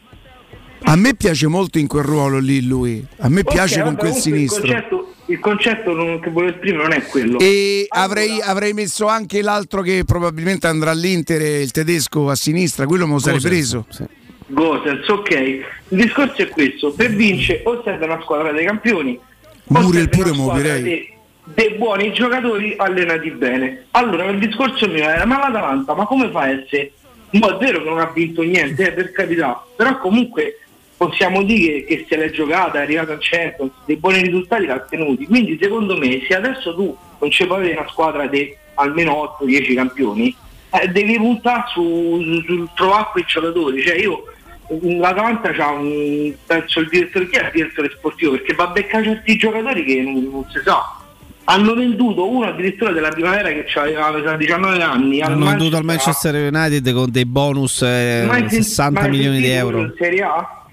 A 0.86 0.96
me 0.98 1.16
piace 1.16 1.48
molto 1.48 1.80
in 1.80 1.88
quel 1.88 2.04
ruolo 2.04 2.40
lì 2.40 2.66
lui. 2.66 3.06
A 3.20 3.30
me 3.30 3.44
piace 3.44 3.80
Ok, 3.80 3.86
con 3.86 3.96
quel 3.96 4.12
sinistro. 4.14 4.66
Il 4.66 4.72
concetto, 4.74 5.14
il 5.28 5.40
concetto 5.40 5.94
non- 5.94 6.20
che 6.20 6.30
volevo 6.30 6.54
esprimere 6.54 6.84
non 6.84 6.92
è 6.92 7.04
quello. 7.04 7.40
E 7.40 7.86
avrei, 7.88 8.42
avrei 8.42 8.74
messo 8.74 9.08
anche 9.08 9.42
l'altro 9.42 9.82
che 9.82 10.04
probabilmente 10.06 10.68
andrà 10.68 10.92
all'Inter, 10.92 11.42
il 11.62 11.72
tedesco 11.72 12.30
a 12.30 12.36
sinistra, 12.36 12.86
quello 12.86 13.08
me 13.08 13.14
lo 13.14 13.20
sarei 13.20 13.40
preso. 13.40 13.86
Gosens, 14.48 15.08
ok. 15.08 15.32
Il 15.32 15.98
discorso 15.98 16.42
è 16.42 16.50
questo: 16.50 16.92
per 16.92 17.12
vincere 17.12 17.62
o 17.64 17.82
serve 17.84 18.04
una 18.06 18.20
squadra 18.22 18.52
dei 18.52 18.66
campioni, 18.66 19.18
Muriel 19.68 20.10
pure 20.10 20.34
muoverei. 20.34 20.84
dei, 20.84 21.14
dei 21.46 21.76
buoni 21.78 22.12
giocatori 22.12 22.74
allenati 22.76 23.32
bene. 23.32 23.86
Allora 23.92 24.26
il 24.26 24.38
discorso 24.38 24.86
mio 24.90 25.08
era: 25.08 25.26
ma 25.26 25.38
l'Atalanta, 25.40 25.96
ma 25.96 26.06
come 26.06 26.30
fa 26.30 26.42
a 26.42 26.50
essere? 26.50 26.92
Mo 27.34 27.50
è 27.50 27.58
vero 27.58 27.82
che 27.82 27.90
non 27.90 28.00
ha 28.00 28.12
vinto 28.14 28.44
niente, 28.44 28.90
eh, 28.90 28.92
per 28.92 29.12
carità, 29.12 29.66
però 29.76 29.98
comunque 29.98 30.60
possiamo 30.96 31.42
dire 31.42 31.84
che 31.84 32.06
se 32.08 32.16
l'è 32.16 32.30
giocata, 32.30 32.80
è 32.80 32.82
arrivata 32.84 33.14
al 33.14 33.18
Champions, 33.20 33.72
dei 33.86 33.96
buoni 33.96 34.22
risultati 34.22 34.66
l'ha 34.66 34.76
ottenuti. 34.76 35.26
Quindi 35.26 35.58
secondo 35.60 35.98
me 35.98 36.24
se 36.28 36.36
adesso 36.36 36.76
tu 36.76 36.96
non 37.20 37.32
ci 37.32 37.46
puoi 37.46 37.60
avere 37.60 37.80
una 37.80 37.90
squadra 37.90 38.28
di 38.28 38.56
almeno 38.76 39.38
8-10 39.42 39.76
campioni, 39.76 40.36
eh, 40.70 40.88
devi 40.90 41.18
puntare 41.18 41.64
su, 41.74 42.22
su, 42.22 42.42
sul 42.46 42.70
trovare 42.76 43.10
quei 43.12 43.24
giocatori. 43.28 43.82
Cioè 43.82 43.96
io 43.96 44.24
l'Atalanta 45.00 45.52
c'ha 45.52 45.72
un 45.72 46.34
penso 46.46 46.80
il 46.80 46.90
direttore 46.90 47.28
chi 47.28 47.36
è 47.36 47.46
il 47.46 47.52
direttore 47.52 47.90
sportivo 47.90 48.32
perché 48.32 48.54
va 48.54 48.66
a 48.66 48.68
beccare 48.68 49.04
certi 49.04 49.38
giocatori 49.38 49.84
che 49.84 50.02
non, 50.02 50.30
non 50.32 50.46
si 50.50 50.60
sa. 50.64 51.03
Hanno 51.46 51.74
venduto 51.74 52.30
uno 52.30 52.46
addirittura 52.48 52.92
della 52.92 53.10
primavera 53.10 53.50
che 53.50 53.66
aveva 53.76 54.12
mi 54.12 54.24
sa, 54.24 54.36
19 54.38 54.82
anni 54.82 55.22
Hanno 55.22 55.46
venduto 55.46 55.76
al 55.76 55.84
Manchester- 55.84 56.54
United 56.54 56.94
con 56.94 57.12
dei 57.12 57.26
bonus 57.26 57.82
eh, 57.82 58.24
Mai 58.26 58.48
sen- 58.50 58.64
60 58.64 59.02
mai 59.02 59.10
milioni 59.10 59.40
di 59.40 59.50
euro. 59.50 59.80
in 59.80 59.94
Serie 59.98 60.22
A? 60.24 60.66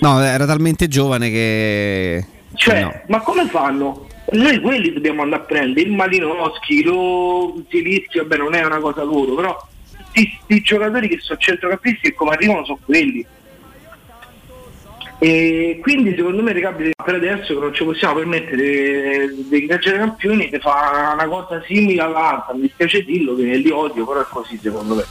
No, 0.00 0.22
era 0.22 0.46
talmente 0.46 0.88
giovane 0.88 1.30
che. 1.30 2.24
Cioè, 2.54 2.82
no. 2.82 3.00
ma 3.08 3.20
come 3.20 3.46
fanno? 3.48 4.06
Noi 4.32 4.60
quelli 4.60 4.92
dobbiamo 4.92 5.22
andare 5.22 5.42
a 5.42 5.44
prendere, 5.44 5.86
il 5.86 5.92
Malinowski, 5.92 6.82
lo 6.82 7.62
Zielinski, 7.68 8.18
vabbè 8.18 8.36
non 8.38 8.54
è 8.54 8.64
una 8.64 8.78
cosa 8.78 9.02
loro, 9.02 9.34
però 9.34 9.68
questi 10.12 10.60
giocatori 10.62 11.08
che 11.08 11.18
sono 11.20 11.38
centrocampisti 11.38 12.08
e 12.08 12.14
come 12.14 12.32
arrivano 12.32 12.64
sono 12.64 12.78
quelli. 12.84 13.24
E 15.22 15.78
quindi 15.82 16.14
secondo 16.16 16.42
me 16.42 16.52
Recabili 16.54 16.92
per 17.04 17.14
adesso 17.16 17.52
che 17.52 17.60
non 17.60 17.74
ci 17.74 17.84
possiamo 17.84 18.14
permettere 18.14 19.28
di 19.48 19.58
ingaggiare 19.60 19.98
campioni 19.98 20.48
di 20.50 20.58
fare 20.58 21.12
una 21.12 21.26
cosa 21.28 21.62
simile 21.66 22.00
all'altra, 22.00 22.54
mi 22.54 22.62
dispiace 22.62 23.04
dirlo 23.04 23.36
che 23.36 23.42
li 23.42 23.68
odio, 23.70 24.06
però 24.06 24.22
è 24.22 24.26
così 24.30 24.58
secondo 24.62 24.94
me. 24.94 25.04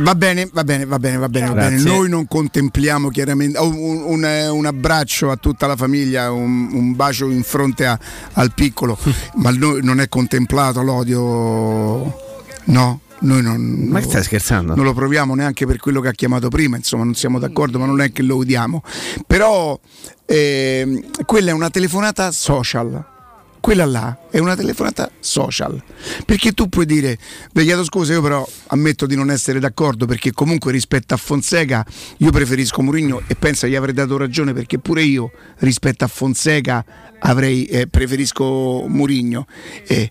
Va 0.00 0.14
bene, 0.16 0.48
va 0.52 0.64
bene, 0.64 0.86
va 0.86 0.98
bene, 0.98 1.18
va 1.18 1.28
bene, 1.28 1.46
va 1.46 1.52
bene. 1.54 1.82
Noi 1.82 2.08
non 2.08 2.26
contempliamo 2.26 3.10
chiaramente 3.10 3.58
oh, 3.58 3.68
un, 3.68 4.02
un- 4.04 4.48
un 4.50 4.66
abbraccio 4.66 5.30
a 5.30 5.36
tutta 5.36 5.66
la 5.68 5.76
famiglia, 5.76 6.32
un, 6.32 6.70
un 6.72 6.96
bacio 6.96 7.30
in 7.30 7.42
fronte 7.44 7.86
a- 7.86 7.98
al 8.32 8.52
piccolo, 8.54 8.98
ma 9.36 9.50
noi 9.50 9.84
non 9.84 10.00
è 10.00 10.08
contemplato 10.08 10.82
l'odio. 10.82 12.22
No, 12.66 13.00
noi 13.24 13.42
non. 13.42 13.60
Ma 13.60 14.00
stai 14.00 14.22
scherzando? 14.22 14.74
Non 14.74 14.84
lo 14.84 14.94
proviamo 14.94 15.34
neanche 15.34 15.66
per 15.66 15.78
quello 15.78 16.00
che 16.00 16.08
ha 16.08 16.12
chiamato 16.12 16.48
prima, 16.48 16.76
insomma, 16.76 17.04
non 17.04 17.14
siamo 17.14 17.38
d'accordo, 17.38 17.78
ma 17.78 17.86
non 17.86 18.00
è 18.00 18.12
che 18.12 18.22
lo 18.22 18.36
odiamo. 18.36 18.82
Però 19.26 19.78
ehm, 20.26 21.24
quella 21.24 21.50
è 21.50 21.52
una 21.52 21.70
telefonata 21.70 22.30
social. 22.30 23.12
Quella 23.60 23.86
là 23.86 24.18
è 24.30 24.38
una 24.40 24.54
telefonata 24.54 25.10
social. 25.20 25.82
Perché 26.26 26.52
tu 26.52 26.68
puoi 26.68 26.84
dire, 26.84 27.16
vi 27.54 27.64
chiedo 27.64 27.82
scusa, 27.82 28.12
io 28.12 28.20
però 28.20 28.46
ammetto 28.66 29.06
di 29.06 29.16
non 29.16 29.30
essere 29.30 29.58
d'accordo 29.58 30.04
perché 30.04 30.32
comunque 30.32 30.70
rispetto 30.70 31.14
a 31.14 31.16
Fonseca 31.16 31.82
io 32.18 32.30
preferisco 32.30 32.82
Mourinho 32.82 33.22
e 33.26 33.36
penso 33.36 33.66
gli 33.66 33.74
avrei 33.74 33.94
dato 33.94 34.18
ragione 34.18 34.52
perché 34.52 34.78
pure 34.78 35.02
io 35.02 35.30
rispetto 35.60 36.04
a 36.04 36.08
Fonseca 36.08 36.84
avrei, 37.20 37.64
eh, 37.64 37.86
preferisco 37.86 38.84
Mourinho. 38.86 39.46
Eh, 39.86 40.10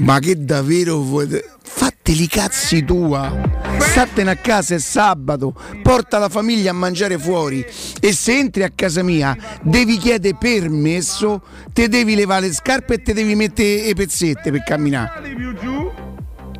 ma 0.00 0.18
che 0.18 0.44
davvero 0.44 0.98
vuoi... 0.98 1.28
Fatteli 1.62 2.26
cazzi 2.26 2.84
tua! 2.84 3.32
Statene 3.78 4.30
a 4.30 4.36
casa 4.36 4.74
è 4.74 4.78
sabato, 4.78 5.54
porta 5.82 6.18
la 6.18 6.28
famiglia 6.28 6.70
a 6.70 6.74
mangiare 6.74 7.18
fuori 7.18 7.64
e 8.00 8.12
se 8.12 8.38
entri 8.38 8.62
a 8.62 8.70
casa 8.74 9.02
mia 9.02 9.36
devi 9.62 9.96
chiedere 9.96 10.36
permesso, 10.38 11.42
te 11.72 11.88
devi 11.88 12.14
levare 12.14 12.46
le 12.46 12.52
scarpe 12.52 12.94
e 12.94 13.02
te 13.02 13.12
devi 13.14 13.34
mettere 13.34 13.86
le 13.86 13.94
pezzette 13.94 14.50
per 14.50 14.62
camminare. 14.64 15.22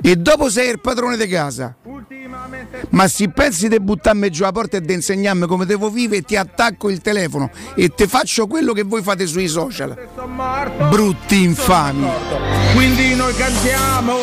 E 0.02 0.16
dopo 0.16 0.48
sei 0.48 0.70
il 0.70 0.80
padrone 0.80 1.16
di 1.16 1.26
casa. 1.26 1.76
Ma 2.90 3.08
se 3.08 3.28
pensi 3.30 3.68
di 3.68 3.80
buttarmi 3.80 4.30
giù 4.30 4.42
la 4.42 4.52
porta 4.52 4.76
e 4.76 4.80
di 4.80 4.92
insegnarmi 4.92 5.46
come 5.46 5.64
devo 5.64 5.90
vivere, 5.90 6.22
ti 6.22 6.36
attacco 6.36 6.90
il 6.90 7.00
telefono 7.00 7.50
e 7.74 7.88
ti 7.88 8.06
faccio 8.06 8.46
quello 8.46 8.72
che 8.72 8.82
voi 8.82 9.02
fate 9.02 9.26
sui 9.26 9.48
social. 9.48 9.96
Brutti 10.88 11.42
infami. 11.42 12.06
Quindi 12.74 13.14
noi 13.14 13.34
cantiamo 13.34 14.14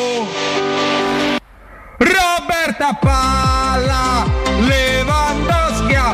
Roberta 1.98 2.93
Palla 2.93 4.26
Lewandowski 4.59 5.95
a 5.95 6.14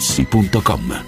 artigianamaterassi.com. 0.00 1.04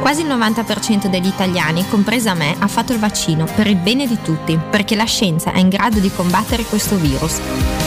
Quasi 0.00 0.22
il 0.22 0.28
90% 0.28 1.06
degli 1.06 1.26
italiani, 1.26 1.86
compresa 1.88 2.34
me, 2.34 2.56
ha 2.58 2.66
fatto 2.66 2.92
il 2.92 2.98
vaccino 2.98 3.46
per 3.54 3.66
il 3.66 3.76
bene 3.76 4.06
di 4.06 4.18
tutti, 4.22 4.58
perché 4.70 4.96
la 4.96 5.04
scienza 5.04 5.52
è 5.52 5.58
in 5.58 5.68
grado 5.68 6.00
di 6.00 6.10
combattere 6.10 6.64
questo 6.64 6.96
virus. 6.96 7.38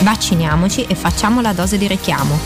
Vacciniamoci 0.02 0.84
e 0.84 0.94
facciamo 0.94 1.40
la 1.40 1.52
dose 1.52 1.76
di 1.76 1.86
richiamo. 1.86 2.38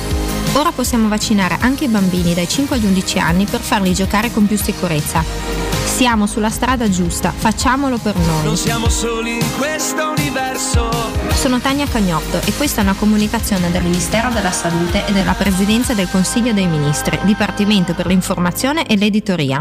Ora 0.54 0.72
possiamo 0.72 1.08
vaccinare 1.08 1.58
anche 1.60 1.84
i 1.84 1.88
bambini 1.88 2.34
dai 2.34 2.48
5 2.48 2.76
agli 2.76 2.86
11 2.86 3.18
anni 3.18 3.44
per 3.44 3.60
farli 3.60 3.94
giocare 3.94 4.32
con 4.32 4.46
più 4.46 4.56
sicurezza. 4.56 5.67
Siamo 5.98 6.28
sulla 6.28 6.48
strada 6.48 6.88
giusta, 6.88 7.32
facciamolo 7.32 7.98
per 7.98 8.14
noi. 8.14 8.44
Non 8.44 8.56
siamo 8.56 8.88
soli 8.88 9.38
in 9.38 9.56
questo 9.58 10.10
universo. 10.16 10.88
Sono 11.30 11.58
Tania 11.58 11.88
Cagnotto 11.88 12.40
e 12.44 12.52
questa 12.52 12.82
è 12.82 12.84
una 12.84 12.94
comunicazione 12.94 13.68
del 13.72 13.82
Ministero 13.82 14.30
della 14.30 14.52
Salute 14.52 15.04
e 15.08 15.12
della 15.12 15.32
Presidenza 15.32 15.94
del 15.94 16.08
Consiglio 16.08 16.52
dei 16.52 16.68
Ministri, 16.68 17.18
Dipartimento 17.24 17.94
per 17.94 18.06
l'informazione 18.06 18.86
e 18.86 18.96
l'editoria. 18.96 19.60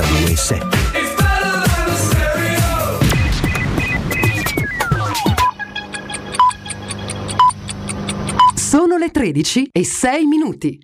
92.7 0.00 0.78
Sono 8.54 8.96
le 8.96 9.10
13 9.10 9.68
e 9.72 9.84
6 9.84 10.24
minuti. 10.26 10.80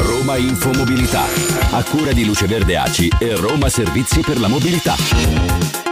Roma 0.00 0.36
Infomobilità, 0.36 1.24
a 1.70 1.82
cura 1.84 2.12
di 2.12 2.24
Luce 2.24 2.46
Verde 2.46 2.76
Aci 2.76 3.10
e 3.18 3.34
Roma 3.36 3.68
Servizi 3.68 4.20
per 4.20 4.38
la 4.38 4.48
Mobilità. 4.48 5.87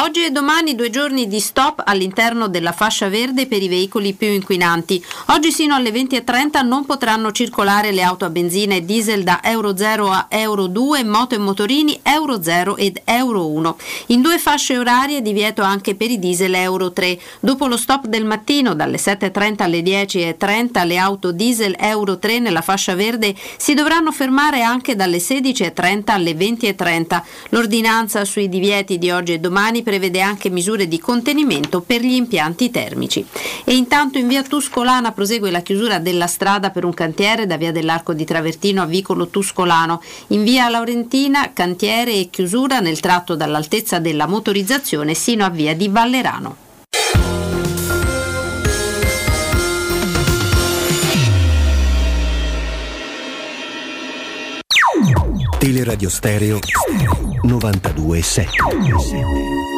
Oggi 0.00 0.24
e 0.24 0.30
domani 0.30 0.76
due 0.76 0.90
giorni 0.90 1.26
di 1.26 1.40
stop 1.40 1.82
all'interno 1.84 2.46
della 2.46 2.70
fascia 2.70 3.08
verde 3.08 3.48
per 3.48 3.60
i 3.60 3.66
veicoli 3.66 4.12
più 4.12 4.28
inquinanti. 4.28 5.04
Oggi 5.30 5.50
sino 5.50 5.74
alle 5.74 5.90
20.30 5.90 6.64
non 6.64 6.86
potranno 6.86 7.32
circolare 7.32 7.90
le 7.90 8.02
auto 8.02 8.24
a 8.24 8.30
benzina 8.30 8.76
e 8.76 8.84
diesel 8.84 9.24
da 9.24 9.40
Euro 9.42 9.76
0 9.76 10.08
a 10.08 10.26
Euro 10.28 10.68
2, 10.68 11.02
moto 11.02 11.34
e 11.34 11.38
motorini 11.38 11.98
Euro 12.04 12.40
0 12.40 12.76
ed 12.76 13.00
Euro 13.06 13.48
1. 13.48 13.76
In 14.06 14.20
due 14.20 14.38
fasce 14.38 14.78
orarie 14.78 15.20
divieto 15.20 15.62
anche 15.62 15.96
per 15.96 16.12
i 16.12 16.20
diesel 16.20 16.54
Euro 16.54 16.92
3. 16.92 17.18
Dopo 17.40 17.66
lo 17.66 17.76
stop 17.76 18.06
del 18.06 18.24
mattino 18.24 18.76
dalle 18.76 18.98
7.30 18.98 19.62
alle 19.62 19.80
10.30 19.80 20.86
le 20.86 20.96
auto 20.96 21.32
diesel 21.32 21.74
Euro 21.76 22.18
3 22.18 22.38
nella 22.38 22.62
fascia 22.62 22.94
verde 22.94 23.34
si 23.56 23.74
dovranno 23.74 24.12
fermare 24.12 24.62
anche 24.62 24.94
dalle 24.94 25.18
16.30 25.18 26.02
alle 26.12 26.34
20.30. 26.34 27.22
L'ordinanza 27.48 28.24
sui 28.24 28.48
divieti 28.48 28.96
di 28.96 29.10
oggi 29.10 29.32
e 29.32 29.40
domani 29.40 29.86
prevede 29.88 30.20
anche 30.20 30.50
misure 30.50 30.86
di 30.86 30.98
contenimento 30.98 31.80
per 31.80 32.02
gli 32.02 32.12
impianti 32.12 32.70
termici. 32.70 33.24
E 33.64 33.74
intanto 33.74 34.18
in 34.18 34.28
via 34.28 34.42
Tuscolana 34.42 35.12
prosegue 35.12 35.50
la 35.50 35.62
chiusura 35.62 35.98
della 35.98 36.26
strada 36.26 36.68
per 36.68 36.84
un 36.84 36.92
cantiere 36.92 37.46
da 37.46 37.56
via 37.56 37.72
dell'Arco 37.72 38.12
di 38.12 38.26
Travertino 38.26 38.82
a 38.82 38.84
Vicolo 38.84 39.28
Tuscolano. 39.28 40.02
In 40.28 40.44
via 40.44 40.68
Laurentina 40.68 41.54
cantiere 41.54 42.12
e 42.12 42.28
chiusura 42.30 42.80
nel 42.80 43.00
tratto 43.00 43.34
dall'altezza 43.34 43.98
della 43.98 44.26
motorizzazione 44.26 45.14
sino 45.14 45.46
a 45.46 45.48
via 45.48 45.74
di 45.74 45.88
Vallerano. 45.88 46.56
Teleradio 55.58 56.10
Stereo 56.10 56.58
92.7 57.42 59.77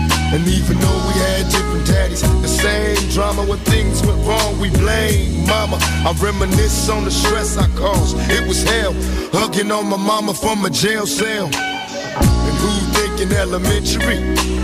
And 0.33 0.47
even 0.47 0.79
though 0.79 1.01
we 1.07 1.13
had 1.19 1.51
different 1.51 1.85
daddies, 1.85 2.21
the 2.41 2.47
same 2.47 3.09
drama 3.09 3.43
when 3.43 3.59
things 3.59 4.01
went 4.05 4.25
wrong, 4.25 4.57
we 4.61 4.69
blame 4.69 5.45
mama. 5.45 5.77
I 5.81 6.15
reminisce 6.23 6.87
on 6.87 7.03
the 7.03 7.11
stress 7.11 7.57
I 7.57 7.67
caused. 7.75 8.15
It 8.31 8.47
was 8.47 8.63
hell, 8.63 8.93
hugging 9.33 9.71
on 9.71 9.87
my 9.89 9.97
mama 9.97 10.33
from 10.33 10.63
a 10.63 10.69
jail 10.69 11.05
cell. 11.05 11.47
And 11.47 12.55
who 12.63 12.71
thinking 12.95 13.35
elementary? 13.37 14.19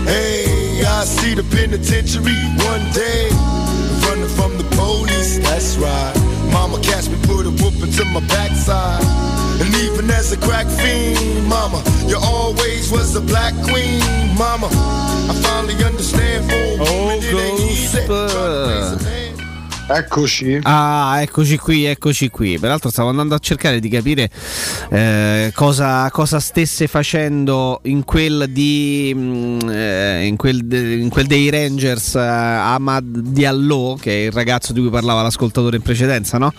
Hey, 0.08 0.82
I 0.86 1.04
see 1.04 1.34
the 1.34 1.44
penitentiary 1.44 2.40
one 2.64 2.84
day. 2.92 3.28
Running 4.08 4.32
from 4.38 4.56
the 4.56 4.64
police, 4.74 5.38
that's 5.40 5.76
right. 5.76 6.37
Mama 6.58 6.80
catch 6.82 7.08
me, 7.08 7.16
put 7.22 7.46
a 7.46 7.50
whooping 7.50 7.92
to 7.92 8.04
my 8.06 8.20
backside. 8.26 9.04
And 9.62 9.72
even 9.76 10.10
as 10.10 10.32
a 10.32 10.36
crack 10.36 10.66
fiend, 10.66 11.46
mama, 11.46 11.80
you 12.08 12.18
always 12.20 12.90
was 12.90 13.12
the 13.14 13.20
black 13.20 13.54
queen, 13.70 14.00
mama. 14.36 14.66
I 15.30 15.34
finally 15.40 15.78
understand 15.84 16.50
for 16.50 16.56
a 16.56 16.92
woman 16.92 17.18
it 17.22 17.32
ain't 17.32 17.60
easy. 17.60 19.27
Eccoci. 19.90 20.60
Ah, 20.64 21.18
eccoci 21.22 21.56
qui, 21.56 21.86
eccoci 21.86 22.28
qui. 22.28 22.58
Peraltro 22.58 22.90
stavo 22.90 23.08
andando 23.08 23.34
a 23.34 23.38
cercare 23.38 23.80
di 23.80 23.88
capire 23.88 24.28
eh, 24.90 25.50
cosa, 25.54 26.10
cosa, 26.10 26.40
stesse 26.40 26.86
facendo 26.86 27.80
in 27.84 28.04
quel, 28.04 28.48
di, 28.50 29.14
mh, 29.16 29.68
eh, 29.70 30.26
in 30.26 30.36
quel, 30.36 30.66
de, 30.66 30.94
in 30.96 31.08
quel 31.08 31.26
dei 31.26 31.48
Rangers 31.48 32.16
eh, 32.16 32.20
Ahmad 32.20 33.04
Diallo, 33.04 33.96
che 33.98 34.10
è 34.10 34.26
il 34.26 34.32
ragazzo 34.32 34.74
di 34.74 34.80
cui 34.80 34.90
parlava 34.90 35.22
l'ascoltatore 35.22 35.76
in 35.76 35.82
precedenza, 35.82 36.36
no? 36.36 36.52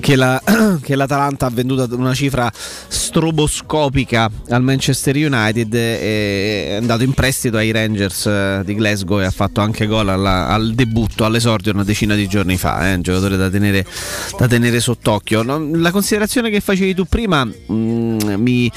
che, 0.00 0.16
la, 0.16 0.42
che 0.82 0.96
l'Atalanta 0.96 1.46
ha 1.46 1.50
venduto 1.50 1.82
ad 1.82 1.92
una 1.92 2.12
cifra 2.12 2.50
stroboscopica 2.54 4.30
al 4.48 4.62
Manchester 4.62 5.14
United 5.14 5.72
e 5.74 6.66
è 6.70 6.74
andato 6.74 7.04
in 7.04 7.12
prestito 7.12 7.56
ai 7.56 7.70
Rangers 7.70 8.26
eh, 8.26 8.62
di 8.64 8.74
Glasgow 8.74 9.20
e 9.20 9.26
ha 9.26 9.30
fatto 9.30 9.60
anche 9.60 9.86
gol 9.86 10.08
alla, 10.08 10.48
al 10.48 10.74
debutto, 10.74 11.24
all'esordio 11.24 11.72
una 11.72 11.84
decina 11.84 12.14
di 12.14 12.26
giorni 12.26 12.56
fa, 12.56 12.63
eh, 12.64 12.94
un 12.94 13.02
giocatore 13.02 13.36
da 13.36 13.50
tenere, 13.50 13.84
da 14.38 14.46
tenere 14.48 14.80
sott'occhio. 14.80 15.42
La 15.42 15.90
considerazione 15.90 16.50
che 16.50 16.60
facevi 16.60 16.94
tu 16.94 17.04
prima 17.04 17.44
mm, 17.44 18.18
mi, 18.36 18.70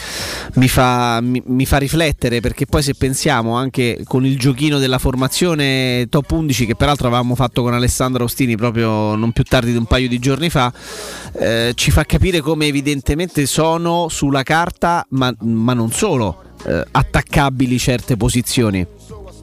mi, 0.56 0.68
fa, 0.68 1.20
mi, 1.22 1.42
mi, 1.46 1.66
fa, 1.66 1.78
riflettere 1.78 2.40
perché 2.42 2.66
poi 2.66 2.82
se 2.84 2.94
pensiamo 2.96 3.56
anche 3.56 4.02
con 4.06 4.26
il 4.26 4.38
giochino 4.38 4.80
della 4.80 4.98
formazione 4.98 6.08
top 6.10 6.32
11 6.32 6.66
che 6.66 6.76
peraltro 6.76 7.08
avevamo 7.08 7.36
fatto 7.36 7.62
con 7.62 7.74
Alessandro 7.74 8.26
Ostini 8.26 8.56
proprio 8.56 9.16
non 9.16 9.32
più 9.32 9.44
tardi 9.44 9.72
di 9.72 9.78
un 9.78 9.86
paio 9.86 10.08
di 10.08 10.20
giorni 10.20 10.50
fa, 10.50 10.72
eh, 11.40 11.72
ci 11.76 11.92
fa 11.92 12.04
capire 12.04 12.42
come 12.42 12.66
evidentemente 12.68 13.46
sono 13.46 14.08
sulla 14.10 14.44
carta, 14.44 15.06
ma, 15.10 15.34
ma 15.40 15.74
non 15.74 15.92
solo, 15.92 16.44
eh, 16.66 16.84
attaccabili 16.92 17.78
certe 17.78 18.18
posizioni 18.18 18.86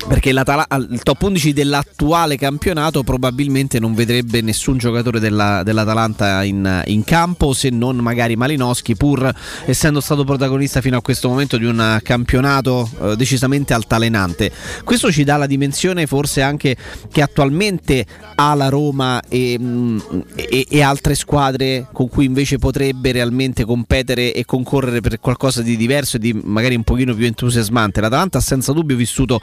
perché 0.07 0.31
il 0.31 1.01
top 1.03 1.23
11 1.23 1.53
dell'attuale 1.53 2.37
campionato 2.37 3.03
probabilmente 3.03 3.79
non 3.79 3.95
vedrebbe 3.95 4.43
nessun 4.43 4.77
giocatore 4.77 5.19
della, 5.19 5.63
dell'Atalanta 5.63 6.43
in, 6.43 6.83
in, 6.87 7.05
campo 7.05 7.53
se 7.53 7.71
non 7.71 7.97
magari 7.97 8.37
Malinowski 8.37 8.97
pur 8.97 9.33
essendo 9.65 10.01
stato 10.01 10.25
protagonista 10.25 10.81
fino 10.81 10.99
a 10.99 11.03
questo 11.03 11.29
momento 11.29 11.57
di 11.57 11.65
un 11.65 12.01
campionato 12.03 12.89
eh, 13.01 13.17
decisamente 13.17 13.73
altalenante. 13.73 14.51
Questo 14.85 15.11
ci 15.11 15.25
dà 15.25 15.37
la 15.37 15.47
dimensione 15.47 16.07
forse 16.07 16.43
anche 16.43 16.77
che 17.11 17.23
attualmente 17.23 18.05
ha 18.35 18.55
la 18.55 18.69
Roma 18.69 19.23
e, 19.29 19.57
mm, 19.59 19.99
e, 20.35 20.67
e 20.69 20.83
altre 20.83 21.15
squadre 21.15 21.87
con 21.93 22.09
cui 22.09 22.27
invece 22.27 22.59
potrebbe 22.59 23.13
realmente 23.13 23.65
competere 23.65 24.35
e 24.35 24.45
concorrere 24.45 25.01
per 25.01 25.19
qualcosa 25.19 25.63
di 25.63 25.77
diverso 25.77 26.17
e 26.17 26.21
di 26.21 26.33
magari 26.35 26.75
un 26.75 26.85
pochino 26.85 27.15
più 27.15 27.25
entusiasmante. 27.25 28.01
l'Atalanta 28.01 28.39
ha 28.39 28.43
senza 28.43 28.73
dubbio 28.73 28.97
vissuto 28.97 29.41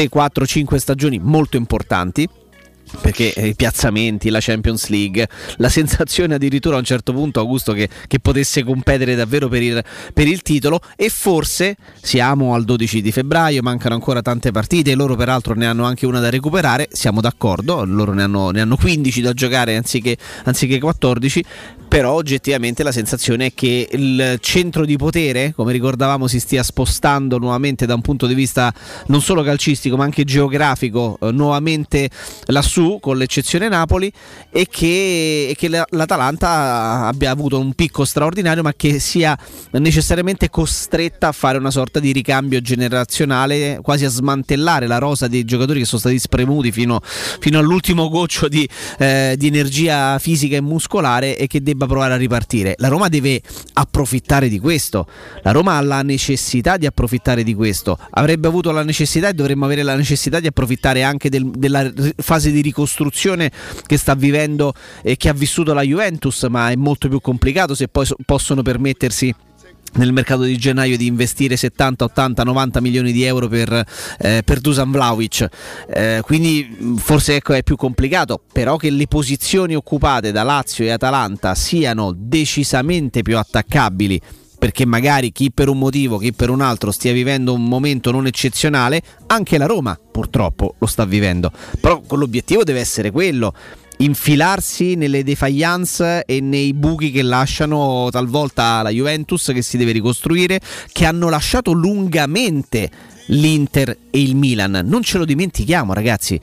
3, 0.00 0.08
4, 0.08 0.46
5 0.46 0.78
stagioni 0.78 1.18
molto 1.18 1.58
importanti 1.58 2.26
perché 3.00 3.32
i 3.36 3.54
piazzamenti, 3.54 4.30
la 4.30 4.40
Champions 4.40 4.88
League, 4.88 5.28
la 5.56 5.68
sensazione 5.70 6.34
addirittura 6.34 6.76
a 6.76 6.78
un 6.78 6.84
certo 6.84 7.12
punto 7.12 7.40
Augusto 7.40 7.72
che, 7.72 7.88
che 8.06 8.18
potesse 8.20 8.64
competere 8.64 9.14
davvero 9.14 9.48
per 9.48 9.62
il, 9.62 9.82
per 10.12 10.26
il, 10.26 10.42
titolo. 10.42 10.80
E 10.96 11.08
forse 11.08 11.76
siamo 12.00 12.54
al 12.54 12.64
12 12.64 13.00
di 13.00 13.12
febbraio, 13.12 13.62
mancano 13.62 13.94
ancora 13.94 14.22
tante 14.22 14.50
partite, 14.50 14.94
loro 14.94 15.16
peraltro 15.16 15.54
ne 15.54 15.66
hanno 15.66 15.84
anche 15.84 16.06
una 16.06 16.20
da 16.20 16.30
recuperare, 16.30 16.88
siamo 16.92 17.20
d'accordo, 17.20 17.84
loro 17.84 18.12
ne 18.12 18.22
hanno, 18.22 18.50
ne 18.50 18.60
hanno 18.60 18.76
15 18.76 19.20
da 19.20 19.32
giocare 19.32 19.76
anziché, 19.76 20.16
anziché 20.44 20.78
14, 20.78 21.44
però 21.90 22.12
oggettivamente 22.12 22.84
la 22.84 22.92
sensazione 22.92 23.46
è 23.46 23.52
che 23.52 23.88
il 23.90 24.38
centro 24.38 24.84
di 24.84 24.96
potere, 24.96 25.52
come 25.56 25.72
ricordavamo, 25.72 26.28
si 26.28 26.38
stia 26.38 26.62
spostando 26.62 27.36
nuovamente 27.38 27.84
da 27.84 27.94
un 27.94 28.00
punto 28.00 28.28
di 28.28 28.34
vista 28.34 28.72
non 29.06 29.20
solo 29.20 29.42
calcistico 29.42 29.96
ma 29.96 30.04
anche 30.04 30.22
geografico, 30.22 31.18
eh, 31.20 31.32
nuovamente 31.32 32.08
lassù, 32.46 32.79
con 33.00 33.16
l'eccezione 33.16 33.68
Napoli, 33.68 34.10
e 34.50 34.66
che, 34.70 35.48
e 35.50 35.54
che 35.56 35.68
l'Atalanta 35.68 37.06
abbia 37.06 37.30
avuto 37.30 37.58
un 37.58 37.74
picco 37.74 38.04
straordinario 38.04 38.62
ma 38.62 38.72
che 38.74 38.98
sia 38.98 39.38
necessariamente 39.72 40.50
costretta 40.50 41.28
a 41.28 41.32
fare 41.32 41.58
una 41.58 41.70
sorta 41.70 42.00
di 42.00 42.12
ricambio 42.12 42.60
generazionale, 42.60 43.80
quasi 43.82 44.04
a 44.04 44.08
smantellare 44.08 44.86
la 44.86 44.98
rosa 44.98 45.28
dei 45.28 45.44
giocatori 45.44 45.80
che 45.80 45.86
sono 45.86 46.00
stati 46.00 46.18
spremuti 46.18 46.72
fino, 46.72 47.00
fino 47.02 47.58
all'ultimo 47.58 48.08
goccio 48.08 48.48
di, 48.48 48.68
eh, 48.98 49.34
di 49.36 49.46
energia 49.46 50.18
fisica 50.18 50.56
e 50.56 50.60
muscolare 50.60 51.36
e 51.36 51.46
che 51.46 51.62
debba 51.62 51.86
provare 51.86 52.14
a 52.14 52.16
ripartire. 52.16 52.74
La 52.78 52.88
Roma 52.88 53.08
deve 53.08 53.40
approfittare 53.74 54.48
di 54.48 54.58
questo. 54.58 55.06
La 55.42 55.52
Roma 55.52 55.76
ha 55.76 55.80
la 55.80 56.02
necessità 56.02 56.76
di 56.76 56.86
approfittare 56.86 57.42
di 57.42 57.54
questo. 57.54 57.98
Avrebbe 58.10 58.48
avuto 58.48 58.70
la 58.70 58.82
necessità 58.82 59.28
e 59.28 59.34
dovremmo 59.34 59.64
avere 59.64 59.82
la 59.82 59.94
necessità 59.94 60.40
di 60.40 60.46
approfittare 60.46 61.02
anche 61.02 61.28
del, 61.28 61.50
della 61.50 61.90
fase 62.16 62.50
di 62.50 62.60
ricostruzione 62.70 63.50
che 63.86 63.96
sta 63.96 64.14
vivendo 64.14 64.72
e 65.02 65.16
che 65.16 65.28
ha 65.28 65.32
vissuto 65.32 65.74
la 65.74 65.82
Juventus, 65.82 66.44
ma 66.44 66.70
è 66.70 66.76
molto 66.76 67.08
più 67.08 67.20
complicato 67.20 67.74
se 67.74 67.88
poi 67.88 68.06
so, 68.06 68.16
possono 68.24 68.62
permettersi 68.62 69.34
nel 69.92 70.12
mercato 70.12 70.42
di 70.42 70.56
gennaio 70.56 70.96
di 70.96 71.06
investire 71.06 71.56
70, 71.56 72.04
80, 72.04 72.44
90 72.44 72.80
milioni 72.80 73.10
di 73.10 73.24
euro 73.24 73.48
per, 73.48 73.84
eh, 74.18 74.42
per 74.44 74.60
Dusan 74.60 74.92
Vlaovic 74.92 75.48
eh, 75.88 76.20
quindi 76.22 76.94
forse 76.96 77.34
ecco, 77.36 77.54
è 77.54 77.64
più 77.64 77.74
complicato 77.74 78.40
però 78.52 78.76
che 78.76 78.88
le 78.88 79.08
posizioni 79.08 79.74
occupate 79.74 80.30
da 80.30 80.44
Lazio 80.44 80.84
e 80.84 80.90
Atalanta 80.90 81.56
siano 81.56 82.14
decisamente 82.16 83.22
più 83.22 83.36
attaccabili 83.36 84.20
perché 84.60 84.84
magari 84.84 85.32
chi 85.32 85.50
per 85.50 85.70
un 85.70 85.78
motivo, 85.78 86.18
chi 86.18 86.34
per 86.34 86.50
un 86.50 86.60
altro 86.60 86.90
stia 86.90 87.14
vivendo 87.14 87.54
un 87.54 87.64
momento 87.64 88.10
non 88.10 88.26
eccezionale, 88.26 89.00
anche 89.28 89.56
la 89.56 89.64
Roma 89.64 89.98
purtroppo 89.98 90.74
lo 90.76 90.86
sta 90.86 91.06
vivendo. 91.06 91.50
Però 91.80 92.02
l'obiettivo 92.10 92.62
deve 92.62 92.78
essere 92.78 93.10
quello, 93.10 93.54
infilarsi 93.96 94.96
nelle 94.96 95.24
defiance 95.24 96.24
e 96.26 96.42
nei 96.42 96.74
buchi 96.74 97.10
che 97.10 97.22
lasciano 97.22 98.08
talvolta 98.10 98.82
la 98.82 98.90
Juventus 98.90 99.50
che 99.54 99.62
si 99.62 99.78
deve 99.78 99.92
ricostruire, 99.92 100.60
che 100.92 101.06
hanno 101.06 101.30
lasciato 101.30 101.72
lungamente 101.72 102.90
l'Inter 103.28 103.96
e 104.10 104.20
il 104.20 104.36
Milan. 104.36 104.82
Non 104.84 105.02
ce 105.02 105.16
lo 105.16 105.24
dimentichiamo, 105.24 105.94
ragazzi. 105.94 106.38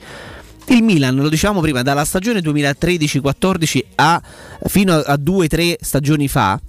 Il 0.66 0.82
Milan, 0.82 1.14
lo 1.14 1.28
dicevamo 1.28 1.60
prima, 1.60 1.82
dalla 1.82 2.04
stagione 2.04 2.40
2013-14 2.40 3.84
a, 3.94 4.20
fino 4.66 4.94
a 4.94 5.14
2-3 5.14 5.76
stagioni 5.80 6.26
fa, 6.26 6.60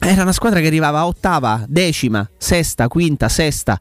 era 0.00 0.22
una 0.22 0.32
squadra 0.32 0.60
che 0.60 0.66
arrivava 0.66 1.06
ottava, 1.06 1.64
decima, 1.66 2.28
sesta, 2.36 2.88
quinta, 2.88 3.28
sesta 3.28 3.80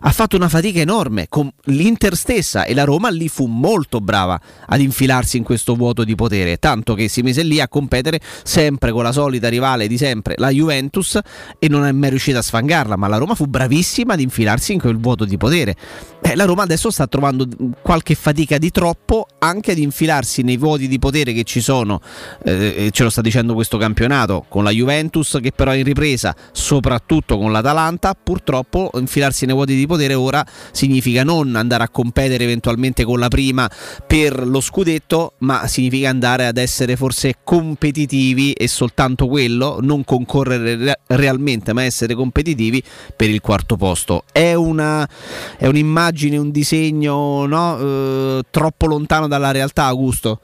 ha 0.00 0.10
fatto 0.10 0.36
una 0.36 0.48
fatica 0.48 0.80
enorme 0.80 1.26
con 1.28 1.50
l'Inter 1.64 2.16
stessa 2.16 2.64
e 2.64 2.74
la 2.74 2.84
Roma 2.84 3.08
lì 3.08 3.28
fu 3.28 3.46
molto 3.46 4.00
brava 4.00 4.40
ad 4.66 4.80
infilarsi 4.80 5.36
in 5.36 5.42
questo 5.42 5.74
vuoto 5.74 6.04
di 6.04 6.14
potere, 6.14 6.58
tanto 6.58 6.94
che 6.94 7.08
si 7.08 7.22
mise 7.22 7.42
lì 7.42 7.60
a 7.60 7.68
competere 7.68 8.20
sempre 8.42 8.92
con 8.92 9.02
la 9.02 9.12
solita 9.12 9.48
rivale 9.48 9.86
di 9.86 9.98
sempre, 9.98 10.34
la 10.36 10.50
Juventus, 10.50 11.18
e 11.58 11.68
non 11.68 11.84
è 11.84 11.92
mai 11.92 12.10
riuscita 12.10 12.38
a 12.38 12.42
sfangarla, 12.42 12.96
ma 12.96 13.08
la 13.08 13.16
Roma 13.16 13.34
fu 13.34 13.46
bravissima 13.46 14.14
ad 14.14 14.20
infilarsi 14.20 14.72
in 14.72 14.80
quel 14.80 14.98
vuoto 14.98 15.24
di 15.24 15.36
potere. 15.36 15.74
Eh, 16.22 16.36
la 16.36 16.44
Roma 16.44 16.62
adesso 16.62 16.90
sta 16.90 17.06
trovando 17.06 17.46
qualche 17.82 18.14
fatica 18.14 18.58
di 18.58 18.70
troppo 18.70 19.26
anche 19.38 19.72
ad 19.72 19.78
infilarsi 19.78 20.42
nei 20.42 20.56
vuoti 20.56 20.88
di 20.88 20.98
potere 20.98 21.32
che 21.32 21.44
ci 21.44 21.60
sono, 21.60 22.00
eh, 22.44 22.90
ce 22.92 23.02
lo 23.02 23.10
sta 23.10 23.20
dicendo 23.20 23.54
questo 23.54 23.78
campionato, 23.78 24.44
con 24.48 24.64
la 24.64 24.70
Juventus 24.70 25.38
che 25.40 25.52
però 25.52 25.72
è 25.72 25.76
in 25.76 25.84
ripresa, 25.84 26.34
soprattutto 26.52 27.38
con 27.38 27.52
l'Atalanta, 27.52 28.14
purtroppo 28.14 28.90
infilarsi 28.94 29.46
nei 29.46 29.54
vuoti 29.54 29.74
di 29.74 29.86
potere 29.88 30.14
ora 30.14 30.46
significa 30.70 31.24
non 31.24 31.56
andare 31.56 31.82
a 31.82 31.88
competere 31.88 32.44
eventualmente 32.44 33.02
con 33.04 33.18
la 33.18 33.26
prima 33.26 33.68
per 34.06 34.46
lo 34.46 34.60
scudetto, 34.60 35.32
ma 35.38 35.66
significa 35.66 36.08
andare 36.08 36.46
ad 36.46 36.56
essere 36.56 36.94
forse 36.94 37.38
competitivi 37.42 38.52
e 38.52 38.68
soltanto 38.68 39.26
quello, 39.26 39.78
non 39.80 40.04
concorrere 40.04 40.76
re- 40.76 41.00
realmente, 41.08 41.72
ma 41.72 41.82
essere 41.82 42.14
competitivi 42.14 42.80
per 43.16 43.28
il 43.28 43.40
quarto 43.40 43.76
posto. 43.76 44.22
È, 44.30 44.54
una, 44.54 45.08
è 45.56 45.66
un'immagine, 45.66 46.36
un 46.36 46.50
disegno 46.52 47.46
no? 47.46 47.78
eh, 47.78 48.42
troppo 48.50 48.86
lontano 48.86 49.26
dalla 49.26 49.50
realtà, 49.50 49.84
Augusto. 49.86 50.40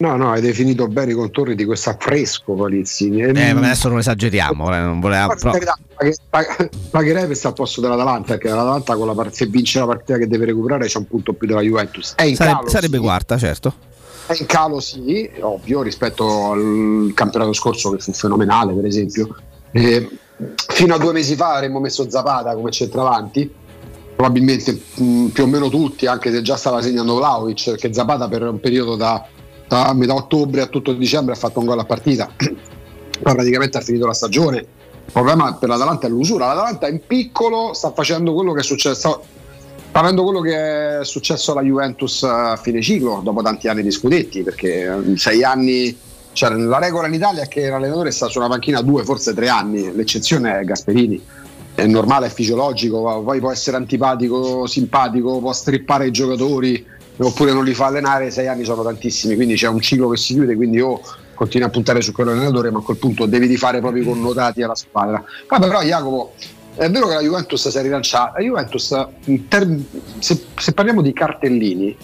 No, 0.00 0.16
no, 0.16 0.30
hai 0.30 0.40
definito 0.40 0.86
bene 0.86 1.10
i 1.10 1.14
contorni 1.14 1.56
di 1.56 1.64
questo 1.64 1.90
affresco, 1.90 2.52
Palizzini. 2.54 3.22
Eh, 3.22 3.52
ma 3.52 3.66
adesso 3.66 3.88
non 3.88 3.98
esageriamo, 3.98 4.72
eh, 4.72 4.78
non 4.78 5.00
voleva, 5.00 5.34
però... 5.34 5.52
Pagherei 6.90 7.26
per 7.26 7.34
stare 7.34 7.48
al 7.48 7.54
posto 7.54 7.80
dell'Atalanta, 7.80 8.34
perché 8.34 8.48
l'Atalanta 8.48 8.94
con 8.94 9.08
la 9.08 9.14
part- 9.14 9.34
se 9.34 9.46
vince 9.46 9.80
la 9.80 9.86
partita 9.86 10.16
che 10.16 10.28
deve 10.28 10.44
recuperare 10.44 10.86
c'è 10.86 10.98
un 10.98 11.08
punto 11.08 11.32
più 11.32 11.48
della 11.48 11.62
Juventus. 11.62 12.14
È 12.14 12.22
in 12.22 12.36
sarebbe, 12.36 12.58
calo, 12.58 12.68
sarebbe 12.68 12.96
sì. 12.96 13.02
quarta, 13.02 13.38
certo. 13.38 13.74
È 14.26 14.36
in 14.38 14.46
calo, 14.46 14.78
sì, 14.78 15.28
ovvio, 15.40 15.82
rispetto 15.82 16.52
al 16.52 17.10
campionato 17.14 17.52
scorso 17.52 17.90
che 17.90 17.98
fu 17.98 18.12
fenomenale, 18.12 18.74
per 18.74 18.84
esempio. 18.84 19.34
Eh, 19.72 20.08
fino 20.68 20.94
a 20.94 20.98
due 20.98 21.12
mesi 21.12 21.34
fa 21.34 21.54
avremmo 21.54 21.80
messo 21.80 22.08
Zapata 22.08 22.54
come 22.54 22.70
centravanti, 22.70 23.52
probabilmente 24.14 24.80
mh, 24.94 25.26
più 25.26 25.42
o 25.42 25.46
meno 25.48 25.68
tutti, 25.68 26.06
anche 26.06 26.30
se 26.30 26.40
già 26.42 26.56
stava 26.56 26.80
segnando 26.82 27.16
Vlaovic, 27.16 27.70
perché 27.70 27.92
Zapata 27.92 28.28
per 28.28 28.42
un 28.42 28.60
periodo 28.60 28.94
da, 28.94 29.26
da 29.68 29.92
metà 29.92 30.14
ottobre 30.14 30.62
a 30.62 30.66
tutto 30.66 30.92
dicembre 30.94 31.34
ha 31.34 31.36
fatto 31.36 31.60
un 31.60 31.66
gol 31.66 31.78
a 31.78 31.84
partita. 31.84 32.28
Poi 32.36 33.34
praticamente 33.34 33.78
ha 33.78 33.80
finito 33.80 34.06
la 34.06 34.14
stagione. 34.14 34.56
Il 34.58 35.12
problema 35.12 35.54
per 35.54 35.68
l'Atalanta 35.68 36.06
è 36.06 36.10
l'usura. 36.10 36.46
L'Atalanta 36.46 36.88
in 36.88 37.00
piccolo 37.06 37.74
sta 37.74 37.92
facendo 37.92 38.32
quello 38.32 38.52
che 38.52 38.60
è 38.60 38.64
successo. 38.64 39.22
Sta 39.90 40.14
quello 40.14 40.40
che 40.40 41.00
è 41.00 41.04
successo 41.04 41.52
alla 41.52 41.62
Juventus 41.62 42.22
a 42.22 42.56
fine 42.56 42.80
ciclo 42.80 43.20
dopo 43.22 43.42
tanti 43.42 43.68
anni 43.68 43.82
di 43.82 43.90
scudetti, 43.90 44.42
perché 44.42 45.00
in 45.04 45.16
sei 45.16 45.42
anni 45.42 45.96
cioè, 46.32 46.50
la 46.50 46.78
regola 46.78 47.08
in 47.08 47.14
Italia 47.14 47.42
è 47.42 47.48
che 47.48 47.68
l'allenatore 47.68 48.12
sta 48.12 48.28
su 48.28 48.38
una 48.38 48.46
panchina 48.46 48.80
due, 48.80 49.02
forse 49.02 49.34
tre 49.34 49.48
anni, 49.48 49.92
l'eccezione 49.92 50.60
è 50.60 50.64
Gasperini. 50.64 51.20
È 51.74 51.84
normale, 51.86 52.26
è 52.26 52.30
fisiologico, 52.30 53.22
poi 53.24 53.40
può 53.40 53.50
essere 53.50 53.76
antipatico, 53.76 54.66
simpatico, 54.66 55.40
può 55.40 55.52
strippare 55.52 56.06
i 56.06 56.10
giocatori 56.12 56.84
oppure 57.18 57.52
non 57.52 57.64
li 57.64 57.74
fa 57.74 57.86
allenare, 57.86 58.30
sei 58.30 58.46
anni 58.46 58.64
sono 58.64 58.82
tantissimi, 58.82 59.34
quindi 59.34 59.54
c'è 59.54 59.68
un 59.68 59.80
ciclo 59.80 60.08
che 60.08 60.16
si 60.16 60.34
chiude, 60.34 60.54
quindi 60.54 60.80
o 60.80 61.00
continui 61.34 61.66
a 61.66 61.70
puntare 61.70 62.00
su 62.00 62.12
quell'allenatore, 62.12 62.70
ma 62.70 62.78
a 62.78 62.82
quel 62.82 62.96
punto 62.96 63.26
devi 63.26 63.46
rifare 63.46 63.80
proprio 63.80 64.02
i 64.02 64.06
connotati 64.06 64.62
alla 64.62 64.74
squadra. 64.74 65.22
Vabbè, 65.48 65.66
però 65.66 65.82
Jacopo, 65.82 66.32
è 66.74 66.90
vero 66.90 67.06
che 67.08 67.14
la 67.14 67.22
Juventus 67.22 67.68
si 67.68 67.78
è 67.78 67.82
rilanciata, 67.82 68.38
la 68.38 68.44
Juventus, 68.44 69.06
term- 69.48 69.84
se, 70.18 70.44
se 70.56 70.72
parliamo 70.72 71.02
di 71.02 71.12
cartellini, 71.12 71.96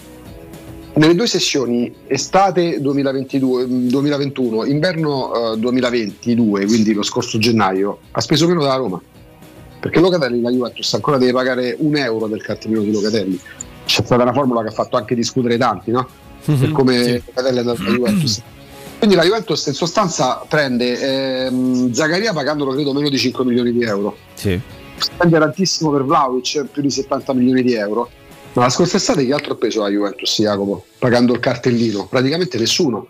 nelle 0.95 1.15
due 1.15 1.27
sessioni 1.27 1.93
estate 2.07 2.79
2022, 2.79 3.65
2021, 3.67 4.63
inverno 4.65 5.53
eh, 5.53 5.57
2022, 5.57 6.65
quindi 6.65 6.93
lo 6.93 7.03
scorso 7.03 7.37
gennaio, 7.37 7.99
ha 8.11 8.21
speso 8.21 8.47
meno 8.47 8.61
della 8.61 8.75
Roma. 8.75 9.01
Perché 9.77 9.99
Locatelli, 9.99 10.41
la 10.41 10.49
Juventus 10.49 10.93
ancora 10.93 11.17
deve 11.17 11.33
pagare 11.33 11.75
un 11.79 11.97
euro 11.97 12.27
del 12.27 12.41
cartellino 12.41 12.81
di 12.81 12.91
Locatelli. 12.91 13.39
C'è 13.85 14.03
stata 14.03 14.23
una 14.23 14.33
formula 14.33 14.61
che 14.61 14.69
ha 14.69 14.71
fatto 14.71 14.97
anche 14.97 15.15
discutere 15.15 15.57
tanti, 15.57 15.91
no? 15.91 16.07
Per 16.43 16.71
come 16.71 17.03
Sì. 17.03 17.23
Locatelli 17.25 17.57
è 17.57 17.59
andato 17.59 17.81
alla 17.81 17.91
Juventus. 17.91 18.41
Quindi 18.97 19.15
la 19.15 19.23
Juventus 19.23 19.65
in 19.67 19.73
sostanza 19.73 20.45
prende 20.47 21.45
ehm, 21.45 21.91
Zaccaria 21.91 22.33
pagandolo 22.33 22.71
credo 22.71 22.93
meno 22.93 23.09
di 23.09 23.17
5 23.17 23.45
milioni 23.45 23.71
di 23.71 23.83
euro. 23.83 24.15
Sì. 24.33 24.59
Spende 24.97 25.37
tantissimo 25.39 25.91
per 25.91 26.03
Vlaovic, 26.03 26.65
più 26.71 26.81
di 26.81 26.89
70 26.89 27.33
milioni 27.33 27.61
di 27.61 27.73
euro. 27.73 28.09
Ma 28.53 28.63
la 28.63 28.69
scorsa 28.69 28.97
estate 28.97 29.25
che 29.25 29.33
altro 29.33 29.53
ha 29.53 29.55
preso 29.57 29.81
la 29.81 29.89
Juventus, 29.89 30.39
Jacopo? 30.39 30.85
Pagando 30.97 31.33
il 31.33 31.39
cartellino? 31.39 32.07
Praticamente 32.07 32.57
nessuno. 32.57 33.07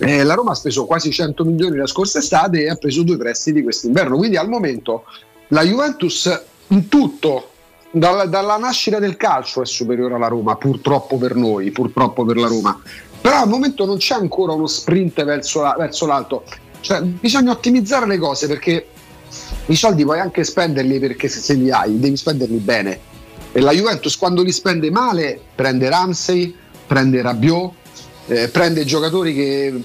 Eh, 0.00 0.22
la 0.22 0.34
Roma 0.34 0.50
ha 0.50 0.54
speso 0.54 0.84
quasi 0.84 1.10
100 1.10 1.44
milioni 1.44 1.76
la 1.78 1.86
scorsa 1.86 2.18
estate 2.18 2.64
e 2.64 2.68
ha 2.68 2.74
preso 2.74 3.02
due 3.02 3.16
prestiti 3.16 3.62
quest'inverno. 3.62 4.16
Quindi 4.18 4.36
al 4.36 4.48
momento 4.48 5.04
la 5.48 5.62
Juventus 5.62 6.42
in 6.68 6.88
tutto, 6.88 7.52
dalla, 7.90 8.26
dalla 8.26 8.56
nascita 8.56 8.98
del 8.98 9.16
calcio, 9.16 9.62
è 9.62 9.66
superiore 9.66 10.14
alla 10.14 10.28
Roma, 10.28 10.56
purtroppo 10.56 11.16
per 11.16 11.34
noi, 11.34 11.70
purtroppo 11.70 12.24
per 12.24 12.36
la 12.36 12.48
Roma. 12.48 12.80
Però 13.20 13.42
al 13.42 13.48
momento 13.48 13.84
non 13.86 13.96
c'è 13.96 14.14
ancora 14.14 14.52
uno 14.52 14.66
sprint 14.66 15.24
verso, 15.24 15.62
la- 15.62 15.74
verso 15.78 16.06
l'alto. 16.06 16.44
Cioè, 16.80 17.02
bisogna 17.02 17.50
ottimizzare 17.50 18.06
le 18.06 18.18
cose 18.18 18.46
perché 18.46 18.86
i 19.66 19.74
soldi 19.74 20.04
puoi 20.04 20.20
anche 20.20 20.44
spenderli 20.44 20.98
perché 20.98 21.28
se, 21.28 21.40
se 21.40 21.54
li 21.54 21.70
hai 21.70 21.98
devi 21.98 22.16
spenderli 22.16 22.58
bene. 22.58 23.00
E 23.52 23.60
la 23.60 23.72
Juventus 23.72 24.16
quando 24.16 24.42
li 24.42 24.52
spende 24.52 24.90
male 24.90 25.40
prende 25.54 25.88
Ramsey, 25.88 26.54
prende 26.86 27.22
Rabiot, 27.22 27.72
eh, 28.26 28.48
prende 28.48 28.84
giocatori 28.84 29.34
che 29.34 29.82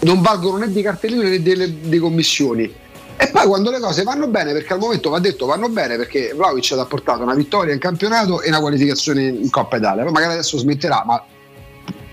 non 0.00 0.20
valgono 0.22 0.58
né 0.58 0.70
di 0.70 0.80
cartellino 0.80 1.22
né 1.22 1.42
delle, 1.42 1.80
di 1.80 1.98
commissioni. 1.98 2.72
E 3.22 3.28
poi 3.30 3.46
quando 3.46 3.70
le 3.70 3.80
cose 3.80 4.02
vanno 4.02 4.28
bene, 4.28 4.54
perché 4.54 4.72
al 4.72 4.78
momento 4.78 5.10
va 5.10 5.18
detto 5.18 5.44
vanno 5.44 5.68
bene, 5.68 5.96
perché 5.96 6.32
Vlaovic 6.34 6.68
ti 6.68 6.72
ha 6.72 6.86
portato 6.86 7.22
una 7.22 7.34
vittoria 7.34 7.74
in 7.74 7.78
campionato 7.78 8.40
e 8.40 8.48
una 8.48 8.60
qualificazione 8.60 9.26
in 9.26 9.50
Coppa 9.50 9.76
Italia. 9.76 10.04
Poi 10.04 10.12
magari 10.12 10.32
adesso 10.32 10.56
smetterà, 10.56 11.02
ma 11.04 11.22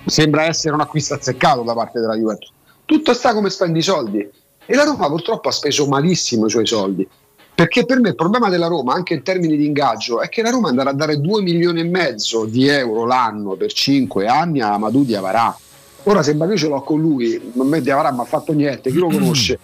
sembra 0.06 0.44
essere 0.44 0.74
un 0.74 0.82
acquisto 0.82 1.14
azzeccato 1.14 1.61
da 1.61 1.74
parte 1.74 2.02
della 2.02 2.16
Juventus. 2.16 2.52
Tutto 2.84 3.14
sta 3.14 3.34
come 3.34 3.50
spendi 3.50 3.80
i 3.80 3.84
soldi. 3.84 4.30
E 4.66 4.76
la 4.76 4.84
Roma 4.84 5.08
purtroppo 5.08 5.48
ha 5.48 5.52
speso 5.53 5.88
malissimo 5.88 6.48
i 6.48 6.50
suoi 6.50 6.68
soldi. 6.68 7.08
Perché 7.56 7.86
per 7.86 8.02
me 8.02 8.10
il 8.10 8.16
problema 8.16 8.50
della 8.50 8.68
Roma, 8.68 8.94
anche 8.94 9.14
in 9.14 9.24
termini 9.24 9.56
di 9.56 9.66
ingaggio, 9.66 10.19
è 10.19 10.27
che 10.27 10.42
la 10.42 10.50
Roma 10.50 10.68
andrà 10.68 10.90
a 10.90 10.94
dare 10.94 11.22
2 11.22 11.42
milioni 11.42 11.80
e 11.80 11.86
mezzo 11.86 12.44
di 12.44 12.68
euro 12.68 13.06
l'anno 13.06 13.56
per 13.56 13.72
5 13.72 14.27
anni 14.27 14.60
a 14.60 14.74
Amadou 14.74 15.06
Diavarà. 15.06 15.58
Ora 16.03 16.22
sembra 16.22 16.48
che 16.48 16.53
io 16.53 16.60
ce 16.60 16.68
l'ho 16.68 16.82
con 16.82 17.00
lui, 17.00 17.34
a 17.58 17.64
me 17.64 17.82
Diavarà 17.82 18.11
mi 18.11 18.19
ha 18.19 18.26
fatto 18.26 18.52
niente, 18.52 18.92
chi 18.92 18.98
lo 18.98 19.08
conosce? 19.08 19.58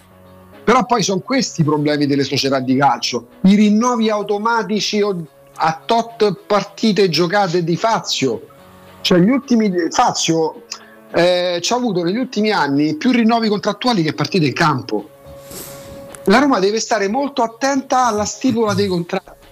Però 0.64 0.86
poi 0.86 1.02
sono 1.02 1.20
questi 1.20 1.60
i 1.60 1.64
problemi 1.64 2.06
delle 2.06 2.24
società 2.24 2.58
di 2.58 2.76
calcio, 2.76 3.26
i 3.42 3.54
rinnovi 3.54 4.08
automatici 4.08 5.00
a 5.02 5.82
tot 5.84 6.44
partite 6.46 7.10
giocate 7.10 7.62
di 7.62 7.76
Fazio. 7.76 8.46
Cioè 9.02 9.18
gli 9.18 9.28
ultimi 9.28 9.70
Fazio 9.90 10.62
eh, 11.12 11.58
ci 11.60 11.72
ha 11.72 11.76
avuto 11.76 12.02
negli 12.02 12.16
ultimi 12.16 12.50
anni 12.50 12.96
più 12.96 13.10
rinnovi 13.10 13.48
contrattuali 13.48 14.02
che 14.02 14.14
partite 14.14 14.46
in 14.46 14.54
campo. 14.54 15.10
La 16.24 16.38
Roma 16.38 16.58
deve 16.58 16.80
stare 16.80 17.08
molto 17.08 17.42
attenta 17.42 18.06
alla 18.06 18.24
stipula 18.24 18.72
dei 18.72 18.86
contratti 18.86 19.42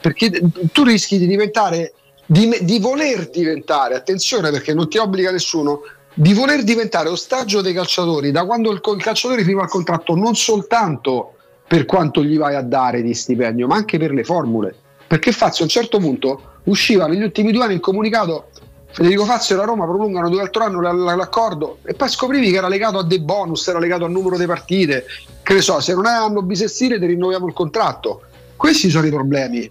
perché 0.00 0.30
tu 0.72 0.84
rischi 0.84 1.18
di 1.18 1.26
diventare, 1.26 1.94
di, 2.26 2.58
di 2.62 2.78
voler 2.78 3.28
diventare, 3.30 3.94
attenzione 3.94 4.50
perché 4.50 4.74
non 4.74 4.88
ti 4.88 4.98
obbliga 4.98 5.30
nessuno, 5.30 5.80
di 6.18 6.32
voler 6.32 6.64
diventare 6.64 7.10
ostaggio 7.10 7.60
dei 7.60 7.74
calciatori 7.74 8.30
da 8.30 8.46
quando 8.46 8.70
il, 8.70 8.80
il 8.82 9.02
calciatore 9.02 9.44
firma 9.44 9.64
il 9.64 9.68
contratto, 9.68 10.14
non 10.14 10.34
soltanto 10.34 11.34
per 11.68 11.84
quanto 11.84 12.24
gli 12.24 12.38
vai 12.38 12.54
a 12.54 12.62
dare 12.62 13.02
di 13.02 13.12
stipendio, 13.12 13.66
ma 13.66 13.76
anche 13.76 13.98
per 13.98 14.12
le 14.12 14.24
formule. 14.24 14.74
Perché 15.06 15.30
Fazio 15.30 15.60
a 15.60 15.66
un 15.66 15.70
certo 15.70 15.98
punto 15.98 16.54
usciva 16.64 17.06
negli 17.06 17.22
ultimi 17.22 17.52
due 17.52 17.64
anni 17.64 17.74
il 17.74 17.80
comunicato 17.80 18.48
Federico 18.92 19.26
Fazio 19.26 19.56
e 19.56 19.58
la 19.58 19.66
Roma 19.66 19.84
prolungano 19.84 20.30
due 20.30 20.40
altro 20.40 20.64
anno 20.64 20.80
l'accordo 20.80 21.80
e 21.82 21.92
poi 21.92 22.08
scoprivi 22.08 22.50
che 22.50 22.56
era 22.56 22.68
legato 22.68 22.96
a 22.96 23.04
dei 23.04 23.20
bonus, 23.20 23.68
era 23.68 23.78
legato 23.78 24.06
al 24.06 24.10
numero 24.10 24.38
di 24.38 24.46
partite, 24.46 25.04
che 25.42 25.52
ne 25.52 25.60
so, 25.60 25.80
se 25.80 25.92
non 25.92 26.06
hanno 26.06 26.40
bisestile 26.40 26.98
ti 26.98 27.04
rinnoviamo 27.04 27.46
il 27.46 27.52
contratto. 27.52 28.22
Questi 28.56 28.88
sono 28.88 29.06
i 29.06 29.10
problemi. 29.10 29.70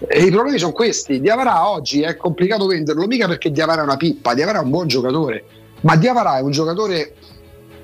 E 0.00 0.22
i 0.22 0.30
problemi 0.30 0.58
sono 0.58 0.72
questi. 0.72 1.20
Diavara 1.20 1.68
oggi 1.68 2.02
è 2.02 2.16
complicato 2.16 2.66
venderlo, 2.66 3.06
mica 3.06 3.26
perché 3.26 3.50
Diavara 3.50 3.82
è 3.82 3.84
una 3.84 3.96
pippa, 3.96 4.34
Diavara 4.34 4.60
è 4.60 4.62
un 4.62 4.70
buon 4.70 4.86
giocatore, 4.86 5.44
ma 5.82 5.96
Diavara 5.96 6.38
è 6.38 6.40
un 6.40 6.50
giocatore 6.50 7.14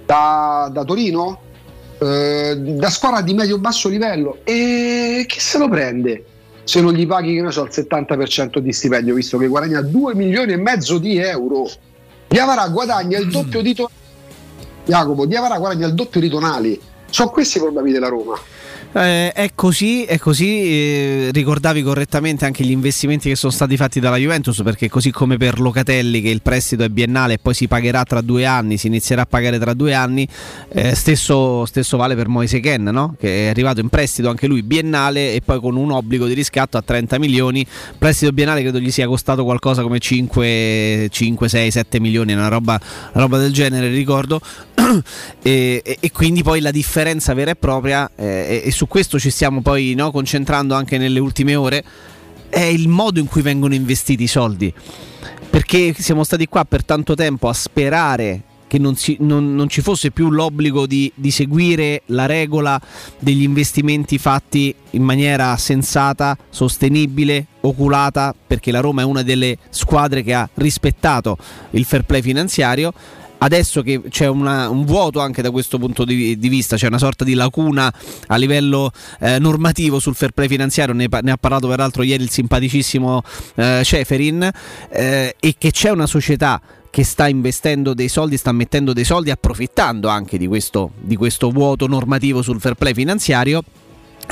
da, 0.05 0.69
da 0.73 0.85
Torino, 0.85 1.41
eh, 1.99 2.57
da 2.57 2.91
squadra 2.91 3.21
di 3.21 3.35
medio-basso 3.35 3.89
livello 3.89 4.39
e 4.45 5.25
che 5.29 5.39
se 5.41 5.59
lo 5.59 5.69
prende? 5.69 6.25
Se 6.65 6.81
non 6.81 6.93
gli 6.93 7.07
paghi, 7.07 7.35
che 7.35 7.43
ne 7.43 7.51
so, 7.51 7.65
il 7.65 7.71
70% 7.73 8.59
di 8.59 8.73
stipendio, 8.73 9.15
visto 9.15 9.39
che 9.39 9.49
guadagna 9.49 9.81
2 9.81 10.15
milioni 10.15 10.53
e 10.53 10.57
mezzo 10.57 10.99
di 10.99 11.17
euro. 11.17 11.69
Diavara 12.29 12.69
guadagna 12.69 13.19
il 13.19 13.29
doppio 13.29 13.61
di 13.61 13.75
Tonali. 13.75 13.95
Jacopo, 14.85 15.27
Diavara 15.27 15.59
guadagna 15.59 15.87
il 15.87 15.95
doppio 15.95 16.21
di 16.21 16.29
Tonali. 16.29 16.81
Sono 17.11 17.31
questi 17.31 17.59
i 17.59 17.61
problemi 17.61 17.91
della 17.91 18.09
Roma. 18.09 18.39
Eh, 18.93 19.31
è 19.33 19.51
così, 19.55 20.03
è 20.03 20.19
così. 20.19 20.63
eh, 20.63 21.31
ricordavi 21.33 21.81
correttamente 21.83 22.45
anche 22.45 22.65
gli 22.65 22.73
investimenti 22.73 23.29
che 23.29 23.37
sono 23.37 23.53
stati 23.53 23.77
fatti 23.77 24.01
dalla 24.01 24.17
Juventus, 24.17 24.63
perché 24.65 24.89
così 24.89 25.13
come 25.13 25.37
per 25.37 25.61
Locatelli, 25.61 26.21
che 26.21 26.29
il 26.29 26.43
prestito 26.43 26.83
è 26.83 26.89
biennale 26.89 27.35
e 27.35 27.39
poi 27.39 27.55
si 27.55 27.69
pagherà 27.69 28.03
tra 28.03 28.21
due 28.21 28.47
anni, 28.47 28.79
si 28.79 28.89
inizierà 28.89 29.23
a 29.23 29.27
pagare 29.27 29.61
tra 29.61 29.75
due 29.75 29.95
anni, 29.95 30.27
eh, 30.71 30.97
stesso, 30.97 31.65
stesso 31.67 31.97
vale 31.97 32.17
per 32.17 32.27
Moise 32.27 32.59
Ken, 32.59 32.83
no? 32.83 33.15
che 33.17 33.47
è 33.47 33.49
arrivato 33.51 33.79
in 33.79 33.89
prestito 33.89 34.29
anche 34.29 34.49
lui 34.49 34.65
biennale 34.65 35.35
e 35.35 35.41
poi 35.41 35.61
con 35.61 35.77
un 35.77 35.93
obbligo 35.93 36.27
di 36.27 36.35
riscatto 36.35 36.77
a 36.77 36.83
30 36.83 37.21
milioni. 37.21 37.65
Prestito 37.97 38.33
biennale 38.33 38.61
credo 38.63 38.81
gli 38.81 38.91
sia 38.91 39.07
costato 39.07 39.45
qualcosa 39.45 39.83
come 39.83 40.01
5, 40.01 41.07
5 41.11 41.49
6, 41.49 41.71
7 41.71 42.01
milioni, 42.01 42.33
una 42.33 42.49
roba, 42.49 42.81
una 43.13 43.23
roba 43.23 43.39
del 43.39 43.53
genere, 43.53 43.87
ricordo. 43.87 44.41
e, 45.43 45.83
e- 46.01 46.11
quindi 46.11 46.43
poi 46.43 46.61
la 46.61 46.71
differenza 46.71 47.35
vera 47.35 47.53
e 47.53 47.57
propria, 47.57 48.11
eh, 48.17 48.63
e 48.65 48.71
su 48.71 48.87
questo 48.87 49.19
ci 49.19 49.31
stiamo 49.31 49.63
poi 49.63 49.95
no, 49.95 50.11
concentrando 50.11 50.75
anche 50.75 50.99
nelle 50.99 51.19
ultime 51.19 51.55
ore, 51.55 51.85
è 52.49 52.61
il 52.61 52.89
modo 52.89 53.21
in 53.21 53.27
cui 53.27 53.43
vengono 53.43 53.75
investiti 53.75 54.23
i 54.25 54.29
soldi. 54.29 54.73
Perché 55.51 55.95
siamo 55.99 56.25
stati 56.25 56.47
qua 56.47 56.65
per 56.65 56.85
tanto 56.85 57.15
tempo 57.15 57.49
a 57.49 57.53
sperare 57.53 58.43
che 58.71 58.79
non, 58.79 58.95
si- 58.95 59.17
non- 59.19 59.57
non 59.57 59.69
ci 59.69 59.81
fosse 59.81 60.13
più 60.13 60.31
l'obbligo 60.31 60.87
di, 60.87 61.11
di 61.17 61.33
seguire 61.33 62.03
la 62.07 62.27
regola 62.27 62.81
degli 63.19 63.43
investimenti 63.43 64.17
fatti 64.17 64.73
in 64.91 65.03
maniera 65.03 65.57
sensata, 65.57 66.39
sostenibile, 66.51 67.47
oculata, 67.63 68.33
perché 68.47 68.71
la 68.71 68.79
Roma 68.79 69.03
è 69.03 69.05
una 69.05 69.23
delle 69.23 69.59
squadre 69.71 70.23
che 70.23 70.35
ha 70.35 70.49
rispettato 70.55 71.37
il 71.71 71.85
fair 71.85 72.05
play 72.05 72.23
finanziario. 72.23 72.93
Adesso 73.43 73.81
che 73.83 74.03
c'è 74.11 74.27
una- 74.27 74.69
un 74.69 74.85
vuoto 74.85 75.21
anche 75.21 75.41
da 75.41 75.51
questo 75.51 75.79
punto 75.79 76.05
di, 76.05 76.39
di 76.39 76.49
vista, 76.49 76.77
c'è 76.77 76.89
una 76.89 76.99
sorta 76.99 77.25
di 77.25 77.33
lacuna 77.33 77.93
a 78.27 78.37
livello 78.37 78.93
eh, 79.19 79.39
normativo 79.39 79.99
sul 79.99 80.15
fair 80.15 80.33
play 80.33 80.47
finanziario, 80.47 80.95
ne, 80.95 81.09
ne 81.23 81.31
ha 81.31 81.37
parlato 81.39 81.67
peraltro 81.67 82.03
ieri 82.03 82.23
il 82.23 82.31
simpaticissimo 82.31 83.23
eh, 83.55 83.81
Ceferin, 83.83 84.51
eh, 84.91 85.37
e 85.41 85.55
che 85.57 85.71
c'è 85.71 85.91
una 85.91 86.07
società 86.07 86.61
che 86.91 87.05
sta 87.05 87.29
investendo 87.29 87.95
dei 87.95 88.09
soldi, 88.09 88.37
sta 88.37 88.53
mettendo 88.53 88.93
dei 88.93 89.05
soldi, 89.05 89.31
approfittando 89.31 90.09
anche 90.09 90.37
di 90.37 90.47
questo, 90.47 90.91
di 91.01 91.17
questo 91.17 91.51
vuoto 91.51 91.87
normativo 91.87 92.43
sul 92.43 92.61
fair 92.61 92.75
play 92.75 92.93
finanziario. 92.93 93.63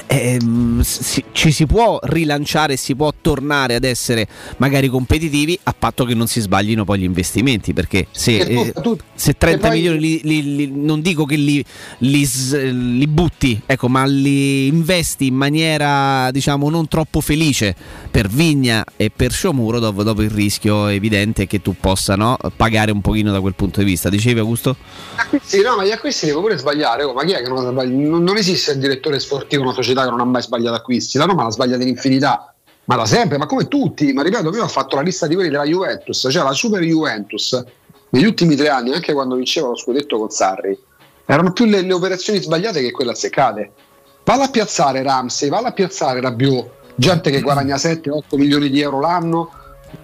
Ehm, 0.07 0.81
si- 0.81 1.25
ci 1.33 1.51
si 1.53 1.67
può 1.67 1.99
rilanciare, 2.03 2.77
si 2.77 2.95
può 2.95 3.13
tornare 3.21 3.75
ad 3.75 3.85
essere 3.85 4.27
magari 4.59 4.89
competitivi 4.89 5.59
a 5.65 5.75
patto 5.79 6.05
che 6.05 6.15
non 6.15 6.27
si 6.27 6.41
sbaglino 6.41 6.85
poi 6.85 7.01
gli 7.01 7.05
investimenti 7.05 7.73
perché 7.73 8.07
se, 8.11 8.37
eh, 8.39 8.73
se 9.15 9.37
30 9.37 9.67
e 9.67 9.69
poi- 9.69 9.77
milioni 9.79 9.99
li, 10.01 10.21
li- 10.23 10.57
li- 10.57 10.71
non 10.73 11.01
dico 11.01 11.25
che 11.25 11.37
li, 11.37 11.65
butti 13.09 13.61
ecco 13.67 13.89
ma 13.89 14.05
li 14.05 14.67
investi 14.67 15.27
in 15.27 15.35
maniera 15.35 16.31
diciamo 16.31 16.69
non 16.71 16.89
troppo 16.89 17.21
felice 17.21 17.75
per 18.11 18.29
Vigna 18.29 18.85
e 18.97 19.11
per 19.15 19.33
Sciomuro 19.33 19.79
dopo, 19.79 20.03
dopo 20.03 20.23
il 20.23 20.31
rischio 20.31 20.87
evidente 20.89 21.47
che 21.47 21.61
tu 21.61 21.75
possa 21.79 22.15
no, 22.17 22.37
pagare 22.57 22.91
un 22.91 23.01
pochino 23.01 23.33
da 23.33 23.41
quel 23.41 23.55
punto 23.55 23.81
di 23.81 23.87
vista 23.87 24.09
dicevi 24.09 24.39
Augusto? 24.41 24.77
Sì, 25.43 25.61
no, 25.63 25.77
ma 25.77 25.85
gli 25.85 25.91
acquisti 25.91 26.27
devo 26.27 26.41
pure 26.41 26.57
sbagliare. 26.59 27.03
oh, 27.05 27.13
ma 27.13 27.25
chi 27.25 27.33
è 27.33 27.43
che 27.43 27.49
non 27.49 27.59
ha 27.67 27.71
sbagliato? 27.71 28.09
Non, 28.09 28.23
non 28.23 28.37
esiste 28.37 28.73
il 28.73 28.79
direttore 28.79 29.19
sportivo, 29.21 29.63
una 29.63 29.73
società 29.73 29.87
che 29.95 30.11
non 30.11 30.21
ha 30.21 30.25
mai 30.25 30.43
sbagliato 30.43 30.77
acquisti. 30.77 31.19
La 31.19 31.25
Roma 31.25 31.45
l'ha 31.45 31.51
sbagliata 31.51 31.83
in 31.83 31.89
infinità, 31.89 32.55
ma 32.85 32.97
da 32.97 33.07
sempre, 33.07 33.39
ma 33.39 33.47
come 33.47 33.69
tutti. 33.69 34.13
Ma 34.13 34.23
ripeto, 34.23 34.55
io 34.55 34.65
ho 34.65 34.69
fatto 34.69 34.97
la 34.97 35.03
lista 35.03 35.27
di 35.27 35.35
quelli 35.35 35.51
della 35.51 35.65
Juventus, 35.65 36.29
cioè 36.31 36.43
la 36.43 36.53
Super 36.53 36.83
Juventus, 36.83 37.63
negli 38.11 38.25
ultimi 38.25 38.57
tre 38.57 38.69
anni, 38.69 38.93
anche 38.93 39.13
quando 39.13 39.35
vinceva 39.35 39.69
lo 39.69 39.77
scudetto 39.77 40.19
con 40.19 40.31
Sarri, 40.31 40.79
erano 41.27 41.53
più 41.53 41.67
le, 41.67 41.83
le 41.83 41.93
operazioni 41.93 42.41
sbagliate 42.41 42.81
che 42.81 42.91
quelle 42.91 43.11
azzeccate. 43.11 43.73
Valla 44.25 44.45
a 44.45 44.51
piazzare 44.51 45.03
Ramsey, 45.03 45.49
valla 45.49 45.69
a 45.69 45.73
piazzare 45.73 46.21
Rabiot, 46.21 46.71
gente 46.95 47.31
che 47.31 47.41
guadagna 47.41 47.77
7-8 47.77 48.37
milioni 48.37 48.69
di 48.71 48.81
euro 48.81 49.01
l'anno, 49.01 49.51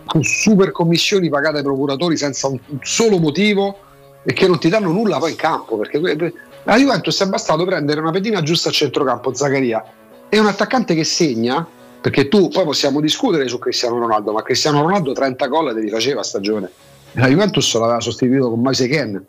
con 0.06 0.22
super 0.22 0.70
commissioni 0.72 1.28
pagate 1.28 1.58
ai 1.58 1.62
procuratori 1.62 2.16
senza 2.16 2.46
un 2.46 2.58
un 2.66 2.78
solo 2.82 3.18
motivo 3.18 3.78
e 4.24 4.32
che 4.32 4.46
non 4.46 4.58
ti 4.58 4.68
danno 4.68 4.90
nulla 4.90 5.18
poi 5.18 5.32
in 5.32 5.36
campo 5.36 5.76
perché 5.76 5.98
la 6.64 6.76
Juventus 6.76 7.22
è 7.22 7.26
bastato 7.26 7.64
prendere 7.64 8.00
una 8.00 8.10
pedina 8.10 8.42
giusta 8.42 8.70
a 8.70 8.72
centrocampo 8.72 9.34
Zaccaria 9.34 9.84
e 10.28 10.38
un 10.38 10.46
attaccante 10.46 10.94
che 10.94 11.04
segna 11.04 11.66
perché 12.00 12.28
tu 12.28 12.48
poi 12.48 12.64
possiamo 12.64 13.00
discutere 13.00 13.48
su 13.48 13.58
Cristiano 13.58 13.98
Ronaldo 13.98 14.32
ma 14.32 14.42
Cristiano 14.42 14.82
Ronaldo 14.82 15.12
30 15.12 15.46
gol 15.46 15.74
te 15.74 15.80
li 15.80 15.90
faceva 15.90 16.20
a 16.20 16.24
stagione. 16.24 16.70
La 17.12 17.28
Juventus 17.28 17.72
l'aveva 17.74 18.00
sostituito 18.00 18.50
con 18.50 18.60
Moise 18.60 18.88
Ken 18.88 19.24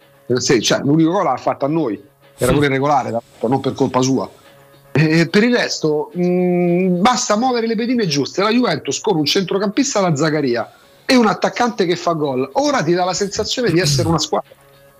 cioè, 0.61 0.79
l'unico 0.79 1.11
gol 1.11 1.23
l'ha 1.23 1.37
fatto 1.37 1.65
a 1.65 1.67
noi. 1.67 2.01
Era 2.37 2.51
pure 2.51 2.67
regolare 2.67 3.15
non 3.41 3.59
per 3.59 3.73
colpa 3.73 4.01
sua. 4.01 4.29
E 4.91 5.27
per 5.27 5.43
il 5.43 5.55
resto 5.55 6.09
mh, 6.13 7.01
basta 7.01 7.37
muovere 7.37 7.67
le 7.67 7.75
pedine 7.75 8.07
giuste. 8.07 8.41
La 8.41 8.49
Juventus 8.49 8.99
con 8.99 9.17
un 9.17 9.25
centrocampista 9.25 9.99
da 9.99 10.15
Zaccaria 10.15 10.73
e 11.05 11.15
un 11.15 11.27
attaccante 11.27 11.85
che 11.85 11.95
fa 11.95 12.13
gol. 12.13 12.49
Ora 12.53 12.81
ti 12.81 12.93
dà 12.93 13.05
la 13.05 13.13
sensazione 13.13 13.71
di 13.71 13.79
essere 13.79 14.07
una 14.07 14.19
squadra 14.19 14.49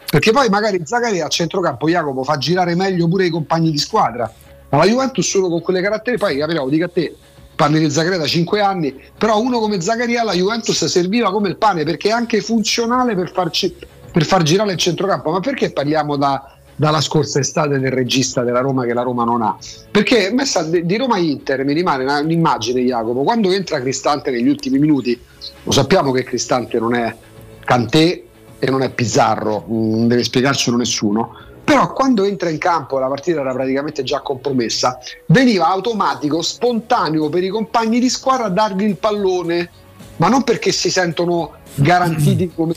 perché 0.09 0.31
poi 0.31 0.49
magari 0.49 0.81
Zaccaria 0.83 1.25
a 1.25 1.29
centrocampo 1.29 1.87
Jacopo 1.87 2.23
fa 2.23 2.37
girare 2.37 2.75
meglio 2.75 3.07
pure 3.07 3.25
i 3.25 3.29
compagni 3.29 3.71
di 3.71 3.77
squadra. 3.77 4.31
Ma 4.69 4.77
la 4.77 4.85
Juventus 4.85 5.27
solo 5.27 5.49
con 5.49 5.61
quelle 5.61 5.81
caratteristiche 5.81 6.33
poi 6.33 6.39
capirò 6.39 6.67
dico 6.67 6.85
a 6.85 6.89
te 6.89 7.15
parli 7.55 7.79
di 7.79 7.89
Zaccaria 7.89 8.17
da 8.17 8.25
5 8.25 8.59
anni 8.59 9.01
però 9.17 9.39
uno 9.39 9.59
come 9.59 9.79
Zaccaria 9.79 10.23
la 10.23 10.33
Juventus 10.33 10.83
serviva 10.85 11.31
come 11.31 11.49
il 11.49 11.57
pane 11.57 11.83
perché 11.83 12.09
è 12.09 12.11
anche 12.11 12.41
funzionale 12.41 13.15
per, 13.15 13.31
farci, 13.31 13.73
per 14.11 14.25
far 14.25 14.43
girare 14.43 14.73
il 14.73 14.77
centrocampo. 14.77 15.31
Ma 15.31 15.39
perché 15.39 15.71
parliamo 15.71 16.17
da, 16.17 16.55
dalla 16.75 17.01
scorsa 17.01 17.39
estate 17.39 17.79
del 17.79 17.91
regista 17.91 18.43
della 18.43 18.59
Roma 18.59 18.85
che 18.85 18.93
la 18.93 19.01
Roma 19.01 19.23
non 19.23 19.41
ha? 19.41 19.57
Perché 19.89 20.31
messa 20.31 20.63
di 20.63 20.97
Roma 20.97 21.17
Inter 21.17 21.63
mi 21.63 21.73
rimane 21.73 22.03
un'immagine 22.03 22.81
Jacopo 22.81 23.23
quando 23.23 23.51
entra 23.51 23.79
Cristante 23.79 24.31
negli 24.31 24.49
ultimi 24.49 24.77
minuti 24.77 25.19
lo 25.63 25.71
sappiamo 25.71 26.11
che 26.11 26.23
Cristante 26.23 26.79
non 26.79 26.93
è 26.93 27.15
Cantè 27.63 28.23
e 28.59 28.69
non 28.69 28.81
è 28.81 28.89
Pizzarro, 28.89 29.65
non 29.67 30.07
deve 30.07 30.23
spiegarcelo 30.23 30.77
nessuno. 30.77 31.37
Però 31.63 31.91
quando 31.93 32.23
entra 32.23 32.49
in 32.49 32.59
campo 32.59 32.99
la 32.99 33.07
partita 33.07 33.39
era 33.39 33.51
praticamente 33.51 34.03
già 34.03 34.21
compromessa, 34.21 34.99
veniva 35.27 35.67
automatico, 35.67 36.43
spontaneo 36.43 37.29
per 37.29 37.43
i 37.43 37.49
compagni 37.49 37.99
di 37.99 38.09
squadra 38.09 38.49
dargli 38.49 38.83
il 38.83 38.97
pallone, 38.97 39.69
ma 40.17 40.27
non 40.27 40.43
perché 40.43 40.71
si 40.71 40.91
sentono 40.91 41.53
garantiti 41.73 42.51
come 42.55 42.75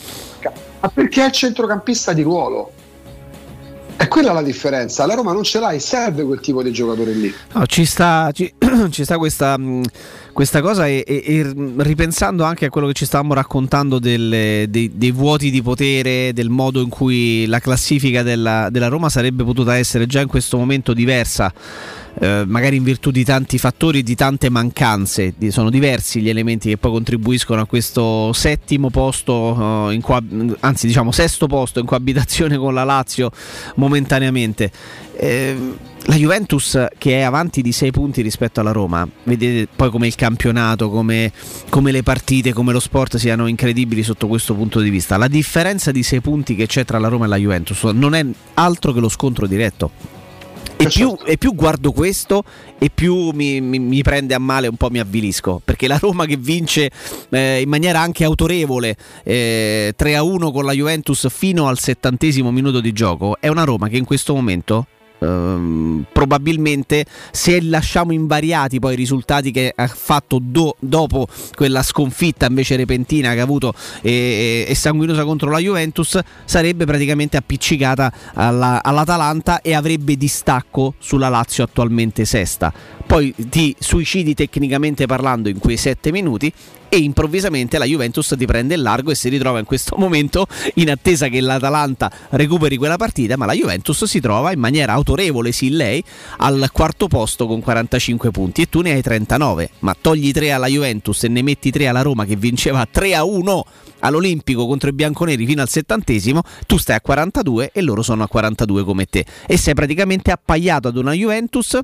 ma 0.80 0.88
perché 0.88 1.26
è 1.26 1.30
centrocampista 1.30 2.12
di 2.12 2.22
ruolo. 2.22 2.72
È 4.08 4.10
quella 4.10 4.32
la 4.32 4.42
differenza. 4.42 5.04
La 5.04 5.12
Roma 5.14 5.34
non 5.34 5.42
ce 5.42 5.60
l'ha 5.60 5.70
e 5.72 5.78
serve 5.80 6.24
quel 6.24 6.40
tipo 6.40 6.62
di 6.62 6.72
giocatore 6.72 7.12
lì. 7.12 7.30
No, 7.52 7.66
ci 7.66 7.84
sta, 7.84 8.30
ci, 8.32 8.50
ci 8.88 9.04
sta 9.04 9.18
questa, 9.18 9.58
mh, 9.58 9.82
questa 10.32 10.62
cosa 10.62 10.86
e, 10.86 11.04
e- 11.06 11.22
e 11.26 11.52
ripensando 11.76 12.42
anche 12.42 12.64
a 12.64 12.70
quello 12.70 12.86
che 12.86 12.94
ci 12.94 13.04
stavamo 13.04 13.34
raccontando 13.34 13.98
delle- 13.98 14.64
dei, 14.70 14.92
dei 14.94 15.10
vuoti 15.12 15.50
di 15.50 15.60
potere, 15.60 16.32
del 16.32 16.48
modo 16.48 16.80
in 16.80 16.88
cui 16.88 17.44
la 17.44 17.58
classifica 17.58 18.22
della, 18.22 18.68
della 18.70 18.88
Roma 18.88 19.10
sarebbe 19.10 19.44
potuta 19.44 19.76
essere 19.76 20.06
già 20.06 20.22
in 20.22 20.28
questo 20.28 20.56
momento 20.56 20.94
diversa. 20.94 21.52
Eh, 22.20 22.44
magari 22.46 22.76
in 22.76 22.82
virtù 22.82 23.10
di 23.10 23.24
tanti 23.24 23.58
fattori 23.58 24.00
e 24.00 24.02
di 24.02 24.14
tante 24.14 24.50
mancanze, 24.50 25.34
sono 25.48 25.70
diversi 25.70 26.20
gli 26.20 26.28
elementi 26.28 26.68
che 26.68 26.76
poi 26.76 26.90
contribuiscono 26.90 27.60
a 27.60 27.66
questo 27.66 28.32
settimo 28.32 28.90
posto, 28.90 29.90
eh, 29.90 30.00
coab- 30.00 30.56
anzi 30.60 30.86
diciamo 30.86 31.12
sesto 31.12 31.46
posto 31.46 31.78
in 31.78 31.86
coabitazione 31.86 32.56
con 32.56 32.74
la 32.74 32.84
Lazio 32.84 33.30
momentaneamente. 33.76 34.70
Eh, 35.20 35.56
la 36.08 36.14
Juventus 36.14 36.86
che 36.96 37.18
è 37.18 37.22
avanti 37.22 37.60
di 37.60 37.70
6 37.70 37.90
punti 37.90 38.22
rispetto 38.22 38.60
alla 38.60 38.72
Roma, 38.72 39.06
vedete 39.24 39.68
poi 39.74 39.90
come 39.90 40.06
il 40.06 40.14
campionato, 40.14 40.88
come, 40.88 41.32
come 41.68 41.92
le 41.92 42.02
partite, 42.02 42.52
come 42.52 42.72
lo 42.72 42.80
sport 42.80 43.16
siano 43.16 43.46
incredibili 43.46 44.02
sotto 44.02 44.26
questo 44.26 44.54
punto 44.54 44.80
di 44.80 44.90
vista. 44.90 45.16
La 45.16 45.28
differenza 45.28 45.90
di 45.90 46.02
6 46.02 46.20
punti 46.20 46.54
che 46.54 46.66
c'è 46.66 46.84
tra 46.84 46.98
la 46.98 47.08
Roma 47.08 47.26
e 47.26 47.28
la 47.28 47.36
Juventus 47.36 47.82
non 47.84 48.14
è 48.14 48.24
altro 48.54 48.92
che 48.92 49.00
lo 49.00 49.08
scontro 49.08 49.46
diretto. 49.46 50.17
E 50.80 50.86
più, 50.86 51.16
e 51.24 51.36
più 51.38 51.54
guardo 51.54 51.90
questo 51.90 52.44
e 52.78 52.88
più 52.94 53.30
mi, 53.30 53.60
mi- 53.60 53.80
mi 53.80 54.02
prende 54.02 54.34
a 54.34 54.38
male 54.38 54.68
un 54.68 54.76
po' 54.76 54.90
mi 54.90 55.00
avvilisco. 55.00 55.60
Perché 55.64 55.88
la 55.88 55.98
Roma 56.00 56.24
che 56.24 56.36
vince 56.36 56.90
eh, 57.30 57.60
in 57.60 57.68
maniera 57.68 58.00
anche 58.00 58.24
autorevole 58.24 58.96
eh, 59.24 59.92
3-1 59.98 60.52
con 60.52 60.64
la 60.64 60.72
Juventus 60.72 61.28
fino 61.30 61.66
al 61.66 61.78
settantesimo 61.78 62.50
minuto 62.52 62.80
di 62.80 62.92
gioco 62.92 63.36
è 63.40 63.48
una 63.48 63.64
Roma 63.64 63.88
che 63.88 63.96
in 63.96 64.04
questo 64.04 64.34
momento 64.34 64.86
ehm, 65.18 66.06
probabilmente 66.12 67.04
se 67.30 67.62
lasciamo 67.62 68.12
invariati 68.12 68.78
poi 68.78 68.94
i 68.94 68.96
risultati 68.96 69.50
che 69.50 69.72
ha 69.74 69.86
fatto 69.86 70.38
do- 70.42 70.76
dopo 70.78 71.26
quella 71.54 71.82
sconfitta 71.82 72.46
invece 72.46 72.76
repentina 72.76 73.34
che 73.34 73.40
ha 73.40 73.44
avuto 73.44 73.74
e, 74.02 74.64
e 74.68 74.74
sanguinosa 74.74 75.24
contro 75.24 75.50
la 75.50 75.58
Juventus 75.58 76.18
sarebbe 76.44 76.84
praticamente 76.84 77.36
appiccicata 77.36 78.12
alla- 78.34 78.82
all'Atalanta 78.82 79.60
e 79.60 79.74
avrebbe 79.74 80.16
distacco 80.16 80.94
sulla 80.98 81.28
Lazio 81.28 81.64
attualmente 81.64 82.24
sesta 82.24 82.72
poi 83.08 83.34
ti 83.48 83.74
suicidi 83.78 84.34
tecnicamente 84.34 85.06
parlando 85.06 85.48
in 85.48 85.58
quei 85.58 85.78
sette 85.78 86.12
minuti 86.12 86.52
e 86.90 86.98
improvvisamente 86.98 87.78
la 87.78 87.86
Juventus 87.86 88.34
ti 88.36 88.44
prende 88.44 88.74
il 88.74 88.82
largo 88.82 89.10
e 89.10 89.14
si 89.14 89.30
ritrova 89.30 89.58
in 89.58 89.64
questo 89.64 89.96
momento 89.98 90.46
in 90.74 90.90
attesa 90.90 91.28
che 91.28 91.40
l'Atalanta 91.40 92.12
recuperi 92.30 92.76
quella 92.76 92.98
partita, 92.98 93.38
ma 93.38 93.46
la 93.46 93.54
Juventus 93.54 94.04
si 94.04 94.20
trova 94.20 94.52
in 94.52 94.60
maniera 94.60 94.92
autorevole, 94.92 95.52
sì 95.52 95.70
lei, 95.70 96.04
al 96.36 96.68
quarto 96.70 97.08
posto 97.08 97.46
con 97.46 97.62
45 97.62 98.30
punti. 98.30 98.60
E 98.60 98.68
tu 98.68 98.82
ne 98.82 98.92
hai 98.92 99.00
39, 99.00 99.70
ma 99.78 99.96
togli 99.98 100.30
3 100.30 100.52
alla 100.52 100.66
Juventus 100.66 101.24
e 101.24 101.28
ne 101.28 101.40
metti 101.40 101.70
3 101.70 101.88
alla 101.88 102.02
Roma 102.02 102.26
che 102.26 102.36
vinceva 102.36 102.86
3 102.88 103.14
a 103.14 103.24
1 103.24 103.64
all'Olimpico 104.00 104.66
contro 104.66 104.90
i 104.90 104.92
bianconeri 104.92 105.46
fino 105.46 105.62
al 105.62 105.68
settantesimo, 105.70 106.42
tu 106.66 106.76
stai 106.76 106.96
a 106.96 107.00
42 107.00 107.70
e 107.72 107.80
loro 107.80 108.02
sono 108.02 108.22
a 108.22 108.28
42 108.28 108.84
come 108.84 109.06
te. 109.06 109.24
E 109.46 109.56
sei 109.56 109.72
praticamente 109.72 110.30
appaiato 110.30 110.88
ad 110.88 110.96
una 110.98 111.12
Juventus 111.12 111.80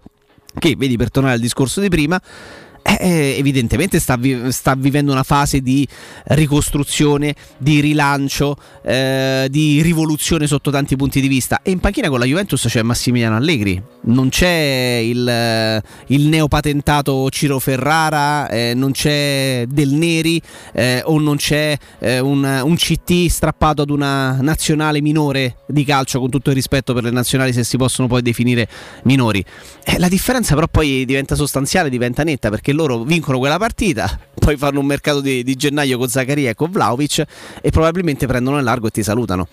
che, 0.58 0.74
vedi 0.76 0.96
per 0.96 1.10
tornare 1.10 1.34
al 1.34 1.40
discorso 1.40 1.80
di 1.80 1.88
prima, 1.88 2.20
eh, 2.86 2.98
eh, 3.00 3.34
evidentemente 3.38 3.98
sta, 3.98 4.16
vi- 4.16 4.52
sta 4.52 4.74
vivendo 4.74 5.10
una 5.10 5.22
fase 5.22 5.62
di 5.62 5.88
ricostruzione, 6.24 7.34
di 7.56 7.80
rilancio, 7.80 8.56
eh, 8.82 9.46
di 9.50 9.80
rivoluzione 9.80 10.46
sotto 10.46 10.70
tanti 10.70 10.94
punti 10.94 11.22
di 11.22 11.28
vista. 11.28 11.60
E 11.62 11.70
in 11.70 11.80
panchina 11.80 12.10
con 12.10 12.18
la 12.18 12.26
Juventus 12.26 12.66
c'è 12.68 12.82
Massimiliano 12.82 13.36
Allegri, 13.36 13.82
non 14.02 14.28
c'è 14.28 15.00
il, 15.02 15.82
il 16.08 16.28
neopatentato 16.28 17.30
Ciro 17.30 17.58
Ferrara, 17.58 18.50
eh, 18.50 18.74
non 18.74 18.92
c'è 18.92 19.64
Del 19.66 19.92
Neri 19.92 20.40
eh, 20.74 21.00
o 21.06 21.18
non 21.18 21.36
c'è 21.36 21.74
eh, 22.00 22.18
un, 22.18 22.44
un 22.44 22.76
CT 22.76 23.28
strappato 23.28 23.80
ad 23.80 23.88
una 23.88 24.42
nazionale 24.42 25.00
minore 25.00 25.56
di 25.66 25.84
calcio, 25.84 26.20
con 26.20 26.28
tutto 26.28 26.50
il 26.50 26.56
rispetto 26.56 26.92
per 26.92 27.04
le 27.04 27.10
nazionali 27.10 27.54
se 27.54 27.64
si 27.64 27.78
possono 27.78 28.08
poi 28.08 28.20
definire 28.20 28.68
minori. 29.04 29.42
La 29.96 30.08
differenza 30.08 30.54
però 30.54 30.68
poi 30.68 31.06
diventa 31.06 31.34
sostanziale, 31.34 31.88
diventa 31.88 32.24
netta 32.24 32.50
perché 32.50 32.72
loro 32.74 33.02
vincono 33.02 33.38
quella 33.38 33.58
partita, 33.58 34.18
poi 34.34 34.56
fanno 34.56 34.80
un 34.80 34.86
mercato 34.86 35.20
di, 35.20 35.42
di 35.42 35.54
gennaio 35.56 35.98
con 35.98 36.08
Zaccaria 36.08 36.50
e 36.50 36.54
con 36.54 36.70
Vlaovic 36.70 37.24
e 37.60 37.70
probabilmente 37.70 38.26
prendono 38.26 38.58
il 38.58 38.64
largo 38.64 38.88
e 38.88 38.90
ti 38.90 39.02
salutano. 39.02 39.48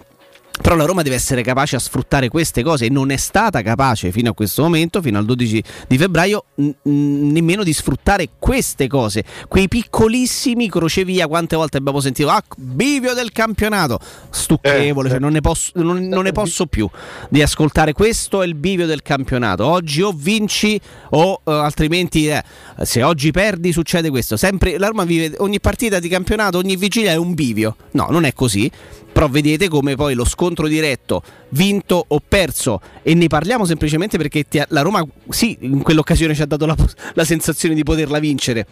Però 0.61 0.75
la 0.75 0.85
Roma 0.85 1.01
deve 1.01 1.15
essere 1.15 1.41
capace 1.41 1.75
a 1.75 1.79
sfruttare 1.79 2.29
queste 2.29 2.63
cose 2.63 2.85
e 2.85 2.89
non 2.89 3.09
è 3.11 3.17
stata 3.17 3.61
capace 3.61 4.11
fino 4.11 4.29
a 4.29 4.33
questo 4.33 4.61
momento, 4.61 5.01
fino 5.01 5.17
al 5.17 5.25
12 5.25 5.63
di 5.87 5.97
febbraio, 5.97 6.45
n- 6.55 6.69
n- 6.83 7.31
nemmeno 7.31 7.63
di 7.63 7.73
sfruttare 7.73 8.29
queste 8.37 8.87
cose, 8.87 9.23
quei 9.47 9.67
piccolissimi 9.67 10.69
crocevia. 10.69 11.27
Quante 11.27 11.55
volte 11.55 11.77
abbiamo 11.77 11.99
sentito, 11.99 12.29
ah, 12.29 12.43
bivio 12.57 13.13
del 13.13 13.31
campionato, 13.31 13.99
stucchevole, 14.29 15.09
cioè 15.09 15.19
non, 15.19 15.31
ne 15.31 15.41
posso, 15.41 15.71
non- 15.75 16.07
non 16.07 16.23
ne 16.23 16.31
posso 16.31 16.67
più 16.67 16.87
di 17.29 17.41
ascoltare 17.41 17.93
questo 17.93 18.41
è 18.41 18.45
il 18.45 18.55
bivio 18.55 18.85
del 18.85 19.01
campionato. 19.01 19.65
Oggi 19.65 20.01
o 20.01 20.11
vinci 20.15 20.79
o 21.11 21.41
eh, 21.43 21.51
altrimenti 21.51 22.27
eh, 22.27 22.43
se 22.83 23.03
oggi 23.03 23.31
perdi 23.31 23.71
succede 23.71 24.09
questo. 24.09 24.37
Sempre 24.37 24.77
la 24.77 24.87
Roma 24.87 25.03
vive 25.05 25.35
ogni 25.39 25.59
partita 25.59 25.99
di 25.99 26.07
campionato, 26.07 26.57
ogni 26.57 26.75
vigilia 26.75 27.11
è 27.11 27.15
un 27.15 27.33
bivio. 27.33 27.75
No, 27.91 28.07
non 28.09 28.25
è 28.25 28.33
così. 28.33 28.69
Però 29.11 29.27
vedete 29.27 29.67
come 29.67 29.95
poi 29.95 30.13
lo 30.13 30.25
scontro 30.25 30.67
diretto, 30.67 31.21
vinto 31.49 32.03
o 32.07 32.21
perso, 32.25 32.79
e 33.03 33.13
ne 33.13 33.27
parliamo 33.27 33.65
semplicemente 33.65 34.17
perché 34.17 34.45
ha- 34.59 34.65
la 34.69 34.81
Roma, 34.81 35.05
sì, 35.29 35.57
in 35.61 35.81
quell'occasione 35.81 36.33
ci 36.33 36.41
ha 36.41 36.45
dato 36.45 36.65
la, 36.65 36.75
la 37.13 37.23
sensazione 37.25 37.75
di 37.75 37.83
poterla 37.83 38.19
vincere. 38.19 38.65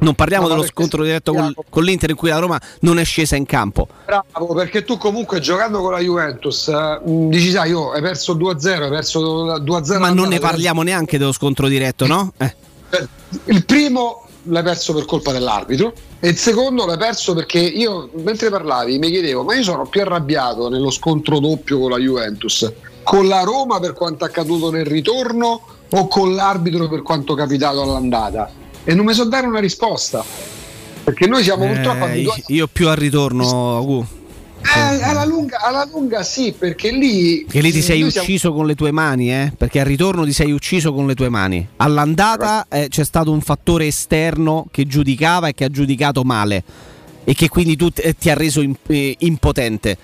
Non 0.00 0.14
parliamo 0.14 0.46
No, 0.46 0.54
dello 0.54 0.64
scontro 0.66 1.02
diretto 1.02 1.32
col- 1.32 1.54
con 1.68 1.82
l'Inter 1.82 2.10
in 2.10 2.16
cui 2.16 2.28
la 2.28 2.38
Roma 2.38 2.60
non 2.82 3.00
è 3.00 3.04
scesa 3.04 3.34
in 3.34 3.46
campo. 3.46 3.88
Bravo, 4.04 4.54
perché 4.54 4.84
tu 4.84 4.96
comunque 4.96 5.40
giocando 5.40 5.80
con 5.80 5.90
la 5.90 5.98
Juventus 5.98 6.68
eh, 6.68 7.00
dici, 7.02 7.50
sai, 7.50 7.70
io 7.70 7.90
hai 7.90 8.00
perso 8.00 8.36
2-0, 8.36 8.82
hai 8.82 8.90
perso 8.90 9.58
2-0. 9.58 9.98
Ma 9.98 10.10
non 10.10 10.28
ne 10.28 10.38
parliamo 10.38 10.82
neanche 10.82 11.18
dello 11.18 11.32
scontro 11.32 11.66
diretto, 11.66 12.06
no? 12.06 12.32
Eh. 12.36 12.54
Il 13.46 13.64
primo 13.64 14.27
l'hai 14.48 14.62
perso 14.62 14.92
per 14.94 15.04
colpa 15.04 15.32
dell'arbitro. 15.32 15.92
E 16.20 16.28
il 16.28 16.36
secondo 16.36 16.84
l'hai 16.86 16.98
perso 16.98 17.34
perché 17.34 17.58
io 17.58 18.10
mentre 18.22 18.50
parlavi 18.50 18.98
mi 18.98 19.10
chiedevo 19.10 19.44
ma 19.44 19.54
io 19.54 19.62
sono 19.62 19.86
più 19.86 20.00
arrabbiato 20.00 20.68
nello 20.68 20.90
scontro 20.90 21.38
doppio 21.38 21.78
con 21.78 21.90
la 21.90 21.98
Juventus? 21.98 22.72
Con 23.02 23.28
la 23.28 23.42
Roma 23.42 23.78
per 23.78 23.92
quanto 23.92 24.24
accaduto 24.24 24.70
nel 24.70 24.84
ritorno 24.84 25.60
o 25.90 26.08
con 26.08 26.34
l'arbitro 26.34 26.88
per 26.88 27.02
quanto 27.02 27.34
capitato 27.34 27.82
all'andata? 27.82 28.50
E 28.84 28.94
non 28.94 29.04
mi 29.04 29.14
so 29.14 29.24
dare 29.24 29.46
una 29.46 29.60
risposta 29.60 30.24
perché 31.04 31.26
noi 31.26 31.42
siamo 31.42 31.66
purtroppo 31.66 32.04
Eh, 32.04 32.10
abituati 32.10 32.42
io 32.48 32.66
più 32.70 32.88
al 32.88 32.96
ritorno, 32.96 33.82
Gu. 33.82 34.06
Eh, 34.60 35.02
alla, 35.02 35.24
lunga, 35.24 35.60
alla 35.62 35.88
lunga 35.90 36.22
sì 36.22 36.52
perché 36.56 36.90
lì 36.90 37.46
Che 37.48 37.60
lì 37.60 37.70
ti 37.72 37.80
sei 37.80 38.00
noi 38.00 38.10
siamo- 38.10 38.26
ucciso 38.26 38.52
con 38.52 38.66
le 38.66 38.74
tue 38.74 38.90
mani, 38.90 39.32
eh? 39.32 39.52
Perché 39.56 39.80
al 39.80 39.86
ritorno 39.86 40.24
ti 40.24 40.32
sei 40.32 40.50
ucciso 40.52 40.92
con 40.92 41.06
le 41.06 41.14
tue 41.14 41.28
mani. 41.28 41.66
All'andata 41.76 42.66
eh, 42.68 42.88
c'è 42.88 43.04
stato 43.04 43.30
un 43.32 43.40
fattore 43.40 43.86
esterno 43.86 44.66
che 44.70 44.86
giudicava 44.86 45.48
e 45.48 45.54
che 45.54 45.64
ha 45.64 45.68
giudicato 45.68 46.22
male 46.22 46.62
e 47.24 47.34
che 47.34 47.48
quindi 47.48 47.76
tu 47.76 47.90
t- 47.90 48.14
ti 48.18 48.30
ha 48.30 48.34
reso 48.34 48.60
im- 48.60 48.74
eh, 48.88 49.14
impotente. 49.20 49.96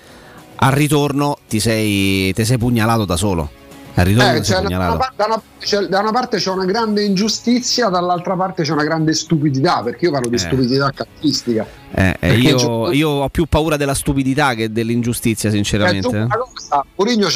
Al 0.57 0.71
ritorno 0.71 1.37
ti 1.47 1.59
sei, 1.59 2.33
ti 2.33 2.45
sei 2.45 2.57
pugnalato 2.57 3.03
da 3.05 3.17
solo. 3.17 3.49
Eh, 3.97 4.43
cioè, 4.43 4.61
da, 4.61 4.75
una, 4.77 4.97
par- 4.97 5.13
da 5.15 5.25
una- 5.25 5.41
cioè, 5.59 5.85
da 5.87 5.99
una 5.99 6.11
parte 6.11 6.37
c'è 6.37 6.49
una 6.51 6.65
grande 6.65 7.03
ingiustizia, 7.03 7.87
dall'altra 7.87 8.35
parte 8.35 8.63
c'è 8.63 8.73
una 8.73 8.83
grande 8.83 9.13
stupidità, 9.13 9.81
perché 9.83 10.05
io 10.05 10.11
parlo 10.11 10.27
di 10.27 10.35
Eh. 10.35 10.39
stupidità 10.39 10.91
calcistica. 10.93 11.65
Eh, 11.97 12.13
eh, 12.19 12.33
io, 12.33 12.91
io 12.91 13.09
ho 13.09 13.29
più 13.29 13.45
paura 13.45 13.77
della 13.77 13.93
stupidità 13.93 14.53
che 14.53 14.69
dell'ingiustizia, 14.69 15.49
sinceramente. 15.49 16.07
eh. 16.23 16.27
cosa, 16.27 16.83
Mourinho 16.95 17.27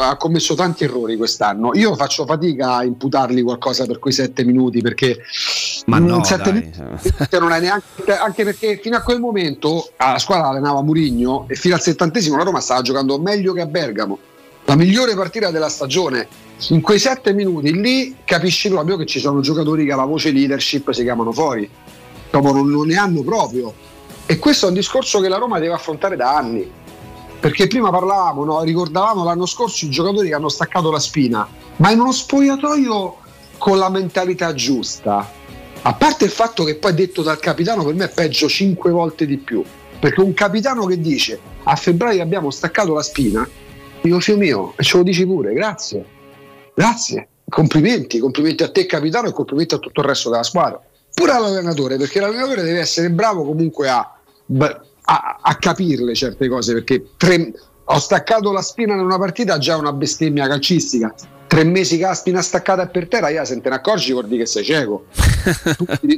ha, 0.00 0.16
commesso 0.16 0.54
tanti 0.54 0.84
errori 0.84 1.18
quest'anno. 1.18 1.72
Io 1.74 1.94
faccio 1.96 2.24
fatica 2.24 2.76
a 2.76 2.84
imputargli 2.84 3.42
qualcosa 3.42 3.84
per 3.84 3.98
quei 3.98 4.14
sette 4.14 4.42
minuti 4.42 4.80
perché 4.80 5.18
Ma 5.84 5.98
in 5.98 6.06
no, 6.06 6.24
sette 6.24 6.42
dai. 6.50 6.52
minuti 6.62 7.38
non 7.38 7.52
è 7.52 7.60
neanche 7.60 7.84
anche 8.18 8.44
perché 8.44 8.80
fino 8.82 8.96
a 8.96 9.02
quel 9.02 9.20
momento 9.20 9.90
la 9.98 10.16
squadra 10.18 10.48
allenava 10.48 10.80
Mourinho 10.82 11.44
e 11.46 11.54
fino 11.56 11.74
al 11.74 11.82
settantesimo 11.82 12.36
la 12.38 12.44
Roma 12.44 12.60
stava 12.60 12.80
giocando 12.80 13.18
meglio 13.18 13.52
che 13.52 13.60
a 13.60 13.66
Bergamo. 13.66 14.18
La 14.70 14.76
migliore 14.76 15.16
partita 15.16 15.50
della 15.50 15.68
stagione. 15.68 16.28
In 16.68 16.80
quei 16.80 17.00
sette 17.00 17.32
minuti 17.32 17.72
lì 17.72 18.18
capisci 18.24 18.68
proprio 18.68 18.96
che 18.96 19.04
ci 19.04 19.18
sono 19.18 19.40
giocatori 19.40 19.84
che 19.84 19.90
alla 19.90 20.04
voce 20.04 20.30
leadership 20.30 20.92
si 20.92 21.02
chiamano 21.02 21.32
fuori, 21.32 21.68
proprio 22.30 22.52
non, 22.52 22.70
non 22.70 22.86
ne 22.86 22.94
hanno 22.94 23.24
proprio. 23.24 23.74
E 24.26 24.38
questo 24.38 24.66
è 24.66 24.68
un 24.68 24.76
discorso 24.76 25.18
che 25.18 25.28
la 25.28 25.38
Roma 25.38 25.58
deve 25.58 25.74
affrontare 25.74 26.14
da 26.14 26.36
anni. 26.36 26.70
Perché 27.40 27.66
prima 27.66 27.90
parlavamo, 27.90 28.44
no? 28.44 28.62
ricordavamo 28.62 29.24
l'anno 29.24 29.44
scorso 29.44 29.86
i 29.86 29.90
giocatori 29.90 30.28
che 30.28 30.34
hanno 30.34 30.48
staccato 30.48 30.92
la 30.92 31.00
spina, 31.00 31.48
ma 31.78 31.90
in 31.90 31.98
uno 31.98 32.12
spogliatoio 32.12 33.16
con 33.58 33.76
la 33.76 33.90
mentalità 33.90 34.54
giusta. 34.54 35.32
A 35.82 35.94
parte 35.94 36.26
il 36.26 36.30
fatto 36.30 36.62
che 36.62 36.76
poi 36.76 36.94
detto 36.94 37.22
dal 37.22 37.40
capitano 37.40 37.82
per 37.82 37.94
me 37.94 38.04
è 38.04 38.10
peggio 38.10 38.48
cinque 38.48 38.92
volte 38.92 39.26
di 39.26 39.36
più. 39.36 39.64
Perché 39.98 40.20
un 40.20 40.32
capitano 40.32 40.86
che 40.86 41.00
dice 41.00 41.40
a 41.64 41.74
febbraio 41.74 42.22
abbiamo 42.22 42.52
staccato 42.52 42.94
la 42.94 43.02
spina, 43.02 43.48
dico 44.02 44.20
figlio 44.20 44.36
mio, 44.38 44.72
e 44.76 44.82
ce 44.82 44.96
lo 44.96 45.02
dici 45.02 45.24
pure, 45.26 45.52
grazie. 45.52 46.04
Grazie. 46.74 47.28
Complimenti, 47.48 48.18
complimenti 48.18 48.62
a 48.62 48.70
te 48.70 48.86
capitano 48.86 49.28
e 49.28 49.32
complimenti 49.32 49.74
a 49.74 49.78
tutto 49.78 50.00
il 50.00 50.06
resto 50.06 50.30
della 50.30 50.42
squadra. 50.44 50.80
Pure 51.12 51.32
all'allenatore, 51.32 51.96
perché 51.96 52.20
l'allenatore 52.20 52.62
deve 52.62 52.78
essere 52.78 53.10
bravo 53.10 53.44
comunque 53.44 53.88
a, 53.88 53.98
a- 55.02 55.38
a 55.42 55.54
capirle 55.56 56.14
certe 56.14 56.48
cose, 56.48 56.72
perché 56.72 57.04
tre- 57.16 57.52
ho 57.84 57.98
staccato 57.98 58.52
la 58.52 58.62
spina 58.62 58.94
in 58.94 59.00
una 59.00 59.18
partita 59.18 59.58
già 59.58 59.76
una 59.76 59.92
bestemmia 59.92 60.46
calcistica. 60.46 61.12
Tre 61.48 61.64
mesi 61.64 61.98
che 61.98 62.04
la 62.04 62.14
spina 62.14 62.40
staccata 62.40 62.82
è 62.82 62.88
per 62.88 63.08
terra, 63.08 63.28
io 63.28 63.44
se 63.44 63.60
te 63.60 63.68
ne 63.68 63.74
accorgi 63.74 64.12
vuol 64.12 64.28
dire 64.28 64.44
che 64.44 64.48
sei 64.48 64.64
cieco. 64.64 65.06
tu, 66.00 66.16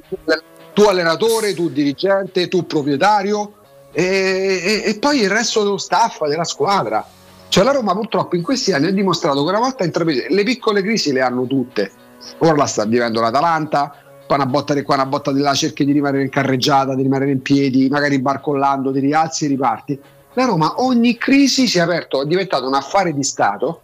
tu 0.75 0.83
allenatore, 0.83 1.55
tu 1.55 1.71
dirigente, 1.71 2.49
tu 2.49 2.67
proprietario 2.67 3.55
e, 3.93 4.03
e- 4.05 4.83
e 4.91 4.99
poi 4.99 5.21
il 5.21 5.31
resto 5.31 5.63
dello 5.63 5.79
staff, 5.79 6.23
della 6.27 6.45
squadra. 6.45 7.05
Cioè 7.53 7.65
la 7.65 7.73
Roma 7.73 7.93
purtroppo 7.93 8.35
in 8.35 8.41
questi 8.41 8.73
anni 8.73 8.87
ha 8.87 8.93
dimostrato 8.93 9.45
che 9.45 9.51
una 9.51 9.59
volta 9.59 9.85
intraprese 9.85 10.29
le 10.31 10.43
piccole 10.43 10.81
crisi 10.81 11.13
le 11.13 11.21
hanno 11.21 11.47
tutte. 11.47 11.91
Ora 12.39 12.57
la 12.57 12.65
sta 12.65 12.87
vivendo 12.87 13.21
l'Atalanta, 13.21 13.95
poi 14.27 14.39
una 14.39 14.47
botta 14.47 14.73
di 14.73 14.81
qua, 14.81 14.95
una 14.95 15.05
botta 15.05 15.33
di 15.33 15.41
là, 15.41 15.53
cerchi 15.53 15.85
di 15.85 15.93
rimanere 15.93 16.23
in 16.23 16.31
carreggiata, 16.31 16.95
di 16.95 17.03
rimanere 17.03 17.31
in 17.31 17.43
piedi, 17.43 17.91
magari 17.91 18.19
barcollando, 18.21 18.91
ti 18.91 19.01
rialzi 19.01 19.45
e 19.45 19.49
riparti. 19.49 20.01
La 20.33 20.47
Roma 20.47 20.77
ogni 20.79 21.19
crisi 21.19 21.67
si 21.67 21.77
è 21.77 21.83
aperto, 21.83 22.23
è 22.23 22.25
diventato 22.25 22.67
un 22.67 22.73
affare 22.73 23.13
di 23.13 23.23
Stato, 23.23 23.83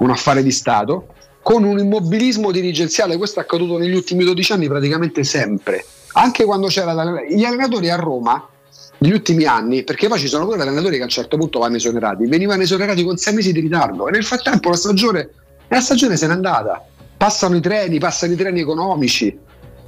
un 0.00 0.10
affare 0.10 0.42
di 0.42 0.52
Stato, 0.52 1.06
con 1.42 1.64
un 1.64 1.78
immobilismo 1.78 2.50
dirigenziale. 2.50 3.16
Questo 3.16 3.40
è 3.40 3.42
accaduto 3.44 3.78
negli 3.78 3.94
ultimi 3.94 4.22
12 4.22 4.52
anni 4.52 4.68
praticamente 4.68 5.24
sempre. 5.24 5.82
Anche 6.12 6.44
quando 6.44 6.66
c'era 6.66 6.92
gli 7.26 7.44
allenatori 7.44 7.88
a 7.88 7.96
Roma 7.96 8.46
negli 8.98 9.12
ultimi 9.12 9.44
anni, 9.44 9.84
perché 9.84 10.08
poi 10.08 10.18
ci 10.18 10.28
sono 10.28 10.44
pure 10.44 10.60
allenatori 10.60 10.96
che 10.96 11.02
a 11.02 11.04
un 11.04 11.10
certo 11.10 11.36
punto 11.36 11.58
vanno 11.58 11.76
esonerati, 11.76 12.26
venivano 12.26 12.62
esonerati 12.62 13.04
con 13.04 13.16
sei 13.16 13.34
mesi 13.34 13.52
di 13.52 13.60
ritardo 13.60 14.08
e 14.08 14.10
nel 14.10 14.24
frattempo 14.24 14.70
la 14.70 14.76
stagione, 14.76 15.30
la 15.68 15.80
stagione 15.80 16.16
se 16.16 16.26
n'è 16.26 16.32
andata. 16.32 16.84
Passano 17.16 17.56
i 17.56 17.60
treni, 17.60 17.98
passano 17.98 18.32
i 18.32 18.36
treni 18.36 18.60
economici. 18.60 19.36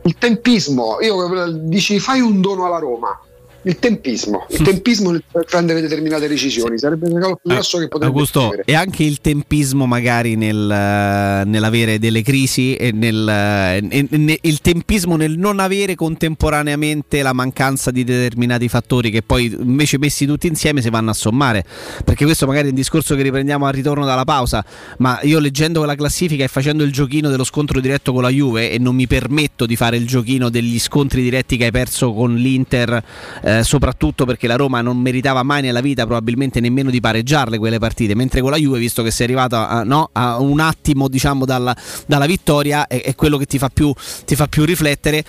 Il 0.03 0.17
tempismo, 0.19 0.99
io 1.01 1.47
dici 1.63 2.01
fai 2.01 2.21
un 2.21 2.41
dono 2.41 2.67
alla 2.67 2.79
Roma. 2.79 3.21
Il 3.63 3.79
tempismo, 3.79 4.47
il 4.49 4.63
tempismo 4.63 5.11
nel 5.11 5.23
prendere 5.47 5.83
determinate 5.83 6.29
decisioni 6.29 6.79
sarebbe 6.79 7.09
il 7.09 7.15
regalo 7.15 7.37
più 7.37 7.53
grosso 7.53 7.77
che 7.77 7.89
potrebbe 7.89 8.13
Augusto, 8.13 8.41
ricevere. 8.41 8.63
e 8.65 8.75
anche 8.75 9.03
il 9.05 9.21
tempismo 9.21 9.85
magari 9.85 10.35
nel, 10.35 10.71
eh, 10.71 11.45
nell'avere 11.45 11.99
delle 11.99 12.23
crisi 12.23 12.75
e 12.75 12.91
nel, 12.93 13.29
eh, 13.29 13.87
e- 13.87 14.09
e- 14.11 14.39
il 14.43 14.61
tempismo 14.63 15.17
nel 15.17 15.37
non 15.37 15.61
avere 15.61 15.95
contemporaneamente 15.95 17.21
la 17.21 17.35
mancanza 17.35 17.91
di 17.91 18.03
determinati 18.03 18.69
fattori 18.69 19.11
che 19.11 19.21
poi 19.21 19.55
invece 19.61 19.99
messi 19.99 20.25
tutti 20.25 20.47
insieme 20.47 20.81
si 20.81 20.89
vanno 20.89 21.11
a 21.11 21.15
sommare. 21.15 21.63
Perché 22.03 22.25
questo 22.25 22.47
magari 22.47 22.69
è 22.69 22.71
un 22.71 22.77
discorso 22.77 23.15
che 23.15 23.23
riprendiamo 23.23 23.67
al 23.67 23.73
ritorno 23.75 24.07
dalla 24.07 24.25
pausa, 24.25 24.65
ma 24.99 25.21
io 25.23 25.39
leggendo 25.39 25.85
la 25.85 25.95
classifica 25.95 26.45
e 26.45 26.49
facendo 26.49 26.83
il 26.83 26.93
giochino 26.93 27.29
dello 27.29 27.45
scontro 27.45 27.79
diretto 27.81 28.15
con 28.15 28.23
la 28.23 28.31
Juve 28.31 28.71
e 28.71 28.79
non 28.79 28.95
mi 28.95 29.07
permetto 29.07 29.67
di 29.67 29.77
fare 29.77 29.99
il 29.99 30.07
giochino 30.07 30.49
degli 30.49 30.79
scontri 30.79 31.23
diretti 31.23 31.59
che 31.59 31.67
hai 31.67 31.71
perso 31.71 32.15
con 32.15 32.35
l'Inter, 32.37 33.03
eh, 33.43 33.50
soprattutto 33.62 34.25
perché 34.25 34.47
la 34.47 34.57
Roma 34.57 34.81
non 34.81 34.99
meritava 34.99 35.43
mai 35.43 35.62
nella 35.62 35.81
vita 35.81 36.05
probabilmente 36.05 36.61
nemmeno 36.61 36.91
di 36.91 37.01
pareggiarle 37.01 37.59
quelle 37.59 37.79
partite, 37.79 38.15
mentre 38.15 38.41
con 38.41 38.51
la 38.51 38.57
Juve, 38.57 38.79
visto 38.79 39.03
che 39.03 39.11
sei 39.11 39.27
arrivato 39.27 39.57
a, 39.57 39.83
no, 39.83 40.11
a 40.12 40.41
un 40.41 40.61
attimo 40.61 41.09
diciamo 41.09 41.45
dalla, 41.45 41.77
dalla 42.07 42.27
vittoria, 42.27 42.87
è, 42.87 43.03
è 43.03 43.15
quello 43.15 43.37
che 43.37 43.47
ti 43.47 43.59
fa 43.59 43.69
più, 43.69 43.93
ti 44.25 44.37
fa 44.37 44.47
più 44.47 44.65
riflettere. 44.65 45.25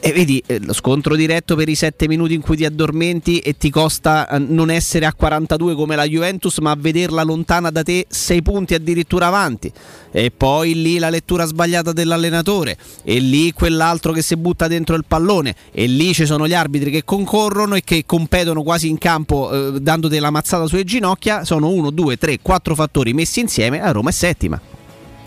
E 0.00 0.12
vedi 0.12 0.40
eh, 0.46 0.60
lo 0.60 0.72
scontro 0.72 1.16
diretto 1.16 1.56
per 1.56 1.68
i 1.68 1.74
7 1.74 2.06
minuti 2.06 2.32
in 2.32 2.40
cui 2.40 2.56
ti 2.56 2.64
addormenti 2.64 3.40
e 3.40 3.56
ti 3.56 3.68
costa 3.68 4.28
eh, 4.28 4.38
non 4.38 4.70
essere 4.70 5.06
a 5.06 5.12
42 5.12 5.74
come 5.74 5.96
la 5.96 6.04
Juventus, 6.04 6.58
ma 6.58 6.74
vederla 6.78 7.24
lontana 7.24 7.70
da 7.70 7.82
te 7.82 8.06
6 8.08 8.42
punti 8.42 8.74
addirittura 8.74 9.26
avanti. 9.26 9.72
E 10.12 10.30
poi 10.30 10.80
lì 10.80 10.98
la 10.98 11.10
lettura 11.10 11.46
sbagliata 11.46 11.92
dell'allenatore, 11.92 12.76
e 13.02 13.18
lì 13.18 13.52
quell'altro 13.52 14.12
che 14.12 14.22
si 14.22 14.36
butta 14.36 14.68
dentro 14.68 14.94
il 14.94 15.04
pallone, 15.06 15.54
e 15.72 15.86
lì 15.86 16.14
ci 16.14 16.26
sono 16.26 16.46
gli 16.46 16.54
arbitri 16.54 16.92
che 16.92 17.04
concorrono 17.04 17.74
e 17.74 17.82
che 17.82 18.04
competono 18.06 18.62
quasi 18.62 18.88
in 18.88 18.98
campo 18.98 19.74
eh, 19.74 19.80
dandoti 19.80 20.18
la 20.20 20.30
mazzata 20.30 20.66
sulle 20.66 20.84
ginocchia. 20.84 21.44
Sono 21.44 21.70
1, 21.70 21.90
2, 21.90 22.16
3, 22.16 22.38
4 22.40 22.74
fattori 22.76 23.12
messi 23.14 23.40
insieme. 23.40 23.82
A 23.82 23.90
Roma 23.90 24.10
è 24.10 24.12
settima. 24.12 24.77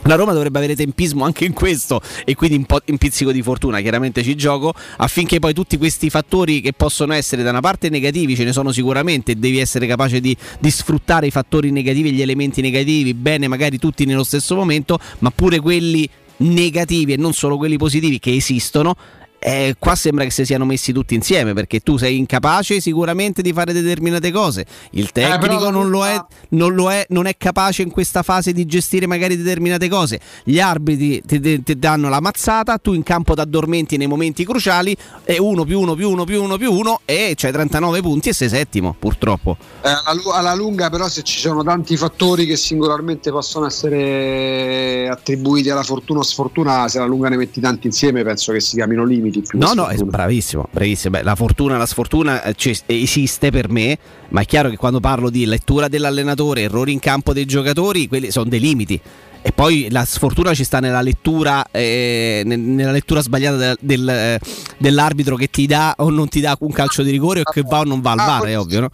La 0.05 0.15
Roma 0.15 0.33
dovrebbe 0.33 0.57
avere 0.57 0.75
tempismo 0.75 1.23
anche 1.25 1.45
in 1.45 1.53
questo 1.53 2.01
e 2.25 2.33
quindi 2.33 2.57
un 2.57 2.65
po' 2.65 2.79
un 2.85 2.97
pizzico 2.97 3.31
di 3.31 3.43
fortuna, 3.43 3.81
chiaramente 3.81 4.23
ci 4.23 4.35
gioco, 4.35 4.73
affinché 4.97 5.39
poi 5.39 5.53
tutti 5.53 5.77
questi 5.77 6.09
fattori 6.09 6.59
che 6.59 6.73
possono 6.73 7.13
essere 7.13 7.43
da 7.43 7.51
una 7.51 7.59
parte 7.59 7.89
negativi, 7.89 8.35
ce 8.35 8.43
ne 8.43 8.51
sono 8.51 8.71
sicuramente, 8.71 9.37
devi 9.37 9.59
essere 9.59 9.85
capace 9.85 10.19
di, 10.19 10.35
di 10.59 10.71
sfruttare 10.71 11.27
i 11.27 11.31
fattori 11.31 11.69
negativi 11.71 12.11
gli 12.11 12.21
elementi 12.21 12.61
negativi 12.61 13.13
bene, 13.13 13.47
magari 13.47 13.77
tutti 13.77 14.05
nello 14.05 14.23
stesso 14.23 14.55
momento, 14.55 14.99
ma 15.19 15.29
pure 15.29 15.59
quelli 15.59 16.09
negativi 16.37 17.13
e 17.13 17.17
non 17.17 17.33
solo 17.33 17.57
quelli 17.57 17.77
positivi 17.77 18.17
che 18.17 18.35
esistono. 18.35 18.95
Eh, 19.43 19.75
qua 19.79 19.95
sembra 19.95 20.23
che 20.23 20.29
si 20.29 20.45
siano 20.45 20.65
messi 20.65 20.93
tutti 20.93 21.15
insieme 21.15 21.53
perché 21.53 21.79
tu 21.79 21.97
sei 21.97 22.19
incapace 22.19 22.79
sicuramente 22.79 23.41
di 23.41 23.51
fare 23.53 23.73
determinate 23.73 24.29
cose. 24.29 24.67
Il 24.91 25.11
tecnico 25.11 25.39
però- 25.39 25.69
non, 25.71 25.89
lo 25.89 26.05
è, 26.05 26.23
non 26.49 26.75
lo 26.75 26.91
è, 26.91 27.07
non 27.09 27.25
è 27.25 27.35
capace 27.37 27.81
in 27.81 27.89
questa 27.89 28.21
fase 28.21 28.53
di 28.53 28.67
gestire 28.67 29.07
magari 29.07 29.35
determinate 29.35 29.89
cose. 29.89 30.19
Gli 30.43 30.59
arbitri 30.59 31.23
ti, 31.25 31.79
danno 31.79 32.07
la 32.07 32.19
mazzata, 32.19 32.77
tu 32.77 32.93
in 32.93 33.01
campo 33.01 33.33
ti 33.33 33.39
addormenti 33.39 33.97
nei 33.97 34.05
momenti 34.05 34.45
cruciali 34.45 34.95
e 35.23 35.39
1 35.39 35.65
più 35.65 35.79
1 35.79 35.95
più 35.95 36.11
1 36.11 36.23
più 36.23 36.43
1 36.43 36.57
più 36.57 36.71
1 36.71 36.99
e 37.05 37.33
c'hai 37.35 37.51
39 37.51 38.01
punti 38.01 38.29
e 38.29 38.33
sei 38.33 38.49
settimo 38.49 38.95
purtroppo. 38.97 39.57
Eh, 39.81 39.89
alla 40.33 40.53
lunga 40.53 40.91
però 40.91 41.09
se 41.09 41.23
ci 41.23 41.39
sono 41.39 41.63
tanti 41.63 41.97
fattori 41.97 42.45
che 42.45 42.55
singolarmente 42.55 43.31
possono 43.31 43.65
essere 43.65 45.09
attribuiti 45.09 45.71
alla 45.71 45.81
fortuna 45.81 46.19
o 46.19 46.23
sfortuna, 46.23 46.87
se 46.87 46.99
alla 46.99 47.07
lunga 47.07 47.29
ne 47.29 47.37
metti 47.37 47.59
tanti 47.59 47.87
insieme 47.87 48.23
penso 48.23 48.51
che 48.51 48.59
si 48.59 48.75
chiamino 48.75 49.03
limiti 49.03 49.29
più 49.31 49.57
No, 49.57 49.73
no, 49.73 49.87
è 49.87 49.95
bravissimo, 49.95 50.67
bravissimo. 50.69 51.17
Beh, 51.17 51.23
la 51.23 51.35
fortuna, 51.35 51.77
la 51.77 51.85
sfortuna 51.85 52.43
eh, 52.43 52.53
ci- 52.55 52.77
esiste 52.87 53.49
per 53.51 53.69
me, 53.69 53.97
ma 54.29 54.41
è 54.41 54.45
chiaro 54.45 54.69
che 54.69 54.75
quando 54.77 54.99
parlo 54.99 55.29
di 55.29 55.45
lettura 55.45 55.87
dell'allenatore, 55.87 56.61
errori 56.63 56.91
in 56.91 56.99
campo 56.99 57.31
dei 57.31 57.45
giocatori, 57.45 58.07
quelli 58.07 58.31
sono 58.31 58.49
dei 58.49 58.59
limiti. 58.59 58.99
E 59.43 59.51
poi 59.53 59.87
la 59.89 60.05
sfortuna 60.05 60.53
ci 60.53 60.63
sta 60.63 60.79
nella 60.79 61.01
lettura, 61.01 61.65
eh, 61.71 62.43
ne- 62.45 62.57
nella 62.57 62.91
lettura 62.91 63.21
sbagliata 63.21 63.55
del- 63.57 63.77
del, 63.79 64.09
eh, 64.09 64.39
dell'arbitro 64.77 65.35
che 65.35 65.49
ti 65.49 65.65
dà 65.65 65.95
o 65.97 66.09
non 66.09 66.27
ti 66.27 66.41
dà 66.41 66.55
un 66.59 66.71
calcio 66.71 67.01
di 67.01 67.09
rigore 67.11 67.39
o 67.39 67.43
che 67.51 67.61
va 67.63 67.79
o 67.79 67.83
non 67.83 68.01
va 68.01 68.11
al 68.11 68.17
VAR, 68.17 68.43
è 68.43 68.59
ovvio, 68.59 68.81
no? 68.81 68.89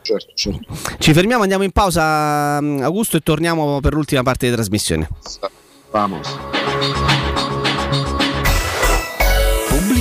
Certo, 0.00 0.32
certo. 0.34 0.60
Ci 0.98 1.12
fermiamo, 1.12 1.42
andiamo 1.42 1.64
in 1.64 1.72
pausa, 1.72 2.60
mm, 2.60 2.80
Augusto, 2.82 3.16
e 3.16 3.20
torniamo 3.20 3.80
per 3.80 3.92
l'ultima 3.92 4.22
parte 4.22 4.48
di 4.48 4.54
trasmissione. 4.54 5.08
Vamos. 5.90 6.28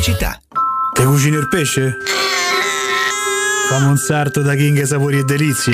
Pubblicità. 0.06 0.40
Te 0.94 1.04
cucini 1.04 1.36
il 1.36 1.48
pesce? 1.48 1.98
Fammi 3.68 3.88
un 3.88 3.98
sarto 3.98 4.44
da 4.44 4.54
King 4.54 4.84
Sapori 4.84 5.18
e 5.18 5.24
Delizie. 5.24 5.74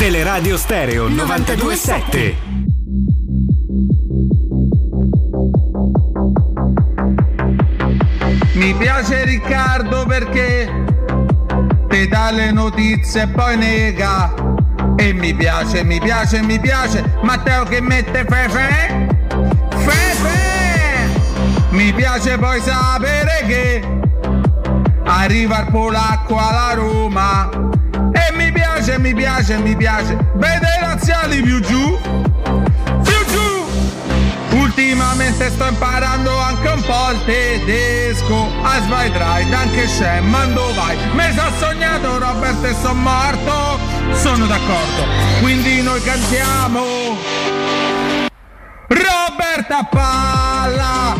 Teleradio 0.00 0.56
Stereo 0.56 1.08
927. 1.08 2.36
Mi 8.54 8.74
piace 8.78 9.24
Riccardo 9.26 10.06
perché 10.06 10.84
ti 11.90 12.08
dà 12.08 12.30
le 12.30 12.50
notizie 12.50 13.24
e 13.24 13.28
poi 13.28 13.58
nega. 13.58 14.32
E 14.96 15.12
mi 15.12 15.34
piace, 15.34 15.84
mi 15.84 16.00
piace, 16.00 16.40
mi 16.40 16.58
piace 16.58 17.18
Matteo 17.20 17.64
che 17.64 17.82
mette 17.82 18.24
fefe. 18.26 19.06
Fefe! 19.68 21.20
Mi 21.72 21.92
piace 21.92 22.38
poi 22.38 22.58
sapere 22.62 23.44
che 23.46 23.82
arriva 25.04 25.60
il 25.60 25.70
polacco 25.70 26.38
alla 26.38 26.72
Roma. 26.72 27.79
Piace, 28.90 28.98
mi 28.98 29.14
piace, 29.14 29.56
mi 29.58 29.76
piace. 29.76 30.16
Vede 30.34 30.66
i 30.78 30.80
laziali 30.80 31.40
più 31.42 31.60
giù. 31.60 31.96
Più 33.04 33.24
giù. 33.30 34.58
Ultimamente 34.58 35.48
sto 35.50 35.66
imparando 35.66 36.36
anche 36.36 36.68
un 36.68 36.82
po' 36.82 37.10
il 37.12 37.24
tedesco. 37.24 38.48
A 38.62 38.82
Zweidrei, 38.82 39.48
danke 39.48 39.86
schön, 39.86 40.28
mando 40.28 40.74
vai. 40.74 40.96
Me 41.12 41.32
sono 41.36 41.52
sognato 41.60 42.18
Robert 42.18 42.64
e 42.64 42.74
son 42.82 43.00
morto. 43.00 43.78
Sono 44.14 44.46
d'accordo. 44.46 45.06
Quindi 45.40 45.82
noi 45.82 46.02
cantiamo. 46.02 46.82
Roberta 48.88 49.86
palla, 49.88 51.14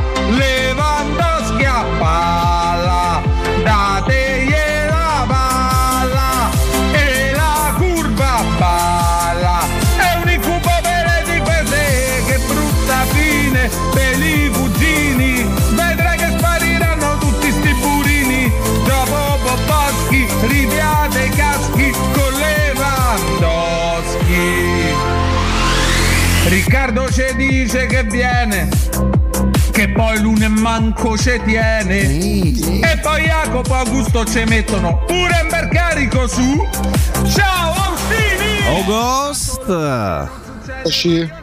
poi 29.92 30.20
l'une 30.20 30.48
manco 30.48 31.16
ci 31.16 31.40
tiene. 31.44 32.00
E 32.00 32.98
poi 33.02 33.24
Jacopo 33.24 33.74
Augusto 33.74 34.24
ci 34.24 34.42
mettono 34.44 35.04
pure 35.06 35.40
in 35.42 35.48
bercarico 35.48 36.26
su. 36.26 36.66
Ciao 37.26 37.72
Austini! 37.74 38.66
August! 38.66 40.48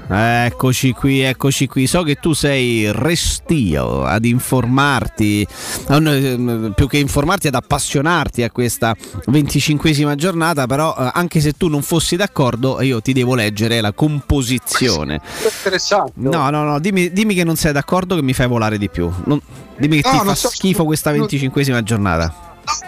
Eccoci 0.09 0.91
qui, 0.93 1.21
eccoci 1.21 1.67
qui. 1.67 1.85
So 1.87 2.03
che 2.03 2.15
tu 2.15 2.33
sei 2.33 2.91
restio 2.91 4.03
ad 4.03 4.25
informarti, 4.25 5.45
ehm, 5.89 6.73
più 6.75 6.87
che 6.87 6.97
informarti, 6.97 7.47
ad 7.47 7.55
appassionarti 7.55 8.43
a 8.43 8.49
questa 8.51 8.95
venticinquesima 9.27 10.15
giornata, 10.15 10.65
però 10.65 10.95
eh, 10.97 11.11
anche 11.13 11.39
se 11.39 11.53
tu 11.53 11.67
non 11.67 11.81
fossi 11.81 12.15
d'accordo 12.15 12.81
io 12.81 13.01
ti 13.01 13.13
devo 13.13 13.35
leggere 13.35 13.79
la 13.81 13.93
composizione. 13.93 15.21
Interessante. 15.43 16.13
No, 16.15 16.49
no, 16.49 16.63
no, 16.63 16.79
dimmi, 16.79 17.11
dimmi 17.11 17.33
che 17.33 17.43
non 17.43 17.55
sei 17.55 17.71
d'accordo 17.73 18.15
che 18.15 18.21
mi 18.21 18.33
fai 18.33 18.47
volare 18.47 18.77
di 18.77 18.89
più. 18.89 19.09
Non- 19.25 19.41
dimmi 19.77 20.01
che 20.01 20.07
No, 20.07 20.11
ti 20.13 20.17
fa 20.19 20.23
non 20.23 20.35
sto- 20.35 20.49
schifo 20.49 20.83
questa 20.85 21.11
non- 21.11 21.19
venticinquesima 21.19 21.83
giornata. 21.83 22.33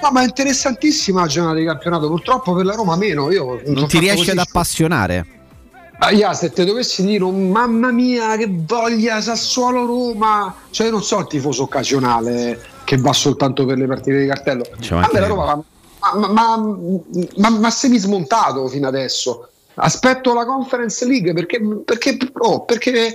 No, 0.01 0.11
ma 0.11 0.21
è 0.21 0.25
interessantissima 0.25 1.21
la 1.21 1.27
giornata 1.27 1.55
di 1.57 1.63
campionato. 1.65 2.07
Purtroppo 2.09 2.53
per 2.53 2.65
la 2.65 2.73
Roma 2.75 2.97
meno. 2.97 3.31
Io 3.31 3.61
Non 3.67 3.87
ti 3.87 3.99
riesci 3.99 4.29
ad 4.31 4.37
appassionare? 4.39 5.25
Ah, 6.01 6.11
yeah, 6.11 6.33
se 6.33 6.51
te 6.51 6.63
dovessi 6.63 7.03
dire 7.05 7.25
un 7.25 7.49
mamma 7.49 7.91
mia 7.91 8.37
che 8.37 8.47
voglia 8.49 9.19
Sassuolo 9.19 9.85
Roma, 9.85 10.55
cioè 10.69 10.87
io 10.87 10.93
non 10.93 11.03
so 11.03 11.19
il 11.19 11.27
tifoso 11.27 11.63
occasionale 11.63 12.59
che 12.85 12.97
va 12.97 13.11
soltanto 13.11 13.65
per 13.65 13.77
le 13.77 13.85
partite 13.85 14.19
di 14.19 14.27
cartello. 14.27 14.63
A 14.91 15.09
me 15.11 15.19
la 15.19 15.27
Roma 15.27 15.63
ma, 15.99 16.27
ma, 16.27 16.57
ma, 17.37 17.49
ma, 17.49 17.69
semi 17.69 17.97
smontato 17.97 18.67
fino 18.67 18.87
adesso. 18.87 19.49
Aspetto 19.75 20.33
la 20.33 20.45
Conference 20.45 21.05
League 21.05 21.33
perché, 21.33 21.61
perché, 21.85 22.17
oh, 22.37 22.63
perché 22.63 23.13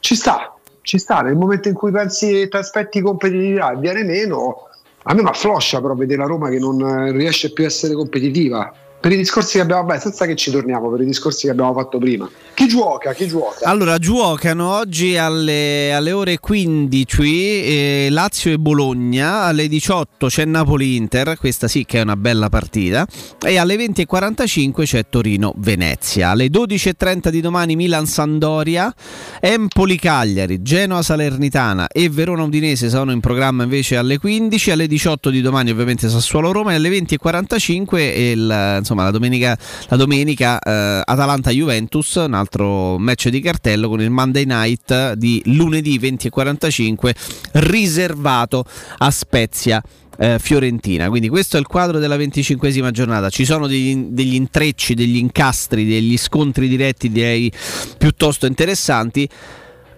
ci 0.00 0.14
sta, 0.14 0.54
ci 0.82 0.98
sta. 0.98 1.20
Nel 1.20 1.36
momento 1.36 1.68
in 1.68 1.74
cui 1.74 1.92
pensi 1.92 2.48
ti 2.48 2.56
aspetti 2.56 3.00
competitività 3.00 3.72
e 3.72 3.76
viene 3.76 4.02
meno, 4.02 4.68
a 5.04 5.14
me 5.14 5.22
mi 5.22 5.28
affloscia 5.28 5.80
però 5.80 5.94
vedere 5.94 6.22
la 6.22 6.26
Roma 6.26 6.48
che 6.48 6.58
non 6.58 7.12
riesce 7.12 7.52
più 7.52 7.64
a 7.64 7.68
essere 7.68 7.94
competitiva. 7.94 8.72
Per 8.98 9.12
i 9.12 9.16
discorsi 9.16 9.56
che 9.56 9.62
abbiamo, 9.62 9.84
beh, 9.84 9.98
senza 9.98 10.26
che 10.26 10.34
ci 10.34 10.50
torniamo, 10.50 10.90
per 10.90 11.00
i 11.00 11.04
discorsi 11.04 11.46
che 11.46 11.52
abbiamo 11.52 11.72
fatto 11.74 11.98
prima. 11.98 12.28
Chi 12.54 12.68
gioca? 12.68 13.12
Chi 13.12 13.28
gioca? 13.28 13.68
Allora, 13.68 13.98
giocano 13.98 14.76
oggi 14.76 15.16
alle, 15.16 15.92
alle 15.92 16.12
ore 16.12 16.38
15 16.38 17.22
eh, 17.22 18.08
Lazio 18.10 18.52
e 18.52 18.58
Bologna, 18.58 19.42
alle 19.42 19.68
18 19.68 20.26
c'è 20.28 20.44
Napoli-Inter, 20.44 21.36
questa 21.38 21.68
sì 21.68 21.84
che 21.84 21.98
è 21.98 22.02
una 22.02 22.16
bella 22.16 22.48
partita, 22.48 23.06
e 23.44 23.58
alle 23.58 23.76
20.45 23.76 24.84
c'è 24.84 25.04
Torino-Venezia. 25.08 26.30
Alle 26.30 26.46
12.30 26.46 27.28
di 27.28 27.40
domani 27.40 27.76
Milan-Sandoria, 27.76 28.92
Empoli-Cagliari, 29.40 30.62
Genoa-Salernitana 30.62 31.88
e 31.88 32.08
Verona-Udinese 32.08 32.88
sono 32.88 33.12
in 33.12 33.20
programma 33.20 33.64
invece 33.64 33.96
alle 33.96 34.18
15, 34.18 34.70
alle 34.70 34.86
18 34.86 35.30
di 35.30 35.42
domani 35.42 35.70
ovviamente 35.70 36.08
Sassuolo-Roma 36.08 36.72
e 36.72 36.74
alle 36.76 36.88
20.45 36.88 37.96
il, 37.98 38.74
insomma, 38.78 38.95
la 39.04 39.10
domenica, 39.10 39.56
la 39.88 39.96
domenica 39.96 40.58
eh, 40.58 41.02
Atalanta-Juventus, 41.04 42.14
un 42.16 42.34
altro 42.34 42.98
match 42.98 43.28
di 43.28 43.40
cartello 43.40 43.88
con 43.88 44.00
il 44.00 44.10
Monday 44.10 44.44
Night 44.44 45.12
di 45.14 45.42
lunedì 45.46 45.98
20.45 45.98 47.12
riservato 47.52 48.64
a 48.98 49.10
Spezia. 49.10 49.82
Eh, 50.18 50.38
Fiorentina. 50.38 51.10
Quindi 51.10 51.28
questo 51.28 51.58
è 51.58 51.60
il 51.60 51.66
quadro 51.66 51.98
della 51.98 52.16
venticinquesima 52.16 52.90
giornata. 52.90 53.28
Ci 53.28 53.44
sono 53.44 53.66
degli, 53.66 53.94
degli, 54.08 54.34
intrecci, 54.34 54.94
degli 54.94 55.16
incastri, 55.16 55.84
degli 55.84 56.16
scontri 56.16 56.68
diretti 56.68 57.10
direi 57.10 57.52
piuttosto 57.98 58.46
interessanti. 58.46 59.28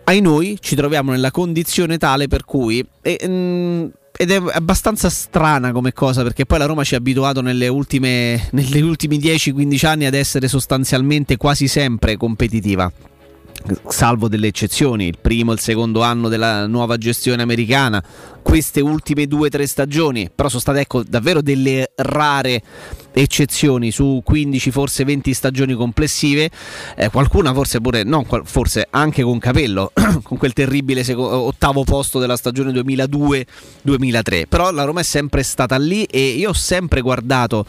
Ai 0.02 0.20
noi 0.20 0.58
ci 0.60 0.74
troviamo 0.74 1.12
nella 1.12 1.30
condizione 1.30 1.98
tale 1.98 2.26
per 2.26 2.44
cui... 2.44 2.84
E, 3.00 3.28
mh, 3.28 3.92
ed 4.20 4.32
è 4.32 4.42
abbastanza 4.50 5.08
strana 5.10 5.70
come 5.70 5.92
cosa 5.92 6.24
perché 6.24 6.44
poi 6.44 6.58
la 6.58 6.66
Roma 6.66 6.82
ci 6.82 6.94
ha 6.94 6.98
abituato 6.98 7.40
nelle 7.40 7.68
ultime, 7.68 8.48
negli 8.50 8.80
ultimi 8.80 9.16
10-15 9.18 9.86
anni 9.86 10.06
ad 10.06 10.14
essere 10.14 10.48
sostanzialmente 10.48 11.36
quasi 11.36 11.68
sempre 11.68 12.16
competitiva 12.16 12.90
salvo 13.88 14.28
delle 14.28 14.46
eccezioni, 14.46 15.06
il 15.06 15.18
primo 15.20 15.50
e 15.50 15.54
il 15.54 15.60
secondo 15.60 16.02
anno 16.02 16.28
della 16.28 16.66
nuova 16.66 16.96
gestione 16.96 17.42
americana, 17.42 18.02
queste 18.48 18.80
ultime 18.80 19.26
due 19.26 19.48
o 19.48 19.50
tre 19.50 19.66
stagioni, 19.66 20.30
però 20.34 20.48
sono 20.48 20.62
state 20.62 20.80
ecco, 20.80 21.02
davvero 21.02 21.42
delle 21.42 21.92
rare 21.96 22.62
eccezioni 23.12 23.90
su 23.90 24.22
15 24.24 24.70
forse 24.70 25.04
20 25.04 25.34
stagioni 25.34 25.74
complessive. 25.74 26.48
Eh, 26.96 27.10
qualcuna 27.10 27.52
forse 27.52 27.80
pure 27.80 28.04
no 28.04 28.24
forse 28.44 28.86
anche 28.90 29.22
con 29.22 29.38
Capello 29.38 29.92
con 30.22 30.38
quel 30.38 30.52
terribile 30.54 31.04
seco- 31.04 31.28
ottavo 31.28 31.84
posto 31.84 32.18
della 32.18 32.36
stagione 32.36 32.72
2002-2003 32.72 34.44
però 34.48 34.70
la 34.70 34.84
Roma 34.84 35.00
è 35.00 35.04
sempre 35.04 35.42
stata 35.42 35.76
lì 35.76 36.04
e 36.04 36.28
io 36.28 36.50
ho 36.50 36.54
sempre 36.54 37.00
guardato 37.00 37.66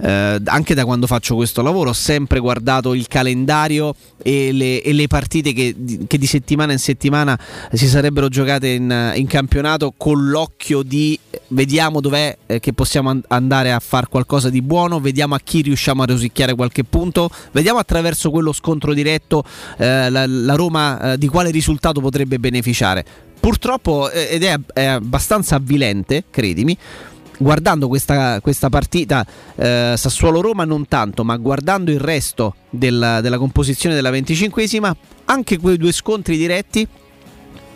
eh, 0.00 0.40
anche 0.44 0.74
da 0.74 0.84
quando 0.84 1.06
faccio 1.06 1.34
questo 1.34 1.62
lavoro 1.62 1.90
ho 1.90 1.94
sempre 1.94 2.38
guardato 2.38 2.94
il 2.94 3.06
calendario 3.08 3.94
e 4.22 4.52
le, 4.52 4.82
e 4.82 4.92
le 4.92 5.06
partite 5.06 5.52
che, 5.52 5.74
che, 6.06 6.18
di 6.18 6.26
settimana 6.26 6.72
in 6.72 6.78
settimana 6.78 7.38
si 7.72 7.88
sarebbero 7.88 8.28
giocate 8.28 8.68
in, 8.68 9.12
in 9.16 9.26
campionato 9.26 9.92
con 9.96 10.21
l'occhio 10.30 10.82
di 10.82 11.18
vediamo 11.48 12.00
dov'è 12.00 12.36
eh, 12.46 12.60
che 12.60 12.72
possiamo 12.72 13.20
andare 13.28 13.72
a 13.72 13.78
fare 13.78 14.06
qualcosa 14.08 14.50
di 14.50 14.62
buono, 14.62 15.00
vediamo 15.00 15.34
a 15.34 15.40
chi 15.42 15.62
riusciamo 15.62 16.02
a 16.02 16.06
rosicchiare 16.06 16.54
qualche 16.54 16.84
punto, 16.84 17.30
vediamo 17.52 17.78
attraverso 17.78 18.30
quello 18.30 18.52
scontro 18.52 18.94
diretto 18.94 19.44
eh, 19.78 20.10
la, 20.10 20.26
la, 20.26 20.54
Roma 20.54 21.12
eh, 21.12 21.18
di 21.18 21.28
quale 21.28 21.50
risultato 21.50 22.00
potrebbe 22.00 22.38
beneficiare. 22.38 23.04
Purtroppo, 23.38 24.10
eh, 24.10 24.28
ed 24.30 24.44
è, 24.44 24.58
è 24.72 24.84
abbastanza 24.84 25.56
avvilente, 25.56 26.24
credimi, 26.30 26.76
guardando 27.38 27.88
questa, 27.88 28.40
questa 28.40 28.68
partita 28.68 29.26
eh, 29.56 29.94
Sassuolo-Roma 29.96 30.64
non 30.64 30.86
tanto, 30.86 31.24
ma 31.24 31.36
guardando 31.36 31.90
il 31.90 32.00
resto 32.00 32.54
della, 32.70 33.20
della 33.20 33.38
composizione 33.38 33.94
della 33.94 34.10
venticinquesima, 34.10 34.96
anche 35.26 35.58
quei 35.58 35.76
due 35.76 35.92
scontri 35.92 36.36
diretti 36.36 36.86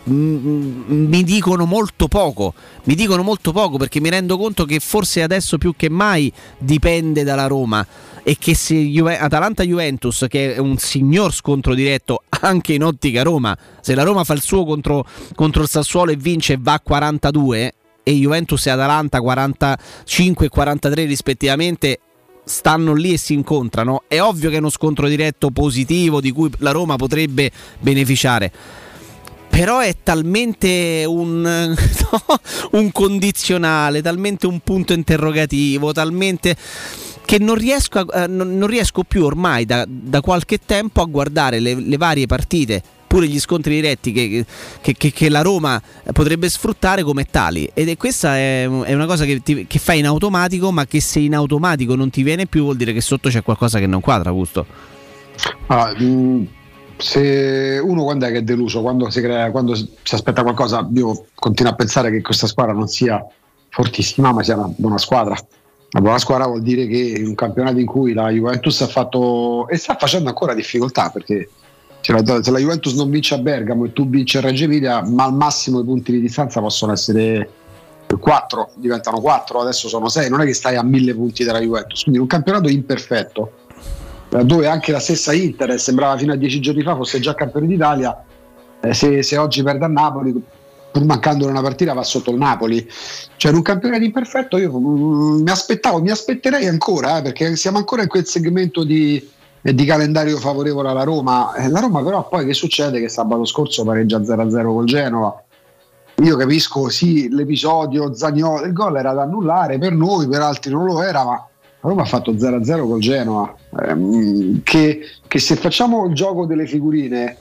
mi 0.07 1.23
dicono 1.23 1.65
molto 1.65 2.07
poco. 2.07 2.53
Mi 2.83 2.95
dicono 2.95 3.23
molto 3.23 3.51
poco 3.51 3.77
perché 3.77 3.99
mi 3.99 4.09
rendo 4.09 4.37
conto 4.37 4.65
che 4.65 4.79
forse 4.79 5.21
adesso 5.21 5.57
più 5.57 5.73
che 5.75 5.89
mai 5.89 6.31
dipende 6.57 7.23
dalla 7.23 7.47
Roma 7.47 7.85
e 8.23 8.37
che 8.39 8.55
se 8.55 8.75
Juve- 8.75 9.17
Atalanta-Juventus, 9.17 10.25
che 10.29 10.55
è 10.55 10.57
un 10.57 10.77
signor 10.77 11.33
scontro 11.33 11.73
diretto 11.73 12.23
anche 12.29 12.73
in 12.73 12.83
ottica 12.83 13.23
Roma, 13.23 13.57
se 13.81 13.95
la 13.95 14.03
Roma 14.03 14.23
fa 14.23 14.33
il 14.33 14.41
suo 14.41 14.65
contro, 14.65 15.05
contro 15.35 15.63
il 15.63 15.69
Sassuolo 15.69 16.11
e 16.11 16.15
vince 16.15 16.53
e 16.53 16.57
va 16.59 16.73
a 16.73 16.79
42 16.79 17.73
e 18.03 18.13
Juventus 18.13 18.65
e 18.65 18.69
Atalanta 18.69 19.19
45 19.19 20.45
e 20.45 20.49
43 20.49 21.05
rispettivamente 21.05 21.99
stanno 22.45 22.93
lì 22.93 23.11
e 23.11 23.17
si 23.17 23.33
incontrano, 23.33 24.03
è 24.07 24.21
ovvio 24.21 24.49
che 24.49 24.55
è 24.55 24.59
uno 24.59 24.69
scontro 24.69 25.09
diretto 25.09 25.49
positivo 25.51 26.21
di 26.21 26.31
cui 26.31 26.49
la 26.59 26.71
Roma 26.71 26.95
potrebbe 26.95 27.51
beneficiare 27.79 28.51
però 29.57 29.79
è 29.79 29.95
talmente 30.03 31.03
un, 31.07 31.41
no, 31.41 32.39
un 32.73 32.91
condizionale, 32.91 34.03
talmente 34.03 34.45
un 34.45 34.59
punto 34.59 34.93
interrogativo, 34.93 35.91
talmente 35.93 36.55
che 37.25 37.39
non 37.39 37.55
riesco, 37.55 38.01
a, 38.01 38.21
eh, 38.21 38.27
non 38.27 38.67
riesco 38.67 39.01
più 39.01 39.23
ormai 39.23 39.65
da, 39.65 39.83
da, 39.87 40.21
qualche 40.21 40.59
tempo 40.63 41.01
a 41.01 41.05
guardare 41.05 41.59
le, 41.59 41.73
le 41.73 41.97
varie 41.97 42.27
partite 42.27 42.83
pure 43.07 43.27
gli 43.27 43.39
scontri 43.39 43.73
diretti 43.73 44.11
che, 44.11 44.45
che, 44.79 44.93
che, 44.93 45.11
che, 45.11 45.27
la 45.27 45.41
Roma 45.41 45.81
potrebbe 46.13 46.47
sfruttare 46.49 47.01
come 47.01 47.25
tali. 47.25 47.67
Ed 47.73 47.89
è, 47.89 47.97
questa 47.97 48.35
è, 48.35 48.61
è 48.61 48.93
una 48.93 49.07
cosa 49.07 49.25
che, 49.25 49.41
ti, 49.41 49.65
che, 49.65 49.79
fai 49.79 49.97
in 49.97 50.05
automatico, 50.05 50.71
ma 50.71 50.85
che 50.85 51.01
se 51.01 51.17
in 51.17 51.33
automatico 51.33 51.95
non 51.95 52.11
ti 52.11 52.21
viene 52.21 52.45
più 52.45 52.61
vuol 52.61 52.75
dire 52.75 52.93
che 52.93 53.01
sotto 53.01 53.29
c'è 53.29 53.41
qualcosa 53.41 53.79
che 53.79 53.87
non 53.87 54.01
quadra, 54.01 54.29
Augusto. 54.29 54.67
Ah, 55.67 55.93
mh, 55.97 56.47
se 56.97 57.79
uno 57.83 58.03
quando 58.03 58.25
è 58.25 58.31
che 58.31 58.37
è 58.39 58.41
deluso, 58.41 58.81
quando 58.81 59.09
si, 59.09 59.21
crea, 59.21 59.51
quando 59.51 59.75
si 59.75 59.87
aspetta 60.11 60.41
qualcosa, 60.43 60.87
io 60.93 61.27
continuo 61.35 61.71
a 61.71 61.75
pensare 61.75 62.09
che 62.09 62.21
questa 62.21 62.47
squadra 62.47 62.73
non 62.73 62.87
sia 62.87 63.23
fortissima, 63.69 64.31
ma 64.31 64.43
sia 64.43 64.55
una 64.55 64.71
buona 64.75 64.97
squadra. 64.97 65.35
Una 65.89 66.01
buona 66.03 66.17
squadra 66.17 66.47
vuol 66.47 66.61
dire 66.61 66.87
che 66.87 66.97
in 66.97 67.27
un 67.27 67.35
campionato 67.35 67.79
in 67.79 67.85
cui 67.85 68.13
la 68.13 68.29
Juventus 68.29 68.81
ha 68.81 68.87
fatto 68.87 69.67
e 69.69 69.77
sta 69.77 69.95
facendo 69.97 70.27
ancora 70.27 70.53
difficoltà 70.53 71.09
perché 71.09 71.49
se 72.01 72.11
la, 72.11 72.43
se 72.43 72.51
la 72.51 72.59
Juventus 72.59 72.93
non 72.93 73.09
vince 73.09 73.35
a 73.35 73.37
Bergamo 73.37 73.85
e 73.85 73.93
tu 73.93 74.07
vinci 74.09 74.37
a 74.37 74.41
Reggio 74.41 74.65
Emilia, 74.65 75.01
ma 75.03 75.25
al 75.25 75.33
massimo 75.33 75.79
i 75.79 75.83
punti 75.83 76.11
di 76.11 76.19
distanza 76.19 76.59
possono 76.59 76.91
essere 76.91 77.49
4, 78.07 78.71
diventano 78.75 79.19
4, 79.19 79.59
adesso 79.59 79.87
sono 79.87 80.09
6, 80.09 80.29
non 80.29 80.41
è 80.41 80.45
che 80.45 80.53
stai 80.53 80.75
a 80.75 80.83
mille 80.83 81.13
punti 81.13 81.43
dalla 81.43 81.59
Juventus, 81.59 82.01
quindi 82.01 82.19
in 82.19 82.21
un 82.21 82.29
campionato 82.29 82.69
imperfetto 82.69 83.51
dove 84.29 84.67
anche 84.67 84.91
la 84.91 84.99
stessa 84.99 85.33
Inter 85.33 85.79
sembrava 85.79 86.17
fino 86.17 86.33
a 86.33 86.35
dieci 86.35 86.59
giorni 86.59 86.83
fa 86.83 86.95
fosse 86.95 87.19
già 87.19 87.33
campione 87.33 87.67
d'Italia, 87.67 88.23
eh, 88.81 88.93
se, 88.93 89.23
se, 89.23 89.37
oggi 89.37 89.63
perde 89.63 89.85
a 89.85 89.87
Napoli, 89.87 90.33
pur 90.91 91.05
mancando 91.05 91.47
una 91.47 91.61
partita, 91.61 91.93
va 91.93 92.03
sotto 92.03 92.31
il 92.31 92.37
Napoli. 92.37 92.87
Cioè, 93.37 93.51
in 93.51 93.57
un 93.57 93.63
campionato 93.63 94.03
imperfetto 94.03 94.57
io 94.57 94.77
mm, 94.77 95.41
mi 95.41 95.49
aspettavo, 95.49 96.01
mi 96.01 96.11
aspetterei 96.11 96.67
ancora, 96.67 97.19
eh, 97.19 97.21
perché 97.21 97.55
siamo 97.55 97.77
ancora 97.77 98.01
in 98.03 98.07
quel 98.07 98.25
segmento 98.25 98.83
di, 98.83 99.29
eh, 99.61 99.73
di 99.73 99.85
calendario 99.85 100.37
favorevole 100.37 100.89
alla 100.89 101.03
Roma. 101.03 101.53
Eh, 101.55 101.69
la 101.69 101.79
Roma 101.79 102.03
però 102.03 102.27
poi 102.27 102.45
che 102.45 102.53
succede? 102.53 102.99
Che 102.99 103.09
sabato 103.09 103.45
scorso 103.45 103.83
pareggia 103.83 104.19
0-0 104.19 104.73
col 104.73 104.85
Genova. 104.85 105.41
Io 106.23 106.35
capisco, 106.35 106.89
sì, 106.89 107.29
l'episodio 107.29 108.11
Zagnolo, 108.15 108.65
il 108.65 108.73
gol 108.73 108.97
era 108.97 109.13
da 109.13 109.21
annullare, 109.21 109.77
per 109.77 109.91
noi, 109.91 110.27
per 110.27 110.41
altri 110.41 110.71
non 110.71 110.85
lo 110.85 111.03
era, 111.03 111.23
ma 111.23 111.46
Roma 111.81 112.01
ha 112.01 112.05
fatto 112.05 112.33
0-0 112.33 112.87
col 112.87 112.99
Genoa, 112.99 113.55
ehm, 113.81 114.61
che, 114.63 115.01
che, 115.27 115.39
se 115.39 115.55
facciamo 115.55 116.05
il 116.07 116.13
gioco 116.13 116.45
delle 116.45 116.65
figurine 116.65 117.37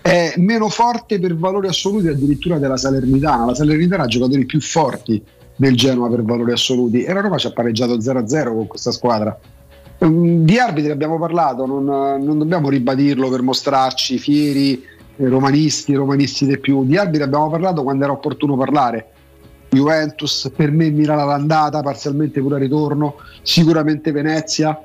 è 0.00 0.34
meno 0.36 0.68
forte 0.68 1.18
per 1.18 1.36
valori 1.36 1.66
assoluti 1.66 2.08
addirittura 2.08 2.58
della 2.58 2.76
Salernitana. 2.76 3.46
La 3.46 3.54
Salernitana 3.54 4.04
ha 4.04 4.06
giocatori 4.06 4.44
più 4.44 4.60
forti 4.60 5.22
del 5.56 5.76
Genoa 5.76 6.08
per 6.08 6.22
valori 6.22 6.52
assoluti 6.52 7.02
e 7.02 7.12
la 7.12 7.20
Roma 7.20 7.38
ci 7.38 7.46
ha 7.46 7.52
pareggiato 7.52 7.96
0-0 7.96 8.44
con 8.54 8.66
questa 8.66 8.92
squadra. 8.92 9.36
Ehm, 9.98 10.44
di 10.44 10.58
arbitri 10.58 10.90
abbiamo 10.90 11.18
parlato, 11.18 11.66
non, 11.66 11.84
non 11.84 12.38
dobbiamo 12.38 12.68
ribadirlo 12.68 13.28
per 13.28 13.42
mostrarci 13.42 14.18
fieri, 14.18 14.82
romanisti, 15.16 15.94
romanisti 15.94 16.46
di 16.46 16.58
più. 16.58 16.84
Di 16.84 16.96
arbitri 16.96 17.22
abbiamo 17.22 17.50
parlato 17.50 17.82
quando 17.82 18.04
era 18.04 18.12
opportuno 18.12 18.56
parlare 18.56 19.13
Juventus, 19.74 20.50
per 20.54 20.70
me 20.70 20.88
Milano 20.90 21.22
all'andata, 21.22 21.82
parzialmente 21.82 22.40
pure 22.40 22.54
al 22.54 22.60
ritorno, 22.62 23.16
sicuramente 23.42 24.12
Venezia. 24.12 24.80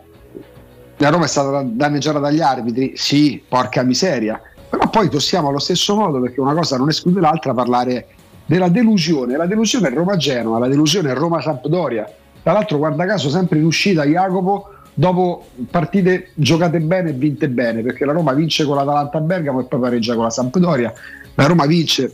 La 0.98 1.10
Roma 1.10 1.26
è 1.26 1.28
stata 1.28 1.62
danneggiata 1.66 2.20
dagli 2.20 2.42
arbitri, 2.42 2.94
sì, 2.96 3.42
porca 3.48 3.84
miseria, 3.84 4.42
però 4.70 4.90
poi 4.90 5.08
possiamo 5.08 5.48
allo 5.48 5.60
stesso 5.60 5.96
modo, 5.96 6.20
perché 6.20 6.42
una 6.42 6.54
cosa 6.54 6.78
non 6.78 6.90
esclude 6.90 7.22
l'altra, 7.22 7.54
parlare 7.54 8.08
della 8.46 8.68
delusione. 8.68 9.38
La 9.38 9.46
delusione 9.46 9.88
è 9.88 9.94
Roma-Genoa, 9.94 10.60
la 10.60 10.68
delusione 10.68 11.12
è 11.12 11.14
Roma-Sampdoria. 11.14 12.12
Tra 12.44 12.52
l'altro, 12.52 12.78
guarda 12.78 13.06
caso, 13.06 13.30
sempre 13.30 13.60
in 13.60 13.66
uscita 13.66 14.04
Jacopo 14.04 14.74
dopo 14.94 15.46
partite 15.72 16.32
giocate 16.34 16.82
bene 16.82 17.12
e 17.12 17.14
vinte 17.14 17.48
bene, 17.48 17.82
perché 17.82 18.04
la 18.04 18.12
Roma 18.12 18.34
vince 18.34 18.66
con 18.66 18.76
l'Atalanta 18.76 19.20
a 19.20 19.22
Bergamo 19.22 19.62
e 19.62 19.64
poi 19.64 19.80
pareggia 19.80 20.16
con 20.16 20.24
la 20.24 20.30
Sampdoria. 20.30 20.92
La 21.36 21.46
Roma 21.46 21.66
vince 21.66 22.14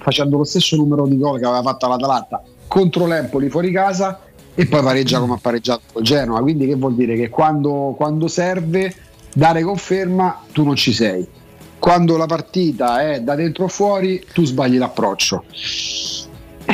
facendo 0.00 0.38
lo 0.38 0.44
stesso 0.44 0.76
numero 0.76 1.06
di 1.06 1.16
gol 1.16 1.38
che 1.38 1.44
aveva 1.44 1.62
fatto 1.62 1.88
l'Atalanta 1.88 2.42
contro 2.66 3.06
l'Empoli 3.06 3.50
fuori 3.50 3.72
casa 3.72 4.20
e 4.54 4.66
poi 4.66 4.82
pareggia 4.82 5.18
come 5.18 5.34
ha 5.34 5.38
pareggiato 5.40 5.82
con 5.92 6.02
Genoa. 6.02 6.40
Quindi 6.40 6.66
che 6.66 6.74
vuol 6.74 6.94
dire? 6.94 7.16
Che 7.16 7.28
quando, 7.28 7.94
quando 7.96 8.28
serve 8.28 8.94
dare 9.32 9.62
conferma 9.62 10.42
tu 10.52 10.64
non 10.64 10.76
ci 10.76 10.92
sei. 10.92 11.26
Quando 11.78 12.16
la 12.16 12.26
partita 12.26 13.00
è 13.00 13.22
da 13.22 13.34
dentro 13.34 13.64
o 13.64 13.68
fuori 13.68 14.24
tu 14.32 14.44
sbagli 14.44 14.76
l'approccio. 14.76 15.44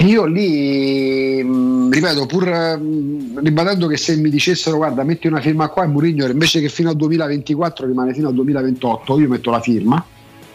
Io 0.05 0.25
lì, 0.27 1.43
mh, 1.43 1.91
ripeto, 1.91 2.27
pur 2.27 2.47
mh, 2.49 3.41
ribadendo 3.43 3.87
che 3.87 3.97
se 3.97 4.17
mi 4.17 4.29
dicessero 4.29 4.77
guarda 4.77 5.05
metti 5.05 5.27
una 5.27 5.41
firma 5.41 5.69
qua 5.69 5.85
e 5.85 5.87
Mourinho 5.87 6.27
invece 6.27 6.61
che 6.61 6.69
fino 6.69 6.91
al 6.91 6.97
2024 6.97 7.87
rimane 7.87 8.13
fino 8.13 8.29
al 8.29 8.35
2028, 8.35 9.19
io 9.19 9.29
metto 9.29 9.51
la 9.51 9.61
firma 9.61 10.05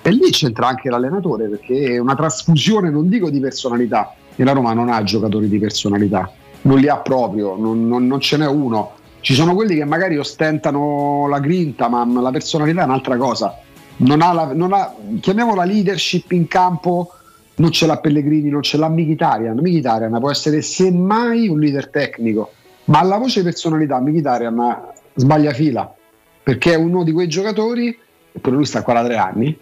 e 0.02 0.10
lì 0.10 0.30
c'entra 0.32 0.68
anche 0.68 0.90
l'allenatore 0.90 1.48
perché 1.48 1.94
è 1.94 1.98
una 1.98 2.16
trasfusione, 2.16 2.90
non 2.90 3.08
dico 3.08 3.30
di 3.30 3.40
personalità, 3.40 4.14
e 4.36 4.44
la 4.44 4.54
Roma 4.54 4.74
non 4.74 4.90
ha 4.90 5.04
giocatori 5.04 5.48
di 5.48 5.60
personalità, 5.60 6.32
non 6.64 6.80
li 6.80 6.88
ha 6.88 6.98
proprio, 6.98 7.56
non, 7.56 7.88
non- 7.88 8.08
non 8.08 8.20
ce 8.20 8.38
n'è 8.38 8.48
uno. 8.48 8.94
Ci 9.20 9.36
sono 9.36 9.54
quelli 9.54 9.76
che 9.76 9.86
magari 9.86 10.18
ostentano 10.18 11.28
la 11.28 11.40
grinta, 11.40 11.88
ma 11.88 12.04
la 12.20 12.32
personalità 12.32 12.82
è 12.82 12.86
un'altra 12.86 13.18
cosa. 13.18 13.60
Non 13.98 14.22
ha 14.22 14.34
la, 14.34 14.52
non 14.54 14.74
ha, 14.74 14.96
chiamiamola 15.20 15.64
leadership 15.64 16.32
in 16.32 16.48
campo, 16.48 17.12
non 17.56 17.72
ce 17.72 17.86
l'ha 17.86 17.98
Pellegrini, 17.98 18.50
non 18.50 18.64
ce 18.64 18.78
l'ha 18.78 18.90
Mkhitaryan. 18.90 19.58
Mkhitaryan 19.58 20.18
può 20.20 20.32
essere 20.32 20.64
semmai 20.64 21.48
un 21.48 21.60
leader 21.60 21.90
tecnico, 21.90 22.52
ma 22.86 23.00
alla 23.00 23.18
voce 23.18 23.44
personalità 23.44 24.00
Mkhitaryan 24.00 24.80
sbaglia 25.14 25.54
fila, 25.54 25.94
perché 26.42 26.74
è 26.74 26.76
uno 26.76 27.04
di 27.04 27.12
quei 27.12 27.28
giocatori, 27.28 27.96
e 28.32 28.40
pure 28.40 28.56
lui 28.56 28.66
sta 28.66 28.80
da 28.80 29.04
tre 29.04 29.18
anni, 29.18 29.56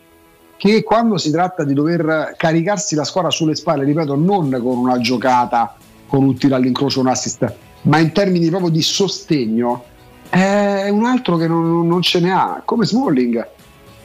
che 0.59 0.83
quando 0.83 1.17
si 1.17 1.31
tratta 1.31 1.63
di 1.63 1.73
dover 1.73 2.33
caricarsi 2.35 2.93
la 2.93 3.05
squadra 3.05 3.31
sulle 3.31 3.55
spalle, 3.55 3.85
ripeto, 3.85 4.15
non 4.15 4.49
con 4.61 4.77
una 4.77 4.99
giocata, 4.99 5.73
con 6.05 6.25
un 6.25 6.35
tiro 6.35 6.55
all'incrocio, 6.55 6.99
un 6.99 7.07
assist, 7.07 7.49
ma 7.83 7.99
in 7.99 8.11
termini 8.11 8.49
proprio 8.49 8.69
di 8.69 8.81
sostegno, 8.81 9.85
è 10.27 10.89
un 10.89 11.05
altro 11.05 11.37
che 11.37 11.47
non, 11.47 11.87
non 11.87 12.01
ce 12.01 12.19
ne 12.19 12.33
ha, 12.33 12.61
come 12.65 12.85
Smalling. 12.85 13.47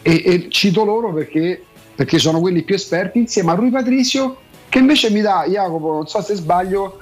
E, 0.00 0.22
e 0.24 0.46
cito 0.48 0.84
loro 0.84 1.12
perché, 1.12 1.60
perché 1.92 2.20
sono 2.20 2.38
quelli 2.38 2.62
più 2.62 2.76
esperti, 2.76 3.18
insieme 3.18 3.50
a 3.50 3.54
Rui 3.54 3.70
Patricio, 3.70 4.36
che 4.68 4.78
invece 4.78 5.10
mi 5.10 5.22
dà, 5.22 5.46
Jacopo, 5.48 5.90
non 5.90 6.06
so 6.06 6.22
se 6.22 6.36
sbaglio, 6.36 7.00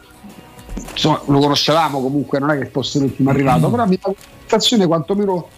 insomma, 0.92 1.20
lo 1.26 1.40
conoscevamo 1.40 2.00
comunque, 2.00 2.38
non 2.38 2.52
è 2.52 2.58
che 2.58 2.70
fosse 2.70 3.00
l'ultimo 3.00 3.28
arrivato, 3.28 3.68
però 3.68 3.86
mi 3.86 3.98
dà 4.00 4.08
una 4.08 4.16
sensazione 4.46 4.86
quantomeno 4.86 5.48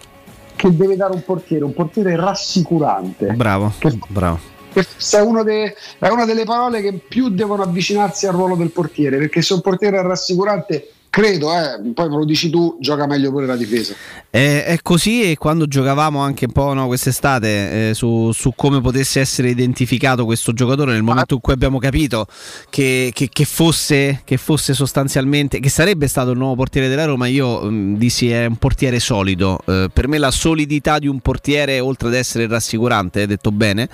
che 0.57 0.75
deve 0.75 0.97
dare 0.97 1.13
un 1.13 1.23
portiere, 1.25 1.65
un 1.65 1.75
portiere 1.75 2.17
rassicurante. 2.17 3.33
Bravo, 3.33 3.73
bravo. 4.09 4.53
Questa 4.73 5.21
è, 5.21 5.45
de- 5.45 5.75
è 5.99 6.09
una 6.09 6.25
delle 6.25 6.45
parole 6.45 6.81
che 6.81 6.93
più 6.93 7.29
devono 7.29 7.63
avvicinarsi 7.63 8.27
al 8.27 8.35
ruolo 8.35 8.57
del 8.57 8.71
portiere, 8.71 9.19
perché 9.19 9.41
se 9.41 9.55
un 9.55 9.61
portiere 9.61 9.99
è 9.99 10.03
rassicurante, 10.03 10.91
credo, 11.15 11.53
eh, 11.53 11.93
poi 11.95 12.09
me 12.09 12.17
lo 12.17 12.25
dici 12.25 12.51
tu, 12.51 12.77
gioca 12.81 13.07
meglio 13.07 13.31
pure 13.31 13.47
la 13.47 13.55
difesa. 13.55 13.95
È, 14.29 14.65
è 14.67 14.79
così 14.83 15.31
e 15.31 15.37
quando 15.37 15.69
giocavamo 15.69 16.19
anche 16.19 16.47
un 16.47 16.51
po' 16.51 16.73
no, 16.73 16.89
quest'estate 16.89 17.91
eh, 17.91 17.95
su, 17.95 18.33
su 18.33 18.53
come 18.57 18.81
potesse 18.81 19.21
essere 19.21 19.51
identificato 19.51 20.25
questo 20.25 20.53
giocatore 20.53 20.91
nel 20.91 21.05
momento 21.05 21.35
in 21.35 21.41
cui 21.41 21.53
abbiamo 21.53 21.79
capito 21.79 22.27
che, 22.69 23.13
che- 23.15 23.29
che 23.31 23.45
fosse, 23.45 24.23
che 24.25 24.37
fosse 24.39 24.75
sostanzialmente, 24.75 25.61
che 25.61 25.69
sarebbe 25.69 26.09
stato 26.09 26.33
il 26.33 26.39
nuovo 26.39 26.57
portiere 26.57 26.89
della 26.89 27.05
Roma, 27.05 27.29
io 27.29 27.63
mh, 27.63 27.97
dissi 27.97 28.29
è 28.31 28.47
un 28.47 28.57
portiere 28.57 28.99
solido. 28.99 29.61
Eh, 29.67 29.91
per 29.93 30.09
me 30.09 30.19
la 30.19 30.33
solidità 30.33 30.99
di 30.99 31.07
un 31.07 31.21
portiere, 31.21 31.79
oltre 31.79 32.09
ad 32.09 32.15
essere 32.15 32.49
rassicurante, 32.49 33.21
hai 33.21 33.27
detto 33.29 33.53
bene, 33.53 33.89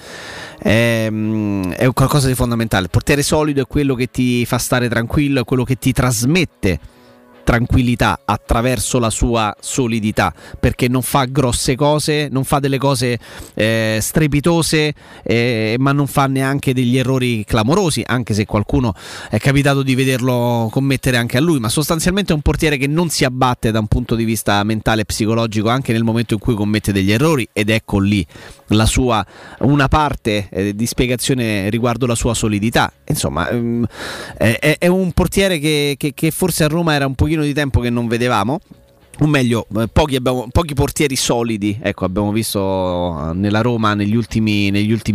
è, 0.58 1.10
mh, 1.10 1.72
è 1.72 1.92
qualcosa 1.92 2.28
di 2.28 2.34
fondamentale. 2.34 2.84
Il 2.84 2.90
portiere 2.90 3.22
solido 3.22 3.60
è 3.60 3.66
quello 3.66 3.94
che 3.94 4.06
ti 4.10 4.46
fa 4.46 4.56
stare 4.56 4.88
tranquillo, 4.88 5.42
è 5.42 5.44
quello 5.44 5.64
che 5.64 5.76
ti 5.76 5.92
trasmette 5.92 6.80
tranquillità 7.50 8.20
attraverso 8.24 9.00
la 9.00 9.10
sua 9.10 9.52
solidità 9.58 10.32
perché 10.60 10.86
non 10.86 11.02
fa 11.02 11.24
grosse 11.24 11.74
cose, 11.74 12.28
non 12.30 12.44
fa 12.44 12.60
delle 12.60 12.78
cose 12.78 13.18
eh, 13.54 13.98
strepitose 14.00 14.94
eh, 15.24 15.74
ma 15.80 15.90
non 15.90 16.06
fa 16.06 16.28
neanche 16.28 16.72
degli 16.72 16.96
errori 16.96 17.44
clamorosi 17.44 18.04
anche 18.06 18.34
se 18.34 18.46
qualcuno 18.46 18.94
è 19.28 19.38
capitato 19.38 19.82
di 19.82 19.96
vederlo 19.96 20.68
commettere 20.70 21.16
anche 21.16 21.38
a 21.38 21.40
lui. 21.40 21.58
Ma 21.58 21.68
sostanzialmente 21.68 22.30
è 22.30 22.36
un 22.36 22.42
portiere 22.42 22.76
che 22.76 22.86
non 22.86 23.08
si 23.10 23.24
abbatte 23.24 23.72
da 23.72 23.80
un 23.80 23.88
punto 23.88 24.14
di 24.14 24.22
vista 24.22 24.62
mentale 24.62 25.00
e 25.00 25.04
psicologico 25.06 25.68
anche 25.68 25.92
nel 25.92 26.04
momento 26.04 26.34
in 26.34 26.38
cui 26.40 26.54
commette 26.54 26.92
degli 26.92 27.10
errori 27.10 27.48
ed 27.52 27.68
ecco 27.68 27.98
lì 27.98 28.24
la 28.68 28.86
sua 28.86 29.26
una 29.60 29.88
parte 29.88 30.46
eh, 30.52 30.76
di 30.76 30.86
spiegazione 30.86 31.68
riguardo 31.68 32.06
la 32.06 32.14
sua 32.14 32.32
solidità. 32.32 32.92
Insomma 33.08 33.48
ehm, 33.48 33.84
è, 34.36 34.76
è- 34.78 34.86
un 34.86 35.10
portiere 35.10 35.58
che, 35.58 35.96
che- 35.98 36.12
che 36.14 36.30
forse 36.30 36.62
a 36.62 36.68
Roma 36.68 36.94
era 36.94 37.06
un 37.06 37.16
pochino 37.16 37.38
di 37.42 37.52
tempo 37.52 37.80
che 37.80 37.90
non 37.90 38.08
vedevamo 38.08 38.60
o 39.22 39.26
meglio, 39.26 39.66
eh, 39.76 39.88
pochi, 39.88 40.16
abbiamo- 40.16 40.48
pochi 40.50 40.72
portieri 40.72 41.14
solidi, 41.14 41.78
ecco, 41.82 42.06
abbiamo 42.06 42.32
visto 42.32 43.30
eh, 43.30 43.34
nella 43.34 43.60
Roma 43.60 43.92
negli 43.92 44.14
ultimi 44.14 44.70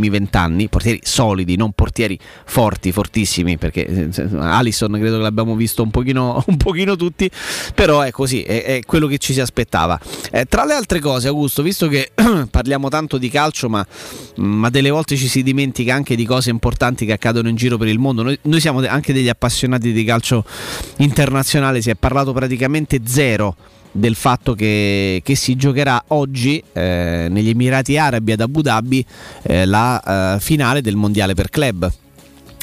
vent'anni, 0.09 0.69
portieri 0.69 1.00
solidi, 1.03 1.56
non 1.56 1.72
portieri 1.72 2.17
forti, 2.45 2.92
fortissimi, 2.92 3.58
perché 3.58 3.85
eh, 3.85 4.09
Alisson 4.38 4.92
credo 4.92 5.17
che 5.17 5.24
l'abbiamo 5.24 5.56
visto 5.56 5.82
un 5.82 5.90
pochino, 5.90 6.43
un 6.45 6.58
pochino 6.58 6.95
tutti, 6.95 7.30
però 7.74 8.01
è 8.01 8.11
così, 8.11 8.43
è, 8.43 8.64
è 8.64 8.80
quello 8.85 9.08
che 9.08 9.17
ci 9.17 9.34
si 9.34 9.42
aspettava. 9.42 10.00
Eh, 10.32 10.45
tra 10.45 10.66
le 10.66 10.74
altre 10.74 11.00
cose, 11.00 11.27
Augusto, 11.27 11.64
visto 11.64 11.88
che 11.88 12.11
parliamo 12.51 12.90
tanto 12.90 13.17
di 13.17 13.30
calcio, 13.30 13.69
ma, 13.69 13.85
ma 14.35 14.69
delle 14.69 14.92
volte 14.92 15.16
ci 15.16 15.27
si 15.27 15.42
dimentica 15.42 15.95
anche 15.95 16.16
di 16.16 16.25
cose 16.25 16.51
importanti 16.51 17.08
che 17.08 17.14
accadono 17.14 17.50
in 17.50 17.56
giro 17.56 17.77
per 17.77 17.88
il 17.88 17.98
mondo, 17.98 18.22
noi, 18.22 18.38
noi 18.43 18.59
siamo 18.59 18.85
anche 18.88 19.14
degli 19.14 19.30
appassionati 19.30 19.92
di 19.92 20.03
calcio 20.03 20.45
internazionale, 20.98 21.82
si 21.82 21.90
è 21.90 21.95
parlato 21.95 22.34
praticamente 22.34 23.00
zero 23.03 23.56
del 23.95 24.15
fatto 24.15 24.53
che, 24.53 25.22
che 25.24 25.35
si 25.35 25.56
giocherà 25.56 26.03
oggi 26.07 26.61
eh, 26.74 27.27
negli 27.30 27.49
Emirati 27.49 27.98
Arabi 27.98 28.33
ad 28.33 28.41
Abu 28.41 28.61
Dhabi 28.61 29.06
eh, 29.43 29.65
la 29.65 30.35
eh, 30.35 30.40
finale 30.40 30.82
del 30.82 30.95
mondiale 30.98 31.33
per 31.33 31.49
club. 31.49 31.90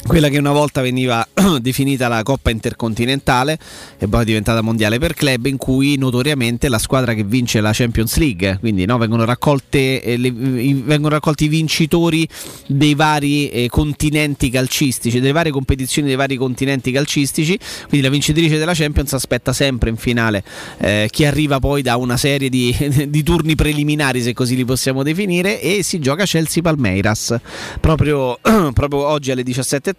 Quella 0.05 0.27
che 0.27 0.37
una 0.37 0.51
volta 0.51 0.81
veniva 0.81 1.25
definita 1.61 2.09
la 2.09 2.23
Coppa 2.23 2.51
Intercontinentale 2.51 3.57
e 3.97 4.07
poi 4.07 4.23
è 4.23 4.25
diventata 4.25 4.61
mondiale 4.61 4.99
per 4.99 5.13
club, 5.13 5.45
in 5.45 5.55
cui 5.57 5.97
notoriamente 5.97 6.67
la 6.67 6.77
squadra 6.77 7.13
che 7.13 7.23
vince 7.23 7.61
la 7.61 7.71
Champions 7.73 8.17
League, 8.17 8.57
quindi 8.59 8.85
no, 8.85 8.97
vengono, 8.97 9.23
raccolte, 9.23 10.03
eh, 10.03 10.17
le- 10.17 10.31
vengono 10.31 11.15
raccolti 11.15 11.45
i 11.45 11.47
vincitori 11.47 12.27
dei 12.67 12.95
vari 12.95 13.49
eh, 13.49 13.69
continenti 13.69 14.49
calcistici, 14.49 15.21
delle 15.21 15.31
varie 15.31 15.53
competizioni 15.53 16.09
dei 16.09 16.17
vari 16.17 16.35
continenti 16.35 16.91
calcistici. 16.91 17.57
Quindi 17.87 18.05
la 18.05 18.11
vincitrice 18.11 18.57
della 18.57 18.73
Champions 18.73 19.13
aspetta 19.13 19.53
sempre 19.53 19.89
in 19.89 19.95
finale 19.95 20.43
eh, 20.79 21.07
chi 21.09 21.23
arriva 21.23 21.59
poi 21.59 21.81
da 21.81 21.95
una 21.95 22.17
serie 22.17 22.49
di, 22.49 22.75
di 23.07 23.23
turni 23.23 23.55
preliminari, 23.55 24.21
se 24.21 24.33
così 24.33 24.57
li 24.57 24.65
possiamo 24.65 25.01
definire, 25.01 25.61
e 25.61 25.81
si 25.81 25.99
gioca 25.99 26.25
Chelsea-Palmeiras 26.25 27.39
proprio, 27.79 28.37
proprio 28.73 29.05
oggi 29.05 29.31
alle 29.31 29.43
17.30 29.43 29.92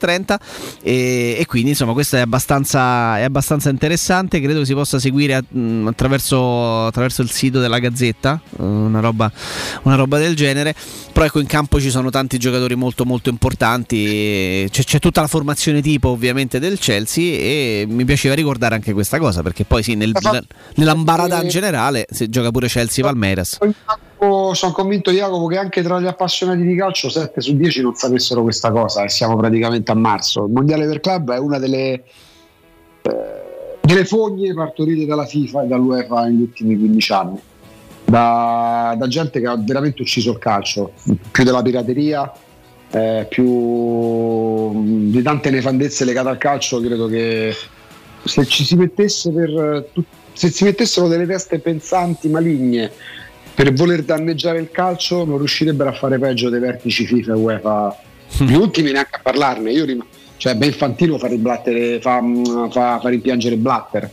e, 0.82 1.36
e 1.38 1.46
quindi 1.46 1.70
insomma 1.70 1.92
questo 1.92 2.16
è 2.16 2.20
abbastanza, 2.20 3.18
è 3.18 3.22
abbastanza 3.22 3.70
interessante, 3.70 4.40
credo 4.40 4.60
che 4.60 4.66
si 4.66 4.74
possa 4.74 4.98
seguire 4.98 5.42
mh, 5.46 5.86
attraverso, 5.88 6.86
attraverso 6.86 7.22
il 7.22 7.30
sito 7.30 7.60
della 7.60 7.78
Gazzetta, 7.78 8.40
eh, 8.58 8.62
una 8.62 9.00
roba, 9.00 9.30
una 9.82 9.94
roba 9.94 10.18
del 10.18 10.34
genere, 10.36 10.74
però 11.12 11.26
ecco 11.26 11.40
in 11.40 11.46
campo 11.46 11.80
ci 11.80 11.90
sono 11.90 12.10
tanti 12.10 12.38
giocatori 12.38 12.74
molto 12.74 13.04
molto 13.04 13.28
importanti, 13.28 14.68
c'è, 14.70 14.84
c'è 14.84 14.98
tutta 14.98 15.20
la 15.20 15.28
formazione 15.28 15.80
tipo 15.80 16.08
ovviamente 16.08 16.58
del 16.58 16.78
Chelsea 16.78 17.36
e 17.38 17.86
mi 17.88 18.04
piaceva 18.04 18.34
ricordare 18.34 18.74
anche 18.74 18.92
questa 18.92 19.18
cosa 19.18 19.42
perché 19.42 19.64
poi 19.64 19.82
sì, 19.82 19.94
nel, 19.94 20.12
nell'ambaradà 20.74 21.44
generale 21.46 22.06
si 22.10 22.28
gioca 22.28 22.50
pure 22.50 22.68
Chelsea-Palmeiras. 22.68 23.58
Sono 24.54 24.72
convinto, 24.72 25.10
Jacopo, 25.10 25.46
che 25.46 25.58
anche 25.58 25.82
tra 25.82 26.00
gli 26.00 26.06
appassionati 26.06 26.62
di 26.62 26.74
calcio 26.76 27.08
7 27.08 27.40
su 27.40 27.56
10 27.56 27.82
non 27.82 27.94
sapessero 27.94 28.42
questa 28.42 28.70
cosa 28.70 29.04
e 29.04 29.08
siamo 29.08 29.36
praticamente 29.36 29.90
a 29.92 29.94
marzo. 29.94 30.44
Il 30.44 30.52
mondiale 30.52 30.86
per 30.86 31.00
club 31.00 31.32
è 31.32 31.38
una 31.38 31.58
delle, 31.58 31.92
eh, 31.92 32.02
delle 33.80 34.04
fogne 34.04 34.54
partorite 34.54 35.06
dalla 35.06 35.26
FIFA 35.26 35.64
e 35.64 35.66
dall'UEFA 35.66 36.24
negli 36.24 36.42
ultimi 36.42 36.76
15 36.78 37.12
anni. 37.12 37.40
Da, 38.04 38.94
da 38.98 39.08
gente 39.08 39.40
che 39.40 39.46
ha 39.46 39.56
veramente 39.56 40.02
ucciso 40.02 40.32
il 40.32 40.38
calcio, 40.38 40.92
più 41.30 41.44
della 41.44 41.62
pirateria, 41.62 42.32
eh, 42.90 43.26
più 43.28 45.08
di 45.10 45.22
tante 45.22 45.50
nefandezze 45.50 46.04
legate 46.04 46.28
al 46.28 46.38
calcio, 46.38 46.80
credo 46.80 47.06
che 47.06 47.54
se 48.24 48.44
ci 48.46 48.64
si 48.64 48.76
mettesse 48.76 49.30
per 49.32 49.50
eh, 49.50 50.02
se 50.34 50.50
si 50.50 50.64
mettessero 50.64 51.08
delle 51.08 51.26
teste 51.26 51.58
pensanti 51.60 52.28
maligne 52.28 52.90
per 53.54 53.72
voler 53.72 54.02
danneggiare 54.02 54.58
il 54.58 54.70
calcio 54.70 55.24
non 55.24 55.38
riuscirebbero 55.38 55.88
a 55.88 55.92
fare 55.92 56.18
peggio 56.18 56.48
dei 56.48 56.60
vertici 56.60 57.06
FIFA 57.06 57.32
e 57.32 57.36
UEFA 57.36 57.96
gli 58.38 58.54
ultimi 58.54 58.90
neanche 58.92 59.16
a 59.16 59.20
parlarne 59.22 59.70
io 59.72 59.84
rim- 59.84 60.04
cioè 60.36 60.56
Ben 60.56 60.68
Infantino 60.68 61.16
fa, 61.18 61.28
riblattere, 61.28 62.00
fa, 62.00 62.20
mm, 62.20 62.70
fa, 62.70 62.98
fa 63.00 63.08
rimpiangere 63.08 63.56
Blatter 63.56 64.10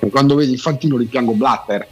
E 0.00 0.08
quando 0.10 0.34
vedi 0.34 0.52
Infantino 0.52 0.96
rimpiango 0.98 1.32
Blatter 1.32 1.86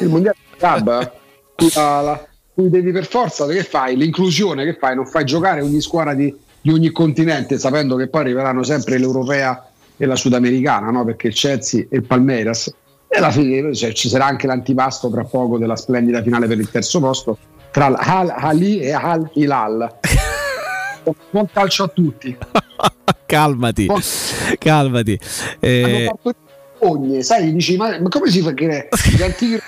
il 0.00 0.08
mondiale 0.08 0.36
club 0.56 1.12
cui, 1.54 1.70
la- 1.74 2.00
la- 2.00 2.26
cui 2.52 2.68
devi 2.68 2.90
per 2.90 3.06
forza 3.06 3.46
che 3.46 3.62
fai? 3.62 3.96
l'inclusione 3.96 4.64
che 4.64 4.76
fai? 4.78 4.96
non 4.96 5.06
fai 5.06 5.24
giocare 5.24 5.60
ogni 5.60 5.80
squadra 5.80 6.14
di, 6.14 6.34
di 6.60 6.70
ogni 6.72 6.90
continente 6.90 7.58
sapendo 7.58 7.94
che 7.96 8.08
poi 8.08 8.22
arriveranno 8.22 8.64
sempre 8.64 8.98
l'europea 8.98 9.64
e 9.96 10.06
la 10.06 10.16
sudamericana, 10.16 10.90
no? 10.90 11.04
perché 11.04 11.28
il 11.28 11.34
Chelsea 11.34 11.84
e 11.88 11.96
il 11.96 12.04
Palmeiras 12.04 12.74
e 13.12 13.18
alla 13.18 13.32
fine 13.32 13.74
cioè, 13.74 13.92
ci 13.92 14.08
sarà 14.08 14.26
anche 14.26 14.46
l'antipasto 14.46 15.10
tra 15.10 15.24
poco 15.24 15.58
della 15.58 15.74
splendida 15.74 16.22
finale 16.22 16.46
per 16.46 16.60
il 16.60 16.70
terzo 16.70 17.00
posto 17.00 17.36
tra 17.72 17.86
Al 17.86 18.32
Ali 18.36 18.78
e 18.78 18.92
Al 18.92 19.28
Hilal. 19.34 19.98
Buon 21.30 21.48
calcio 21.52 21.84
a 21.84 21.88
tutti. 21.88 22.36
calmati, 23.26 23.88
calmati. 24.58 25.18
Eh, 25.58 26.08
fogne, 26.78 27.22
sai, 27.22 27.52
dici, 27.52 27.76
ma, 27.76 28.00
come 28.08 28.30
si 28.30 28.42
fa 28.42 28.54
che 28.54 28.88
gli 29.16 29.22
antichi 29.22 29.58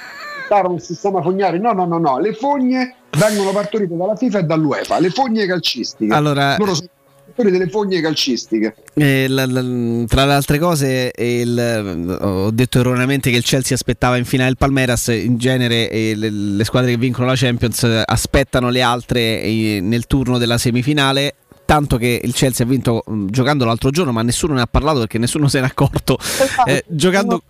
inventarono 0.52 0.74
il 0.74 0.82
sistema 0.82 1.20
fognario? 1.20 1.60
No, 1.60 1.72
no, 1.72 1.84
no, 1.84 1.98
no, 1.98 2.18
le 2.20 2.34
fogne 2.34 2.94
vengono 3.10 3.50
partorite 3.50 3.96
dalla 3.96 4.14
FIFA 4.14 4.38
e 4.38 4.42
dall'UEFA, 4.44 5.00
le 5.00 5.10
fogne 5.10 5.46
calcistiche. 5.46 6.14
Allora, 6.14 6.56
Loro 6.58 6.74
sono 6.74 6.88
delle 7.36 7.68
fogne 7.68 8.00
calcistiche. 8.00 8.74
Eh, 8.94 9.26
la, 9.28 9.46
la, 9.46 9.62
tra 10.06 10.26
le 10.26 10.32
altre 10.32 10.58
cose, 10.58 11.12
il, 11.16 12.18
ho 12.20 12.50
detto 12.50 12.80
erroneamente 12.80 13.30
che 13.30 13.36
il 13.36 13.44
Chelsea 13.44 13.74
aspettava 13.74 14.16
in 14.16 14.24
finale 14.24 14.50
il 14.50 14.56
Palmeiras. 14.56 15.08
In 15.08 15.38
genere, 15.38 15.90
eh, 15.90 16.14
le, 16.14 16.30
le, 16.30 16.64
squadre 16.64 16.90
che 16.90 16.96
vincono 16.98 17.26
la 17.26 17.36
Champions 17.36 18.02
aspettano 18.04 18.70
le 18.70 18.82
altre 18.82 19.42
eh, 19.42 19.78
nel 19.82 20.06
turno 20.06 20.38
della 20.38 20.58
semifinale. 20.58 21.34
Tanto 21.64 21.96
che 21.96 22.20
il 22.22 22.34
Chelsea 22.34 22.66
ha 22.66 22.68
vinto 22.68 23.02
mh, 23.06 23.26
giocando 23.30 23.64
l'altro 23.64 23.90
giorno, 23.90 24.12
ma 24.12 24.22
nessuno 24.22 24.54
ne 24.54 24.60
ha 24.60 24.66
parlato 24.66 24.98
perché 24.98 25.18
nessuno 25.18 25.48
se 25.48 25.60
n'è 25.60 25.66
accorto. 25.66 26.18
Eh, 26.64 26.84
giocando, 26.86 27.42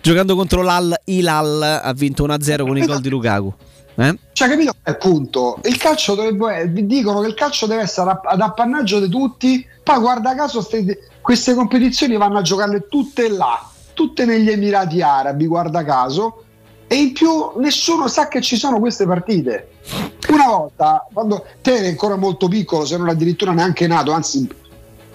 giocando, 0.00 0.36
contro 0.36 0.62
l'Al 0.62 0.94
Hilal 1.04 1.80
ha 1.82 1.92
vinto 1.92 2.24
1-0 2.26 2.64
con 2.64 2.76
i 2.76 2.84
gol 2.84 3.00
di 3.00 3.08
Lukaku. 3.08 3.52
Eh? 4.00 4.18
Cioè, 4.32 4.48
capito? 4.48 4.72
Appunto, 4.82 5.58
il 5.64 5.76
calcio 5.76 6.14
dovrebbe, 6.14 6.86
dicono 6.86 7.20
che 7.20 7.28
il 7.28 7.34
calcio 7.34 7.66
deve 7.66 7.82
essere 7.82 8.18
ad 8.22 8.40
appannaggio 8.40 8.98
di 8.98 9.10
tutti. 9.10 9.66
Poi, 9.82 9.98
guarda 10.00 10.34
caso, 10.34 10.62
ste, 10.62 11.10
queste 11.20 11.52
competizioni 11.52 12.16
vanno 12.16 12.38
a 12.38 12.42
giocarle 12.42 12.86
tutte 12.88 13.28
là, 13.28 13.62
tutte 13.92 14.24
negli 14.24 14.48
Emirati 14.48 15.02
Arabi, 15.02 15.46
guarda 15.46 15.84
caso. 15.84 16.44
E 16.86 16.96
in 16.96 17.12
più 17.12 17.52
nessuno 17.58 18.08
sa 18.08 18.28
che 18.28 18.40
ci 18.40 18.56
sono 18.56 18.80
queste 18.80 19.04
partite. 19.04 19.68
Una 20.30 20.46
volta, 20.46 21.06
quando 21.12 21.44
te 21.60 21.76
eri 21.76 21.88
ancora 21.88 22.16
molto 22.16 22.48
piccolo, 22.48 22.86
se 22.86 22.96
non 22.96 23.10
addirittura 23.10 23.52
neanche 23.52 23.86
nato, 23.86 24.12
anzi, 24.12 24.48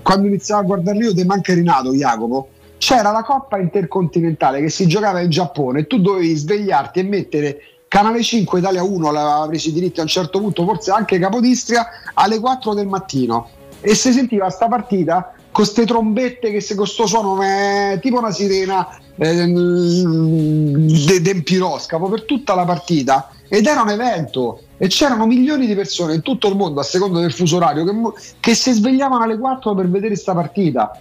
quando 0.04 0.28
iniziavo 0.28 0.62
a 0.62 0.64
guardarli 0.64 1.06
io, 1.06 1.14
te 1.16 1.26
manca 1.26 1.54
eri 1.54 1.64
nato, 1.64 1.92
Jacopo. 1.92 2.50
C'era 2.78 3.10
la 3.10 3.24
Coppa 3.24 3.58
Intercontinentale 3.58 4.62
che 4.62 4.70
si 4.70 4.86
giocava 4.86 5.22
in 5.22 5.30
Giappone 5.30 5.88
tu 5.88 6.00
dovevi 6.00 6.36
svegliarti 6.36 7.00
e 7.00 7.04
mettere 7.04 7.62
Canale 7.96 8.22
5 8.22 8.60
Italia 8.60 8.84
1 8.84 9.10
l'aveva 9.10 9.48
preso 9.48 9.70
i 9.70 9.72
diritti 9.72 10.02
a 10.02 10.04
un 10.04 10.10
certo 10.10 10.42
punto, 10.42 10.66
forse 10.66 10.92
anche 10.92 11.18
Capodistria, 11.18 11.88
alle 12.14 12.42
4 12.42 12.74
del 12.74 12.88
mattino. 12.88 13.48
E 13.80 13.96
si 13.96 14.12
sentiva 14.12 14.50
sta 14.50 14.68
partita 14.68 15.32
con 15.34 15.64
queste 15.64 15.86
trombette 15.86 16.52
che 16.52 16.60
se 16.60 16.76
con 16.76 16.88
sto 16.88 17.08
suono 17.08 17.42
eh, 17.42 17.98
tipo 18.02 18.18
una 18.18 18.32
sirena 18.32 19.00
eh, 19.16 19.48
de, 19.48 21.22
de 21.22 21.42
piroscafo 21.42 22.10
per 22.10 22.24
tutta 22.24 22.54
la 22.54 22.66
partita. 22.66 23.30
Ed 23.48 23.66
era 23.66 23.82
un 23.82 23.90
evento 23.92 24.64
e 24.76 24.88
c'erano 24.88 25.26
milioni 25.26 25.66
di 25.66 25.74
persone 25.74 26.16
in 26.16 26.22
tutto 26.22 26.50
il 26.50 26.58
mondo 26.58 26.82
a 26.82 26.84
seconda 26.84 27.22
del 27.22 27.32
fuso 27.32 27.56
orario 27.56 27.86
che, 27.86 27.94
che 28.42 28.56
si 28.56 28.74
svegliavano 28.74 29.24
alle 29.24 29.38
4 29.38 29.74
per 29.74 29.88
vedere 29.88 30.10
questa 30.10 30.34
partita. 30.34 31.00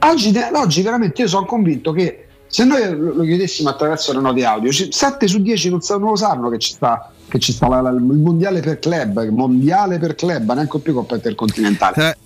Oggi, 0.00 0.34
oggi 0.52 0.82
veramente 0.82 1.22
io 1.22 1.28
sono 1.28 1.46
convinto 1.46 1.92
che 1.92 2.25
se 2.56 2.64
noi 2.64 2.88
lo 2.88 3.22
chiedessimo 3.22 3.68
attraverso 3.68 4.14
le 4.14 4.20
note 4.20 4.42
audio, 4.46 4.72
7 4.72 5.28
su 5.28 5.42
10 5.42 5.68
non, 5.68 5.80
non 5.90 6.08
lo 6.08 6.16
sanno 6.16 6.48
che 6.48 6.56
ci 6.56 6.72
sta, 6.72 7.12
che 7.28 7.38
ci 7.38 7.52
sta 7.52 7.68
la, 7.68 7.82
la, 7.82 7.90
il 7.90 8.00
mondiale 8.00 8.60
per 8.60 8.78
club, 8.78 9.28
mondiale 9.28 9.98
per 9.98 10.14
club, 10.14 10.50
neanche 10.54 10.78
più 10.78 10.94
Coppa 10.94 11.16
Intercontinentale. 11.16 12.12
Eh. 12.12 12.16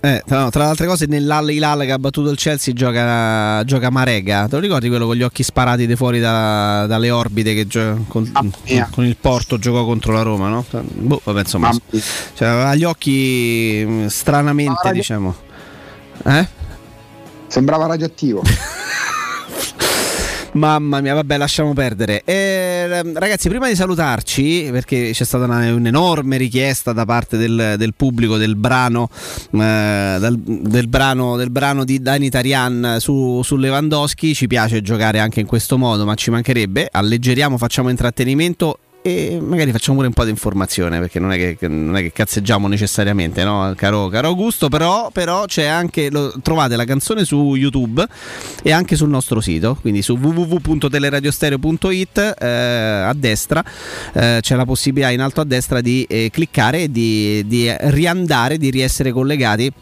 Eh, 0.00 0.22
tra, 0.24 0.48
tra, 0.48 0.62
le 0.62 0.68
altre 0.70 0.86
cose, 0.86 1.04
nell'Al 1.04 1.48
che 1.48 1.92
ha 1.92 1.98
battuto 1.98 2.30
il 2.30 2.38
Chelsea 2.38 2.72
gioca, 2.72 3.62
gioca 3.64 3.90
Marega. 3.90 4.48
Te 4.48 4.54
lo 4.54 4.62
ricordi 4.62 4.88
quello 4.88 5.04
con 5.04 5.16
gli 5.16 5.22
occhi 5.22 5.42
sparati 5.42 5.86
di 5.86 5.96
fuori 5.96 6.18
da, 6.18 6.86
dalle 6.86 7.10
orbite 7.10 7.52
che 7.52 7.66
gio- 7.66 8.02
con, 8.08 8.26
ah, 8.32 8.88
con, 8.90 9.04
il 9.04 9.16
Porto 9.20 9.58
giocò 9.58 9.84
contro 9.84 10.14
la 10.14 10.22
Roma? 10.22 10.48
No? 10.48 10.64
Boh, 10.70 11.20
vabbè, 11.22 11.40
insomma, 11.40 11.70
cioè, 12.32 12.48
aveva 12.48 12.74
gli 12.74 12.84
occhi 12.84 14.06
stranamente, 14.08 14.92
diciamo. 14.92 15.34
Eh? 16.24 16.59
Sembrava 17.50 17.86
radioattivo. 17.86 18.42
Mamma 20.52 21.00
mia, 21.00 21.14
vabbè, 21.14 21.36
lasciamo 21.36 21.72
perdere. 21.74 22.22
E, 22.24 23.02
ragazzi, 23.12 23.48
prima 23.48 23.68
di 23.68 23.74
salutarci, 23.74 24.68
perché 24.70 25.10
c'è 25.12 25.24
stata 25.24 25.44
una, 25.44 25.72
un'enorme 25.72 26.36
richiesta 26.36 26.92
da 26.92 27.04
parte 27.04 27.36
del, 27.36 27.74
del 27.76 27.94
pubblico 27.94 28.36
del 28.36 28.54
brano, 28.54 29.08
eh, 29.52 30.16
del, 30.20 30.38
del, 30.38 30.86
brano, 30.88 31.36
del 31.36 31.50
brano 31.50 31.84
di 31.84 32.00
Dani 32.00 32.30
Tarian 32.30 32.96
su, 33.00 33.42
su 33.42 33.56
Lewandowski, 33.56 34.32
ci 34.32 34.46
piace 34.46 34.80
giocare 34.80 35.18
anche 35.18 35.40
in 35.40 35.46
questo 35.46 35.76
modo, 35.76 36.04
ma 36.04 36.14
ci 36.14 36.30
mancherebbe. 36.30 36.88
Alleggeriamo, 36.90 37.58
facciamo 37.58 37.88
intrattenimento 37.88 38.78
e 39.02 39.38
magari 39.40 39.72
facciamo 39.72 39.96
pure 39.96 40.08
un 40.08 40.14
po' 40.14 40.24
di 40.24 40.30
informazione 40.30 40.98
perché 40.98 41.18
non 41.18 41.32
è 41.32 41.56
che, 41.56 41.68
non 41.68 41.96
è 41.96 42.02
che 42.02 42.12
cazzeggiamo 42.12 42.68
necessariamente, 42.68 43.42
no? 43.44 43.72
caro, 43.76 44.08
caro 44.08 44.28
Augusto, 44.28 44.68
però, 44.68 45.10
però 45.10 45.46
c'è 45.46 45.64
anche, 45.64 46.10
lo, 46.10 46.34
trovate 46.42 46.76
la 46.76 46.84
canzone 46.84 47.24
su 47.24 47.54
YouTube 47.54 48.06
e 48.62 48.72
anche 48.72 48.96
sul 48.96 49.08
nostro 49.08 49.40
sito, 49.40 49.78
quindi 49.80 50.02
su 50.02 50.16
www.teleradiostereo.it 50.16 52.34
eh, 52.38 52.46
a 52.46 53.14
destra 53.14 53.64
eh, 54.12 54.38
c'è 54.40 54.54
la 54.54 54.64
possibilità 54.64 55.10
in 55.10 55.20
alto 55.20 55.40
a 55.40 55.44
destra 55.44 55.80
di 55.80 56.04
eh, 56.08 56.30
cliccare 56.30 56.82
e 56.82 56.90
di, 56.90 57.44
di 57.46 57.72
riandare, 57.76 58.58
di 58.58 58.70
riessere 58.70 59.12
collegati 59.12 59.72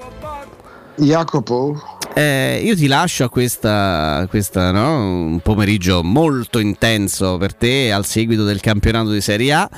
Jacopo? 0.96 1.97
Eh, 2.14 2.60
io 2.64 2.74
ti 2.74 2.86
lascio 2.86 3.24
a 3.24 3.28
questa, 3.28 4.26
questa 4.28 4.72
no? 4.72 4.98
un 4.98 5.40
pomeriggio 5.40 6.02
molto 6.02 6.58
intenso 6.58 7.36
per 7.36 7.54
te 7.54 7.92
al 7.92 8.04
seguito 8.04 8.44
del 8.44 8.60
campionato 8.60 9.10
di 9.10 9.20
Serie 9.20 9.52
A. 9.52 9.70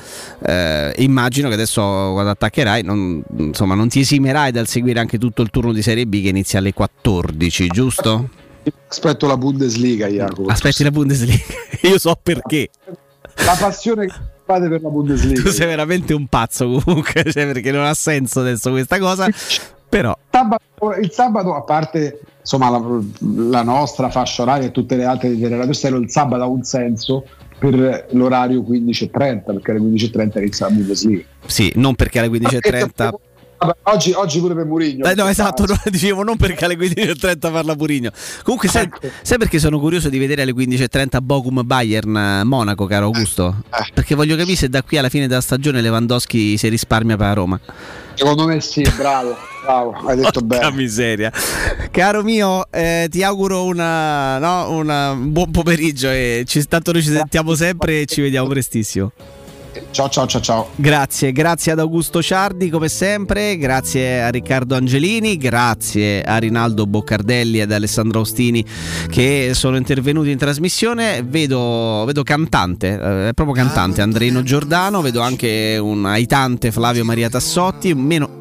Eh, 0.42 0.94
immagino 0.99 1.49
che 1.49 1.55
adesso 1.55 1.81
quando 1.83 2.31
attaccherai 2.31 2.83
non, 2.83 3.23
insomma, 3.36 3.75
non 3.75 3.89
ti 3.89 4.00
esimerai 4.00 4.52
dal 4.52 4.67
seguire 4.67 5.00
anche 5.00 5.18
tutto 5.18 5.42
il 5.42 5.50
turno 5.50 5.73
di 5.73 5.83
Serie 5.83 6.07
B 6.07 6.23
che 6.23 6.28
inizia 6.28 6.59
alle 6.59 6.73
14, 6.73 7.67
giusto? 7.68 8.28
Aspetto 8.89 9.26
la 9.26 9.36
Bundesliga, 9.36 10.07
Jacopo. 10.09 10.49
Aspetti 10.49 10.83
la 10.83 10.91
Bundesliga. 10.91 11.44
io 11.83 11.99
so 11.99 12.18
perché. 12.20 12.70
La 13.44 13.57
passione 13.59 14.07
che 14.07 14.15
fate 14.44 14.68
per 14.68 14.83
la 14.83 14.89
Bundesliga. 14.89 15.42
Tu 15.42 15.50
sei 15.50 15.67
veramente 15.67 16.12
un 16.12 16.26
pazzo 16.26 16.81
comunque, 16.81 17.25
cioè, 17.31 17.47
perché 17.47 17.70
non 17.70 17.84
ha 17.84 17.94
senso 17.94 18.41
adesso 18.41 18.70
questa 18.70 18.99
cosa. 18.99 19.28
Però 19.91 20.17
sabato, 20.31 20.94
il 21.01 21.10
sabato, 21.10 21.55
a 21.55 21.62
parte 21.62 22.20
insomma, 22.41 22.70
la, 22.70 22.81
la, 23.51 23.62
nostra 23.62 24.09
fascia 24.09 24.43
oraria 24.43 24.69
e 24.69 24.70
tutte 24.70 24.97
le 24.97 25.05
altre 25.05 25.35
di 25.35 25.49
Radio 25.49 25.73
Stereo, 25.73 25.99
il 25.99 26.10
sabato 26.10 26.43
ha 26.43 26.47
un 26.47 26.62
senso 26.62 27.27
per 27.59 28.07
l'orario 28.12 28.60
15.30 28.62 29.10
perché 29.44 29.73
alle 29.73 29.81
15.30 29.81 30.39
inizia 30.39 30.67
la 30.67 30.73
Bundesliga. 30.73 31.25
Sì, 31.44 31.73
non 31.75 31.97
perché 31.97 32.20
alle 32.20 32.28
15.30 32.28 33.12
Oggi, 33.82 34.12
oggi, 34.12 34.40
pure 34.40 34.55
per 34.55 34.64
Murigno. 34.64 35.05
Eh, 35.05 35.14
no, 35.14 35.28
esatto, 35.28 35.66
no, 35.66 35.78
dicevo 35.90 36.22
non 36.22 36.39
perché 36.39 36.64
alle 36.64 36.76
15.30 36.76 37.52
parla 37.52 37.74
Murigno. 37.76 38.10
Comunque, 38.42 38.68
sai, 38.68 38.84
ecco. 38.84 39.00
sai, 39.20 39.36
perché 39.36 39.58
sono 39.58 39.78
curioso 39.78 40.08
di 40.08 40.18
vedere 40.18 40.42
alle 40.42 40.52
15.30 40.52 41.18
Bochum 41.20 41.60
Bayern 41.64 42.16
eh, 42.16 42.44
Monaco, 42.44 42.86
caro 42.86 43.06
Augusto? 43.06 43.64
Eh, 43.70 43.80
eh. 43.80 43.90
Perché 43.92 44.14
voglio 44.14 44.34
capire 44.36 44.56
se 44.56 44.70
da 44.70 44.82
qui 44.82 44.97
alla 44.97 45.10
fine 45.10 45.26
della 45.26 45.42
stagione 45.42 45.82
Lewandowski 45.82 46.56
si 46.56 46.68
risparmia 46.68 47.16
per 47.18 47.26
la 47.26 47.32
Roma. 47.34 47.60
Secondo 48.14 48.47
me 48.47 48.60
sì, 48.62 48.82
bravo, 48.97 49.36
bravo, 49.62 49.92
hai 50.06 50.16
detto 50.16 50.40
Porca 50.40 50.70
bene. 50.70 50.76
miseria. 50.76 51.32
Caro 51.90 52.22
mio, 52.22 52.66
eh, 52.70 53.08
ti 53.10 53.22
auguro 53.22 53.64
una, 53.64 54.39
no, 54.39 54.70
una, 54.72 55.10
un 55.10 55.32
buon 55.32 55.50
pomeriggio 55.50 56.08
e 56.08 56.44
ci, 56.47 56.64
tanto 56.64 56.92
noi 56.92 57.02
ci 57.02 57.10
sentiamo 57.10 57.55
sempre 57.55 58.02
e 58.02 58.06
ci 58.06 58.22
vediamo 58.22 58.48
prestissimo. 58.48 59.12
Ciao 59.91 60.09
ciao 60.09 60.27
ciao 60.27 60.41
ciao. 60.41 60.69
Grazie, 60.77 61.33
grazie 61.33 61.73
ad 61.73 61.81
Augusto 61.81 62.23
Ciardi 62.23 62.70
come 62.70 62.89
sempre, 62.89 63.57
grazie 63.57 64.23
a 64.23 64.28
Riccardo 64.28 64.77
Angelini, 64.77 65.36
grazie 65.36 66.23
a 66.23 66.39
Rinaldo 66.39 66.86
Boccardelli 66.86 67.59
e 67.59 67.62
ad 67.62 67.73
Alessandro 67.73 68.20
Austini 68.20 68.65
che 69.09 69.51
sono 69.55 69.77
intervenuti 69.77 70.31
in 70.31 70.39
trasmissione. 70.39 71.23
Vedo, 71.23 72.05
vedo 72.07 72.23
cantante, 72.23 72.89
eh, 72.89 73.28
è 73.28 73.33
proprio 73.35 73.55
cantante 73.55 74.01
Andreino 74.01 74.43
Giordano, 74.43 75.01
vedo 75.01 75.20
anche 75.23 75.77
un 75.81 76.07
aitante 76.07 76.70
Flavio 76.70 77.05
Maria 77.05 77.28
Tassotti, 77.28 77.93
meno 77.94 78.39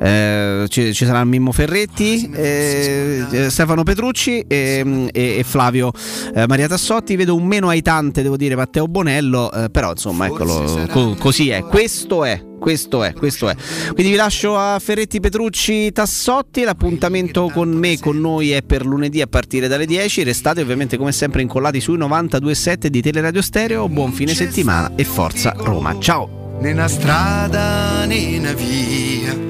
eh, 0.00 0.66
ci, 0.68 0.92
ci, 0.94 1.04
sarà 1.04 1.24
Mimmo 1.24 1.52
Ferretti, 1.52 2.30
eh, 2.34 3.24
eh, 3.30 3.50
Stefano 3.50 3.82
Petrucci 3.82 4.44
e, 4.46 5.08
e, 5.12 5.38
e 5.38 5.42
Flavio 5.44 5.92
eh, 6.34 6.46
Maria 6.46 6.68
Tassotti. 6.68 7.16
Vedo 7.16 7.34
un 7.34 7.44
meno 7.44 7.68
aitante, 7.68 8.22
devo 8.22 8.36
dire, 8.36 8.56
Matteo 8.56 8.86
Bonello, 8.86 9.50
eh, 9.52 9.70
però 9.70 9.90
insomma, 9.90 10.26
eccolo, 10.26 10.86
co- 10.90 11.16
così 11.18 11.50
è. 11.50 11.62
Questo 11.62 12.24
è. 12.24 12.48
Questo 12.60 13.02
è, 13.02 13.14
questo 13.14 13.48
è. 13.48 13.56
Quindi 13.94 14.12
vi 14.12 14.16
lascio 14.16 14.54
a 14.56 14.78
Ferretti, 14.78 15.18
Petrucci, 15.18 15.90
Tassotti. 15.92 16.62
L'appuntamento 16.62 17.50
con 17.52 17.70
me, 17.70 17.98
con 17.98 18.20
noi 18.20 18.50
è 18.50 18.62
per 18.62 18.84
lunedì 18.84 19.22
a 19.22 19.26
partire 19.26 19.66
dalle 19.66 19.86
10. 19.86 20.22
Restate 20.22 20.60
ovviamente 20.60 20.98
come 20.98 21.10
sempre 21.10 21.40
incollati 21.40 21.80
sui 21.80 21.96
92.7 21.96 22.86
di 22.88 23.00
Teleradio 23.00 23.40
Stereo. 23.40 23.88
Buon 23.88 24.12
fine 24.12 24.34
settimana 24.34 24.92
e 24.94 25.04
forza 25.04 25.54
Roma. 25.56 25.96
Ciao! 25.98 26.58
Nella 26.60 26.88
strada, 26.88 28.04
nella 28.04 28.52
via 28.52 29.49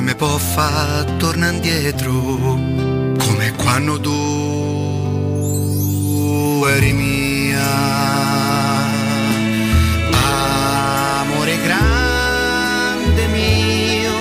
che 0.00 0.06
mi 0.06 0.14
può 0.14 0.38
far 0.38 1.04
tornare 1.18 1.54
indietro 1.54 2.12
come 3.18 3.52
quando 3.56 4.00
tu 4.00 4.10
eri 6.66 6.92
mia. 6.92 7.68
Amore 11.20 11.58
grande 11.62 13.26
mio 13.26 14.12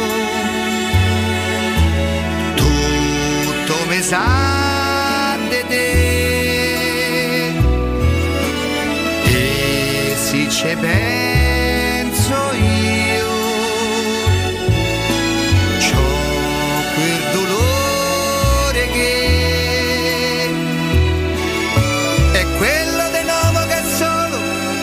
tutto 2.56 3.76
mi 3.88 4.02
sa 4.02 5.38
di 5.50 5.64
te. 5.68 5.88
E 9.24 10.16
si 10.16 10.46
c'è 10.48 10.76
penso 10.76 11.09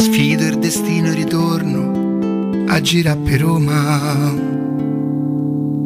Sfido 0.00 0.46
il 0.46 0.58
destino 0.58 1.08
e 1.08 1.14
ritorno 1.14 2.64
a 2.68 2.80
girare 2.80 3.18
per 3.18 3.40
Roma. 3.42 4.34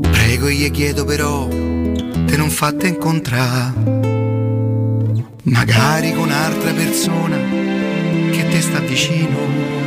Prego 0.03 0.47
e 0.47 0.71
chiedo 0.71 1.05
però, 1.05 1.49
te 1.49 2.37
non 2.37 2.49
fatte 2.49 2.87
incontrare. 2.87 3.73
Magari 5.43 6.13
con 6.13 6.29
un'altra 6.29 6.71
persona 6.71 7.37
che 8.31 8.47
te 8.49 8.61
sta 8.61 8.79
vicino 8.79 9.84